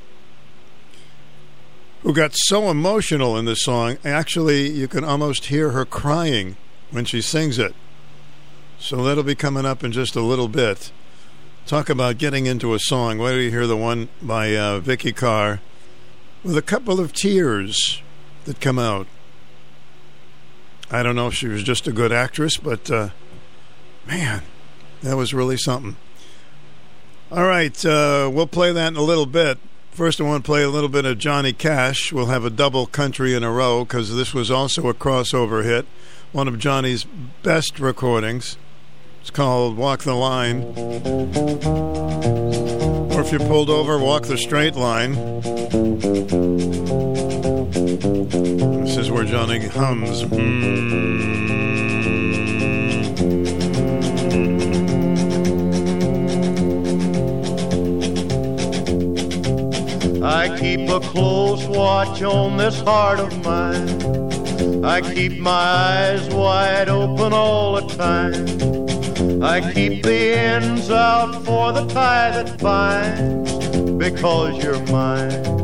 who 2.03 2.15
got 2.15 2.33
so 2.35 2.71
emotional 2.71 3.37
in 3.37 3.45
this 3.45 3.63
song. 3.63 3.99
Actually, 4.05 4.71
you 4.71 4.89
can 4.89 5.05
almost 5.05 5.47
hear 5.47 5.71
her 5.71 5.85
crying 5.85 6.57
when 6.91 7.05
she 7.05 7.21
sings 7.21 7.59
it. 7.59 7.75
So 8.79 9.03
that'll 9.03 9.23
be 9.23 9.35
coming 9.35 9.67
up 9.67 9.85
in 9.85 9.93
just 9.93 10.17
a 10.17 10.21
little 10.21 10.49
bit. 10.49 10.91
Talk 11.67 11.89
about 11.89 12.19
getting 12.19 12.47
into 12.47 12.75
a 12.75 12.79
song. 12.79 13.19
Why 13.19 13.33
do 13.33 13.39
you 13.39 13.51
hear 13.51 13.67
the 13.67 13.77
one 13.77 14.09
by 14.23 14.55
uh, 14.57 14.81
Vikki 14.81 15.13
Carr 15.13 15.61
with 16.43 16.57
a 16.57 16.63
couple 16.63 17.01
of 17.01 17.13
tears 17.13 18.03
that 18.45 18.61
come 18.61 18.79
out? 18.79 19.07
I 20.95 21.03
don't 21.03 21.17
know 21.17 21.27
if 21.27 21.35
she 21.35 21.49
was 21.49 21.65
just 21.65 21.89
a 21.89 21.93
good 21.93 22.13
actress, 22.13 22.57
but 22.57 22.89
uh, 22.89 23.09
man, 24.07 24.43
that 25.03 25.17
was 25.17 25.35
really 25.35 25.57
something. 25.57 25.97
All 27.33 27.43
right, 27.43 27.85
uh, 27.85 28.31
we'll 28.33 28.47
play 28.47 28.71
that 28.71 28.93
in 28.93 28.97
a 28.97 29.03
little 29.03 29.27
bit. 29.27 29.59
First, 29.91 30.21
I 30.21 30.25
want 30.25 30.45
to 30.45 30.47
play 30.47 30.63
a 30.63 30.69
little 30.69 30.89
bit 30.89 31.05
of 31.05 31.19
Johnny 31.19 31.53
Cash. 31.53 32.13
We'll 32.13 32.27
have 32.27 32.45
a 32.45 32.51
double 32.51 32.87
country 32.87 33.35
in 33.35 33.43
a 33.43 33.51
row 33.51 33.85
because 33.85 34.15
this 34.15 34.33
was 34.33 34.53
also 34.53 34.87
a 34.87 34.95
crossover 34.95 35.65
hit, 35.65 35.85
one 36.31 36.47
of 36.47 36.61
Johnny's 36.61 37.05
best 37.43 37.81
recordings. 37.81 38.57
It's 39.21 39.31
called 39.31 39.77
Walk 39.77 40.05
the 40.05 40.15
Line. 40.15 40.63
Or 43.13 43.21
if 43.21 43.33
you're 43.33 43.41
pulled 43.41 43.69
over, 43.69 43.99
walk 43.99 44.27
the 44.27 44.39
straight 44.39 44.77
line. 44.77 45.15
This 47.85 48.97
is 48.97 49.11
where 49.11 49.25
Johnny 49.25 49.59
hums. 49.67 50.23
Mm. 50.23 51.03
I 60.23 60.59
keep 60.59 60.89
a 60.89 60.99
close 61.01 61.67
watch 61.67 62.23
on 62.23 62.57
this 62.57 62.81
heart 62.81 63.21
of 63.21 63.45
mine. 63.45 64.83
I 64.83 65.03
keep 65.03 65.39
my 65.39 65.51
eyes 65.51 66.27
wide 66.31 66.89
open 66.89 67.35
all 67.35 67.75
the 67.75 67.95
time. 67.97 69.43
I 69.43 69.61
keep 69.75 70.03
the 70.05 70.39
ends 70.39 70.91
out 70.91 71.45
for 71.45 71.73
the 71.73 71.85
tie 71.89 72.31
that 72.31 72.59
binds. 72.59 73.53
Because 73.99 74.63
you're 74.65 74.81
mine, 74.87 75.64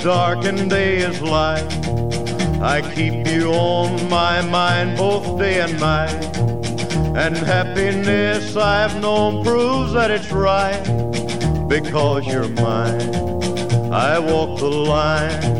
Night 0.00 0.04
is 0.04 0.04
dark 0.04 0.44
and 0.44 0.70
day 0.70 0.98
is 0.98 1.20
light, 1.20 2.62
I 2.62 2.80
keep 2.94 3.26
you 3.26 3.52
on 3.52 4.08
my 4.08 4.40
mind 4.42 4.96
both 4.96 5.38
day 5.38 5.60
and 5.60 5.78
night. 5.80 6.36
And 7.16 7.36
happiness 7.36 8.56
I've 8.56 9.00
known 9.00 9.44
proves 9.44 9.92
that 9.92 10.10
it's 10.10 10.30
right 10.30 10.82
because 11.68 12.26
you're 12.26 12.48
mine. 12.48 13.14
I 13.92 14.18
walk 14.18 14.58
the 14.60 14.70
line. 14.70 15.59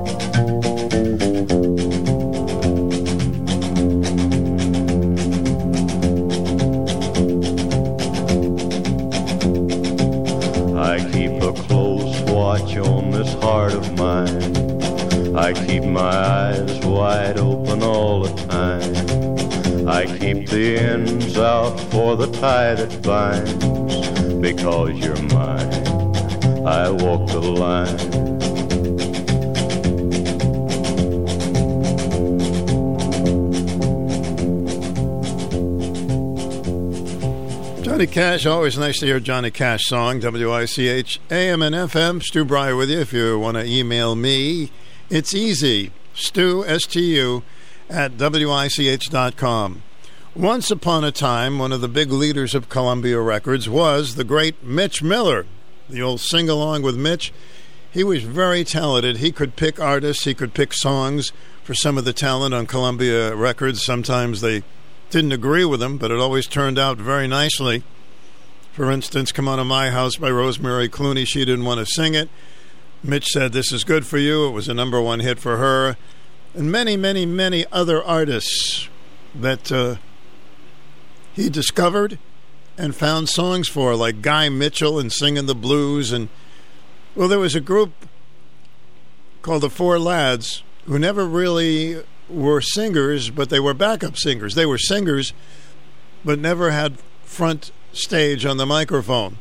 Keep 20.33 20.47
the 20.47 20.77
ends 20.77 21.37
out 21.37 21.77
for 21.91 22.15
the 22.15 22.27
tie 22.39 22.73
that 22.73 23.01
binds. 23.01 23.53
Because 24.35 24.97
you're 24.97 25.21
mine, 25.23 26.65
I 26.65 26.89
walk 26.89 27.27
the 27.29 27.41
line. 27.41 27.97
Johnny 37.83 38.07
Cash, 38.07 38.45
always 38.45 38.77
nice 38.77 38.99
to 38.99 39.05
hear 39.05 39.19
Johnny 39.19 39.51
Cash 39.51 39.83
song, 39.83 40.21
WICH 40.21 41.19
and 41.29 41.61
FM. 41.61 42.23
Stu 42.23 42.45
Bryer 42.45 42.75
with 42.75 42.89
you. 42.89 42.99
If 42.99 43.11
you 43.13 43.37
want 43.37 43.57
to 43.57 43.65
email 43.65 44.15
me, 44.15 44.71
it's 45.09 45.35
easy. 45.35 45.91
Stu, 46.13 46.65
S-T-U, 46.65 47.43
at 47.89 48.13
WICH.com. 48.13 49.83
Once 50.35 50.71
upon 50.71 51.03
a 51.03 51.11
time, 51.11 51.59
one 51.59 51.73
of 51.73 51.81
the 51.81 51.89
big 51.89 52.09
leaders 52.09 52.55
of 52.55 52.69
Columbia 52.69 53.19
Records 53.19 53.67
was 53.67 54.15
the 54.15 54.23
great 54.23 54.63
Mitch 54.63 55.03
Miller. 55.03 55.45
The 55.89 56.01
old 56.01 56.21
sing 56.21 56.47
along 56.47 56.83
with 56.83 56.95
Mitch. 56.95 57.33
He 57.91 58.01
was 58.01 58.23
very 58.23 58.63
talented. 58.63 59.17
He 59.17 59.33
could 59.33 59.57
pick 59.57 59.77
artists, 59.77 60.23
he 60.23 60.33
could 60.33 60.53
pick 60.53 60.71
songs 60.71 61.33
for 61.65 61.73
some 61.73 61.97
of 61.97 62.05
the 62.05 62.13
talent 62.13 62.53
on 62.53 62.65
Columbia 62.65 63.35
Records. 63.35 63.83
Sometimes 63.83 64.39
they 64.39 64.63
didn't 65.09 65.33
agree 65.33 65.65
with 65.65 65.83
him, 65.83 65.97
but 65.97 66.11
it 66.11 66.19
always 66.19 66.47
turned 66.47 66.79
out 66.79 66.97
very 66.97 67.27
nicely. 67.27 67.83
For 68.71 68.89
instance, 68.89 69.33
Come 69.33 69.49
On 69.49 69.57
to 69.57 69.65
My 69.65 69.89
House 69.89 70.15
by 70.15 70.31
Rosemary 70.31 70.87
Clooney. 70.87 71.27
She 71.27 71.43
didn't 71.43 71.65
want 71.65 71.81
to 71.81 71.85
sing 71.85 72.13
it. 72.13 72.29
Mitch 73.03 73.25
said, 73.25 73.51
This 73.51 73.73
is 73.73 73.83
good 73.83 74.05
for 74.05 74.17
you. 74.17 74.47
It 74.47 74.51
was 74.51 74.69
a 74.69 74.73
number 74.73 75.01
one 75.01 75.19
hit 75.19 75.39
for 75.39 75.57
her. 75.57 75.97
And 76.53 76.71
many, 76.71 76.95
many, 76.95 77.25
many 77.25 77.65
other 77.73 78.01
artists 78.01 78.87
that 79.35 79.69
uh, 79.73 79.97
he 81.33 81.49
discovered 81.49 82.17
and 82.77 82.95
found 82.95 83.29
songs 83.29 83.67
for, 83.67 83.95
like 83.95 84.21
Guy 84.21 84.49
Mitchell 84.49 84.99
and 84.99 85.11
Singing 85.11 85.45
the 85.45 85.55
Blues. 85.55 86.11
And, 86.11 86.29
well, 87.15 87.27
there 87.27 87.39
was 87.39 87.55
a 87.55 87.61
group 87.61 87.91
called 89.41 89.63
the 89.63 89.69
Four 89.69 89.99
Lads 89.99 90.63
who 90.85 90.97
never 90.97 91.25
really 91.25 92.03
were 92.29 92.61
singers, 92.61 93.29
but 93.29 93.49
they 93.49 93.59
were 93.59 93.73
backup 93.73 94.17
singers. 94.17 94.55
They 94.55 94.65
were 94.65 94.77
singers, 94.77 95.33
but 96.23 96.39
never 96.39 96.71
had 96.71 96.97
front 97.23 97.71
stage 97.93 98.45
on 98.45 98.57
the 98.57 98.65
microphone. 98.65 99.37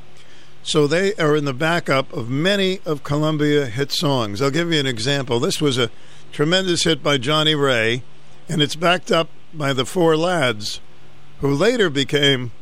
So 0.63 0.87
they 0.87 1.15
are 1.15 1.35
in 1.37 1.45
the 1.45 1.55
backup 1.55 2.13
of 2.13 2.29
many 2.29 2.81
of 2.85 3.03
Columbia 3.03 3.67
hit 3.67 3.91
songs. 3.93 4.43
I'll 4.43 4.51
give 4.51 4.73
you 4.73 4.79
an 4.79 4.87
example. 4.87 5.41
This 5.41 5.61
was 5.61 5.79
a 5.79 5.91
tremendous 6.33 6.85
hit 6.85 7.03
by 7.03 7.17
Johnnie 7.17 7.55
Ray, 7.55 8.03
and 8.49 8.61
it's 8.61 8.77
backed 8.77 9.11
up 9.11 9.31
by 9.55 9.73
the 9.73 9.87
Four 9.87 10.17
Lads, 10.17 10.81
who 11.41 11.55
later 11.55 11.91
became 11.91 12.53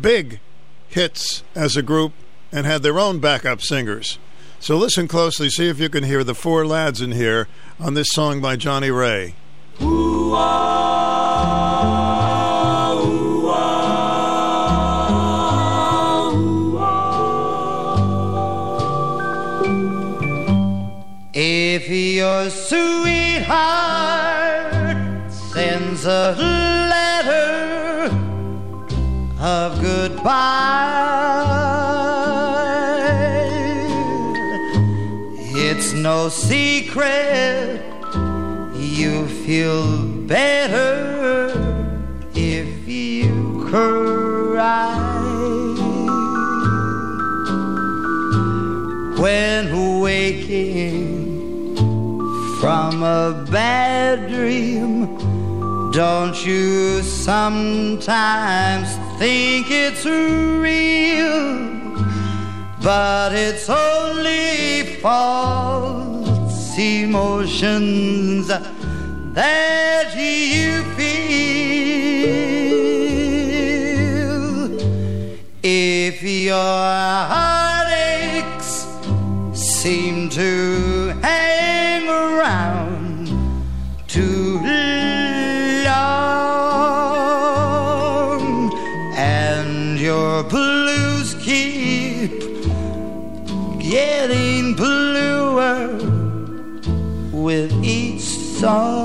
big 0.00 0.40
hits 0.88 1.42
as 1.54 1.76
a 1.76 1.82
group 1.82 2.12
and 2.52 2.66
had 2.66 2.82
their 2.82 2.98
own 2.98 3.18
backup 3.18 3.60
singers. 3.60 4.18
So 4.60 4.76
listen 4.78 5.08
closely, 5.08 5.50
see 5.50 5.68
if 5.68 5.78
you 5.78 5.88
can 5.88 6.04
hear 6.04 6.24
the 6.24 6.34
Four 6.34 6.66
Lads 6.66 7.00
in 7.00 7.12
here 7.12 7.48
on 7.78 7.94
this 7.94 8.08
song 8.12 8.40
by 8.40 8.56
Johnnie 8.56 8.90
Ray. 8.90 9.34
If 21.36 21.88
your 21.88 22.48
sweetheart 22.48 22.93
of 29.44 29.78
goodbye, 29.82 30.24
it's 35.54 35.92
no 35.92 36.30
secret 36.30 37.82
you 38.74 39.28
feel 39.44 40.02
better 40.26 41.52
if 42.34 42.88
you 42.88 43.66
cry. 43.68 44.96
When 49.18 50.00
waking 50.00 51.76
from 52.60 53.02
a 53.02 53.46
bad 53.50 54.30
dream, 54.30 55.18
don't 55.92 56.46
you 56.46 57.02
sometimes 57.02 58.88
think 59.18 59.70
it's 59.70 60.04
real? 60.04 61.64
But 62.82 63.32
it's 63.32 63.68
only 63.70 64.96
false 65.00 66.78
emotions 66.78 68.48
that 68.48 70.14
you 70.16 70.82
feel. 70.94 71.14
If 75.62 76.22
your 76.22 76.54
heartaches 77.34 78.86
seem 79.52 80.28
to 80.30 81.14
hang 81.22 82.08
around 82.08 82.93
your 90.34 90.42
blues 90.42 91.34
keep 91.44 92.40
getting 93.78 94.74
bluer 94.74 95.96
with 97.30 97.72
each 97.84 98.22
song. 98.22 99.04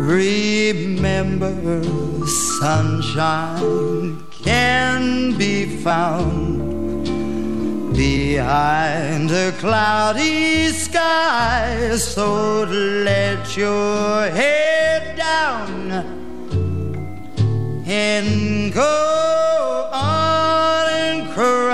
Remember, 0.00 1.54
sunshine 2.58 4.26
can 4.32 5.38
be 5.38 5.76
found 5.78 7.04
behind 7.94 9.30
a 9.30 9.52
cloudy 9.60 10.70
sky. 10.70 11.96
So 11.96 12.64
let 12.64 13.56
your 13.56 14.28
head 14.28 15.16
down 15.16 16.23
and 17.86 18.72
go 18.72 19.88
on 19.92 20.88
and 20.88 21.30
cry. 21.32 21.64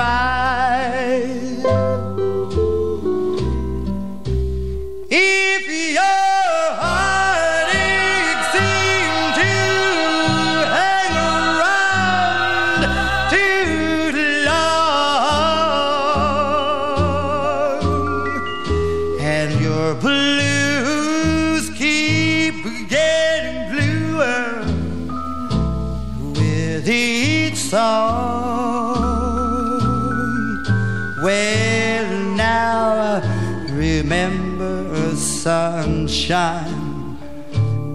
Sunshine 36.31 37.18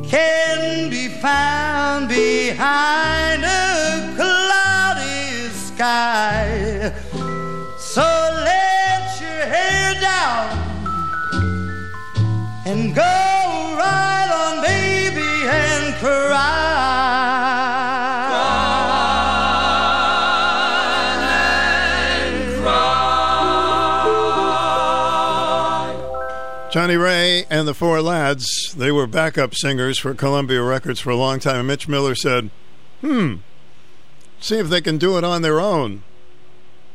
can 0.03 0.89
be 0.89 1.07
found 1.07 2.09
behind 2.09 3.43
a 3.45 4.13
cloudy 4.17 5.47
sky. 5.49 6.91
So 7.79 8.01
let 8.01 9.21
your 9.21 9.45
hair 9.55 9.93
down 10.01 10.49
and 12.65 12.93
go 12.93 13.01
right 13.01 14.29
on, 14.43 14.61
baby, 14.61 15.47
and 15.47 15.95
cry. 15.95 17.44
And 27.65 27.69
the 27.71 27.73
Four 27.73 27.99
Lads, 27.99 28.75
they 28.77 28.91
were 28.91 29.07
backup 29.07 29.55
singers 29.55 29.97
for 29.97 30.13
Columbia 30.13 30.61
Records 30.61 30.99
for 30.99 31.09
a 31.09 31.15
long 31.15 31.39
time. 31.39 31.61
And 31.61 31.67
Mitch 31.67 31.87
Miller 31.87 32.13
said, 32.13 32.51
hmm, 33.01 33.37
see 34.39 34.59
if 34.59 34.69
they 34.69 34.81
can 34.81 34.99
do 34.99 35.17
it 35.17 35.23
on 35.23 35.41
their 35.41 35.59
own. 35.59 36.03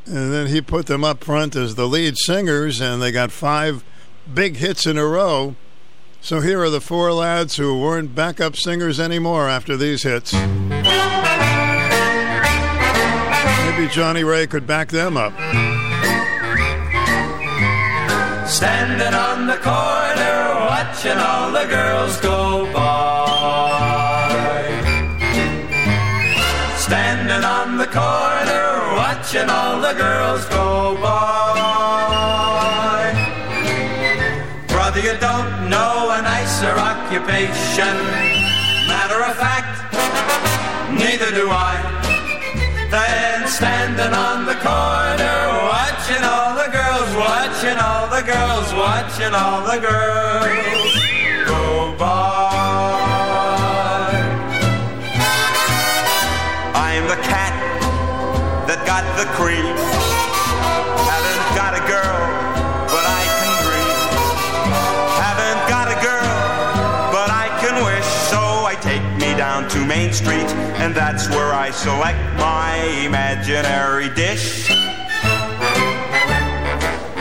And 0.06 0.32
then 0.32 0.46
he 0.46 0.60
put 0.60 0.86
them 0.86 1.02
up 1.02 1.24
front 1.24 1.56
as 1.56 1.74
the 1.74 1.88
lead 1.88 2.16
singers, 2.18 2.80
and 2.80 3.02
they 3.02 3.10
got 3.10 3.32
five 3.32 3.82
big 4.32 4.58
hits 4.58 4.86
in 4.86 4.96
a 4.96 5.04
row. 5.04 5.56
So 6.20 6.38
here 6.38 6.62
are 6.62 6.70
the 6.70 6.80
four 6.80 7.12
lads 7.12 7.56
who 7.56 7.80
weren't 7.80 8.14
backup 8.14 8.54
singers 8.54 9.00
anymore 9.00 9.48
after 9.48 9.76
these 9.76 10.04
hits. 10.04 10.32
Maybe 10.32 10.78
Johnnie 13.88 14.22
Ray 14.22 14.46
could 14.46 14.68
back 14.68 14.90
them 14.90 15.16
up. 15.16 15.32
Standing 18.48 19.14
on 19.14 19.48
the 19.48 19.56
corner, 19.56 19.99
watching 21.02 21.18
all 21.18 21.50
the 21.50 21.64
girls 21.64 22.20
go 22.20 22.70
by. 22.74 24.28
Standing 26.76 27.42
on 27.42 27.78
the 27.78 27.86
corner, 27.86 28.96
watching 28.96 29.48
all 29.48 29.80
the 29.80 29.94
girls 29.94 30.44
go 30.46 30.98
by. 31.00 31.16
Brother, 34.68 35.00
you 35.00 35.16
don't 35.20 35.70
know 35.70 36.10
a 36.10 36.20
nicer 36.20 36.76
occupation. 36.76 37.96
Matter 38.86 39.24
of 39.24 39.36
fact, 39.36 39.94
neither 40.92 41.30
do 41.34 41.48
I. 41.48 41.80
Then 42.90 43.48
standing 43.48 44.12
on 44.12 44.44
the 44.44 44.56
corner, 44.60 45.48
watching 45.64 46.22
all 46.24 46.54
the 46.56 46.68
girls, 46.70 47.16
watching 47.16 47.78
all 47.78 48.09
the 48.20 48.26
girls, 48.26 48.74
watching 48.74 49.34
all 49.34 49.62
the 49.62 49.80
girls 49.80 50.92
go 51.46 51.96
by. 51.96 52.52
I'm 56.74 57.04
the 57.08 57.16
cat 57.24 57.54
that 58.68 58.84
got 58.84 59.04
the 59.16 59.24
cream. 59.38 59.74
Haven't 61.08 61.48
got 61.56 61.72
a 61.72 61.82
girl, 61.88 62.20
but 62.92 63.04
I 63.08 63.24
can 63.38 63.52
dream. 63.64 63.96
Haven't 65.24 65.62
got 65.68 65.88
a 65.88 65.98
girl, 66.04 66.36
but 67.14 67.30
I 67.30 67.48
can 67.60 67.76
wish. 67.84 68.08
So 68.28 68.38
I 68.66 68.74
take 68.82 69.04
me 69.18 69.34
down 69.38 69.68
to 69.70 69.78
Main 69.86 70.12
Street, 70.12 70.50
and 70.82 70.94
that's 70.94 71.30
where 71.30 71.54
I 71.54 71.70
select 71.70 72.18
my 72.38 72.76
imaginary 73.06 74.10
dish. 74.10 74.68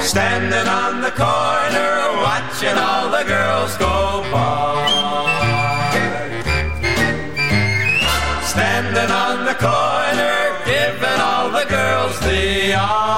Standing 0.02 0.68
on 0.68 1.02
the 1.02 1.11
corner, 1.11 2.18
watching 2.24 2.78
all 2.78 3.11
the 3.11 3.24
girls 3.26 3.78
go 3.78 4.24
by. 4.32 5.19
Standing 8.44 9.11
on 9.11 9.45
the 9.45 9.56
corner, 9.56 10.58
giving 10.66 11.19
all 11.22 11.50
the 11.52 11.66
girls 11.69 12.19
the 12.22 12.74
eye. 12.76 13.10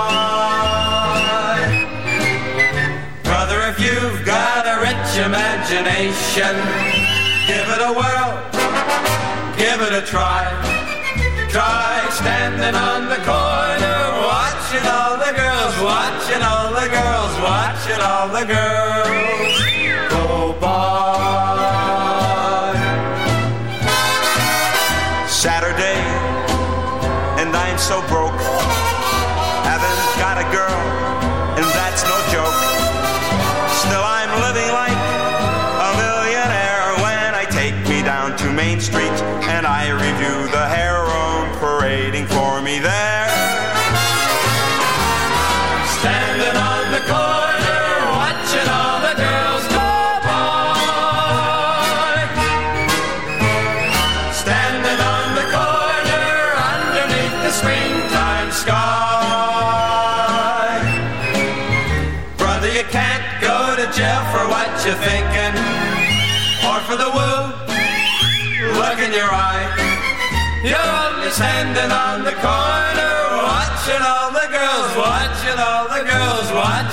Brother, 3.24 3.62
if 3.70 3.80
you've 3.80 4.26
got 4.26 4.68
a 4.68 4.80
rich 4.82 5.18
imagination, 5.24 6.56
give 7.48 7.70
it 7.76 7.82
a 7.90 7.94
whirl, 7.94 8.34
give 9.58 9.82
it 9.82 9.94
a 9.94 10.02
try. 10.06 10.50
Try 11.50 12.08
standing 12.12 12.76
on 12.76 13.08
the 13.10 13.18
corner, 13.18 13.71
all 18.22 18.28
the 18.28 18.46
girls 18.46 19.01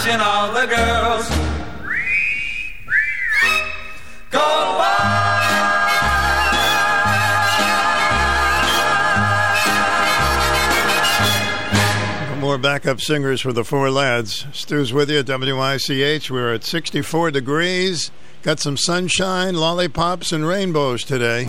watching 0.09 0.21
all 0.21 0.53
the 0.53 0.67
girls. 0.67 1.29
Go 4.31 4.39
More 12.41 12.59
backup 12.59 13.01
singers 13.01 13.41
for 13.41 13.53
the 13.53 13.65
four 13.65 13.91
lads. 13.91 14.47
Stu's 14.53 14.93
with 14.93 15.11
you 15.11 15.19
at 15.19 15.27
WICH. 15.29 16.31
We're 16.31 16.55
at 16.55 16.65
64 16.65 17.31
degrees. 17.33 18.11
Got 18.43 18.61
some 18.61 18.77
sunshine, 18.77 19.55
lollipops, 19.55 20.33
and 20.33 20.47
rainbows 20.47 21.05
today. 21.05 21.47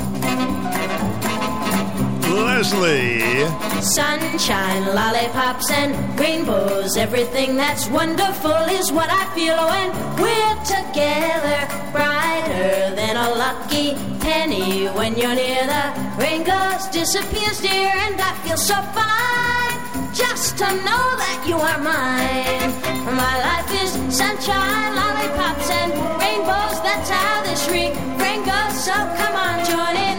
Sunshine, 3.81 4.83
lollipops, 4.93 5.71
and 5.71 6.19
rainbows. 6.19 6.97
Everything 6.97 7.55
that's 7.55 7.87
wonderful 7.87 8.51
is 8.51 8.91
what 8.91 9.09
I 9.09 9.33
feel 9.33 9.55
oh, 9.57 9.69
when 9.71 9.89
we're 10.19 10.59
together. 10.67 11.59
Brighter 11.93 12.95
than 12.95 13.15
a 13.15 13.29
lucky 13.35 13.95
penny 14.19 14.87
when 14.87 15.15
you're 15.15 15.35
near. 15.35 15.65
The 15.67 15.85
rain 16.19 16.43
goes, 16.43 16.87
disappears, 16.87 17.61
dear, 17.61 17.93
and 17.95 18.19
I 18.19 18.35
feel 18.43 18.57
so 18.57 18.75
fine. 18.91 19.79
just 20.13 20.57
to 20.57 20.67
know 20.83 21.05
that 21.23 21.45
you 21.47 21.55
are 21.55 21.79
mine. 21.79 22.71
My 23.15 23.35
life 23.39 23.71
is 23.83 23.91
sunshine, 24.13 24.95
lollipops, 24.99 25.69
and 25.71 25.93
rainbows. 26.19 26.77
That's 26.83 27.09
how 27.09 27.41
this 27.43 27.63
refrain 27.71 28.43
goes. 28.43 28.83
So 28.83 28.91
come 28.91 29.35
on, 29.35 29.63
join 29.63 29.95
in. 29.95 30.18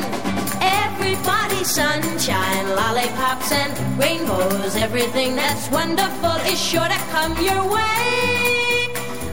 Sunshine, 1.70 2.68
lollipops, 2.74 3.52
and 3.52 3.72
rainbows. 3.96 4.74
Everything 4.74 5.36
that's 5.36 5.70
wonderful 5.70 6.34
is 6.52 6.60
sure 6.60 6.88
to 6.88 7.00
come 7.14 7.32
your 7.40 7.62
way 7.72 8.88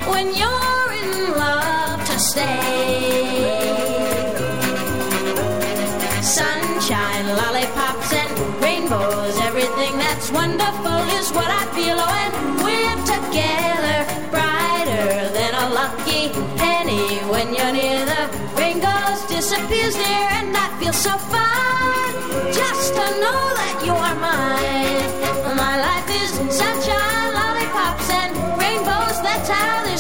when 0.06 0.28
you're 0.36 0.92
in 1.02 1.32
love 1.36 2.00
to 2.06 2.20
stay. 2.20 3.58
Sunshine, 6.22 7.26
lollipops, 7.42 8.14
and 8.14 8.62
rainbows. 8.62 9.36
Everything 9.42 9.98
that's 9.98 10.32
wonderful 10.32 11.00
is 11.18 11.32
what 11.32 11.50
I 11.50 11.66
feel 11.74 11.98
when 11.98 12.32
we're 12.64 13.02
together. 13.16 13.87
When 17.38 17.54
you're 17.54 17.72
near. 17.72 18.02
The 18.12 18.24
rain 18.60 18.78
goes, 18.80 19.20
disappears 19.30 19.96
there, 19.96 20.30
and 20.40 20.50
I 20.66 20.68
feel 20.80 20.96
so 21.08 21.14
fine. 21.34 22.14
Just 22.62 22.88
to 22.98 23.06
know 23.24 23.44
that 23.62 23.76
you 23.86 23.94
are 24.08 24.18
mine. 24.30 25.08
My 25.64 25.76
life 25.88 26.10
is 26.22 26.32
sunshine, 26.62 27.30
lollipops, 27.38 28.10
and 28.22 28.32
rainbows. 28.62 29.18
That's 29.28 29.50
how 29.50 29.97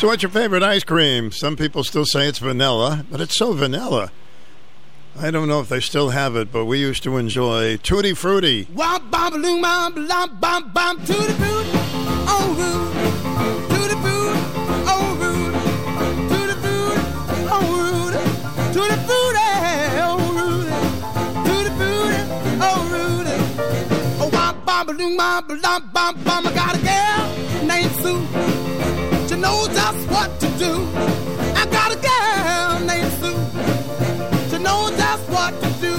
So, 0.00 0.06
what's 0.06 0.22
your 0.22 0.30
favorite 0.30 0.62
ice 0.62 0.82
cream? 0.82 1.30
Some 1.30 1.58
people 1.58 1.84
still 1.84 2.06
say 2.06 2.26
it's 2.26 2.38
vanilla, 2.38 3.04
but 3.10 3.20
it's 3.20 3.36
so 3.36 3.52
vanilla. 3.52 4.10
I 5.18 5.30
don't 5.30 5.46
know 5.46 5.60
if 5.60 5.68
they 5.68 5.80
still 5.80 6.08
have 6.08 6.36
it, 6.36 6.50
but 6.50 6.64
we 6.64 6.78
used 6.78 7.02
to 7.02 7.18
enjoy 7.18 7.76
Tutti 7.76 8.14
Frutti. 8.14 8.64
Bom 8.64 9.10
balloon 9.10 9.60
bom 9.60 9.92
bom 10.08 10.38
bom 10.40 10.72
bom 10.72 10.96
to 11.00 11.12
the 11.12 11.34
boot, 11.34 11.66
oh 12.32 12.56
rude, 12.56 12.94
the 13.90 13.96
boot, 13.96 14.38
oh 14.88 15.14
rude, 15.20 15.52
the 16.48 16.56
boot, 16.62 16.96
oh 17.52 17.68
rude, 17.76 18.24
the 18.72 18.96
boot, 19.04 19.36
oh 20.00 20.16
rude, 20.32 20.64
the 21.66 21.72
boot, 21.76 22.16
oh 22.62 22.88
rude. 22.88 23.28
Oh 24.18 24.30
womp 24.32 24.64
bom 24.64 24.86
balloon 24.86 25.14
bom 25.18 25.44
bom 25.46 25.92
bom 25.92 26.14
bom. 26.24 26.46
I 26.46 26.48
got 26.54 26.74
a 26.74 26.78
girl 26.78 27.66
named 27.66 27.92
Sue. 27.96 28.18
Knows 29.40 29.68
just 29.68 30.10
what 30.10 30.38
to 30.40 30.46
do. 30.58 30.86
I 31.56 31.64
got 31.70 31.92
a 31.92 31.96
girl 31.96 32.80
named 32.86 33.12
Sue. 33.20 33.40
She 34.50 34.58
knows 34.62 34.90
just 34.98 35.28
what 35.30 35.52
to 35.62 35.68
do. 35.80 35.96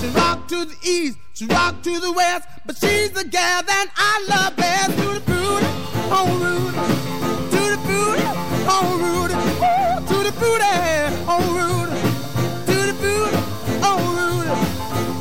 She 0.00 0.08
rock 0.08 0.48
to 0.48 0.64
the 0.64 0.76
east, 0.82 1.16
she 1.34 1.46
rock 1.46 1.80
to 1.82 2.00
the 2.00 2.12
west, 2.12 2.48
but 2.66 2.76
she's 2.76 3.12
the 3.12 3.22
gal 3.24 3.62
that 3.62 3.86
I 3.96 4.26
love 4.28 4.56
best. 4.56 4.90
To 4.98 5.14
the 5.14 5.20
booty, 5.20 5.66
oh 6.10 6.26
rude, 6.42 6.74
to 7.52 7.60
the 7.70 7.78
booty, 7.86 8.26
oh 8.66 8.98
rude, 9.04 9.30
Ooh, 9.62 10.00
to 10.08 10.16
the 10.26 10.32
booty, 10.40 10.74
oh 11.30 11.44
rude, 11.54 11.92
to 12.66 12.76
the 12.88 12.94
booty, 13.02 13.38
oh 13.80 13.98
rude, 14.18 14.50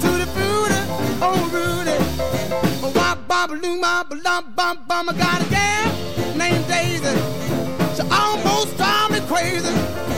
to 0.01 0.09
the 0.17 0.27
booty, 0.33 0.81
oh 1.21 1.39
rude. 1.53 2.95
Wop 2.95 3.17
bop 3.27 3.49
balloon 3.51 3.79
bop 3.81 4.09
bum 4.09 4.43
bum 4.55 4.75
bum. 4.87 5.09
I 5.09 5.13
got 5.13 5.41
a 5.41 5.49
gal 5.49 6.12
named 6.35 6.67
Daisy. 6.67 7.15
She 7.95 8.01
almost 8.09 8.75
drive 8.77 9.11
me 9.11 9.19
crazy. 9.27 9.73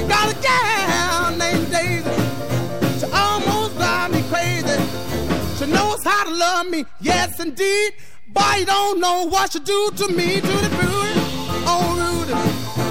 Got 0.07 0.31
a 0.31 0.41
gal 0.41 1.35
named 1.37 1.71
Daisy. 1.71 2.15
She 2.99 3.05
almost 3.11 3.75
drive 3.77 4.11
me 4.11 4.21
crazy. 4.29 4.77
She 5.57 5.65
knows 5.71 6.03
how 6.03 6.23
to 6.25 6.31
love 6.31 6.67
me, 6.67 6.85
yes 7.01 7.39
indeed. 7.39 7.93
But 8.33 8.59
you 8.59 8.65
don't 8.65 8.99
know 8.99 9.27
what 9.27 9.53
she 9.53 9.59
do 9.59 9.91
to 9.97 10.07
me. 10.09 10.41
To 10.41 10.47
the 10.47 10.69
booty, 10.69 11.13
oh 11.67 11.95
Rudy. 11.99 12.84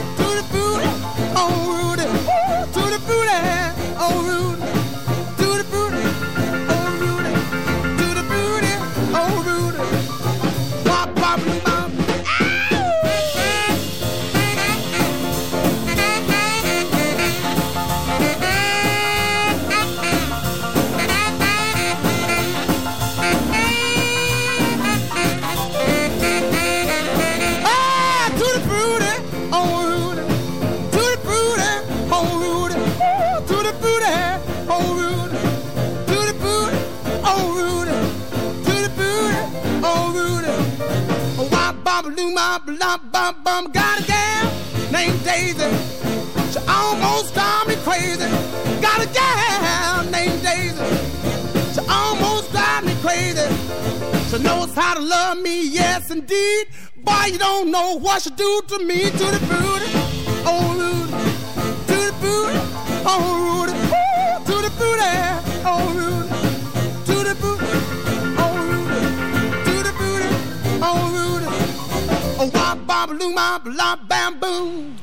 Bop, 42.59 42.79
bop, 42.79 43.13
bop, 43.13 43.45
bop. 43.45 43.73
Got 43.73 44.01
a 44.01 44.07
gal 44.07 44.53
named 44.93 45.25
Daisy. 45.25 45.69
She 46.53 46.59
almost 46.69 47.35
drive 47.35 47.67
me 47.67 47.75
crazy. 47.77 48.29
Got 48.81 49.03
a 49.03 49.07
gal 49.13 50.05
named 50.11 50.43
Daisy. 50.43 50.85
She 51.75 51.81
almost 51.89 52.51
drive 52.53 52.85
me 52.85 52.95
crazy. 53.03 53.47
She 54.31 54.43
knows 54.43 54.75
how 54.75 54.95
to 54.95 55.01
love 55.01 55.39
me, 55.39 55.69
yes 55.69 56.11
indeed. 56.11 56.69
Boy, 56.97 57.27
you 57.33 57.39
don't 57.39 57.71
know 57.71 57.99
what 57.99 58.23
she 58.23 58.31
do 58.31 58.63
to 58.69 58.79
me. 58.85 59.11
To 59.11 59.27
the 59.35 59.41
booty, 59.51 59.91
oh 60.47 60.75
Rudy. 60.79 61.11
To 61.89 61.97
the 62.07 62.13
booty, 62.21 62.59
oh 63.07 63.23
Rudy. 63.43 63.73
Ooh, 63.73 64.45
to 64.47 64.55
the 64.63 64.71
booty, 64.79 65.15
oh 65.67 65.93
Rudy. 65.97 66.54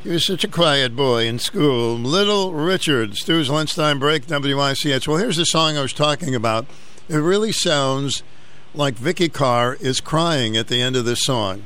He 0.03 0.09
was 0.09 0.25
such 0.25 0.43
a 0.43 0.47
quiet 0.47 0.95
boy 0.95 1.25
in 1.25 1.39
school. 1.39 1.97
Little 1.97 2.53
Richard, 2.53 3.15
Stu's 3.15 3.49
lunchtime 3.49 3.99
break, 3.99 4.27
WICH. 4.27 5.07
Well, 5.07 5.17
here's 5.17 5.37
the 5.37 5.45
song 5.45 5.77
I 5.77 5.81
was 5.81 5.93
talking 5.93 6.35
about. 6.35 6.65
It 7.09 7.17
really 7.17 7.51
sounds 7.51 8.23
like 8.73 8.95
Vikki 8.95 9.29
Carr 9.29 9.75
is 9.79 10.01
crying 10.01 10.55
at 10.55 10.67
the 10.67 10.81
end 10.81 10.95
of 10.95 11.05
this 11.05 11.23
song. 11.23 11.63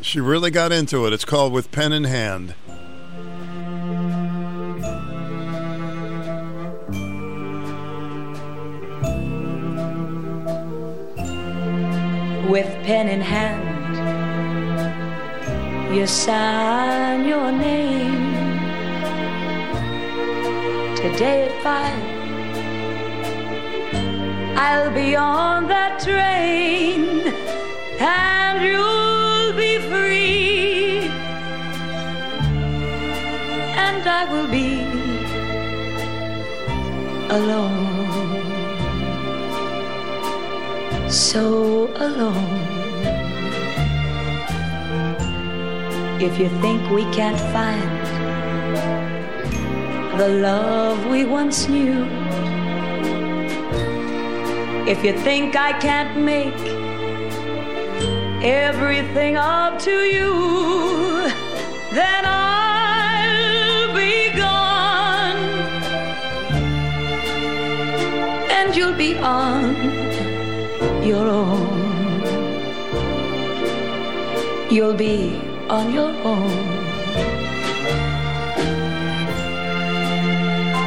She 0.00 0.20
really 0.20 0.50
got 0.50 0.72
into 0.72 1.06
it. 1.06 1.12
It's 1.12 1.24
called 1.24 1.52
With 1.52 1.70
Pen 1.72 1.92
in 1.92 2.04
Hand. 2.04 2.54
with 12.50 12.66
pen 12.84 13.08
in 13.08 13.20
hand. 13.20 13.79
You 15.92 16.06
sign 16.06 17.26
your 17.26 17.50
name 17.50 18.32
today 20.94 21.48
at 21.48 21.62
five. 21.64 22.04
I'll 24.56 24.92
be 24.94 25.16
on 25.16 25.66
that 25.66 26.00
train 26.00 27.00
and 27.98 28.62
you'll 28.62 29.52
be 29.64 29.78
free, 29.90 31.10
and 33.86 34.02
I 34.06 34.24
will 34.30 34.48
be 34.48 34.84
alone 37.34 37.90
so 41.10 41.88
alone. 41.96 42.79
if 46.22 46.38
you 46.38 46.50
think 46.60 46.90
we 46.90 47.04
can't 47.14 47.40
find 47.50 47.90
the 50.20 50.28
love 50.28 51.06
we 51.06 51.24
once 51.24 51.66
knew. 51.66 52.04
If 54.86 55.02
you 55.02 55.14
think 55.20 55.56
I 55.56 55.72
can't 55.80 56.18
make 56.18 56.60
everything 58.44 59.38
up 59.38 59.78
to 59.80 59.90
you, 59.90 61.30
then 61.94 62.24
I'll 62.26 63.94
be 63.94 64.30
gone 64.36 65.38
and 68.50 68.76
you'll 68.76 68.92
be 68.92 69.16
on 69.16 69.74
your 71.02 71.26
own. 71.26 71.80
You'll 74.70 74.94
be 74.94 75.49
on 75.70 75.92
your 75.92 76.12
own. 76.24 76.50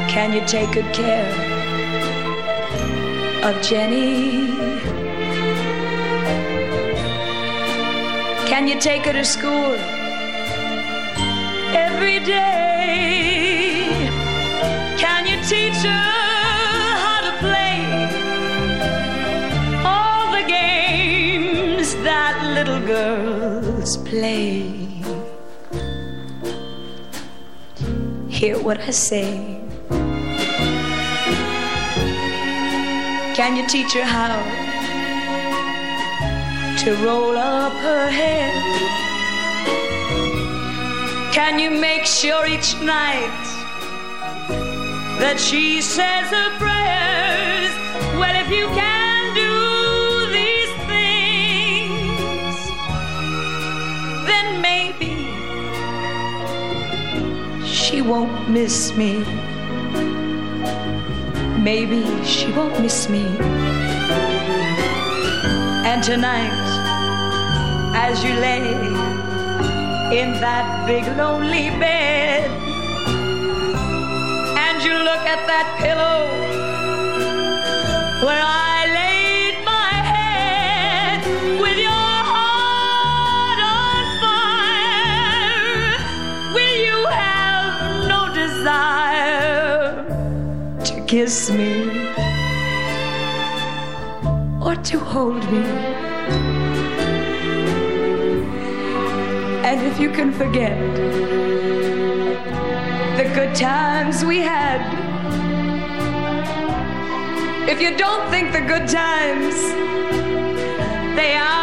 Can 0.10 0.34
you 0.34 0.44
take 0.46 0.74
good 0.74 0.94
care 0.94 1.32
of 3.48 3.62
Jenny? 3.62 4.48
Can 8.52 8.68
you 8.68 8.78
take 8.78 9.06
her 9.06 9.14
to 9.14 9.24
school 9.24 9.74
every 11.86 12.20
day? 12.20 13.88
Can 14.98 15.26
you 15.26 15.38
teach 15.48 15.80
her 15.92 16.10
how 17.04 17.14
girls 23.84 23.98
play? 23.98 24.62
Hear 28.30 28.58
what 28.64 28.80
I 28.80 28.92
say. 28.92 29.60
Can 33.36 33.58
you 33.58 33.68
teach 33.68 33.94
her 33.94 34.06
how 34.06 34.38
to 36.84 36.96
roll 37.06 37.38
up 37.38 37.74
her 37.74 38.10
hair? 38.10 38.52
Can 41.34 41.60
you 41.60 41.70
make 41.70 42.06
sure 42.06 42.46
each 42.48 42.80
night 42.80 43.44
that 45.20 45.38
she 45.40 45.82
says 45.82 46.26
her 46.38 46.50
prayers? 46.58 47.74
Well, 48.20 48.36
if 48.44 48.50
you 48.50 48.68
can 48.80 48.93
won't 58.06 58.50
miss 58.50 58.94
me. 58.96 59.24
Maybe 61.62 62.04
she 62.26 62.52
won't 62.52 62.80
miss 62.82 63.08
me. 63.10 63.26
And 65.86 66.04
tonight, 66.04 66.52
as 67.96 68.24
you 68.24 68.34
lay 68.34 68.74
in 70.20 70.34
that 70.42 70.86
big 70.86 71.06
lonely 71.18 71.70
bed, 71.80 72.50
and 74.66 74.84
you 74.84 74.94
look 74.94 75.24
at 75.34 75.48
that 75.48 75.68
pillow 75.80 76.28
where 78.26 78.42
I 78.42 78.73
kiss 91.14 91.52
me 91.52 91.74
or 94.66 94.76
to 94.90 94.98
hold 94.98 95.44
me? 95.52 95.64
And 99.70 99.80
if 99.90 100.00
you 100.00 100.10
can 100.10 100.34
forget 100.34 100.76
the 103.20 103.26
good 103.36 103.54
times 103.56 104.26
we 104.26 104.40
had, 104.40 104.82
if 107.70 107.80
you 107.80 107.96
don't 107.96 108.28
think 108.32 108.52
the 108.52 108.62
good 108.62 108.88
times 108.88 109.56
they 111.16 111.36
outweigh 111.36 111.63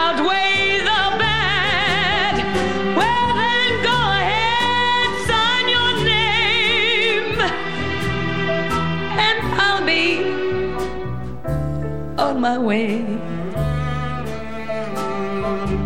my 12.51 12.59
way. 12.59 13.05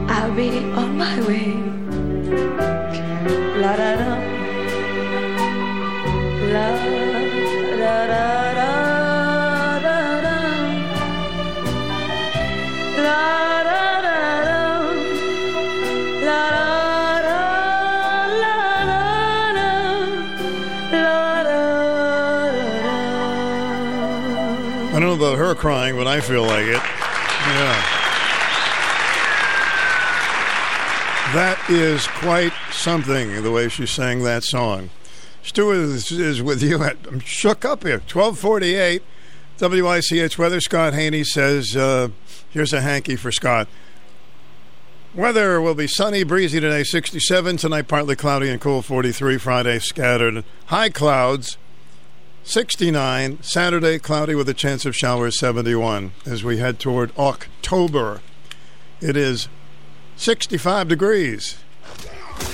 I'll 0.09 0.35
be 0.35 0.49
on 0.81 0.97
my 0.97 1.17
way. 1.29 1.53
La 3.61 3.77
da 3.77 3.91
da. 4.01 4.14
Her 25.47 25.55
crying, 25.55 25.97
but 25.97 26.07
I 26.07 26.21
feel 26.21 26.45
like 26.45 26.67
it. 26.67 26.75
Yeah. 26.75 28.05
That 31.35 31.59
is 31.69 32.07
quite 32.07 32.53
something, 32.71 33.43
the 33.43 33.51
way 33.51 33.69
she 33.69 33.87
sang 33.87 34.23
that 34.23 34.45
song. 34.45 34.91
Stuart 35.43 35.75
is, 35.75 36.43
with 36.43 36.63
you. 36.63 36.83
At, 36.83 36.97
I'm 37.07 37.21
shook 37.21 37.65
up 37.65 37.83
here. 37.83 37.99
1248, 37.99 39.03
WICH 39.61 40.39
weather. 40.39 40.61
Scott 40.61 40.95
Haney 40.95 41.25
says, 41.25 41.77
uh, 41.77 42.09
here's 42.51 42.73
a 42.73 42.81
hanky 42.81 43.17
for 43.17 43.33
Scott. 43.33 43.69
Weather 45.15 45.61
will 45.61 45.75
be 45.75 45.87
sunny, 45.87 46.25
breezy 46.25 46.61
today, 46.61 46.83
67. 46.83 47.57
Tonight, 47.59 47.89
partly 47.89 48.17
cloudy 48.17 48.49
and 48.49 48.61
cool, 48.61 48.83
43. 48.83 49.39
Friday, 49.39 49.79
scattered. 49.79 50.45
High 50.67 50.91
clouds, 50.91 51.57
69. 52.45 53.43
Saturday, 53.43 53.99
cloudy 53.99 54.35
with 54.35 54.49
a 54.51 54.55
chance 54.55 54.85
of 54.85 54.95
showers, 54.95 55.39
71. 55.39 56.13
As 56.27 56.45
we 56.45 56.59
head 56.59 56.79
toward 56.79 57.17
October, 57.17 58.21
it 59.01 59.17
is 59.17 59.49
65 60.17 60.89
degrees. 60.89 61.57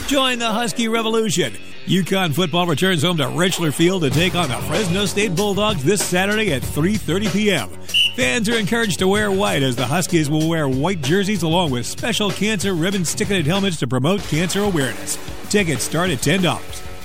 Join 0.07 0.39
the 0.39 0.53
Husky 0.53 0.87
Revolution. 0.87 1.55
UConn 1.87 2.35
football 2.35 2.69
returns 2.69 3.03
home 3.03 3.17
to 3.17 3.25
Rentschler 3.25 3.75
Field 3.75 4.03
to 4.03 4.11
take 4.11 4.37
on 4.37 4.49
the 4.49 4.57
Fresno 4.59 5.07
State 5.07 5.35
Bulldogs 5.35 5.83
this 5.83 6.05
Saturday 6.05 6.53
at 6.53 6.63
3:30 6.63 7.33
p.m. 7.33 7.69
Fans 8.15 8.49
are 8.49 8.59
encouraged 8.59 9.01
to 9.01 9.09
wear 9.09 9.33
white 9.33 9.63
as 9.63 9.75
the 9.75 9.87
Huskies 9.87 10.31
will 10.31 10.49
wear 10.49 10.69
white 10.69 11.01
jerseys 11.01 11.43
along 11.43 11.73
with 11.73 11.87
special 11.87 12.31
cancer 12.31 12.75
ribbon 12.75 13.05
sticketed 13.05 13.47
helmets 13.47 13.79
to 13.79 13.89
promote 13.89 14.21
cancer 14.23 14.61
awareness. 14.61 15.19
Tickets 15.49 15.83
start 15.83 16.11
at 16.11 16.19
$10. 16.19 16.61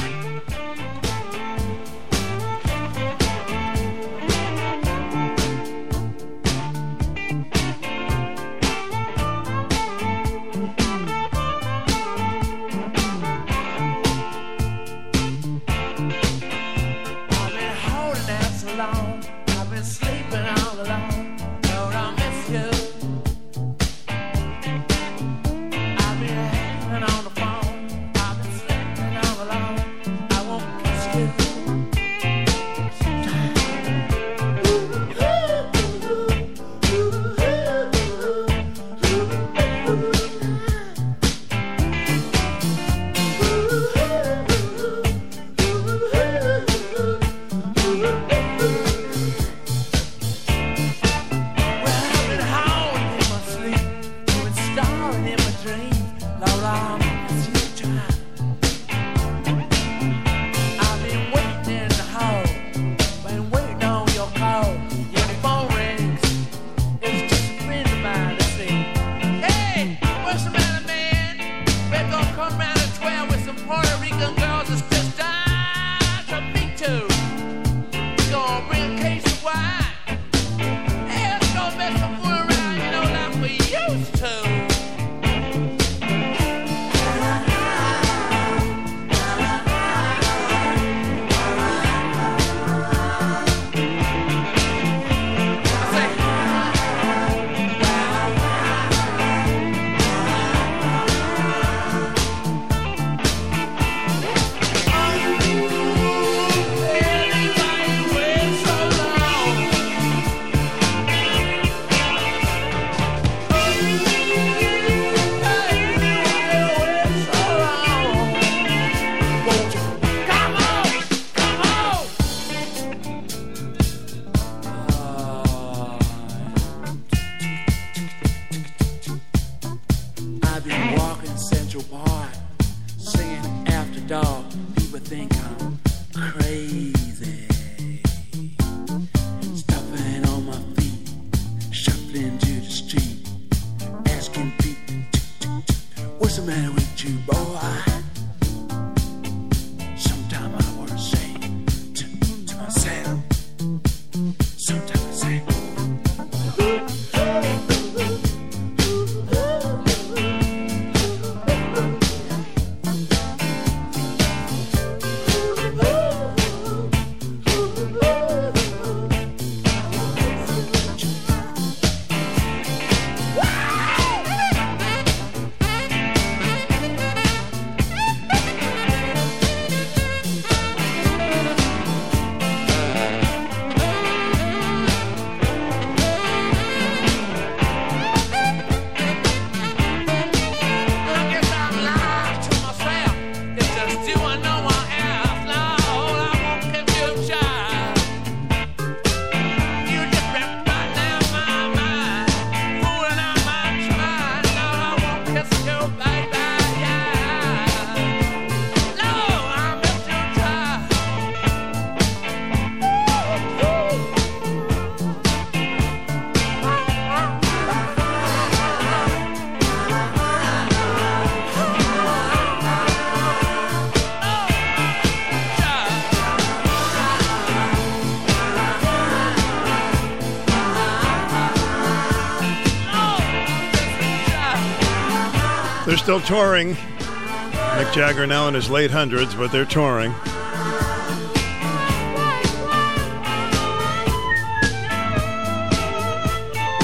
still 236.19 236.37
touring. 236.37 236.75
Mick 236.75 237.93
Jagger 237.93 238.25
now 238.25 238.47
in 238.47 238.53
his 238.53 238.69
late 238.69 238.91
hundreds, 238.91 239.35
but 239.35 239.51
they're 239.51 239.65
touring. 239.65 240.11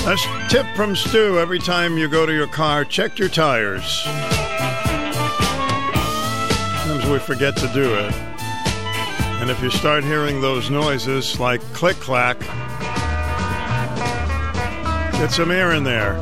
A 0.05 0.17
tip 0.49 0.65
from 0.75 0.95
Stu 0.95 1.39
every 1.39 1.59
time 1.59 1.97
you 1.97 2.09
go 2.09 2.25
to 2.25 2.33
your 2.33 2.47
car, 2.47 2.83
check 2.83 3.17
your 3.19 3.29
tires. 3.29 4.01
Sometimes 6.83 7.09
we 7.09 7.19
forget 7.19 7.55
to 7.57 7.67
do 7.73 7.93
it. 7.93 8.13
And 9.39 9.49
if 9.49 9.61
you 9.61 9.69
start 9.69 10.03
hearing 10.03 10.41
those 10.41 10.69
noises 10.69 11.39
like 11.39 11.61
click 11.73 11.95
clack, 11.97 12.39
get 15.13 15.31
some 15.31 15.51
air 15.51 15.71
in 15.71 15.83
there. 15.83 16.19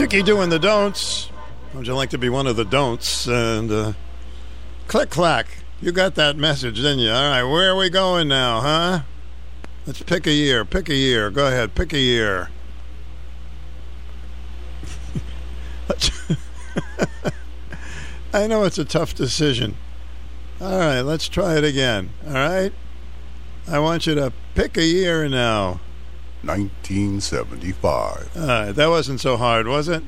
Dickey 0.00 0.22
Doo 0.22 0.40
and 0.40 0.50
the 0.50 0.58
Don'ts. 0.58 1.28
Would 1.74 1.86
you 1.86 1.94
like 1.94 2.08
to 2.08 2.16
be 2.16 2.30
one 2.30 2.46
of 2.46 2.56
the 2.56 2.64
don'ts? 2.64 3.26
And 3.26 3.70
uh, 3.70 3.92
click 4.88 5.10
clack. 5.10 5.58
You 5.82 5.92
got 5.92 6.14
that 6.14 6.38
message, 6.38 6.76
didn't 6.76 7.00
you? 7.00 7.10
All 7.10 7.28
right, 7.28 7.44
where 7.44 7.68
are 7.68 7.76
we 7.76 7.90
going 7.90 8.26
now, 8.26 8.62
huh? 8.62 9.00
Let's 9.86 10.02
pick 10.02 10.26
a 10.26 10.32
year. 10.32 10.64
Pick 10.64 10.88
a 10.88 10.94
year. 10.94 11.30
Go 11.30 11.48
ahead. 11.48 11.74
Pick 11.74 11.92
a 11.92 11.98
year. 11.98 12.48
I 18.32 18.46
know 18.46 18.64
it's 18.64 18.78
a 18.78 18.86
tough 18.86 19.14
decision. 19.14 19.76
All 20.62 20.78
right, 20.78 21.02
let's 21.02 21.28
try 21.28 21.58
it 21.58 21.64
again. 21.64 22.08
All 22.26 22.32
right? 22.32 22.72
I 23.68 23.78
want 23.80 24.06
you 24.06 24.14
to 24.14 24.32
pick 24.54 24.78
a 24.78 24.84
year 24.84 25.28
now. 25.28 25.78
1975. 26.42 28.30
Uh, 28.36 28.72
that 28.72 28.86
wasn't 28.88 29.20
so 29.20 29.36
hard, 29.36 29.66
was 29.66 29.88
it? 29.88 30.02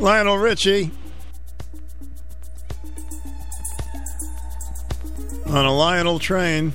Lionel 0.00 0.38
Richie 0.38 0.90
on 5.46 5.64
a 5.64 5.72
Lionel 5.72 6.18
train. 6.18 6.72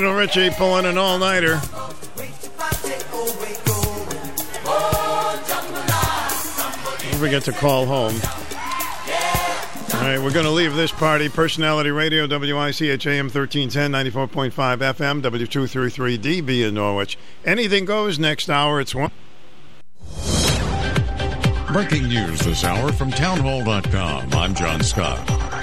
Lionel 0.00 0.16
Richie 0.16 0.48
pulling 0.48 0.86
an 0.86 0.96
all 0.96 1.18
nighter. 1.18 1.60
Don't 1.60 1.92
forget 7.18 7.42
to 7.42 7.52
call 7.52 7.84
home. 7.84 8.14
All 9.92 10.00
right, 10.00 10.18
we're 10.18 10.32
going 10.32 10.46
to 10.46 10.50
leave 10.50 10.74
this 10.74 10.90
party. 10.90 11.28
Personality 11.28 11.90
Radio, 11.90 12.26
WICH 12.26 13.06
AM 13.06 13.26
1310, 13.26 13.92
94.5 13.92 14.50
FM, 14.50 15.20
W233DB 15.20 16.66
in 16.66 16.72
Norwich. 16.72 17.18
Anything 17.44 17.84
goes 17.84 18.18
next 18.18 18.48
hour. 18.48 18.80
It's 18.80 18.94
one. 18.94 19.10
Breaking 21.74 22.08
news 22.08 22.40
this 22.40 22.64
hour 22.64 22.90
from 22.90 23.10
townhall.com. 23.10 24.32
I'm 24.32 24.54
John 24.54 24.82
Scott. 24.82 25.59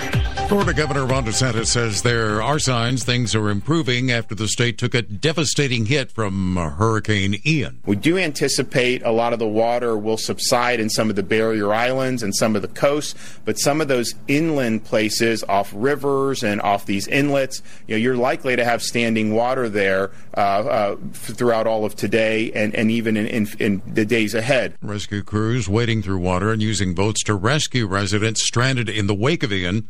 Florida 0.47 0.73
Governor 0.73 1.05
Ron 1.05 1.25
DeSantis 1.25 1.67
says 1.67 2.03
there 2.03 2.41
are 2.41 2.57
signs 2.57 3.03
things 3.03 3.35
are 3.35 3.49
improving 3.49 4.11
after 4.11 4.33
the 4.33 4.47
state 4.47 4.77
took 4.77 4.95
a 4.95 5.01
devastating 5.01 5.87
hit 5.87 6.09
from 6.09 6.55
Hurricane 6.55 7.41
Ian. 7.45 7.81
We 7.85 7.97
do 7.97 8.17
anticipate 8.17 9.03
a 9.03 9.11
lot 9.11 9.33
of 9.33 9.39
the 9.39 9.47
water 9.47 9.97
will 9.97 10.15
subside 10.15 10.79
in 10.79 10.89
some 10.89 11.09
of 11.09 11.17
the 11.17 11.23
barrier 11.23 11.73
islands 11.73 12.23
and 12.23 12.33
some 12.33 12.55
of 12.55 12.61
the 12.61 12.69
coasts, 12.69 13.13
but 13.43 13.59
some 13.59 13.81
of 13.81 13.89
those 13.89 14.15
inland 14.29 14.85
places 14.85 15.43
off 15.49 15.69
rivers 15.75 16.43
and 16.43 16.61
off 16.61 16.85
these 16.85 17.09
inlets, 17.09 17.61
you 17.85 17.95
know, 17.95 17.99
you're 17.99 18.15
likely 18.15 18.55
to 18.55 18.63
have 18.63 18.81
standing 18.81 19.33
water 19.33 19.67
there 19.67 20.11
uh, 20.37 20.39
uh, 20.39 20.95
throughout 21.11 21.67
all 21.67 21.83
of 21.83 21.93
today 21.97 22.53
and, 22.53 22.73
and 22.73 22.89
even 22.89 23.17
in, 23.17 23.27
in, 23.27 23.47
in 23.59 23.81
the 23.85 24.05
days 24.05 24.33
ahead. 24.33 24.77
Rescue 24.81 25.23
crews 25.23 25.67
wading 25.67 26.03
through 26.03 26.19
water 26.19 26.53
and 26.53 26.61
using 26.61 26.93
boats 26.93 27.21
to 27.23 27.35
rescue 27.35 27.85
residents 27.85 28.45
stranded 28.45 28.87
in 28.87 29.07
the 29.07 29.13
wake 29.13 29.43
of 29.43 29.51
Ian. 29.51 29.89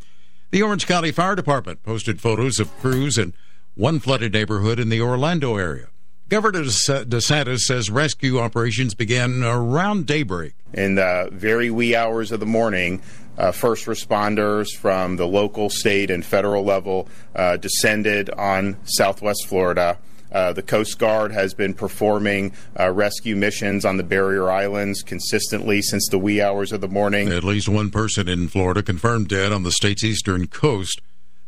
The 0.50 0.64
Orange 0.64 0.88
County 0.88 1.12
Fire 1.12 1.36
Department 1.36 1.84
posted 1.84 2.22
photos 2.22 2.58
of 2.58 2.74
crews 2.80 3.18
in 3.18 3.34
one 3.76 4.00
flooded 4.00 4.32
neighborhood 4.32 4.80
in 4.80 4.88
the 4.88 5.02
Orlando 5.02 5.58
area. 5.58 5.88
Governor 6.30 6.62
DeSantis 6.62 7.60
says 7.60 7.90
rescue 7.90 8.40
operations 8.40 8.94
began 8.94 9.44
around 9.44 10.06
daybreak. 10.06 10.54
In 10.74 10.96
the 10.96 11.28
very 11.34 11.70
wee 11.70 11.98
hours 11.98 12.32
of 12.32 12.40
the 12.40 12.46
morning, 12.46 13.02
uh, 13.38 13.52
first 13.52 13.88
responders 13.88 14.68
from 14.74 15.18
the 15.18 15.28
local, 15.28 15.70
state, 15.70 16.10
and 16.10 16.26
federal 16.26 16.64
level 16.64 17.10
uh, 17.36 17.58
descended 17.58 18.30
on 18.30 18.78
southwest 18.86 19.48
Florida. 19.48 19.98
Uh, 20.32 20.54
the 20.54 20.62
Coast 20.62 21.00
Guard 21.00 21.32
has 21.32 21.54
been 21.54 21.74
performing 21.74 22.54
uh, 22.80 22.90
rescue 22.92 23.36
missions 23.36 23.86
on 23.86 23.98
the 23.98 24.04
barrier 24.04 24.50
islands 24.50 25.02
consistently 25.02 25.82
since 25.82 26.08
the 26.10 26.20
wee 26.20 26.42
hours 26.42 26.72
of 26.72 26.82
the 26.82 26.88
morning. 26.88 27.30
At 27.30 27.44
least 27.44 27.70
one 27.70 27.90
person 27.90 28.28
in 28.28 28.48
Florida 28.48 28.84
confirmed 28.84 29.30
dead 29.30 29.52
on 29.52 29.64
the 29.64 29.72
state's 29.72 30.04
eastern 30.04 30.48
coast. 30.48 31.02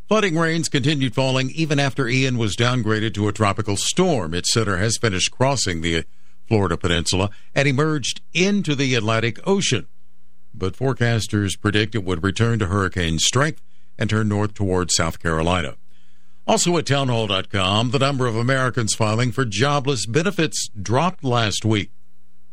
Flooding 0.08 0.38
rains 0.38 0.69
continued 0.69 1.14
falling 1.14 1.51
even 1.51 1.80
after 1.80 2.08
Ian 2.08 2.38
was 2.38 2.56
downgraded 2.56 3.14
to 3.14 3.27
a 3.27 3.33
tropical 3.33 3.77
storm. 3.77 4.33
Its 4.33 4.51
center 4.51 4.77
has 4.77 4.98
finished 4.98 5.30
crossing 5.30 5.82
the 5.82 6.03
Florida 6.48 6.77
peninsula 6.77 7.30
and 7.53 7.67
emerged 7.67 8.22
into 8.33 8.74
the 8.74 8.95
Atlantic 8.95 9.40
Ocean. 9.48 9.85
But 10.51 10.75
forecasters 10.75 11.59
predict 11.61 11.93
it 11.93 12.03
would 12.03 12.24
return 12.24 12.58
to 12.58 12.66
hurricane 12.66 13.19
strength 13.19 13.61
and 13.99 14.09
turn 14.09 14.30
north 14.30 14.56
towards 14.56 14.95
South 14.95 15.19
Carolina. 15.19 15.75
Also 16.49 16.75
at 16.79 16.87
townhall.com, 16.87 17.91
the 17.91 17.99
number 17.99 18.25
of 18.25 18.35
Americans 18.35 18.95
filing 18.95 19.31
for 19.31 19.45
jobless 19.45 20.07
benefits 20.07 20.67
dropped 20.69 21.23
last 21.23 21.63
week. 21.63 21.91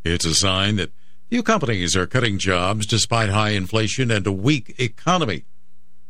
It's 0.05 0.23
a 0.23 0.35
sign 0.35 0.75
that 0.75 0.91
few 1.31 1.41
companies 1.41 1.95
are 1.97 2.05
cutting 2.05 2.37
jobs 2.37 2.85
despite 2.85 3.29
high 3.29 3.49
inflation 3.49 4.11
and 4.11 4.27
a 4.27 4.31
weak 4.31 4.75
economy. 4.77 5.45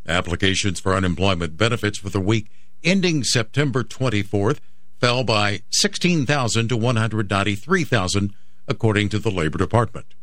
Applications 0.06 0.82
for 0.82 0.95
unemployment 0.95 1.56
benefits 1.56 1.98
for 1.98 2.09
the 2.09 2.19
week 2.19 2.51
ending 2.83 3.24
September 3.24 3.85
24th 3.85 4.59
fell 4.99 5.24
by 5.24 5.61
16,000 5.69 6.67
to 6.67 6.75
193,000, 6.75 8.33
according 8.67 9.07
to 9.07 9.17
the 9.17 9.32
Labor 9.32 9.59
Department. 9.59 10.14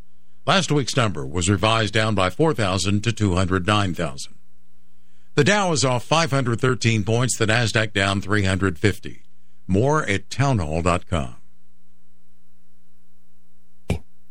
Last 0.45 0.71
week's 0.71 0.95
number 0.95 1.25
was 1.25 1.49
revised 1.49 1.95
down 1.95 2.13
by 2.13 2.29
4,000 2.29 3.03
to 3.03 3.11
209,000. 3.11 4.35
The 5.35 5.43
Dow 5.43 5.73
is 5.73 5.83
off 5.83 6.05
513 6.05 7.03
points, 7.03 7.37
the 7.37 7.45
NASDAQ 7.45 7.91
down 7.91 8.21
350. 8.21 9.23
More 9.67 10.05
at 10.05 10.29
townhall.com. 10.29 11.35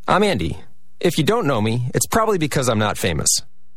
I'm 0.08 0.22
Andy. 0.22 0.58
If 1.00 1.18
you 1.18 1.24
don't 1.24 1.46
know 1.46 1.60
me, 1.60 1.90
it's 1.94 2.06
probably 2.06 2.38
because 2.38 2.70
I'm 2.70 2.78
not 2.78 2.96
famous. 2.96 3.28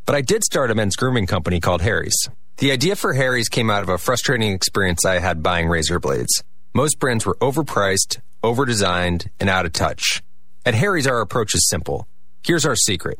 But 0.05 0.15
I 0.15 0.21
did 0.21 0.45
start 0.45 0.71
a 0.71 0.75
men's 0.75 0.95
grooming 0.95 1.27
company 1.27 1.59
called 1.59 1.81
Harry's. 1.81 2.15
The 2.59 2.71
idea 2.71 2.95
for 2.95 3.11
Harry's 3.11 3.49
came 3.49 3.69
out 3.69 3.83
of 3.83 3.89
a 3.89 3.97
frustrating 3.97 4.53
experience 4.53 5.03
I 5.03 5.19
had 5.19 5.43
buying 5.43 5.67
razor 5.67 5.99
blades. 5.99 6.43
Most 6.73 6.97
brands 6.97 7.25
were 7.25 7.35
overpriced, 7.41 8.21
overdesigned, 8.41 9.27
and 9.37 9.49
out 9.49 9.65
of 9.65 9.73
touch. 9.73 10.23
At 10.65 10.75
Harry's, 10.75 11.07
our 11.07 11.19
approach 11.19 11.55
is 11.55 11.67
simple. 11.67 12.07
Here's 12.45 12.65
our 12.65 12.77
secret. 12.77 13.19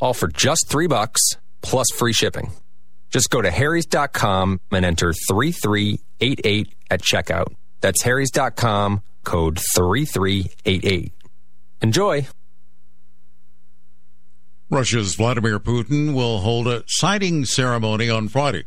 All 0.00 0.14
for 0.14 0.28
just 0.28 0.66
three 0.68 0.86
bucks 0.86 1.20
plus 1.62 1.86
free 1.96 2.12
shipping. 2.12 2.52
Just 3.10 3.30
go 3.30 3.40
to 3.40 3.50
harrys.com 3.50 4.60
and 4.72 4.84
enter 4.84 5.12
3388 5.28 6.74
at 6.90 7.02
checkout. 7.02 7.54
That's 7.80 8.02
harrys.com, 8.02 9.02
code 9.24 9.58
3388. 9.74 11.12
Enjoy. 11.82 12.26
Russia's 14.68 15.14
Vladimir 15.14 15.60
Putin 15.60 16.12
will 16.14 16.40
hold 16.40 16.66
a 16.66 16.82
signing 16.88 17.44
ceremony 17.44 18.10
on 18.10 18.28
Friday, 18.28 18.64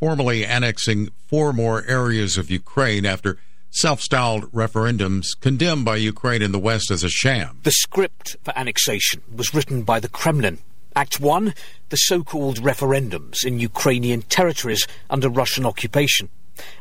formally 0.00 0.44
annexing 0.44 1.10
four 1.28 1.52
more 1.52 1.84
areas 1.86 2.38
of 2.38 2.50
Ukraine 2.50 3.04
after 3.04 3.38
self 3.74 4.00
styled 4.00 4.50
referendums 4.52 5.26
condemned 5.40 5.84
by 5.84 5.96
Ukraine 5.96 6.42
and 6.42 6.54
the 6.54 6.58
West 6.58 6.90
as 6.90 7.02
a 7.02 7.08
sham. 7.08 7.58
The 7.64 7.72
script 7.72 8.36
for 8.44 8.56
annexation 8.56 9.22
was 9.34 9.52
written 9.52 9.82
by 9.82 9.98
the 10.00 10.08
Kremlin. 10.08 10.58
Act 10.96 11.18
1 11.18 11.52
the 11.88 11.96
so 11.96 12.22
called 12.22 12.62
referendums 12.62 13.44
in 13.44 13.58
Ukrainian 13.58 14.22
territories 14.22 14.86
under 15.10 15.28
Russian 15.28 15.66
occupation. 15.66 16.28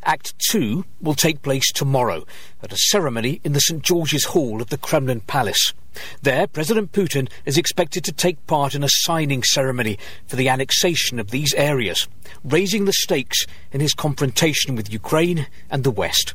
Act 0.04 0.34
2 0.52 0.86
will 1.02 1.16
take 1.16 1.42
place 1.42 1.72
tomorrow 1.72 2.26
at 2.62 2.72
a 2.72 2.78
ceremony 2.78 3.42
in 3.44 3.54
the 3.54 3.60
St 3.60 3.82
George's 3.82 4.26
Hall 4.26 4.62
of 4.62 4.70
the 4.70 4.78
Kremlin 4.78 5.22
Palace. 5.22 5.74
There, 6.22 6.48
President 6.48 6.92
Putin 6.92 7.30
is 7.46 7.58
expected 7.58 8.04
to 8.04 8.12
take 8.12 8.46
part 8.48 8.76
in 8.76 8.84
a 8.84 8.90
signing 8.90 9.44
ceremony 9.44 9.98
for 10.28 10.36
the 10.36 10.50
annexation 10.50 11.20
of 11.20 11.32
these 11.32 11.54
areas, 11.56 12.08
raising 12.44 12.86
the 12.86 12.94
stakes 12.94 13.46
in 13.72 13.82
his 13.82 13.94
confrontation 13.94 14.76
with 14.76 14.94
Ukraine 14.94 15.48
and 15.70 15.84
the 15.84 15.92
West. 15.92 16.34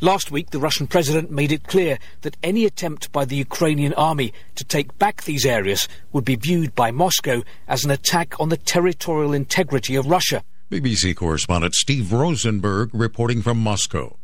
Last 0.00 0.30
week, 0.30 0.50
the 0.50 0.58
Russian 0.58 0.86
president 0.86 1.30
made 1.30 1.52
it 1.52 1.64
clear 1.66 1.98
that 2.22 2.36
any 2.42 2.64
attempt 2.64 3.12
by 3.12 3.24
the 3.24 3.36
Ukrainian 3.36 3.94
army 3.94 4.32
to 4.56 4.64
take 4.64 4.96
back 4.98 5.22
these 5.22 5.46
areas 5.46 5.88
would 6.12 6.24
be 6.24 6.36
viewed 6.36 6.74
by 6.74 6.90
Moscow 6.90 7.42
as 7.66 7.84
an 7.84 7.90
attack 7.90 8.38
on 8.40 8.48
the 8.48 8.56
territorial 8.56 9.32
integrity 9.32 9.94
of 9.96 10.06
Russia. 10.06 10.42
BBC 10.70 11.16
correspondent 11.16 11.74
Steve 11.74 12.12
Rosenberg 12.12 12.90
reporting 12.92 13.42
from 13.42 13.58
Moscow. 13.58 14.16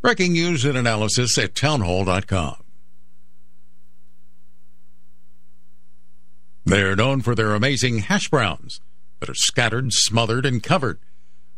Breaking 0.00 0.32
news 0.32 0.64
and 0.64 0.76
analysis 0.76 1.36
at 1.38 1.54
townhall.com. 1.54 2.56
They're 6.64 6.96
known 6.96 7.20
for 7.20 7.34
their 7.34 7.54
amazing 7.54 7.98
hash 7.98 8.28
browns 8.28 8.80
that 9.20 9.28
are 9.28 9.34
scattered, 9.34 9.92
smothered, 9.92 10.46
and 10.46 10.62
covered 10.62 10.98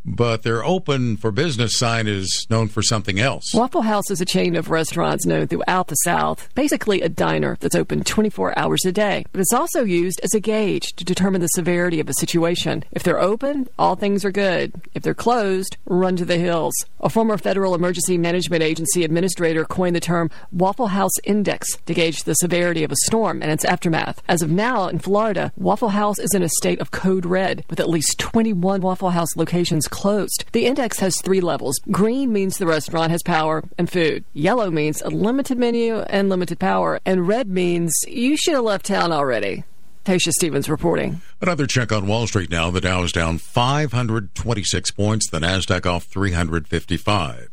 but 0.05 0.43
their 0.43 0.65
open 0.65 1.17
for 1.17 1.31
business 1.31 1.79
sign 1.79 2.07
is 2.07 2.47
known 2.51 2.69
for 2.69 2.83
something 2.83 3.19
else. 3.19 3.53
Waffle 3.55 3.83
House 3.83 4.11
is 4.11 4.21
a 4.21 4.27
chain 4.27 4.57
of 4.57 4.71
restaurants 4.71 5.27
known 5.27 5.47
throughout 5.47 5.89
the 5.89 5.95
South, 5.97 6.49
basically 6.55 7.01
a 7.01 7.09
diner 7.09 7.57
that's 7.61 7.75
open 7.75 8.05
24 8.05 8.59
hours 8.59 8.85
a 8.85 8.93
day. 8.93 9.25
But 9.33 9.41
it's 9.41 9.53
also 9.53 9.85
used 9.85 10.21
as 10.23 10.35
a 10.35 10.41
gauge 10.41 10.93
to 10.97 11.05
determine 11.05 11.41
the 11.41 11.49
severity 11.49 12.01
of 12.01 12.09
a 12.09 12.15
situation. 12.15 12.85
If 12.93 13.03
they're 13.03 13.21
open, 13.21 13.69
all 13.79 13.97
things 13.97 14.25
are 14.25 14.33
good. 14.33 14.73
If 14.95 15.03
they're 15.03 15.15
closed, 15.15 15.77
run 15.87 16.17
to 16.17 16.25
the 16.25 16.39
hills. 16.39 16.75
A 17.01 17.09
former 17.09 17.39
Federal 17.39 17.75
Emergency 17.75 18.19
Management 18.19 18.63
Agency 18.63 19.05
administrator 19.05 19.65
coined 19.65 19.97
the 19.97 20.01
term 20.01 20.31
Waffle 20.53 20.89
House 20.89 21.13
Index 21.25 21.77
to 21.87 21.95
gauge 21.95 22.25
the 22.25 22.35
severity 22.35 22.85
of 22.85 22.93
a 22.93 22.97
storm 23.05 23.43
and 23.43 23.51
its 23.51 23.65
aftermath. 23.65 24.23
As 24.29 24.43
of 24.43 24.51
now, 24.51 24.89
in 24.89 24.99
Florida, 24.99 25.53
Waffle 25.57 25.91
House 25.91 26.19
is 26.19 26.35
in 26.35 26.43
a 26.43 26.49
state 26.49 26.81
of 26.81 26.91
code 26.91 27.27
red, 27.27 27.65
with 27.69 27.81
at 27.81 27.89
least 27.89 28.19
21 28.19 28.81
Waffle 28.81 29.11
House 29.11 29.37
locations 29.37 29.87
closed. 29.95 30.45
The 30.51 30.67
index 30.67 30.99
has 30.99 31.21
three 31.23 31.41
levels. 31.41 31.79
Green 31.91 32.33
means 32.33 32.59
the 32.59 32.67
restaurant 32.67 33.13
has 33.13 33.23
power 33.23 33.63
and 33.79 33.89
food. 33.89 34.25
Yellow 34.33 34.69
means 34.71 35.01
a 35.01 35.09
limited 35.09 35.57
menu 35.57 36.01
and 36.01 36.29
limited 36.29 36.59
power. 36.59 36.99
And 37.07 37.29
red 37.29 37.49
means 37.49 37.93
you 38.09 38.37
should 38.37 38.55
have 38.55 38.65
left 38.65 38.87
town 38.87 39.13
already. 39.13 39.63
Tasha 40.05 40.33
Stevens 40.33 40.69
reporting. 40.69 41.23
Another 41.41 41.67
check 41.67 41.93
on 41.93 42.09
Wall 42.09 42.27
Street 42.27 42.51
now. 42.51 42.71
The 42.71 42.81
Dow 42.81 43.05
is 43.05 43.13
down 43.13 43.39
526 43.39 44.91
points, 44.91 45.31
the 45.31 45.39
NASDAQ 45.39 45.87
off 45.87 46.05
355. 46.05 47.49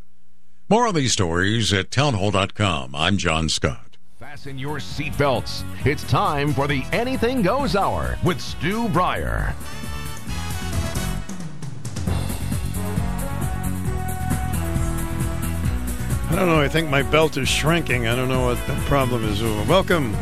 More 0.67 0.87
on 0.87 0.95
these 0.95 1.13
stories 1.13 1.71
at 1.71 1.91
townhall.com. 1.91 2.95
I'm 2.95 3.17
John 3.17 3.49
Scott. 3.49 3.97
Fasten 4.19 4.57
your 4.57 4.77
seatbelts. 4.77 5.63
It's 5.85 6.03
time 6.09 6.53
for 6.53 6.67
the 6.67 6.83
Anything 6.91 7.41
Goes 7.41 7.75
Hour 7.75 8.17
with 8.23 8.41
Stu 8.41 8.89
Bryer. 8.89 9.53
I 16.31 16.35
don't 16.35 16.47
know. 16.47 16.61
I 16.61 16.69
think 16.69 16.89
my 16.89 17.03
belt 17.03 17.35
is 17.35 17.49
shrinking. 17.49 18.07
I 18.07 18.15
don't 18.15 18.29
know 18.29 18.45
what 18.45 18.65
the 18.65 18.73
problem 18.85 19.25
is. 19.25 19.43
Welcome. 19.67 20.13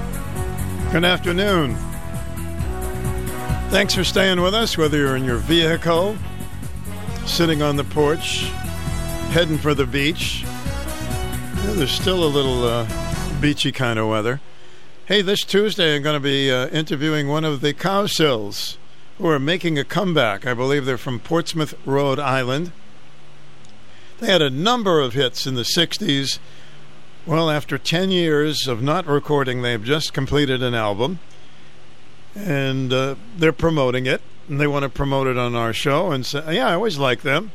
Good 0.92 1.06
afternoon. 1.06 1.76
Thanks 3.70 3.94
for 3.94 4.04
staying 4.04 4.42
with 4.42 4.56
us, 4.56 4.76
whether 4.76 4.98
you're 4.98 5.16
in 5.16 5.24
your 5.24 5.38
vehicle, 5.38 6.18
sitting 7.28 7.62
on 7.62 7.76
the 7.76 7.84
porch, 7.84 8.46
heading 9.30 9.60
for 9.60 9.76
the 9.76 9.86
beach. 9.86 10.42
Yeah, 10.42 11.74
there's 11.76 11.92
still 11.92 12.24
a 12.24 12.26
little 12.26 12.64
uh, 12.64 12.88
beachy 13.40 13.72
kind 13.72 14.00
of 14.00 14.10
weather. 14.10 14.42
Hey, 15.06 15.22
this 15.22 15.44
Tuesday 15.44 15.96
I'm 15.96 16.02
going 16.02 16.16
to 16.16 16.20
be 16.20 16.52
uh, 16.52 16.70
interviewing 16.70 17.28
one 17.28 17.46
of 17.46 17.62
the 17.62 17.72
Cowsills 17.72 18.78
who 19.20 19.28
are 19.28 19.40
making 19.40 19.78
a 19.78 19.84
comeback. 19.84 20.48
I 20.48 20.56
believe 20.56 20.86
they're 20.86 20.98
from 20.98 21.20
Portsmouth, 21.20 21.76
Rhode 21.86 22.20
Island. 22.20 22.72
They 24.20 24.28
had 24.28 24.42
a 24.42 24.50
number 24.50 25.00
of 25.00 25.14
hits 25.14 25.48
in 25.48 25.56
the 25.56 25.64
60s. 25.64 26.40
Well, 27.26 27.50
after 27.50 27.78
10 27.78 28.12
years 28.12 28.68
of 28.68 28.82
not 28.82 29.06
recording, 29.06 29.62
they've 29.62 29.84
just 29.84 30.14
completed 30.14 30.62
an 30.62 30.76
album. 30.76 31.20
And 32.36 32.92
uh, 32.92 33.16
they're 33.38 33.54
promoting 33.54 34.06
it. 34.06 34.22
And 34.50 34.60
they 34.60 34.68
want 34.68 34.84
to 34.84 34.90
promote 34.90 35.28
it 35.28 35.38
on 35.38 35.56
our 35.56 35.72
show. 35.72 36.12
And 36.12 36.26
say, 36.26 36.56
yeah, 36.56 36.68
I 36.68 36.74
always 36.74 36.98
like 36.98 37.22
them. 37.22 37.52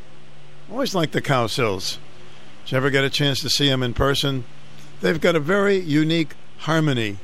Always 0.71 0.95
like 0.95 1.11
the 1.11 1.21
Cowsills. 1.21 1.99
Did 2.65 2.73
you 2.73 2.77
ever 2.79 2.89
get 2.89 3.05
a 3.05 3.11
chance 3.11 3.41
to 3.41 3.51
see 3.51 3.69
them 3.69 3.83
in 3.83 3.93
person? 3.93 4.45
They've 5.03 5.21
got 5.21 5.37
a 5.37 5.41
very 5.41 5.77
unique 5.77 6.35
harmony. 6.59 7.19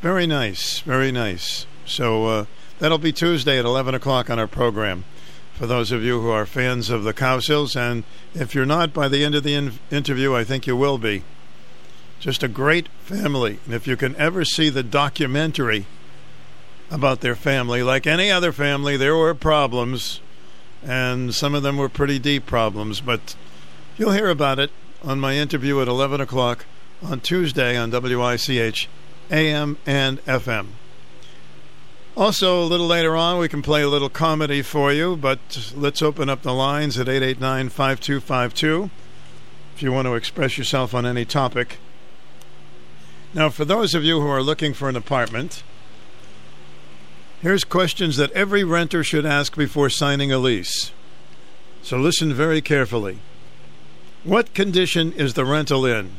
Very 0.00 0.26
nice. 0.26 0.80
Very 0.80 1.12
nice. 1.12 1.66
So 1.84 2.26
uh, 2.26 2.44
that'll 2.80 2.98
be 2.98 3.12
Tuesday 3.12 3.56
at 3.56 3.64
11 3.64 3.94
o'clock 3.94 4.30
on 4.30 4.40
our 4.40 4.48
program 4.48 5.04
for 5.56 5.66
those 5.66 5.90
of 5.90 6.02
you 6.02 6.20
who 6.20 6.28
are 6.28 6.44
fans 6.44 6.90
of 6.90 7.02
the 7.02 7.14
Cowsills. 7.14 7.76
And 7.76 8.04
if 8.34 8.54
you're 8.54 8.66
not, 8.66 8.92
by 8.92 9.08
the 9.08 9.24
end 9.24 9.34
of 9.34 9.42
the 9.42 9.54
in- 9.54 9.78
interview, 9.90 10.34
I 10.34 10.44
think 10.44 10.66
you 10.66 10.76
will 10.76 10.98
be. 10.98 11.22
Just 12.20 12.42
a 12.42 12.48
great 12.48 12.88
family. 13.00 13.58
And 13.64 13.74
if 13.74 13.86
you 13.86 13.96
can 13.96 14.14
ever 14.16 14.44
see 14.44 14.68
the 14.68 14.82
documentary 14.82 15.86
about 16.90 17.22
their 17.22 17.34
family, 17.34 17.82
like 17.82 18.06
any 18.06 18.30
other 18.30 18.52
family, 18.52 18.96
there 18.96 19.16
were 19.16 19.34
problems, 19.34 20.20
and 20.82 21.34
some 21.34 21.54
of 21.54 21.62
them 21.62 21.78
were 21.78 21.88
pretty 21.88 22.18
deep 22.18 22.44
problems. 22.44 23.00
But 23.00 23.34
you'll 23.96 24.12
hear 24.12 24.28
about 24.28 24.58
it 24.58 24.70
on 25.02 25.20
my 25.20 25.36
interview 25.36 25.80
at 25.80 25.88
11 25.88 26.20
o'clock 26.20 26.66
on 27.02 27.20
Tuesday 27.20 27.76
on 27.76 27.90
WICH 27.90 28.88
AM 29.30 29.78
and 29.86 30.24
FM. 30.26 30.66
Also, 32.16 32.62
a 32.62 32.64
little 32.64 32.86
later 32.86 33.14
on, 33.14 33.38
we 33.38 33.46
can 33.46 33.60
play 33.60 33.82
a 33.82 33.88
little 33.90 34.08
comedy 34.08 34.62
for 34.62 34.90
you, 34.90 35.16
but 35.16 35.70
let's 35.76 36.00
open 36.00 36.30
up 36.30 36.40
the 36.40 36.54
lines 36.54 36.98
at 36.98 37.10
889 37.10 37.68
5252 37.68 38.90
if 39.74 39.82
you 39.82 39.92
want 39.92 40.06
to 40.06 40.14
express 40.14 40.56
yourself 40.56 40.94
on 40.94 41.04
any 41.04 41.26
topic. 41.26 41.76
Now, 43.34 43.50
for 43.50 43.66
those 43.66 43.94
of 43.94 44.02
you 44.02 44.22
who 44.22 44.28
are 44.28 44.42
looking 44.42 44.72
for 44.72 44.88
an 44.88 44.96
apartment, 44.96 45.62
here's 47.42 47.64
questions 47.64 48.16
that 48.16 48.32
every 48.32 48.64
renter 48.64 49.04
should 49.04 49.26
ask 49.26 49.54
before 49.54 49.90
signing 49.90 50.32
a 50.32 50.38
lease. 50.38 50.92
So 51.82 51.98
listen 51.98 52.32
very 52.32 52.62
carefully. 52.62 53.18
What 54.24 54.54
condition 54.54 55.12
is 55.12 55.34
the 55.34 55.44
rental 55.44 55.84
in? 55.84 56.12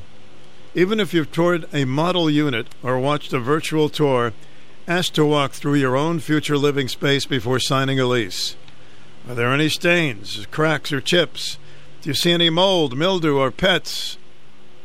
Even 0.76 1.00
if 1.00 1.11
you've 1.11 1.32
toured 1.32 1.67
a 1.74 1.85
model 1.85 2.30
unit 2.30 2.67
or 2.84 3.00
watched 3.00 3.34
a 3.34 3.40
virtual 3.40 3.90
tour, 3.90 4.34
ask 4.88 5.12
to 5.14 5.26
walk 5.26 5.52
through 5.52 5.76
your 5.76 5.98
own 5.98 6.20
future 6.20 6.58
living 6.58 6.88
space 6.88 7.26
before 7.26 7.60
signing 7.60 8.00
a 8.00 8.06
lease. 8.06 8.56
Are 9.28 9.36
there 9.36 9.54
any 9.54 9.68
stains, 9.68 10.46
cracks, 10.50 10.94
or 10.94 11.02
chips? 11.02 11.58
Do 12.02 12.10
you 12.10 12.14
see 12.14 12.32
any 12.32 12.50
mold, 12.50 12.98
mildew, 12.98 13.38
or 13.38 13.52
pets? 13.52 14.18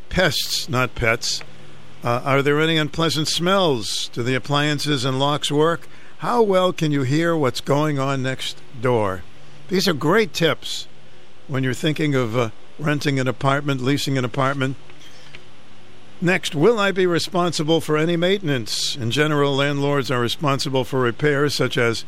Pests, 0.08 0.68
not 0.68 0.96
pets. 0.96 1.42
Uh, 2.02 2.20
are 2.24 2.42
there 2.42 2.60
any 2.60 2.76
unpleasant 2.76 3.28
smells? 3.28 4.08
Do 4.08 4.24
the 4.24 4.34
appliances 4.34 5.04
and 5.04 5.20
locks 5.20 5.52
work? 5.52 5.86
How 6.18 6.42
well 6.42 6.72
can 6.72 6.90
you 6.90 7.02
hear 7.02 7.36
what's 7.36 7.60
going 7.60 8.00
on 8.00 8.22
next 8.22 8.60
door? 8.80 9.22
These 9.68 9.86
are 9.86 9.94
great 9.94 10.32
tips 10.32 10.88
when 11.46 11.62
you're 11.62 11.74
thinking 11.74 12.16
of 12.16 12.36
uh, 12.36 12.50
renting 12.78 13.20
an 13.20 13.28
apartment, 13.28 13.80
leasing 13.80 14.18
an 14.18 14.24
apartment. 14.24 14.76
Next, 16.24 16.54
will 16.54 16.78
I 16.78 16.92
be 16.92 17.04
responsible 17.04 17.80
for 17.80 17.98
any 17.98 18.16
maintenance? 18.16 18.94
In 18.94 19.10
general, 19.10 19.56
landlords 19.56 20.08
are 20.08 20.20
responsible 20.20 20.84
for 20.84 21.00
repairs 21.00 21.52
such 21.52 21.76
as 21.76 22.04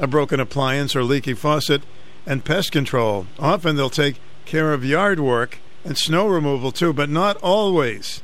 a 0.00 0.06
broken 0.06 0.40
appliance 0.40 0.96
or 0.96 1.04
leaky 1.04 1.34
faucet 1.34 1.82
and 2.24 2.46
pest 2.46 2.72
control. 2.72 3.26
Often 3.38 3.76
they'll 3.76 3.90
take 3.90 4.20
care 4.46 4.72
of 4.72 4.86
yard 4.86 5.20
work 5.20 5.58
and 5.84 5.98
snow 5.98 6.26
removal 6.28 6.72
too, 6.72 6.94
but 6.94 7.10
not 7.10 7.36
always. 7.42 8.22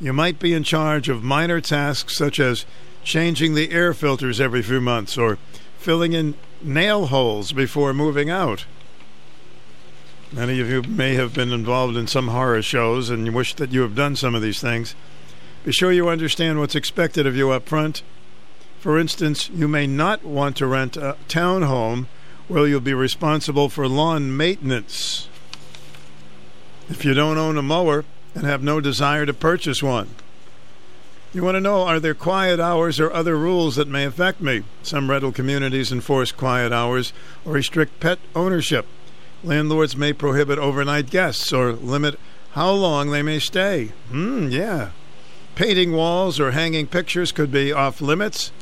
You 0.00 0.12
might 0.12 0.40
be 0.40 0.52
in 0.52 0.64
charge 0.64 1.08
of 1.08 1.22
minor 1.22 1.60
tasks 1.60 2.18
such 2.18 2.40
as 2.40 2.66
changing 3.04 3.54
the 3.54 3.70
air 3.70 3.94
filters 3.94 4.40
every 4.40 4.62
few 4.62 4.80
months 4.80 5.16
or 5.16 5.38
filling 5.78 6.12
in 6.12 6.34
nail 6.60 7.06
holes 7.06 7.52
before 7.52 7.94
moving 7.94 8.30
out. 8.30 8.66
Many 10.32 10.60
of 10.60 10.70
you 10.70 10.82
may 10.82 11.14
have 11.14 11.34
been 11.34 11.52
involved 11.52 11.94
in 11.94 12.06
some 12.06 12.28
horror 12.28 12.62
shows 12.62 13.10
and 13.10 13.26
you 13.26 13.32
wish 13.32 13.54
that 13.56 13.70
you 13.70 13.82
have 13.82 13.94
done 13.94 14.16
some 14.16 14.34
of 14.34 14.40
these 14.40 14.62
things. 14.62 14.94
Be 15.62 15.72
sure 15.72 15.92
you 15.92 16.08
understand 16.08 16.58
what's 16.58 16.74
expected 16.74 17.26
of 17.26 17.36
you 17.36 17.50
up 17.50 17.68
front. 17.68 18.02
For 18.80 18.98
instance, 18.98 19.50
you 19.50 19.68
may 19.68 19.86
not 19.86 20.24
want 20.24 20.56
to 20.56 20.66
rent 20.66 20.96
a 20.96 21.18
townhome 21.28 22.06
where 22.48 22.66
you'll 22.66 22.80
be 22.80 22.94
responsible 22.94 23.68
for 23.68 23.86
lawn 23.86 24.34
maintenance. 24.34 25.28
If 26.88 27.04
you 27.04 27.12
don't 27.12 27.36
own 27.36 27.58
a 27.58 27.62
mower 27.62 28.06
and 28.34 28.44
have 28.44 28.62
no 28.62 28.80
desire 28.80 29.26
to 29.26 29.34
purchase 29.34 29.82
one, 29.82 30.14
you 31.34 31.42
want 31.42 31.56
to 31.56 31.60
know 31.60 31.82
are 31.82 32.00
there 32.00 32.14
quiet 32.14 32.58
hours 32.58 32.98
or 32.98 33.12
other 33.12 33.36
rules 33.36 33.76
that 33.76 33.86
may 33.86 34.06
affect 34.06 34.40
me? 34.40 34.64
Some 34.82 35.10
rental 35.10 35.30
communities 35.30 35.92
enforce 35.92 36.32
quiet 36.32 36.72
hours 36.72 37.12
or 37.44 37.52
restrict 37.52 38.00
pet 38.00 38.18
ownership. 38.34 38.86
Landlords 39.44 39.96
may 39.96 40.12
prohibit 40.12 40.58
overnight 40.58 41.10
guests 41.10 41.52
or 41.52 41.72
limit 41.72 42.18
how 42.52 42.70
long 42.70 43.10
they 43.10 43.22
may 43.22 43.38
stay. 43.38 43.92
Hmm, 44.08 44.48
yeah. 44.48 44.90
Painting 45.54 45.92
walls 45.92 46.38
or 46.38 46.52
hanging 46.52 46.86
pictures 46.86 47.32
could 47.32 47.50
be 47.50 47.72
off 47.72 48.00
limits. 48.00 48.52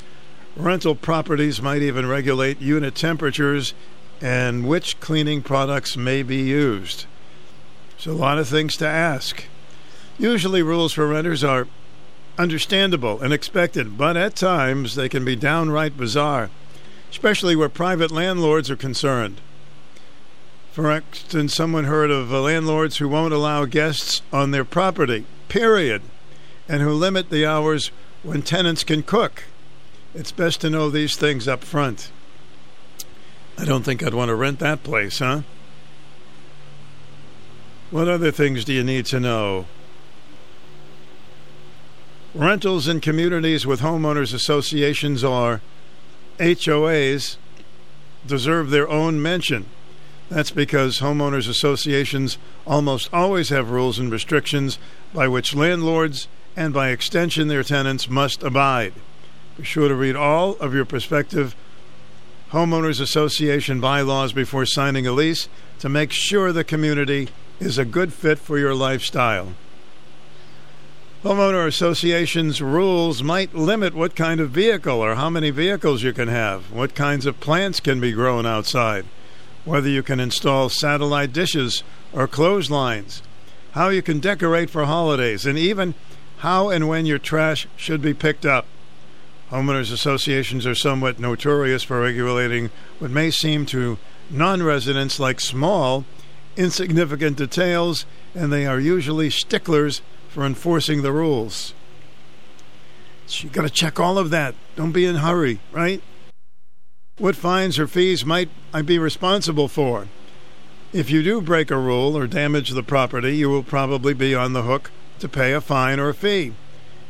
Rental 0.57 0.95
properties 0.95 1.61
might 1.61 1.83
even 1.83 2.09
regulate 2.09 2.61
unit 2.61 2.95
temperatures 2.95 3.75
and 4.21 4.67
which 4.67 4.99
cleaning 5.01 5.43
products 5.43 5.97
may 5.97 6.23
be 6.23 6.37
used. 6.37 7.07
There's 7.91 8.07
a 8.07 8.19
lot 8.19 8.39
of 8.39 8.49
things 8.49 8.77
to 8.79 8.87
ask. 8.87 9.45
Usually, 10.19 10.63
rules 10.63 10.93
for 10.93 11.07
renters 11.07 11.45
are 11.45 11.67
understandable 12.39 13.21
and 13.21 13.33
expected, 13.33 13.99
but 13.99 14.17
at 14.17 14.35
times 14.35 14.95
they 14.95 15.09
can 15.09 15.25
be 15.25 15.37
downright 15.37 15.97
bizarre, 15.97 16.51
especially 17.11 17.55
where 17.55 17.69
private 17.69 18.11
landlords 18.11 18.71
are 18.71 18.77
concerned. 18.77 19.41
For 20.73 20.91
instance, 20.91 21.55
someone 21.55 21.85
heard 21.85 22.13
of 22.13 22.33
uh, 22.33 22.41
landlords 22.41 22.99
who 22.99 23.09
won't 23.09 23.35
allow 23.35 23.65
guests 23.65 24.23
on 24.33 24.53
their 24.53 24.65
property, 24.65 25.27
period, 25.49 26.03
and 26.69 26.81
who 26.81 26.93
limit 26.93 27.31
the 27.31 27.45
hours 27.45 27.91
when 28.23 28.43
tenants 28.43 28.85
can 28.85 29.03
cook. 29.03 29.45
It's 30.15 30.31
best 30.31 30.61
to 30.61 30.71
know 30.71 30.89
these 30.89 31.17
things 31.17 31.49
up 31.49 31.65
front. 31.65 32.13
I 33.59 33.65
don't 33.65 33.83
think 33.83 34.03
I'd 34.03 34.15
want 34.15 34.29
to 34.29 34.35
rent 34.35 34.61
that 34.61 34.85
place, 34.85 35.19
huh? 35.19 35.43
What 37.91 38.07
other 38.07 38.31
things 38.31 38.65
do 38.65 38.73
you 38.73 38.85
need 38.85 39.07
to 39.07 39.19
know? 39.19 39.67
Rentals 42.33 42.87
in 42.87 43.01
communities 43.01 43.67
with 43.67 43.81
homeowners 43.81 44.33
associations 44.33 45.25
or 45.25 45.61
HOAs 46.39 47.37
deserve 48.25 48.71
their 48.71 48.89
own 48.89 49.21
mention. 49.21 49.67
That's 50.31 50.53
because 50.53 51.01
homeowners 51.01 51.49
associations 51.49 52.39
almost 52.65 53.13
always 53.13 53.49
have 53.49 53.71
rules 53.71 53.99
and 53.99 54.13
restrictions 54.13 54.79
by 55.13 55.27
which 55.27 55.57
landlords 55.57 56.29
and 56.57 56.73
by 56.73 56.91
extension 56.91 57.49
their 57.49 57.65
tenants 57.65 58.09
must 58.09 58.45
abide. 58.45 58.95
Be 59.57 59.65
sure 59.65 59.89
to 59.89 59.95
read 59.95 60.15
all 60.15 60.53
of 60.59 60.73
your 60.73 60.85
prospective 60.85 61.57
homeowners 62.53 63.01
association 63.01 63.81
bylaws 63.81 64.33
before 64.33 64.67
signing 64.67 65.05
a 65.05 65.13
lease 65.13 65.49
to 65.81 65.89
make 65.89 66.13
sure 66.13 66.53
the 66.53 66.65
community 66.65 67.29
is 67.59 67.77
a 67.77 67.85
good 67.85 68.13
fit 68.13 68.39
for 68.39 68.57
your 68.57 68.75
lifestyle. 68.75 69.55
Homeowner 71.25 71.67
associations 71.67 72.63
rules 72.63 73.23
might 73.23 73.55
limit 73.55 73.95
what 73.95 74.15
kind 74.15 74.41
of 74.41 74.51
vehicle 74.51 75.01
or 75.01 75.17
how 75.17 75.29
many 75.29 75.51
vehicles 75.51 76.05
you 76.05 76.13
can 76.13 76.29
have, 76.29 76.73
what 76.73 76.95
kinds 76.95 77.27
of 77.27 77.41
plants 77.41 77.81
can 77.81 78.01
be 78.01 78.13
grown 78.13 78.47
outside, 78.47 79.05
whether 79.65 79.89
you 79.89 80.03
can 80.03 80.21
install 80.21 80.69
satellite 80.69 81.33
dishes 81.33 81.83
or 82.13 82.27
clotheslines, 82.27 83.23
how 83.73 83.89
you 83.89 84.03
can 84.03 84.21
decorate 84.21 84.71
for 84.71 84.85
holidays, 84.85 85.47
and 85.47 85.59
even 85.59 85.95
how 86.39 86.71
and 86.71 86.89
when 86.89 87.07
your 87.07 87.19
trash 87.19 87.69
should 87.77 88.01
be 88.01 88.15
picked 88.15 88.47
up. 88.47 88.67
Homeowners 89.51 89.93
associations 89.93 90.67
are 90.67 90.75
somewhat 90.75 91.19
notorious 91.19 91.83
for 91.83 92.01
regulating 92.01 92.71
what 92.99 93.11
may 93.11 93.31
seem 93.31 93.67
to 93.67 93.99
non 94.31 94.63
residents 94.63 95.19
like 95.19 95.41
small, 95.41 96.05
insignificant 96.57 97.37
details, 97.37 98.07
and 98.35 98.53
they 98.53 98.67
are 98.67 98.79
usually 98.79 99.29
sticklers 99.29 100.03
for 100.29 100.45
enforcing 100.45 101.03
the 101.03 101.13
rules. 101.13 101.75
So 103.27 103.45
you 103.45 103.51
got 103.51 103.63
to 103.63 103.71
check 103.71 104.01
all 104.01 104.19
of 104.19 104.31
that. 104.31 104.55
Don't 104.77 104.93
be 104.93 105.05
in 105.05 105.17
a 105.17 105.21
hurry, 105.21 105.61
right? 105.73 106.03
What 107.21 107.37
fines 107.37 107.79
or 107.79 107.87
fees 107.87 108.25
might 108.25 108.49
I 108.73 108.81
be 108.81 108.99
responsible 108.99 109.69
for? 109.69 110.09
If 110.91 111.11
you 111.11 111.23
do 111.23 111.43
break 111.43 111.71
a 111.71 111.77
rule 111.77 112.17
or 112.17 112.27
damage 112.27 112.71
the 112.71 112.83
property, 112.83 113.37
you 113.37 113.51
will 113.51 113.63
probably 113.63 114.15
be 114.15 114.35
on 114.35 114.55
the 114.55 114.63
hook 114.63 114.91
to 115.19 115.29
pay 115.29 115.53
a 115.53 115.61
fine 115.61 116.01
or 116.01 116.09
a 116.09 116.15
fee. 116.15 116.55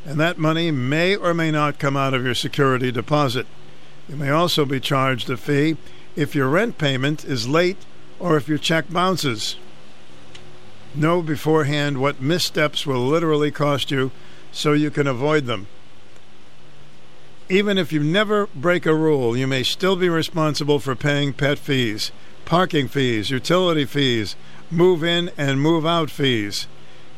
And 0.05 0.18
that 0.18 0.36
money 0.36 0.72
may 0.72 1.14
or 1.14 1.32
may 1.32 1.52
not 1.52 1.78
come 1.78 1.97
out 1.97 2.12
of 2.12 2.24
your 2.24 2.34
security 2.34 2.90
deposit. 2.90 3.47
You 4.08 4.16
may 4.16 4.30
also 4.30 4.64
be 4.64 4.80
charged 4.80 5.30
a 5.30 5.36
fee 5.36 5.76
if 6.16 6.34
your 6.34 6.48
rent 6.48 6.76
payment 6.76 7.24
is 7.24 7.47
late 7.47 7.78
or 8.18 8.36
if 8.36 8.48
your 8.48 8.58
check 8.58 8.90
bounces. 8.90 9.55
Know 10.92 11.22
beforehand 11.22 11.98
what 11.98 12.20
missteps 12.20 12.84
will 12.84 13.06
literally 13.06 13.52
cost 13.52 13.92
you 13.92 14.10
so 14.50 14.72
you 14.72 14.90
can 14.90 15.06
avoid 15.06 15.47
them. 15.47 15.68
Even 17.50 17.78
if 17.78 17.92
you 17.92 18.00
never 18.00 18.46
break 18.54 18.86
a 18.86 18.94
rule, 18.94 19.36
you 19.36 19.48
may 19.48 19.64
still 19.64 19.96
be 19.96 20.08
responsible 20.08 20.78
for 20.78 20.94
paying 20.94 21.32
pet 21.32 21.58
fees, 21.58 22.12
parking 22.44 22.86
fees, 22.86 23.28
utility 23.28 23.84
fees, 23.84 24.36
move 24.70 25.02
in 25.02 25.32
and 25.36 25.60
move 25.60 25.84
out 25.84 26.12
fees, 26.12 26.68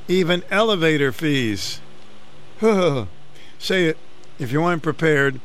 even 0.09 0.43
elevator 0.51 1.13
fees. 1.13 1.81
Say 3.59 3.85
it, 3.85 3.99
if 4.39 4.51
you 4.51 4.63
aren't 4.63 4.83
prepared, 4.83 5.39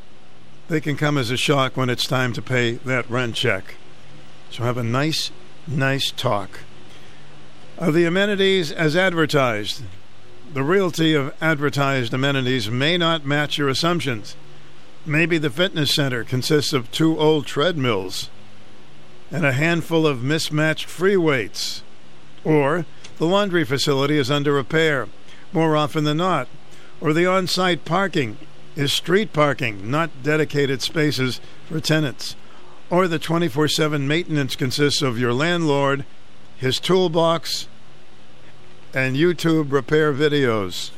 they 0.70 0.80
can 0.80 0.96
come 0.96 1.18
as 1.18 1.32
a 1.32 1.38
shock 1.38 1.76
when 1.76 1.90
it's 1.90 2.08
time 2.08 2.32
to 2.32 2.42
pay 2.42 2.76
that 2.86 3.10
rent 3.10 3.36
check. 3.36 3.76
So 4.50 4.64
have 4.64 4.78
a 4.78 4.84
nice, 4.84 5.32
nice 5.68 6.12
talk. 6.12 6.62
Are 7.78 7.92
the 7.92 8.06
amenities 8.06 8.72
as 8.72 8.96
advertised? 8.96 9.84
The 10.54 10.64
realty 10.64 11.14
of 11.14 11.36
advertised 11.42 12.14
amenities 12.14 12.72
may 12.72 12.98
not 12.98 13.26
match 13.26 13.58
your 13.58 13.68
assumptions. 13.68 14.38
Maybe 15.08 15.38
the 15.38 15.50
fitness 15.50 15.96
center 15.96 16.26
consists 16.26 16.74
of 16.74 16.92
two 16.92 17.18
old 17.18 17.46
treadmills 17.46 18.30
and 19.32 19.46
a 19.46 19.54
handful 19.54 20.06
of 20.06 20.22
mismatched 20.22 20.86
free 20.86 21.16
weights. 21.16 21.82
Or 22.44 22.86
the 23.18 23.26
laundry 23.26 23.64
facility 23.64 24.18
is 24.18 24.30
under 24.30 24.52
repair, 24.52 25.08
more 25.54 25.78
often 25.78 26.04
than 26.04 26.18
not. 26.18 26.50
Or 27.00 27.14
the 27.14 27.26
on 27.26 27.48
site 27.48 27.86
parking 27.86 28.38
is 28.76 28.92
street 28.92 29.32
parking, 29.32 29.90
not 29.90 30.24
dedicated 30.24 30.82
spaces 30.82 31.40
for 31.70 31.80
tenants. 31.80 32.36
Or 32.90 33.08
the 33.08 33.18
24 33.18 33.70
7 33.70 34.06
maintenance 34.06 34.58
consists 34.58 35.02
of 35.02 35.18
your 35.18 35.32
landlord, 35.32 36.04
his 36.58 36.82
toolbox, 36.82 37.70
and 38.94 39.16
YouTube 39.16 39.72
repair 39.72 40.14
videos. 40.14 40.92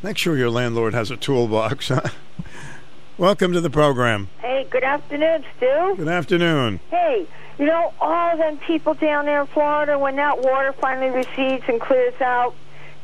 Make 0.00 0.16
sure 0.16 0.36
your 0.36 0.50
landlord 0.50 0.94
has 0.94 1.10
a 1.10 1.16
toolbox. 1.16 1.90
Welcome 3.18 3.52
to 3.52 3.60
the 3.60 3.70
program. 3.70 4.28
Hey, 4.38 4.66
good 4.70 4.84
afternoon, 4.84 5.44
Stu. 5.56 5.94
Good 5.96 6.08
afternoon. 6.08 6.80
Hey, 6.90 7.26
you 7.58 7.66
know, 7.66 7.92
all 8.00 8.36
them 8.36 8.58
people 8.58 8.94
down 8.94 9.26
there 9.26 9.42
in 9.42 9.46
Florida, 9.46 9.98
when 9.98 10.16
that 10.16 10.42
water 10.42 10.72
finally 10.72 11.10
recedes 11.10 11.64
and 11.68 11.80
clears 11.80 12.20
out, 12.20 12.54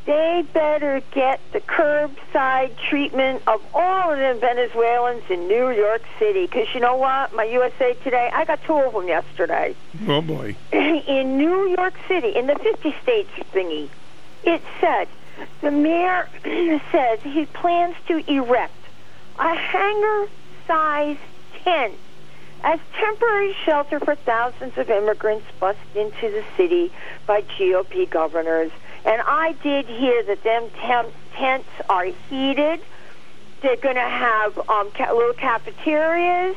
they 0.05 0.43
better 0.53 1.01
get 1.11 1.39
the 1.51 1.59
curbside 1.61 2.75
treatment 2.77 3.43
of 3.45 3.61
all 3.75 4.11
of 4.11 4.17
them 4.17 4.39
Venezuelans 4.39 5.23
in 5.29 5.47
New 5.47 5.69
York 5.69 6.01
City. 6.17 6.47
Because 6.47 6.67
you 6.73 6.79
know 6.79 6.95
what? 6.95 7.33
My 7.33 7.43
USA 7.43 7.93
Today, 8.03 8.31
I 8.33 8.45
got 8.45 8.63
two 8.63 8.73
of 8.73 8.93
them 8.93 9.07
yesterday. 9.07 9.75
Oh, 10.07 10.21
boy. 10.21 10.55
in 10.73 11.37
New 11.37 11.69
York 11.77 11.93
City, 12.07 12.35
in 12.35 12.47
the 12.47 12.55
50 12.55 12.95
states 13.03 13.29
thingy, 13.53 13.89
it 14.43 14.61
said 14.81 15.07
the 15.61 15.71
mayor 15.71 16.27
says 16.91 17.19
he 17.21 17.45
plans 17.45 17.95
to 18.07 18.17
erect 18.31 18.73
a 19.39 19.55
hangar 19.55 20.27
size 20.67 21.17
tent 21.63 21.93
as 22.63 22.79
temporary 22.97 23.55
shelter 23.65 23.99
for 23.99 24.15
thousands 24.15 24.77
of 24.77 24.89
immigrants 24.89 25.45
bussed 25.59 25.79
into 25.95 26.29
the 26.29 26.43
city 26.57 26.91
by 27.25 27.41
GOP 27.41 28.09
governors. 28.09 28.71
And 29.05 29.21
I 29.25 29.53
did 29.63 29.85
hear 29.85 30.23
that 30.23 30.43
them 30.43 30.69
temp- 30.81 31.13
tents 31.35 31.69
are 31.89 32.05
heated. 32.05 32.81
They're 33.61 33.77
going 33.77 33.95
to 33.95 34.01
have 34.01 34.57
um, 34.69 34.91
ca- 34.91 35.13
little 35.13 35.33
cafeterias. 35.33 36.55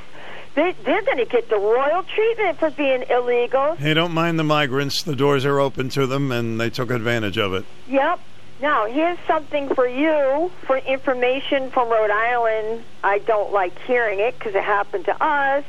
They, 0.54 0.74
they're 0.84 1.02
going 1.02 1.18
to 1.18 1.24
get 1.24 1.48
the 1.48 1.56
royal 1.56 2.02
treatment 2.02 2.58
for 2.58 2.70
being 2.70 3.04
illegal. 3.08 3.76
They 3.78 3.94
don't 3.94 4.12
mind 4.12 4.38
the 4.38 4.44
migrants. 4.44 5.02
The 5.02 5.16
doors 5.16 5.44
are 5.44 5.58
open 5.60 5.88
to 5.90 6.06
them, 6.06 6.30
and 6.32 6.60
they 6.60 6.68
took 6.68 6.90
advantage 6.90 7.38
of 7.38 7.54
it. 7.54 7.64
Yep. 7.88 8.20
Now, 8.62 8.86
here's 8.86 9.18
something 9.26 9.74
for 9.74 9.88
you 9.88 10.50
for 10.66 10.76
information 10.78 11.70
from 11.72 11.88
Rhode 11.90 12.12
Island. 12.12 12.84
I 13.02 13.18
don't 13.18 13.52
like 13.52 13.76
hearing 13.80 14.20
it 14.20 14.38
because 14.38 14.54
it 14.54 14.62
happened 14.62 15.06
to 15.06 15.20
us. 15.22 15.64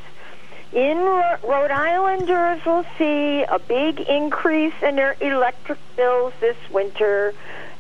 In 0.74 1.00
Ro- 1.00 1.38
Rhode 1.44 1.72
Islanders 1.72 2.64
will 2.66 2.86
see 3.00 3.44
a 3.44 3.58
big 3.58 4.00
increase 4.02 4.76
in 4.84 4.96
their 4.96 5.16
electric 5.22 5.80
bills 5.96 6.34
this 6.40 6.58
winter 6.72 7.34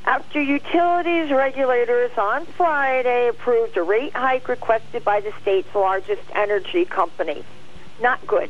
after 0.05 0.41
utilities 0.41 1.31
regulators 1.31 2.11
on 2.17 2.45
Friday 2.47 3.27
approved 3.29 3.77
a 3.77 3.83
rate 3.83 4.13
hike 4.15 4.47
requested 4.49 5.03
by 5.05 5.19
the 5.21 5.31
state's 5.43 5.73
largest 5.75 6.23
energy 6.33 6.85
company. 6.85 7.43
Not 8.01 8.25
good. 8.25 8.49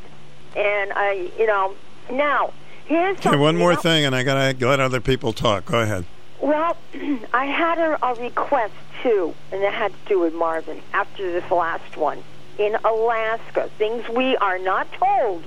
And 0.55 0.93
I, 0.95 1.29
you 1.37 1.45
know, 1.45 1.75
now 2.09 2.53
here's 2.85 3.17
Okay, 3.17 3.35
one 3.35 3.57
more 3.57 3.71
you 3.71 3.75
know- 3.75 3.81
thing, 3.81 4.05
and 4.05 4.15
I 4.15 4.23
got 4.23 4.57
to 4.59 4.65
let 4.67 4.79
other 4.79 5.01
people 5.01 5.33
talk. 5.33 5.65
Go 5.65 5.81
ahead. 5.81 6.05
Well, 6.43 6.75
I 7.33 7.45
had 7.45 7.77
a, 7.77 8.05
a 8.05 8.15
request 8.15 8.73
too, 9.01 9.33
and 9.53 9.63
it 9.63 9.71
had 9.71 9.93
to 9.93 10.09
do 10.09 10.19
with 10.19 10.33
Marvin 10.33 10.81
after 10.91 11.31
this 11.31 11.49
last 11.49 11.95
one. 11.95 12.21
In 12.59 12.75
Alaska, 12.83 13.69
things 13.77 14.09
we 14.09 14.35
are 14.35 14.59
not 14.59 14.91
told. 14.91 15.45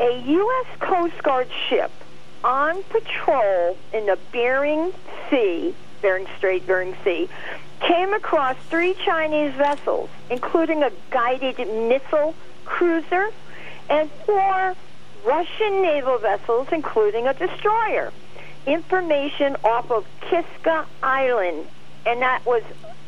A 0.00 0.18
U.S. 0.18 0.78
Coast 0.80 1.22
Guard 1.22 1.46
ship 1.68 1.92
on 2.42 2.82
patrol 2.90 3.78
in 3.92 4.06
the 4.06 4.18
Bering 4.32 4.92
Sea, 5.30 5.72
Bering 6.02 6.26
Strait, 6.38 6.66
Bering 6.66 6.96
Sea, 7.04 7.28
came 7.78 8.12
across 8.14 8.56
three 8.68 8.94
Chinese 8.94 9.54
vessels, 9.54 10.10
including 10.28 10.82
a 10.82 10.90
guided 11.12 11.56
missile 11.58 12.34
cruiser 12.64 13.30
and 13.88 14.10
four 14.26 14.74
Russian 15.24 15.82
naval 15.82 16.18
vessels, 16.18 16.66
including 16.72 17.28
a 17.28 17.34
destroyer. 17.34 18.12
Information 18.66 19.56
off 19.64 19.90
of 19.90 20.06
Kiska 20.22 20.86
Island, 21.02 21.66
and 22.06 22.20
that 22.22 22.44
was 22.46 22.62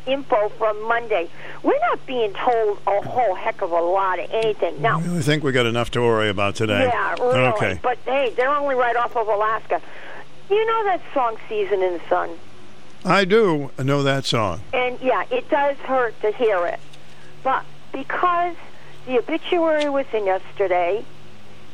info 0.05 0.49
from 0.57 0.81
Monday. 0.87 1.29
We're 1.63 1.79
not 1.89 2.05
being 2.05 2.31
told 2.33 2.79
a 2.87 3.01
whole 3.01 3.35
heck 3.35 3.61
of 3.61 3.71
a 3.71 3.81
lot 3.81 4.19
of 4.19 4.29
anything. 4.31 4.81
Now, 4.81 4.99
I 4.99 5.21
think 5.21 5.43
we 5.43 5.51
got 5.51 5.65
enough 5.65 5.91
to 5.91 6.01
worry 6.01 6.29
about 6.29 6.55
today. 6.55 6.85
yeah, 6.85 7.13
really. 7.19 7.39
Okay. 7.53 7.79
But 7.81 7.97
hey, 8.05 8.33
they're 8.37 8.49
only 8.49 8.75
right 8.75 8.95
off 8.95 9.15
of 9.17 9.27
Alaska. 9.27 9.81
You 10.49 10.65
know 10.65 10.83
that 10.85 11.01
song 11.13 11.37
"Season 11.49 11.81
in 11.83 11.93
the 11.93 12.01
Sun," 12.07 12.29
I 13.03 13.25
do 13.25 13.71
know 13.83 14.03
that 14.03 14.25
song. 14.25 14.61
and 14.73 14.97
yeah, 15.01 15.25
it 15.31 15.49
does 15.49 15.75
hurt 15.77 16.19
to 16.21 16.31
hear 16.31 16.65
it. 16.67 16.79
But 17.43 17.65
because 17.91 18.55
the 19.07 19.17
obituary 19.17 19.89
was 19.89 20.05
in 20.13 20.25
yesterday, 20.25 21.03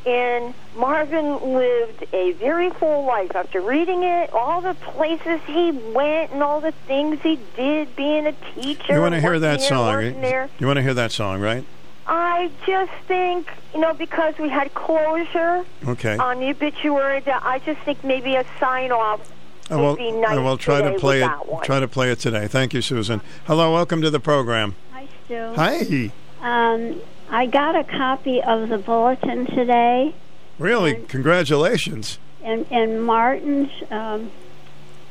and 0.06 0.54
Marvin 0.76 1.54
lived 1.54 2.06
a 2.14 2.34
very 2.34 2.70
full 2.72 3.06
life 3.06 3.36
after 3.36 3.62
reading 3.62 4.04
it, 4.04 4.32
all 4.34 4.62
the 4.62 4.74
places 4.74 5.40
he 5.48 5.72
went 5.72 6.32
and 6.32 6.44
all 6.44 6.60
the 6.62 6.72
things 6.88 7.20
he 7.22 7.40
did, 7.56 7.96
being 7.96 8.28
a 8.28 8.34
teacher. 8.56 8.96
You 8.96 9.02
want 9.02 9.14
to 9.16 9.22
hear 9.22 9.40
that 9.40 9.60
here, 9.60 9.70
song? 9.70 9.94
working 9.94 10.22
there. 10.22 10.50
You 10.60 10.68
want 10.68 10.78
to 10.78 10.84
hear 10.84 10.94
that 10.94 11.12
song, 11.12 11.40
right? 11.42 11.64
I 12.06 12.52
just 12.68 12.92
think, 13.08 13.48
you 13.74 13.80
know, 13.80 13.94
because 13.94 14.38
we 14.38 14.50
had 14.50 14.74
closure 14.74 15.64
Okay. 15.88 16.18
on 16.18 16.40
the 16.42 16.50
obituary, 16.50 17.22
that 17.22 17.42
I 17.46 17.60
just 17.60 17.80
think 17.82 18.04
maybe 18.04 18.36
a 18.36 18.46
sign 18.60 18.92
off 18.92 19.22
I 19.70 19.78
would 19.78 19.82
will. 19.82 19.96
be 19.96 20.12
nice 20.12 20.32
I 20.32 20.40
will 20.40 20.58
try 20.58 20.82
today 20.82 20.94
to 20.96 21.00
play 21.00 21.24
it. 21.24 21.32
Try 21.64 21.80
to 21.80 21.88
play 21.88 22.12
it 22.12 22.20
today. 22.20 22.48
Thank 22.48 22.74
you, 22.74 22.82
Susan. 22.82 23.22
Hello, 23.46 23.72
welcome 23.72 24.02
to 24.02 24.10
the 24.10 24.20
program. 24.20 24.76
Hi, 24.92 25.08
Stu. 25.26 25.54
Hi. 25.56 26.12
Um, 26.42 27.00
I 27.34 27.48
got 27.48 27.76
a 27.76 27.84
copy 27.84 28.44
of 28.44 28.70
the 28.70 28.78
bulletin 28.78 29.48
today, 29.48 30.14
Really, 30.60 31.02
congratulations. 31.08 32.20
and 32.44 32.68
and 32.70 33.04
Martin's 33.04 33.72
um, 33.90 34.30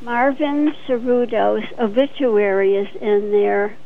Marvin 0.01 0.73
Cerudo's 0.86 1.65
obituary 1.81 2.76
is 2.76 2.94
in 3.01 3.33
there, 3.33 3.76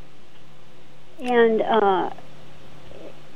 and 1.18 1.62
uh, 1.62 2.10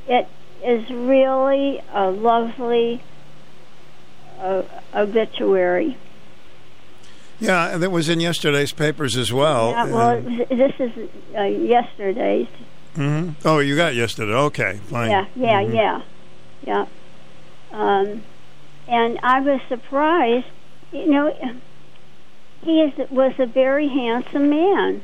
it 0.07 0.27
is 0.63 0.87
really 0.91 1.81
a 1.91 2.11
lovely 2.11 3.01
uh, 4.39 4.61
obituary. 4.93 5.97
Yeah, 7.39 7.73
and 7.73 7.81
that 7.81 7.89
was 7.89 8.07
in 8.07 8.19
yesterday's 8.19 8.71
papers 8.71 9.17
as 9.17 9.33
well. 9.33 9.71
Yeah, 9.71 9.85
well, 9.85 10.09
it 10.11 10.49
this 10.49 10.73
is 10.79 11.09
uh, 11.35 11.41
yesterday's. 11.41 12.47
Hmm 12.95 13.29
Oh, 13.45 13.59
you 13.59 13.75
got 13.75 13.95
yesterday. 13.95 14.33
Okay, 14.33 14.79
fine. 14.87 15.09
Yeah, 15.11 15.25
yeah, 15.35 15.61
Mhm. 15.63 15.73
yeah, 15.75 16.01
yeah. 16.65 16.85
Um, 17.71 18.23
and 18.87 19.19
I 19.23 19.39
was 19.39 19.61
surprised. 19.69 20.47
You 20.91 21.07
know, 21.07 21.55
he 22.63 22.81
is 22.81 23.09
was 23.09 23.33
a 23.39 23.45
very 23.45 23.87
handsome 23.87 24.49
man. 24.49 25.01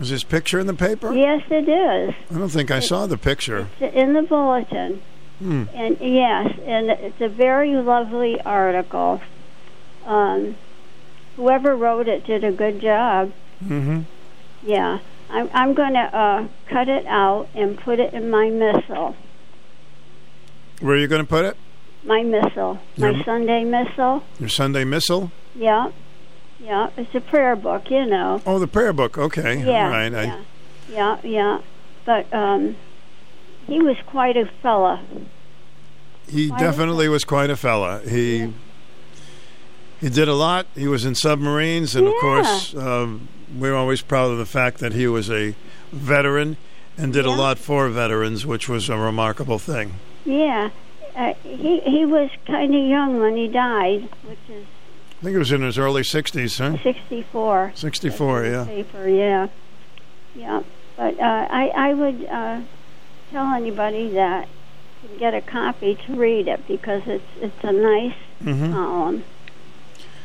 Was 0.00 0.08
his 0.08 0.24
picture 0.24 0.58
in 0.58 0.66
the 0.66 0.74
paper? 0.74 1.12
Yes, 1.12 1.42
it 1.50 1.68
is. 1.68 2.14
I 2.30 2.38
don't 2.38 2.48
think 2.48 2.70
I 2.70 2.80
saw 2.80 3.06
the 3.06 3.18
picture. 3.18 3.68
It's 3.78 3.94
in 3.94 4.14
the 4.14 4.22
bulletin. 4.22 5.02
Hmm. 5.38 5.64
And 5.74 5.98
yes, 6.00 6.58
and 6.66 6.90
it's 6.90 7.20
a 7.20 7.28
very 7.28 7.74
lovely 7.76 8.40
article. 8.40 9.20
Um, 10.06 10.56
whoever 11.36 11.76
wrote 11.76 12.08
it 12.08 12.24
did 12.26 12.44
a 12.44 12.50
good 12.52 12.80
job. 12.80 13.32
Mm-hmm. 13.64 14.00
Yeah, 14.62 14.98
I'm 15.30 15.48
I'm 15.52 15.74
going 15.74 15.94
to 15.94 16.00
uh, 16.00 16.48
cut 16.66 16.88
it 16.88 17.06
out 17.06 17.48
and 17.54 17.78
put 17.78 18.00
it 18.00 18.12
in 18.12 18.30
my 18.30 18.50
missal. 18.50 19.16
Where 20.80 20.94
are 20.94 20.98
you 20.98 21.08
going 21.08 21.22
to 21.22 21.28
put 21.28 21.44
it? 21.44 21.56
My 22.04 22.22
missal, 22.22 22.78
my 22.96 23.22
Sunday 23.24 23.64
missal. 23.64 24.22
Your 24.38 24.48
Sunday 24.48 24.84
Missal? 24.84 25.30
Yeah, 25.54 25.92
yeah. 26.58 26.88
It's 26.96 27.14
a 27.14 27.20
prayer 27.20 27.54
book, 27.54 27.90
you 27.90 28.06
know. 28.06 28.40
Oh, 28.46 28.58
the 28.58 28.66
prayer 28.66 28.94
book. 28.94 29.18
Okay. 29.18 29.62
Yeah, 29.62 29.84
All 29.84 29.90
right. 29.90 30.14
I, 30.14 30.24
yeah, 30.24 30.40
yeah, 30.88 31.18
yeah. 31.22 31.60
But 32.06 32.32
um, 32.32 32.76
he 33.66 33.80
was 33.82 33.98
quite 34.06 34.38
a 34.38 34.46
fella. 34.62 35.04
He 36.26 36.48
Quite 36.48 36.60
a 36.60 36.64
definitely 36.64 37.08
was 37.08 37.24
quite 37.24 37.50
a 37.50 37.56
fella. 37.56 38.00
He 38.00 38.54
he 40.00 40.08
did 40.08 40.28
a 40.28 40.34
lot. 40.34 40.66
He 40.74 40.88
was 40.88 41.04
in 41.04 41.14
submarines, 41.14 41.94
and 41.96 42.06
of 42.06 42.14
course, 42.20 42.74
um, 42.74 43.28
we're 43.58 43.74
always 43.74 44.00
proud 44.02 44.30
of 44.30 44.38
the 44.38 44.46
fact 44.46 44.78
that 44.78 44.92
he 44.92 45.06
was 45.06 45.30
a 45.30 45.54
veteran 45.92 46.56
and 46.96 47.12
did 47.12 47.26
a 47.26 47.30
lot 47.30 47.58
for 47.58 47.88
veterans, 47.88 48.44
which 48.46 48.68
was 48.68 48.88
a 48.88 48.96
remarkable 48.96 49.58
thing. 49.58 49.94
Yeah, 50.24 50.70
uh, 51.16 51.34
he 51.42 51.80
he 51.80 52.04
was 52.04 52.30
kind 52.46 52.74
of 52.74 52.84
young 52.84 53.20
when 53.20 53.36
he 53.36 53.48
died, 53.48 54.08
which 54.24 54.38
is 54.48 54.66
I 55.20 55.24
think 55.24 55.34
it 55.36 55.38
was 55.38 55.52
in 55.52 55.62
his 55.62 55.76
early 55.78 56.02
60s, 56.02 56.58
huh? 56.58 56.82
sixty-four. 56.82 57.72
64, 57.74 58.44
yeah. 58.46 58.64
Paper, 58.64 59.06
yeah, 59.08 59.48
yeah. 60.34 60.62
But 60.96 61.18
uh, 61.20 61.46
I 61.50 61.68
I 61.74 61.94
would 61.94 62.24
uh, 62.26 62.60
tell 63.30 63.46
anybody 63.54 64.10
that 64.10 64.48
can 65.00 65.18
get 65.18 65.34
a 65.34 65.40
copy 65.40 65.94
to 66.06 66.14
read 66.14 66.48
it 66.48 66.66
because 66.68 67.02
it's 67.06 67.24
it's 67.40 67.64
a 67.64 67.72
nice 67.72 68.14
Mhm. 68.44 68.72
column. 68.72 69.24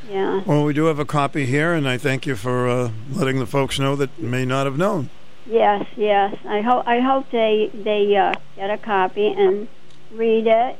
Yeah. 0.09 0.42
Well, 0.45 0.64
we 0.64 0.74
do 0.74 0.85
have 0.85 1.00
a 1.00 1.06
copy 1.06 1.45
here, 1.45 1.74
and 1.74 1.88
I 1.88 1.98
thank 1.98 2.25
you 2.25 2.35
for 2.35 2.67
uh, 2.67 2.92
letting 3.11 3.40
the 3.40 3.45
folks 3.45 3.80
know 3.80 3.95
that 3.95 4.19
may 4.19 4.45
not 4.45 4.66
have 4.66 4.77
known. 4.77 5.09
Yes, 5.48 5.85
yes. 5.95 6.35
I 6.48 6.61
hope 6.61 6.88
I 6.88 7.00
hope 7.00 7.30
they 7.32 7.69
they 7.74 8.16
uh, 8.16 8.34
get 8.56 8.69
a 8.69 8.77
copy 8.77 9.27
and 9.27 9.67
read 10.11 10.48
it, 10.48 10.77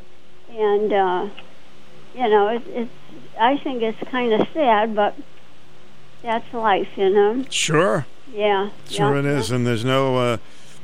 and 0.50 0.94
uh, 0.94 1.30
you 2.16 2.30
know 2.30 2.48
it, 2.50 2.64
it's. 2.68 2.92
I 3.40 3.58
think 3.58 3.82
it's 3.84 4.00
kind 4.10 4.32
of 4.34 4.48
sad, 4.54 4.96
but 4.96 5.16
that's 6.22 6.54
life, 6.54 6.88
you 6.96 7.10
know. 7.10 7.44
Sure. 7.50 8.06
Yeah. 8.34 8.70
Sure 8.90 9.14
yeah. 9.14 9.20
it 9.20 9.26
is, 9.26 9.52
and 9.52 9.68
there's 9.68 9.84
no 9.86 10.18
uh, 10.18 10.38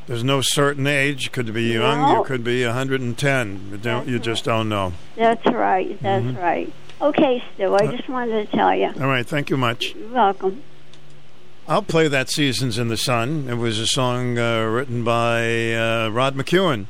there's 0.07 0.23
no 0.23 0.41
certain 0.41 0.85
age. 0.85 1.31
Could 1.31 1.53
be 1.53 1.63
young, 1.73 2.01
No. 2.01 2.17
you 2.17 2.23
could 2.25 2.43
be 2.43 2.65
110. 2.65 3.69
You 3.71 3.77
don't 3.77 4.07
you 4.07 4.19
just 4.19 4.43
don't 4.45 4.67
know. 4.69 4.93
That's 5.15 5.45
right. 5.45 5.97
That's 6.01 6.25
Mhm. 6.25 6.37
right. 6.37 6.73
Okay, 7.01 7.43
Stu. 7.55 7.73
I 7.73 7.87
just 7.87 8.07
wanted 8.07 8.47
to 8.49 8.55
tell 8.55 8.75
you. 8.75 8.87
All 8.87 9.07
right, 9.07 9.25
thank 9.25 9.49
you 9.49 9.57
much. 9.57 9.95
You're 9.95 10.09
welcome. 10.09 10.61
I'll 11.67 11.81
play 11.81 12.07
that 12.07 12.29
"Seasons 12.29 12.77
in 12.77 12.89
the 12.89 12.97
Sun." 12.97 13.47
It 13.49 13.55
was 13.55 13.79
a 13.79 13.87
song 13.87 14.37
uh, 14.37 14.65
written 14.65 15.03
by 15.03 15.73
uh, 15.73 16.09
Rod 16.09 16.35
McKuen, 16.35 16.85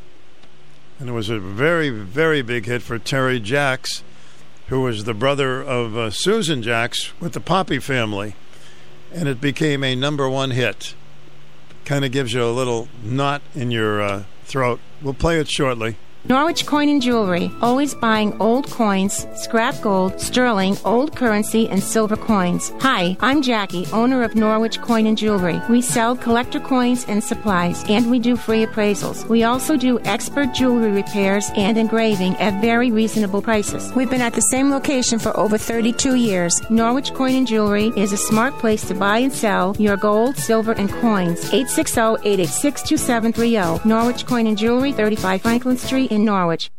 and 0.99 1.09
it 1.09 1.13
was 1.13 1.29
a 1.29 1.39
very 1.39 1.89
very 1.89 2.41
big 2.41 2.65
hit 2.65 2.81
for 2.81 2.99
Terry 2.99 3.39
Jacks, 3.39 4.03
who 4.67 4.81
was 4.81 5.05
the 5.05 5.13
brother 5.13 5.61
of 5.61 5.95
uh, 5.95 6.09
Susan 6.09 6.61
Jacks 6.61 7.13
with 7.21 7.31
the 7.31 7.39
Poppy 7.39 7.79
family, 7.79 8.35
and 9.13 9.29
it 9.29 9.39
became 9.39 9.81
a 9.81 9.95
number 9.95 10.29
one 10.29 10.51
hit. 10.51 10.93
Kind 11.85 12.03
of 12.03 12.11
gives 12.11 12.33
you 12.33 12.43
a 12.43 12.51
little 12.51 12.89
knot 13.01 13.41
in 13.55 13.71
your 13.71 14.01
uh, 14.01 14.23
throat. 14.43 14.81
We'll 15.01 15.13
play 15.13 15.39
it 15.39 15.49
shortly. 15.49 15.95
Norwich 16.25 16.67
Coin 16.67 16.87
and 16.87 17.01
Jewelry, 17.01 17.51
always 17.61 17.95
buying 17.95 18.39
old 18.39 18.69
coins, 18.69 19.25
scrap 19.33 19.81
gold, 19.81 20.21
sterling, 20.21 20.77
old 20.85 21.15
currency, 21.15 21.67
and 21.67 21.81
silver 21.81 22.15
coins. 22.15 22.71
Hi, 22.79 23.17
I'm 23.21 23.41
Jackie, 23.41 23.87
owner 23.91 24.21
of 24.23 24.35
Norwich 24.35 24.79
Coin 24.81 25.07
and 25.07 25.17
Jewelry. 25.17 25.59
We 25.67 25.81
sell 25.81 26.15
collector 26.15 26.59
coins 26.59 27.05
and 27.07 27.23
supplies, 27.23 27.83
and 27.89 28.11
we 28.11 28.19
do 28.19 28.35
free 28.37 28.63
appraisals. 28.63 29.27
We 29.27 29.41
also 29.43 29.75
do 29.75 29.99
expert 30.01 30.53
jewelry 30.53 30.91
repairs 30.91 31.49
and 31.57 31.75
engraving 31.75 32.35
at 32.35 32.61
very 32.61 32.91
reasonable 32.91 33.41
prices. 33.41 33.91
We've 33.95 34.11
been 34.11 34.21
at 34.21 34.33
the 34.33 34.41
same 34.41 34.69
location 34.69 35.17
for 35.17 35.35
over 35.35 35.57
32 35.57 36.13
years. 36.15 36.61
Norwich 36.69 37.15
Coin 37.15 37.33
and 37.33 37.47
Jewelry 37.47 37.91
is 37.97 38.13
a 38.13 38.17
smart 38.17 38.53
place 38.59 38.87
to 38.87 38.93
buy 38.93 39.17
and 39.17 39.33
sell 39.33 39.75
your 39.79 39.97
gold, 39.97 40.37
silver, 40.37 40.73
and 40.73 40.91
coins. 40.91 41.49
860-886-2730. 41.49 43.85
Norwich 43.85 44.27
Coin 44.27 44.45
and 44.45 44.57
Jewelry, 44.57 44.91
35 44.91 45.41
Franklin 45.41 45.77
Street 45.77 46.10
in 46.11 46.25
Norwich. 46.25 46.69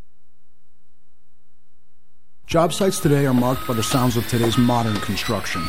Job 2.47 2.75
sites 2.75 3.01
today 3.01 3.25
are 3.25 3.33
marked 3.33 3.67
by 3.67 3.73
the 3.73 3.83
sounds 3.83 4.19
of 4.19 4.29
today's 4.29 4.59
modern 4.59 4.97
construction. 4.97 5.63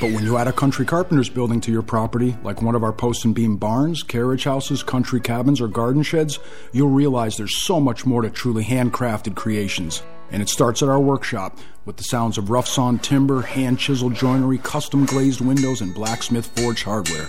But 0.00 0.12
when 0.12 0.24
you 0.24 0.38
add 0.38 0.48
a 0.48 0.52
country 0.52 0.86
carpenter's 0.86 1.28
building 1.28 1.60
to 1.60 1.70
your 1.70 1.82
property, 1.82 2.34
like 2.42 2.62
one 2.62 2.74
of 2.74 2.82
our 2.82 2.92
post 2.92 3.26
and 3.26 3.34
beam 3.34 3.56
barns, 3.56 4.02
carriage 4.02 4.44
houses, 4.44 4.82
country 4.82 5.20
cabins, 5.20 5.60
or 5.60 5.68
garden 5.68 6.02
sheds, 6.02 6.38
you'll 6.72 6.88
realize 6.88 7.36
there's 7.36 7.64
so 7.64 7.78
much 7.78 8.06
more 8.06 8.22
to 8.22 8.30
truly 8.30 8.64
handcrafted 8.64 9.36
creations. 9.36 10.02
And 10.30 10.40
it 10.40 10.48
starts 10.48 10.82
at 10.82 10.88
our 10.88 10.98
workshop 10.98 11.58
with 11.84 11.98
the 11.98 12.04
sounds 12.04 12.38
of 12.38 12.48
rough 12.48 12.66
sawn 12.66 12.98
timber, 12.98 13.42
hand 13.42 13.78
chiseled 13.78 14.14
joinery, 14.14 14.56
custom 14.56 15.04
glazed 15.04 15.42
windows, 15.42 15.82
and 15.82 15.94
blacksmith 15.94 16.46
forged 16.58 16.84
hardware. 16.84 17.28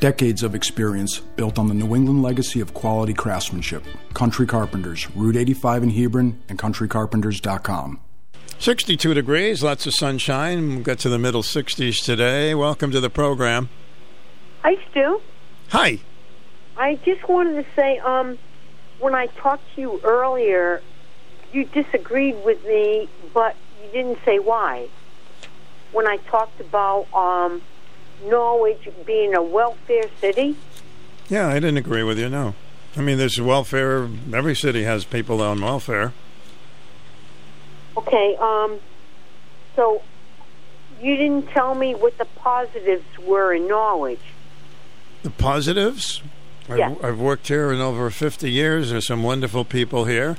Decades 0.00 0.42
of 0.42 0.54
experience 0.54 1.18
built 1.18 1.58
on 1.58 1.68
the 1.68 1.74
New 1.74 1.94
England 1.94 2.22
legacy 2.22 2.60
of 2.60 2.74
quality 2.74 3.14
craftsmanship. 3.14 3.84
Country 4.12 4.46
Carpenters, 4.46 5.10
Route 5.16 5.36
85 5.36 5.84
in 5.84 5.90
Hebron, 5.90 6.42
and 6.48 6.58
countrycarpenters.com. 6.58 8.00
62 8.58 9.14
degrees, 9.14 9.62
lots 9.62 9.86
of 9.86 9.94
sunshine. 9.94 10.68
We'll 10.68 10.84
get 10.84 10.98
to 11.00 11.08
the 11.08 11.18
middle 11.18 11.42
60s 11.42 12.04
today. 12.04 12.54
Welcome 12.54 12.90
to 12.92 13.00
the 13.00 13.10
program. 13.10 13.68
Hi, 14.62 14.76
Stu. 14.90 15.20
Hi. 15.70 15.98
I 16.76 16.96
just 17.04 17.28
wanted 17.28 17.64
to 17.64 17.66
say, 17.74 17.98
um, 17.98 18.38
when 19.00 19.14
I 19.14 19.26
talked 19.26 19.62
to 19.74 19.80
you 19.80 20.00
earlier, 20.02 20.82
you 21.52 21.64
disagreed 21.66 22.44
with 22.44 22.64
me, 22.64 23.08
but 23.32 23.56
you 23.82 23.90
didn't 23.92 24.18
say 24.24 24.38
why. 24.38 24.88
When 25.92 26.06
I 26.06 26.16
talked 26.16 26.60
about 26.60 27.06
um, 27.14 27.62
Norwich 28.26 28.88
being 29.06 29.34
a 29.34 29.42
welfare 29.42 30.08
city, 30.20 30.56
Yeah, 31.28 31.48
I 31.48 31.54
didn't 31.54 31.76
agree 31.78 32.02
with 32.02 32.18
you. 32.18 32.28
No, 32.28 32.54
I 32.96 33.00
mean 33.00 33.18
there's 33.18 33.40
welfare. 33.40 34.08
Every 34.32 34.54
city 34.56 34.84
has 34.84 35.04
people 35.04 35.40
on 35.42 35.60
welfare. 35.60 36.12
okay. 37.96 38.36
Um, 38.40 38.78
so 39.76 40.02
you 41.00 41.16
didn't 41.16 41.48
tell 41.48 41.74
me 41.74 41.94
what 41.94 42.18
the 42.18 42.24
positives 42.24 43.04
were 43.22 43.52
in 43.54 43.66
Norwich. 43.68 44.20
The 45.22 45.30
positives. 45.30 46.22
I've, 46.68 46.78
Yeah. 46.78 46.94
I've 47.02 47.18
worked 47.18 47.48
here 47.48 47.72
in 47.72 47.80
over 47.80 48.08
50 48.10 48.50
years. 48.50 48.90
There's 48.90 49.06
some 49.06 49.22
wonderful 49.22 49.64
people 49.64 50.04
here. 50.06 50.36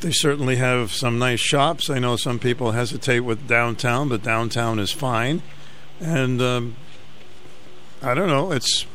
They 0.00 0.12
certainly 0.12 0.56
have 0.56 0.92
some 0.92 1.18
nice 1.18 1.40
shops. 1.40 1.90
I 1.90 1.98
know 1.98 2.16
some 2.16 2.38
people 2.38 2.72
hesitate 2.72 3.20
with 3.20 3.48
downtown, 3.48 4.08
but 4.08 4.22
downtown 4.22 4.78
is 4.78 4.92
fine. 4.92 5.42
And 6.00 6.40
um, 6.40 6.76
I 8.02 8.14
don't 8.14 8.28
know, 8.28 8.52
it's 8.52 8.86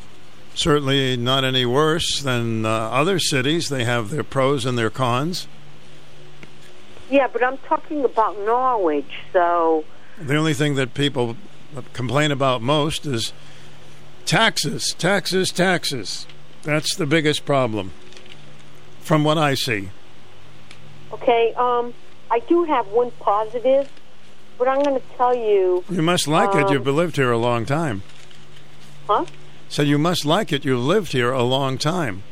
certainly 0.55 1.17
not 1.17 1.43
any 1.43 1.65
worse 1.65 2.21
than 2.21 2.65
uh, 2.65 2.69
other 2.69 3.19
cities. 3.19 3.69
They 3.69 3.83
have 3.83 4.09
their 4.09 4.23
pros 4.23 4.65
and 4.65 4.77
their 4.77 4.89
cons. 4.89 5.47
Yeah, 7.09 7.27
but 7.27 7.43
I'm 7.43 7.57
talking 7.59 8.05
about 8.05 8.39
Norwich. 8.39 9.11
So 9.33 9.83
The 10.17 10.35
only 10.35 10.53
thing 10.53 10.75
that 10.75 10.93
people 10.93 11.35
complain 11.93 12.31
about 12.31 12.61
most 12.61 13.05
is 13.05 13.33
taxes, 14.25 14.95
taxes, 14.97 15.49
taxes. 15.49 16.25
That's 16.63 16.95
the 16.95 17.05
biggest 17.05 17.45
problem, 17.45 17.91
from 19.01 19.23
what 19.23 19.37
I 19.37 19.53
see. 19.55 19.89
okay. 21.11 21.53
Um, 21.55 21.93
I 22.31 22.39
do 22.39 22.63
have 22.63 22.87
one 22.87 23.11
positive, 23.19 23.89
but 24.63 24.71
I'm 24.77 24.81
going 24.81 24.95
to 24.97 25.05
tell 25.17 25.35
you. 25.35 25.83
You 25.89 26.01
must 26.01 26.25
like 26.25 26.55
it. 26.55 26.67
um, 26.67 26.71
You've 26.71 26.87
lived 26.87 27.17
here 27.17 27.31
a 27.31 27.37
long 27.37 27.65
time. 27.65 28.01
Huh? 29.07 29.25
So 29.67 29.81
you 29.81 29.97
must 29.97 30.23
like 30.23 30.53
it. 30.53 30.63
You've 30.63 30.79
lived 30.79 31.11
here 31.11 31.33
a 31.33 31.43
long 31.43 31.77
time. 31.77 32.23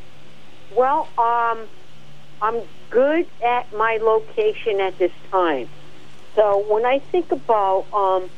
Well, 0.74 1.08
um, 1.18 1.58
I'm 2.40 2.62
good 2.88 3.26
at 3.44 3.70
my 3.74 3.98
location 4.00 4.80
at 4.80 4.96
this 4.96 5.12
time. 5.30 5.68
So 6.34 6.64
when 6.72 6.86
I 6.86 7.00
think 7.00 7.30
about 7.32 7.84
um, 7.92 8.30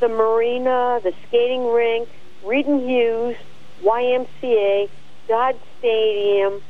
the 0.00 0.08
marina, 0.08 0.98
the 1.04 1.14
skating 1.28 1.64
rink, 1.72 2.08
Reid 2.44 2.66
and 2.66 2.90
Hughes, 2.90 3.36
YMCA, 3.84 4.88
Dodd 5.28 5.54
Stadium, 5.78 6.60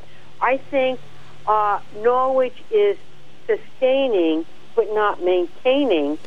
I 0.43 0.59
think 0.59 1.01
uh, 1.47 1.81
Norwich 2.03 2.63
is 2.71 2.99
sustaining 3.47 4.45
but 4.77 4.93
not 4.93 5.23
maintaining. 5.25 6.19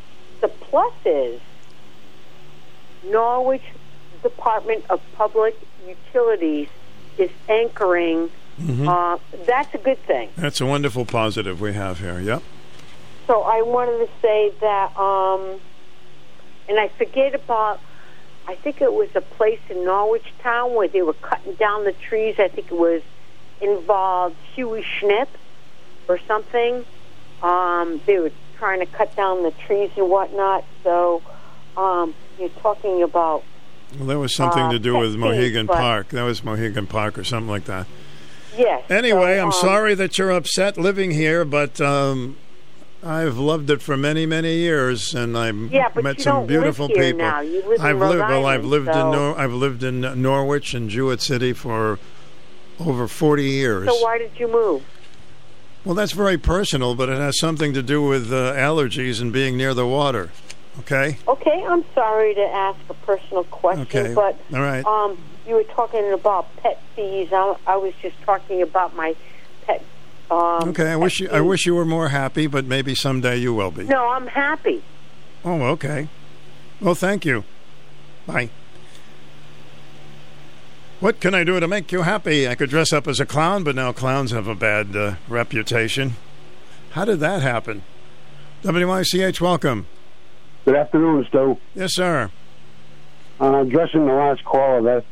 The 0.42 0.48
plus 0.48 0.94
is 1.06 1.40
Norwich 3.06 3.64
Department 4.24 4.84
of 4.90 5.02
Public 5.16 5.56
Utilities 5.88 6.68
is 7.18 7.30
anchoring. 7.50 8.30
Mhm. 8.60 8.88
Uh, 8.88 9.18
that's 9.46 9.74
a 9.74 9.78
good 9.78 10.00
thing. 10.06 10.30
That's 10.38 10.62
a 10.62 10.66
wonderful 10.66 11.06
positive 11.06 11.62
we 11.62 11.74
have 11.74 12.00
here. 12.00 12.20
Yep. 12.20 12.42
So 13.28 13.42
I 13.44 13.62
wanted 13.62 14.00
to 14.00 14.10
say 14.22 14.52
that, 14.62 14.98
um, 14.98 15.60
and 16.68 16.80
I 16.80 16.88
forget 16.90 17.34
about. 17.36 17.80
I 18.48 18.56
think 18.56 18.82
it 18.82 18.92
was 18.92 19.08
a 19.16 19.22
place 19.22 19.60
in 19.70 19.86
Norwich 19.86 20.26
Town 20.42 20.74
where 20.74 20.88
they 20.88 21.04
were 21.04 21.14
cutting 21.14 21.54
down 21.54 21.86
the 21.86 21.94
trees. 21.94 22.40
I 22.40 22.48
think 22.48 22.72
it 22.72 22.78
was 22.78 23.02
involved 23.62 24.36
Huey 24.56 24.84
Schnipp 24.84 25.28
or 26.08 26.20
something. 26.28 26.84
Um, 27.44 28.02
they 28.08 28.20
were 28.20 28.32
trying 28.62 28.80
to 28.80 28.86
cut 28.86 29.16
down 29.16 29.42
the 29.42 29.50
trees 29.66 29.90
and 29.98 30.08
whatnot. 30.08 30.64
So 30.84 31.24
um, 31.76 32.14
you're 32.38 32.50
talking 32.50 33.02
about 33.02 33.44
Well, 33.98 34.08
that 34.10 34.20
was 34.20 34.36
something 34.36 34.66
Uh, 34.66 34.72
to 34.74 34.78
do 34.80 34.96
with 35.00 35.16
Mohegan 35.16 35.66
but- 35.66 35.78
Park. 35.78 36.10
That 36.10 36.22
was 36.22 36.44
Mohegan 36.44 36.86
Park 36.86 37.18
or 37.18 37.24
something 37.24 37.50
like 37.50 37.66
that. 37.66 37.88
yes. 38.56 38.84
Anyway, 38.92 39.36
so, 39.38 39.42
I'm 39.42 39.46
um, 39.48 39.52
sorry 39.52 39.96
that 39.96 40.20
you're 40.20 40.30
upset 40.30 40.78
living 40.78 41.10
here, 41.10 41.44
but 41.44 41.82
um, 41.82 42.38
I've 43.04 43.40
loved 43.40 43.72
it 43.72 43.82
for 43.82 43.98
many, 43.98 44.28
many 44.28 44.58
years, 44.58 45.16
and 45.16 45.36
I've 45.36 45.58
Yeah, 45.72 45.90
met 45.96 46.22
some 46.22 46.46
beautiful 46.46 46.88
people. 46.88 47.18
now. 47.18 47.42
You 47.42 47.68
live 47.68 47.82
I've 47.82 47.98
lived 47.98 48.20
well. 48.20 48.46
I've 48.46 48.60
Island, 48.60 48.70
lived 48.70 48.88
in 48.90 49.12
Nor- 49.12 49.40
I've 49.40 49.54
lived 49.54 49.82
in 49.84 50.22
Norwich 50.22 50.76
and 50.76 50.88
Jewett 50.88 51.20
City 51.20 51.52
for 51.54 51.98
over 52.80 53.08
40 53.08 53.44
years. 53.44 53.88
So 53.88 53.96
why 54.04 54.20
did 54.20 54.32
you 54.38 54.48
move? 54.48 54.84
Well, 55.84 55.96
that's 55.96 56.12
very 56.12 56.38
personal, 56.38 56.94
but 56.96 57.10
it 57.10 57.18
has 57.18 57.40
something 57.40 57.74
to 57.74 57.82
do 57.82 58.04
with 58.04 58.32
uh, 58.32 58.54
allergies 58.54 59.20
and 59.20 59.34
being 59.34 59.58
near 59.58 59.74
the 59.74 59.88
water. 59.88 60.30
Okay. 60.80 61.18
Okay, 61.28 61.66
I'm 61.68 61.84
sorry 61.94 62.34
to 62.36 62.42
ask 62.42 62.80
a 62.90 62.94
personal 62.94 63.44
question, 63.46 63.82
Okay, 63.84 64.14
but 64.14 64.40
all 64.54 64.62
right. 64.62 64.86
um, 64.86 65.18
you 65.48 65.56
were 65.56 65.64
talking 65.64 66.12
about 66.14 66.56
pet 66.58 66.82
fees. 66.96 67.30
I, 67.34 67.56
I 67.68 67.76
was 67.78 67.94
just 68.02 68.20
talking 68.22 68.62
about 68.62 68.96
my 68.96 69.16
pet. 69.66 69.84
Um, 70.30 70.70
Okay. 70.70 70.92
I 70.92 70.96
wish 70.96 71.20
you, 71.20 71.30
I 71.30 71.42
wish 71.42 71.66
you 71.66 71.76
were 71.76 71.86
more 71.86 72.10
happy, 72.10 72.48
but 72.48 72.66
maybe 72.66 72.96
someday 72.96 73.38
you 73.38 73.54
will 73.54 73.72
be. 73.72 73.84
No, 73.84 74.08
I'm 74.10 74.28
happy. 74.28 74.82
Oh, 75.44 75.62
okay. 75.74 76.08
Well, 76.80 76.96
thank 76.96 77.26
you. 77.26 77.44
Bye. 78.28 78.50
What 81.02 81.20
can 81.20 81.34
I 81.34 81.44
do 81.44 81.60
to 81.60 81.68
make 81.68 81.92
you 81.92 82.04
happy? 82.04 82.48
I 82.48 82.54
could 82.54 82.70
dress 82.70 82.94
up 82.94 83.08
as 83.08 83.20
a 83.20 83.26
clown, 83.26 83.64
but 83.64 83.74
now 83.74 83.92
clowns 83.92 84.30
have 84.30 84.48
a 84.48 84.54
bad 84.54 84.96
uh, 84.96 85.16
reputation. 85.28 86.16
How 86.92 87.06
did 87.06 87.20
that 87.22 87.42
happen? 87.42 87.82
WICH, 88.64 89.42
welcome. 89.42 89.88
Good 90.64 90.76
afternoon, 90.76 91.26
Stu. 91.28 91.58
Yes, 91.74 91.96
sir. 91.96 92.30
Uh, 93.40 93.62
addressing 93.62 94.06
the 94.06 94.14
last 94.14 94.46
caller, 94.46 94.84
that 94.84 95.06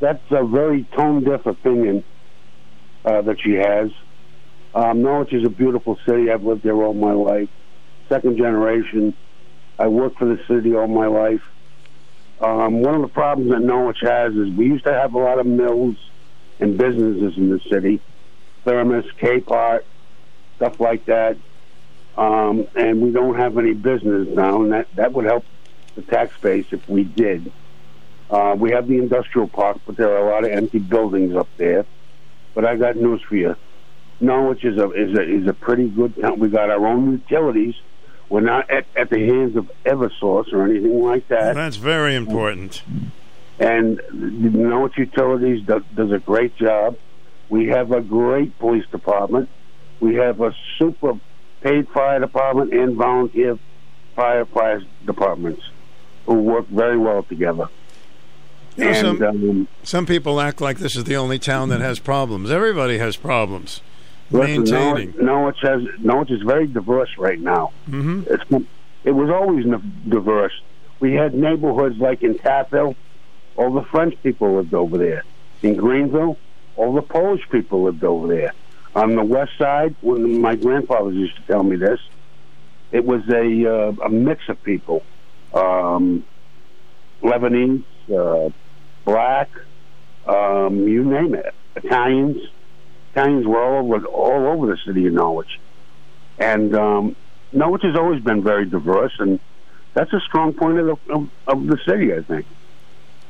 that's 0.00 0.24
a 0.32 0.44
very 0.44 0.82
tone 0.96 1.22
deaf 1.22 1.46
opinion 1.46 2.02
uh, 3.04 3.22
that 3.22 3.40
she 3.40 3.52
has. 3.52 3.92
Um, 4.74 5.02
Norwich 5.02 5.32
is 5.32 5.46
a 5.46 5.50
beautiful 5.50 6.00
city. 6.04 6.32
I've 6.32 6.42
lived 6.42 6.64
there 6.64 6.74
all 6.74 6.94
my 6.94 7.12
life. 7.12 7.48
Second 8.08 8.38
generation. 8.38 9.14
I 9.78 9.86
worked 9.86 10.18
for 10.18 10.24
the 10.24 10.42
city 10.48 10.74
all 10.74 10.88
my 10.88 11.06
life. 11.06 11.42
Um, 12.42 12.82
one 12.82 12.96
of 12.96 13.02
the 13.02 13.08
problems 13.08 13.52
that 13.52 13.60
Norwich 13.60 14.00
has 14.02 14.34
is 14.34 14.50
we 14.50 14.66
used 14.66 14.84
to 14.84 14.92
have 14.92 15.14
a 15.14 15.18
lot 15.18 15.38
of 15.38 15.46
mills 15.46 15.96
and 16.58 16.76
businesses 16.76 17.36
in 17.36 17.50
the 17.50 17.60
city, 17.60 18.00
Thermos, 18.64 19.06
K-Part, 19.16 19.86
stuff 20.56 20.80
like 20.80 21.04
that. 21.04 21.36
Um, 22.16 22.66
and 22.74 23.00
we 23.00 23.12
don't 23.12 23.36
have 23.36 23.56
any 23.58 23.74
business 23.74 24.28
now, 24.28 24.62
and 24.62 24.72
that, 24.72 24.94
that 24.96 25.12
would 25.12 25.24
help 25.24 25.44
the 25.94 26.02
tax 26.02 26.36
base 26.40 26.66
if 26.72 26.86
we 26.88 27.04
did. 27.04 27.52
Uh, 28.28 28.56
we 28.58 28.72
have 28.72 28.88
the 28.88 28.98
industrial 28.98 29.46
park, 29.46 29.78
but 29.86 29.96
there 29.96 30.10
are 30.12 30.28
a 30.28 30.30
lot 30.30 30.44
of 30.44 30.50
empty 30.50 30.78
buildings 30.80 31.36
up 31.36 31.48
there. 31.58 31.86
But 32.54 32.64
I 32.64 32.76
got 32.76 32.96
news 32.96 33.22
for 33.22 33.36
you. 33.36 33.56
Norwich 34.20 34.64
is 34.64 34.78
a 34.78 34.90
is 34.90 35.16
a 35.16 35.22
is 35.22 35.46
a 35.46 35.52
pretty 35.52 35.88
good 35.88 36.20
town. 36.20 36.38
We 36.38 36.48
got 36.48 36.70
our 36.70 36.86
own 36.86 37.12
utilities. 37.12 37.74
We're 38.32 38.40
not 38.40 38.70
at, 38.70 38.86
at 38.96 39.10
the 39.10 39.18
hands 39.26 39.56
of 39.56 39.70
EverSource 39.84 40.54
or 40.54 40.64
anything 40.64 41.02
like 41.02 41.28
that. 41.28 41.54
That's 41.54 41.76
very 41.76 42.14
important. 42.14 42.82
And 43.58 44.00
Norwich 44.10 44.96
Utilities 44.96 45.66
does, 45.66 45.82
does 45.94 46.12
a 46.12 46.18
great 46.18 46.56
job. 46.56 46.96
We 47.50 47.66
have 47.66 47.92
a 47.92 48.00
great 48.00 48.58
police 48.58 48.86
department. 48.86 49.50
We 50.00 50.14
have 50.14 50.40
a 50.40 50.54
super 50.78 51.20
paid 51.60 51.90
fire 51.90 52.20
department 52.20 52.72
and 52.72 52.96
volunteer 52.96 53.58
fire 54.16 54.46
fire 54.46 54.80
departments 55.04 55.62
who 56.24 56.36
work 56.36 56.68
very 56.68 56.96
well 56.96 57.24
together. 57.24 57.68
You 58.78 58.84
know, 58.84 58.90
and 58.92 59.18
some, 59.18 59.22
um, 59.22 59.68
some 59.82 60.06
people 60.06 60.40
act 60.40 60.62
like 60.62 60.78
this 60.78 60.96
is 60.96 61.04
the 61.04 61.16
only 61.16 61.38
town 61.38 61.68
that 61.68 61.82
has 61.82 61.98
problems. 61.98 62.50
Everybody 62.50 62.96
has 62.96 63.14
problems 63.14 63.82
listen, 64.32 64.62
maintaining. 64.64 65.14
Norwich, 65.16 65.16
Norwich 65.16 65.58
has 65.62 65.82
Norwich 66.00 66.30
is 66.30 66.42
very 66.42 66.66
diverse 66.66 67.16
right 67.18 67.38
now. 67.38 67.72
Mm-hmm. 67.88 68.22
It's 68.26 68.66
it 69.04 69.12
was 69.12 69.30
always 69.30 69.64
diverse. 70.08 70.52
We 71.00 71.14
had 71.14 71.34
neighborhoods 71.34 71.98
like 71.98 72.22
in 72.22 72.34
Taftville, 72.34 72.94
all 73.56 73.72
the 73.72 73.82
French 73.82 74.14
people 74.22 74.56
lived 74.56 74.74
over 74.74 74.96
there. 74.98 75.24
In 75.62 75.76
Greenville, 75.76 76.38
all 76.76 76.94
the 76.94 77.02
Polish 77.02 77.42
people 77.50 77.82
lived 77.82 78.04
over 78.04 78.28
there. 78.28 78.52
On 78.94 79.16
the 79.16 79.24
west 79.24 79.52
side, 79.58 79.94
when 80.00 80.40
my 80.40 80.54
grandfather 80.54 81.10
used 81.10 81.36
to 81.36 81.42
tell 81.42 81.62
me 81.62 81.76
this, 81.76 82.00
it 82.92 83.04
was 83.04 83.22
a 83.28 83.66
uh, 83.66 83.92
a 84.04 84.08
mix 84.08 84.48
of 84.48 84.62
people, 84.62 85.02
um, 85.54 86.24
Lebanese, 87.22 87.84
uh, 88.14 88.50
black, 89.04 89.50
um, 90.26 90.86
you 90.86 91.04
name 91.04 91.34
it, 91.34 91.54
Italians. 91.76 92.38
Italians 93.12 93.46
were 93.46 93.62
all 93.62 93.84
over 93.84 94.06
all 94.06 94.46
over 94.46 94.66
the 94.66 94.78
city 94.84 95.06
of 95.06 95.12
Norwich, 95.12 95.60
and 96.38 96.74
um, 96.74 97.16
Norwich 97.52 97.82
has 97.82 97.96
always 97.96 98.22
been 98.22 98.42
very 98.42 98.64
diverse, 98.66 99.12
and 99.18 99.38
that's 99.94 100.12
a 100.12 100.20
strong 100.20 100.52
point 100.54 100.78
of 100.78 100.86
the, 100.86 101.12
of, 101.12 101.30
of 101.46 101.66
the 101.66 101.78
city, 101.86 102.14
I 102.14 102.22
think. 102.22 102.46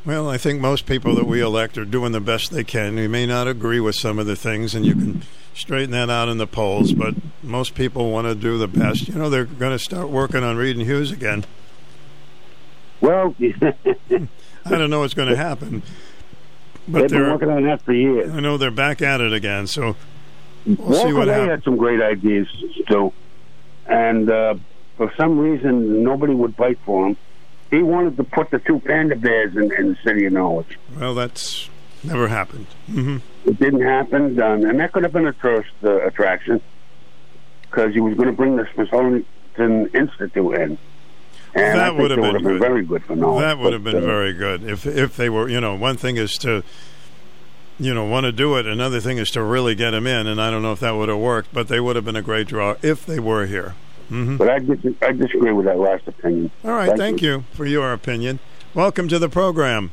Well, 0.05 0.29
I 0.29 0.37
think 0.37 0.61
most 0.61 0.87
people 0.87 1.15
that 1.15 1.27
we 1.27 1.41
elect 1.41 1.79
are 1.79 1.85
doing 1.85 2.13
the 2.13 2.21
best 2.21 2.51
they 2.51 2.65
can. 2.65 2.97
We 2.97 3.07
may 3.07 3.25
not 3.25 3.47
agree 3.47 3.79
with 3.79 3.95
some 3.95 4.19
of 4.19 4.27
the 4.27 4.35
things, 4.35 4.75
and 4.75 4.85
you 4.85 4.95
can 4.95 5.23
straighten 5.55 5.93
that 5.93 6.11
out 6.11 6.29
in 6.29 6.39
the 6.39 6.47
polls. 6.47 6.93
But 6.93 7.15
most 7.43 7.75
people 7.75 8.11
want 8.11 8.27
to 8.27 8.35
do 8.35 8.59
the 8.59 8.67
best. 8.67 9.09
You 9.09 9.15
know, 9.15 9.31
they're 9.31 9.45
going 9.45 9.73
to 9.73 9.79
start 9.79 10.09
working 10.09 10.43
on 10.43 10.57
Reid 10.57 10.77
and 10.77 10.85
Hughes 10.87 11.13
again. 11.13 11.45
Well, 13.01 13.35
I 13.41 14.71
don't 14.71 14.91
know 14.91 15.01
what's 15.01 15.15
going 15.15 15.29
to 15.29 15.37
happen. 15.37 15.83
But 16.89 17.03
they've 17.03 17.11
been 17.11 17.23
they're 17.23 17.33
working 17.33 17.51
on 17.51 17.63
that 17.65 17.83
for 17.83 17.93
years. 17.93 18.33
I 18.33 18.41
know 18.41 18.57
they're 18.57 18.71
back 18.71 19.03
at 19.03 19.21
it 19.21 19.33
again. 19.33 19.67
So 19.67 19.97
we'll 20.67 20.95
see 20.95 21.13
what 21.13 21.29
happens. 21.29 21.51
had 21.51 21.65
some 21.65 21.77
great 21.77 22.03
ideas 22.03 22.49
too, 22.89 23.13
and 23.87 24.31
uh, 24.31 24.55
for 24.97 25.13
some 25.17 25.39
reason 25.39 26.03
nobody 26.03 26.35
would 26.35 26.57
bite 26.57 26.79
for 26.85 27.09
him. 27.09 27.17
He 27.71 27.83
wanted 27.83 28.17
to 28.19 28.25
put 28.25 28.51
the 28.51 28.59
two 28.59 28.81
panda 28.81 29.17
bears 29.17 29.57
in, 29.57 29.73
in 29.73 29.89
the 29.91 29.97
city 30.05 30.27
of 30.27 30.33
Norwich. 30.35 30.79
Well, 30.99 31.15
that's 31.15 31.71
never 32.05 32.29
happened. 32.29 32.67
hmm 32.87 33.19
It 33.47 33.59
didn't 33.59 33.81
happen, 33.83 34.39
um, 34.41 34.65
and 34.65 34.79
that 34.81 34.93
could 34.93 35.05
have 35.05 35.13
been 35.13 35.27
a 35.27 35.33
tourist 35.33 35.71
uh, 35.83 36.01
attraction 36.07 36.61
because 37.63 37.95
he 37.95 38.01
was 38.01 38.15
going 38.15 38.27
to 38.29 38.35
bring 38.35 38.57
the 38.57 38.69
Smithsonian 38.75 39.25
Institute 39.59 40.55
in. 40.59 40.79
And 41.55 41.79
that 41.79 41.97
would 41.97 42.11
have 42.11 42.21
been, 42.21 42.43
been 42.43 42.59
very 42.59 42.85
good 42.85 43.05
for 43.05 43.15
Norwich. 43.15 43.43
That 43.43 43.59
would 43.59 43.73
have 43.73 43.85
been 43.85 43.97
uh, 43.97 44.01
very 44.01 44.33
good 44.33 44.65
if 44.65 44.87
if 44.87 45.17
they 45.17 45.29
were. 45.29 45.49
You 45.49 45.61
know, 45.61 45.75
one 45.75 45.97
thing 45.97 46.17
is 46.17 46.33
to, 46.39 46.63
you 47.79 47.93
know, 47.93 48.05
want 48.07 48.25
to 48.25 48.33
do 48.33 48.57
it. 48.57 48.67
Another 48.67 49.01
thing 49.01 49.19
is 49.19 49.31
to 49.33 49.43
really 49.43 49.75
get 49.75 49.91
them 49.91 50.07
in. 50.07 50.27
And 50.27 50.41
I 50.41 50.51
don't 50.51 50.63
know 50.63 50.73
if 50.73 50.81
that 50.81 50.93
would 50.93 51.09
have 51.09 51.19
worked, 51.19 51.53
but 51.53 51.69
they 51.69 51.79
would 51.81 51.97
have 51.97 52.05
been 52.05 52.17
a 52.17 52.23
great 52.23 52.47
draw 52.49 52.77
if 52.83 53.05
they 53.05 53.21
were 53.21 53.47
here. 53.47 53.75
hmm 54.09 54.37
But 54.37 54.49
I, 54.49 54.59
dis- 54.61 54.95
I 55.03 55.13
disagree 55.13 55.53
with 55.53 55.67
that 55.67 55.79
last 55.79 56.07
opinion. 56.09 56.51
All 56.65 56.73
right, 56.73 56.97
thank, 56.97 57.21
you. 57.21 57.45
for 57.53 57.67
your 57.67 57.93
opinion. 57.93 58.39
Welcome 58.75 59.09
to 59.09 59.19
the 59.19 59.29
program. 59.29 59.91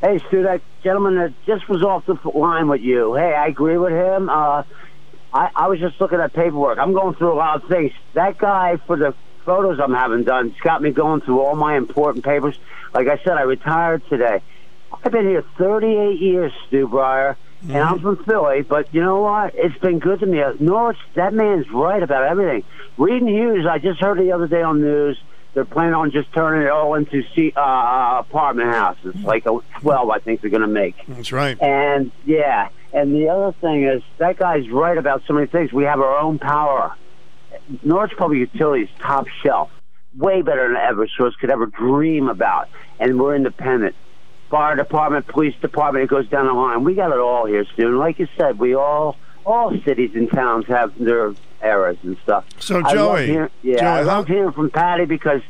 Hey, 0.00 0.18
Stu, 0.28 0.42
that 0.44 0.60
gentleman 0.82 1.16
that 1.16 1.32
just 1.46 1.68
was 1.68 1.82
off 1.82 2.06
the 2.06 2.16
line 2.36 2.68
with 2.68 2.80
you. 2.80 3.14
Hey, 3.14 3.34
I 3.34 3.46
agree 3.46 3.76
with 3.78 3.92
him. 3.92 4.28
Uh, 4.28 4.62
I, 5.32 5.50
I 5.54 5.68
was 5.68 5.78
just 5.78 6.00
looking 6.00 6.20
at 6.20 6.32
paperwork. 6.32 6.78
I'm 6.78 6.92
going 6.92 7.14
through 7.14 7.32
a 7.32 7.34
lot 7.34 7.62
of 7.62 7.68
things. 7.68 7.92
That 8.14 8.36
guy 8.38 8.76
for 8.78 8.96
the 8.96 9.14
photos 9.44 9.78
I'm 9.80 9.94
having 9.94 10.24
done, 10.24 10.48
it's 10.48 10.60
got 10.60 10.82
me 10.82 10.90
going 10.90 11.20
through 11.20 11.40
all 11.40 11.54
my 11.54 11.76
important 11.76 12.24
papers. 12.24 12.58
Like 12.94 13.08
I 13.08 13.18
said, 13.18 13.32
I 13.32 13.42
retired 13.42 14.02
today. 14.08 14.42
I've 14.92 15.12
been 15.12 15.26
here 15.26 15.44
38 15.58 16.20
years, 16.20 16.52
Stu 16.66 16.86
Bryer, 16.88 17.36
and 17.62 17.78
I'm 17.78 17.98
mm-hmm. 17.98 18.16
from 18.16 18.24
Philly. 18.24 18.62
But 18.62 18.92
you 18.92 19.00
know 19.00 19.20
what? 19.20 19.54
It's 19.54 19.78
been 19.78 19.98
good 19.98 20.20
to 20.20 20.26
me. 20.26 20.42
Norwich, 20.60 20.98
that 21.14 21.32
man's 21.32 21.70
right 21.70 22.02
about 22.02 22.24
everything. 22.24 22.64
Reid 22.98 23.22
and 23.22 23.30
Hughes, 23.30 23.66
I 23.66 23.78
just 23.78 24.00
heard 24.00 24.18
the 24.18 24.32
other 24.32 24.46
day 24.46 24.62
on 24.62 24.80
news. 24.80 25.18
They're 25.54 25.64
planning 25.64 25.94
on 25.94 26.10
just 26.10 26.32
turning 26.32 26.66
it 26.66 26.70
all 26.70 26.94
into 26.94 27.22
see, 27.34 27.52
uh, 27.54 27.60
uh, 27.60 28.16
apartment 28.20 28.70
houses, 28.70 29.14
mm. 29.14 29.24
like 29.24 29.44
a 29.46 29.58
12, 29.80 30.10
I 30.10 30.18
think 30.18 30.40
they're 30.40 30.50
going 30.50 30.62
to 30.62 30.66
make. 30.66 30.96
That's 31.06 31.30
right. 31.30 31.60
And 31.60 32.10
yeah, 32.24 32.70
and 32.94 33.14
the 33.14 33.28
other 33.28 33.52
thing 33.60 33.84
is 33.84 34.02
that 34.18 34.38
guy's 34.38 34.68
right 34.70 34.96
about 34.96 35.22
so 35.26 35.34
many 35.34 35.46
things. 35.46 35.72
We 35.72 35.84
have 35.84 36.00
our 36.00 36.18
own 36.18 36.38
power. 36.38 36.96
Norwich 37.82 38.12
Public 38.16 38.38
Utilities 38.52 38.88
top 39.00 39.26
shelf, 39.42 39.70
way 40.16 40.42
better 40.42 40.68
than 40.68 40.76
Eversource 40.76 41.32
could 41.40 41.50
ever 41.50 41.66
dream 41.66 42.28
about, 42.28 42.68
and 43.00 43.20
we're 43.20 43.34
independent. 43.34 43.94
Fire 44.50 44.76
department, 44.76 45.26
police 45.28 45.54
department, 45.62 46.04
it 46.04 46.08
goes 46.10 46.28
down 46.28 46.46
the 46.46 46.52
line. 46.52 46.84
We 46.84 46.94
got 46.94 47.10
it 47.12 47.18
all 47.18 47.46
here, 47.46 47.64
Stu. 47.72 47.96
Like 47.98 48.18
you 48.18 48.28
said, 48.36 48.58
we 48.58 48.74
all 48.74 49.16
all 49.44 49.72
cities 49.84 50.10
and 50.14 50.30
towns 50.30 50.66
have 50.66 50.96
their 50.98 51.34
errors 51.60 51.96
and 52.04 52.16
stuff. 52.22 52.44
So, 52.60 52.80
I 52.84 52.92
Joey, 52.94 53.26
hearing- 53.26 53.50
yeah, 53.62 53.76
Joey, 53.78 53.86
I 53.86 53.96
how- 54.02 54.06
love 54.18 54.28
hearing 54.28 54.52
from 54.52 54.70
Patty 54.70 55.04
because 55.06 55.40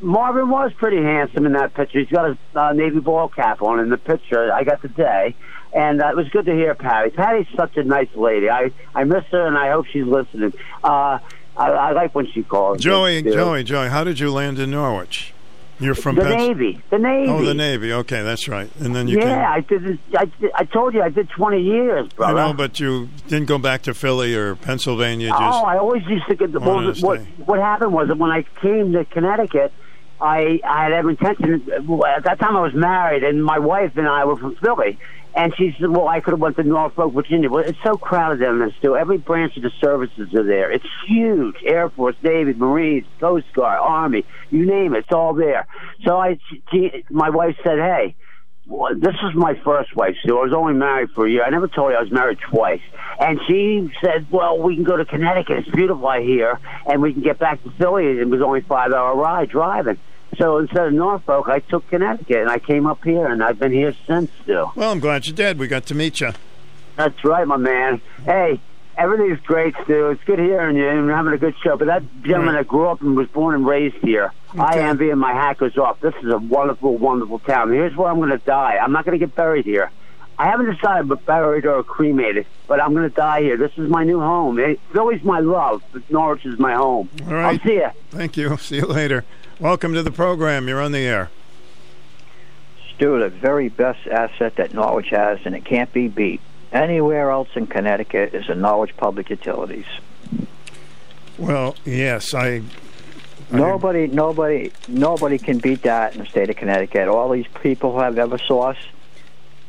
Marvin 0.00 0.48
was 0.48 0.72
pretty 0.74 1.02
handsome 1.02 1.44
in 1.46 1.52
that 1.52 1.74
picture. 1.74 1.98
He's 1.98 2.08
got 2.08 2.30
a 2.30 2.38
uh, 2.58 2.72
navy 2.72 3.00
ball 3.00 3.28
cap 3.28 3.60
on 3.62 3.80
in 3.80 3.88
the 3.90 3.96
picture 3.98 4.52
I 4.52 4.62
got 4.64 4.80
today, 4.82 5.34
and 5.72 6.02
uh, 6.02 6.08
it 6.08 6.16
was 6.16 6.28
good 6.30 6.46
to 6.46 6.52
hear 6.52 6.74
Patty. 6.74 7.10
Patty's 7.10 7.46
such 7.56 7.76
a 7.76 7.84
nice 7.84 8.14
lady. 8.14 8.48
I 8.50 8.70
I 8.94 9.04
miss 9.04 9.24
her, 9.30 9.46
and 9.46 9.56
I 9.56 9.70
hope 9.70 9.86
she's 9.86 10.06
listening. 10.06 10.52
Uh, 10.82 11.18
I, 11.56 11.70
I 11.70 11.90
like 11.92 12.14
when 12.14 12.26
she 12.30 12.42
calls. 12.42 12.80
Joey. 12.80 13.22
Joey, 13.22 13.64
Joey, 13.64 13.88
how 13.88 14.04
did 14.04 14.20
you 14.20 14.30
land 14.32 14.58
in 14.58 14.70
Norwich? 14.70 15.34
You're 15.80 15.94
from 15.94 16.16
the 16.16 16.24
Navy. 16.28 16.82
The 16.90 16.98
Navy. 16.98 17.30
Oh, 17.30 17.44
the 17.44 17.54
Navy. 17.54 17.92
Okay, 17.92 18.22
that's 18.22 18.48
right. 18.48 18.68
And 18.80 18.96
then 18.96 19.06
you 19.06 19.18
yeah, 19.18 19.24
came. 19.24 19.52
I 19.52 19.60
did. 19.60 19.98
I, 20.16 20.50
I 20.56 20.64
told 20.64 20.92
you 20.92 21.02
I 21.02 21.08
did 21.08 21.30
twenty 21.30 21.62
years, 21.62 22.08
I 22.14 22.16
brother. 22.16 22.34
know, 22.34 22.52
but 22.52 22.80
you 22.80 23.08
didn't 23.28 23.46
go 23.46 23.58
back 23.58 23.82
to 23.82 23.94
Philly 23.94 24.34
or 24.34 24.56
Pennsylvania. 24.56 25.28
Just 25.28 25.40
Oh, 25.40 25.64
I 25.64 25.78
always 25.78 26.04
used 26.06 26.26
to 26.26 26.34
get 26.34 26.50
the. 26.50 26.58
Well, 26.58 26.92
what 26.94 27.20
what 27.46 27.60
happened 27.60 27.92
was 27.92 28.08
that 28.08 28.18
when 28.18 28.30
I 28.32 28.42
came 28.60 28.92
to 28.94 29.04
Connecticut, 29.04 29.72
I 30.20 30.58
I 30.64 30.82
had 30.84 30.92
every 30.92 31.12
intention. 31.12 31.70
At 31.70 32.24
that 32.24 32.40
time, 32.40 32.56
I 32.56 32.60
was 32.60 32.74
married, 32.74 33.22
and 33.22 33.44
my 33.44 33.60
wife 33.60 33.96
and 33.96 34.08
I 34.08 34.24
were 34.24 34.36
from 34.36 34.56
Philly. 34.56 34.98
And 35.38 35.54
she 35.56 35.72
said, 35.78 35.88
"Well, 35.90 36.08
I 36.08 36.18
could 36.18 36.32
have 36.32 36.40
went 36.40 36.56
to 36.56 36.64
Norfolk, 36.64 37.12
Virginia, 37.12 37.48
but 37.48 37.68
it's 37.68 37.78
so 37.84 37.96
crowded 37.96 38.40
down 38.40 38.58
there. 38.58 38.72
Still, 38.80 38.96
every 38.96 39.18
branch 39.18 39.56
of 39.56 39.62
the 39.62 39.70
services 39.80 40.34
are 40.34 40.42
there. 40.42 40.68
It's 40.72 40.84
huge: 41.06 41.54
Air 41.64 41.90
Force, 41.90 42.16
Navy, 42.24 42.54
Marines, 42.54 43.06
Coast 43.20 43.46
Guard, 43.54 43.78
Army, 43.80 44.24
you 44.50 44.66
name 44.66 44.96
it, 44.96 45.04
it's 45.04 45.12
all 45.12 45.34
there." 45.34 45.68
So 46.04 46.18
I, 46.18 46.40
she, 46.72 47.04
my 47.08 47.30
wife 47.30 47.56
said, 47.62 47.78
"Hey." 47.78 48.16
Well, 48.70 48.94
this 48.94 49.14
is 49.14 49.34
my 49.34 49.54
first 49.64 49.96
wife, 49.96 50.14
Sue. 50.22 50.38
I 50.38 50.42
was 50.42 50.52
only 50.52 50.74
married 50.74 51.08
for 51.14 51.26
a 51.26 51.30
year. 51.30 51.42
I 51.42 51.48
never 51.48 51.68
told 51.68 51.90
you 51.92 51.96
I 51.96 52.02
was 52.02 52.12
married 52.12 52.38
twice. 52.38 52.82
And 53.18 53.40
she 53.46 53.90
said, 54.02 54.26
"Well, 54.30 54.58
we 54.58 54.74
can 54.74 54.84
go 54.84 54.96
to 54.96 55.06
Connecticut. 55.06 55.60
It's 55.60 55.70
beautiful 55.70 56.06
I 56.06 56.20
hear, 56.20 56.60
and 56.84 57.00
we 57.00 57.14
can 57.14 57.22
get 57.22 57.38
back 57.38 57.62
to 57.62 57.70
Philly. 57.78 58.18
It 58.18 58.28
was 58.28 58.42
only 58.42 58.60
five-hour 58.60 59.14
ride 59.16 59.48
driving." 59.48 59.98
So 60.36 60.58
instead 60.58 60.86
of 60.88 60.92
Norfolk, 60.92 61.48
I 61.48 61.60
took 61.60 61.88
Connecticut, 61.88 62.36
and 62.36 62.50
I 62.50 62.58
came 62.58 62.86
up 62.86 63.02
here, 63.02 63.26
and 63.26 63.42
I've 63.42 63.58
been 63.58 63.72
here 63.72 63.94
since. 64.06 64.30
Still, 64.42 64.72
well, 64.76 64.92
I'm 64.92 65.00
glad 65.00 65.26
you 65.26 65.32
did. 65.32 65.58
We 65.58 65.66
got 65.68 65.86
to 65.86 65.94
meet 65.94 66.20
you. 66.20 66.32
that's 66.96 67.24
right, 67.24 67.46
my 67.46 67.56
man. 67.56 68.00
Hey, 68.24 68.60
everything's 68.96 69.40
great, 69.40 69.74
Stu. 69.84 70.10
It's 70.10 70.22
good 70.24 70.38
hearing 70.38 70.76
you 70.76 70.88
and 70.88 71.08
having 71.10 71.32
a 71.32 71.38
good 71.38 71.54
show. 71.62 71.76
But 71.76 71.86
that 71.86 72.02
gentleman 72.22 72.54
that 72.54 72.68
grew 72.68 72.88
up 72.88 73.00
and 73.00 73.16
was 73.16 73.28
born 73.28 73.54
and 73.54 73.66
raised 73.66 73.96
here, 73.96 74.32
I 74.56 74.78
envy 74.80 75.10
him. 75.10 75.18
My 75.18 75.32
hat 75.32 75.58
goes 75.58 75.76
off. 75.78 76.00
This 76.00 76.14
is 76.22 76.30
a 76.32 76.38
wonderful, 76.38 76.96
wonderful 76.96 77.38
town. 77.40 77.72
Here's 77.72 77.96
where 77.96 78.08
I'm 78.08 78.18
going 78.18 78.30
to 78.30 78.38
die. 78.38 78.78
I'm 78.80 78.92
not 78.92 79.04
going 79.04 79.18
to 79.18 79.24
get 79.24 79.34
buried 79.34 79.64
here. 79.64 79.90
I 80.40 80.46
haven't 80.46 80.72
decided 80.72 81.08
but 81.08 81.26
buried 81.26 81.66
or 81.66 81.82
cremated, 81.82 82.46
but 82.68 82.80
I'm 82.80 82.94
going 82.94 83.08
to 83.08 83.14
die 83.14 83.42
here. 83.42 83.56
This 83.56 83.72
is 83.76 83.88
my 83.90 84.04
new 84.04 84.20
home. 84.20 84.60
It's 84.60 84.80
always 84.96 85.20
my 85.24 85.40
love, 85.40 85.82
but 85.92 86.08
Norwich 86.12 86.46
is 86.46 86.60
my 86.60 86.74
home. 86.74 87.08
All 87.26 87.32
right. 87.34 87.58
I'll 87.60 87.66
see 87.66 87.74
you. 87.74 87.90
Thank 88.10 88.36
you. 88.36 88.56
See 88.58 88.76
you 88.76 88.86
later. 88.86 89.24
Welcome 89.60 89.92
to 89.94 90.04
the 90.04 90.12
program. 90.12 90.68
You're 90.68 90.80
on 90.80 90.92
the 90.92 91.04
air. 91.04 91.30
Stu, 92.94 93.18
the 93.18 93.28
very 93.28 93.68
best 93.68 94.06
asset 94.06 94.54
that 94.54 94.72
Norwich 94.72 95.08
has, 95.08 95.40
and 95.44 95.52
it 95.52 95.64
can't 95.64 95.92
be 95.92 96.06
beat. 96.06 96.40
Anywhere 96.70 97.32
else 97.32 97.48
in 97.56 97.66
Connecticut 97.66 98.34
is 98.34 98.46
the 98.46 98.54
Norwich 98.54 98.96
Public 98.96 99.30
Utilities. 99.30 99.86
Well, 101.38 101.74
yes, 101.84 102.34
I. 102.34 102.62
Nobody, 103.50 104.06
nobody, 104.06 104.70
nobody 104.86 105.38
can 105.38 105.58
beat 105.58 105.82
that 105.82 106.14
in 106.14 106.20
the 106.20 106.26
state 106.26 106.50
of 106.50 106.56
Connecticut. 106.56 107.08
All 107.08 107.28
these 107.30 107.48
people 107.60 107.92
who 107.92 107.98
have 107.98 108.14
EverSource, 108.14 108.78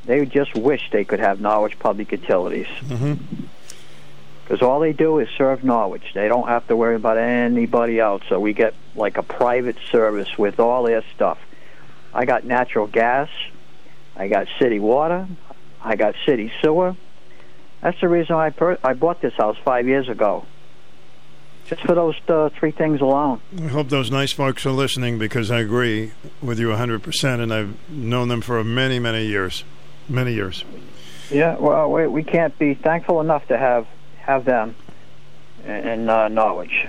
they 0.05 0.23
just 0.27 0.53
wish 0.53 0.91
they 0.91 1.03
could 1.03 1.19
have 1.19 1.41
Norwich 1.41 1.79
Public 1.79 2.11
Utilities 2.11 2.67
hmm 2.67 3.13
because 4.49 4.63
all 4.63 4.79
they 4.79 4.93
do 4.93 5.19
is 5.19 5.29
serve 5.37 5.63
Norwich. 5.63 6.11
They 6.15 6.27
don't 6.27 6.47
have 6.47 6.67
to 6.69 6.75
worry 6.75 6.95
about 6.95 7.19
anybody 7.19 7.99
else. 7.99 8.23
So 8.29 8.39
we 8.39 8.53
get 8.53 8.73
like 8.95 9.17
a 9.17 9.21
private 9.21 9.75
service 9.91 10.39
with 10.39 10.59
all 10.59 10.81
their 10.83 11.03
stuff. 11.13 11.37
I 12.15 12.25
got 12.25 12.45
natural 12.45 12.87
gas. 12.87 13.29
I 14.15 14.27
got 14.27 14.47
city 14.57 14.79
water. 14.79 15.27
I 15.83 15.95
got 15.95 16.15
city 16.25 16.51
sewer. 16.63 16.95
That's 17.81 18.01
the 18.01 18.07
reason 18.07 18.35
I 18.37 18.49
per- 18.49 18.79
I 18.83 18.93
bought 18.93 19.21
this 19.21 19.35
house 19.35 19.55
five 19.63 19.87
years 19.87 20.09
ago. 20.09 20.47
Just 21.67 21.83
for 21.83 21.93
those 21.93 22.15
uh, 22.27 22.49
three 22.49 22.71
things 22.71 23.01
alone. 23.01 23.41
I 23.55 23.67
hope 23.67 23.89
those 23.89 24.09
nice 24.09 24.31
folks 24.31 24.65
are 24.65 24.71
listening 24.71 25.19
because 25.19 25.51
I 25.51 25.59
agree 25.59 26.11
with 26.41 26.59
you 26.59 26.69
100%, 26.69 27.39
and 27.39 27.53
I've 27.53 27.89
known 27.91 28.29
them 28.29 28.41
for 28.41 28.63
many, 28.63 28.97
many 28.97 29.27
years. 29.27 29.63
Many 30.07 30.33
years. 30.33 30.65
Yeah, 31.29 31.55
well, 31.57 31.91
we, 31.91 32.07
we 32.07 32.23
can't 32.23 32.57
be 32.57 32.73
thankful 32.73 33.21
enough 33.21 33.47
to 33.49 33.57
have 33.59 33.85
have 34.29 34.45
them 34.45 34.75
in, 35.65 36.07
uh, 36.07 36.27
Norwich. 36.27 36.85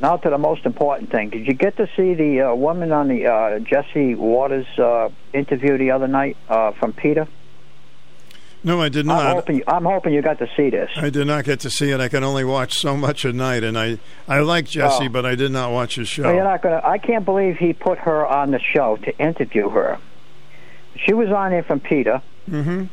Now 0.00 0.16
to 0.18 0.30
the 0.30 0.38
most 0.38 0.64
important 0.66 1.10
thing. 1.10 1.30
Did 1.30 1.46
you 1.46 1.54
get 1.54 1.76
to 1.78 1.88
see 1.96 2.14
the 2.14 2.42
uh, 2.42 2.54
woman 2.54 2.92
on 2.92 3.08
the 3.08 3.26
uh, 3.26 3.58
Jesse 3.58 4.14
Watters 4.14 4.66
uh, 4.78 5.08
interview 5.32 5.76
the 5.78 5.90
other 5.90 6.06
night 6.06 6.36
uh, 6.48 6.72
from 6.72 6.92
PETA? 6.92 7.26
No, 8.62 8.80
I 8.80 8.88
did 8.88 9.00
I'm 9.00 9.06
not. 9.06 9.34
hoping, 9.34 9.62
I'm 9.66 9.84
hoping 9.84 10.12
you 10.12 10.22
got 10.22 10.38
to 10.38 10.48
see 10.56 10.70
this. 10.70 10.90
I 10.96 11.10
did 11.10 11.26
not 11.26 11.44
get 11.44 11.60
to 11.60 11.70
see 11.70 11.90
it. 11.90 12.00
I 12.00 12.08
can 12.08 12.22
only 12.24 12.44
watch 12.44 12.78
so 12.78 12.96
much 12.96 13.24
a 13.24 13.32
night, 13.32 13.62
and 13.64 13.78
I 13.78 13.98
I 14.28 14.40
like 14.40 14.66
Jesse, 14.66 15.06
Oh. 15.06 15.08
but 15.08 15.24
I 15.24 15.34
did 15.34 15.50
not 15.52 15.70
watch 15.72 15.96
his 15.96 16.08
show. 16.08 16.24
Well, 16.24 16.34
you're 16.34 16.44
not 16.44 16.62
gonna. 16.62 16.80
I 16.84 16.98
can't 16.98 17.24
believe 17.24 17.56
he 17.58 17.72
put 17.72 17.98
her 17.98 18.26
on 18.26 18.50
the 18.50 18.60
show 18.60 18.96
to 18.96 19.18
interview 19.18 19.68
her. 19.70 19.98
She 21.04 21.14
was 21.14 21.30
on 21.30 21.50
there 21.50 21.62
from 21.62 21.80
PETA, 21.80 22.22
mm-hmm. 22.50 22.84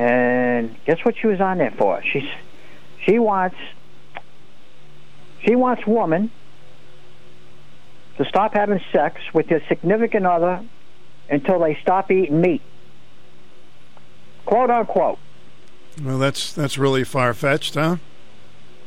and 0.00 0.76
guess 0.86 0.98
what 1.04 1.14
she 1.20 1.26
was 1.26 1.40
on 1.40 1.58
there 1.58 1.72
for? 1.72 2.02
She's 2.04 2.28
she 3.04 3.18
wants 3.18 3.56
she 5.44 5.54
wants 5.54 5.86
woman 5.86 6.30
to 8.18 8.24
stop 8.26 8.52
having 8.54 8.80
sex 8.92 9.20
with 9.32 9.48
their 9.48 9.62
significant 9.68 10.26
other 10.26 10.62
until 11.30 11.58
they 11.60 11.78
stop 11.80 12.10
eating 12.10 12.40
meat. 12.40 12.62
Quote 14.44 14.70
unquote. 14.70 15.18
Well, 16.02 16.18
that's 16.18 16.52
that's 16.52 16.76
really 16.78 17.04
far 17.04 17.32
fetched, 17.34 17.74
huh? 17.74 17.96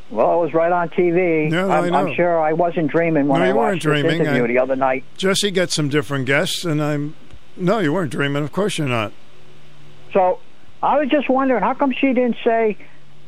Well, 0.10 0.34
it 0.42 0.46
was 0.46 0.54
right 0.54 0.72
on 0.72 0.90
TV. 0.90 1.52
Yeah, 1.52 1.66
I'm, 1.68 1.94
I. 1.94 2.00
I'm 2.02 2.14
sure 2.14 2.40
I 2.40 2.54
wasn't 2.54 2.92
dreaming 2.92 3.28
when 3.28 3.40
no, 3.40 3.46
I 3.46 3.50
you 3.50 3.56
weren't 3.56 3.74
watched 3.76 3.82
dreaming. 3.84 4.22
interview 4.22 4.44
I- 4.44 4.48
the 4.48 4.60
other 4.60 4.76
night. 4.76 5.04
Jesse 5.18 5.50
gets 5.52 5.74
some 5.74 5.90
different 5.90 6.26
guests, 6.26 6.66
and 6.66 6.82
I'm. 6.84 7.16
No, 7.58 7.80
you 7.80 7.94
weren't 7.94 8.12
dreaming. 8.12 8.44
Of 8.44 8.52
course 8.52 8.78
you're 8.78 8.88
not. 8.88 9.12
So 10.12 10.40
I 10.82 11.00
was 11.00 11.10
just 11.10 11.30
wondering, 11.30 11.62
how 11.64 11.74
come 11.74 11.92
she 11.92 12.08
didn't 12.14 12.38
say 12.44 12.78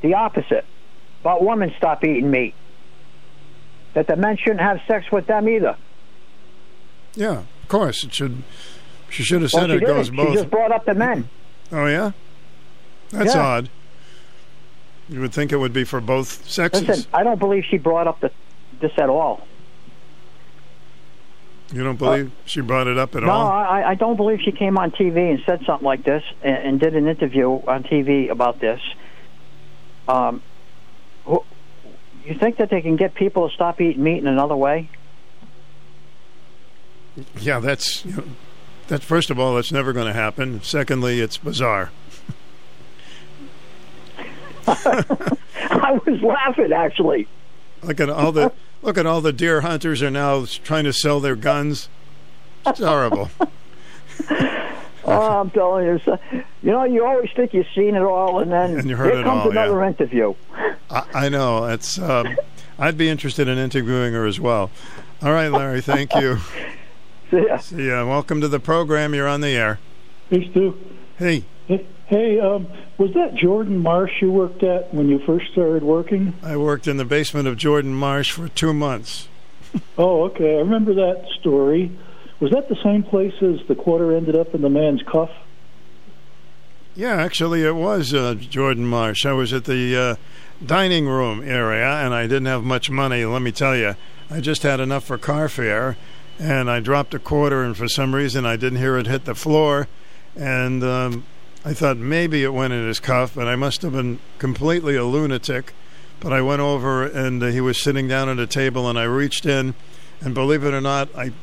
the 0.01 0.13
opposite 0.15 0.65
about 1.25 1.43
women 1.43 1.73
stop 1.75 2.03
eating 2.03 2.29
meat? 2.29 2.53
That 3.95 4.05
the 4.05 4.15
men 4.15 4.37
shouldn't 4.37 4.61
have 4.61 4.79
sex 4.87 5.11
with 5.11 5.25
them 5.25 5.49
either. 5.49 5.75
Yeah, 7.15 7.39
of 7.39 7.67
course 7.67 8.03
it 8.03 8.13
should. 8.13 8.43
She 9.09 9.23
should 9.23 9.41
have 9.41 9.49
said 9.49 9.69
she 9.71 9.77
it 9.77 9.85
goes 9.85 10.09
didn't. 10.09 10.19
She 10.19 10.25
both. 10.25 10.33
just 10.35 10.49
brought 10.51 10.71
up 10.71 10.85
the 10.85 10.93
men. 10.93 11.27
Oh 11.71 11.87
yeah, 11.87 12.11
that's 13.09 13.33
Yeah. 13.33 13.41
odd. 13.41 13.69
You 15.09 15.19
would 15.21 15.33
think 15.33 15.51
it 15.51 15.57
would 15.57 15.73
be 15.73 15.83
for 15.83 15.99
both 15.99 16.47
sexes. 16.47 16.87
Listen, 16.87 17.09
I 17.13 17.23
don't 17.23 17.39
believe 17.39 17.63
she 17.69 17.77
brought 17.77 18.07
up 18.07 18.19
the, 18.19 18.31
this 18.79 18.91
at 18.97 19.09
all. 19.09 19.47
you 21.73 21.83
don't 21.83 21.97
believe 21.97 22.31
she 22.45 22.61
brought 22.61 22.85
it 22.87 22.97
up 22.97 23.15
at 23.15 23.23
no, 23.23 23.29
all? 23.31 23.47
I, 23.51 23.83
I 23.83 23.95
don't 23.95 24.15
believe 24.15 24.39
she 24.43 24.51
came 24.51 24.77
on 24.77 24.91
TV 24.91 25.31
and 25.31 25.41
said 25.45 25.61
something 25.65 25.85
like 25.85 26.03
this 26.03 26.23
and, 26.43 26.55
and 26.55 26.79
did 26.79 26.95
an 26.95 27.07
interview 27.07 27.49
on 27.49 27.83
TV 27.83 28.29
about 28.29 28.59
this. 28.59 28.79
Um, 30.07 30.41
you 32.25 32.35
think 32.35 32.57
that 32.57 32.69
they 32.69 32.81
can 32.81 32.95
get 32.95 33.13
people 33.13 33.47
to 33.49 33.53
stop 33.53 33.79
eating 33.81 34.03
meat 34.03 34.17
in 34.17 34.27
another 34.27 34.55
way? 34.55 34.89
Yeah, 37.39 37.59
that's 37.59 38.05
you 38.05 38.17
know, 38.17 38.23
that. 38.87 39.03
First 39.03 39.29
of 39.29 39.39
all, 39.39 39.55
that's 39.55 39.71
never 39.71 39.93
going 39.93 40.07
to 40.07 40.13
happen. 40.13 40.61
Secondly, 40.61 41.21
it's 41.21 41.37
bizarre. 41.37 41.91
I 44.67 45.99
was 46.05 46.21
laughing 46.21 46.73
actually. 46.73 47.27
Look 47.83 47.99
at 47.99 48.09
all 48.09 48.31
the 48.31 48.51
look 48.81 48.97
at 48.97 49.05
all 49.05 49.21
the 49.21 49.31
deer 49.31 49.61
hunters 49.61 50.01
are 50.01 50.11
now 50.11 50.45
trying 50.45 50.85
to 50.85 50.93
sell 50.93 51.19
their 51.19 51.35
guns. 51.35 51.87
It's 52.65 52.79
horrible. 52.79 53.29
Oh, 55.05 55.11
I'm 55.41 55.51
telling 55.51 55.85
you, 55.85 55.99
you 56.61 56.71
know, 56.71 56.83
you 56.83 57.05
always 57.05 57.29
think 57.35 57.53
you've 57.53 57.67
seen 57.75 57.95
it 57.95 58.01
all, 58.01 58.39
and 58.39 58.51
then 58.51 58.79
And 58.79 58.89
you 58.89 58.95
heard 58.95 59.11
here 59.11 59.21
it 59.21 59.23
comes 59.23 59.45
all, 59.45 59.51
another 59.51 59.79
yeah. 59.79 59.87
interview. 59.87 60.33
I, 60.89 61.03
I 61.13 61.29
know. 61.29 61.65
It's. 61.65 61.99
Um, 61.99 62.35
I'd 62.77 62.97
be 62.97 63.07
interested 63.07 63.47
in 63.47 63.57
interviewing 63.57 64.13
her 64.13 64.25
as 64.25 64.39
well. 64.39 64.69
All 65.21 65.31
right, 65.31 65.47
Larry. 65.49 65.81
Thank 65.81 66.13
you. 66.15 66.37
See 67.31 67.45
ya. 67.47 67.57
See 67.57 67.87
ya. 67.87 68.05
Welcome 68.05 68.41
to 68.41 68.47
the 68.47 68.59
program. 68.59 69.13
You're 69.15 69.27
on 69.27 69.41
the 69.41 69.49
air. 69.49 69.79
Hey, 70.29 70.49
Stu. 70.51 70.77
Hey. 71.17 71.45
Hey, 72.07 72.39
um, 72.39 72.67
was 72.99 73.13
that 73.15 73.33
Jordan 73.33 73.79
Marsh 73.79 74.21
you 74.21 74.31
worked 74.31 74.61
at 74.61 74.93
when 74.93 75.09
you 75.09 75.17
first 75.25 75.51
started 75.51 75.81
working? 75.81 76.35
I 76.43 76.55
worked 76.55 76.87
in 76.87 76.97
the 76.97 77.05
basement 77.05 77.47
of 77.47 77.57
Jordan 77.57 77.95
Marsh 77.95 78.31
for 78.31 78.47
two 78.47 78.73
months. 78.73 79.27
Oh, 79.97 80.23
okay. 80.25 80.55
I 80.57 80.59
remember 80.59 80.93
that 80.93 81.25
story. 81.39 81.91
Was 82.39 82.51
that 82.51 82.67
the 82.67 82.77
same 82.83 83.03
place 83.03 83.33
as 83.41 83.65
the 83.67 83.75
quarter 83.75 84.15
ended 84.15 84.35
up 84.35 84.53
in 84.53 84.61
the 84.61 84.69
man's 84.69 85.01
cuff? 85.03 85.31
Yeah, 86.95 87.15
actually, 87.15 87.63
it 87.63 87.75
was 87.75 88.13
uh, 88.13 88.35
Jordan 88.35 88.85
Marsh. 88.85 89.25
I 89.25 89.33
was 89.33 89.51
at 89.51 89.65
the 89.65 89.97
uh, 89.97 90.15
dining 90.65 91.07
room 91.07 91.41
area, 91.43 91.87
and 91.87 92.13
I 92.13 92.23
didn't 92.23 92.45
have 92.45 92.63
much 92.63 92.89
money. 92.89 93.25
Let 93.25 93.41
me 93.41 93.51
tell 93.51 93.75
you, 93.75 93.95
I 94.29 94.39
just 94.39 94.63
had 94.63 94.79
enough 94.79 95.05
for 95.05 95.17
car 95.17 95.49
fare, 95.49 95.97
and 96.39 96.69
I 96.69 96.79
dropped 96.79 97.13
a 97.13 97.19
quarter, 97.19 97.63
and 97.63 97.75
for 97.75 97.87
some 97.87 98.15
reason, 98.15 98.45
I 98.45 98.55
didn't 98.55 98.79
hear 98.79 98.97
it 98.97 99.07
hit 99.07 99.25
the 99.25 99.35
floor, 99.35 99.87
and 100.35 100.83
um, 100.83 101.25
I 101.65 101.73
thought 101.73 101.97
maybe 101.97 102.43
it 102.43 102.53
went 102.53 102.73
in 102.73 102.87
his 102.87 102.99
cuff, 102.99 103.35
but 103.35 103.47
I 103.47 103.55
must 103.55 103.81
have 103.81 103.93
been 103.93 104.19
completely 104.39 104.95
a 104.95 105.03
lunatic. 105.03 105.73
But 106.21 106.31
I 106.31 106.41
went 106.41 106.61
over, 106.61 107.05
and 107.05 107.43
uh, 107.43 107.47
he 107.47 107.59
was 107.59 107.81
sitting 107.81 108.07
down 108.07 108.29
at 108.29 108.39
a 108.39 108.47
table, 108.47 108.89
and 108.89 108.97
I 108.97 109.03
reached 109.03 109.45
in, 109.45 109.75
and 110.21 110.33
believe 110.33 110.63
it 110.63 110.73
or 110.73 110.79
not, 110.79 111.13
I 111.15 111.33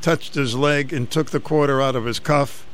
touched 0.00 0.34
his 0.34 0.54
leg 0.54 0.92
and 0.92 1.10
took 1.10 1.30
the 1.30 1.40
quarter 1.40 1.80
out 1.80 1.96
of 1.96 2.04
his 2.04 2.18
cuff. 2.18 2.66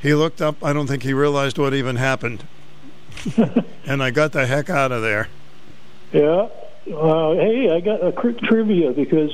He 0.00 0.14
looked 0.14 0.40
up. 0.40 0.62
I 0.62 0.72
don't 0.72 0.86
think 0.86 1.02
he 1.02 1.12
realized 1.12 1.58
what 1.58 1.74
even 1.74 1.96
happened. 1.96 2.44
and 3.86 4.02
I 4.02 4.10
got 4.10 4.32
the 4.32 4.46
heck 4.46 4.70
out 4.70 4.92
of 4.92 5.02
there. 5.02 5.28
Yeah. 6.12 6.48
Uh, 6.92 7.34
hey, 7.34 7.70
I 7.70 7.80
got 7.80 8.04
a 8.04 8.12
cri- 8.12 8.34
trivia 8.34 8.92
because 8.92 9.32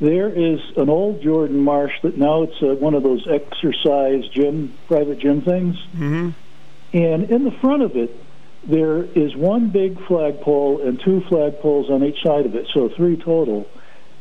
there 0.00 0.28
is 0.28 0.60
an 0.76 0.88
old 0.88 1.22
Jordan 1.22 1.58
Marsh 1.58 1.92
that 2.02 2.16
now 2.16 2.42
it's 2.42 2.62
uh, 2.62 2.74
one 2.76 2.94
of 2.94 3.02
those 3.02 3.26
exercise 3.28 4.26
gym, 4.28 4.74
private 4.88 5.18
gym 5.18 5.42
things. 5.42 5.76
Mm-hmm. 5.94 6.30
And 6.92 7.30
in 7.30 7.44
the 7.44 7.52
front 7.60 7.82
of 7.82 7.96
it, 7.96 8.16
there 8.64 9.04
is 9.04 9.36
one 9.36 9.70
big 9.70 10.02
flagpole 10.06 10.82
and 10.82 11.00
two 11.00 11.20
flagpoles 11.30 11.90
on 11.90 12.02
each 12.04 12.22
side 12.22 12.46
of 12.46 12.54
it, 12.54 12.66
so 12.72 12.88
three 12.88 13.16
total. 13.16 13.68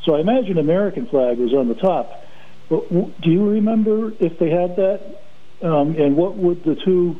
So 0.04 0.16
I 0.16 0.20
imagine 0.20 0.58
American 0.58 1.08
flag 1.08 1.38
was 1.38 1.54
on 1.54 1.68
the 1.68 1.76
top. 1.76 2.19
Do 2.70 3.12
you 3.24 3.50
remember 3.50 4.14
if 4.20 4.38
they 4.40 4.50
had 4.50 4.76
that? 4.76 5.02
Um, 5.62 5.96
and 5.98 6.16
what 6.16 6.38
would 6.38 6.64
the 6.64 6.76
two 6.76 7.20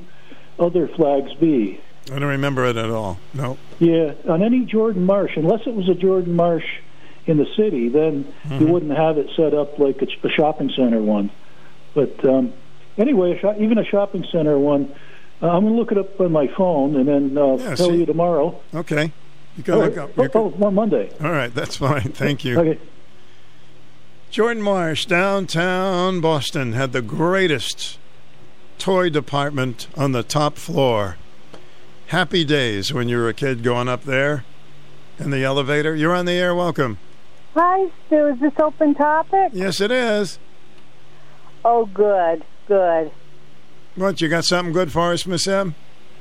other 0.58 0.88
flags 0.88 1.34
be? 1.36 1.82
I 2.12 2.20
don't 2.20 2.30
remember 2.30 2.66
it 2.66 2.78
at 2.78 2.90
all. 2.90 3.20
No. 3.34 3.58
Yeah, 3.80 4.14
on 4.28 4.42
any 4.44 4.66
Jordan 4.66 5.06
Marsh, 5.06 5.36
unless 5.36 5.68
it 5.68 5.74
was 5.74 5.90
a 5.90 5.94
Jordan 5.96 6.36
Marsh 6.36 6.66
in 7.26 7.38
the 7.38 7.46
city, 7.58 7.90
then 7.90 8.26
you 8.50 8.60
Mhm. 8.66 8.70
wouldn't 8.70 8.96
have 8.98 9.18
it 9.18 9.30
set 9.36 9.54
up 9.54 9.78
like 9.78 10.02
a, 10.02 10.08
a 10.28 10.30
shopping 10.32 10.70
center 10.76 11.02
one. 11.02 11.30
But 11.94 12.24
um, 12.26 12.54
anyway, 12.98 13.34
a 13.36 13.40
sho- 13.40 13.56
even 13.60 13.78
a 13.78 13.84
shopping 13.86 14.24
center 14.32 14.58
one, 14.58 14.92
uh, 15.42 15.48
I'm 15.50 15.64
going 15.64 15.74
to 15.74 15.80
look 15.80 15.92
it 15.92 15.98
up 15.98 16.20
on 16.22 16.32
my 16.32 16.48
phone 16.48 16.96
and 16.96 17.08
then 17.08 17.38
uh, 17.38 17.56
Yeah, 17.58 17.76
tell 17.76 17.90
see- 17.90 17.98
you 17.98 18.06
tomorrow. 18.06 18.60
Okay. 18.74 19.12
You 19.58 19.64
can 19.64 19.74
All 19.74 19.80
look 19.82 19.96
right. 19.98 20.04
up. 20.06 20.18
You 20.18 20.30
Oh, 20.36 20.54
oh, 20.62 20.72
Monday. 20.72 21.12
All 21.22 21.32
right, 21.32 21.54
that's 21.54 21.76
fine. 21.76 22.12
Thank 22.14 22.46
you. 22.46 22.58
Okay. 22.60 22.80
Jordan 24.32 24.62
Marsh, 24.62 25.08
downtown 25.08 26.22
Boston, 26.22 26.74
had 26.74 26.92
the 26.92 27.02
greatest 27.02 27.98
toy 28.78 29.10
department 29.10 29.88
on 29.98 30.12
the 30.12 30.22
top 30.22 30.56
floor. 30.56 31.18
Happy 32.08 32.46
days 32.46 32.94
when 32.94 33.10
you 33.10 33.18
were 33.18 33.30
a 33.30 33.34
kid 33.34 33.64
going 33.64 33.88
up 33.88 34.04
there 34.04 34.46
in 35.18 35.32
the 35.32 35.44
elevator. 35.44 35.96
You're 35.96 36.14
on 36.14 36.26
the 36.26 36.34
air. 36.34 36.54
Welcome. 36.54 37.00
Hi, 37.56 37.90
Stu. 38.06 38.28
Is 38.28 38.40
this 38.40 38.54
open 38.60 38.94
topic? 38.94 39.50
Yes, 39.54 39.82
it 39.82 39.90
is. 39.90 40.38
Oh, 41.66 41.88
good, 41.88 42.44
good. 42.68 43.12
What, 43.96 44.22
you 44.22 44.30
got 44.30 44.46
something 44.46 44.74
good 44.74 44.92
for 44.92 45.12
us, 45.12 45.26
Miss 45.26 45.48
M? 45.48 45.74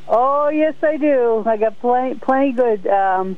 Oh, 0.09 0.49
yes, 0.49 0.75
I 0.83 0.97
do. 0.97 1.43
I 1.45 1.59
got 1.59 1.79
plenty, 1.81 2.15
plenty 2.15 2.53
good. 2.53 2.87
Um, 2.87 3.37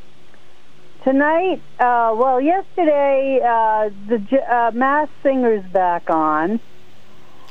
tonight, 1.04 1.60
uh, 1.78 2.14
well, 2.16 2.40
yesterday, 2.40 3.40
uh, 3.42 3.90
the 4.08 4.42
uh, 4.48 4.70
Mass 4.72 5.08
Singer's 5.22 5.64
back 5.72 6.08
on. 6.10 6.60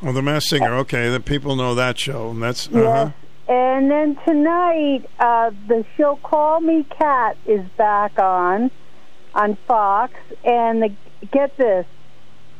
Well, 0.02 0.14
The 0.14 0.22
Masked 0.22 0.50
Singer. 0.50 0.74
Okay, 0.76 1.10
the 1.10 1.19
people 1.19 1.56
know 1.56 1.76
that 1.76 2.00
show. 2.00 2.32
and 2.32 2.42
That's 2.42 2.68
uh 2.68 2.72
Yes. 2.72 3.14
And 3.50 3.90
then 3.90 4.16
tonight, 4.28 5.10
uh, 5.19 5.52
the 5.68 5.84
show 5.98 6.19
Call 6.22 6.61
Me 6.61 6.86
Kat 6.98 7.36
is 7.48 7.68
back 7.78 8.19
on 8.19 8.69
on 9.34 9.58
Fox. 9.68 10.14
And 10.45 10.84
the, 10.84 10.90
get 11.32 11.58
this, 11.58 11.86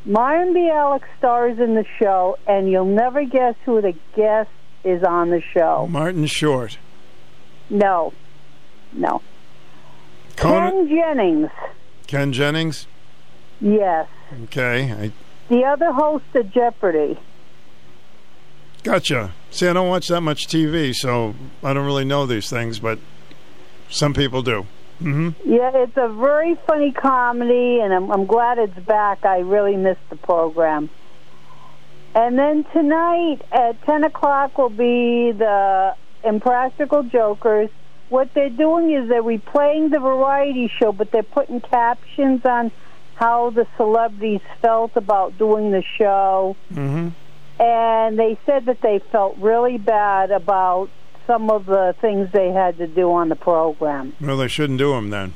Mayim 0.08 0.54
Bialik 0.54 1.04
stars 1.18 1.60
in 1.60 1.76
the 1.76 1.86
show, 2.00 2.38
and 2.48 2.70
you'll 2.70 2.86
never 2.86 3.24
guess 3.24 3.56
who 3.66 3.82
the 3.82 3.94
guest 4.16 4.50
is 4.84 5.04
on 5.04 5.30
the 5.30 5.42
show. 5.54 5.88
Martin 5.90 6.26
Short. 6.26 6.78
No, 7.70 8.14
no. 8.94 9.22
Conan- 10.40 10.88
Ken 10.88 10.88
Jennings. 10.90 11.50
Ken 12.08 12.34
Jennings. 12.34 12.88
Yes, 13.62 14.08
Okay, 14.46 14.92
I 14.94 15.12
the 15.54 15.66
other 15.66 15.92
host 15.92 16.24
of 16.36 16.52
Jeopardy. 16.52 17.20
gotcha. 18.84 19.32
See, 19.52 19.68
I 19.68 19.74
don't 19.74 19.90
watch 19.90 20.08
that 20.08 20.22
much 20.22 20.48
TV, 20.48 20.94
so 20.94 21.34
I 21.64 21.74
don't 21.74 21.86
really 21.86 22.06
know 22.06 22.26
these 22.26 22.50
things, 22.50 22.80
but 22.80 23.00
some 23.90 24.14
people 24.14 24.42
do. 24.44 24.66
hmm 25.00 25.30
Yeah, 25.44 25.72
it's 25.74 25.98
a 25.98 26.08
very 26.10 26.56
funny 26.68 26.92
comedy, 26.92 27.80
and 27.82 27.92
I'm, 27.94 28.12
I'm 28.12 28.26
glad 28.26 28.60
it's 28.60 28.78
back. 28.86 29.26
I 29.26 29.40
really 29.40 29.76
missed 29.76 30.08
the 30.10 30.16
program. 30.18 30.90
And 32.16 32.38
then 32.38 32.64
tonight 32.74 33.42
at 33.52 33.82
10 33.84 34.04
o'clock 34.04 34.58
will 34.58 34.70
be 34.70 35.32
the 35.32 35.96
Impractical 36.24 37.04
Jokers. 37.04 37.70
What 38.10 38.34
they're 38.34 38.50
doing 38.50 38.92
is 38.92 39.08
they're 39.08 39.24
replaying 39.24 39.92
the 39.92 40.00
variety 40.00 40.68
show, 40.68 40.92
but 40.92 41.12
they're 41.12 41.24
putting 41.24 41.62
captions 41.62 42.44
on 42.46 42.72
how 43.16 43.52
the 43.52 43.68
celebrities 43.78 44.42
felt 44.62 44.96
about 44.96 45.38
doing 45.38 45.72
the 45.72 45.84
show. 45.98 46.56
hmm 46.74 47.10
And 47.60 48.18
they 48.18 48.38
said 48.46 48.66
that 48.66 48.82
they 48.82 49.00
felt 49.12 49.38
really 49.38 49.78
bad 49.78 50.32
about 50.32 50.90
some 51.28 51.52
of 51.52 51.68
the 51.68 51.94
things 52.02 52.32
they 52.32 52.52
had 52.52 52.78
to 52.78 52.88
do 52.88 53.12
on 53.12 53.30
the 53.30 53.36
program. 53.36 54.14
Well, 54.20 54.38
they 54.38 54.48
shouldn't 54.48 54.80
do 54.80 54.94
them 54.94 55.12
then. 55.12 55.34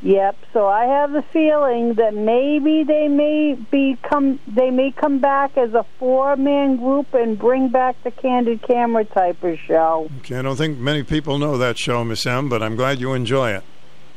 Yep. 0.00 0.36
So 0.52 0.68
I 0.68 0.84
have 0.84 1.10
the 1.10 1.22
feeling 1.32 1.94
that 1.94 2.14
maybe 2.14 2.84
they 2.84 3.08
may 3.08 3.54
become 3.54 4.38
they 4.46 4.70
may 4.70 4.92
come 4.92 5.18
back 5.18 5.56
as 5.56 5.74
a 5.74 5.84
four 5.98 6.36
man 6.36 6.76
group 6.76 7.12
and 7.14 7.36
bring 7.36 7.68
back 7.68 8.00
the 8.04 8.12
candid 8.12 8.62
camera 8.62 9.04
type 9.04 9.42
of 9.42 9.58
show. 9.58 10.08
Okay, 10.18 10.36
I 10.36 10.42
don't 10.42 10.56
think 10.56 10.78
many 10.78 11.02
people 11.02 11.38
know 11.38 11.58
that 11.58 11.78
show, 11.78 12.04
Miss 12.04 12.24
M, 12.26 12.48
but 12.48 12.62
I'm 12.62 12.76
glad 12.76 13.00
you 13.00 13.12
enjoy 13.12 13.50
it. 13.50 13.64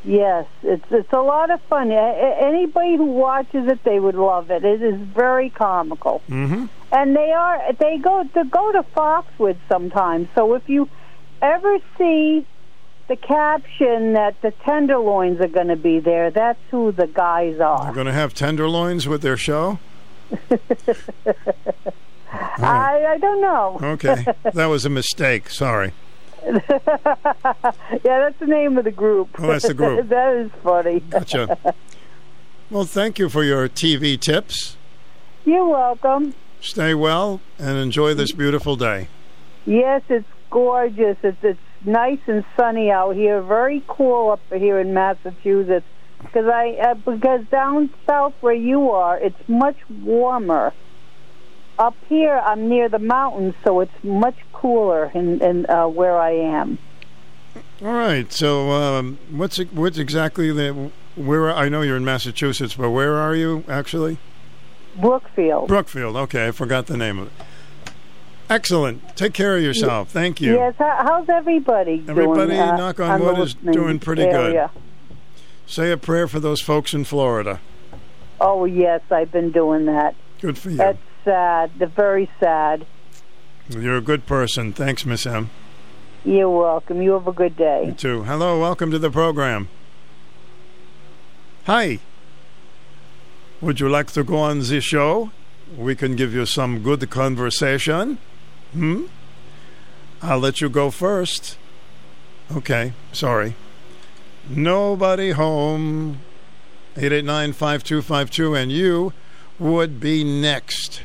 Yes, 0.03 0.45
it's 0.61 0.85
it's 0.91 1.13
a 1.13 1.21
lot 1.21 1.49
of 1.49 1.61
fun. 1.63 1.91
Anybody 1.91 2.95
who 2.97 3.05
watches 3.05 3.67
it, 3.67 3.83
they 3.83 3.99
would 3.99 4.15
love 4.15 4.51
it. 4.51 4.63
It 4.63 4.81
is 4.83 4.99
very 4.99 5.49
comical, 5.49 6.21
Mm-hmm. 6.29 6.65
and 6.91 7.15
they 7.15 7.31
are 7.31 7.73
they 7.73 7.97
go 7.97 8.23
to 8.23 8.43
go 8.45 8.71
to 8.71 8.83
Foxwood 8.95 9.57
sometimes. 9.67 10.27
So 10.35 10.53
if 10.55 10.67
you 10.69 10.89
ever 11.41 11.77
see 11.97 12.45
the 13.11 13.17
caption 13.17 14.13
that 14.13 14.41
the 14.41 14.51
Tenderloins 14.63 15.41
are 15.41 15.49
going 15.49 15.67
to 15.67 15.75
be 15.75 15.99
there, 15.99 16.31
that's 16.31 16.61
who 16.69 16.93
the 16.93 17.07
guys 17.07 17.59
are. 17.59 17.83
They're 17.83 17.93
going 17.93 18.05
to 18.05 18.13
have 18.13 18.33
tenderloins 18.33 19.05
with 19.05 19.21
their 19.21 19.35
show. 19.35 19.79
I 22.31 23.05
I 23.05 23.17
don't 23.19 23.41
know. 23.41 23.79
Okay, 23.83 24.25
that 24.53 24.67
was 24.67 24.85
a 24.85 24.89
mistake. 24.89 25.49
Sorry. 25.49 25.91
yeah, 26.45 26.61
that's 27.99 28.39
the 28.39 28.47
name 28.47 28.77
of 28.77 28.85
the 28.85 28.91
group. 28.91 29.27
Oh, 29.37 29.47
that's 29.47 29.67
the 29.67 29.73
group. 29.73 30.07
that 30.07 30.33
is 30.37 30.51
funny. 30.63 31.01
Gotcha. 31.01 31.75
Well, 32.69 32.85
thank 32.85 33.19
you 33.19 33.27
for 33.27 33.43
your 33.43 33.67
TV 33.67 34.17
tips. 34.17 34.77
You're 35.43 35.67
welcome. 35.67 36.33
Stay 36.61 36.93
well 36.93 37.41
and 37.59 37.77
enjoy 37.77 38.13
this 38.13 38.31
mm-hmm. 38.31 38.39
beautiful 38.39 38.77
day. 38.77 39.09
Yes, 39.65 40.01
it's 40.07 40.25
gorgeous. 40.49 41.17
It's 41.23 41.43
it's 41.43 41.59
nice 41.85 42.19
and 42.27 42.43
sunny 42.57 42.91
out 42.91 43.15
here. 43.15 43.41
Very 43.41 43.83
cool 43.87 44.31
up 44.31 44.41
here 44.51 44.79
in 44.79 44.93
Massachusetts. 44.93 45.85
Because 46.19 46.45
I 46.45 46.77
uh, 46.81 46.93
because 46.93 47.45
down 47.49 47.89
south 48.05 48.33
where 48.41 48.53
you 48.53 48.91
are, 48.91 49.17
it's 49.17 49.47
much 49.47 49.77
warmer. 49.89 50.71
Up 51.79 51.95
here, 52.07 52.37
I'm 52.37 52.69
near 52.69 52.89
the 52.89 52.99
mountains, 52.99 53.55
so 53.63 53.79
it's 53.79 54.03
much 54.03 54.35
cooler 54.53 55.09
in, 55.15 55.41
in 55.41 55.65
uh, 55.67 55.87
where 55.87 56.19
I 56.19 56.31
am. 56.31 56.77
All 57.81 57.91
right. 57.93 58.31
So, 58.31 58.69
um, 58.69 59.17
what's 59.31 59.57
it- 59.57 59.73
what's 59.73 59.97
exactly 59.97 60.51
the 60.51 60.91
where? 61.15 61.51
I 61.51 61.69
know 61.69 61.81
you're 61.81 61.97
in 61.97 62.05
Massachusetts, 62.05 62.75
but 62.75 62.91
where 62.91 63.15
are 63.15 63.33
you 63.33 63.63
actually? 63.67 64.19
Brookfield. 64.99 65.67
Brookfield. 65.69 66.15
Okay, 66.15 66.47
I 66.47 66.51
forgot 66.51 66.85
the 66.85 66.97
name 66.97 67.17
of 67.17 67.27
it. 67.27 67.33
Excellent. 68.51 69.15
Take 69.15 69.33
care 69.33 69.55
of 69.55 69.63
yourself. 69.63 70.09
Thank 70.09 70.41
you. 70.41 70.55
Yes. 70.55 70.75
How's 70.77 71.29
everybody? 71.29 72.03
Everybody, 72.05 72.51
doing, 72.51 72.59
uh, 72.59 72.75
knock 72.75 72.99
on 72.99 73.21
the 73.21 73.25
wood, 73.25 73.39
is 73.39 73.53
doing 73.53 73.97
pretty 73.97 74.23
area? 74.23 74.69
good. 74.73 74.81
Say 75.65 75.89
a 75.89 75.95
prayer 75.95 76.27
for 76.27 76.41
those 76.41 76.59
folks 76.59 76.93
in 76.93 77.05
Florida. 77.05 77.61
Oh 78.41 78.65
yes, 78.65 78.99
I've 79.09 79.31
been 79.31 79.51
doing 79.51 79.85
that. 79.85 80.15
Good 80.41 80.57
for 80.57 80.69
you. 80.69 80.75
That's 80.75 80.97
sad. 81.23 81.71
They're 81.77 81.87
very 81.87 82.29
sad. 82.41 82.85
You're 83.69 83.95
a 83.95 84.01
good 84.01 84.25
person. 84.25 84.73
Thanks, 84.73 85.05
Miss 85.05 85.25
M. 85.25 85.49
You're 86.25 86.49
welcome. 86.49 87.01
You 87.01 87.13
have 87.13 87.27
a 87.27 87.31
good 87.31 87.55
day. 87.55 87.85
You 87.85 87.93
too. 87.93 88.23
Hello, 88.23 88.59
welcome 88.59 88.91
to 88.91 88.99
the 88.99 89.09
program. 89.09 89.69
Hi. 91.67 91.99
Would 93.61 93.79
you 93.79 93.87
like 93.87 94.11
to 94.11 94.25
go 94.25 94.35
on 94.39 94.59
the 94.59 94.81
show? 94.81 95.31
We 95.77 95.95
can 95.95 96.17
give 96.17 96.33
you 96.33 96.45
some 96.45 96.83
good 96.83 97.09
conversation. 97.09 98.17
Hmm? 98.73 99.05
I'll 100.21 100.39
let 100.39 100.61
you 100.61 100.69
go 100.69 100.91
first. 100.91 101.57
Okay, 102.55 102.93
sorry. 103.11 103.55
Nobody 104.49 105.31
home. 105.31 106.19
889 106.97 107.53
5252, 107.53 108.55
and 108.55 108.71
you 108.71 109.13
would 109.57 109.99
be 109.99 110.23
next. 110.23 111.03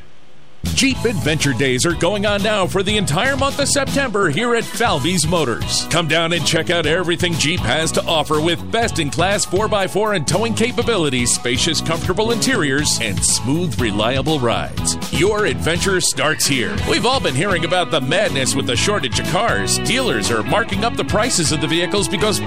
Jeep 0.75 1.03
Adventure 1.05 1.53
Days 1.53 1.85
are 1.85 1.93
going 1.93 2.25
on 2.25 2.43
now 2.43 2.67
for 2.67 2.83
the 2.83 2.97
entire 2.97 3.35
month 3.35 3.59
of 3.59 3.67
September 3.67 4.29
here 4.29 4.55
at 4.55 4.63
Falvey's 4.63 5.27
Motors. 5.27 5.85
Come 5.89 6.07
down 6.07 6.33
and 6.33 6.45
check 6.45 6.69
out 6.69 6.85
everything 6.85 7.33
Jeep 7.33 7.59
has 7.61 7.91
to 7.93 8.03
offer 8.05 8.39
with 8.39 8.71
best 8.71 8.99
in 8.99 9.09
class 9.09 9.45
4x4 9.45 10.15
and 10.15 10.27
towing 10.27 10.53
capabilities, 10.53 11.33
spacious, 11.33 11.81
comfortable 11.81 12.31
interiors, 12.31 12.99
and 13.01 13.23
smooth, 13.23 13.79
reliable 13.79 14.39
rides. 14.39 14.97
Your 15.11 15.45
adventure 15.45 15.99
starts 16.01 16.45
here. 16.45 16.75
We've 16.89 17.05
all 17.05 17.19
been 17.19 17.35
hearing 17.35 17.65
about 17.65 17.91
the 17.91 18.01
madness 18.01 18.55
with 18.55 18.67
the 18.67 18.75
shortage 18.75 19.19
of 19.19 19.27
cars. 19.27 19.79
Dealers 19.79 20.29
are 20.29 20.43
marking 20.43 20.83
up 20.83 20.95
the 20.95 21.05
prices 21.05 21.51
of 21.51 21.61
the 21.61 21.67
vehicles 21.67 22.07
because, 22.07 22.39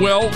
well, 0.00 0.30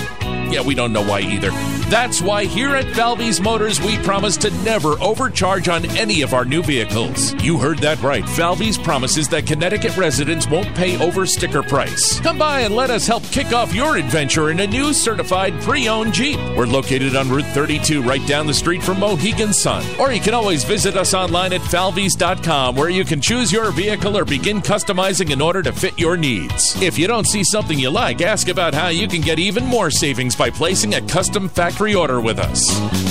yeah, 0.53 0.61
we 0.61 0.75
don't 0.75 0.93
know 0.93 1.05
why 1.05 1.21
either. 1.21 1.51
That's 1.89 2.21
why 2.21 2.45
here 2.45 2.77
at 2.77 2.95
Falvey's 2.95 3.41
Motors, 3.41 3.81
we 3.81 3.97
promise 3.99 4.37
to 4.39 4.51
never 4.65 5.01
overcharge 5.01 5.69
on 5.69 5.87
any 5.97 6.21
of 6.23 6.35
our 6.35 6.45
new 6.45 6.63
vehicles. 6.63 7.32
You 7.41 7.59
heard 7.59 7.79
that 7.79 8.03
right. 8.03 8.29
Falvey's 8.29 8.79
promises 8.79 9.29
that 9.29 9.47
Connecticut 9.47 9.97
residents 9.97 10.49
won't 10.49 10.75
pay 10.75 11.01
over 11.05 11.27
sticker 11.27 11.63
price. 11.63 12.21
Come 12.21 12.39
by 12.39 12.61
and 12.61 12.75
let 12.75 12.91
us 12.91 13.07
help 13.07 13.23
kick 13.25 13.53
off 13.53 13.75
your 13.75 13.97
adventure 13.97 14.51
in 14.51 14.61
a 14.61 14.67
new 14.67 14.93
certified 14.93 15.61
pre 15.63 15.89
owned 15.89 16.13
Jeep. 16.13 16.39
We're 16.57 16.67
located 16.67 17.17
on 17.17 17.29
Route 17.29 17.47
32, 17.47 18.03
right 18.03 18.27
down 18.27 18.47
the 18.47 18.55
street 18.55 18.83
from 18.83 19.01
Mohegan 19.01 19.53
Sun. 19.53 19.85
Or 19.99 20.13
you 20.13 20.21
can 20.21 20.35
always 20.35 20.65
visit 20.65 20.97
us 20.97 21.15
online 21.15 21.53
at 21.53 21.61
falveys.com, 21.61 22.77
where 22.77 22.91
you 22.91 23.05
can 23.05 23.21
choose 23.21 23.53
your 23.53 23.71
vehicle 23.73 24.17
or 24.17 24.25
begin 24.25 24.61
customizing 24.61 25.31
in 25.31 25.41
order 25.41 25.63
to 25.63 25.73
fit 25.73 25.99
your 25.99 26.17
needs. 26.17 26.81
If 26.83 26.99
you 26.99 27.07
don't 27.07 27.27
see 27.27 27.45
something 27.45 27.79
you 27.79 27.91
like, 27.91 28.21
ask 28.21 28.49
about 28.49 28.75
how 28.75 28.89
you 28.89 29.09
can 29.09 29.21
get 29.21 29.39
even 29.39 29.65
more 29.67 29.91
savings 29.91 30.37
by 30.37 30.51
placing 30.51 30.95
a 30.95 31.03
custom 31.03 31.49
factory 31.49 31.95
order 31.95 32.21
with 32.21 32.39
us. 32.39 32.63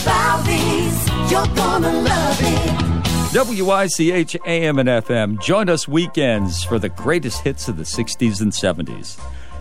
Falvey's, 0.04 1.32
you're 1.32 1.56
gonna 1.56 1.92
love 2.02 2.38
it. 2.42 3.01
WICH 3.34 4.36
AM 4.46 4.78
and 4.78 4.90
FM. 4.90 5.42
Join 5.42 5.70
us 5.70 5.88
weekends 5.88 6.66
for 6.66 6.78
the 6.78 6.90
greatest 6.90 7.42
hits 7.42 7.70
of 7.70 7.78
the 7.78 7.84
60s 7.84 8.42
and 8.42 8.52
70s. 8.52 9.18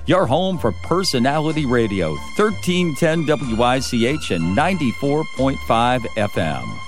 Your 0.07 0.27
home 0.27 0.59
for 0.59 0.73
personality 0.83 1.67
radio, 1.67 2.11
1310 2.37 3.27
WICH 3.27 4.33
and 4.33 4.59
94.5 4.59 6.01
FM. 6.01 6.79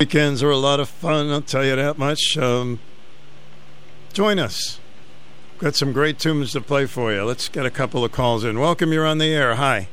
Weekends 0.00 0.42
are 0.42 0.50
a 0.50 0.56
lot 0.56 0.80
of 0.80 0.88
fun, 0.88 1.30
I'll 1.30 1.40
tell 1.40 1.64
you 1.64 1.76
that 1.76 1.96
much. 1.96 2.36
Um, 2.36 2.80
join 4.12 4.40
us. 4.40 4.80
Got 5.58 5.76
some 5.76 5.92
great 5.92 6.18
tunes 6.18 6.50
to 6.54 6.60
play 6.60 6.86
for 6.86 7.12
you. 7.12 7.22
Let's 7.22 7.48
get 7.48 7.64
a 7.64 7.70
couple 7.70 8.04
of 8.04 8.10
calls 8.10 8.42
in. 8.42 8.58
Welcome, 8.58 8.92
you're 8.92 9.06
on 9.06 9.18
the 9.18 9.32
air. 9.32 9.54
Hi. 9.54 9.86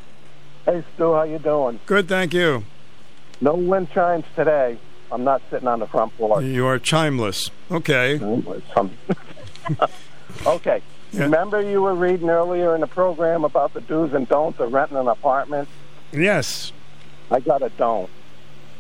Hey 0.66 0.84
Stu, 0.96 1.14
how 1.14 1.22
you 1.22 1.38
doing? 1.38 1.80
Good, 1.86 2.08
thank 2.08 2.34
you. 2.34 2.64
No 3.42 3.56
wind 3.56 3.90
chimes 3.92 4.26
today. 4.36 4.78
I'm 5.12 5.24
not 5.24 5.42
sitting 5.50 5.68
on 5.68 5.80
the 5.80 5.88
front 5.88 6.16
porch. 6.18 6.44
You 6.44 6.68
are 6.68 6.80
chimeless. 6.80 7.50
Okay. 7.70 8.20
okay. 10.46 10.82
Remember 11.14 11.62
you 11.62 11.82
were 11.82 11.94
reading 11.96 12.30
earlier 12.30 12.74
in 12.74 12.80
the 12.82 12.88
program 12.88 13.44
about 13.44 13.74
the 13.74 13.82
do's 13.82 14.14
and 14.14 14.28
don'ts 14.30 14.60
of 14.62 14.72
renting 14.72 14.98
an 14.98 15.08
apartment? 15.10 15.68
Yes. 16.14 16.72
I 17.30 17.42
got 17.42 17.62
a 17.62 17.70
don't. 17.70 18.10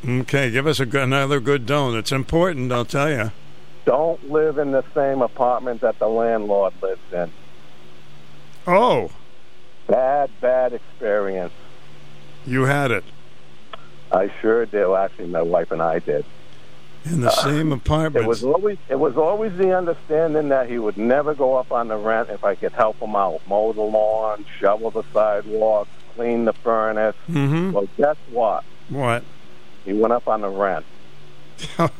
Okay, 0.07 0.49
give 0.49 0.65
us 0.65 0.79
a 0.79 0.85
good, 0.85 1.03
another 1.03 1.39
good 1.41 1.65
don't. 1.65 1.95
It's 1.95 2.11
important, 2.11 2.71
I'll 2.71 2.85
tell 2.85 3.09
you. 3.09 3.31
Don't 3.85 4.31
live 4.31 4.57
in 4.57 4.71
the 4.71 4.83
same 4.93 5.21
apartment 5.21 5.81
that 5.81 5.99
the 5.99 6.07
landlord 6.07 6.73
lives 6.81 7.01
in. 7.11 7.31
Oh, 8.65 9.11
Bad, 9.87 10.29
bad 10.39 10.71
experience. 10.71 11.51
you 12.45 12.63
had 12.63 12.91
it 12.91 13.03
I 14.11 14.31
sure 14.41 14.65
did. 14.65 14.85
Well, 14.87 14.97
actually, 14.97 15.27
my 15.27 15.41
wife 15.41 15.71
and 15.71 15.81
I 15.81 15.99
did. 15.99 16.25
in 17.05 17.21
the 17.21 17.31
same 17.31 17.71
apartment. 17.71 18.25
It 18.25 18.27
was 18.27 18.43
always 18.43 18.77
it 18.89 18.99
was 18.99 19.17
always 19.17 19.55
the 19.57 19.75
understanding 19.75 20.49
that 20.49 20.69
he 20.69 20.77
would 20.77 20.97
never 20.97 21.33
go 21.33 21.55
up 21.55 21.71
on 21.71 21.87
the 21.87 21.97
rent 21.97 22.29
if 22.29 22.43
I 22.43 22.55
could 22.55 22.73
help 22.73 22.99
him 22.99 23.15
out, 23.15 23.41
mow 23.47 23.73
the 23.73 23.81
lawn, 23.81 24.45
shovel 24.59 24.91
the 24.91 25.03
sidewalk, 25.13 25.87
clean 26.15 26.45
the 26.45 26.53
furnace. 26.53 27.15
Mhm. 27.29 27.71
Well, 27.71 27.87
guess 27.97 28.17
what? 28.29 28.63
What? 28.89 29.23
He 29.85 29.93
went 29.93 30.13
up 30.13 30.27
on 30.27 30.41
the 30.41 30.49
rent. 30.49 30.85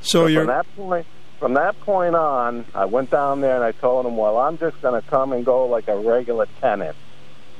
So 0.00 0.26
you're 0.26 0.42
from 0.42 0.46
that 0.48 0.76
point 0.76 1.06
from 1.38 1.54
that 1.54 1.78
point 1.80 2.14
on, 2.16 2.64
I 2.74 2.84
went 2.86 3.10
down 3.10 3.40
there 3.40 3.54
and 3.54 3.62
I 3.64 3.72
told 3.72 4.06
him, 4.06 4.16
"Well, 4.16 4.38
I'm 4.38 4.58
just 4.58 4.80
going 4.82 5.00
to 5.00 5.06
come 5.08 5.32
and 5.32 5.44
go 5.44 5.66
like 5.66 5.86
a 5.88 5.96
regular 5.96 6.46
tenant." 6.60 6.96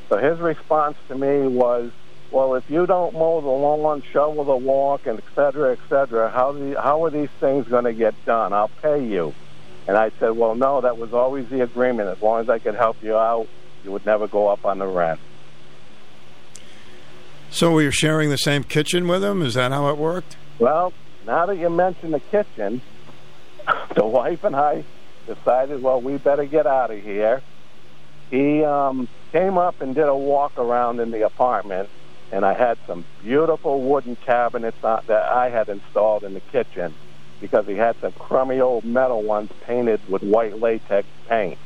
So 0.09 0.17
his 0.19 0.39
response 0.41 0.97
to 1.09 1.15
me 1.15 1.47
was, 1.47 1.91
"Well, 2.31 2.55
if 2.55 2.69
you 2.71 2.87
don't 2.87 3.15
mow 3.15 3.41
the 3.41 3.49
lawn, 3.49 4.03
shovel 4.13 4.45
the 4.45 4.57
walk, 4.57 5.07
and 5.07 5.19
et 5.19 5.25
cetera, 5.35 5.73
et 5.73 5.79
cetera, 5.89 6.31
how 6.31 6.53
do 6.53 6.69
you, 6.69 6.77
how 6.77 7.05
are 7.05 7.11
these 7.11 7.31
things 7.41 7.67
going 7.69 7.85
to 7.85 7.93
get 7.93 8.15
done? 8.25 8.53
I'll 8.53 8.71
pay 8.83 9.05
you." 9.05 9.35
And 9.87 9.97
I 9.97 10.11
said, 10.19 10.31
"Well, 10.31 10.55
no, 10.55 10.81
that 10.81 10.99
was 10.99 11.13
always 11.13 11.49
the 11.49 11.63
agreement. 11.63 12.09
As 12.09 12.21
long 12.21 12.41
as 12.41 12.49
I 12.49 12.59
could 12.59 12.75
help 12.75 13.03
you 13.03 13.17
out, 13.17 13.49
you 13.85 13.93
would 13.93 14.05
never 14.07 14.27
go 14.27 14.49
up 14.49 14.65
on 14.65 14.79
the 14.79 14.87
rent." 14.87 15.21
so 17.51 17.79
you're 17.79 17.93
sharing 17.93 18.31
the 18.31 18.37
same 18.37 18.63
kitchen 18.63 19.09
with 19.09 19.25
him? 19.25 19.43
Is 19.43 19.55
that 19.55 19.73
how 19.73 19.89
it 19.89 19.97
worked? 19.97 20.37
Well, 20.59 20.93
now 21.27 21.47
that 21.47 21.57
you 21.57 21.71
mention 21.71 22.11
the 22.11 22.21
kitchen, 22.21 22.81
the 23.95 24.07
wife 24.07 24.45
and 24.45 24.55
I 24.55 24.85
decided, 25.27 25.83
well, 25.83 26.01
we 26.01 26.17
better 26.17 26.45
get 26.45 26.67
out 26.67 26.91
of 26.91 27.03
here. 27.03 27.43
he 28.31 28.65
um, 28.65 29.09
came 29.33 29.59
up 29.59 29.81
and 29.81 29.95
did 29.95 30.09
a 30.09 30.17
walk 30.17 30.59
around 30.59 31.01
in 31.01 31.11
the 31.11 31.25
apartment, 31.25 31.89
and 32.31 32.45
I 32.45 32.55
had 32.55 32.79
some 32.87 33.07
beautiful 33.19 33.83
wooden 33.83 34.17
cabinets 34.17 34.77
uh, 34.83 34.99
that 35.07 35.23
I 35.31 35.49
had 35.51 35.69
installed 35.69 36.25
in 36.25 36.35
the 36.35 36.41
kitchen 36.41 36.95
because 37.41 37.67
he 37.67 37.75
had 37.75 37.97
some 38.01 38.13
crummy 38.13 38.61
old 38.61 38.85
metal 38.85 39.23
ones 39.23 39.51
painted 39.67 40.01
with 40.09 40.23
white 40.23 40.59
latex 40.59 41.07
paint. 41.29 41.59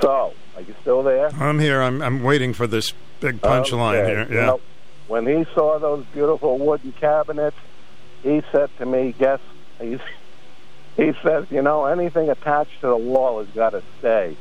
So, 0.00 0.34
are 0.54 0.62
you 0.62 0.74
still 0.80 1.02
there? 1.02 1.28
I'm 1.34 1.58
here. 1.58 1.80
I'm 1.82 2.02
I'm 2.02 2.22
waiting 2.22 2.52
for 2.54 2.66
this 2.66 2.92
big 3.20 3.40
punchline 3.40 4.02
Okay. 4.02 4.10
here. 4.10 4.26
Yeah. 4.32 4.54
when 5.06 5.26
he 5.26 5.44
saw 5.54 5.78
those 5.78 6.06
beautiful 6.12 6.58
wooden 6.58 6.92
cabinets, 6.92 7.58
he 8.22 8.40
said 8.52 8.70
to 8.78 8.86
me, 8.86 9.14
"Guess 9.18 9.40
he's." 9.80 10.00
He 10.96 11.12
says, 11.26 11.46
"You 11.50 11.62
know, 11.62 11.86
anything 11.86 12.28
attached 12.30 12.80
to 12.82 12.88
the 12.88 12.96
wall 12.96 13.38
has 13.40 13.48
got 13.54 13.70
to 13.70 13.82
stay." 13.98 14.36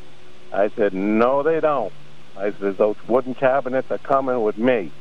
I 0.52 0.70
said, 0.78 0.94
"No, 0.94 1.44
they 1.44 1.60
don't." 1.60 1.94
I 2.36 2.52
said, 2.60 2.78
"Those 2.78 2.96
wooden 3.08 3.36
cabinets 3.36 3.88
are 3.92 4.00
coming 4.00 4.42
with 4.42 4.58
me." 4.58 4.94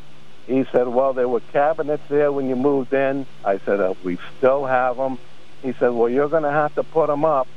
He 0.46 0.64
said, 0.74 0.88
"Well, 0.88 1.12
there 1.14 1.28
were 1.28 1.40
cabinets 1.40 2.04
there 2.08 2.32
when 2.32 2.48
you 2.48 2.56
moved 2.56 2.92
in." 2.92 3.26
I 3.44 3.58
said, 3.64 3.80
uh, 3.80 3.94
"We 4.02 4.18
still 4.36 4.64
have 4.66 4.96
them." 4.96 5.18
He 5.62 5.72
said, 5.78 5.90
"Well, 5.90 6.08
you're 6.08 6.28
going 6.28 6.42
to 6.44 6.50
have 6.50 6.74
to 6.74 6.84
put 6.84 7.08
them 7.08 7.24
up." 7.24 7.48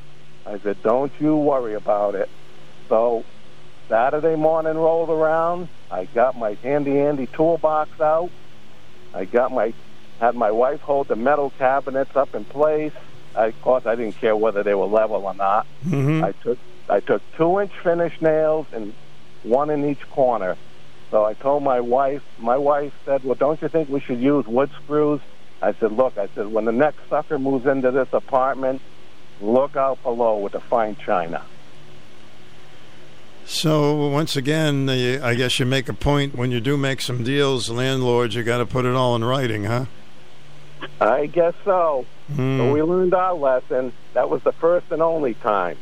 I 0.46 0.60
said, 0.60 0.82
"Don't 0.82 1.14
you 1.20 1.38
worry 1.38 1.76
about 1.76 2.16
it." 2.16 2.30
So 2.90 3.26
Saturday 3.90 4.36
morning 4.36 4.76
rolled 4.76 5.10
around. 5.10 5.70
I 5.90 6.06
got 6.06 6.36
my 6.36 6.58
handy 6.64 7.00
andy 7.00 7.28
toolbox 7.36 8.00
out. 8.02 8.32
I 9.14 9.26
got 9.26 9.52
my 9.52 9.74
had 10.20 10.36
my 10.36 10.52
wife 10.52 10.82
hold 10.82 11.08
the 11.10 11.16
metal 11.16 11.52
cabinets 11.52 12.12
up 12.16 12.36
in 12.36 12.46
place. 12.46 12.94
I, 13.36 13.48
of 13.48 13.62
course, 13.62 13.84
I 13.86 13.96
didn't 13.96 14.20
care 14.20 14.36
whether 14.38 14.64
they 14.64 14.76
were 14.76 14.86
level 14.88 15.26
or 15.26 15.34
not. 15.34 15.68
Mhm. 15.86 16.24
I 16.24 16.34
took 16.44 16.60
I 16.90 17.00
took 17.02 17.24
two 17.38 17.60
inch 17.60 17.74
finish 17.84 18.14
nails 18.22 18.68
and 18.72 18.96
one 19.44 19.70
in 19.70 19.86
each 19.86 20.10
corner. 20.10 20.58
So 21.12 21.24
I 21.24 21.34
told 21.34 21.64
my 21.64 21.80
wife. 21.80 22.24
My 22.40 22.58
wife 22.58 22.94
said, 23.06 23.24
"Well, 23.24 23.36
don't 23.36 23.62
you 23.62 23.68
think 23.68 23.90
we 23.90 24.00
should 24.00 24.20
use 24.20 24.48
wood 24.48 24.72
screws?" 24.84 25.22
I 25.62 25.74
said, 25.74 25.92
"Look," 25.92 26.18
I 26.18 26.28
said, 26.34 26.52
"when 26.52 26.66
the 26.66 26.72
next 26.72 27.08
sucker 27.10 27.38
moves 27.38 27.66
into 27.66 27.92
this 27.92 28.08
apartment, 28.14 28.82
look 29.42 29.76
out 29.76 30.02
below 30.04 30.38
with 30.38 30.54
the 30.54 30.60
fine 30.60 30.96
china." 30.96 31.42
So 33.46 34.08
once 34.08 34.36
again, 34.36 34.90
I 34.90 35.36
guess 35.36 35.60
you 35.60 35.66
make 35.66 35.90
a 35.90 35.94
point 35.94 36.36
when 36.36 36.52
you 36.52 36.62
do 36.62 36.78
make 36.78 37.02
some 37.02 37.24
deals, 37.24 37.70
landlords, 37.70 38.36
you 38.36 38.44
got 38.44 38.60
to 38.60 38.66
put 38.66 38.86
it 38.86 38.96
all 38.96 39.16
in 39.16 39.24
writing, 39.24 39.66
huh? 39.66 39.86
I 41.00 41.26
guess 41.26 41.54
so. 41.66 42.06
Hmm. 42.34 42.58
So 42.58 42.74
we 42.74 42.82
learned 42.82 43.14
our 43.14 43.34
lesson. 43.34 43.94
That 44.14 44.30
was 44.30 44.42
the 44.44 44.54
first 44.54 44.92
and 44.92 45.02
only 45.02 45.34
time. 45.34 45.78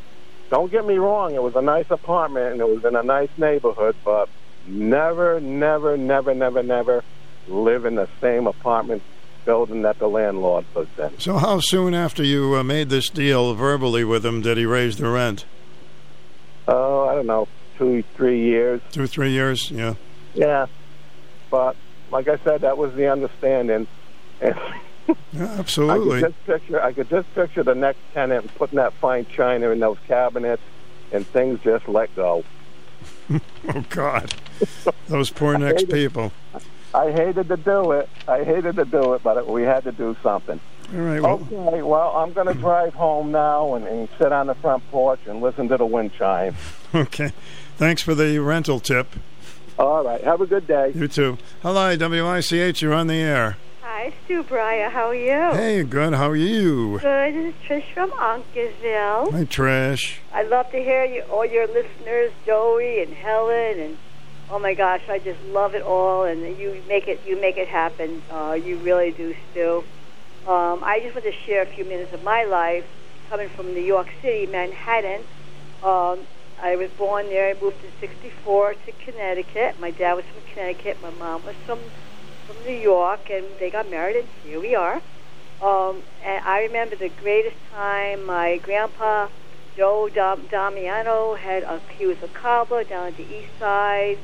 Don't 0.52 0.70
get 0.70 0.86
me 0.86 0.98
wrong, 0.98 1.34
it 1.34 1.42
was 1.42 1.56
a 1.56 1.62
nice 1.62 1.90
apartment 1.90 2.52
and 2.52 2.60
it 2.60 2.68
was 2.68 2.84
in 2.84 2.94
a 2.94 3.02
nice 3.02 3.30
neighborhood, 3.38 3.96
but 4.04 4.28
never, 4.66 5.40
never, 5.40 5.96
never, 5.96 6.34
never, 6.34 6.62
never 6.62 7.02
live 7.48 7.86
in 7.86 7.94
the 7.94 8.06
same 8.20 8.46
apartment 8.46 9.02
building 9.46 9.80
that 9.80 9.98
the 9.98 10.06
landlord 10.06 10.66
lives 10.74 10.90
in. 10.98 11.18
So 11.18 11.38
how 11.38 11.60
soon 11.60 11.94
after 11.94 12.22
you 12.22 12.54
uh, 12.54 12.62
made 12.62 12.90
this 12.90 13.08
deal 13.08 13.54
verbally 13.54 14.04
with 14.04 14.26
him 14.26 14.42
did 14.42 14.58
he 14.58 14.66
raise 14.66 14.98
the 14.98 15.08
rent? 15.08 15.46
Oh, 16.68 17.08
I 17.08 17.14
don't 17.14 17.26
know, 17.26 17.48
two, 17.78 18.04
three 18.14 18.42
years. 18.42 18.82
Two, 18.90 19.06
three 19.06 19.30
years? 19.30 19.70
Yeah. 19.70 19.94
Yeah. 20.34 20.66
But 21.50 21.76
like 22.10 22.28
I 22.28 22.36
said, 22.44 22.60
that 22.60 22.76
was 22.76 22.92
the 22.92 23.10
understanding. 23.10 23.86
And 24.42 24.54
Yeah, 25.08 25.14
I 25.40 25.58
absolutely. 25.58 26.20
could 26.20 26.34
just 26.34 26.46
picture 26.46 26.82
I 26.82 26.92
could 26.92 27.08
just 27.08 27.34
picture 27.34 27.62
the 27.62 27.74
next 27.74 27.98
tenant 28.14 28.54
putting 28.56 28.76
that 28.76 28.92
fine 28.94 29.26
china 29.26 29.70
in 29.70 29.80
those 29.80 29.98
cabinets 30.06 30.62
and 31.10 31.26
things 31.26 31.60
just 31.62 31.88
let 31.88 32.14
go. 32.14 32.44
oh 33.32 33.84
God, 33.90 34.34
those 35.08 35.30
poor 35.30 35.58
next 35.58 35.88
people. 35.88 36.32
I 36.94 37.10
hated 37.10 37.48
to 37.48 37.56
do 37.56 37.92
it. 37.92 38.08
I 38.28 38.44
hated 38.44 38.76
to 38.76 38.84
do 38.84 39.14
it, 39.14 39.22
but 39.22 39.46
we 39.46 39.62
had 39.62 39.84
to 39.84 39.92
do 39.92 40.14
something. 40.22 40.60
All 40.94 41.00
right. 41.00 41.22
Well, 41.22 41.48
Okay, 41.50 41.82
well, 41.82 42.10
I'm 42.16 42.32
going 42.32 42.48
to 42.48 42.54
drive 42.60 42.92
home 42.94 43.32
now 43.32 43.74
and, 43.74 43.86
and 43.86 44.08
sit 44.18 44.30
on 44.30 44.46
the 44.46 44.54
front 44.54 44.88
porch 44.90 45.20
and 45.26 45.40
listen 45.40 45.68
to 45.68 45.78
the 45.78 45.86
wind 45.86 46.12
chime. 46.12 46.54
okay. 46.94 47.32
Thanks 47.76 48.02
for 48.02 48.14
the 48.14 48.38
rental 48.38 48.78
tip. 48.78 49.08
All 49.78 50.04
right. 50.04 50.22
Have 50.22 50.42
a 50.42 50.46
good 50.46 50.66
day. 50.66 50.92
You 50.94 51.08
too. 51.08 51.38
Hello, 51.62 51.96
WICH. 51.96 52.82
You're 52.82 52.92
on 52.92 53.06
the 53.06 53.14
air. 53.14 53.56
Hi, 53.84 54.12
Stu 54.24 54.44
Bryer. 54.44 54.90
How 54.90 55.08
are 55.08 55.14
you? 55.14 55.56
Hey, 55.58 55.82
good. 55.82 56.14
How 56.14 56.30
are 56.30 56.36
you? 56.36 57.00
Good. 57.00 57.34
This 57.34 57.52
is 57.52 57.60
Trish 57.66 57.92
from 57.92 58.12
Uncasville. 58.12 59.32
Hi, 59.32 59.44
Trish. 59.44 60.18
I 60.32 60.44
love 60.44 60.70
to 60.70 60.76
hear 60.78 61.04
you, 61.04 61.22
all 61.22 61.44
your 61.44 61.66
listeners, 61.66 62.30
Joey 62.46 63.02
and 63.02 63.12
Helen, 63.12 63.80
and 63.80 63.98
oh 64.52 64.60
my 64.60 64.74
gosh, 64.74 65.02
I 65.08 65.18
just 65.18 65.42
love 65.46 65.74
it 65.74 65.82
all. 65.82 66.22
And 66.22 66.56
you 66.56 66.80
make 66.86 67.08
it, 67.08 67.22
you 67.26 67.40
make 67.40 67.56
it 67.56 67.66
happen. 67.66 68.22
Uh, 68.30 68.52
you 68.52 68.76
really 68.76 69.10
do, 69.10 69.34
Stu. 69.50 69.82
Um, 70.46 70.84
I 70.84 71.00
just 71.02 71.16
want 71.16 71.24
to 71.24 71.32
share 71.44 71.62
a 71.62 71.66
few 71.66 71.84
minutes 71.84 72.12
of 72.12 72.22
my 72.22 72.44
life, 72.44 72.84
coming 73.30 73.48
from 73.48 73.74
New 73.74 73.82
York 73.82 74.06
City, 74.22 74.46
Manhattan. 74.46 75.22
Um, 75.82 76.20
I 76.62 76.76
was 76.76 76.90
born 76.92 77.26
there. 77.26 77.50
I 77.50 77.60
moved 77.60 77.82
in 77.82 77.90
'64 77.98 78.74
to 78.74 78.92
Connecticut. 79.04 79.80
My 79.80 79.90
dad 79.90 80.12
was 80.14 80.24
from 80.26 80.44
Connecticut. 80.52 81.02
My 81.02 81.10
mom 81.10 81.44
was 81.44 81.56
from 81.66 81.80
from 82.52 82.64
New 82.64 82.78
York, 82.78 83.20
and 83.30 83.44
they 83.60 83.70
got 83.70 83.90
married, 83.90 84.16
and 84.16 84.28
here 84.44 84.60
we 84.60 84.74
are. 84.74 84.96
Um, 85.62 86.02
and 86.24 86.44
I 86.44 86.60
remember 86.60 86.96
the 86.96 87.10
greatest 87.20 87.56
time. 87.70 88.26
My 88.26 88.58
grandpa, 88.62 89.28
Joe 89.76 90.08
Dam- 90.12 90.46
Damiano, 90.50 91.36
had 91.36 91.62
a, 91.62 91.80
he 91.96 92.06
was 92.06 92.16
a 92.22 92.28
cobbler 92.28 92.84
down 92.84 93.08
at 93.08 93.16
the 93.16 93.22
east 93.22 93.50
side. 93.58 94.16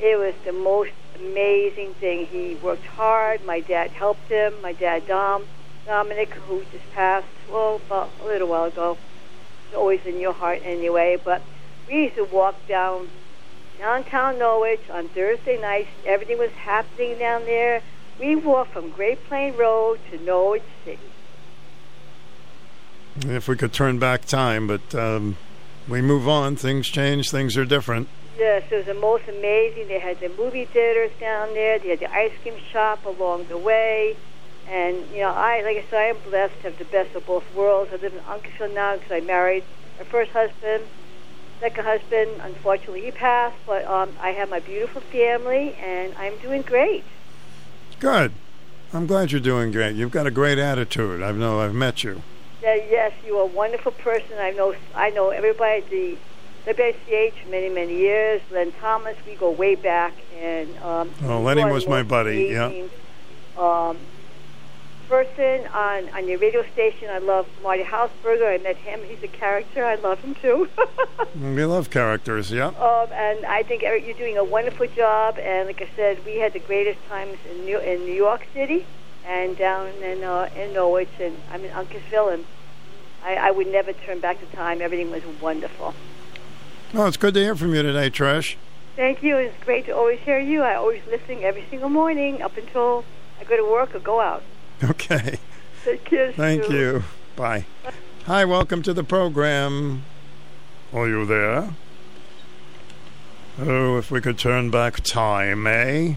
It 0.00 0.18
was 0.18 0.34
the 0.44 0.52
most 0.52 0.90
amazing 1.14 1.94
thing. 2.00 2.26
He 2.30 2.56
worked 2.62 2.86
hard. 2.86 3.44
My 3.46 3.60
dad 3.60 3.90
helped 3.90 4.28
him. 4.28 4.54
My 4.62 4.72
dad, 4.72 5.06
Dom, 5.06 5.44
Dominic, 5.86 6.30
who 6.46 6.62
just 6.72 6.90
passed, 6.94 7.26
well, 7.50 7.80
about 7.86 8.10
a 8.22 8.24
little 8.24 8.48
while 8.48 8.64
ago. 8.64 8.98
It's 9.66 9.76
always 9.76 10.00
in 10.06 10.20
your 10.20 10.32
heart 10.32 10.60
anyway. 10.64 11.16
But 11.22 11.44
we 11.86 12.04
used 12.04 12.16
to 12.16 12.26
walk 12.32 12.56
down 12.66 13.08
downtown 13.82 14.38
Norwich 14.38 14.88
on 14.92 15.08
Thursday 15.08 15.60
nights. 15.60 15.88
Everything 16.06 16.38
was 16.38 16.52
happening 16.52 17.18
down 17.18 17.44
there. 17.46 17.82
We 18.20 18.36
walked 18.36 18.72
from 18.72 18.90
Great 18.90 19.24
Plain 19.24 19.56
Road 19.56 19.98
to 20.10 20.24
Norwich 20.24 20.62
City. 20.84 21.00
If 23.22 23.48
we 23.48 23.56
could 23.56 23.72
turn 23.72 23.98
back 23.98 24.24
time, 24.24 24.68
but 24.68 24.94
um, 24.94 25.36
we 25.88 26.00
move 26.00 26.28
on. 26.28 26.54
Things 26.54 26.86
change. 26.86 27.32
Things 27.32 27.56
are 27.56 27.64
different. 27.64 28.06
Yes, 28.38 28.62
it 28.70 28.76
was 28.76 28.86
the 28.86 28.94
most 28.94 29.24
amazing. 29.28 29.88
They 29.88 29.98
had 29.98 30.20
the 30.20 30.28
movie 30.28 30.64
theaters 30.64 31.10
down 31.18 31.52
there. 31.52 31.80
They 31.80 31.88
had 31.88 32.00
the 32.00 32.12
ice 32.14 32.32
cream 32.40 32.58
shop 32.70 33.04
along 33.04 33.48
the 33.48 33.58
way. 33.58 34.16
And, 34.68 34.96
you 35.12 35.22
know, 35.22 35.30
I, 35.30 35.62
like 35.62 35.76
I 35.76 35.84
said, 35.90 35.98
I 35.98 36.04
am 36.04 36.18
blessed 36.30 36.54
to 36.58 36.70
have 36.70 36.78
the 36.78 36.84
best 36.84 37.16
of 37.16 37.26
both 37.26 37.52
worlds. 37.52 37.90
I 37.92 37.96
live 37.96 38.14
in 38.14 38.20
Uncasville 38.20 38.72
now 38.74 38.94
because 38.94 39.10
I 39.10 39.20
married 39.20 39.64
my 39.98 40.04
first 40.04 40.30
husband. 40.30 40.84
Second 41.62 41.84
husband, 41.84 42.40
unfortunately, 42.40 43.02
he 43.02 43.12
passed. 43.12 43.54
But 43.68 43.84
um, 43.84 44.10
I 44.20 44.30
have 44.30 44.50
my 44.50 44.58
beautiful 44.58 45.00
family, 45.00 45.76
and 45.80 46.12
I'm 46.18 46.36
doing 46.38 46.62
great. 46.62 47.04
Good. 48.00 48.32
I'm 48.92 49.06
glad 49.06 49.30
you're 49.30 49.40
doing 49.40 49.70
great. 49.70 49.94
You've 49.94 50.10
got 50.10 50.26
a 50.26 50.32
great 50.32 50.58
attitude. 50.58 51.22
I 51.22 51.30
know 51.30 51.60
I've 51.60 51.72
met 51.72 52.02
you. 52.02 52.22
Yeah, 52.60 52.74
yes, 52.74 53.12
you 53.24 53.36
are 53.38 53.42
a 53.44 53.46
wonderful 53.46 53.92
person. 53.92 54.32
I 54.40 54.50
know 54.50 54.74
I 54.92 55.10
know 55.10 55.30
everybody 55.30 55.82
at 55.82 55.88
the 55.88 56.16
WCH 56.66 57.44
for 57.44 57.48
many, 57.50 57.68
many 57.68 57.96
years. 57.96 58.42
Len 58.50 58.72
Thomas, 58.80 59.16
we 59.24 59.36
go 59.36 59.52
way 59.52 59.76
back. 59.76 60.14
And 60.40 60.76
um, 60.78 61.12
Oh, 61.22 61.40
Lenny 61.42 61.64
was 61.64 61.86
my 61.86 62.02
buddy, 62.02 62.48
yeah. 62.50 62.86
Um, 63.56 63.98
person 65.12 65.66
on 65.74 66.08
on 66.14 66.26
your 66.26 66.38
radio 66.38 66.62
station, 66.72 67.10
I 67.10 67.18
love 67.18 67.46
Marty 67.62 67.82
Hausberger. 67.82 68.48
I 68.48 68.56
met 68.62 68.76
him. 68.76 69.00
He's 69.06 69.22
a 69.22 69.28
character. 69.28 69.84
I 69.84 69.96
love 69.96 70.20
him 70.20 70.34
too. 70.34 70.68
We 71.34 71.64
love 71.64 71.88
characters, 71.88 72.50
yeah. 72.50 72.68
Um, 72.68 73.08
and 73.10 73.46
I 73.46 73.62
think 73.62 73.82
Eric, 73.82 74.04
you're 74.06 74.16
doing 74.16 74.36
a 74.36 74.44
wonderful 74.44 74.86
job. 74.86 75.38
And 75.38 75.66
like 75.66 75.80
I 75.80 75.88
said, 75.96 76.24
we 76.26 76.38
had 76.38 76.52
the 76.52 76.58
greatest 76.60 76.98
times 77.08 77.38
in 77.50 77.64
New, 77.64 77.78
in 77.78 78.00
New 78.00 78.12
York 78.12 78.46
City 78.52 78.84
and 79.26 79.56
down 79.56 79.88
in 80.02 80.24
uh, 80.24 80.48
in 80.56 80.72
Norwich, 80.74 81.14
and 81.20 81.36
I'm 81.50 81.64
in 81.64 81.72
Uncasville, 81.72 82.32
and 82.34 82.44
I, 83.24 83.34
I 83.48 83.50
would 83.50 83.66
never 83.66 83.92
turn 83.92 84.20
back 84.20 84.40
the 84.40 84.56
time. 84.56 84.80
Everything 84.80 85.10
was 85.10 85.22
wonderful. 85.40 85.94
Well, 86.94 87.06
it's 87.06 87.16
good 87.18 87.34
to 87.34 87.40
hear 87.40 87.56
from 87.56 87.74
you 87.74 87.82
today, 87.82 88.08
Trish. 88.10 88.56
Thank 88.96 89.22
you. 89.22 89.36
It's 89.36 89.64
great 89.64 89.84
to 89.86 89.92
always 89.92 90.20
hear 90.20 90.38
you. 90.38 90.62
I 90.62 90.74
always 90.74 91.02
listen 91.06 91.42
every 91.42 91.64
single 91.70 91.90
morning 91.90 92.42
up 92.42 92.56
until 92.56 93.04
I 93.40 93.44
go 93.44 93.56
to 93.56 93.64
work 93.64 93.94
or 93.94 94.00
go 94.00 94.20
out. 94.20 94.42
Okay. 94.90 95.38
Take 95.84 96.04
care. 96.04 96.32
Thank 96.32 96.64
Stu. 96.64 96.74
you. 96.74 97.04
Bye. 97.36 97.66
Hi, 98.26 98.44
welcome 98.44 98.82
to 98.82 98.92
the 98.92 99.04
program. 99.04 100.02
Are 100.92 101.08
you 101.08 101.24
there? 101.24 101.70
Oh, 103.60 103.96
if 103.98 104.10
we 104.10 104.20
could 104.20 104.38
turn 104.38 104.70
back 104.70 105.00
time, 105.00 105.66
eh? 105.66 106.14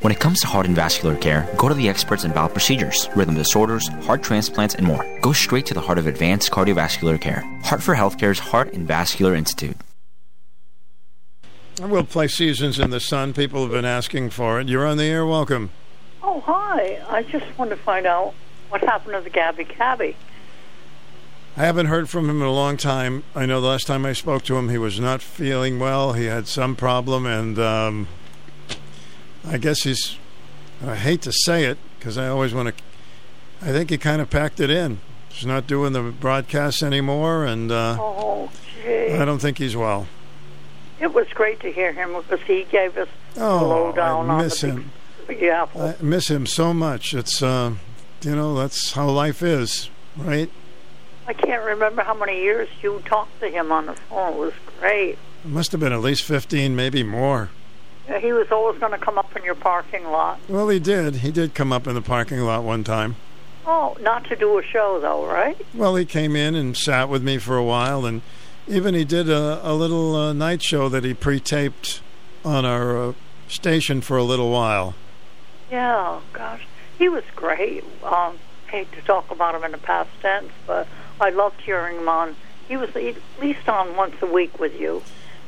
When 0.00 0.12
it 0.12 0.18
comes 0.18 0.40
to 0.40 0.48
heart 0.48 0.66
and 0.66 0.74
vascular 0.74 1.16
care, 1.16 1.48
go 1.56 1.68
to 1.68 1.74
the 1.74 1.88
experts 1.88 2.24
in 2.24 2.32
valve 2.32 2.52
procedures, 2.52 3.08
rhythm 3.14 3.36
disorders, 3.36 3.86
heart 4.04 4.22
transplants, 4.22 4.74
and 4.74 4.86
more. 4.86 5.04
Go 5.20 5.32
straight 5.32 5.66
to 5.66 5.74
the 5.74 5.80
heart 5.80 5.98
of 5.98 6.06
advanced 6.06 6.50
cardiovascular 6.50 7.20
care. 7.20 7.42
Hartford 7.62 7.96
Healthcare's 7.96 8.38
Heart 8.38 8.74
and 8.74 8.88
Vascular 8.88 9.34
Institute. 9.34 9.76
I 11.80 11.86
will 11.86 12.04
play 12.04 12.28
Seasons 12.28 12.78
in 12.78 12.90
the 12.90 13.00
Sun. 13.00 13.34
People 13.34 13.62
have 13.62 13.72
been 13.72 13.84
asking 13.84 14.30
for 14.30 14.60
it. 14.60 14.68
You're 14.68 14.86
on 14.86 14.96
the 14.96 15.04
air. 15.04 15.24
Welcome. 15.24 15.70
Oh, 16.26 16.40
hi. 16.46 17.02
I 17.08 17.22
just 17.22 17.44
wanted 17.58 17.76
to 17.76 17.82
find 17.82 18.06
out 18.06 18.32
what 18.70 18.80
happened 18.80 19.14
to 19.14 19.20
the 19.20 19.28
Gabby 19.28 19.64
Cabby. 19.64 20.16
I 21.56 21.60
haven't 21.66 21.86
heard 21.86 22.08
from 22.08 22.30
him 22.30 22.40
in 22.40 22.46
a 22.48 22.52
long 22.52 22.78
time. 22.78 23.24
I 23.34 23.44
know 23.44 23.60
the 23.60 23.66
last 23.68 23.86
time 23.86 24.06
I 24.06 24.14
spoke 24.14 24.42
to 24.44 24.56
him, 24.56 24.70
he 24.70 24.78
was 24.78 24.98
not 24.98 25.20
feeling 25.20 25.78
well. 25.78 26.14
He 26.14 26.24
had 26.24 26.48
some 26.48 26.74
problem, 26.76 27.26
and 27.26 27.58
um, 27.58 28.08
I 29.46 29.58
guess 29.58 29.82
he's. 29.82 30.16
I 30.84 30.96
hate 30.96 31.20
to 31.22 31.32
say 31.32 31.64
it 31.64 31.76
because 31.98 32.16
I 32.18 32.26
always 32.28 32.52
want 32.54 32.74
to. 32.76 32.82
I 33.62 33.70
think 33.72 33.90
he 33.90 33.98
kind 33.98 34.20
of 34.22 34.30
packed 34.30 34.60
it 34.60 34.70
in. 34.70 34.98
He's 35.28 35.46
not 35.46 35.66
doing 35.66 35.92
the 35.92 36.02
broadcasts 36.02 36.82
anymore, 36.82 37.44
and 37.44 37.70
uh, 37.70 37.96
Oh, 38.00 38.50
gee. 38.82 39.12
I 39.12 39.24
don't 39.26 39.38
think 39.40 39.58
he's 39.58 39.76
well. 39.76 40.06
It 41.00 41.12
was 41.12 41.28
great 41.34 41.60
to 41.60 41.70
hear 41.70 41.92
him 41.92 42.14
because 42.14 42.40
he 42.46 42.64
gave 42.64 42.96
us 42.96 43.08
the 43.34 43.42
Oh, 43.44 43.68
lowdown 43.68 44.30
I 44.30 44.34
on 44.34 44.42
miss 44.42 44.60
the 44.62 44.68
him. 44.68 44.76
Big, 44.76 44.86
Big 45.26 45.42
Apple. 45.44 45.82
I 45.82 45.96
miss 46.00 46.28
him 46.28 46.46
so 46.46 46.72
much. 46.74 47.14
It's, 47.14 47.42
uh, 47.42 47.74
you 48.22 48.34
know, 48.36 48.54
that's 48.54 48.92
how 48.92 49.08
life 49.10 49.42
is, 49.42 49.90
right? 50.16 50.50
I 51.26 51.32
can't 51.32 51.64
remember 51.64 52.02
how 52.02 52.14
many 52.14 52.40
years 52.42 52.68
you 52.82 53.02
talked 53.06 53.40
to 53.40 53.48
him 53.48 53.72
on 53.72 53.86
the 53.86 53.94
phone. 53.94 54.34
It 54.34 54.38
was 54.38 54.52
great. 54.80 55.18
It 55.44 55.50
must 55.50 55.72
have 55.72 55.80
been 55.80 55.92
at 55.92 56.00
least 56.00 56.22
15, 56.24 56.76
maybe 56.76 57.02
more. 57.02 57.50
Yeah, 58.08 58.18
He 58.18 58.32
was 58.32 58.48
always 58.50 58.78
going 58.78 58.92
to 58.92 58.98
come 58.98 59.16
up 59.18 59.34
in 59.36 59.44
your 59.44 59.54
parking 59.54 60.04
lot. 60.04 60.38
Well, 60.48 60.68
he 60.68 60.78
did. 60.78 61.16
He 61.16 61.30
did 61.30 61.54
come 61.54 61.72
up 61.72 61.86
in 61.86 61.94
the 61.94 62.02
parking 62.02 62.40
lot 62.40 62.62
one 62.64 62.84
time. 62.84 63.16
Oh, 63.66 63.96
not 64.00 64.24
to 64.24 64.36
do 64.36 64.58
a 64.58 64.62
show 64.62 65.00
though, 65.00 65.26
right? 65.26 65.56
Well, 65.72 65.96
he 65.96 66.04
came 66.04 66.36
in 66.36 66.54
and 66.54 66.76
sat 66.76 67.08
with 67.08 67.22
me 67.22 67.38
for 67.38 67.56
a 67.56 67.64
while, 67.64 68.04
and 68.04 68.20
even 68.68 68.94
he 68.94 69.04
did 69.06 69.30
a, 69.30 69.66
a 69.66 69.72
little 69.72 70.14
uh, 70.14 70.32
night 70.34 70.62
show 70.62 70.90
that 70.90 71.02
he 71.02 71.14
pre-taped 71.14 72.02
on 72.44 72.66
our 72.66 72.96
uh, 73.08 73.12
station 73.48 74.02
for 74.02 74.18
a 74.18 74.22
little 74.22 74.50
while. 74.50 74.94
Yeah, 75.70 76.20
gosh, 76.32 76.66
he 76.98 77.08
was 77.08 77.24
great. 77.34 77.84
Um, 78.02 78.38
hate 78.68 78.90
to 78.92 79.00
talk 79.02 79.30
about 79.30 79.54
him 79.54 79.64
in 79.64 79.72
the 79.72 79.78
past 79.78 80.10
tense, 80.20 80.52
but 80.66 80.86
I 81.20 81.30
loved 81.30 81.60
hearing 81.60 81.98
him 81.98 82.08
on. 82.08 82.36
He 82.68 82.76
was 82.76 82.94
at 82.96 83.16
least 83.40 83.68
on 83.68 83.96
once 83.96 84.16
a 84.22 84.26
week 84.26 84.58
with 84.58 84.78
you. 84.80 85.02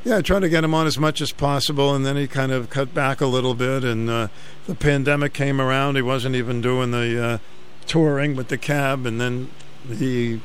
Yeah, 0.05 0.19
I 0.19 0.23
tried 0.23 0.41
to 0.41 0.49
get 0.49 0.63
him 0.63 0.75
on 0.75 0.87
as 0.87 0.99
much 0.99 1.21
as 1.21 1.33
possible, 1.33 1.95
and 1.95 2.07
then 2.07 2.17
he 2.17 2.29
kind 2.29 2.53
of 2.53 2.71
cut 2.71 2.95
back 2.95 3.21
a 3.21 3.27
little 3.27 3.55
bit. 3.55 3.83
And 3.83 4.09
uh, 4.09 4.29
the 4.67 4.75
pandemic 4.75 5.33
came 5.33 5.61
around; 5.61 5.97
he 5.97 6.03
wasn't 6.03 6.37
even 6.37 6.61
doing 6.61 6.93
the 6.93 7.25
uh, 7.25 7.39
touring 7.87 8.37
with 8.37 8.49
the 8.49 8.59
cab, 8.59 9.07
and 9.07 9.21
then 9.21 9.51
he 9.89 10.41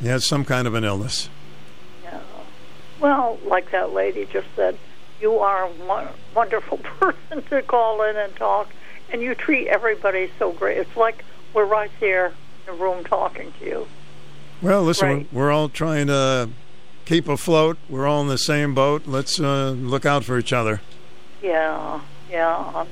he 0.00 0.06
had 0.06 0.22
some 0.22 0.44
kind 0.44 0.68
of 0.68 0.74
an 0.74 0.84
illness. 0.84 1.28
Yeah. 2.04 2.20
Well, 3.00 3.38
like 3.44 3.70
that 3.72 3.92
lady 3.92 4.26
just 4.30 4.48
said, 4.54 4.78
you 5.20 5.38
are 5.38 5.64
a 5.64 6.08
wonderful 6.34 6.78
person 7.00 7.42
to 7.50 7.62
call 7.62 8.02
in 8.02 8.16
and 8.16 8.34
talk, 8.36 8.68
and 9.12 9.22
you 9.22 9.34
treat 9.34 9.68
everybody 9.68 10.30
so 10.38 10.52
great. 10.52 10.78
It's 10.78 10.96
like 10.96 11.24
we're 11.54 11.64
right 11.64 11.90
there 12.00 12.26
in 12.26 12.34
the 12.66 12.72
room 12.72 13.04
talking 13.04 13.52
to 13.60 13.64
you. 13.64 13.86
Well, 14.62 14.82
listen, 14.82 15.08
Right. 15.08 15.26
we're, 15.32 15.42
we're 15.46 15.52
all 15.52 15.68
trying 15.68 16.06
to 16.08 16.48
keep 17.04 17.28
afloat. 17.28 17.78
We're 17.88 18.06
all 18.06 18.22
in 18.22 18.28
the 18.28 18.38
same 18.38 18.74
boat. 18.74 19.02
Let's 19.06 19.38
uh, 19.38 19.70
look 19.70 20.04
out 20.06 20.24
for 20.24 20.38
each 20.38 20.52
other. 20.52 20.80
Yeah, 21.42 22.00
yeah. 22.30 22.72
I'm 22.74 22.88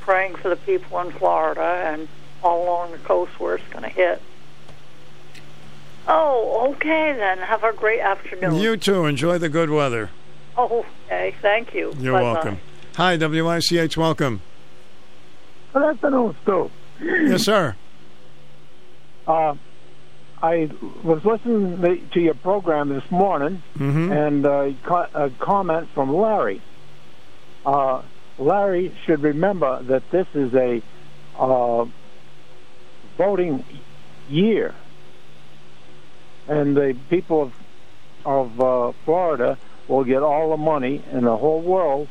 praying 0.00 0.36
for 0.36 0.48
the 0.48 0.56
people 0.56 0.98
in 1.00 1.10
Florida 1.12 1.60
and 1.92 2.08
all 2.42 2.64
along 2.64 2.92
the 2.92 2.98
coast 2.98 3.38
where 3.40 3.56
it's 3.56 3.68
going 3.68 3.82
to 3.82 3.88
hit. 3.90 4.22
Oh, 6.06 6.70
okay 6.72 7.12
then. 7.12 7.38
Have 7.38 7.64
a 7.64 7.72
great 7.72 8.00
afternoon. 8.00 8.54
You 8.54 8.76
too. 8.76 9.04
Enjoy 9.04 9.36
the 9.38 9.48
good 9.48 9.68
weather. 9.70 10.10
Oh, 10.56 10.86
okay. 11.06 11.34
Thank 11.42 11.74
you. 11.74 11.92
You're 11.98 12.14
Bye-bye. 12.14 12.32
welcome. 12.32 12.58
Hi, 12.96 13.16
WICH. 13.16 13.96
Welcome. 13.96 14.40
Good 15.72 15.82
afternoon, 15.82 16.34
Stu. 16.42 16.70
yes, 17.00 17.42
sir. 17.44 17.76
Uh, 19.26 19.54
I 20.42 20.70
was 21.02 21.24
listening 21.24 22.08
to 22.12 22.20
your 22.20 22.34
program 22.34 22.88
this 22.88 23.08
morning, 23.10 23.62
Mhm. 23.78 24.10
and 24.10 24.46
uh, 24.46 25.00
a 25.14 25.30
comment 25.38 25.88
from 25.94 26.14
Larry. 26.14 26.60
Uh, 27.66 28.02
Larry 28.38 28.92
should 29.04 29.22
remember 29.22 29.82
that 29.82 30.10
this 30.10 30.26
is 30.34 30.54
a 30.54 30.80
uh, 31.38 31.84
voting 33.16 33.64
year, 34.30 34.74
and 36.46 36.76
the 36.76 36.96
people 37.10 37.42
of 37.42 37.52
of 38.24 38.60
uh, 38.60 38.92
Florida 39.04 39.56
will 39.86 40.04
get 40.04 40.22
all 40.22 40.50
the 40.50 40.56
money 40.56 41.02
in 41.12 41.24
the 41.24 41.36
whole 41.36 41.60
world. 41.60 42.08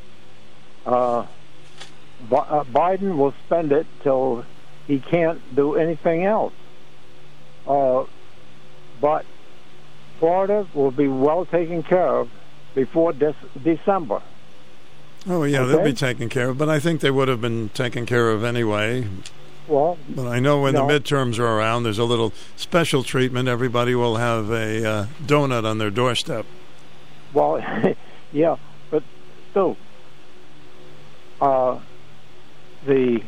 Uh, 2.31 2.63
Bi- 2.63 2.97
Biden 2.97 3.17
will 3.17 3.33
spend 3.45 3.71
it 3.71 3.87
till 4.03 4.45
he 4.87 4.99
can't 4.99 5.41
do 5.55 5.75
anything 5.75 6.25
else. 6.25 6.53
Uh, 7.67 8.05
but 9.01 9.25
Florida 10.19 10.67
will 10.73 10.91
be 10.91 11.07
well 11.07 11.45
taken 11.45 11.83
care 11.83 12.07
of 12.07 12.29
before 12.73 13.13
this 13.13 13.35
December. 13.61 14.21
Oh, 15.29 15.43
yeah, 15.43 15.63
they'll 15.65 15.83
be 15.83 15.93
taken 15.93 16.29
care 16.29 16.49
of, 16.49 16.57
but 16.57 16.69
I 16.69 16.79
think 16.79 17.01
they 17.01 17.11
would 17.11 17.27
have 17.27 17.41
been 17.41 17.69
taken 17.69 18.05
care 18.05 18.29
of 18.31 18.43
anyway. 18.45 19.05
Well, 19.67 19.97
But 20.07 20.27
I 20.27 20.39
know 20.39 20.61
when 20.61 20.73
no. 20.73 20.87
the 20.87 20.93
midterms 20.93 21.37
are 21.39 21.45
around, 21.45 21.83
there's 21.83 21.99
a 21.99 22.05
little 22.05 22.31
special 22.55 23.03
treatment. 23.03 23.49
Everybody 23.49 23.93
will 23.95 24.15
have 24.15 24.49
a 24.49 24.89
uh, 24.89 25.05
donut 25.25 25.65
on 25.65 25.77
their 25.77 25.89
doorstep. 25.89 26.45
Well, 27.33 27.61
yeah, 28.31 28.55
but 28.89 29.03
still, 29.51 29.75
uh, 31.41 31.79
the 32.87 33.21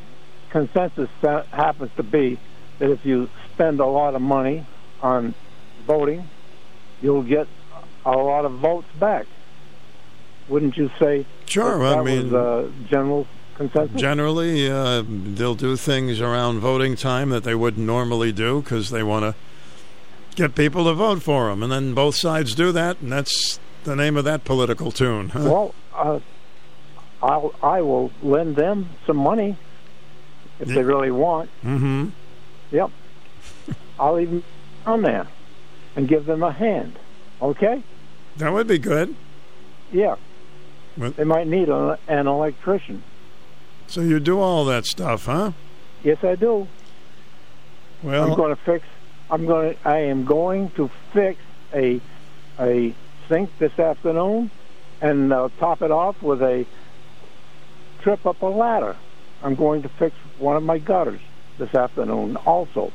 consensus 0.49 1.09
happens 1.21 1.91
to 1.97 2.03
be 2.03 2.39
that 2.79 2.89
if 2.89 3.05
you 3.05 3.29
spend 3.53 3.79
a 3.79 3.85
lot 3.85 4.15
of 4.15 4.21
money 4.21 4.65
on 5.01 5.35
voting, 5.85 6.27
you'll 7.01 7.23
get 7.23 7.47
a 8.05 8.11
lot 8.11 8.45
of 8.45 8.53
votes 8.53 8.87
back. 8.99 9.27
Wouldn't 10.47 10.77
you 10.77 10.89
say? 10.97 11.25
Sure, 11.45 11.83
I 11.85 12.01
mean- 12.01 12.31
was 12.31 12.33
uh, 12.33 12.71
general 12.87 13.27
consensus. 13.55 13.99
Generally, 13.99 14.71
uh, 14.71 15.03
they'll 15.07 15.53
do 15.55 15.75
things 15.75 16.21
around 16.21 16.59
voting 16.59 16.95
time 16.95 17.29
that 17.29 17.43
they 17.43 17.53
wouldn't 17.53 17.85
normally 17.85 18.31
do 18.31 18.61
because 18.61 18.89
they 18.89 19.03
want 19.03 19.23
to 19.23 19.35
get 20.35 20.55
people 20.55 20.85
to 20.85 20.93
vote 20.93 21.21
for 21.21 21.49
them. 21.49 21.61
And 21.61 21.71
then 21.71 21.93
both 21.93 22.15
sides 22.15 22.55
do 22.55 22.71
that, 22.71 23.01
and 23.01 23.11
that's 23.11 23.59
the 23.83 23.95
name 23.95 24.17
of 24.17 24.23
that 24.23 24.43
political 24.43 24.91
tune. 24.91 25.29
Huh? 25.29 25.39
Well, 25.43 25.75
uh, 25.93 26.19
I'll 27.21 27.53
I 27.61 27.81
will 27.81 28.11
lend 28.23 28.55
them 28.55 28.89
some 29.05 29.17
money 29.17 29.57
if 30.59 30.67
they 30.67 30.83
really 30.83 31.11
want. 31.11 31.49
Mm-hmm. 31.63 32.09
Yep. 32.71 32.91
I'll 33.99 34.19
even 34.19 34.43
on 34.85 35.01
there 35.01 35.27
and 35.95 36.07
give 36.07 36.25
them 36.25 36.43
a 36.43 36.51
hand. 36.51 36.97
Okay? 37.41 37.83
That 38.37 38.53
would 38.53 38.67
be 38.67 38.77
good. 38.79 39.15
Yeah. 39.91 40.15
Well- 40.97 41.11
they 41.11 41.23
might 41.23 41.47
need 41.47 41.69
a, 41.69 41.97
an 42.07 42.27
electrician. 42.27 43.03
So 43.87 44.01
you 44.01 44.19
do 44.19 44.39
all 44.39 44.65
that 44.65 44.85
stuff, 44.85 45.25
huh? 45.25 45.51
Yes, 46.03 46.23
I 46.23 46.35
do. 46.35 46.67
Well, 48.03 48.23
I'm 48.23 48.35
going 48.35 48.55
to 48.55 48.61
fix. 48.61 48.85
I'm 49.31 49.45
going. 49.45 49.73
To, 49.73 49.87
I 49.87 49.97
am 50.03 50.25
going 50.25 50.69
to 50.71 50.89
fix 51.11 51.39
a 51.73 51.99
a 52.59 52.93
sink 53.27 53.49
this 53.57 53.77
afternoon, 53.79 54.51
and 55.01 55.33
uh, 55.33 55.49
top 55.59 55.81
it 55.81 55.91
off 55.91 56.21
with 56.21 56.41
a 56.43 56.65
trip 58.01 58.25
up 58.25 58.41
a 58.41 58.45
ladder. 58.47 58.95
I'm 59.43 59.55
going 59.55 59.81
to 59.83 59.89
fix 59.89 60.15
one 60.37 60.55
of 60.57 60.63
my 60.63 60.77
gutters 60.79 61.21
this 61.57 61.73
afternoon 61.73 62.35
also. 62.37 62.91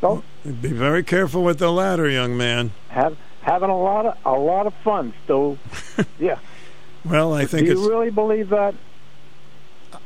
So 0.00 0.22
be 0.44 0.68
very 0.72 1.02
careful 1.02 1.42
with 1.42 1.58
the 1.58 1.70
ladder, 1.72 2.08
young 2.08 2.36
man. 2.36 2.72
have 2.88 3.16
having 3.42 3.70
a 3.70 3.78
lot 3.78 4.06
of 4.06 4.16
a 4.24 4.32
lot 4.38 4.66
of 4.66 4.74
fun, 4.84 5.12
Stu. 5.24 5.58
yeah. 6.18 6.38
Well, 7.04 7.32
I 7.34 7.44
think 7.46 7.66
do 7.66 7.72
it's. 7.72 7.80
you 7.80 7.90
really 7.90 8.10
believe 8.10 8.48
that? 8.50 8.74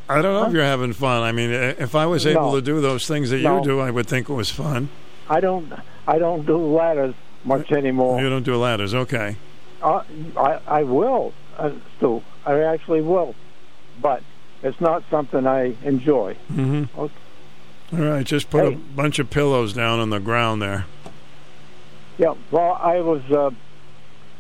I 0.09 0.23
don't 0.23 0.33
know 0.35 0.41
Huh? 0.41 0.47
if 0.49 0.53
you're 0.53 0.65
having 0.65 0.93
fun. 0.93 1.23
I 1.23 1.33
mean, 1.33 1.51
if 1.51 1.95
I 1.95 2.07
was 2.07 2.27
able 2.27 2.51
No. 2.51 2.57
to 2.57 2.63
do 2.63 2.81
those 2.81 3.07
things 3.07 3.31
that 3.31 3.41
No. 3.43 3.59
you 3.59 3.65
do, 3.65 3.81
I 3.81 3.91
would 3.91 4.07
think 4.07 4.29
it 4.29 4.33
was 4.33 4.51
fun. 4.51 4.89
I 5.29 5.41
don't. 5.41 5.71
I 6.07 6.19
don't 6.19 6.47
do 6.47 6.57
ladders 6.59 7.15
much 7.45 7.71
anymore. 7.73 8.21
You 8.21 8.29
don't 8.31 8.43
do 8.45 8.57
ladders, 8.57 8.95
okay? 8.95 9.37
Uh, 9.83 10.03
I 10.37 10.59
I 10.67 10.83
will, 10.85 11.33
uh, 11.59 11.71
Stu. 11.97 12.23
I 12.47 12.61
actually 12.61 13.03
will, 13.03 13.35
but 14.01 14.23
it's 14.63 14.81
not 14.81 15.03
something 15.11 15.47
I 15.47 15.75
enjoy. 15.85 16.37
Mm-hmm. 16.53 16.99
Okay. 16.99 17.15
All 17.93 17.99
right, 18.01 18.27
just 18.27 18.51
put 18.51 18.67
a 18.67 18.77
bunch 18.77 19.19
of 19.19 19.31
pillows 19.31 19.73
down 19.73 19.99
on 19.99 20.11
the 20.11 20.21
ground 20.21 20.61
there. 20.61 20.85
Yeah. 22.19 22.35
Well, 22.51 22.79
I 22.81 23.01
was 23.01 23.23
uh, 23.31 23.51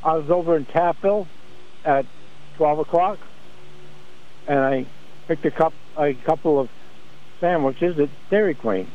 I 0.04 0.14
was 0.16 0.30
over 0.30 0.56
in 0.56 0.66
Taftville 0.66 1.26
at 1.84 2.04
twelve 2.56 2.78
o'clock, 2.78 3.18
and 4.46 4.58
I 4.58 4.86
picked 5.28 5.46
a 5.46 5.50
cup 5.50 5.72
a 5.96 6.12
couple 6.12 6.60
of 6.60 6.68
sandwiches 7.40 7.98
at 7.98 8.10
Dairy 8.28 8.54
Queen. 8.54 8.88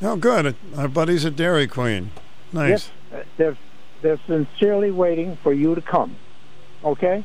Oh, 0.00 0.16
good. 0.16 0.54
Our 0.76 0.88
buddies 0.88 1.24
at 1.24 1.36
Dairy 1.36 1.66
Queen. 1.66 2.12
Nice. 2.52 2.90
Yes, 3.10 3.24
they're 3.36 3.56
they're 4.00 4.20
sincerely 4.26 4.90
waiting 4.90 5.36
for 5.42 5.52
you 5.52 5.74
to 5.74 5.82
come. 5.82 6.16
Okay. 6.84 7.24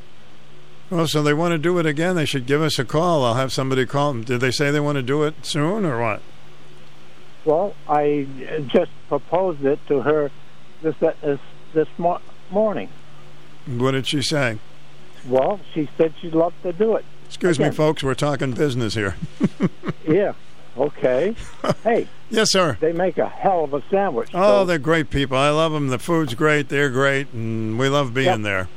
Well, 0.92 1.08
so 1.08 1.24
they 1.24 1.34
want 1.34 1.54
to 1.54 1.58
do 1.58 1.80
it 1.80 1.86
again. 1.86 2.16
They 2.18 2.26
should 2.26 2.46
give 2.46 2.62
us 2.62 2.78
a 2.78 2.84
call. 2.84 3.24
I'll 3.24 3.36
have 3.36 3.54
somebody 3.54 3.86
call 3.86 4.12
them. 4.12 4.24
Did 4.24 4.42
they 4.42 4.52
say 4.52 4.70
they 4.72 4.80
want 4.82 4.98
to 4.98 5.02
do 5.02 5.24
it 5.24 5.34
soon 5.46 5.86
or 5.86 6.00
what? 6.02 6.22
Well, 7.46 7.74
I 7.88 8.28
uh, 8.52 8.60
just 8.60 8.92
proposed 9.08 9.64
it 9.66 9.80
to 9.88 10.02
her 10.02 10.30
this 10.82 11.02
uh, 11.02 11.14
this 11.22 11.40
this 11.74 11.88
mo- 11.98 12.20
morning. 12.52 12.90
What 13.66 13.92
did 13.92 14.06
she 14.06 14.22
say? 14.22 14.60
Well, 15.26 15.60
she 15.74 15.88
said 15.98 16.14
she'd 16.22 16.36
love 16.36 16.54
to 16.64 16.74
do 16.74 16.96
it. 16.98 17.06
Excuse 17.26 17.58
me, 17.58 17.72
folks. 17.72 18.04
We're 18.04 18.14
talking 18.14 18.52
business 18.52 18.94
here. 18.94 19.16
Yeah. 20.08 20.34
Okay. 20.76 21.36
hey. 21.84 22.08
Yes, 22.32 22.52
sir. 22.52 22.76
They 22.82 22.92
make 22.92 23.18
a 23.20 23.30
hell 23.30 23.64
of 23.66 23.74
a 23.74 23.84
sandwich. 23.90 24.32
Oh, 24.34 24.62
so- 24.62 24.66
they're 24.66 24.80
great 24.80 25.10
people. 25.12 25.38
I 25.38 25.52
love 25.52 25.72
them. 25.72 25.88
The 25.90 26.00
food's 26.00 26.34
great. 26.34 26.70
They're 26.70 26.90
great, 26.90 27.32
and 27.34 27.78
we 27.80 27.88
love 27.88 28.14
being 28.14 28.26
Yep. 28.28 28.42
there. 28.42 28.68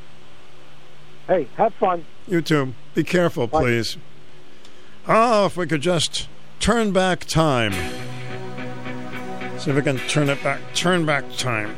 Hey, 1.27 1.49
have 1.57 1.75
fun. 1.75 2.05
You 2.27 2.41
too. 2.41 2.75
Be 2.95 3.05
careful, 3.05 3.49
please. 3.49 3.97
Oh, 5.07 5.47
if 5.47 5.57
we 5.57 5.67
could 5.67 5.83
just 5.83 6.29
turn 6.61 6.93
back 6.93 7.25
time. 7.25 7.73
See 9.59 9.71
if 9.71 9.77
we 9.77 9.83
can 9.83 9.99
turn 10.09 10.29
it 10.29 10.43
back. 10.43 10.61
Turn 10.75 11.05
back 11.05 11.25
time. 11.37 11.77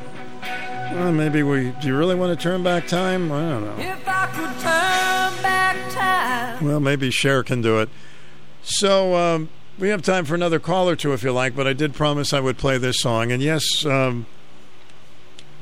Well, 0.92 1.12
maybe 1.12 1.42
we. 1.42 1.72
Do 1.80 1.88
you 1.88 1.96
really 1.96 2.14
want 2.14 2.38
to 2.38 2.42
turn 2.42 2.62
back 2.62 2.86
time? 2.86 3.30
I 3.32 3.40
don't 3.40 3.64
know. 3.64 3.82
If 3.82 4.08
I 4.08 4.26
could 4.26 4.52
turn 4.60 5.42
back 5.42 5.92
time. 5.92 6.64
Well, 6.64 6.80
maybe 6.80 7.10
Cher 7.10 7.42
can 7.42 7.60
do 7.60 7.80
it. 7.80 7.88
So 8.62 9.14
um, 9.14 9.48
we 9.78 9.88
have 9.90 10.02
time 10.02 10.24
for 10.24 10.34
another 10.34 10.58
call 10.58 10.88
or 10.88 10.96
two 10.96 11.12
if 11.12 11.22
you 11.22 11.32
like, 11.32 11.54
but 11.54 11.66
I 11.66 11.72
did 11.72 11.94
promise 11.94 12.32
I 12.32 12.40
would 12.40 12.58
play 12.58 12.78
this 12.78 13.00
song. 13.00 13.30
And 13.30 13.42
yes, 13.42 13.84
um, 13.84 14.26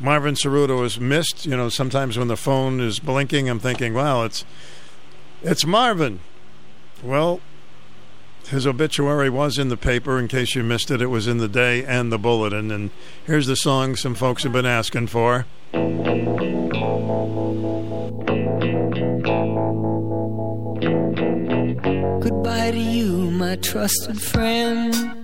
Marvin 0.05 0.35
Cerruto 0.35 0.85
is 0.85 1.01
missed. 1.01 1.47
You 1.47 1.57
know, 1.57 1.71
sometimes 1.71 2.19
when 2.19 2.29
the 2.29 2.37
phone 2.37 2.79
is 2.79 2.99
blinking, 2.99 3.49
I'm 3.49 3.59
thinking, 3.59 3.95
"Wow, 3.95 4.25
it's 4.25 4.45
it's 5.43 5.65
Marvin." 5.65 6.21
Well, 7.03 7.41
his 8.49 8.67
obituary 8.67 9.31
was 9.31 9.57
in 9.57 9.71
the 9.71 9.79
paper. 9.79 10.19
In 10.19 10.29
case 10.29 10.55
you 10.55 10.63
missed 10.63 10.91
it, 10.91 11.01
it 11.01 11.07
was 11.07 11.27
in 11.27 11.39
the 11.39 11.49
Day 11.49 11.83
and 11.83 12.13
the 12.13 12.19
Bulletin. 12.19 12.71
And 12.71 12.91
here's 13.27 13.47
the 13.47 13.57
song 13.57 13.97
some 13.97 14.15
folks 14.15 14.43
have 14.43 14.53
been 14.53 14.67
asking 14.67 15.07
for. 15.07 15.47
Goodbye 22.21 22.73
to 22.73 22.79
you, 22.79 23.31
my 23.31 23.57
trusted 23.57 24.21
friend. 24.21 25.24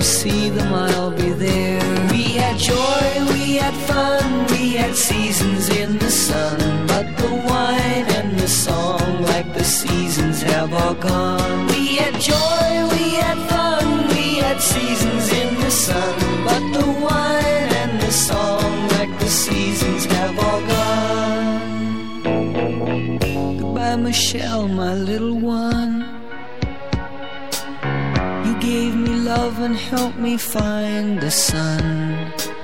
You 0.00 0.06
see 0.06 0.48
them, 0.48 0.72
I'll 0.72 1.10
be 1.10 1.28
there. 1.28 2.08
We 2.10 2.22
had 2.40 2.58
joy, 2.58 3.08
we 3.34 3.56
had 3.56 3.74
fun, 3.86 4.46
we 4.46 4.76
had 4.80 4.96
seasons 4.96 5.68
in 5.68 5.98
the 5.98 6.10
sun. 6.10 6.86
But 6.86 7.04
the 7.18 7.28
wine 7.28 8.06
and 8.18 8.38
the 8.40 8.48
song, 8.48 9.20
like 9.24 9.52
the 9.52 9.62
seasons, 9.62 10.40
have 10.40 10.72
all 10.72 10.94
gone. 10.94 11.66
We 11.66 11.96
had 11.96 12.18
joy, 12.18 12.88
we 12.94 13.16
had 13.16 13.38
fun, 13.50 14.08
we 14.08 14.36
had 14.36 14.58
seasons 14.62 15.32
in 15.42 15.54
the 15.60 15.70
sun. 15.70 16.14
But 16.46 16.62
the 16.78 16.86
wine 17.06 17.70
and 17.82 18.00
the 18.00 18.10
song, 18.10 18.88
like 18.96 19.12
the 19.18 19.28
seasons, 19.28 20.06
have 20.06 20.38
all 20.46 20.62
gone. 20.76 21.58
Goodbye, 23.58 23.96
Michelle, 23.96 24.66
my 24.66 24.94
little 24.94 25.38
one. 25.38 26.09
Love 29.36 29.60
and 29.60 29.76
help 29.76 30.16
me 30.16 30.36
find 30.36 31.20
the 31.20 31.30
sun. 31.30 31.84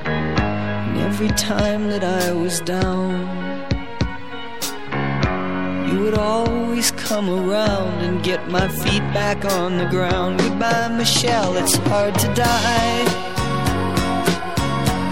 And 0.04 0.98
every 1.08 1.32
time 1.52 1.82
that 1.92 2.02
I 2.02 2.32
was 2.32 2.56
down, 2.60 3.12
you 5.88 5.96
would 6.02 6.18
always 6.18 6.90
come 6.90 7.28
around 7.30 7.94
and 8.06 8.14
get 8.30 8.50
my 8.50 8.66
feet 8.82 9.06
back 9.20 9.44
on 9.44 9.78
the 9.78 9.88
ground. 9.96 10.40
Goodbye, 10.40 10.88
Michelle, 10.88 11.56
it's 11.56 11.76
hard 11.90 12.14
to 12.24 12.28
die. 12.34 13.04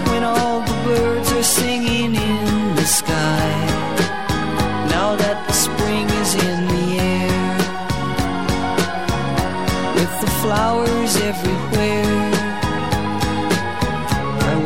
When 0.09 0.23
all 0.25 0.59
the 0.69 0.77
birds 0.87 1.31
are 1.31 1.49
singing 1.61 2.15
in 2.15 2.75
the 2.79 2.87
sky. 2.99 3.47
Now 4.95 5.15
that 5.15 5.54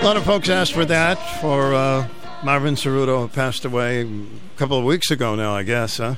A 0.00 0.02
lot 0.02 0.16
of 0.16 0.24
folks 0.24 0.48
asked 0.48 0.72
for 0.72 0.86
that 0.86 1.16
for 1.42 1.74
uh, 1.74 2.08
Marvin 2.42 2.74
who 2.74 3.28
passed 3.28 3.66
away 3.66 4.00
a 4.00 4.56
couple 4.56 4.78
of 4.78 4.84
weeks 4.84 5.10
ago 5.10 5.34
now, 5.34 5.54
I 5.54 5.62
guess, 5.62 5.98
huh? 5.98 6.14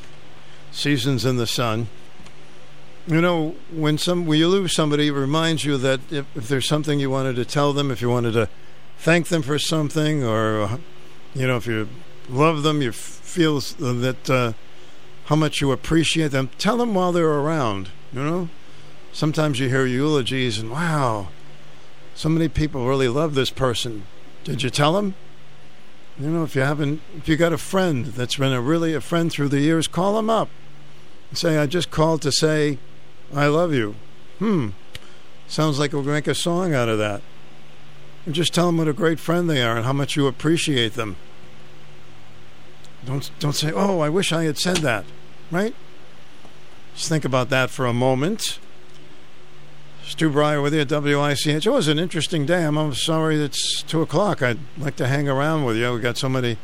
Seasons 0.71 1.25
in 1.25 1.37
the 1.37 1.49
Sun. 1.49 1.89
You 3.09 3.21
know, 3.21 3.57
when 3.73 3.99
some 3.99 4.25
when 4.25 4.39
you 4.39 4.47
lose 4.47 4.73
somebody, 4.73 5.09
it 5.09 5.13
reminds 5.13 5.65
you 5.65 5.77
that 5.79 6.01
if, 6.13 6.25
if 6.37 6.47
there's 6.47 6.69
something 6.69 7.01
you 7.01 7.11
wanted 7.11 7.35
to 7.35 7.45
tell 7.45 7.73
them, 7.73 7.91
if 7.91 8.01
you 8.01 8.09
wanted 8.09 8.35
to 8.35 8.49
thank 8.99 9.29
them 9.29 9.43
for 9.43 9.59
something, 9.59 10.23
or 10.23 10.63
uh, 10.63 10.79
you 11.35 11.49
know, 11.49 11.57
if 11.57 11.67
you 11.67 11.89
love 12.31 12.63
them, 12.63 12.83
you 12.83 12.93
feel 12.93 13.59
that 13.59 14.31
uh, 14.31 14.53
how 15.25 15.35
much 15.35 15.61
you 15.61 15.73
appreciate 15.73 16.29
them. 16.29 16.51
Tell 16.57 16.77
them 16.77 16.95
while 16.95 17.11
they're 17.11 17.27
around, 17.27 17.91
you 18.13 18.23
know? 18.23 18.49
Sometimes 19.13 19.59
you 19.59 19.69
hear 19.69 19.87
eulogies 19.87 20.59
and 20.59 20.71
wow, 20.71 21.29
so 22.15 22.29
many 22.29 22.49
people 22.49 22.87
really 22.87 23.09
love 23.09 23.35
this 23.35 23.51
person. 23.51 24.05
Did 24.45 24.63
you 24.63 24.71
tell 24.71 24.93
them? 24.95 25.15
You 26.19 26.29
know, 26.29 26.45
if 26.45 26.55
you 26.55 26.63
haven't, 26.63 27.01
if 27.17 27.29
you 27.29 27.37
got 27.37 27.53
a 27.53 27.59
friend 27.59 28.07
that's 28.07 28.37
been 28.37 28.53
a 28.53 28.61
really 28.61 28.95
a 28.95 29.01
friend 29.01 29.33
through 29.33 29.49
the 29.49 29.61
years, 29.61 29.87
call 29.87 30.17
them 30.17 30.29
up 30.29 30.51
and 31.31 31.39
say, 31.39 31.59
I 31.59 31.67
just 31.67 31.91
called 31.91 32.23
to 32.23 32.33
say, 32.33 32.79
I 33.35 33.47
love 33.47 33.73
you. 33.73 33.95
Hmm. 34.39 34.71
Sounds 35.49 35.79
like 35.79 35.93
we'll 35.93 36.03
make 36.03 36.27
a 36.27 36.35
song 36.35 36.75
out 36.75 36.89
of 36.89 36.99
that. 36.99 37.23
And 38.27 38.35
just 38.35 38.55
tell 38.55 38.67
them 38.67 38.79
what 38.79 38.89
a 38.89 38.93
great 38.93 39.19
friend 39.19 39.49
they 39.49 39.63
are 39.63 39.77
and 39.77 39.85
how 39.85 39.93
much 39.93 40.17
you 40.17 40.27
appreciate 40.27 40.95
them. 40.95 41.17
Don't 43.05 43.31
don't 43.41 43.55
say, 43.55 43.73
"Oh, 43.73 44.01
I 44.01 44.09
wish 44.09 44.33
I 44.33 44.45
had 44.45 44.59
said 44.59 44.79
that." 44.79 45.05
Right? 45.51 45.75
Just 46.95 47.09
think 47.09 47.25
about 47.25 47.51
that 47.51 47.71
for 47.71 47.87
a 47.87 47.93
moment. 47.93 48.59
Stu 50.05 50.31
Bryer 50.31 50.61
with 50.61 50.75
you 50.75 50.81
at 50.81 50.91
WICH. 50.91 51.67
It 51.67 51.71
was 51.71 51.89
an 51.89 51.99
interesting 51.99 52.45
day. 52.45 52.65
I'm, 52.65 52.95
sorry 52.95 53.37
it's 53.37 53.83
two 53.83 54.03
o'clock. 54.03 54.43
I'd 54.43 54.59
like 54.77 54.97
to 54.97 55.07
hang 55.07 55.29
around 55.29 55.65
with 55.65 55.77
you. 55.77 55.93
We 55.93 56.01
got 56.01 56.19
so 56.19 56.29
many 56.29 56.59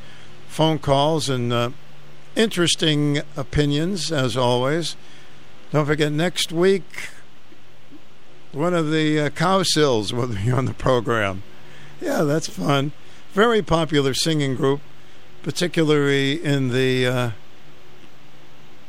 phone 0.49 0.79
calls 0.79 1.29
and 1.29 1.53
uh, 1.53 1.71
interesting 2.37 3.23
opinions 3.37 4.11
as 4.11 4.37
always. 4.37 4.97
Don't 5.71 5.87
forget 5.87 6.13
next 6.13 6.53
week 6.53 7.11
one 8.53 8.75
of 8.75 8.91
the 8.91 9.21
uh, 9.21 9.29
Cowsills 9.31 10.13
will 10.13 10.29
be 10.29 10.51
on 10.51 10.65
the 10.65 10.75
program. 10.75 11.43
Yeah, 12.01 12.23
that's 12.23 12.49
fun. 12.49 12.93
Very 13.33 13.63
popular 13.63 14.15
singing 14.15 14.57
group, 14.57 14.81
particularly 15.43 16.43
in 16.43 16.71
the 16.71 17.07
uh, 17.07 17.31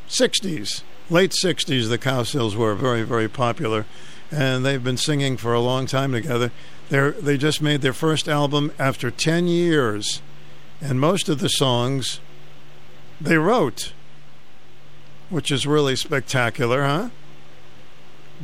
60s, 0.08 0.82
late 1.10 1.34
60s. 1.44 1.90
The 1.90 1.98
Cowsills 1.98 2.56
were 2.56 2.74
very, 2.74 3.03
very 3.03 3.28
popular, 3.28 3.86
and 4.32 4.66
they've 4.66 4.83
been 4.83 4.98
singing 4.98 5.38
for 5.38 5.53
a 5.53 5.59
long 5.59 5.85
time 5.85 6.11
together. 6.11 6.51
They 6.90 7.11
they 7.11 7.38
just 7.38 7.61
made 7.61 7.82
their 7.82 7.93
first 7.93 8.27
album 8.27 8.72
after 8.80 9.11
10 9.11 9.48
years, 9.48 10.22
and 10.82 10.99
most 10.99 11.30
of 11.30 11.40
the 11.40 11.49
songs 11.49 12.19
they 13.22 13.38
wrote, 13.38 13.93
which 15.30 15.51
is 15.51 15.67
really 15.67 15.95
spectacular, 15.95 16.83
huh? 16.83 17.09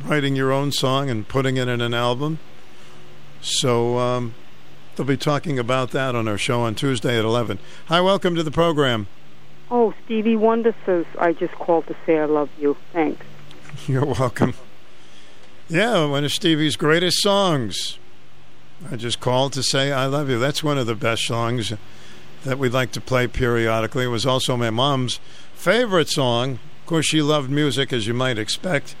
Writing 0.04 0.36
your 0.36 0.52
own 0.52 0.72
song 0.72 1.08
and 1.08 1.26
putting 1.26 1.56
it 1.56 1.68
in 1.68 1.80
an 1.80 1.94
album. 1.94 2.38
So 3.40 3.98
um, 3.98 4.34
they'll 4.94 5.06
be 5.06 5.16
talking 5.16 5.58
about 5.58 5.92
that 5.92 6.14
on 6.14 6.28
our 6.28 6.36
show 6.36 6.60
on 6.62 6.74
Tuesday 6.74 7.18
at 7.18 7.24
11. 7.24 7.58
Hi, 7.86 8.00
welcome 8.00 8.34
to 8.34 8.42
the 8.42 8.50
program. 8.50 9.06
Oh, 9.70 9.94
Stevie 10.04 10.36
Wonder 10.36 10.74
says, 10.84 11.06
I 11.18 11.32
just 11.32 11.54
called 11.54 11.86
to 11.86 11.96
say 12.04 12.18
I 12.18 12.26
love 12.26 12.50
you. 12.58 12.76
Thanks. 12.92 13.24
You're 13.86 14.04
welcome. 14.04 14.54
Yeah, 15.68 16.04
one 16.04 16.24
of 16.24 16.32
Stevie's 16.32 16.76
greatest 16.76 17.20
songs. 17.22 17.98
I 18.88 18.94
just 18.94 19.18
called 19.18 19.52
to 19.54 19.64
say 19.64 19.90
I 19.90 20.06
love 20.06 20.30
you. 20.30 20.38
That's 20.38 20.62
one 20.62 20.78
of 20.78 20.86
the 20.86 20.94
best 20.94 21.26
songs 21.26 21.72
that 22.44 22.56
we'd 22.56 22.72
like 22.72 22.92
to 22.92 23.00
play 23.00 23.26
periodically. 23.26 24.04
It 24.04 24.08
was 24.08 24.24
also 24.24 24.56
my 24.56 24.70
mom's 24.70 25.18
favorite 25.54 26.08
song. 26.08 26.60
Of 26.82 26.86
course, 26.86 27.06
she 27.06 27.20
loved 27.20 27.50
music, 27.50 27.92
as 27.92 28.06
you 28.06 28.14
might 28.14 28.38
expect. 28.38 28.94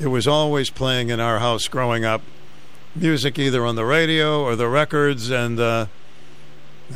It 0.00 0.08
was 0.08 0.26
always 0.26 0.70
playing 0.70 1.10
in 1.10 1.20
our 1.20 1.38
house 1.38 1.68
growing 1.68 2.04
up. 2.04 2.22
Music 2.96 3.38
either 3.38 3.64
on 3.64 3.76
the 3.76 3.84
radio 3.84 4.42
or 4.42 4.56
the 4.56 4.66
records, 4.66 5.30
and 5.30 5.60
uh, 5.60 5.86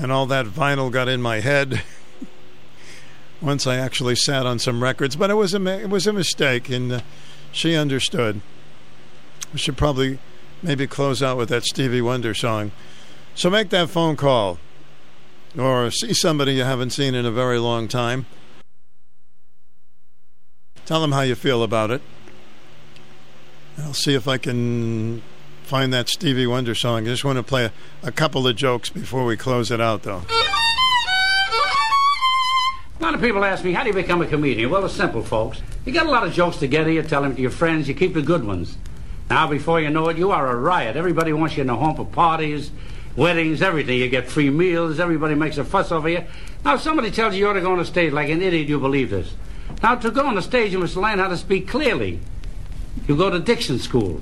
and 0.00 0.10
all 0.10 0.26
that 0.26 0.46
vinyl 0.46 0.90
got 0.90 1.06
in 1.06 1.22
my 1.22 1.38
head. 1.38 1.84
Once 3.40 3.68
I 3.68 3.76
actually 3.76 4.16
sat 4.16 4.46
on 4.46 4.58
some 4.58 4.82
records, 4.82 5.14
but 5.14 5.30
it 5.30 5.34
was 5.34 5.54
a 5.54 5.64
it 5.80 5.90
was 5.90 6.08
a 6.08 6.12
mistake, 6.12 6.68
and 6.68 6.92
uh, 6.92 7.00
she 7.52 7.76
understood. 7.76 8.40
We 9.52 9.58
should 9.58 9.76
probably 9.76 10.18
maybe 10.62 10.86
close 10.86 11.22
out 11.22 11.36
with 11.36 11.48
that 11.50 11.64
Stevie 11.64 12.00
Wonder 12.00 12.34
song. 12.34 12.72
So 13.34 13.50
make 13.50 13.70
that 13.70 13.90
phone 13.90 14.16
call 14.16 14.58
or 15.58 15.90
see 15.90 16.14
somebody 16.14 16.54
you 16.54 16.64
haven't 16.64 16.90
seen 16.90 17.14
in 17.14 17.26
a 17.26 17.30
very 17.30 17.58
long 17.58 17.88
time. 17.88 18.26
Tell 20.86 21.00
them 21.00 21.12
how 21.12 21.20
you 21.22 21.34
feel 21.34 21.62
about 21.62 21.90
it. 21.90 22.02
I'll 23.78 23.94
see 23.94 24.14
if 24.14 24.28
I 24.28 24.38
can 24.38 25.22
find 25.64 25.92
that 25.92 26.08
Stevie 26.08 26.46
Wonder 26.46 26.74
song. 26.74 27.06
I 27.06 27.10
just 27.10 27.24
want 27.24 27.38
to 27.38 27.42
play 27.42 27.64
a, 27.66 27.72
a 28.02 28.12
couple 28.12 28.46
of 28.46 28.56
jokes 28.56 28.90
before 28.90 29.24
we 29.24 29.36
close 29.36 29.70
it 29.70 29.80
out, 29.80 30.02
though. 30.02 30.22
A 32.98 33.02
lot 33.02 33.14
of 33.14 33.20
people 33.20 33.44
ask 33.44 33.64
me, 33.64 33.72
how 33.72 33.82
do 33.82 33.88
you 33.88 33.94
become 33.94 34.22
a 34.22 34.26
comedian? 34.26 34.70
Well, 34.70 34.84
it's 34.84 34.94
simple, 34.94 35.22
folks. 35.22 35.62
You 35.84 35.92
got 35.92 36.06
a 36.06 36.10
lot 36.10 36.26
of 36.26 36.32
jokes 36.32 36.58
together, 36.58 36.90
you 36.90 37.02
tell 37.02 37.22
them 37.22 37.34
to 37.34 37.40
your 37.40 37.50
friends, 37.50 37.88
you 37.88 37.94
keep 37.94 38.14
the 38.14 38.22
good 38.22 38.44
ones. 38.44 38.76
Now, 39.30 39.48
before 39.48 39.80
you 39.80 39.90
know 39.90 40.08
it, 40.08 40.18
you 40.18 40.30
are 40.30 40.50
a 40.50 40.56
riot. 40.56 40.96
Everybody 40.96 41.32
wants 41.32 41.56
you 41.56 41.62
in 41.62 41.68
the 41.68 41.76
home 41.76 41.96
for 41.96 42.04
parties, 42.04 42.70
weddings, 43.16 43.62
everything. 43.62 43.98
You 43.98 44.08
get 44.08 44.28
free 44.28 44.50
meals, 44.50 45.00
everybody 45.00 45.34
makes 45.34 45.58
a 45.58 45.64
fuss 45.64 45.90
over 45.90 46.08
you. 46.08 46.24
Now, 46.64 46.74
if 46.74 46.82
somebody 46.82 47.10
tells 47.10 47.34
you 47.34 47.40
you 47.40 47.48
ought 47.48 47.54
to 47.54 47.60
go 47.60 47.72
on 47.72 47.78
the 47.78 47.84
stage 47.84 48.12
like 48.12 48.28
an 48.28 48.42
idiot, 48.42 48.68
you 48.68 48.78
believe 48.78 49.10
this. 49.10 49.34
Now, 49.82 49.94
to 49.96 50.10
go 50.10 50.26
on 50.26 50.34
the 50.34 50.42
stage, 50.42 50.72
you 50.72 50.78
must 50.78 50.96
learn 50.96 51.18
how 51.18 51.28
to 51.28 51.36
speak 51.36 51.66
clearly. 51.68 52.20
You 53.08 53.16
go 53.16 53.30
to 53.30 53.38
diction 53.40 53.78
school. 53.78 54.20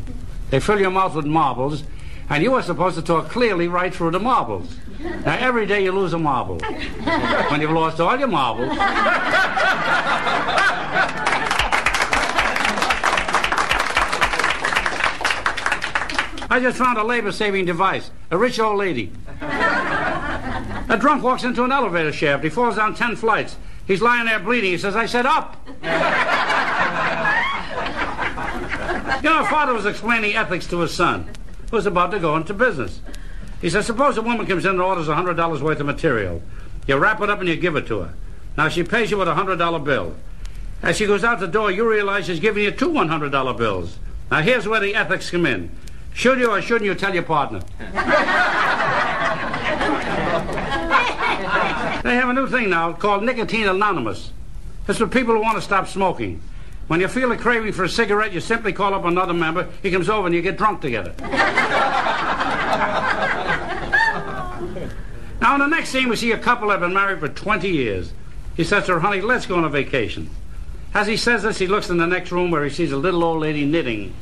They 0.51 0.61
fill 0.61 0.81
your 0.81 0.91
mouth 0.91 1.15
with 1.15 1.27
marbles, 1.27 1.85
and 2.29 2.43
you 2.43 2.55
are 2.55 2.63
supposed 2.63 2.97
to 2.97 3.03
talk 3.03 3.29
clearly 3.31 3.69
right 3.69 3.95
through 3.95 4.13
the 4.13 4.21
marbles. 4.21 4.77
Now, 5.01 5.37
every 5.39 5.67
day 5.67 5.83
you 5.85 5.93
lose 5.93 6.13
a 6.13 6.19
marble. 6.19 6.59
When 7.51 7.61
you've 7.61 7.71
lost 7.73 8.01
all 8.01 8.19
your 8.19 8.29
marbles, 8.29 8.71
I 16.51 16.59
just 16.59 16.77
found 16.77 16.99
a 16.99 17.05
labor 17.05 17.31
saving 17.31 17.65
device. 17.67 18.11
A 18.33 18.37
rich 18.37 18.59
old 18.59 18.77
lady. 18.77 19.13
A 19.41 20.97
drunk 20.99 21.23
walks 21.23 21.45
into 21.45 21.63
an 21.63 21.71
elevator 21.71 22.13
shaft. 22.13 22.43
He 22.43 22.51
falls 22.51 22.75
down 22.75 22.97
10 22.97 23.15
flights. 23.15 23.57
He's 23.87 24.03
lying 24.03 24.27
there 24.27 24.41
bleeding. 24.41 24.73
He 24.73 24.79
says, 24.79 24.97
I 24.97 25.07
said 25.07 25.27
up. 25.27 25.57
you 25.65 25.71
know, 29.31 29.43
a 29.43 29.47
father 29.49 29.73
was 29.73 29.87
explaining 29.87 30.35
ethics 30.35 30.67
to 30.69 30.81
his 30.81 30.93
son, 30.93 31.31
who 31.71 31.77
was 31.77 31.87
about 31.87 32.11
to 32.11 32.19
go 32.19 32.37
into 32.37 32.53
business. 32.53 33.01
He 33.61 33.71
says, 33.71 33.87
Suppose 33.87 34.17
a 34.17 34.23
woman 34.23 34.47
comes 34.47 34.65
in 34.65 34.73
and 34.73 34.81
orders 34.81 35.07
$100 35.07 35.61
worth 35.61 35.79
of 35.79 35.87
material. 35.87 36.43
You 36.89 36.97
wrap 36.97 37.21
it 37.21 37.31
up 37.31 37.39
and 37.39 37.49
you 37.49 37.55
give 37.55 37.77
it 37.77 37.87
to 37.87 38.01
her. 38.01 38.15
Now, 38.57 38.69
she 38.69 38.83
pays 38.83 39.13
you 39.13 39.19
with 39.19 39.29
a 39.29 39.35
$100 39.35 39.85
bill. 39.85 40.17
As 40.83 40.97
she 40.97 41.07
goes 41.07 41.23
out 41.23 41.39
the 41.39 41.47
door, 41.47 41.71
you 41.71 41.89
realize 41.89 42.27
she's 42.27 42.41
giving 42.41 42.65
you 42.65 42.73
two 42.73 42.89
$100 42.89 43.57
bills. 43.57 43.99
Now, 44.33 44.41
here's 44.41 44.67
where 44.67 44.81
the 44.81 44.97
ethics 44.97 45.31
come 45.31 45.47
in. 45.47 45.71
Should 46.13 46.39
you 46.39 46.51
or 46.51 46.61
shouldn't 46.61 46.85
you 46.87 46.95
tell 46.95 47.15
your 47.15 47.23
partner? 47.23 47.61
They 52.03 52.15
have 52.15 52.31
a 52.31 52.33
new 52.33 52.49
thing 52.49 52.71
now 52.71 52.93
called 52.93 53.23
Nicotine 53.25 53.69
Anonymous. 53.69 54.33
It's 54.89 54.99
for 54.99 55.07
people 55.07 55.35
who 55.35 55.43
want 55.43 55.57
to 55.57 55.63
stop 55.63 55.87
smoking. 55.87 56.41
When 56.89 57.01
you 57.01 57.09
feel 57.09 57.31
a 57.31 57.37
craving 57.37 57.73
for 57.73 57.85
a 57.85 57.89
cigarette, 57.89 58.33
you 58.33 58.41
simply 58.41 58.73
call 58.73 58.95
up 58.95 59.05
another 59.05 59.35
member. 59.35 59.69
He 59.83 59.93
comes 59.93 60.09
over 60.09 60.27
and 60.27 60.35
you 60.35 60.43
get 60.43 60.57
drunk 60.57 60.81
together. 60.81 61.15
now, 65.41 65.55
in 65.55 65.61
the 65.61 65.69
next 65.69 65.91
scene, 65.91 66.09
we 66.09 66.17
see 66.17 66.33
a 66.33 66.39
couple 66.39 66.69
that 66.69 66.81
have 66.81 66.81
been 66.81 66.95
married 66.95 67.21
for 67.21 67.29
20 67.29 67.69
years. 67.69 68.13
He 68.57 68.65
says 68.65 68.87
to 68.87 68.95
her, 68.95 69.01
honey, 69.01 69.21
let's 69.21 69.47
go 69.47 69.57
on 69.57 69.65
a 69.65 69.69
vacation. 69.69 70.31
As 70.93 71.07
he 71.07 71.17
says 71.17 71.45
this, 71.45 71.59
he 71.59 71.69
looks 71.69 71.91
in 71.91 71.99
the 71.99 72.07
next 72.07 72.33
room 72.33 72.51
where 72.51 72.65
he 72.65 72.71
sees 72.71 72.91
a 72.91 72.97
little 72.97 73.23
old 73.23 73.41
lady 73.41 73.65
knitting. 73.65 74.13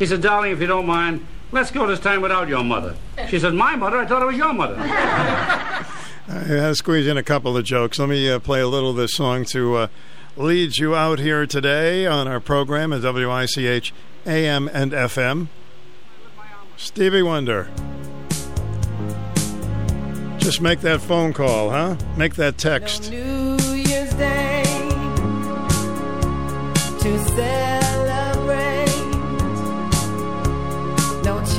He 0.00 0.06
said, 0.06 0.22
darling, 0.22 0.50
if 0.50 0.60
you 0.62 0.66
don't 0.66 0.86
mind, 0.86 1.26
let's 1.52 1.70
go 1.70 1.86
this 1.86 2.00
time 2.00 2.22
without 2.22 2.48
your 2.48 2.64
mother. 2.64 2.96
She 3.28 3.38
said, 3.38 3.52
my 3.52 3.76
mother? 3.76 3.98
I 3.98 4.06
thought 4.06 4.22
it 4.22 4.24
was 4.24 4.36
your 4.36 4.54
mother. 4.54 4.76
I 4.78 5.84
had 6.26 6.68
to 6.68 6.74
squeeze 6.74 7.06
in 7.06 7.18
a 7.18 7.22
couple 7.22 7.54
of 7.54 7.64
jokes. 7.64 7.98
Let 7.98 8.08
me 8.08 8.30
uh, 8.30 8.38
play 8.38 8.62
a 8.62 8.66
little 8.66 8.92
of 8.92 8.96
this 8.96 9.12
song 9.12 9.44
to 9.46 9.76
uh, 9.76 9.86
lead 10.38 10.78
you 10.78 10.96
out 10.96 11.18
here 11.18 11.44
today 11.44 12.06
on 12.06 12.26
our 12.26 12.40
program 12.40 12.94
at 12.94 13.02
WICH 13.02 13.92
AM 14.24 14.68
and 14.68 14.92
FM. 14.92 15.48
Stevie 16.78 17.20
Wonder. 17.20 17.68
Just 20.38 20.62
make 20.62 20.80
that 20.80 21.02
phone 21.02 21.34
call, 21.34 21.68
huh? 21.68 21.96
Make 22.16 22.36
that 22.36 22.56
text. 22.56 23.10
New 23.10 23.50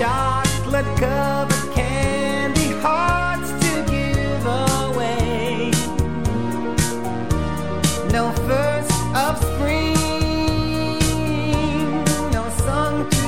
chocolate 0.01 0.91
covered 0.97 1.73
candy 1.75 2.71
hearts 2.81 3.51
to 3.63 3.71
give 3.87 4.43
away. 4.47 5.69
No 8.11 8.31
first 8.47 8.91
of 9.23 9.37
spring, 9.49 10.87
no 12.37 12.43
song 12.65 12.95
to 13.11 13.27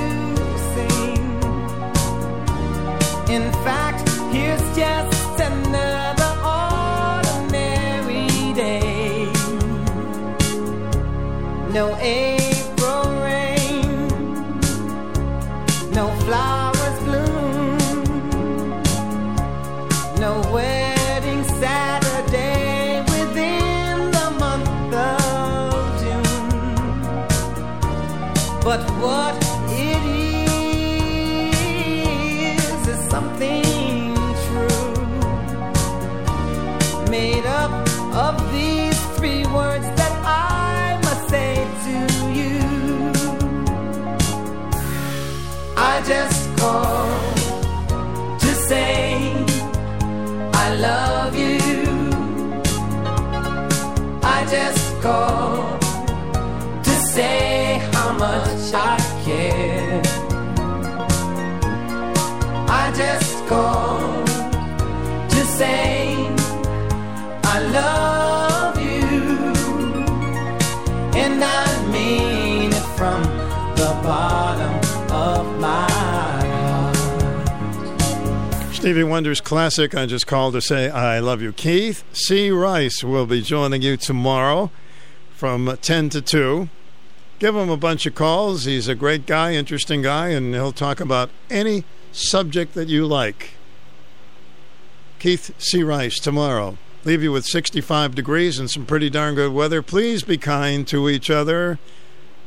sing. 0.74 1.26
In 3.36 3.46
fact, 3.66 4.10
here's 4.34 4.66
just 4.76 5.40
another 5.40 6.32
ordinary 6.58 8.30
day. 8.56 9.32
No 11.72 11.96
just 55.04 55.82
to 56.84 56.92
say 57.12 57.80
how 57.92 58.14
much 58.14 58.74
I 58.74 58.98
care. 59.26 60.02
I 62.70 62.94
just 62.96 63.46
called 63.48 64.28
to 65.30 65.46
say 65.58 66.16
I 67.44 67.60
love 67.80 68.80
you, 68.80 69.04
and 71.20 71.44
I 71.44 71.92
mean 71.92 72.72
it 72.72 72.88
from 72.98 73.24
the 73.76 73.92
bottom 74.04 74.74
of 75.12 75.60
my. 75.60 75.90
Stevie 78.72 79.04
Wonder's 79.04 79.42
classic, 79.42 79.96
I 79.96 80.06
just 80.06 80.28
called 80.28 80.54
to 80.54 80.62
say 80.62 80.90
I 80.90 81.20
love 81.20 81.42
you. 81.42 81.52
Keith 81.52 82.06
C. 82.14 82.52
Rice 82.52 83.04
will 83.04 83.26
be 83.26 83.42
joining 83.42 83.82
you 83.82 83.98
tomorrow 83.98 84.72
from 85.36 85.78
10 85.82 86.10
to 86.10 86.22
2. 86.22 86.70
Give 87.40 87.56
him 87.56 87.70
a 87.70 87.78
bunch 87.78 88.06
of 88.06 88.16
calls. 88.16 88.66
He's 88.66 88.88
a 88.88 88.96
great 88.96 89.26
guy, 89.26 89.54
interesting 89.54 90.02
guy, 90.02 90.30
and 90.30 90.54
he'll 90.54 90.72
talk 90.72 91.00
about 91.00 91.30
any 91.50 91.84
subject 92.12 92.74
that 92.76 92.88
you 92.88 93.06
like. 93.06 93.52
Keith 95.20 95.54
C. 95.58 95.84
Rice 95.84 96.20
tomorrow. 96.20 96.78
Leave 97.06 97.24
you 97.24 97.32
with 97.32 97.46
65 97.46 98.16
degrees 98.16 98.60
and 98.60 98.70
some 98.70 98.86
pretty 98.86 99.10
darn 99.10 99.36
good 99.36 99.52
weather. 99.52 99.82
Please 99.82 100.24
be 100.24 100.38
kind 100.38 100.88
to 100.88 101.10
each 101.10 101.30
other. 101.30 101.80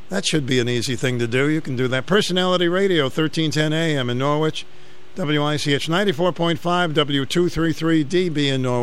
That 0.09 0.25
should 0.25 0.45
be 0.45 0.59
an 0.59 0.69
easy 0.69 0.95
thing 0.95 1.19
to 1.19 1.27
do. 1.27 1.49
You 1.49 1.61
can 1.61 1.75
do 1.75 1.87
that. 1.89 2.05
Personality 2.05 2.67
Radio, 2.67 3.03
1310 3.03 3.73
AM 3.73 4.09
in 4.09 4.17
Norwich. 4.17 4.65
WICH 5.15 5.87
94.5, 5.87 6.93
W233DB 6.93 8.53
in 8.53 8.61
Norwich. 8.61 8.75